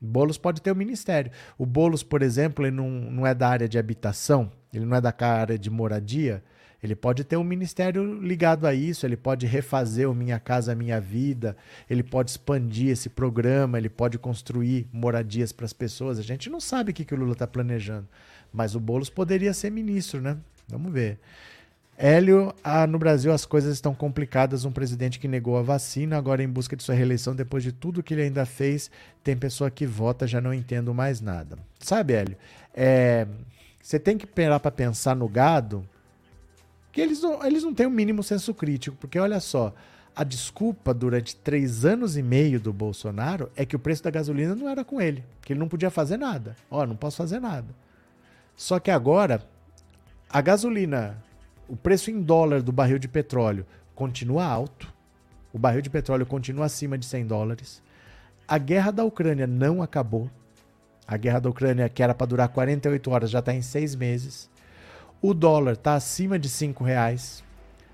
O 0.00 0.06
Boulos 0.06 0.38
pode 0.38 0.60
ter 0.60 0.70
o 0.70 0.76
ministério. 0.76 1.30
O 1.58 1.66
Bolos, 1.66 2.02
por 2.02 2.22
exemplo, 2.22 2.64
ele 2.64 2.76
não, 2.76 2.88
não 2.88 3.26
é 3.26 3.34
da 3.34 3.48
área 3.48 3.68
de 3.68 3.78
habitação, 3.78 4.50
ele 4.72 4.84
não 4.84 4.96
é 4.96 5.00
da 5.00 5.14
área 5.18 5.58
de 5.58 5.70
moradia. 5.70 6.42
Ele 6.84 6.94
pode 6.94 7.24
ter 7.24 7.38
um 7.38 7.42
ministério 7.42 8.20
ligado 8.20 8.66
a 8.66 8.74
isso, 8.74 9.06
ele 9.06 9.16
pode 9.16 9.46
refazer 9.46 10.06
o 10.06 10.14
Minha 10.14 10.38
Casa 10.38 10.74
Minha 10.74 11.00
Vida, 11.00 11.56
ele 11.88 12.02
pode 12.02 12.32
expandir 12.32 12.90
esse 12.90 13.08
programa, 13.08 13.78
ele 13.78 13.88
pode 13.88 14.18
construir 14.18 14.86
moradias 14.92 15.50
para 15.50 15.64
as 15.64 15.72
pessoas. 15.72 16.18
A 16.18 16.22
gente 16.22 16.50
não 16.50 16.60
sabe 16.60 16.90
o 16.90 16.94
que, 16.94 17.02
que 17.02 17.14
o 17.14 17.16
Lula 17.16 17.32
está 17.32 17.46
planejando, 17.46 18.06
mas 18.52 18.74
o 18.74 18.80
Boulos 18.80 19.08
poderia 19.08 19.54
ser 19.54 19.70
ministro, 19.70 20.20
né? 20.20 20.36
Vamos 20.68 20.92
ver. 20.92 21.18
Hélio, 21.96 22.54
ah, 22.62 22.86
no 22.86 22.98
Brasil 22.98 23.32
as 23.32 23.46
coisas 23.46 23.72
estão 23.72 23.94
complicadas. 23.94 24.66
Um 24.66 24.72
presidente 24.72 25.18
que 25.18 25.26
negou 25.26 25.56
a 25.56 25.62
vacina, 25.62 26.18
agora 26.18 26.42
em 26.42 26.48
busca 26.48 26.76
de 26.76 26.82
sua 26.82 26.94
reeleição, 26.94 27.34
depois 27.34 27.62
de 27.62 27.72
tudo 27.72 28.02
que 28.02 28.12
ele 28.12 28.24
ainda 28.24 28.44
fez, 28.44 28.90
tem 29.22 29.34
pessoa 29.34 29.70
que 29.70 29.86
vota, 29.86 30.26
já 30.26 30.38
não 30.38 30.52
entendo 30.52 30.92
mais 30.92 31.22
nada. 31.22 31.56
Sabe, 31.80 32.12
Hélio? 32.12 32.36
É, 32.74 33.26
você 33.80 33.98
tem 33.98 34.18
que 34.18 34.26
parar 34.26 34.60
para 34.60 34.70
pensar 34.70 35.16
no 35.16 35.26
gado 35.26 35.82
que 36.94 37.00
eles 37.00 37.20
não, 37.20 37.44
eles 37.44 37.64
não 37.64 37.74
têm 37.74 37.86
o 37.86 37.90
um 37.90 37.92
mínimo 37.92 38.22
senso 38.22 38.54
crítico, 38.54 38.96
porque 38.96 39.18
olha 39.18 39.40
só, 39.40 39.74
a 40.14 40.22
desculpa 40.22 40.94
durante 40.94 41.34
três 41.34 41.84
anos 41.84 42.16
e 42.16 42.22
meio 42.22 42.60
do 42.60 42.72
Bolsonaro 42.72 43.50
é 43.56 43.66
que 43.66 43.74
o 43.74 43.80
preço 43.80 44.04
da 44.04 44.12
gasolina 44.12 44.54
não 44.54 44.68
era 44.68 44.84
com 44.84 45.00
ele, 45.00 45.24
que 45.42 45.52
ele 45.52 45.58
não 45.58 45.66
podia 45.66 45.90
fazer 45.90 46.16
nada. 46.16 46.54
Ó, 46.70 46.86
não 46.86 46.94
posso 46.94 47.16
fazer 47.16 47.40
nada. 47.40 47.66
Só 48.56 48.78
que 48.78 48.92
agora, 48.92 49.44
a 50.30 50.40
gasolina, 50.40 51.20
o 51.68 51.74
preço 51.74 52.12
em 52.12 52.22
dólar 52.22 52.62
do 52.62 52.70
barril 52.70 53.00
de 53.00 53.08
petróleo 53.08 53.66
continua 53.92 54.44
alto, 54.44 54.94
o 55.52 55.58
barril 55.58 55.82
de 55.82 55.90
petróleo 55.90 56.24
continua 56.24 56.66
acima 56.66 56.96
de 56.96 57.06
100 57.06 57.26
dólares, 57.26 57.82
a 58.46 58.56
guerra 58.56 58.92
da 58.92 59.02
Ucrânia 59.02 59.48
não 59.48 59.82
acabou, 59.82 60.30
a 61.08 61.16
guerra 61.16 61.40
da 61.40 61.50
Ucrânia, 61.50 61.88
que 61.88 62.04
era 62.04 62.14
para 62.14 62.28
durar 62.28 62.48
48 62.50 63.10
horas, 63.10 63.30
já 63.30 63.40
está 63.40 63.52
em 63.52 63.62
seis 63.62 63.96
meses. 63.96 64.48
O 65.26 65.32
dólar 65.32 65.72
está 65.72 65.94
acima 65.94 66.38
de 66.38 66.50
cinco 66.50 66.84
reais. 66.84 67.42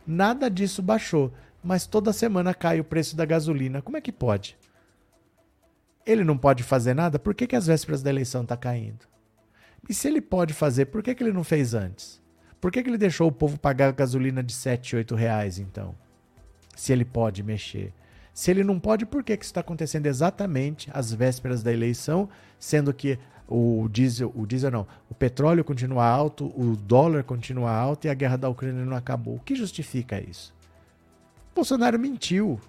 Nada 0.05 0.51
disso 0.51 0.83
baixou, 0.83 1.33
mas 1.63 1.87
toda 1.87 2.13
semana 2.13 2.53
cai 2.53 2.81
o 2.81 2.85
preço 2.85 3.15
da 3.15 3.25
gasolina. 3.25 3.81
Como 3.81 3.97
é 3.97 4.01
que 4.01 4.11
pode? 4.11 4.59
Ele 6.05 6.25
não 6.25 6.37
pode 6.37 6.65
fazer 6.65 6.93
nada? 6.93 7.21
Por 7.21 7.33
que, 7.33 7.47
que 7.47 7.55
as 7.55 7.69
vésperas 7.69 8.03
da 8.03 8.11
eleição 8.11 8.43
está 8.43 8.57
caindo? 8.57 9.07
E 9.89 9.95
se 9.95 10.09
ele 10.09 10.21
pode 10.21 10.53
fazer, 10.53 10.87
por 10.87 11.05
que, 11.05 11.15
que 11.15 11.23
ele 11.23 11.33
não 11.33 11.45
fez 11.45 11.73
antes? 11.73 12.21
Por 12.61 12.73
que, 12.73 12.83
que 12.83 12.91
ele 12.91 12.99
deixou 12.99 13.29
o 13.29 13.33
povo 13.33 13.61
pagar 13.61 13.93
gasolina 13.93 14.43
de 14.43 14.53
7, 14.53 14.97
8 14.97 15.15
reais, 15.15 15.61
então? 15.61 15.95
Se 16.75 16.93
ele 16.93 17.05
pode 17.05 17.45
mexer. 17.45 17.95
Se 18.35 18.51
ele 18.51 18.65
não 18.65 18.81
pode, 18.81 19.07
por 19.07 19.23
que, 19.23 19.37
que 19.37 19.45
isso 19.45 19.53
está 19.53 19.61
acontecendo 19.61 20.07
exatamente 20.07 20.91
às 20.93 21.15
vésperas 21.15 21.63
da 21.63 21.73
eleição, 21.73 22.29
sendo 22.59 22.93
que 22.93 23.21
o 23.51 23.89
diesel, 23.89 24.33
o 24.37 24.47
diesel 24.47 24.71
não, 24.71 24.87
o 25.11 25.15
petróleo 25.15 25.65
continua 25.65 26.07
alto, 26.07 26.47
o 26.57 26.77
dólar 26.77 27.25
continua 27.25 27.73
alto 27.73 28.07
e 28.07 28.11
a 28.11 28.15
guerra 28.15 28.37
da 28.37 28.49
Ucrânia 28.49 28.85
não 28.85 28.97
acabou. 28.97 29.35
O 29.35 29.41
que 29.41 29.57
justifica 29.57 30.21
isso? 30.21 30.55
Bolsonaro 31.53 31.99
mentiu. 31.99 32.61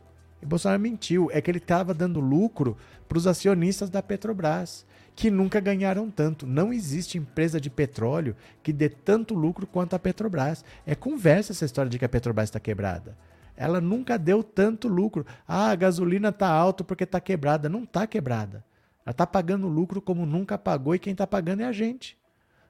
O 0.41 0.45
Bolsonaro 0.47 0.81
mentiu. 0.81 1.29
É 1.31 1.39
que 1.39 1.51
ele 1.51 1.59
estava 1.59 1.93
dando 1.93 2.19
lucro 2.19 2.75
para 3.07 3.17
os 3.17 3.27
acionistas 3.27 3.91
da 3.91 4.01
Petrobras, 4.01 4.85
que 5.15 5.29
nunca 5.29 5.59
ganharam 5.59 6.09
tanto. 6.09 6.47
Não 6.47 6.73
existe 6.73 7.17
empresa 7.17 7.61
de 7.61 7.69
petróleo 7.69 8.35
que 8.63 8.73
dê 8.73 8.89
tanto 8.89 9.35
lucro 9.35 9.67
quanto 9.67 9.95
a 9.95 9.99
Petrobras. 9.99 10.65
É 10.85 10.95
conversa 10.95 11.51
essa 11.51 11.65
história 11.65 11.91
de 11.91 11.99
que 11.99 12.05
a 12.05 12.09
Petrobras 12.09 12.49
está 12.49 12.59
quebrada. 12.59 13.15
Ela 13.55 13.79
nunca 13.79 14.17
deu 14.17 14.41
tanto 14.41 14.87
lucro. 14.87 15.25
Ah, 15.47 15.69
a 15.69 15.75
gasolina 15.75 16.29
está 16.29 16.49
alta 16.49 16.83
porque 16.83 17.03
está 17.03 17.19
quebrada. 17.19 17.69
Não 17.69 17.83
está 17.83 18.07
quebrada. 18.07 18.65
Ela 19.05 19.11
está 19.11 19.25
pagando 19.25 19.67
lucro 19.67 20.01
como 20.01 20.25
nunca 20.25 20.57
pagou 20.57 20.93
e 20.95 20.99
quem 20.99 21.11
está 21.11 21.25
pagando 21.25 21.61
é 21.61 21.65
a 21.65 21.71
gente. 21.71 22.17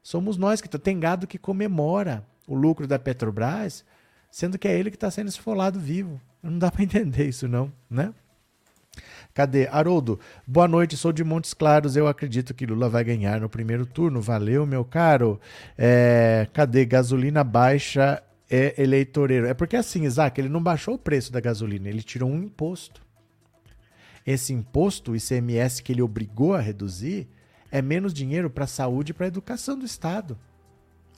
Somos 0.02 0.38
nós 0.38 0.62
que 0.62 0.68
tem 0.80 1.00
gado 1.00 1.28
que 1.28 1.38
comemora 1.38 2.26
o 2.48 2.56
lucro 2.56 2.88
da 2.88 2.98
Petrobras, 2.98 3.86
sendo 4.30 4.58
que 4.58 4.68
é 4.68 4.78
ele 4.78 4.90
que 4.90 4.96
está 4.96 5.12
sendo 5.12 5.28
esfolado 5.28 5.80
vivo. 5.80 6.20
Não 6.42 6.58
dá 6.58 6.72
para 6.72 6.84
entender 6.84 7.28
isso 7.28 7.48
não, 7.48 7.72
né? 7.90 8.14
Cadê? 9.34 9.68
Haroldo, 9.68 10.20
boa 10.46 10.68
noite, 10.68 10.98
sou 10.98 11.14
de 11.14 11.24
Montes 11.24 11.54
Claros. 11.54 11.96
Eu 11.96 12.08
acredito 12.08 12.54
que 12.54 12.66
Lula 12.66 12.90
vai 12.90 13.04
ganhar 13.04 13.40
no 13.40 13.48
primeiro 13.48 13.86
turno. 13.86 14.20
Valeu, 14.20 14.66
meu 14.66 14.84
caro. 14.84 15.40
É, 15.78 16.48
cadê? 16.52 16.84
Gasolina 16.84 17.44
baixa 17.44 18.22
é 18.50 18.74
eleitoreiro. 18.82 19.48
É 19.48 19.54
porque 19.54 19.78
assim, 19.78 20.04
Isaac, 20.04 20.40
ele 20.40 20.50
não 20.50 20.62
baixou 20.62 20.96
o 20.96 21.00
preço 21.00 21.32
da 21.32 21.40
gasolina, 21.40 21.88
ele 21.88 22.04
tirou 22.04 22.30
um 22.30 22.44
imposto. 22.44 23.02
Esse 24.26 24.54
imposto, 24.54 25.12
o 25.12 25.16
ICMS 25.16 25.82
que 25.82 25.92
ele 25.92 26.02
obrigou 26.02 26.54
a 26.54 26.60
reduzir, 26.60 27.28
é 27.72 27.82
menos 27.82 28.14
dinheiro 28.14 28.50
para 28.50 28.66
a 28.66 28.68
saúde 28.68 29.12
e 29.12 29.14
para 29.14 29.26
a 29.26 29.28
educação 29.28 29.78
do 29.78 29.86
Estado. 29.86 30.38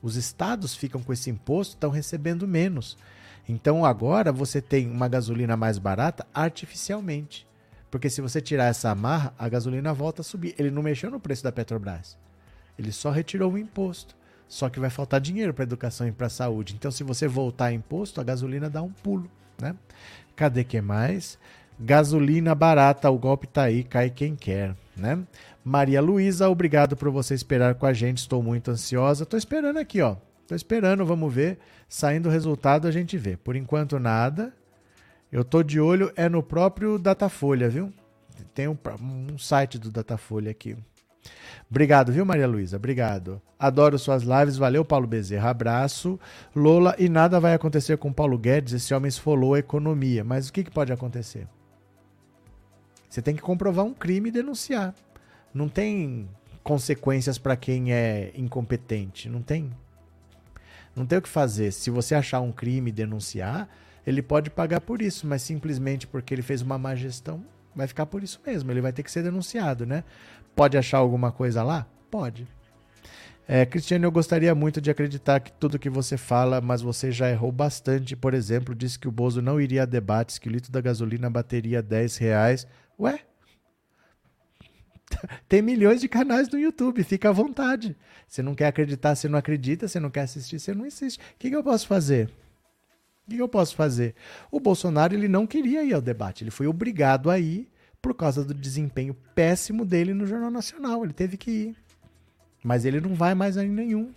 Os 0.01 0.15
estados 0.15 0.75
ficam 0.75 1.01
com 1.01 1.13
esse 1.13 1.29
imposto, 1.29 1.75
estão 1.75 1.89
recebendo 1.89 2.47
menos. 2.47 2.97
Então 3.47 3.85
agora 3.85 4.31
você 4.31 4.61
tem 4.61 4.89
uma 4.89 5.07
gasolina 5.07 5.57
mais 5.57 5.77
barata 5.77 6.25
artificialmente. 6.33 7.47
Porque 7.89 8.09
se 8.09 8.21
você 8.21 8.41
tirar 8.41 8.65
essa 8.65 8.89
amarra, 8.89 9.33
a 9.37 9.47
gasolina 9.47 9.93
volta 9.93 10.21
a 10.21 10.23
subir. 10.23 10.55
Ele 10.57 10.71
não 10.71 10.81
mexeu 10.81 11.11
no 11.11 11.19
preço 11.19 11.43
da 11.43 11.51
Petrobras. 11.51 12.17
Ele 12.77 12.91
só 12.91 13.11
retirou 13.11 13.53
o 13.53 13.57
imposto. 13.57 14.15
Só 14.47 14.69
que 14.69 14.79
vai 14.79 14.89
faltar 14.89 15.21
dinheiro 15.21 15.53
para 15.53 15.63
educação 15.63 16.07
e 16.07 16.11
para 16.11 16.29
saúde. 16.29 16.75
Então, 16.75 16.91
se 16.91 17.03
você 17.03 17.27
voltar 17.27 17.71
imposto, 17.71 18.19
a 18.19 18.23
gasolina 18.23 18.69
dá 18.69 18.81
um 18.81 18.91
pulo, 18.91 19.29
né? 19.59 19.75
Cadê 20.35 20.63
que 20.63 20.81
mais? 20.81 21.37
Gasolina 21.83 22.55
barata, 22.55 23.09
o 23.09 23.19
golpe 23.19 23.45
tá 23.45 23.63
aí, 23.63 23.83
cai 23.83 24.09
quem 24.09 24.37
quer, 24.37 24.73
né? 24.95 25.19
Maria 25.65 26.01
Luísa, 26.01 26.47
obrigado 26.47 26.95
por 26.95 27.09
você 27.09 27.33
esperar 27.33 27.75
com 27.75 27.85
a 27.85 27.91
gente. 27.91 28.19
Estou 28.19 28.41
muito 28.41 28.71
ansiosa. 28.71 29.23
Estou 29.23 29.37
esperando 29.37 29.77
aqui, 29.77 30.01
ó. 30.01 30.15
Estou 30.41 30.55
esperando, 30.55 31.05
vamos 31.05 31.33
ver. 31.33 31.59
Saindo 31.89 32.29
o 32.29 32.31
resultado, 32.31 32.87
a 32.87 32.91
gente 32.91 33.17
vê. 33.17 33.35
Por 33.35 33.55
enquanto, 33.55 33.99
nada. 33.99 34.53
Eu 35.29 35.43
tô 35.43 35.61
de 35.61 35.79
olho 35.79 36.09
é 36.15 36.29
no 36.29 36.41
próprio 36.41 36.97
Datafolha, 36.97 37.67
viu? 37.69 37.91
Tem 38.53 38.67
um, 38.67 38.77
um 39.01 39.37
site 39.37 39.77
do 39.77 39.91
Datafolha 39.91 40.51
aqui. 40.51 40.77
Obrigado, 41.69 42.13
viu, 42.13 42.25
Maria 42.25 42.47
Luísa? 42.47 42.77
Obrigado. 42.77 43.41
Adoro 43.59 43.99
suas 43.99 44.23
lives. 44.23 44.55
Valeu, 44.55 44.85
Paulo 44.85 45.07
Bezerra. 45.07 45.49
Abraço. 45.49 46.17
Lola, 46.55 46.95
e 46.97 47.09
nada 47.09 47.41
vai 47.41 47.53
acontecer 47.53 47.97
com 47.97 48.13
Paulo 48.13 48.37
Guedes. 48.37 48.73
Esse 48.73 48.93
homem 48.93 49.09
esfolou 49.09 49.53
a 49.53 49.59
economia. 49.59 50.23
Mas 50.23 50.47
o 50.47 50.53
que, 50.53 50.63
que 50.63 50.71
pode 50.71 50.93
acontecer? 50.93 51.45
Você 53.13 53.21
tem 53.21 53.35
que 53.35 53.43
comprovar 53.43 53.85
um 53.85 53.93
crime 53.93 54.29
e 54.29 54.31
denunciar. 54.31 54.91
Não 55.53 55.69
tem 55.69 56.27
consequências 56.63 57.37
para 57.37 57.55
quem 57.55 57.93
é 57.93 58.31
incompetente. 58.33 59.29
Não 59.29 59.39
tem. 59.39 59.69
Não 60.95 61.05
tem 61.05 61.19
o 61.19 61.21
que 61.21 61.29
fazer. 61.29 61.71
Se 61.71 61.91
você 61.91 62.15
achar 62.15 62.41
um 62.41 62.51
crime 62.51 62.89
e 62.89 62.91
denunciar, 62.91 63.69
ele 64.03 64.23
pode 64.23 64.49
pagar 64.49 64.81
por 64.81 64.99
isso, 64.99 65.27
mas 65.27 65.43
simplesmente 65.43 66.07
porque 66.07 66.33
ele 66.33 66.41
fez 66.41 66.63
uma 66.63 66.75
má 66.79 66.95
gestão, 66.95 67.45
vai 67.75 67.85
ficar 67.85 68.07
por 68.07 68.23
isso 68.23 68.41
mesmo. 68.43 68.71
Ele 68.71 68.81
vai 68.81 68.91
ter 68.91 69.03
que 69.03 69.11
ser 69.11 69.21
denunciado, 69.21 69.85
né? 69.85 70.03
Pode 70.55 70.75
achar 70.75 70.97
alguma 70.97 71.31
coisa 71.31 71.61
lá? 71.61 71.85
Pode. 72.09 72.47
É, 73.47 73.63
Cristiano, 73.63 74.05
eu 74.05 74.11
gostaria 74.11 74.55
muito 74.55 74.81
de 74.81 74.89
acreditar 74.89 75.39
que 75.39 75.51
tudo 75.51 75.77
que 75.77 75.89
você 75.89 76.17
fala, 76.17 76.61
mas 76.61 76.81
você 76.81 77.11
já 77.11 77.29
errou 77.29 77.51
bastante. 77.51 78.15
Por 78.15 78.33
exemplo, 78.33 78.73
disse 78.73 78.97
que 78.97 79.07
o 79.07 79.11
Bozo 79.11 79.39
não 79.39 79.61
iria 79.61 79.83
a 79.83 79.85
debates, 79.85 80.39
que 80.39 80.47
o 80.47 80.51
litro 80.51 80.71
da 80.71 80.81
gasolina 80.81 81.29
bateria 81.29 81.79
10 81.79 82.17
reais. 82.17 82.65
Ué? 82.99 83.19
Tem 85.47 85.61
milhões 85.61 86.01
de 86.01 86.07
canais 86.07 86.49
no 86.49 86.59
YouTube, 86.59 87.03
fica 87.03 87.29
à 87.29 87.31
vontade. 87.31 87.95
Você 88.27 88.41
não 88.41 88.55
quer 88.55 88.67
acreditar, 88.67 89.15
você 89.15 89.27
não 89.27 89.37
acredita, 89.37 89.87
você 89.87 89.99
não 89.99 90.09
quer 90.09 90.21
assistir, 90.21 90.59
você 90.59 90.73
não 90.73 90.85
assiste. 90.85 91.19
O 91.19 91.21
que, 91.37 91.49
que 91.49 91.55
eu 91.55 91.63
posso 91.63 91.87
fazer? 91.87 92.29
O 93.27 93.31
que 93.31 93.37
eu 93.37 93.47
posso 93.47 93.75
fazer? 93.75 94.15
O 94.51 94.59
Bolsonaro 94.59 95.13
ele 95.13 95.27
não 95.27 95.47
queria 95.47 95.83
ir 95.83 95.93
ao 95.93 96.01
debate, 96.01 96.43
ele 96.43 96.51
foi 96.51 96.67
obrigado 96.67 97.29
a 97.29 97.39
ir 97.39 97.69
por 98.01 98.13
causa 98.13 98.43
do 98.43 98.53
desempenho 98.53 99.15
péssimo 99.33 99.85
dele 99.85 100.13
no 100.13 100.25
Jornal 100.25 100.51
Nacional. 100.51 101.05
Ele 101.05 101.13
teve 101.13 101.37
que 101.37 101.49
ir. 101.49 101.75
Mas 102.61 102.83
ele 102.83 102.99
não 102.99 103.15
vai 103.15 103.33
mais 103.33 103.57
a 103.57 103.63
nenhum. 103.63 104.13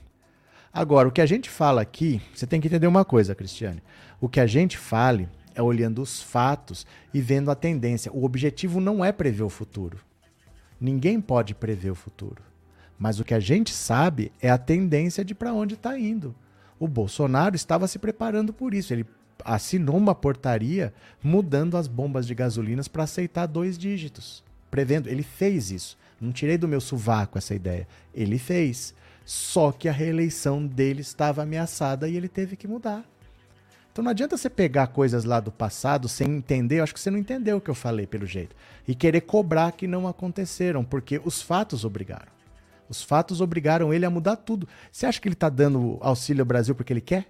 Agora, 0.73 1.09
o 1.09 1.13
que 1.13 1.21
a 1.21 1.27
gente 1.27 1.49
fala 1.49 1.81
aqui, 1.81 2.21
você 2.35 2.47
tem 2.47 2.61
que 2.61 2.67
entender 2.67 2.89
uma 2.89 3.05
coisa, 3.05 3.35
Cristiane. 3.35 3.83
O 4.21 4.29
que 4.29 4.41
a 4.41 4.47
gente 4.47 4.77
fale 4.77 5.29
é 5.57 5.63
olhando 5.63 6.03
os 6.03 6.23
fatos 6.23 6.87
e 7.13 7.21
vendo 7.21 7.51
a 7.51 7.55
tendência. 7.55 8.13
O 8.13 8.25
objetivo 8.25 8.79
não 8.79 9.05
é 9.05 9.11
prever 9.11 9.43
o 9.43 9.49
futuro. 9.49 9.99
Ninguém 10.79 11.21
pode 11.21 11.55
prever 11.55 11.91
o 11.91 11.95
futuro. 11.95 12.43
Mas 12.99 13.19
o 13.19 13.25
que 13.25 13.35
a 13.35 13.41
gente 13.41 13.73
sabe 13.73 14.31
é 14.41 14.51
a 14.51 14.59
tendência 14.59 15.25
de 15.25 15.35
para 15.35 15.53
onde 15.53 15.75
está 15.75 15.99
indo. 15.99 16.35
O 16.79 16.87
Bolsonaro 16.87 17.57
estava 17.57 17.89
se 17.89 17.99
preparando 17.99 18.53
por 18.53 18.75
isso. 18.75 18.93
Ele 18.93 19.07
assinou 19.45 19.97
uma 19.97 20.15
portaria 20.15 20.93
mudando 21.23 21.77
as 21.77 21.89
bombas 21.89 22.27
de 22.27 22.35
gasolinas 22.35 22.87
para 22.87 23.05
aceitar 23.05 23.47
dois 23.47 23.79
dígitos. 23.79 24.45
Prevendo, 24.71 25.09
ele 25.09 25.23
fez 25.23 25.71
isso. 25.71 25.97
Não 26.21 26.33
tirei 26.33 26.59
do 26.59 26.69
meu 26.69 26.81
sovaco 26.81 27.39
essa 27.39 27.55
ideia. 27.55 27.89
Ele 28.15 28.39
fez. 28.39 28.95
Só 29.25 29.73
que 29.73 29.89
a 29.89 29.93
reeleição 29.93 30.67
dele 30.67 31.01
estava 31.01 31.43
ameaçada 31.43 32.09
e 32.09 32.17
ele 32.17 32.29
teve 32.29 32.57
que 32.57 32.69
mudar. 32.69 33.05
Então 33.97 34.05
não 34.05 34.11
adianta 34.11 34.37
você 34.37 34.51
pegar 34.51 34.89
coisas 34.89 35.25
lá 35.25 35.41
do 35.41 35.51
passado 35.51 36.07
sem 36.07 36.31
entender, 36.31 36.81
eu 36.81 36.83
acho 36.83 36.93
que 36.93 37.01
você 37.01 37.11
não 37.11 37.17
entendeu 37.17 37.57
o 37.57 37.61
que 37.63 37.71
eu 37.71 37.75
falei 37.75 38.07
pelo 38.07 38.27
jeito, 38.27 38.55
e 38.87 38.95
querer 38.95 39.23
cobrar 39.23 39.73
que 39.73 39.87
não 39.87 40.07
aconteceram, 40.07 40.85
porque 40.85 41.19
os 41.25 41.41
fatos 41.41 41.83
obrigaram. 41.83 42.31
Os 42.91 43.03
fatos 43.03 43.41
obrigaram 43.41 43.95
ele 43.95 44.05
a 44.05 44.11
mudar 44.11 44.37
tudo. 44.37 44.69
Você 44.93 45.07
acha 45.07 45.19
que 45.19 45.27
ele 45.27 45.33
está 45.33 45.49
dando 45.49 45.97
auxílio 46.03 46.43
ao 46.43 46.47
Brasil 46.47 46.75
porque 46.75 46.93
ele 46.93 47.01
quer? 47.01 47.27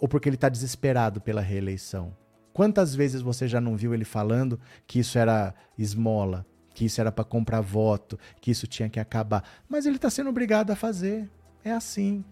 Ou 0.00 0.08
porque 0.08 0.26
ele 0.26 0.36
está 0.36 0.48
desesperado 0.48 1.20
pela 1.20 1.42
reeleição? 1.42 2.16
Quantas 2.54 2.94
vezes 2.94 3.20
você 3.20 3.46
já 3.46 3.60
não 3.60 3.76
viu 3.76 3.92
ele 3.92 4.06
falando 4.06 4.58
que 4.86 5.00
isso 5.00 5.18
era 5.18 5.54
esmola, 5.76 6.46
que 6.72 6.86
isso 6.86 6.98
era 6.98 7.12
para 7.12 7.24
comprar 7.24 7.60
voto, 7.60 8.18
que 8.40 8.50
isso 8.50 8.66
tinha 8.66 8.88
que 8.88 8.98
acabar? 8.98 9.44
Mas 9.68 9.84
ele 9.84 9.96
está 9.96 10.08
sendo 10.08 10.30
obrigado 10.30 10.70
a 10.70 10.74
fazer. 10.74 11.28
É 11.62 11.72
assim. 11.72 12.24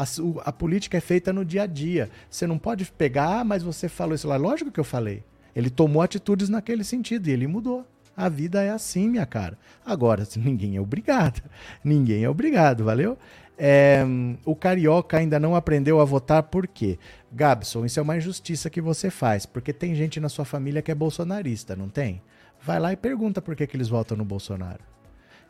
A, 0.00 0.48
a, 0.48 0.52
política 0.52 0.96
é 0.96 1.00
feita 1.00 1.30
no 1.30 1.44
dia 1.44 1.64
a 1.64 1.66
dia. 1.66 2.08
Você 2.30 2.46
não 2.46 2.58
pode 2.58 2.90
pegar, 2.90 3.40
ah, 3.40 3.44
mas 3.44 3.62
você 3.62 3.86
falou 3.86 4.14
isso 4.14 4.26
lá. 4.26 4.36
Lógico 4.36 4.70
que 4.70 4.80
eu 4.80 4.84
falei. 4.84 5.22
Ele 5.54 5.68
tomou 5.68 6.00
atitudes 6.00 6.48
naquele 6.48 6.84
sentido 6.84 7.28
e 7.28 7.32
ele 7.32 7.46
mudou. 7.46 7.86
A 8.16 8.28
vida 8.28 8.62
é 8.62 8.70
assim, 8.70 9.10
minha 9.10 9.26
cara. 9.26 9.58
Agora, 9.84 10.26
ninguém 10.36 10.76
é 10.76 10.80
obrigado. 10.80 11.42
Ninguém 11.84 12.24
é 12.24 12.30
obrigado, 12.30 12.84
valeu? 12.84 13.18
É, 13.58 14.02
o 14.46 14.56
carioca 14.56 15.18
ainda 15.18 15.38
não 15.38 15.54
aprendeu 15.54 16.00
a 16.00 16.04
votar 16.04 16.44
por 16.44 16.66
quê? 16.66 16.98
Gabson, 17.30 17.84
isso 17.84 18.00
é 18.00 18.02
uma 18.02 18.16
injustiça 18.16 18.70
que 18.70 18.80
você 18.80 19.10
faz, 19.10 19.44
porque 19.44 19.70
tem 19.70 19.94
gente 19.94 20.18
na 20.18 20.30
sua 20.30 20.46
família 20.46 20.80
que 20.80 20.90
é 20.90 20.94
bolsonarista, 20.94 21.76
não 21.76 21.90
tem? 21.90 22.22
Vai 22.62 22.80
lá 22.80 22.90
e 22.90 22.96
pergunta 22.96 23.42
por 23.42 23.54
que, 23.54 23.66
que 23.66 23.76
eles 23.76 23.88
votam 23.88 24.16
no 24.16 24.24
Bolsonaro. 24.24 24.80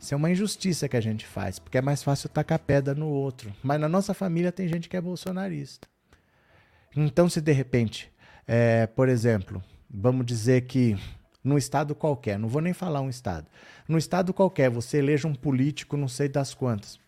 Isso 0.01 0.15
é 0.15 0.17
uma 0.17 0.31
injustiça 0.31 0.89
que 0.89 0.97
a 0.97 1.01
gente 1.01 1.27
faz, 1.27 1.59
porque 1.59 1.77
é 1.77 1.81
mais 1.81 2.01
fácil 2.01 2.27
tacar 2.27 2.57
pedra 2.57 2.95
no 2.95 3.07
outro. 3.07 3.53
Mas 3.61 3.79
na 3.79 3.87
nossa 3.87 4.15
família 4.15 4.51
tem 4.51 4.67
gente 4.67 4.89
que 4.89 4.97
é 4.97 5.01
bolsonarista. 5.01 5.87
Então, 6.95 7.29
se 7.29 7.39
de 7.39 7.51
repente, 7.51 8.11
é, 8.47 8.87
por 8.87 9.07
exemplo, 9.07 9.63
vamos 9.87 10.25
dizer 10.25 10.61
que 10.61 10.97
num 11.43 11.55
estado 11.55 11.93
qualquer, 11.93 12.39
não 12.39 12.49
vou 12.49 12.63
nem 12.63 12.73
falar 12.73 12.99
um 12.99 13.11
estado, 13.11 13.45
num 13.87 13.97
estado 13.97 14.33
qualquer 14.33 14.71
você 14.71 14.97
eleja 14.97 15.27
um 15.27 15.35
político, 15.35 15.95
não 15.95 16.07
sei 16.07 16.27
das 16.27 16.55
quantas. 16.55 16.99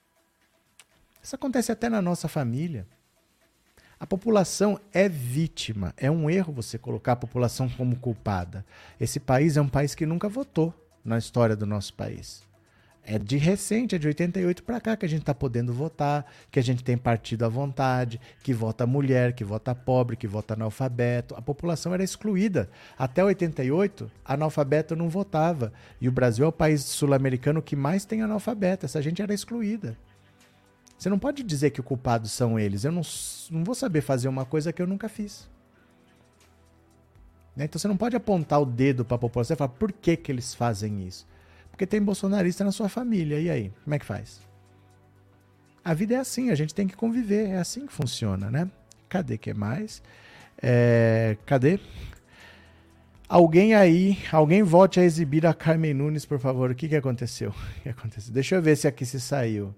Isso 1.22 1.35
acontece 1.35 1.72
até 1.72 1.89
na 1.89 2.01
nossa 2.01 2.27
família. 2.27 2.85
A 3.99 4.05
população 4.05 4.80
é 4.93 5.09
vítima. 5.09 5.95
É 5.97 6.11
um 6.11 6.30
erro 6.30 6.53
você 6.53 6.77
colocar 6.77 7.13
a 7.13 7.15
população 7.15 7.67
como 7.69 7.95
culpada. 7.95 8.63
Esse 8.99 9.19
país 9.19 9.57
é 9.57 9.61
um 9.61 9.69
país 9.69 9.95
que 9.95 10.05
nunca 10.05 10.30
votou 10.30 10.72
na 11.03 11.17
história 11.17 11.55
do 11.55 11.65
nosso 11.65 11.93
país. 11.95 12.43
É 13.06 13.19
de 13.19 13.35
recente, 13.35 13.95
é 13.95 13.98
de 13.98 14.07
88 14.07 14.64
para 14.64 14.80
cá 14.80 14.95
que 14.95 15.06
a 15.06 15.09
gente 15.09 15.22
está 15.22 15.33
podendo 15.33 15.73
votar, 15.73 16.25
que 16.49 16.57
a 16.57 16.64
gente 16.64 16.83
tem 16.83 16.98
partido 16.98 17.43
à 17.43 17.49
vontade, 17.49 18.19
que 18.41 18.53
vota 18.53 18.88
mulher, 18.88 19.33
que 19.33 19.43
vota 19.43 19.75
pobre, 19.75 20.15
que 20.15 20.25
vota 20.25 20.53
analfabeto. 20.53 21.35
A 21.35 21.41
população 21.41 21.93
era 21.93 22.01
excluída. 22.01 22.69
Até 22.98 23.22
88, 23.22 24.09
analfabeto 24.23 24.95
não 24.95 25.09
votava. 25.09 25.73
E 25.99 26.07
o 26.07 26.11
Brasil 26.14 26.45
é 26.45 26.48
o 26.48 26.51
país 26.51 26.82
sul-americano 26.82 27.61
que 27.61 27.75
mais 27.75 28.06
tem 28.06 28.22
analfabeto. 28.22 28.85
Essa 28.85 29.01
gente 29.01 29.22
era 29.22 29.33
excluída. 29.33 29.98
Você 30.98 31.09
não 31.09 31.19
pode 31.19 31.43
dizer 31.43 31.72
que 31.72 31.82
o 31.82 31.83
culpado 31.83 32.30
são 32.30 32.57
eles. 32.57 32.85
Eu 32.85 32.91
não, 32.93 33.01
não 33.51 33.65
vou 33.65 33.75
saber 33.75 33.99
fazer 33.99 34.30
uma 34.30 34.45
coisa 34.45 34.72
que 34.72 34.82
eu 34.82 34.88
nunca 34.88 35.09
fiz. 35.09 35.49
Né? 37.53 37.65
Então 37.65 37.77
você 37.77 37.90
não 37.90 37.98
pode 37.98 38.15
apontar 38.15 38.61
o 38.61 38.65
dedo 38.65 39.03
para 39.03 39.15
a 39.15 39.19
população 39.19 39.56
e 39.56 39.57
falar 39.57 39.69
por 39.69 39.91
que, 39.91 40.15
que 40.15 40.32
eles 40.32 40.56
fazem 40.56 41.06
isso. 41.06 41.27
Porque 41.73 41.87
tem 41.87 41.99
bolsonarista 41.99 42.63
na 42.63 42.71
sua 42.71 42.87
família. 42.87 43.39
E 43.39 43.49
aí? 43.49 43.73
Como 43.83 43.95
é 43.95 43.97
que 43.97 44.05
faz? 44.05 44.39
A 45.83 45.91
vida 45.95 46.13
é 46.13 46.17
assim, 46.17 46.51
a 46.51 46.55
gente 46.55 46.71
tem 46.71 46.87
que 46.87 46.95
conviver. 46.95 47.49
É 47.49 47.57
assim 47.57 47.87
que 47.87 47.91
funciona, 47.91 48.51
né? 48.51 48.69
Cadê 49.09 49.39
que 49.39 49.55
mais? 49.55 50.03
É, 50.61 51.35
cadê? 51.47 51.79
Alguém 53.27 53.73
aí, 53.73 54.19
alguém 54.31 54.61
volte 54.61 54.99
a 54.99 55.03
exibir 55.03 55.47
a 55.47 55.53
Carmen 55.53 55.95
Nunes, 55.95 56.27
por 56.27 56.37
favor. 56.37 56.69
O 56.69 56.75
que, 56.75 56.87
que 56.87 56.95
aconteceu? 56.95 57.49
O 57.79 57.81
que 57.81 57.89
aconteceu? 57.89 58.31
Deixa 58.31 58.53
eu 58.53 58.61
ver 58.61 58.77
se 58.77 58.87
aqui 58.87 59.03
se 59.03 59.19
saiu. 59.19 59.73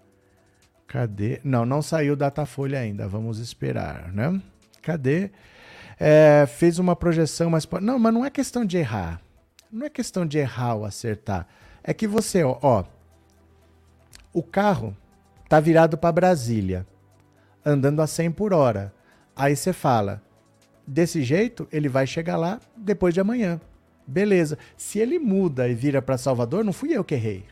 Cadê? 0.86 1.40
Não, 1.46 1.66
não 1.66 1.82
saiu 1.82 2.14
Datafolha 2.18 2.78
ainda. 2.78 3.08
Vamos 3.08 3.40
esperar, 3.40 4.12
né? 4.12 4.42
Cadê? 4.82 5.32
É, 5.98 6.46
fez 6.46 6.78
uma 6.78 6.94
projeção, 6.94 7.50
mas 7.50 7.66
não, 7.82 7.98
mas 7.98 8.14
não 8.14 8.26
é 8.26 8.30
questão 8.30 8.66
de 8.66 8.76
errar. 8.76 9.22
Não 9.72 9.86
é 9.86 9.90
questão 9.90 10.26
de 10.26 10.38
errar 10.38 10.76
ou 10.76 10.84
acertar. 10.84 11.48
É 11.86 11.94
que 11.94 12.08
você, 12.08 12.44
ó, 12.44 12.58
ó 12.62 12.84
o 14.34 14.44
carro 14.44 14.98
tá 15.48 15.60
virado 15.60 15.98
para 15.98 16.12
Brasília, 16.12 16.86
andando 17.64 18.02
a 18.02 18.08
100 18.08 18.32
por 18.32 18.52
hora. 18.52 18.94
Aí 19.36 19.56
você 19.56 19.72
fala, 19.72 20.22
desse 20.86 21.24
jeito 21.24 21.68
ele 21.72 21.88
vai 21.88 22.06
chegar 22.08 22.36
lá 22.36 22.60
depois 22.76 23.14
de 23.14 23.22
amanhã. 23.22 23.62
Beleza. 24.06 24.58
Se 24.76 25.00
ele 25.00 25.20
muda 25.20 25.70
e 25.70 25.74
vira 25.74 26.02
para 26.02 26.18
Salvador, 26.18 26.66
não 26.66 26.74
fui 26.74 26.92
eu 26.92 27.04
que 27.04 27.16
errei. 27.16 27.46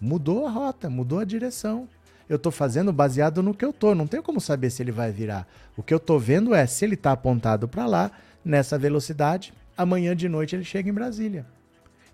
Mudou 0.00 0.46
a 0.46 0.50
rota, 0.50 0.90
mudou 0.90 1.18
a 1.18 1.24
direção 1.24 1.88
eu 2.30 2.36
estou 2.36 2.52
fazendo 2.52 2.92
baseado 2.92 3.42
no 3.42 3.52
que 3.52 3.64
eu 3.64 3.70
estou. 3.70 3.92
Não 3.92 4.06
tenho 4.06 4.22
como 4.22 4.40
saber 4.40 4.70
se 4.70 4.80
ele 4.80 4.92
vai 4.92 5.10
virar. 5.10 5.48
O 5.76 5.82
que 5.82 5.92
eu 5.92 5.96
estou 5.96 6.16
vendo 6.16 6.54
é 6.54 6.64
se 6.64 6.84
ele 6.84 6.94
está 6.94 7.10
apontado 7.10 7.66
para 7.66 7.86
lá, 7.86 8.12
nessa 8.44 8.78
velocidade, 8.78 9.52
amanhã 9.76 10.14
de 10.14 10.28
noite 10.28 10.54
ele 10.54 10.62
chega 10.62 10.88
em 10.88 10.92
Brasília. 10.92 11.44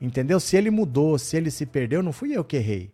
Entendeu? 0.01 0.39
Se 0.39 0.57
ele 0.57 0.71
mudou, 0.71 1.19
se 1.19 1.37
ele 1.37 1.51
se 1.51 1.65
perdeu, 1.67 2.03
não 2.03 2.13
fui 2.13 2.37
eu 2.37 2.45
que 2.45 2.57
errei. 2.57 2.91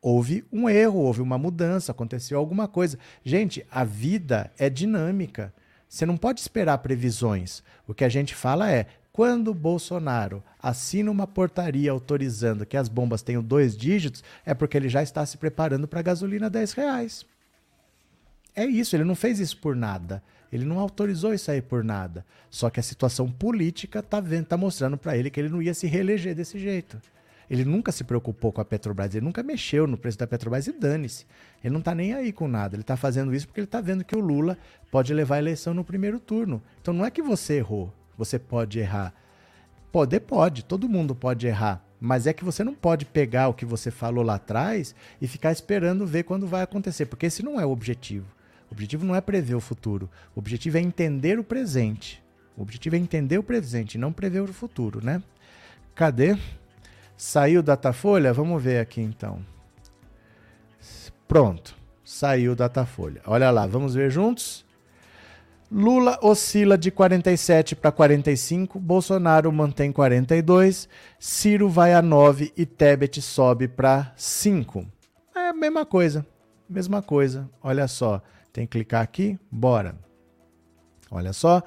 Houve 0.00 0.44
um 0.52 0.68
erro, 0.68 0.98
houve 0.98 1.22
uma 1.22 1.38
mudança, 1.38 1.92
aconteceu 1.92 2.38
alguma 2.38 2.68
coisa. 2.68 2.98
Gente, 3.24 3.66
a 3.70 3.84
vida 3.84 4.52
é 4.58 4.68
dinâmica. 4.68 5.52
Você 5.88 6.04
não 6.04 6.16
pode 6.16 6.40
esperar 6.40 6.78
previsões. 6.78 7.62
O 7.86 7.94
que 7.94 8.04
a 8.04 8.08
gente 8.08 8.34
fala 8.34 8.70
é: 8.70 8.86
quando 9.12 9.54
Bolsonaro 9.54 10.42
assina 10.60 11.10
uma 11.10 11.26
portaria 11.26 11.90
autorizando 11.90 12.66
que 12.66 12.76
as 12.76 12.88
bombas 12.88 13.22
tenham 13.22 13.42
dois 13.42 13.76
dígitos, 13.76 14.24
é 14.44 14.52
porque 14.52 14.76
ele 14.76 14.88
já 14.88 15.02
está 15.02 15.24
se 15.24 15.38
preparando 15.38 15.86
para 15.86 16.00
a 16.00 16.02
gasolina 16.02 16.50
10 16.50 16.72
reais. 16.72 17.24
É 18.56 18.64
isso, 18.64 18.94
ele 18.94 19.04
não 19.04 19.14
fez 19.14 19.38
isso 19.40 19.56
por 19.56 19.74
nada. 19.76 20.22
Ele 20.52 20.64
não 20.64 20.78
autorizou 20.78 21.34
isso 21.34 21.50
aí 21.50 21.60
por 21.60 21.82
nada. 21.82 22.24
Só 22.50 22.70
que 22.70 22.78
a 22.78 22.82
situação 22.82 23.30
política 23.30 23.98
está 23.98 24.22
tá 24.48 24.56
mostrando 24.56 24.96
para 24.96 25.16
ele 25.16 25.30
que 25.30 25.40
ele 25.40 25.48
não 25.48 25.60
ia 25.60 25.74
se 25.74 25.86
reeleger 25.86 26.34
desse 26.34 26.58
jeito. 26.58 27.00
Ele 27.48 27.64
nunca 27.64 27.92
se 27.92 28.04
preocupou 28.04 28.52
com 28.52 28.60
a 28.60 28.64
Petrobras, 28.64 29.14
ele 29.14 29.24
nunca 29.24 29.42
mexeu 29.42 29.86
no 29.86 29.98
preço 29.98 30.18
da 30.18 30.26
Petrobras 30.26 30.66
e 30.66 30.72
dane-se. 30.72 31.26
Ele 31.62 31.72
não 31.72 31.80
está 31.80 31.94
nem 31.94 32.14
aí 32.14 32.32
com 32.32 32.48
nada. 32.48 32.74
Ele 32.74 32.82
está 32.82 32.96
fazendo 32.96 33.34
isso 33.34 33.46
porque 33.46 33.60
ele 33.60 33.66
está 33.66 33.80
vendo 33.80 34.04
que 34.04 34.16
o 34.16 34.20
Lula 34.20 34.56
pode 34.90 35.12
levar 35.12 35.36
a 35.36 35.38
eleição 35.38 35.74
no 35.74 35.84
primeiro 35.84 36.18
turno. 36.18 36.62
Então 36.80 36.94
não 36.94 37.04
é 37.04 37.10
que 37.10 37.22
você 37.22 37.54
errou. 37.54 37.92
Você 38.16 38.38
pode 38.38 38.78
errar. 38.78 39.12
Poder 39.92 40.20
pode, 40.20 40.64
todo 40.64 40.88
mundo 40.88 41.14
pode 41.14 41.46
errar. 41.46 41.84
Mas 42.00 42.26
é 42.26 42.32
que 42.32 42.44
você 42.44 42.62
não 42.64 42.74
pode 42.74 43.04
pegar 43.04 43.48
o 43.48 43.54
que 43.54 43.64
você 43.64 43.90
falou 43.90 44.24
lá 44.24 44.34
atrás 44.34 44.94
e 45.20 45.26
ficar 45.26 45.52
esperando 45.52 46.06
ver 46.06 46.24
quando 46.24 46.46
vai 46.46 46.62
acontecer, 46.62 47.06
porque 47.06 47.26
esse 47.26 47.42
não 47.42 47.60
é 47.60 47.64
o 47.64 47.70
objetivo. 47.70 48.26
O 48.74 48.76
objetivo 48.76 49.06
não 49.06 49.14
é 49.14 49.20
prever 49.20 49.54
o 49.54 49.60
futuro. 49.60 50.10
O 50.34 50.40
objetivo 50.40 50.78
é 50.78 50.80
entender 50.80 51.38
o 51.38 51.44
presente. 51.44 52.20
O 52.56 52.62
objetivo 52.62 52.96
é 52.96 52.98
entender 52.98 53.38
o 53.38 53.42
presente, 53.42 53.96
não 53.96 54.12
prever 54.12 54.42
o 54.42 54.52
futuro, 54.52 55.00
né? 55.00 55.22
Cadê? 55.94 56.36
Saiu 57.16 57.62
Datafolha? 57.62 58.32
Vamos 58.32 58.60
ver 58.60 58.80
aqui 58.80 59.00
então. 59.00 59.38
Pronto. 61.28 61.76
Saiu 62.04 62.56
Datafolha. 62.56 63.22
Olha 63.26 63.48
lá, 63.48 63.64
vamos 63.64 63.94
ver 63.94 64.10
juntos? 64.10 64.66
Lula 65.70 66.18
oscila 66.20 66.76
de 66.76 66.90
47 66.90 67.76
para 67.76 67.92
45, 67.92 68.80
Bolsonaro 68.80 69.52
mantém 69.52 69.92
42, 69.92 70.88
Ciro 71.18 71.68
vai 71.68 71.94
a 71.94 72.02
9 72.02 72.52
e 72.56 72.66
Tebet 72.66 73.22
sobe 73.22 73.68
para 73.68 74.12
5. 74.16 74.84
É 75.34 75.48
a 75.48 75.52
mesma 75.52 75.86
coisa, 75.86 76.26
mesma 76.68 77.00
coisa. 77.00 77.48
Olha 77.62 77.88
só, 77.88 78.20
tem 78.54 78.64
que 78.66 78.78
clicar 78.78 79.02
aqui, 79.02 79.38
bora. 79.50 79.96
Olha 81.10 81.32
só, 81.32 81.62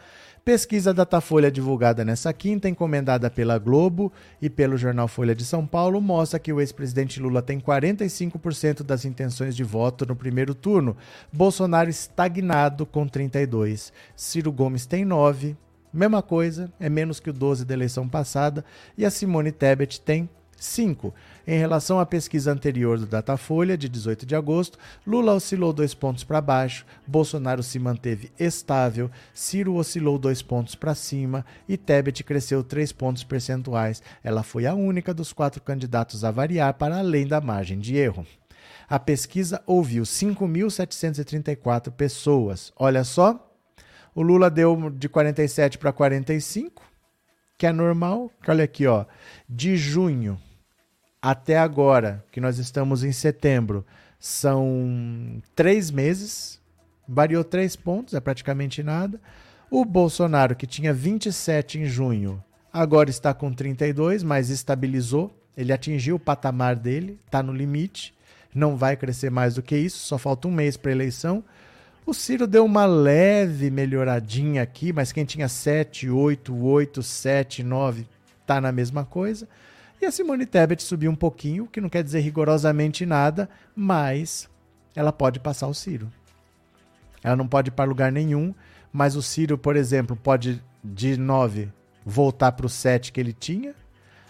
Pesquisa 0.48 0.93
Datafolha 0.93 1.51
divulgada 1.51 2.06
nessa 2.06 2.32
quinta, 2.32 2.69
encomendada 2.69 3.30
pela 3.30 3.57
Globo 3.57 4.14
e 4.41 4.49
pelo 4.49 4.77
jornal 4.77 5.09
Folha 5.09 5.35
de 5.35 5.43
São 5.43 5.67
Paulo, 5.67 5.99
mostra 5.99 6.40
que 6.40 6.53
o 6.53 6.61
ex-presidente 6.61 7.19
Lula 7.19 7.41
tem 7.41 7.59
45% 7.59 8.82
das 8.82 9.03
intenções 9.03 9.57
de 9.57 9.66
voto 9.66 10.06
no 10.06 10.16
primeiro 10.16 10.56
turno. 10.56 10.95
Bolsonaro 11.33 11.90
estagnado 11.90 12.85
com 12.85 13.06
32. 13.06 13.91
Ciro 14.16 14.49
Gomes 14.49 14.85
tem 14.85 15.03
9. 15.03 15.57
Mesma 15.91 16.22
coisa, 16.22 16.72
é 16.80 16.88
menos 16.88 17.19
que 17.19 17.30
o 17.30 17.33
12 17.33 17.66
da 17.66 17.74
eleição 17.74 18.07
passada. 18.07 18.64
E 18.98 19.06
a 19.06 19.11
Simone 19.11 19.51
Tebet 19.51 19.99
tem 19.99 20.30
5. 20.58 21.14
Em 21.45 21.58
relação 21.58 22.00
à 22.00 22.06
pesquisa 22.06 22.52
anterior 22.52 22.98
do 23.00 23.06
Datafolha, 23.06 23.77
de 23.77 23.88
18 23.88 24.26
de 24.26 24.36
agosto, 24.36 24.77
Lula 25.06 25.34
oscilou 25.34 25.72
dois 25.72 25.94
pontos 25.94 26.24
para 26.24 26.42
baixo, 26.42 26.86
Bolsonaro 27.06 27.64
se 27.64 27.80
manteve 27.80 28.32
estável, 28.40 29.10
Ciro 29.34 29.76
oscilou 29.76 30.18
dois 30.18 30.42
pontos 30.42 30.76
para 30.76 30.95
cima 30.95 31.45
e 31.69 31.77
Tebet 31.77 32.24
cresceu 32.24 32.64
três 32.64 32.92
pontos 32.92 33.24
percentuais. 33.24 34.02
Ela 34.24 34.44
foi 34.44 34.66
a 34.66 34.74
única 34.74 35.14
dos 35.14 35.32
quatro 35.32 35.61
candidatos 35.61 36.24
a 36.24 36.32
variar 36.32 36.74
para 36.74 36.98
além 36.98 37.27
da 37.27 37.40
margem 37.40 37.80
de 37.80 37.95
erro. 37.95 38.26
A 38.90 38.98
pesquisa 38.98 39.61
ouviu 39.66 40.03
5.734 40.03 41.92
pessoas. 41.92 42.72
Olha 42.77 43.03
só, 43.03 43.53
o 44.16 44.22
Lula 44.22 44.50
deu 44.50 44.90
de 44.90 45.08
47 45.08 45.77
para 45.77 45.92
45, 45.92 46.84
que 47.58 47.68
é 47.68 47.72
normal. 47.72 48.32
Olha 48.48 48.64
aqui, 48.64 48.88
ó, 48.88 49.06
de 49.48 49.76
junho 49.77 50.40
até 51.31 51.57
agora, 51.57 52.23
que 52.31 52.39
nós 52.39 52.57
estamos 52.57 53.03
em 53.03 53.11
setembro, 53.11 53.85
são 54.17 55.41
três 55.53 55.91
meses, 55.91 56.57
variou 57.06 57.43
três 57.43 57.75
pontos, 57.75 58.14
é 58.14 58.19
praticamente 58.22 58.81
nada. 58.81 59.19
O 59.69 59.83
Bolsonaro, 59.83 60.56
que 60.56 60.65
tinha 60.65 60.93
27 60.93 61.80
em 61.80 61.85
junho, 61.85 62.41
agora 62.72 63.09
está 63.09 63.33
com 63.33 63.51
32, 63.51 64.23
mas 64.23 64.49
estabilizou. 64.49 65.38
Ele 65.57 65.73
atingiu 65.73 66.15
o 66.15 66.19
patamar 66.19 66.77
dele, 66.77 67.19
está 67.25 67.43
no 67.43 67.51
limite, 67.51 68.15
não 68.56 68.77
vai 68.77 68.95
crescer 68.95 69.30
mais 69.30 69.56
do 69.56 69.61
que 69.61 69.75
isso, 69.75 69.97
só 69.97 70.17
falta 70.17 70.47
um 70.47 70.51
mês 70.51 70.77
para 70.77 70.91
a 70.91 70.95
eleição. 70.95 71.43
O 72.06 72.14
Ciro 72.14 72.47
deu 72.47 72.64
uma 72.64 72.85
leve 72.85 73.69
melhoradinha 73.69 74.61
aqui, 74.61 74.93
mas 74.93 75.11
quem 75.11 75.25
tinha 75.25 75.49
7, 75.49 76.09
8, 76.09 76.56
8, 76.56 77.03
7, 77.03 77.64
9 77.64 78.07
está 78.43 78.61
na 78.61 78.72
mesma 78.72 79.03
coisa. 79.03 79.45
E 80.01 80.06
a 80.06 80.11
Simone 80.11 80.45
Tebet 80.45 80.84
subiu 80.84 81.09
um 81.09 81.16
pouquinho, 81.16 81.67
que 81.67 81.82
não 81.82 81.90
quer 81.90 82.03
dizer 82.03 82.19
rigorosamente 82.19 83.06
nada, 83.06 83.50
mas 83.76 84.50
ela 84.95 85.11
pode 85.11 85.40
passar 85.40 85.67
o 85.67 85.74
Ciro. 85.74 86.11
Ela 87.24 87.35
não 87.35 87.48
pode 87.48 87.69
ir 87.69 87.72
para 87.72 87.90
lugar 87.90 88.11
nenhum, 88.11 88.53
mas 88.92 89.16
o 89.16 89.22
Ciro, 89.22 89.58
por 89.58 89.76
exemplo, 89.76 90.16
pode 90.16 90.64
de 90.84 91.17
9 91.17 91.69
voltar 92.06 92.51
para 92.51 92.66
o 92.66 92.69
7 92.69 93.11
que 93.11 93.19
ele 93.19 93.34
tinha. 93.34 93.76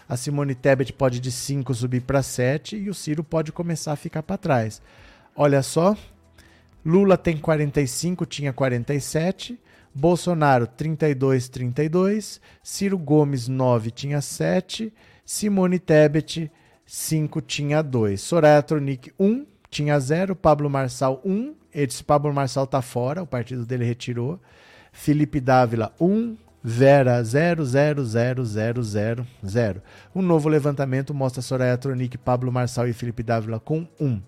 A 0.08 0.16
Simone 0.16 0.54
Tebet 0.54 0.92
pode 0.92 1.20
de 1.20 1.30
5 1.30 1.74
subir 1.74 2.00
para 2.00 2.22
7 2.22 2.76
e 2.76 2.88
o 2.88 2.94
Ciro 2.94 3.22
pode 3.22 3.52
começar 3.52 3.92
a 3.92 3.96
ficar 3.96 4.22
para 4.22 4.38
trás. 4.38 4.80
Olha 5.36 5.62
só, 5.62 5.94
Lula 6.84 7.18
tem 7.18 7.36
45, 7.36 8.24
tinha 8.24 8.52
47. 8.52 9.58
Bolsonaro 9.94 10.66
32, 10.66 11.48
32. 11.48 12.40
Ciro 12.62 12.96
Gomes 12.96 13.48
9, 13.48 13.90
tinha 13.90 14.20
7. 14.20 14.92
Simone 15.30 15.78
Tebet, 15.78 16.50
5 16.86 17.42
tinha 17.42 17.82
2. 17.82 18.18
Soraya 18.18 18.62
Tronic, 18.62 19.12
1 19.18 19.26
um, 19.26 19.46
tinha 19.68 20.00
0. 20.00 20.34
Pablo 20.34 20.70
Marçal, 20.70 21.20
1. 21.22 21.30
Um. 21.30 21.54
Esse 21.70 22.02
Pablo 22.02 22.32
Marçal 22.32 22.66
tá 22.66 22.80
fora, 22.80 23.22
o 23.22 23.26
partido 23.26 23.66
dele 23.66 23.84
retirou. 23.84 24.40
Felipe 24.90 25.38
Dávila, 25.38 25.92
1. 26.00 26.06
Um. 26.06 26.34
Vera 26.64 27.22
00000. 27.22 28.06
Um 30.14 30.22
novo 30.22 30.48
levantamento 30.48 31.12
mostra 31.12 31.42
Soraya 31.42 31.76
Tronic, 31.76 32.16
Pablo 32.16 32.50
Marçal 32.50 32.88
e 32.88 32.94
Felipe 32.94 33.22
Dávila 33.22 33.60
com 33.60 33.86
1. 34.00 34.22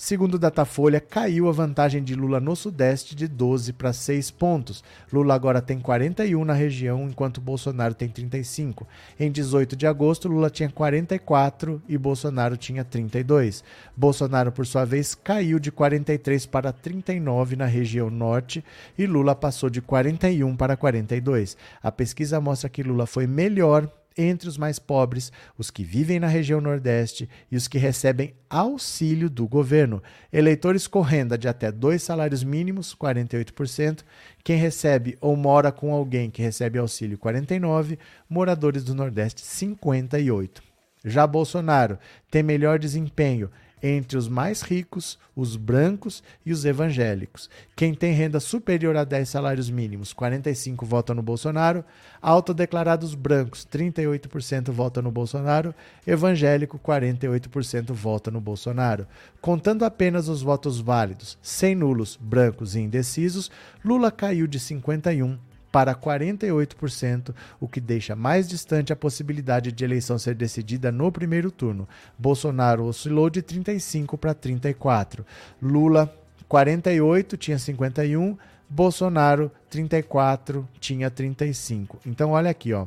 Segundo 0.00 0.36
o 0.36 0.38
Datafolha, 0.38 0.98
caiu 0.98 1.46
a 1.46 1.52
vantagem 1.52 2.02
de 2.02 2.14
Lula 2.14 2.40
no 2.40 2.56
Sudeste 2.56 3.14
de 3.14 3.28
12 3.28 3.74
para 3.74 3.92
6 3.92 4.30
pontos. 4.30 4.82
Lula 5.12 5.34
agora 5.34 5.60
tem 5.60 5.78
41 5.78 6.42
na 6.42 6.54
região, 6.54 7.06
enquanto 7.06 7.38
Bolsonaro 7.38 7.92
tem 7.92 8.08
35. 8.08 8.88
Em 9.18 9.30
18 9.30 9.76
de 9.76 9.86
agosto, 9.86 10.26
Lula 10.26 10.48
tinha 10.48 10.70
44 10.70 11.82
e 11.86 11.98
Bolsonaro 11.98 12.56
tinha 12.56 12.82
32. 12.82 13.62
Bolsonaro, 13.94 14.50
por 14.50 14.66
sua 14.66 14.86
vez, 14.86 15.14
caiu 15.14 15.58
de 15.58 15.70
43 15.70 16.46
para 16.46 16.72
39 16.72 17.54
na 17.54 17.66
região 17.66 18.08
norte 18.08 18.64
e 18.96 19.04
Lula 19.04 19.34
passou 19.34 19.68
de 19.68 19.82
41 19.82 20.56
para 20.56 20.78
42. 20.78 21.58
A 21.82 21.92
pesquisa 21.92 22.40
mostra 22.40 22.70
que 22.70 22.82
Lula 22.82 23.04
foi 23.04 23.26
melhor 23.26 23.86
entre 24.16 24.48
os 24.48 24.58
mais 24.58 24.78
pobres, 24.78 25.32
os 25.56 25.70
que 25.70 25.82
vivem 25.82 26.20
na 26.20 26.26
região 26.26 26.60
Nordeste 26.60 27.28
e 27.50 27.56
os 27.56 27.68
que 27.68 27.78
recebem 27.78 28.34
auxílio 28.48 29.30
do 29.30 29.46
governo. 29.46 30.02
Eleitores 30.32 30.86
com 30.86 31.00
renda 31.00 31.38
de 31.38 31.48
até 31.48 31.70
dois 31.70 32.02
salários 32.02 32.44
mínimos, 32.44 32.94
48%. 32.94 34.04
Quem 34.42 34.56
recebe 34.56 35.16
ou 35.20 35.36
mora 35.36 35.70
com 35.70 35.94
alguém 35.94 36.30
que 36.30 36.42
recebe 36.42 36.78
auxílio, 36.78 37.18
49%. 37.18 37.98
Moradores 38.28 38.84
do 38.84 38.94
Nordeste, 38.94 39.42
58%. 39.42 40.62
Já 41.04 41.26
Bolsonaro 41.26 41.98
tem 42.30 42.42
melhor 42.42 42.78
desempenho 42.78 43.50
entre 43.82 44.16
os 44.16 44.28
mais 44.28 44.62
ricos, 44.62 45.18
os 45.34 45.56
brancos 45.56 46.22
e 46.44 46.52
os 46.52 46.64
evangélicos. 46.64 47.48
Quem 47.74 47.94
tem 47.94 48.12
renda 48.12 48.40
superior 48.40 48.96
a 48.96 49.04
10 49.04 49.28
salários 49.28 49.70
mínimos, 49.70 50.12
45 50.12 50.84
vota 50.84 51.14
no 51.14 51.22
Bolsonaro, 51.22 51.84
autodeclarados 52.20 53.14
brancos, 53.14 53.66
38% 53.70 54.70
vota 54.70 55.00
no 55.00 55.10
Bolsonaro, 55.10 55.74
evangélico, 56.06 56.78
48% 56.78 57.92
vota 57.92 58.30
no 58.30 58.40
Bolsonaro. 58.40 59.06
Contando 59.40 59.84
apenas 59.84 60.28
os 60.28 60.42
votos 60.42 60.80
válidos, 60.80 61.38
sem 61.42 61.74
nulos, 61.74 62.18
brancos 62.20 62.74
e 62.74 62.80
indecisos, 62.80 63.50
Lula 63.84 64.10
caiu 64.10 64.46
de 64.46 64.58
51 64.58 65.38
para 65.70 65.94
48%, 65.94 67.34
o 67.60 67.68
que 67.68 67.80
deixa 67.80 68.16
mais 68.16 68.48
distante 68.48 68.92
a 68.92 68.96
possibilidade 68.96 69.70
de 69.70 69.84
eleição 69.84 70.18
ser 70.18 70.34
decidida 70.34 70.90
no 70.90 71.10
primeiro 71.12 71.50
turno. 71.50 71.88
Bolsonaro 72.18 72.84
oscilou 72.84 73.30
de 73.30 73.42
35 73.42 74.18
para 74.18 74.34
34. 74.34 75.24
Lula 75.62 76.12
48 76.48 77.36
tinha 77.36 77.58
51, 77.58 78.36
Bolsonaro 78.68 79.50
34 79.68 80.68
tinha 80.80 81.10
35. 81.10 81.98
Então 82.04 82.30
olha 82.30 82.50
aqui, 82.50 82.72
ó. 82.72 82.86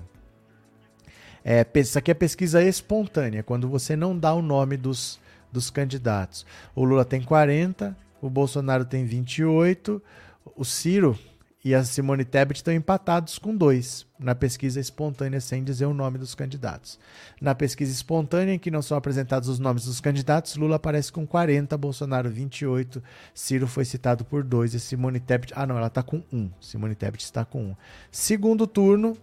É, 1.46 1.66
isso 1.76 1.98
aqui 1.98 2.12
é 2.12 2.14
pesquisa 2.14 2.64
espontânea, 2.64 3.44
quando 3.44 3.68
você 3.68 3.96
não 3.96 4.18
dá 4.18 4.34
o 4.34 4.42
nome 4.42 4.78
dos, 4.78 5.20
dos 5.52 5.70
candidatos. 5.70 6.46
O 6.74 6.86
Lula 6.86 7.04
tem 7.04 7.22
40, 7.22 7.96
o 8.22 8.30
Bolsonaro 8.30 8.86
tem 8.86 9.06
28, 9.06 10.02
o 10.56 10.64
Ciro 10.64 11.18
e 11.64 11.74
a 11.74 11.84
Simone 11.84 12.26
Tebet 12.26 12.60
estão 12.60 12.74
empatados 12.74 13.40
com 13.40 13.56
dois 13.56 14.06
na 14.20 14.36
pesquisa 14.36 14.82
espontânea, 14.82 15.40
sem 15.40 15.64
dizer 15.64 15.86
o 15.86 15.94
nome 15.94 16.18
dos 16.18 16.36
candidatos. 16.36 17.00
Na 17.40 17.56
pesquisa 17.56 17.92
espontânea, 17.92 18.54
em 18.54 18.60
que 18.60 18.70
não 18.70 18.82
são 18.82 18.98
apresentados 18.98 19.48
os 19.48 19.60
nomes 19.60 19.86
dos 19.86 20.02
candidatos, 20.02 20.58
Lula 20.58 20.76
aparece 20.76 21.12
com 21.12 21.26
40, 21.26 21.78
Bolsonaro 21.78 22.30
28, 22.30 23.02
Ciro 23.34 23.66
foi 23.66 23.86
citado 23.86 24.26
por 24.26 24.44
dois 24.44 24.74
e 24.74 24.80
Simone 24.80 25.22
Tebet. 25.22 25.54
Ah, 25.56 25.66
não, 25.66 25.78
ela 25.78 25.88
está 25.88 26.04
com 26.04 26.22
um. 26.34 26.50
Simone 26.60 26.96
Tebet 26.96 27.24
está 27.24 27.46
com 27.46 27.64
um. 27.64 27.76
Segundo 28.12 28.68
turno, 28.68 29.18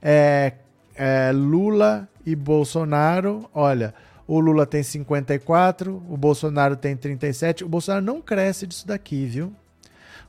é, 0.00 0.54
é 0.94 1.32
Lula 1.32 2.08
e 2.24 2.36
Bolsonaro. 2.36 3.50
Olha. 3.52 3.92
O 4.28 4.38
Lula 4.38 4.64
tem 4.64 4.80
54, 4.80 6.04
o 6.08 6.16
Bolsonaro 6.16 6.76
tem 6.76 6.96
37. 6.96 7.64
O 7.64 7.68
Bolsonaro 7.68 8.04
não 8.04 8.22
cresce 8.22 8.64
disso 8.64 8.86
daqui, 8.86 9.26
viu? 9.26 9.52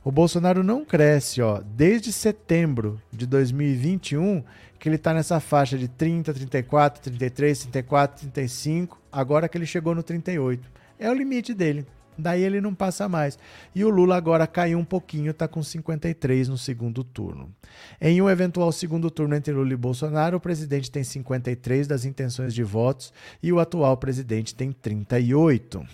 O 0.04 0.10
Bolsonaro 0.10 0.64
não 0.64 0.84
cresce, 0.84 1.40
ó, 1.40 1.60
desde 1.64 2.12
setembro 2.12 3.00
de 3.12 3.24
2021, 3.24 4.42
que 4.76 4.88
ele 4.88 4.96
está 4.96 5.14
nessa 5.14 5.38
faixa 5.38 5.78
de 5.78 5.86
30, 5.86 6.34
34, 6.34 7.02
33, 7.02 7.60
34, 7.60 8.20
35, 8.22 9.00
agora 9.12 9.48
que 9.48 9.56
ele 9.56 9.64
chegou 9.64 9.94
no 9.94 10.02
38. 10.02 10.68
É 10.98 11.08
o 11.08 11.14
limite 11.14 11.54
dele. 11.54 11.86
Daí 12.18 12.42
ele 12.42 12.60
não 12.60 12.74
passa 12.74 13.08
mais. 13.08 13.38
E 13.72 13.84
o 13.84 13.88
Lula 13.88 14.16
agora 14.16 14.44
caiu 14.46 14.76
um 14.76 14.84
pouquinho, 14.84 15.30
está 15.30 15.46
com 15.46 15.62
53 15.62 16.48
no 16.48 16.58
segundo 16.58 17.04
turno. 17.04 17.48
Em 18.00 18.20
um 18.20 18.28
eventual 18.28 18.72
segundo 18.72 19.08
turno 19.08 19.36
entre 19.36 19.52
Lula 19.52 19.72
e 19.72 19.76
Bolsonaro, 19.76 20.36
o 20.36 20.40
presidente 20.40 20.90
tem 20.90 21.04
53 21.04 21.86
das 21.86 22.04
intenções 22.04 22.52
de 22.52 22.64
votos 22.64 23.12
e 23.40 23.52
o 23.52 23.60
atual 23.60 23.96
presidente 23.96 24.52
tem 24.52 24.72
38. 24.72 25.86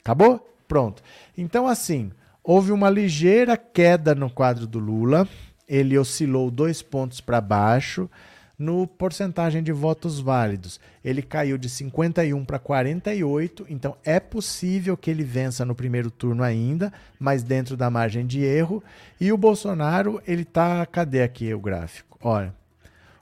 Acabou? 0.00 0.48
Pronto. 0.66 1.02
Então, 1.36 1.66
assim, 1.66 2.12
Houve 2.44 2.72
uma 2.72 2.90
ligeira 2.90 3.56
queda 3.56 4.14
no 4.14 4.28
quadro 4.28 4.66
do 4.66 4.80
Lula, 4.80 5.28
ele 5.68 5.96
oscilou 5.96 6.50
dois 6.50 6.82
pontos 6.82 7.20
para 7.20 7.40
baixo 7.40 8.10
no 8.58 8.86
porcentagem 8.86 9.62
de 9.62 9.72
votos 9.72 10.20
válidos. 10.20 10.80
Ele 11.04 11.22
caiu 11.22 11.56
de 11.56 11.68
51 11.68 12.44
para 12.44 12.58
48, 12.58 13.66
então 13.68 13.96
é 14.04 14.20
possível 14.20 14.96
que 14.96 15.10
ele 15.10 15.24
vença 15.24 15.64
no 15.64 15.74
primeiro 15.74 16.10
turno 16.10 16.42
ainda, 16.42 16.92
mas 17.18 17.42
dentro 17.42 17.76
da 17.76 17.88
margem 17.88 18.26
de 18.26 18.40
erro. 18.42 18.82
E 19.20 19.32
o 19.32 19.36
Bolsonaro, 19.36 20.20
ele 20.26 20.44
tá, 20.44 20.84
cadê 20.86 21.22
aqui 21.22 21.52
o 21.54 21.60
gráfico? 21.60 22.18
Olha, 22.20 22.54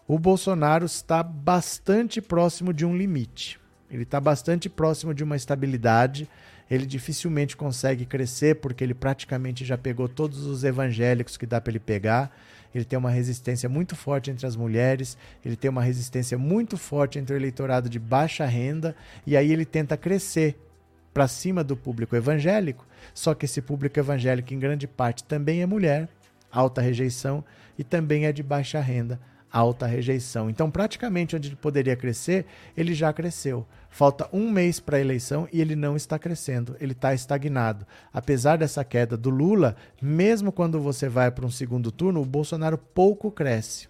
o 0.09 0.19
Bolsonaro 0.19 0.85
está 0.85 1.23
bastante 1.23 2.21
próximo 2.21 2.73
de 2.73 2.85
um 2.85 2.97
limite. 2.97 3.61
Ele 3.91 4.05
está 4.05 4.21
bastante 4.21 4.69
próximo 4.69 5.13
de 5.13 5.25
uma 5.25 5.37
estabilidade 5.37 6.29
ele 6.71 6.87
dificilmente 6.87 7.57
consegue 7.57 8.07
crescer 8.07 8.57
porque 8.57 8.85
ele 8.85 8.95
praticamente 8.95 9.65
já 9.65 9.77
pegou 9.77 10.09
todos 10.09 10.47
os 10.47 10.63
evangélicos 10.63 11.37
que 11.37 11.45
dá 11.45 11.61
para 11.61 11.73
ele 11.73 11.81
pegar. 11.81 12.31
Ele 12.73 12.85
tem 12.85 12.97
uma 12.97 13.11
resistência 13.11 13.69
muito 13.69 13.97
forte 13.97 14.31
entre 14.31 14.47
as 14.47 14.55
mulheres, 14.55 15.19
ele 15.45 15.57
tem 15.57 15.69
uma 15.69 15.83
resistência 15.83 16.39
muito 16.39 16.77
forte 16.77 17.19
entre 17.19 17.35
o 17.35 17.37
eleitorado 17.37 17.89
de 17.89 17.99
baixa 17.99 18.47
renda, 18.47 18.95
e 19.27 19.37
aí 19.37 19.51
ele 19.51 19.65
tenta 19.65 19.97
crescer 19.97 20.57
para 21.13 21.27
cima 21.27 21.65
do 21.65 21.77
público 21.77 22.15
evangélico, 22.15 22.87
só 23.13 23.35
que 23.35 23.45
esse 23.45 23.61
público 23.61 23.99
evangélico, 23.99 24.55
em 24.55 24.59
grande 24.61 24.87
parte, 24.87 25.25
também 25.25 25.63
é 25.63 25.67
mulher, 25.67 26.09
alta 26.49 26.81
rejeição, 26.81 27.45
e 27.77 27.83
também 27.83 28.27
é 28.27 28.33
de 28.33 28.45
baixa 28.45 28.79
renda, 28.79 29.19
alta 29.53 29.87
rejeição. 29.87 30.49
Então, 30.49 30.71
praticamente 30.71 31.35
onde 31.35 31.49
ele 31.49 31.57
poderia 31.57 31.97
crescer, 31.97 32.47
ele 32.77 32.95
já 32.95 33.13
cresceu. 33.13 33.67
Falta 33.89 34.29
um 34.33 34.51
mês 34.51 34.79
para 34.79 34.97
a 34.97 35.01
eleição 35.01 35.49
e 35.53 35.61
ele 35.61 35.75
não 35.75 35.97
está 35.97 36.19
crescendo, 36.19 36.77
ele 36.81 36.93
está 36.93 37.13
estagnado. 37.13 37.85
Apesar 38.13 38.57
dessa 38.57 38.85
queda 38.85 39.17
do 39.17 39.31
Lula, 39.31 39.75
mesmo 40.01 40.53
quando 40.53 40.81
você 40.81 41.09
vai 41.09 41.31
para 41.31 41.45
um 41.45 41.51
segundo 41.51 41.91
turno, 41.91 42.23
o 42.23 42.27
Bolsonaro 42.27 42.79
pouco 42.79 43.31
cresce. 43.33 43.89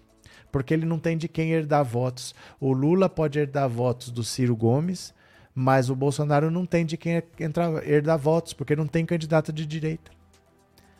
Porque 0.51 0.73
ele 0.73 0.85
não 0.85 0.99
tem 0.99 1.17
de 1.17 1.27
quem 1.27 1.51
herdar 1.51 1.85
votos. 1.85 2.33
O 2.59 2.73
Lula 2.73 3.07
pode 3.07 3.39
herdar 3.39 3.69
votos 3.69 4.09
do 4.09 4.23
Ciro 4.23 4.55
Gomes, 4.55 5.13
mas 5.53 5.89
o 5.89 5.95
Bolsonaro 5.95 6.49
não 6.49 6.65
tem 6.65 6.85
de 6.85 6.97
quem 6.97 7.21
entrar, 7.39 7.87
herdar 7.87 8.17
votos, 8.17 8.53
porque 8.53 8.75
não 8.75 8.87
tem 8.87 9.05
candidato 9.05 9.53
de 9.53 9.65
direita. 9.65 10.11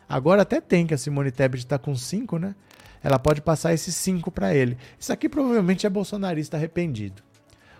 Agora 0.08 0.42
até 0.42 0.60
tem, 0.60 0.86
que 0.86 0.94
a 0.94 0.98
Simone 0.98 1.30
Tebet 1.30 1.64
está 1.64 1.78
com 1.78 1.94
cinco, 1.96 2.38
né? 2.38 2.54
Ela 3.02 3.18
pode 3.18 3.40
passar 3.40 3.74
esses 3.74 3.94
cinco 3.94 4.30
para 4.30 4.54
ele. 4.54 4.76
Isso 4.98 5.12
aqui 5.12 5.28
provavelmente 5.28 5.86
é 5.86 5.90
bolsonarista 5.90 6.56
arrependido. 6.56 7.22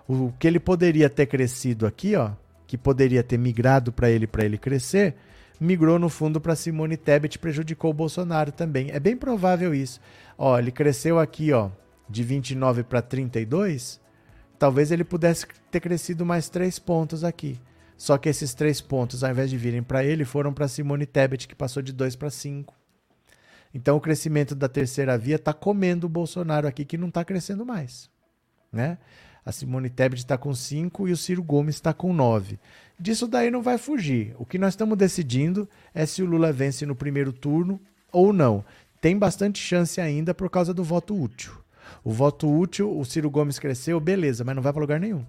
O 0.09 0.33
que 0.39 0.47
ele 0.47 0.59
poderia 0.59 1.09
ter 1.09 1.27
crescido 1.27 1.87
aqui, 1.87 2.17
ó, 2.17 2.33
que 2.67 2.77
poderia 2.77 3.23
ter 3.23 3.39
migrado 3.39 3.93
para 3.93 4.11
ele 4.11 4.27
para 4.27 4.45
ele 4.45 4.59
crescer, 4.59 5.15
migrou 5.61 5.99
no 5.99 6.09
fundo 6.09 6.41
para 6.41 6.57
Simone 6.57 6.97
Tebet, 6.97 7.39
prejudicou 7.39 7.91
o 7.91 7.95
Bolsonaro 7.95 8.51
também. 8.51 8.91
É 8.91 8.99
bem 8.99 9.17
provável 9.17 9.75
isso. 9.75 10.01
Ó, 10.37 10.59
ele 10.59 10.73
cresceu 10.73 11.19
aqui, 11.19 11.53
ó, 11.53 11.71
de 12.09 12.23
29 12.25 12.83
para 12.83 13.01
32, 13.01 14.01
talvez 14.59 14.91
ele 14.91 15.05
pudesse 15.05 15.47
ter 15.71 15.81
crescido 15.81 16.27
mais 16.27 16.49
três 16.49 16.79
pontos 16.79 17.23
aqui. 17.23 17.61
Só 17.97 18.19
que 18.19 18.29
esses 18.29 18.53
três 18.53 18.81
pontos, 18.81 19.23
ao 19.23 19.31
invés 19.31 19.49
de 19.49 19.57
virem 19.57 19.83
para 19.83 20.03
ele, 20.03 20.25
foram 20.25 20.53
para 20.53 20.67
Simone 20.67 21.07
Tebet, 21.07 21.47
que 21.47 21.55
passou 21.55 21.81
de 21.81 21.93
2 21.93 22.17
para 22.17 22.31
5. 22.31 22.82
Então 23.75 23.97
o 23.97 24.01
crescimento 24.01 24.55
da 24.55 24.69
terceira 24.69 25.17
via 25.17 25.37
está 25.37 25.53
comendo 25.53 26.07
o 26.07 26.11
Bolsonaro 26.11 26.67
aqui, 26.69 26.85
que 26.85 26.99
não 26.99 27.09
está 27.09 27.25
crescendo 27.25 27.65
mais. 27.65 28.11
Né? 28.71 28.99
A 29.45 29.51
Simone 29.51 29.91
Tebet 29.91 30.21
está 30.21 30.39
com 30.39 30.55
5 30.55 31.09
e 31.09 31.13
o 31.13 31.17
Ciro 31.17 31.43
Gomes 31.43 31.75
está 31.75 31.93
com 31.93 32.13
9. 32.13 32.59
Disso 32.99 33.27
daí 33.27 33.51
não 33.51 33.63
vai 33.63 33.77
fugir. 33.77 34.35
O 34.39 34.47
que 34.47 34.59
nós 34.59 34.75
estamos 34.75 34.97
decidindo 34.97 35.69
é 35.93 36.07
se 36.07 36.23
o 36.23 36.27
Lula 36.27 36.53
vence 36.53 36.87
no 36.87 36.95
primeiro 36.95 37.33
turno 37.33 37.81
ou 38.13 38.33
não. 38.33 38.65
Tem 39.01 39.19
bastante 39.19 39.59
chance 39.59 40.01
ainda 40.01 40.33
por 40.33 40.49
causa 40.49 40.73
do 40.73 40.85
voto 40.85 41.21
útil. 41.21 41.53
O 42.05 42.13
voto 42.13 42.49
útil, 42.49 42.97
o 42.97 43.05
Ciro 43.05 43.31
Gomes 43.31 43.59
cresceu, 43.59 43.99
beleza, 43.99 44.45
mas 44.45 44.55
não 44.55 44.63
vai 44.63 44.73
para 44.73 44.81
lugar 44.81 45.01
nenhum. 45.01 45.25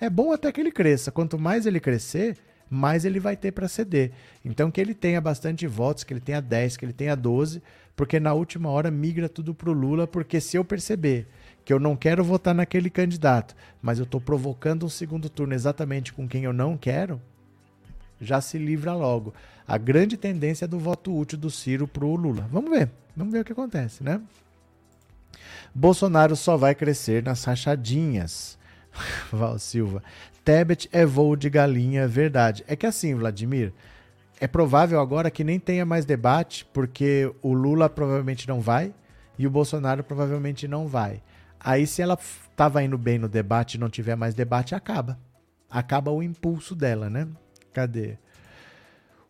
É 0.00 0.10
bom 0.10 0.32
até 0.32 0.50
que 0.50 0.60
ele 0.60 0.72
cresça. 0.72 1.12
Quanto 1.12 1.38
mais 1.38 1.66
ele 1.66 1.78
crescer, 1.78 2.36
mais 2.70 3.04
ele 3.04 3.18
vai 3.18 3.36
ter 3.36 3.50
para 3.50 3.66
ceder. 3.66 4.12
Então 4.44 4.70
que 4.70 4.80
ele 4.80 4.94
tenha 4.94 5.20
bastante 5.20 5.66
votos, 5.66 6.04
que 6.04 6.12
ele 6.12 6.20
tenha 6.20 6.40
10, 6.40 6.76
que 6.76 6.84
ele 6.84 6.92
tenha 6.92 7.16
12, 7.16 7.60
porque 7.96 8.20
na 8.20 8.32
última 8.32 8.70
hora 8.70 8.90
migra 8.90 9.28
tudo 9.28 9.52
pro 9.52 9.72
Lula, 9.72 10.06
porque 10.06 10.40
se 10.40 10.56
eu 10.56 10.64
perceber 10.64 11.26
que 11.64 11.72
eu 11.72 11.80
não 11.80 11.96
quero 11.96 12.22
votar 12.22 12.54
naquele 12.54 12.88
candidato, 12.88 13.54
mas 13.82 13.98
eu 13.98 14.04
estou 14.04 14.20
provocando 14.20 14.86
um 14.86 14.88
segundo 14.88 15.28
turno 15.28 15.52
exatamente 15.52 16.12
com 16.12 16.28
quem 16.28 16.44
eu 16.44 16.52
não 16.52 16.76
quero, 16.76 17.20
já 18.20 18.40
se 18.40 18.56
livra 18.56 18.94
logo. 18.94 19.34
A 19.66 19.76
grande 19.76 20.16
tendência 20.16 20.64
é 20.64 20.68
do 20.68 20.78
voto 20.78 21.16
útil 21.16 21.38
do 21.38 21.50
Ciro 21.50 21.86
pro 21.86 22.14
Lula. 22.14 22.48
Vamos 22.50 22.70
ver, 22.70 22.90
vamos 23.16 23.32
ver 23.32 23.40
o 23.40 23.44
que 23.44 23.52
acontece, 23.52 24.02
né? 24.02 24.20
Bolsonaro 25.74 26.36
só 26.36 26.56
vai 26.56 26.74
crescer 26.74 27.22
nas 27.22 27.44
rachadinhas. 27.44 28.58
Val 29.30 29.58
Silva. 29.58 30.02
Tebet 30.44 30.88
é 30.92 31.04
voo 31.04 31.36
de 31.36 31.50
galinha, 31.50 32.08
verdade. 32.08 32.64
É 32.66 32.74
que 32.74 32.86
assim, 32.86 33.14
Vladimir, 33.14 33.72
é 34.40 34.46
provável 34.46 35.00
agora 35.00 35.30
que 35.30 35.44
nem 35.44 35.60
tenha 35.60 35.84
mais 35.84 36.04
debate, 36.04 36.64
porque 36.72 37.30
o 37.42 37.52
Lula 37.52 37.90
provavelmente 37.90 38.48
não 38.48 38.60
vai 38.60 38.94
e 39.38 39.46
o 39.46 39.50
Bolsonaro 39.50 40.02
provavelmente 40.02 40.66
não 40.66 40.86
vai. 40.86 41.22
Aí, 41.58 41.86
se 41.86 42.00
ela 42.00 42.18
estava 42.50 42.82
indo 42.82 42.96
bem 42.96 43.18
no 43.18 43.28
debate 43.28 43.74
e 43.74 43.78
não 43.78 43.90
tiver 43.90 44.16
mais 44.16 44.34
debate, 44.34 44.74
acaba. 44.74 45.18
Acaba 45.70 46.10
o 46.10 46.22
impulso 46.22 46.74
dela, 46.74 47.10
né? 47.10 47.28
Cadê? 47.72 48.16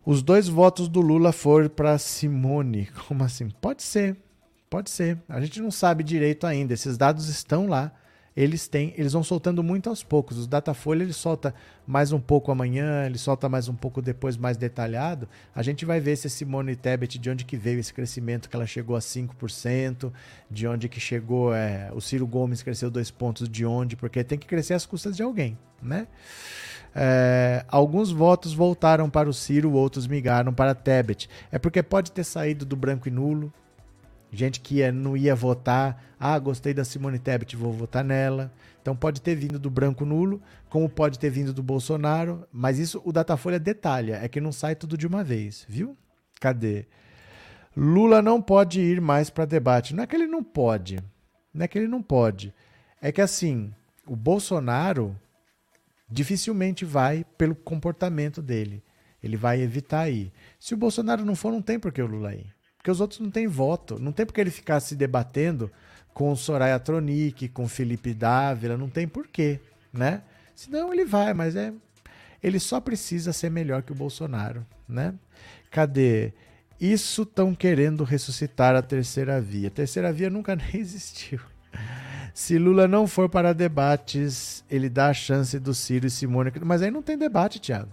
Os 0.06 0.22
dois 0.22 0.48
votos 0.48 0.88
do 0.88 1.00
Lula 1.00 1.32
foram 1.32 1.68
para 1.68 1.98
Simone. 1.98 2.88
Como 3.08 3.24
assim? 3.24 3.50
Pode 3.60 3.82
ser. 3.82 4.16
Pode 4.70 4.90
ser. 4.90 5.18
A 5.28 5.40
gente 5.40 5.60
não 5.60 5.72
sabe 5.72 6.04
direito 6.04 6.46
ainda. 6.46 6.72
Esses 6.72 6.96
dados 6.96 7.28
estão 7.28 7.66
lá 7.66 7.92
eles 8.40 8.66
têm, 8.66 8.94
eles 8.96 9.12
vão 9.12 9.22
soltando 9.22 9.62
muito 9.62 9.90
aos 9.90 10.02
poucos. 10.02 10.38
Os 10.38 10.46
Datafolha 10.46 11.02
ele 11.02 11.12
solta 11.12 11.54
mais 11.86 12.10
um 12.10 12.18
pouco 12.18 12.50
amanhã, 12.50 13.04
ele 13.04 13.18
solta 13.18 13.50
mais 13.50 13.68
um 13.68 13.74
pouco 13.74 14.00
depois 14.00 14.34
mais 14.38 14.56
detalhado. 14.56 15.28
A 15.54 15.62
gente 15.62 15.84
vai 15.84 16.00
ver 16.00 16.16
se 16.16 16.26
a 16.26 16.30
Simone 16.30 16.74
Tebet 16.74 17.18
de 17.18 17.28
onde 17.28 17.44
que 17.44 17.58
veio 17.58 17.78
esse 17.78 17.92
crescimento 17.92 18.48
que 18.48 18.56
ela 18.56 18.66
chegou 18.66 18.96
a 18.96 18.98
5%, 18.98 20.10
de 20.50 20.66
onde 20.66 20.88
que 20.88 20.98
chegou, 20.98 21.54
é, 21.54 21.90
o 21.92 22.00
Ciro 22.00 22.26
Gomes 22.26 22.62
cresceu 22.62 22.90
dois 22.90 23.10
pontos 23.10 23.46
de 23.46 23.66
onde, 23.66 23.94
porque 23.94 24.24
tem 24.24 24.38
que 24.38 24.46
crescer 24.46 24.72
às 24.72 24.86
custas 24.86 25.14
de 25.14 25.22
alguém, 25.22 25.58
né? 25.82 26.06
É, 26.94 27.62
alguns 27.68 28.10
votos 28.10 28.54
voltaram 28.54 29.10
para 29.10 29.28
o 29.28 29.34
Ciro, 29.34 29.70
outros 29.72 30.06
migraram 30.06 30.52
para 30.52 30.74
Tebet. 30.74 31.28
É 31.52 31.58
porque 31.58 31.82
pode 31.82 32.10
ter 32.10 32.24
saído 32.24 32.64
do 32.64 32.74
branco 32.74 33.06
e 33.06 33.10
nulo, 33.10 33.52
Gente 34.32 34.60
que 34.60 34.76
ia, 34.76 34.92
não 34.92 35.16
ia 35.16 35.34
votar, 35.34 36.14
ah, 36.18 36.38
gostei 36.38 36.72
da 36.72 36.84
Simone 36.84 37.18
Tebet, 37.18 37.56
vou 37.56 37.72
votar 37.72 38.04
nela. 38.04 38.52
Então 38.80 38.94
pode 38.94 39.20
ter 39.20 39.34
vindo 39.34 39.58
do 39.58 39.70
branco 39.70 40.04
nulo, 40.04 40.40
como 40.68 40.88
pode 40.88 41.18
ter 41.18 41.30
vindo 41.30 41.52
do 41.52 41.62
Bolsonaro, 41.62 42.46
mas 42.52 42.78
isso 42.78 43.02
o 43.04 43.12
Datafolha 43.12 43.58
detalha, 43.58 44.20
é 44.22 44.28
que 44.28 44.40
não 44.40 44.52
sai 44.52 44.74
tudo 44.74 44.96
de 44.96 45.06
uma 45.06 45.24
vez, 45.24 45.66
viu? 45.68 45.96
Cadê? 46.40 46.86
Lula 47.76 48.20
não 48.22 48.40
pode 48.40 48.80
ir 48.80 49.00
mais 49.00 49.30
para 49.30 49.44
debate. 49.44 49.94
Não 49.94 50.02
é 50.02 50.06
que 50.06 50.16
ele 50.16 50.26
não 50.26 50.42
pode, 50.42 50.98
não 51.52 51.64
é 51.64 51.68
que 51.68 51.78
ele 51.78 51.88
não 51.88 52.02
pode. 52.02 52.54
É 53.00 53.12
que 53.12 53.20
assim, 53.20 53.72
o 54.06 54.16
Bolsonaro 54.16 55.16
dificilmente 56.08 56.84
vai 56.84 57.24
pelo 57.38 57.54
comportamento 57.54 58.42
dele. 58.42 58.82
Ele 59.22 59.36
vai 59.36 59.60
evitar 59.60 60.08
ir. 60.08 60.32
Se 60.58 60.74
o 60.74 60.76
Bolsonaro 60.76 61.24
não 61.24 61.34
for, 61.34 61.52
não 61.52 61.62
tem 61.62 61.78
por 61.78 61.92
que 61.92 62.02
o 62.02 62.06
Lula 62.06 62.34
ir. 62.34 62.52
Porque 62.80 62.90
os 62.90 62.98
outros 62.98 63.20
não 63.20 63.30
têm 63.30 63.46
voto. 63.46 63.98
Não 63.98 64.10
tem 64.10 64.24
porque 64.24 64.40
ele 64.40 64.50
ficar 64.50 64.80
se 64.80 64.96
debatendo 64.96 65.70
com 66.14 66.32
o 66.32 66.36
Soraya 66.36 66.78
Tronic, 66.78 67.46
com 67.50 67.68
Felipe 67.68 68.14
Dávila, 68.14 68.74
não 68.74 68.88
tem 68.88 69.06
porquê, 69.06 69.60
né? 69.92 70.22
Senão 70.56 70.90
ele 70.92 71.04
vai, 71.04 71.34
mas 71.34 71.54
é 71.54 71.72
ele 72.42 72.58
só 72.58 72.80
precisa 72.80 73.34
ser 73.34 73.50
melhor 73.50 73.82
que 73.82 73.92
o 73.92 73.94
Bolsonaro, 73.94 74.66
né? 74.88 75.14
Cadê? 75.70 76.32
Isso 76.80 77.22
estão 77.22 77.54
querendo 77.54 78.02
ressuscitar 78.02 78.74
a 78.74 78.80
terceira 78.80 79.38
via. 79.40 79.68
A 79.68 79.70
terceira 79.70 80.10
via 80.10 80.30
nunca 80.30 80.56
nem 80.56 80.80
existiu. 80.80 81.38
Se 82.32 82.58
Lula 82.58 82.88
não 82.88 83.06
for 83.06 83.28
para 83.28 83.52
debates, 83.52 84.64
ele 84.70 84.88
dá 84.88 85.08
a 85.08 85.14
chance 85.14 85.58
do 85.58 85.74
Ciro 85.74 86.06
e 86.06 86.10
Simone. 86.10 86.50
Mas 86.64 86.80
aí 86.80 86.90
não 86.90 87.02
tem 87.02 87.18
debate, 87.18 87.60
Thiago. 87.60 87.92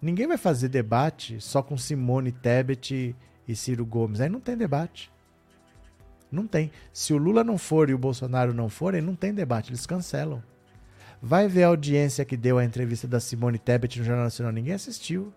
Ninguém 0.00 0.26
vai 0.26 0.38
fazer 0.38 0.68
debate 0.68 1.38
só 1.38 1.62
com 1.62 1.76
Simone 1.76 2.32
Tebet 2.32 3.14
e 3.46 3.54
Ciro 3.54 3.84
Gomes. 3.84 4.20
Aí 4.20 4.28
não 4.28 4.40
tem 4.40 4.56
debate. 4.56 5.12
Não 6.30 6.46
tem. 6.46 6.70
Se 6.92 7.12
o 7.12 7.16
Lula 7.16 7.44
não 7.44 7.56
for 7.56 7.88
e 7.88 7.94
o 7.94 7.98
Bolsonaro 7.98 8.52
não 8.52 8.68
forem, 8.68 9.00
não 9.00 9.14
tem 9.14 9.32
debate, 9.32 9.70
eles 9.70 9.86
cancelam. 9.86 10.42
Vai 11.22 11.48
ver 11.48 11.64
a 11.64 11.68
audiência 11.68 12.24
que 12.24 12.36
deu 12.36 12.58
a 12.58 12.64
entrevista 12.64 13.06
da 13.06 13.20
Simone 13.20 13.58
Tebet 13.58 13.98
no 13.98 14.04
Jornal 14.04 14.24
Nacional. 14.24 14.52
Ninguém 14.52 14.74
assistiu. 14.74 15.32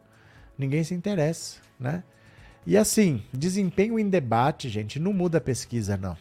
Ninguém 0.58 0.84
se 0.84 0.94
interessa, 0.94 1.60
né? 1.80 2.04
E 2.66 2.76
assim, 2.76 3.24
desempenho 3.32 3.98
em 3.98 4.10
debate, 4.10 4.68
gente, 4.68 5.00
não 5.00 5.14
muda 5.14 5.38
a 5.38 5.42
pesquisa, 5.42 5.96
não. 5.96 6.18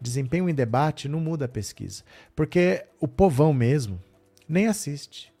Desempenho 0.00 0.48
em 0.48 0.54
debate 0.54 1.08
não 1.08 1.20
muda 1.20 1.44
a 1.44 1.48
pesquisa. 1.48 2.02
Porque 2.34 2.84
o 2.98 3.08
povão 3.08 3.54
mesmo 3.54 3.98
nem 4.48 4.66
assiste. 4.66 5.32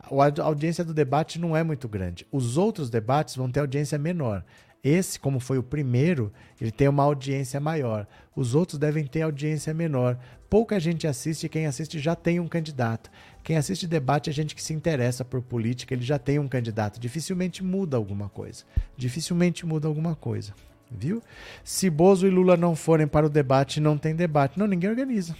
A 0.00 0.42
audiência 0.42 0.84
do 0.84 0.94
debate 0.94 1.38
não 1.38 1.56
é 1.56 1.62
muito 1.62 1.88
grande. 1.88 2.26
Os 2.32 2.56
outros 2.56 2.90
debates 2.90 3.36
vão 3.36 3.50
ter 3.50 3.60
audiência 3.60 3.98
menor. 3.98 4.44
Esse, 4.84 5.20
como 5.20 5.38
foi 5.38 5.58
o 5.58 5.62
primeiro, 5.62 6.32
ele 6.60 6.72
tem 6.72 6.88
uma 6.88 7.04
audiência 7.04 7.60
maior. 7.60 8.04
Os 8.34 8.54
outros 8.54 8.80
devem 8.80 9.06
ter 9.06 9.22
audiência 9.22 9.72
menor. 9.72 10.18
Pouca 10.50 10.80
gente 10.80 11.06
assiste, 11.06 11.48
quem 11.48 11.66
assiste 11.66 12.00
já 12.00 12.16
tem 12.16 12.40
um 12.40 12.48
candidato. 12.48 13.08
Quem 13.44 13.56
assiste 13.56 13.86
debate 13.86 14.28
é 14.28 14.32
gente 14.32 14.56
que 14.56 14.62
se 14.62 14.74
interessa 14.74 15.24
por 15.24 15.40
política, 15.40 15.94
ele 15.94 16.02
já 16.02 16.18
tem 16.18 16.40
um 16.40 16.48
candidato. 16.48 16.98
Dificilmente 16.98 17.62
muda 17.62 17.96
alguma 17.96 18.28
coisa. 18.28 18.64
Dificilmente 18.96 19.64
muda 19.64 19.86
alguma 19.86 20.16
coisa. 20.16 20.52
Viu? 20.90 21.22
Se 21.62 21.88
Bozo 21.88 22.26
e 22.26 22.30
Lula 22.30 22.56
não 22.56 22.74
forem 22.74 23.06
para 23.06 23.24
o 23.24 23.30
debate, 23.30 23.80
não 23.80 23.96
tem 23.96 24.16
debate. 24.16 24.58
Não, 24.58 24.66
ninguém 24.66 24.90
organiza. 24.90 25.36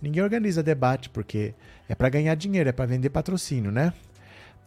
Ninguém 0.00 0.22
organiza 0.22 0.62
debate, 0.62 1.10
porque 1.10 1.54
é 1.86 1.94
para 1.94 2.08
ganhar 2.08 2.34
dinheiro, 2.34 2.70
é 2.70 2.72
para 2.72 2.86
vender 2.86 3.10
patrocínio, 3.10 3.70
né? 3.70 3.92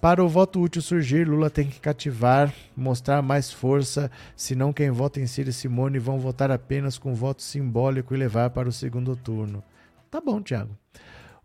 Para 0.04 0.22
o 0.22 0.28
voto 0.28 0.60
útil 0.60 0.82
surgir, 0.82 1.26
Lula 1.26 1.50
tem 1.50 1.66
que 1.66 1.80
cativar, 1.80 2.54
mostrar 2.76 3.22
mais 3.22 3.54
força, 3.54 4.12
senão 4.36 4.74
quem 4.74 4.92
vota 4.92 5.22
em 5.22 5.26
Ciro 5.26 5.50
e 5.50 5.54
Simone 5.54 5.98
vão 5.98 6.20
votar 6.20 6.52
apenas 6.52 6.98
com 6.98 7.16
voto 7.16 7.42
simbólico 7.42 8.14
e 8.14 8.18
levar 8.18 8.50
para 8.50 8.68
o 8.68 8.72
segundo 8.74 9.16
turno. 9.16 9.64
Tá 10.12 10.20
bom, 10.20 10.42
Tiago. 10.42 10.78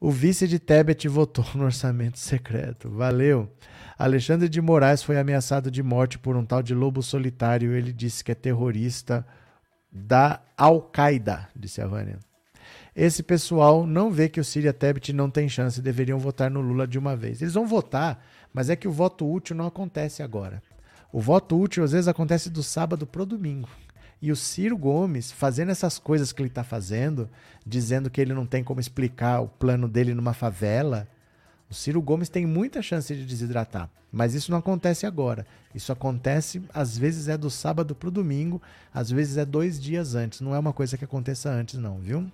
O 0.01 0.11
vice 0.11 0.49
de 0.49 0.59
Tebet 0.59 1.07
votou 1.07 1.47
no 1.55 1.67
orçamento 1.67 2.19
secreto. 2.19 2.91
Valeu. 2.91 3.49
Alexandre 3.97 4.49
de 4.49 4.61
Moraes 4.61 5.05
foi 5.05 5.21
ameaçado 5.21 5.71
de 5.71 5.81
morte 5.81 6.19
por 6.19 6.37
um 6.37 6.45
tal 6.45 6.61
de 6.61 6.75
lobo 6.75 7.01
solitário. 7.01 7.71
Ele 7.77 7.93
disse 7.93 8.25
que 8.25 8.33
é 8.33 8.35
terrorista 8.35 9.25
da 9.93 10.41
Al-Qaeda, 10.57 11.49
disse 11.55 11.81
a 11.81 11.87
Vânia. 11.87 12.19
Esse 12.95 13.23
pessoal 13.23 13.87
não 13.87 14.11
vê 14.11 14.29
que 14.29 14.41
o 14.41 14.45
Síria 14.45 14.73
Tebet 14.73 15.13
não 15.13 15.31
tem 15.31 15.49
chance, 15.49 15.81
deveriam 15.81 16.19
votar 16.19 16.51
no 16.51 16.61
Lula 16.61 16.89
de 16.89 16.99
uma 16.99 17.15
vez. 17.15 17.41
Eles 17.41 17.55
vão 17.55 17.65
votar 17.65 18.21
mas 18.59 18.69
é 18.69 18.75
que 18.75 18.89
o 18.89 18.91
voto 18.91 19.25
útil 19.25 19.55
não 19.55 19.69
acontece 19.69 20.21
agora. 20.21 20.61
O 21.13 21.21
voto 21.21 21.57
útil 21.57 21.85
às 21.85 21.93
vezes 21.93 22.09
acontece 22.09 22.51
do 22.51 22.61
sábado 22.61 23.07
para 23.07 23.23
o 23.23 23.25
domingo. 23.25 23.69
E 24.21 24.33
o 24.33 24.37
Ciro 24.37 24.77
Gomes, 24.77 25.31
fazendo 25.31 25.71
essas 25.71 25.97
coisas 25.97 26.33
que 26.33 26.43
ele 26.43 26.49
está 26.49 26.65
fazendo, 26.65 27.31
dizendo 27.65 28.11
que 28.11 28.21
ele 28.21 28.35
não 28.35 28.45
tem 28.45 28.65
como 28.65 28.81
explicar 28.81 29.43
o 29.43 29.47
plano 29.47 29.87
dele 29.87 30.13
numa 30.13 30.35
favela, 30.35 31.07
o 31.71 31.75
Ciro 31.75 32.03
Gomes 32.03 32.29
tem 32.29 32.47
muita 32.47 32.83
chance 32.83 33.15
de 33.15 33.25
desidratar. 33.25 33.89
Mas 34.11 34.35
isso 34.35 34.51
não 34.51 34.59
acontece 34.59 35.07
agora. 35.07 35.47
Isso 35.73 35.93
acontece, 35.93 36.61
às 36.75 36.99
vezes 36.99 37.29
é 37.29 37.39
do 37.39 37.51
sábado 37.51 37.95
para 37.95 38.09
o 38.09 38.11
domingo, 38.11 38.61
às 38.93 39.09
vezes 39.09 39.37
é 39.37 39.45
dois 39.45 39.81
dias 39.81 40.17
antes. 40.17 40.41
Não 40.41 40.53
é 40.53 40.59
uma 40.59 40.73
coisa 40.73 40.99
que 40.99 41.05
aconteça 41.05 41.49
antes, 41.49 41.79
não, 41.79 42.01
viu? 42.01 42.29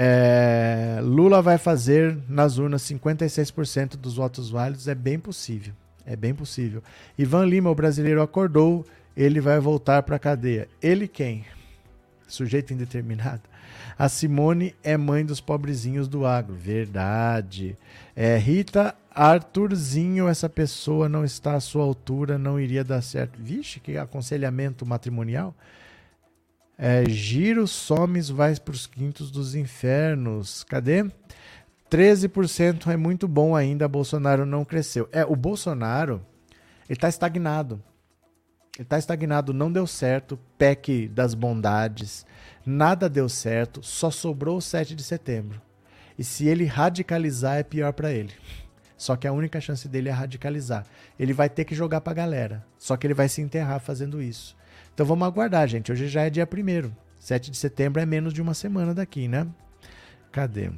É, 0.00 1.00
Lula 1.02 1.42
vai 1.42 1.58
fazer 1.58 2.16
nas 2.28 2.56
urnas 2.56 2.82
56% 2.82 3.96
dos 3.96 4.14
votos 4.14 4.48
válidos, 4.48 4.86
é 4.86 4.94
bem 4.94 5.18
possível. 5.18 5.74
É 6.06 6.14
bem 6.14 6.32
possível. 6.32 6.82
Ivan 7.18 7.44
Lima, 7.44 7.68
o 7.68 7.74
brasileiro, 7.74 8.22
acordou, 8.22 8.86
ele 9.16 9.40
vai 9.40 9.58
voltar 9.58 10.04
para 10.04 10.14
a 10.14 10.18
cadeia. 10.18 10.68
Ele 10.80 11.08
quem? 11.08 11.44
Sujeito 12.28 12.72
indeterminado. 12.72 13.42
A 13.98 14.08
Simone 14.08 14.74
é 14.84 14.96
mãe 14.96 15.26
dos 15.26 15.40
pobrezinhos 15.40 16.06
do 16.06 16.24
agro. 16.24 16.54
Verdade. 16.54 17.76
É, 18.14 18.38
Rita 18.38 18.94
Arthurzinho, 19.10 20.28
essa 20.28 20.48
pessoa 20.48 21.08
não 21.08 21.24
está 21.24 21.54
à 21.54 21.60
sua 21.60 21.82
altura, 21.82 22.38
não 22.38 22.60
iria 22.60 22.84
dar 22.84 23.02
certo. 23.02 23.36
Vixe, 23.36 23.80
que 23.80 23.98
aconselhamento 23.98 24.86
matrimonial. 24.86 25.52
É, 26.80 27.04
Giro 27.08 27.66
Somes 27.66 28.28
vai 28.30 28.54
para 28.54 28.72
os 28.72 28.86
quintos 28.86 29.32
dos 29.32 29.56
infernos. 29.56 30.62
Cadê? 30.62 31.04
13% 31.90 32.86
é 32.86 32.96
muito 32.96 33.26
bom 33.26 33.56
ainda, 33.56 33.88
Bolsonaro 33.88 34.46
não 34.46 34.64
cresceu. 34.64 35.08
É, 35.10 35.24
o 35.24 35.34
Bolsonaro, 35.34 36.24
ele 36.88 36.96
está 36.96 37.08
estagnado. 37.08 37.82
Ele 38.76 38.84
está 38.84 38.96
estagnado, 38.96 39.52
não 39.52 39.72
deu 39.72 39.88
certo, 39.88 40.38
PEC 40.56 41.08
das 41.08 41.34
bondades, 41.34 42.24
nada 42.64 43.08
deu 43.08 43.28
certo, 43.28 43.82
só 43.82 44.08
sobrou 44.08 44.58
o 44.58 44.62
7 44.62 44.94
de 44.94 45.02
setembro. 45.02 45.60
E 46.16 46.22
se 46.22 46.46
ele 46.46 46.64
radicalizar, 46.64 47.56
é 47.56 47.64
pior 47.64 47.92
para 47.92 48.12
ele. 48.12 48.32
Só 48.96 49.16
que 49.16 49.26
a 49.26 49.32
única 49.32 49.60
chance 49.60 49.88
dele 49.88 50.08
é 50.08 50.12
radicalizar. 50.12 50.84
Ele 51.18 51.32
vai 51.32 51.48
ter 51.48 51.64
que 51.64 51.74
jogar 51.74 52.00
para 52.00 52.12
a 52.12 52.16
galera. 52.16 52.66
Só 52.76 52.96
que 52.96 53.06
ele 53.06 53.14
vai 53.14 53.28
se 53.28 53.40
enterrar 53.40 53.80
fazendo 53.80 54.20
isso. 54.20 54.56
Então 54.98 55.06
vamos 55.06 55.28
aguardar, 55.28 55.68
gente. 55.68 55.92
Hoje 55.92 56.08
já 56.08 56.22
é 56.22 56.30
dia 56.30 56.44
1 56.44 56.90
7 57.20 57.52
de 57.52 57.56
setembro 57.56 58.02
é 58.02 58.04
menos 58.04 58.34
de 58.34 58.42
uma 58.42 58.52
semana 58.52 58.92
daqui, 58.92 59.28
né? 59.28 59.46
Cadê? 60.32 60.72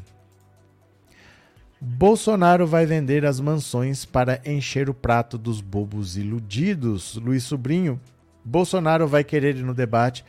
Bolsonaro 1.81 2.66
vai 2.66 2.84
vender 2.84 3.24
as 3.24 3.40
mansões 3.40 4.05
para 4.05 4.39
encher 4.44 4.90
o 4.90 4.94
prato 4.94 5.39
dos 5.39 5.62
bobos 5.62 6.18
iludidos. 6.18 7.15
Luiz 7.16 7.44
Sobrinho. 7.44 7.99
Bolsonaro 8.44 9.08
vai 9.08 9.24
querer 9.24 9.57
ir 9.57 9.65
no 9.65 9.73
debate 9.73 10.23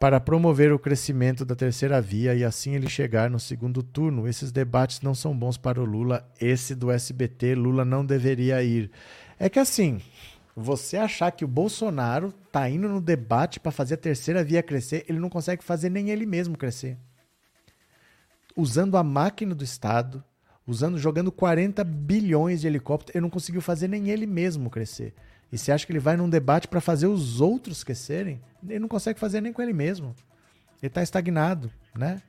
para 0.00 0.18
promover 0.18 0.72
o 0.72 0.78
crescimento 0.78 1.44
da 1.44 1.54
terceira 1.54 2.00
via 2.00 2.34
e 2.34 2.42
assim 2.42 2.74
ele 2.74 2.90
chegar 2.90 3.30
no 3.30 3.38
segundo 3.38 3.84
turno. 3.84 4.26
Esses 4.26 4.50
debates 4.50 5.00
não 5.00 5.14
são 5.14 5.32
bons 5.32 5.56
para 5.56 5.80
o 5.80 5.84
Lula. 5.84 6.28
Esse 6.40 6.74
do 6.74 6.90
SBT, 6.90 7.54
Lula 7.54 7.84
não 7.84 8.04
deveria 8.04 8.60
ir. 8.64 8.90
É 9.38 9.48
que 9.48 9.60
assim, 9.60 10.00
você 10.60 10.96
achar 10.96 11.30
que 11.30 11.44
o 11.44 11.48
Bolsonaro 11.48 12.32
tá 12.50 12.68
indo 12.68 12.88
no 12.88 13.00
debate 13.00 13.60
para 13.60 13.70
fazer 13.70 13.94
a 13.94 13.98
terceira 13.98 14.42
via 14.42 14.62
crescer, 14.62 15.04
ele 15.08 15.18
não 15.18 15.28
consegue 15.28 15.62
fazer 15.62 15.88
nem 15.88 16.10
ele 16.10 16.26
mesmo 16.26 16.58
crescer. 16.58 16.98
Usando 18.56 18.96
a 18.96 19.04
máquina 19.04 19.54
do 19.54 19.62
Estado, 19.62 20.22
usando, 20.66 20.98
jogando 20.98 21.30
40 21.30 21.84
bilhões 21.84 22.60
de 22.60 22.66
helicópteros, 22.66 23.14
ele 23.14 23.22
não 23.22 23.30
conseguiu 23.30 23.62
fazer 23.62 23.86
nem 23.86 24.10
ele 24.10 24.26
mesmo 24.26 24.68
crescer. 24.68 25.14
E 25.52 25.56
você 25.56 25.70
acha 25.70 25.86
que 25.86 25.92
ele 25.92 26.00
vai 26.00 26.16
num 26.16 26.28
debate 26.28 26.66
para 26.66 26.80
fazer 26.80 27.06
os 27.06 27.40
outros 27.40 27.84
crescerem? 27.84 28.40
Ele 28.68 28.80
não 28.80 28.88
consegue 28.88 29.20
fazer 29.20 29.40
nem 29.40 29.52
com 29.52 29.62
ele 29.62 29.72
mesmo. 29.72 30.14
Ele 30.82 30.88
está 30.88 31.02
estagnado, 31.02 31.70
né? 31.96 32.20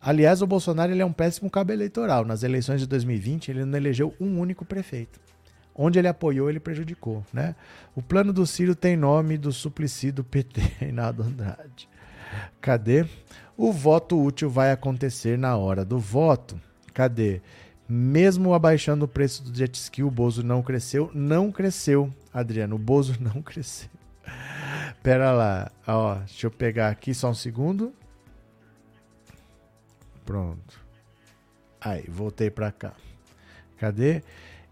Aliás, 0.00 0.40
o 0.40 0.46
Bolsonaro 0.46 0.92
ele 0.92 1.02
é 1.02 1.06
um 1.06 1.12
péssimo 1.12 1.50
cabo 1.50 1.72
eleitoral. 1.72 2.24
Nas 2.24 2.42
eleições 2.42 2.80
de 2.80 2.86
2020, 2.86 3.50
ele 3.50 3.64
não 3.64 3.76
elegeu 3.76 4.14
um 4.18 4.40
único 4.40 4.64
prefeito. 4.64 5.20
Onde 5.80 5.96
ele 5.96 6.08
apoiou, 6.08 6.50
ele 6.50 6.58
prejudicou, 6.58 7.24
né? 7.32 7.54
O 7.94 8.02
plano 8.02 8.32
do 8.32 8.44
Ciro 8.44 8.74
tem 8.74 8.96
nome 8.96 9.38
do 9.38 9.52
Suplicy 9.52 10.10
do 10.10 10.24
PT, 10.24 10.60
Reinaldo 10.80 11.22
Andrade. 11.22 11.88
Cadê? 12.60 13.06
O 13.56 13.72
voto 13.72 14.20
útil 14.20 14.50
vai 14.50 14.72
acontecer 14.72 15.38
na 15.38 15.56
hora 15.56 15.84
do 15.84 15.96
voto. 15.96 16.60
Cadê? 16.92 17.40
Mesmo 17.88 18.54
abaixando 18.54 19.04
o 19.04 19.08
preço 19.08 19.44
do 19.44 19.56
jet 19.56 19.72
ski, 19.76 20.02
o 20.02 20.10
Bozo 20.10 20.42
não 20.42 20.64
cresceu. 20.64 21.12
Não 21.14 21.52
cresceu, 21.52 22.12
Adriano. 22.34 22.74
O 22.74 22.78
Bozo 22.78 23.16
não 23.22 23.40
cresceu. 23.40 23.88
Pera 25.00 25.30
lá. 25.30 25.70
Ó, 25.86 26.16
deixa 26.16 26.48
eu 26.48 26.50
pegar 26.50 26.88
aqui 26.88 27.14
só 27.14 27.30
um 27.30 27.34
segundo. 27.34 27.94
Pronto. 30.26 30.84
Aí, 31.80 32.04
voltei 32.08 32.50
para 32.50 32.72
cá. 32.72 32.94
Cadê? 33.78 34.24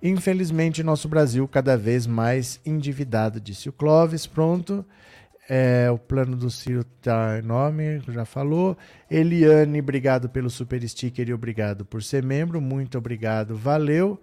Infelizmente, 0.02 0.83
nosso 0.83 1.08
Brasil 1.08 1.47
cada 1.49 1.76
vez 1.76 2.07
mais 2.07 2.60
endividado, 2.65 3.41
disse 3.41 3.68
o 3.68 3.73
Clóvis. 3.73 4.26
Pronto. 4.26 4.84
É, 5.49 5.89
o 5.92 5.99
plano 5.99 6.36
do 6.36 6.50
Ciro 6.50 6.83
tá 7.00 7.39
enorme, 7.39 8.02
já 8.08 8.25
falou. 8.25 8.76
Eliane, 9.08 9.81
obrigado 9.81 10.28
pelo 10.28 10.50
super 10.50 10.86
sticker 10.89 11.28
e 11.28 11.33
obrigado 11.33 11.84
por 11.84 12.02
ser 12.02 12.23
membro. 12.23 12.60
Muito 12.60 12.99
obrigado, 12.99 13.57
valeu. 13.57 14.20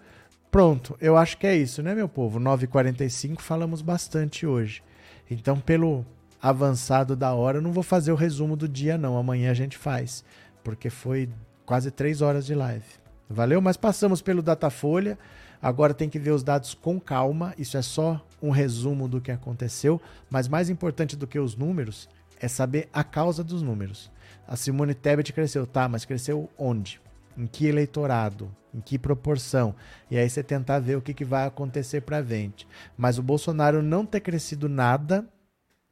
Pronto, 0.51 0.95
eu 1.01 1.17
acho 1.17 1.37
que 1.37 1.47
é 1.47 1.55
isso, 1.55 1.81
né, 1.81 1.95
meu 1.95 2.07
povo? 2.07 2.39
9h45, 2.39 3.39
falamos 3.39 3.81
bastante 3.81 4.45
hoje. 4.45 4.83
Então, 5.31 5.59
pelo 5.59 6.05
avançado 6.41 7.15
da 7.15 7.33
hora, 7.33 7.61
não 7.61 7.71
vou 7.71 7.81
fazer 7.81 8.11
o 8.11 8.15
resumo 8.15 8.57
do 8.57 8.67
dia, 8.67 8.97
não. 8.97 9.17
Amanhã 9.17 9.49
a 9.49 9.55
gente 9.55 9.77
faz, 9.77 10.25
porque 10.61 10.89
foi 10.89 11.29
quase 11.65 11.89
três 11.89 12.21
horas 12.21 12.45
de 12.45 12.53
live. 12.53 12.85
Valeu? 13.29 13.61
Mas 13.61 13.77
passamos 13.77 14.21
pelo 14.21 14.43
Datafolha. 14.43 15.17
Agora 15.63 15.93
tem 15.93 16.09
que 16.09 16.19
ver 16.19 16.31
os 16.31 16.43
dados 16.43 16.73
com 16.73 16.99
calma. 16.99 17.55
Isso 17.57 17.77
é 17.77 17.81
só 17.81 18.21
um 18.41 18.49
resumo 18.49 19.07
do 19.07 19.21
que 19.21 19.31
aconteceu. 19.31 20.01
Mas 20.29 20.49
mais 20.49 20.69
importante 20.69 21.15
do 21.15 21.25
que 21.25 21.39
os 21.39 21.55
números 21.55 22.09
é 22.37 22.49
saber 22.49 22.89
a 22.91 23.01
causa 23.01 23.41
dos 23.41 23.61
números. 23.61 24.11
A 24.45 24.57
Simone 24.57 24.93
Tebet 24.93 25.31
cresceu, 25.31 25.65
tá? 25.65 25.87
Mas 25.87 26.03
cresceu 26.03 26.49
onde? 26.57 26.99
Em 27.37 27.47
que 27.47 27.65
eleitorado? 27.65 28.53
Em 28.73 28.81
que 28.81 28.99
proporção? 28.99 29.73
E 30.11 30.17
aí 30.17 30.29
você 30.29 30.43
tentar 30.43 30.79
ver 30.79 30.97
o 30.97 31.01
que, 31.01 31.13
que 31.13 31.23
vai 31.23 31.47
acontecer 31.47 32.01
para 32.01 32.21
frente. 32.21 32.67
Mas 32.97 33.17
o 33.17 33.23
Bolsonaro 33.23 33.81
não 33.81 34.05
ter 34.05 34.19
crescido 34.19 34.67
nada 34.67 35.25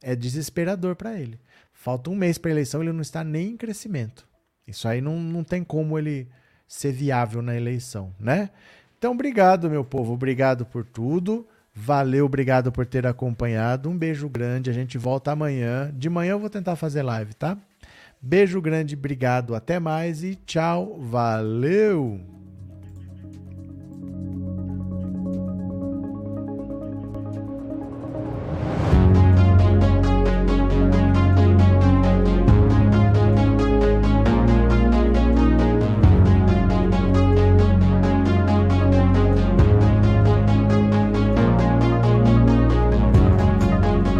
é 0.02 0.14
desesperador 0.14 0.96
para 0.96 1.18
ele. 1.18 1.40
Falta 1.72 2.10
um 2.10 2.14
mês 2.14 2.36
para 2.36 2.50
a 2.50 2.52
eleição, 2.52 2.82
ele 2.82 2.92
não 2.92 3.00
está 3.00 3.24
nem 3.24 3.52
em 3.52 3.56
crescimento. 3.56 4.28
Isso 4.66 4.86
aí 4.86 5.00
não, 5.00 5.18
não 5.18 5.42
tem 5.42 5.64
como 5.64 5.98
ele 5.98 6.28
ser 6.68 6.92
viável 6.92 7.40
na 7.40 7.56
eleição, 7.56 8.14
né? 8.18 8.50
Então, 9.02 9.10
obrigado, 9.10 9.68
meu 9.68 9.84
povo. 9.84 10.12
Obrigado 10.12 10.64
por 10.64 10.84
tudo. 10.84 11.44
Valeu, 11.74 12.24
obrigado 12.24 12.70
por 12.70 12.86
ter 12.86 13.04
acompanhado. 13.04 13.90
Um 13.90 13.98
beijo 13.98 14.28
grande. 14.28 14.70
A 14.70 14.72
gente 14.72 14.96
volta 14.96 15.32
amanhã. 15.32 15.92
De 15.92 16.08
manhã 16.08 16.30
eu 16.30 16.38
vou 16.38 16.48
tentar 16.48 16.76
fazer 16.76 17.02
live, 17.02 17.34
tá? 17.34 17.58
Beijo 18.20 18.60
grande, 18.60 18.94
obrigado. 18.94 19.56
Até 19.56 19.80
mais 19.80 20.22
e 20.22 20.36
tchau. 20.36 21.00
Valeu! 21.00 22.41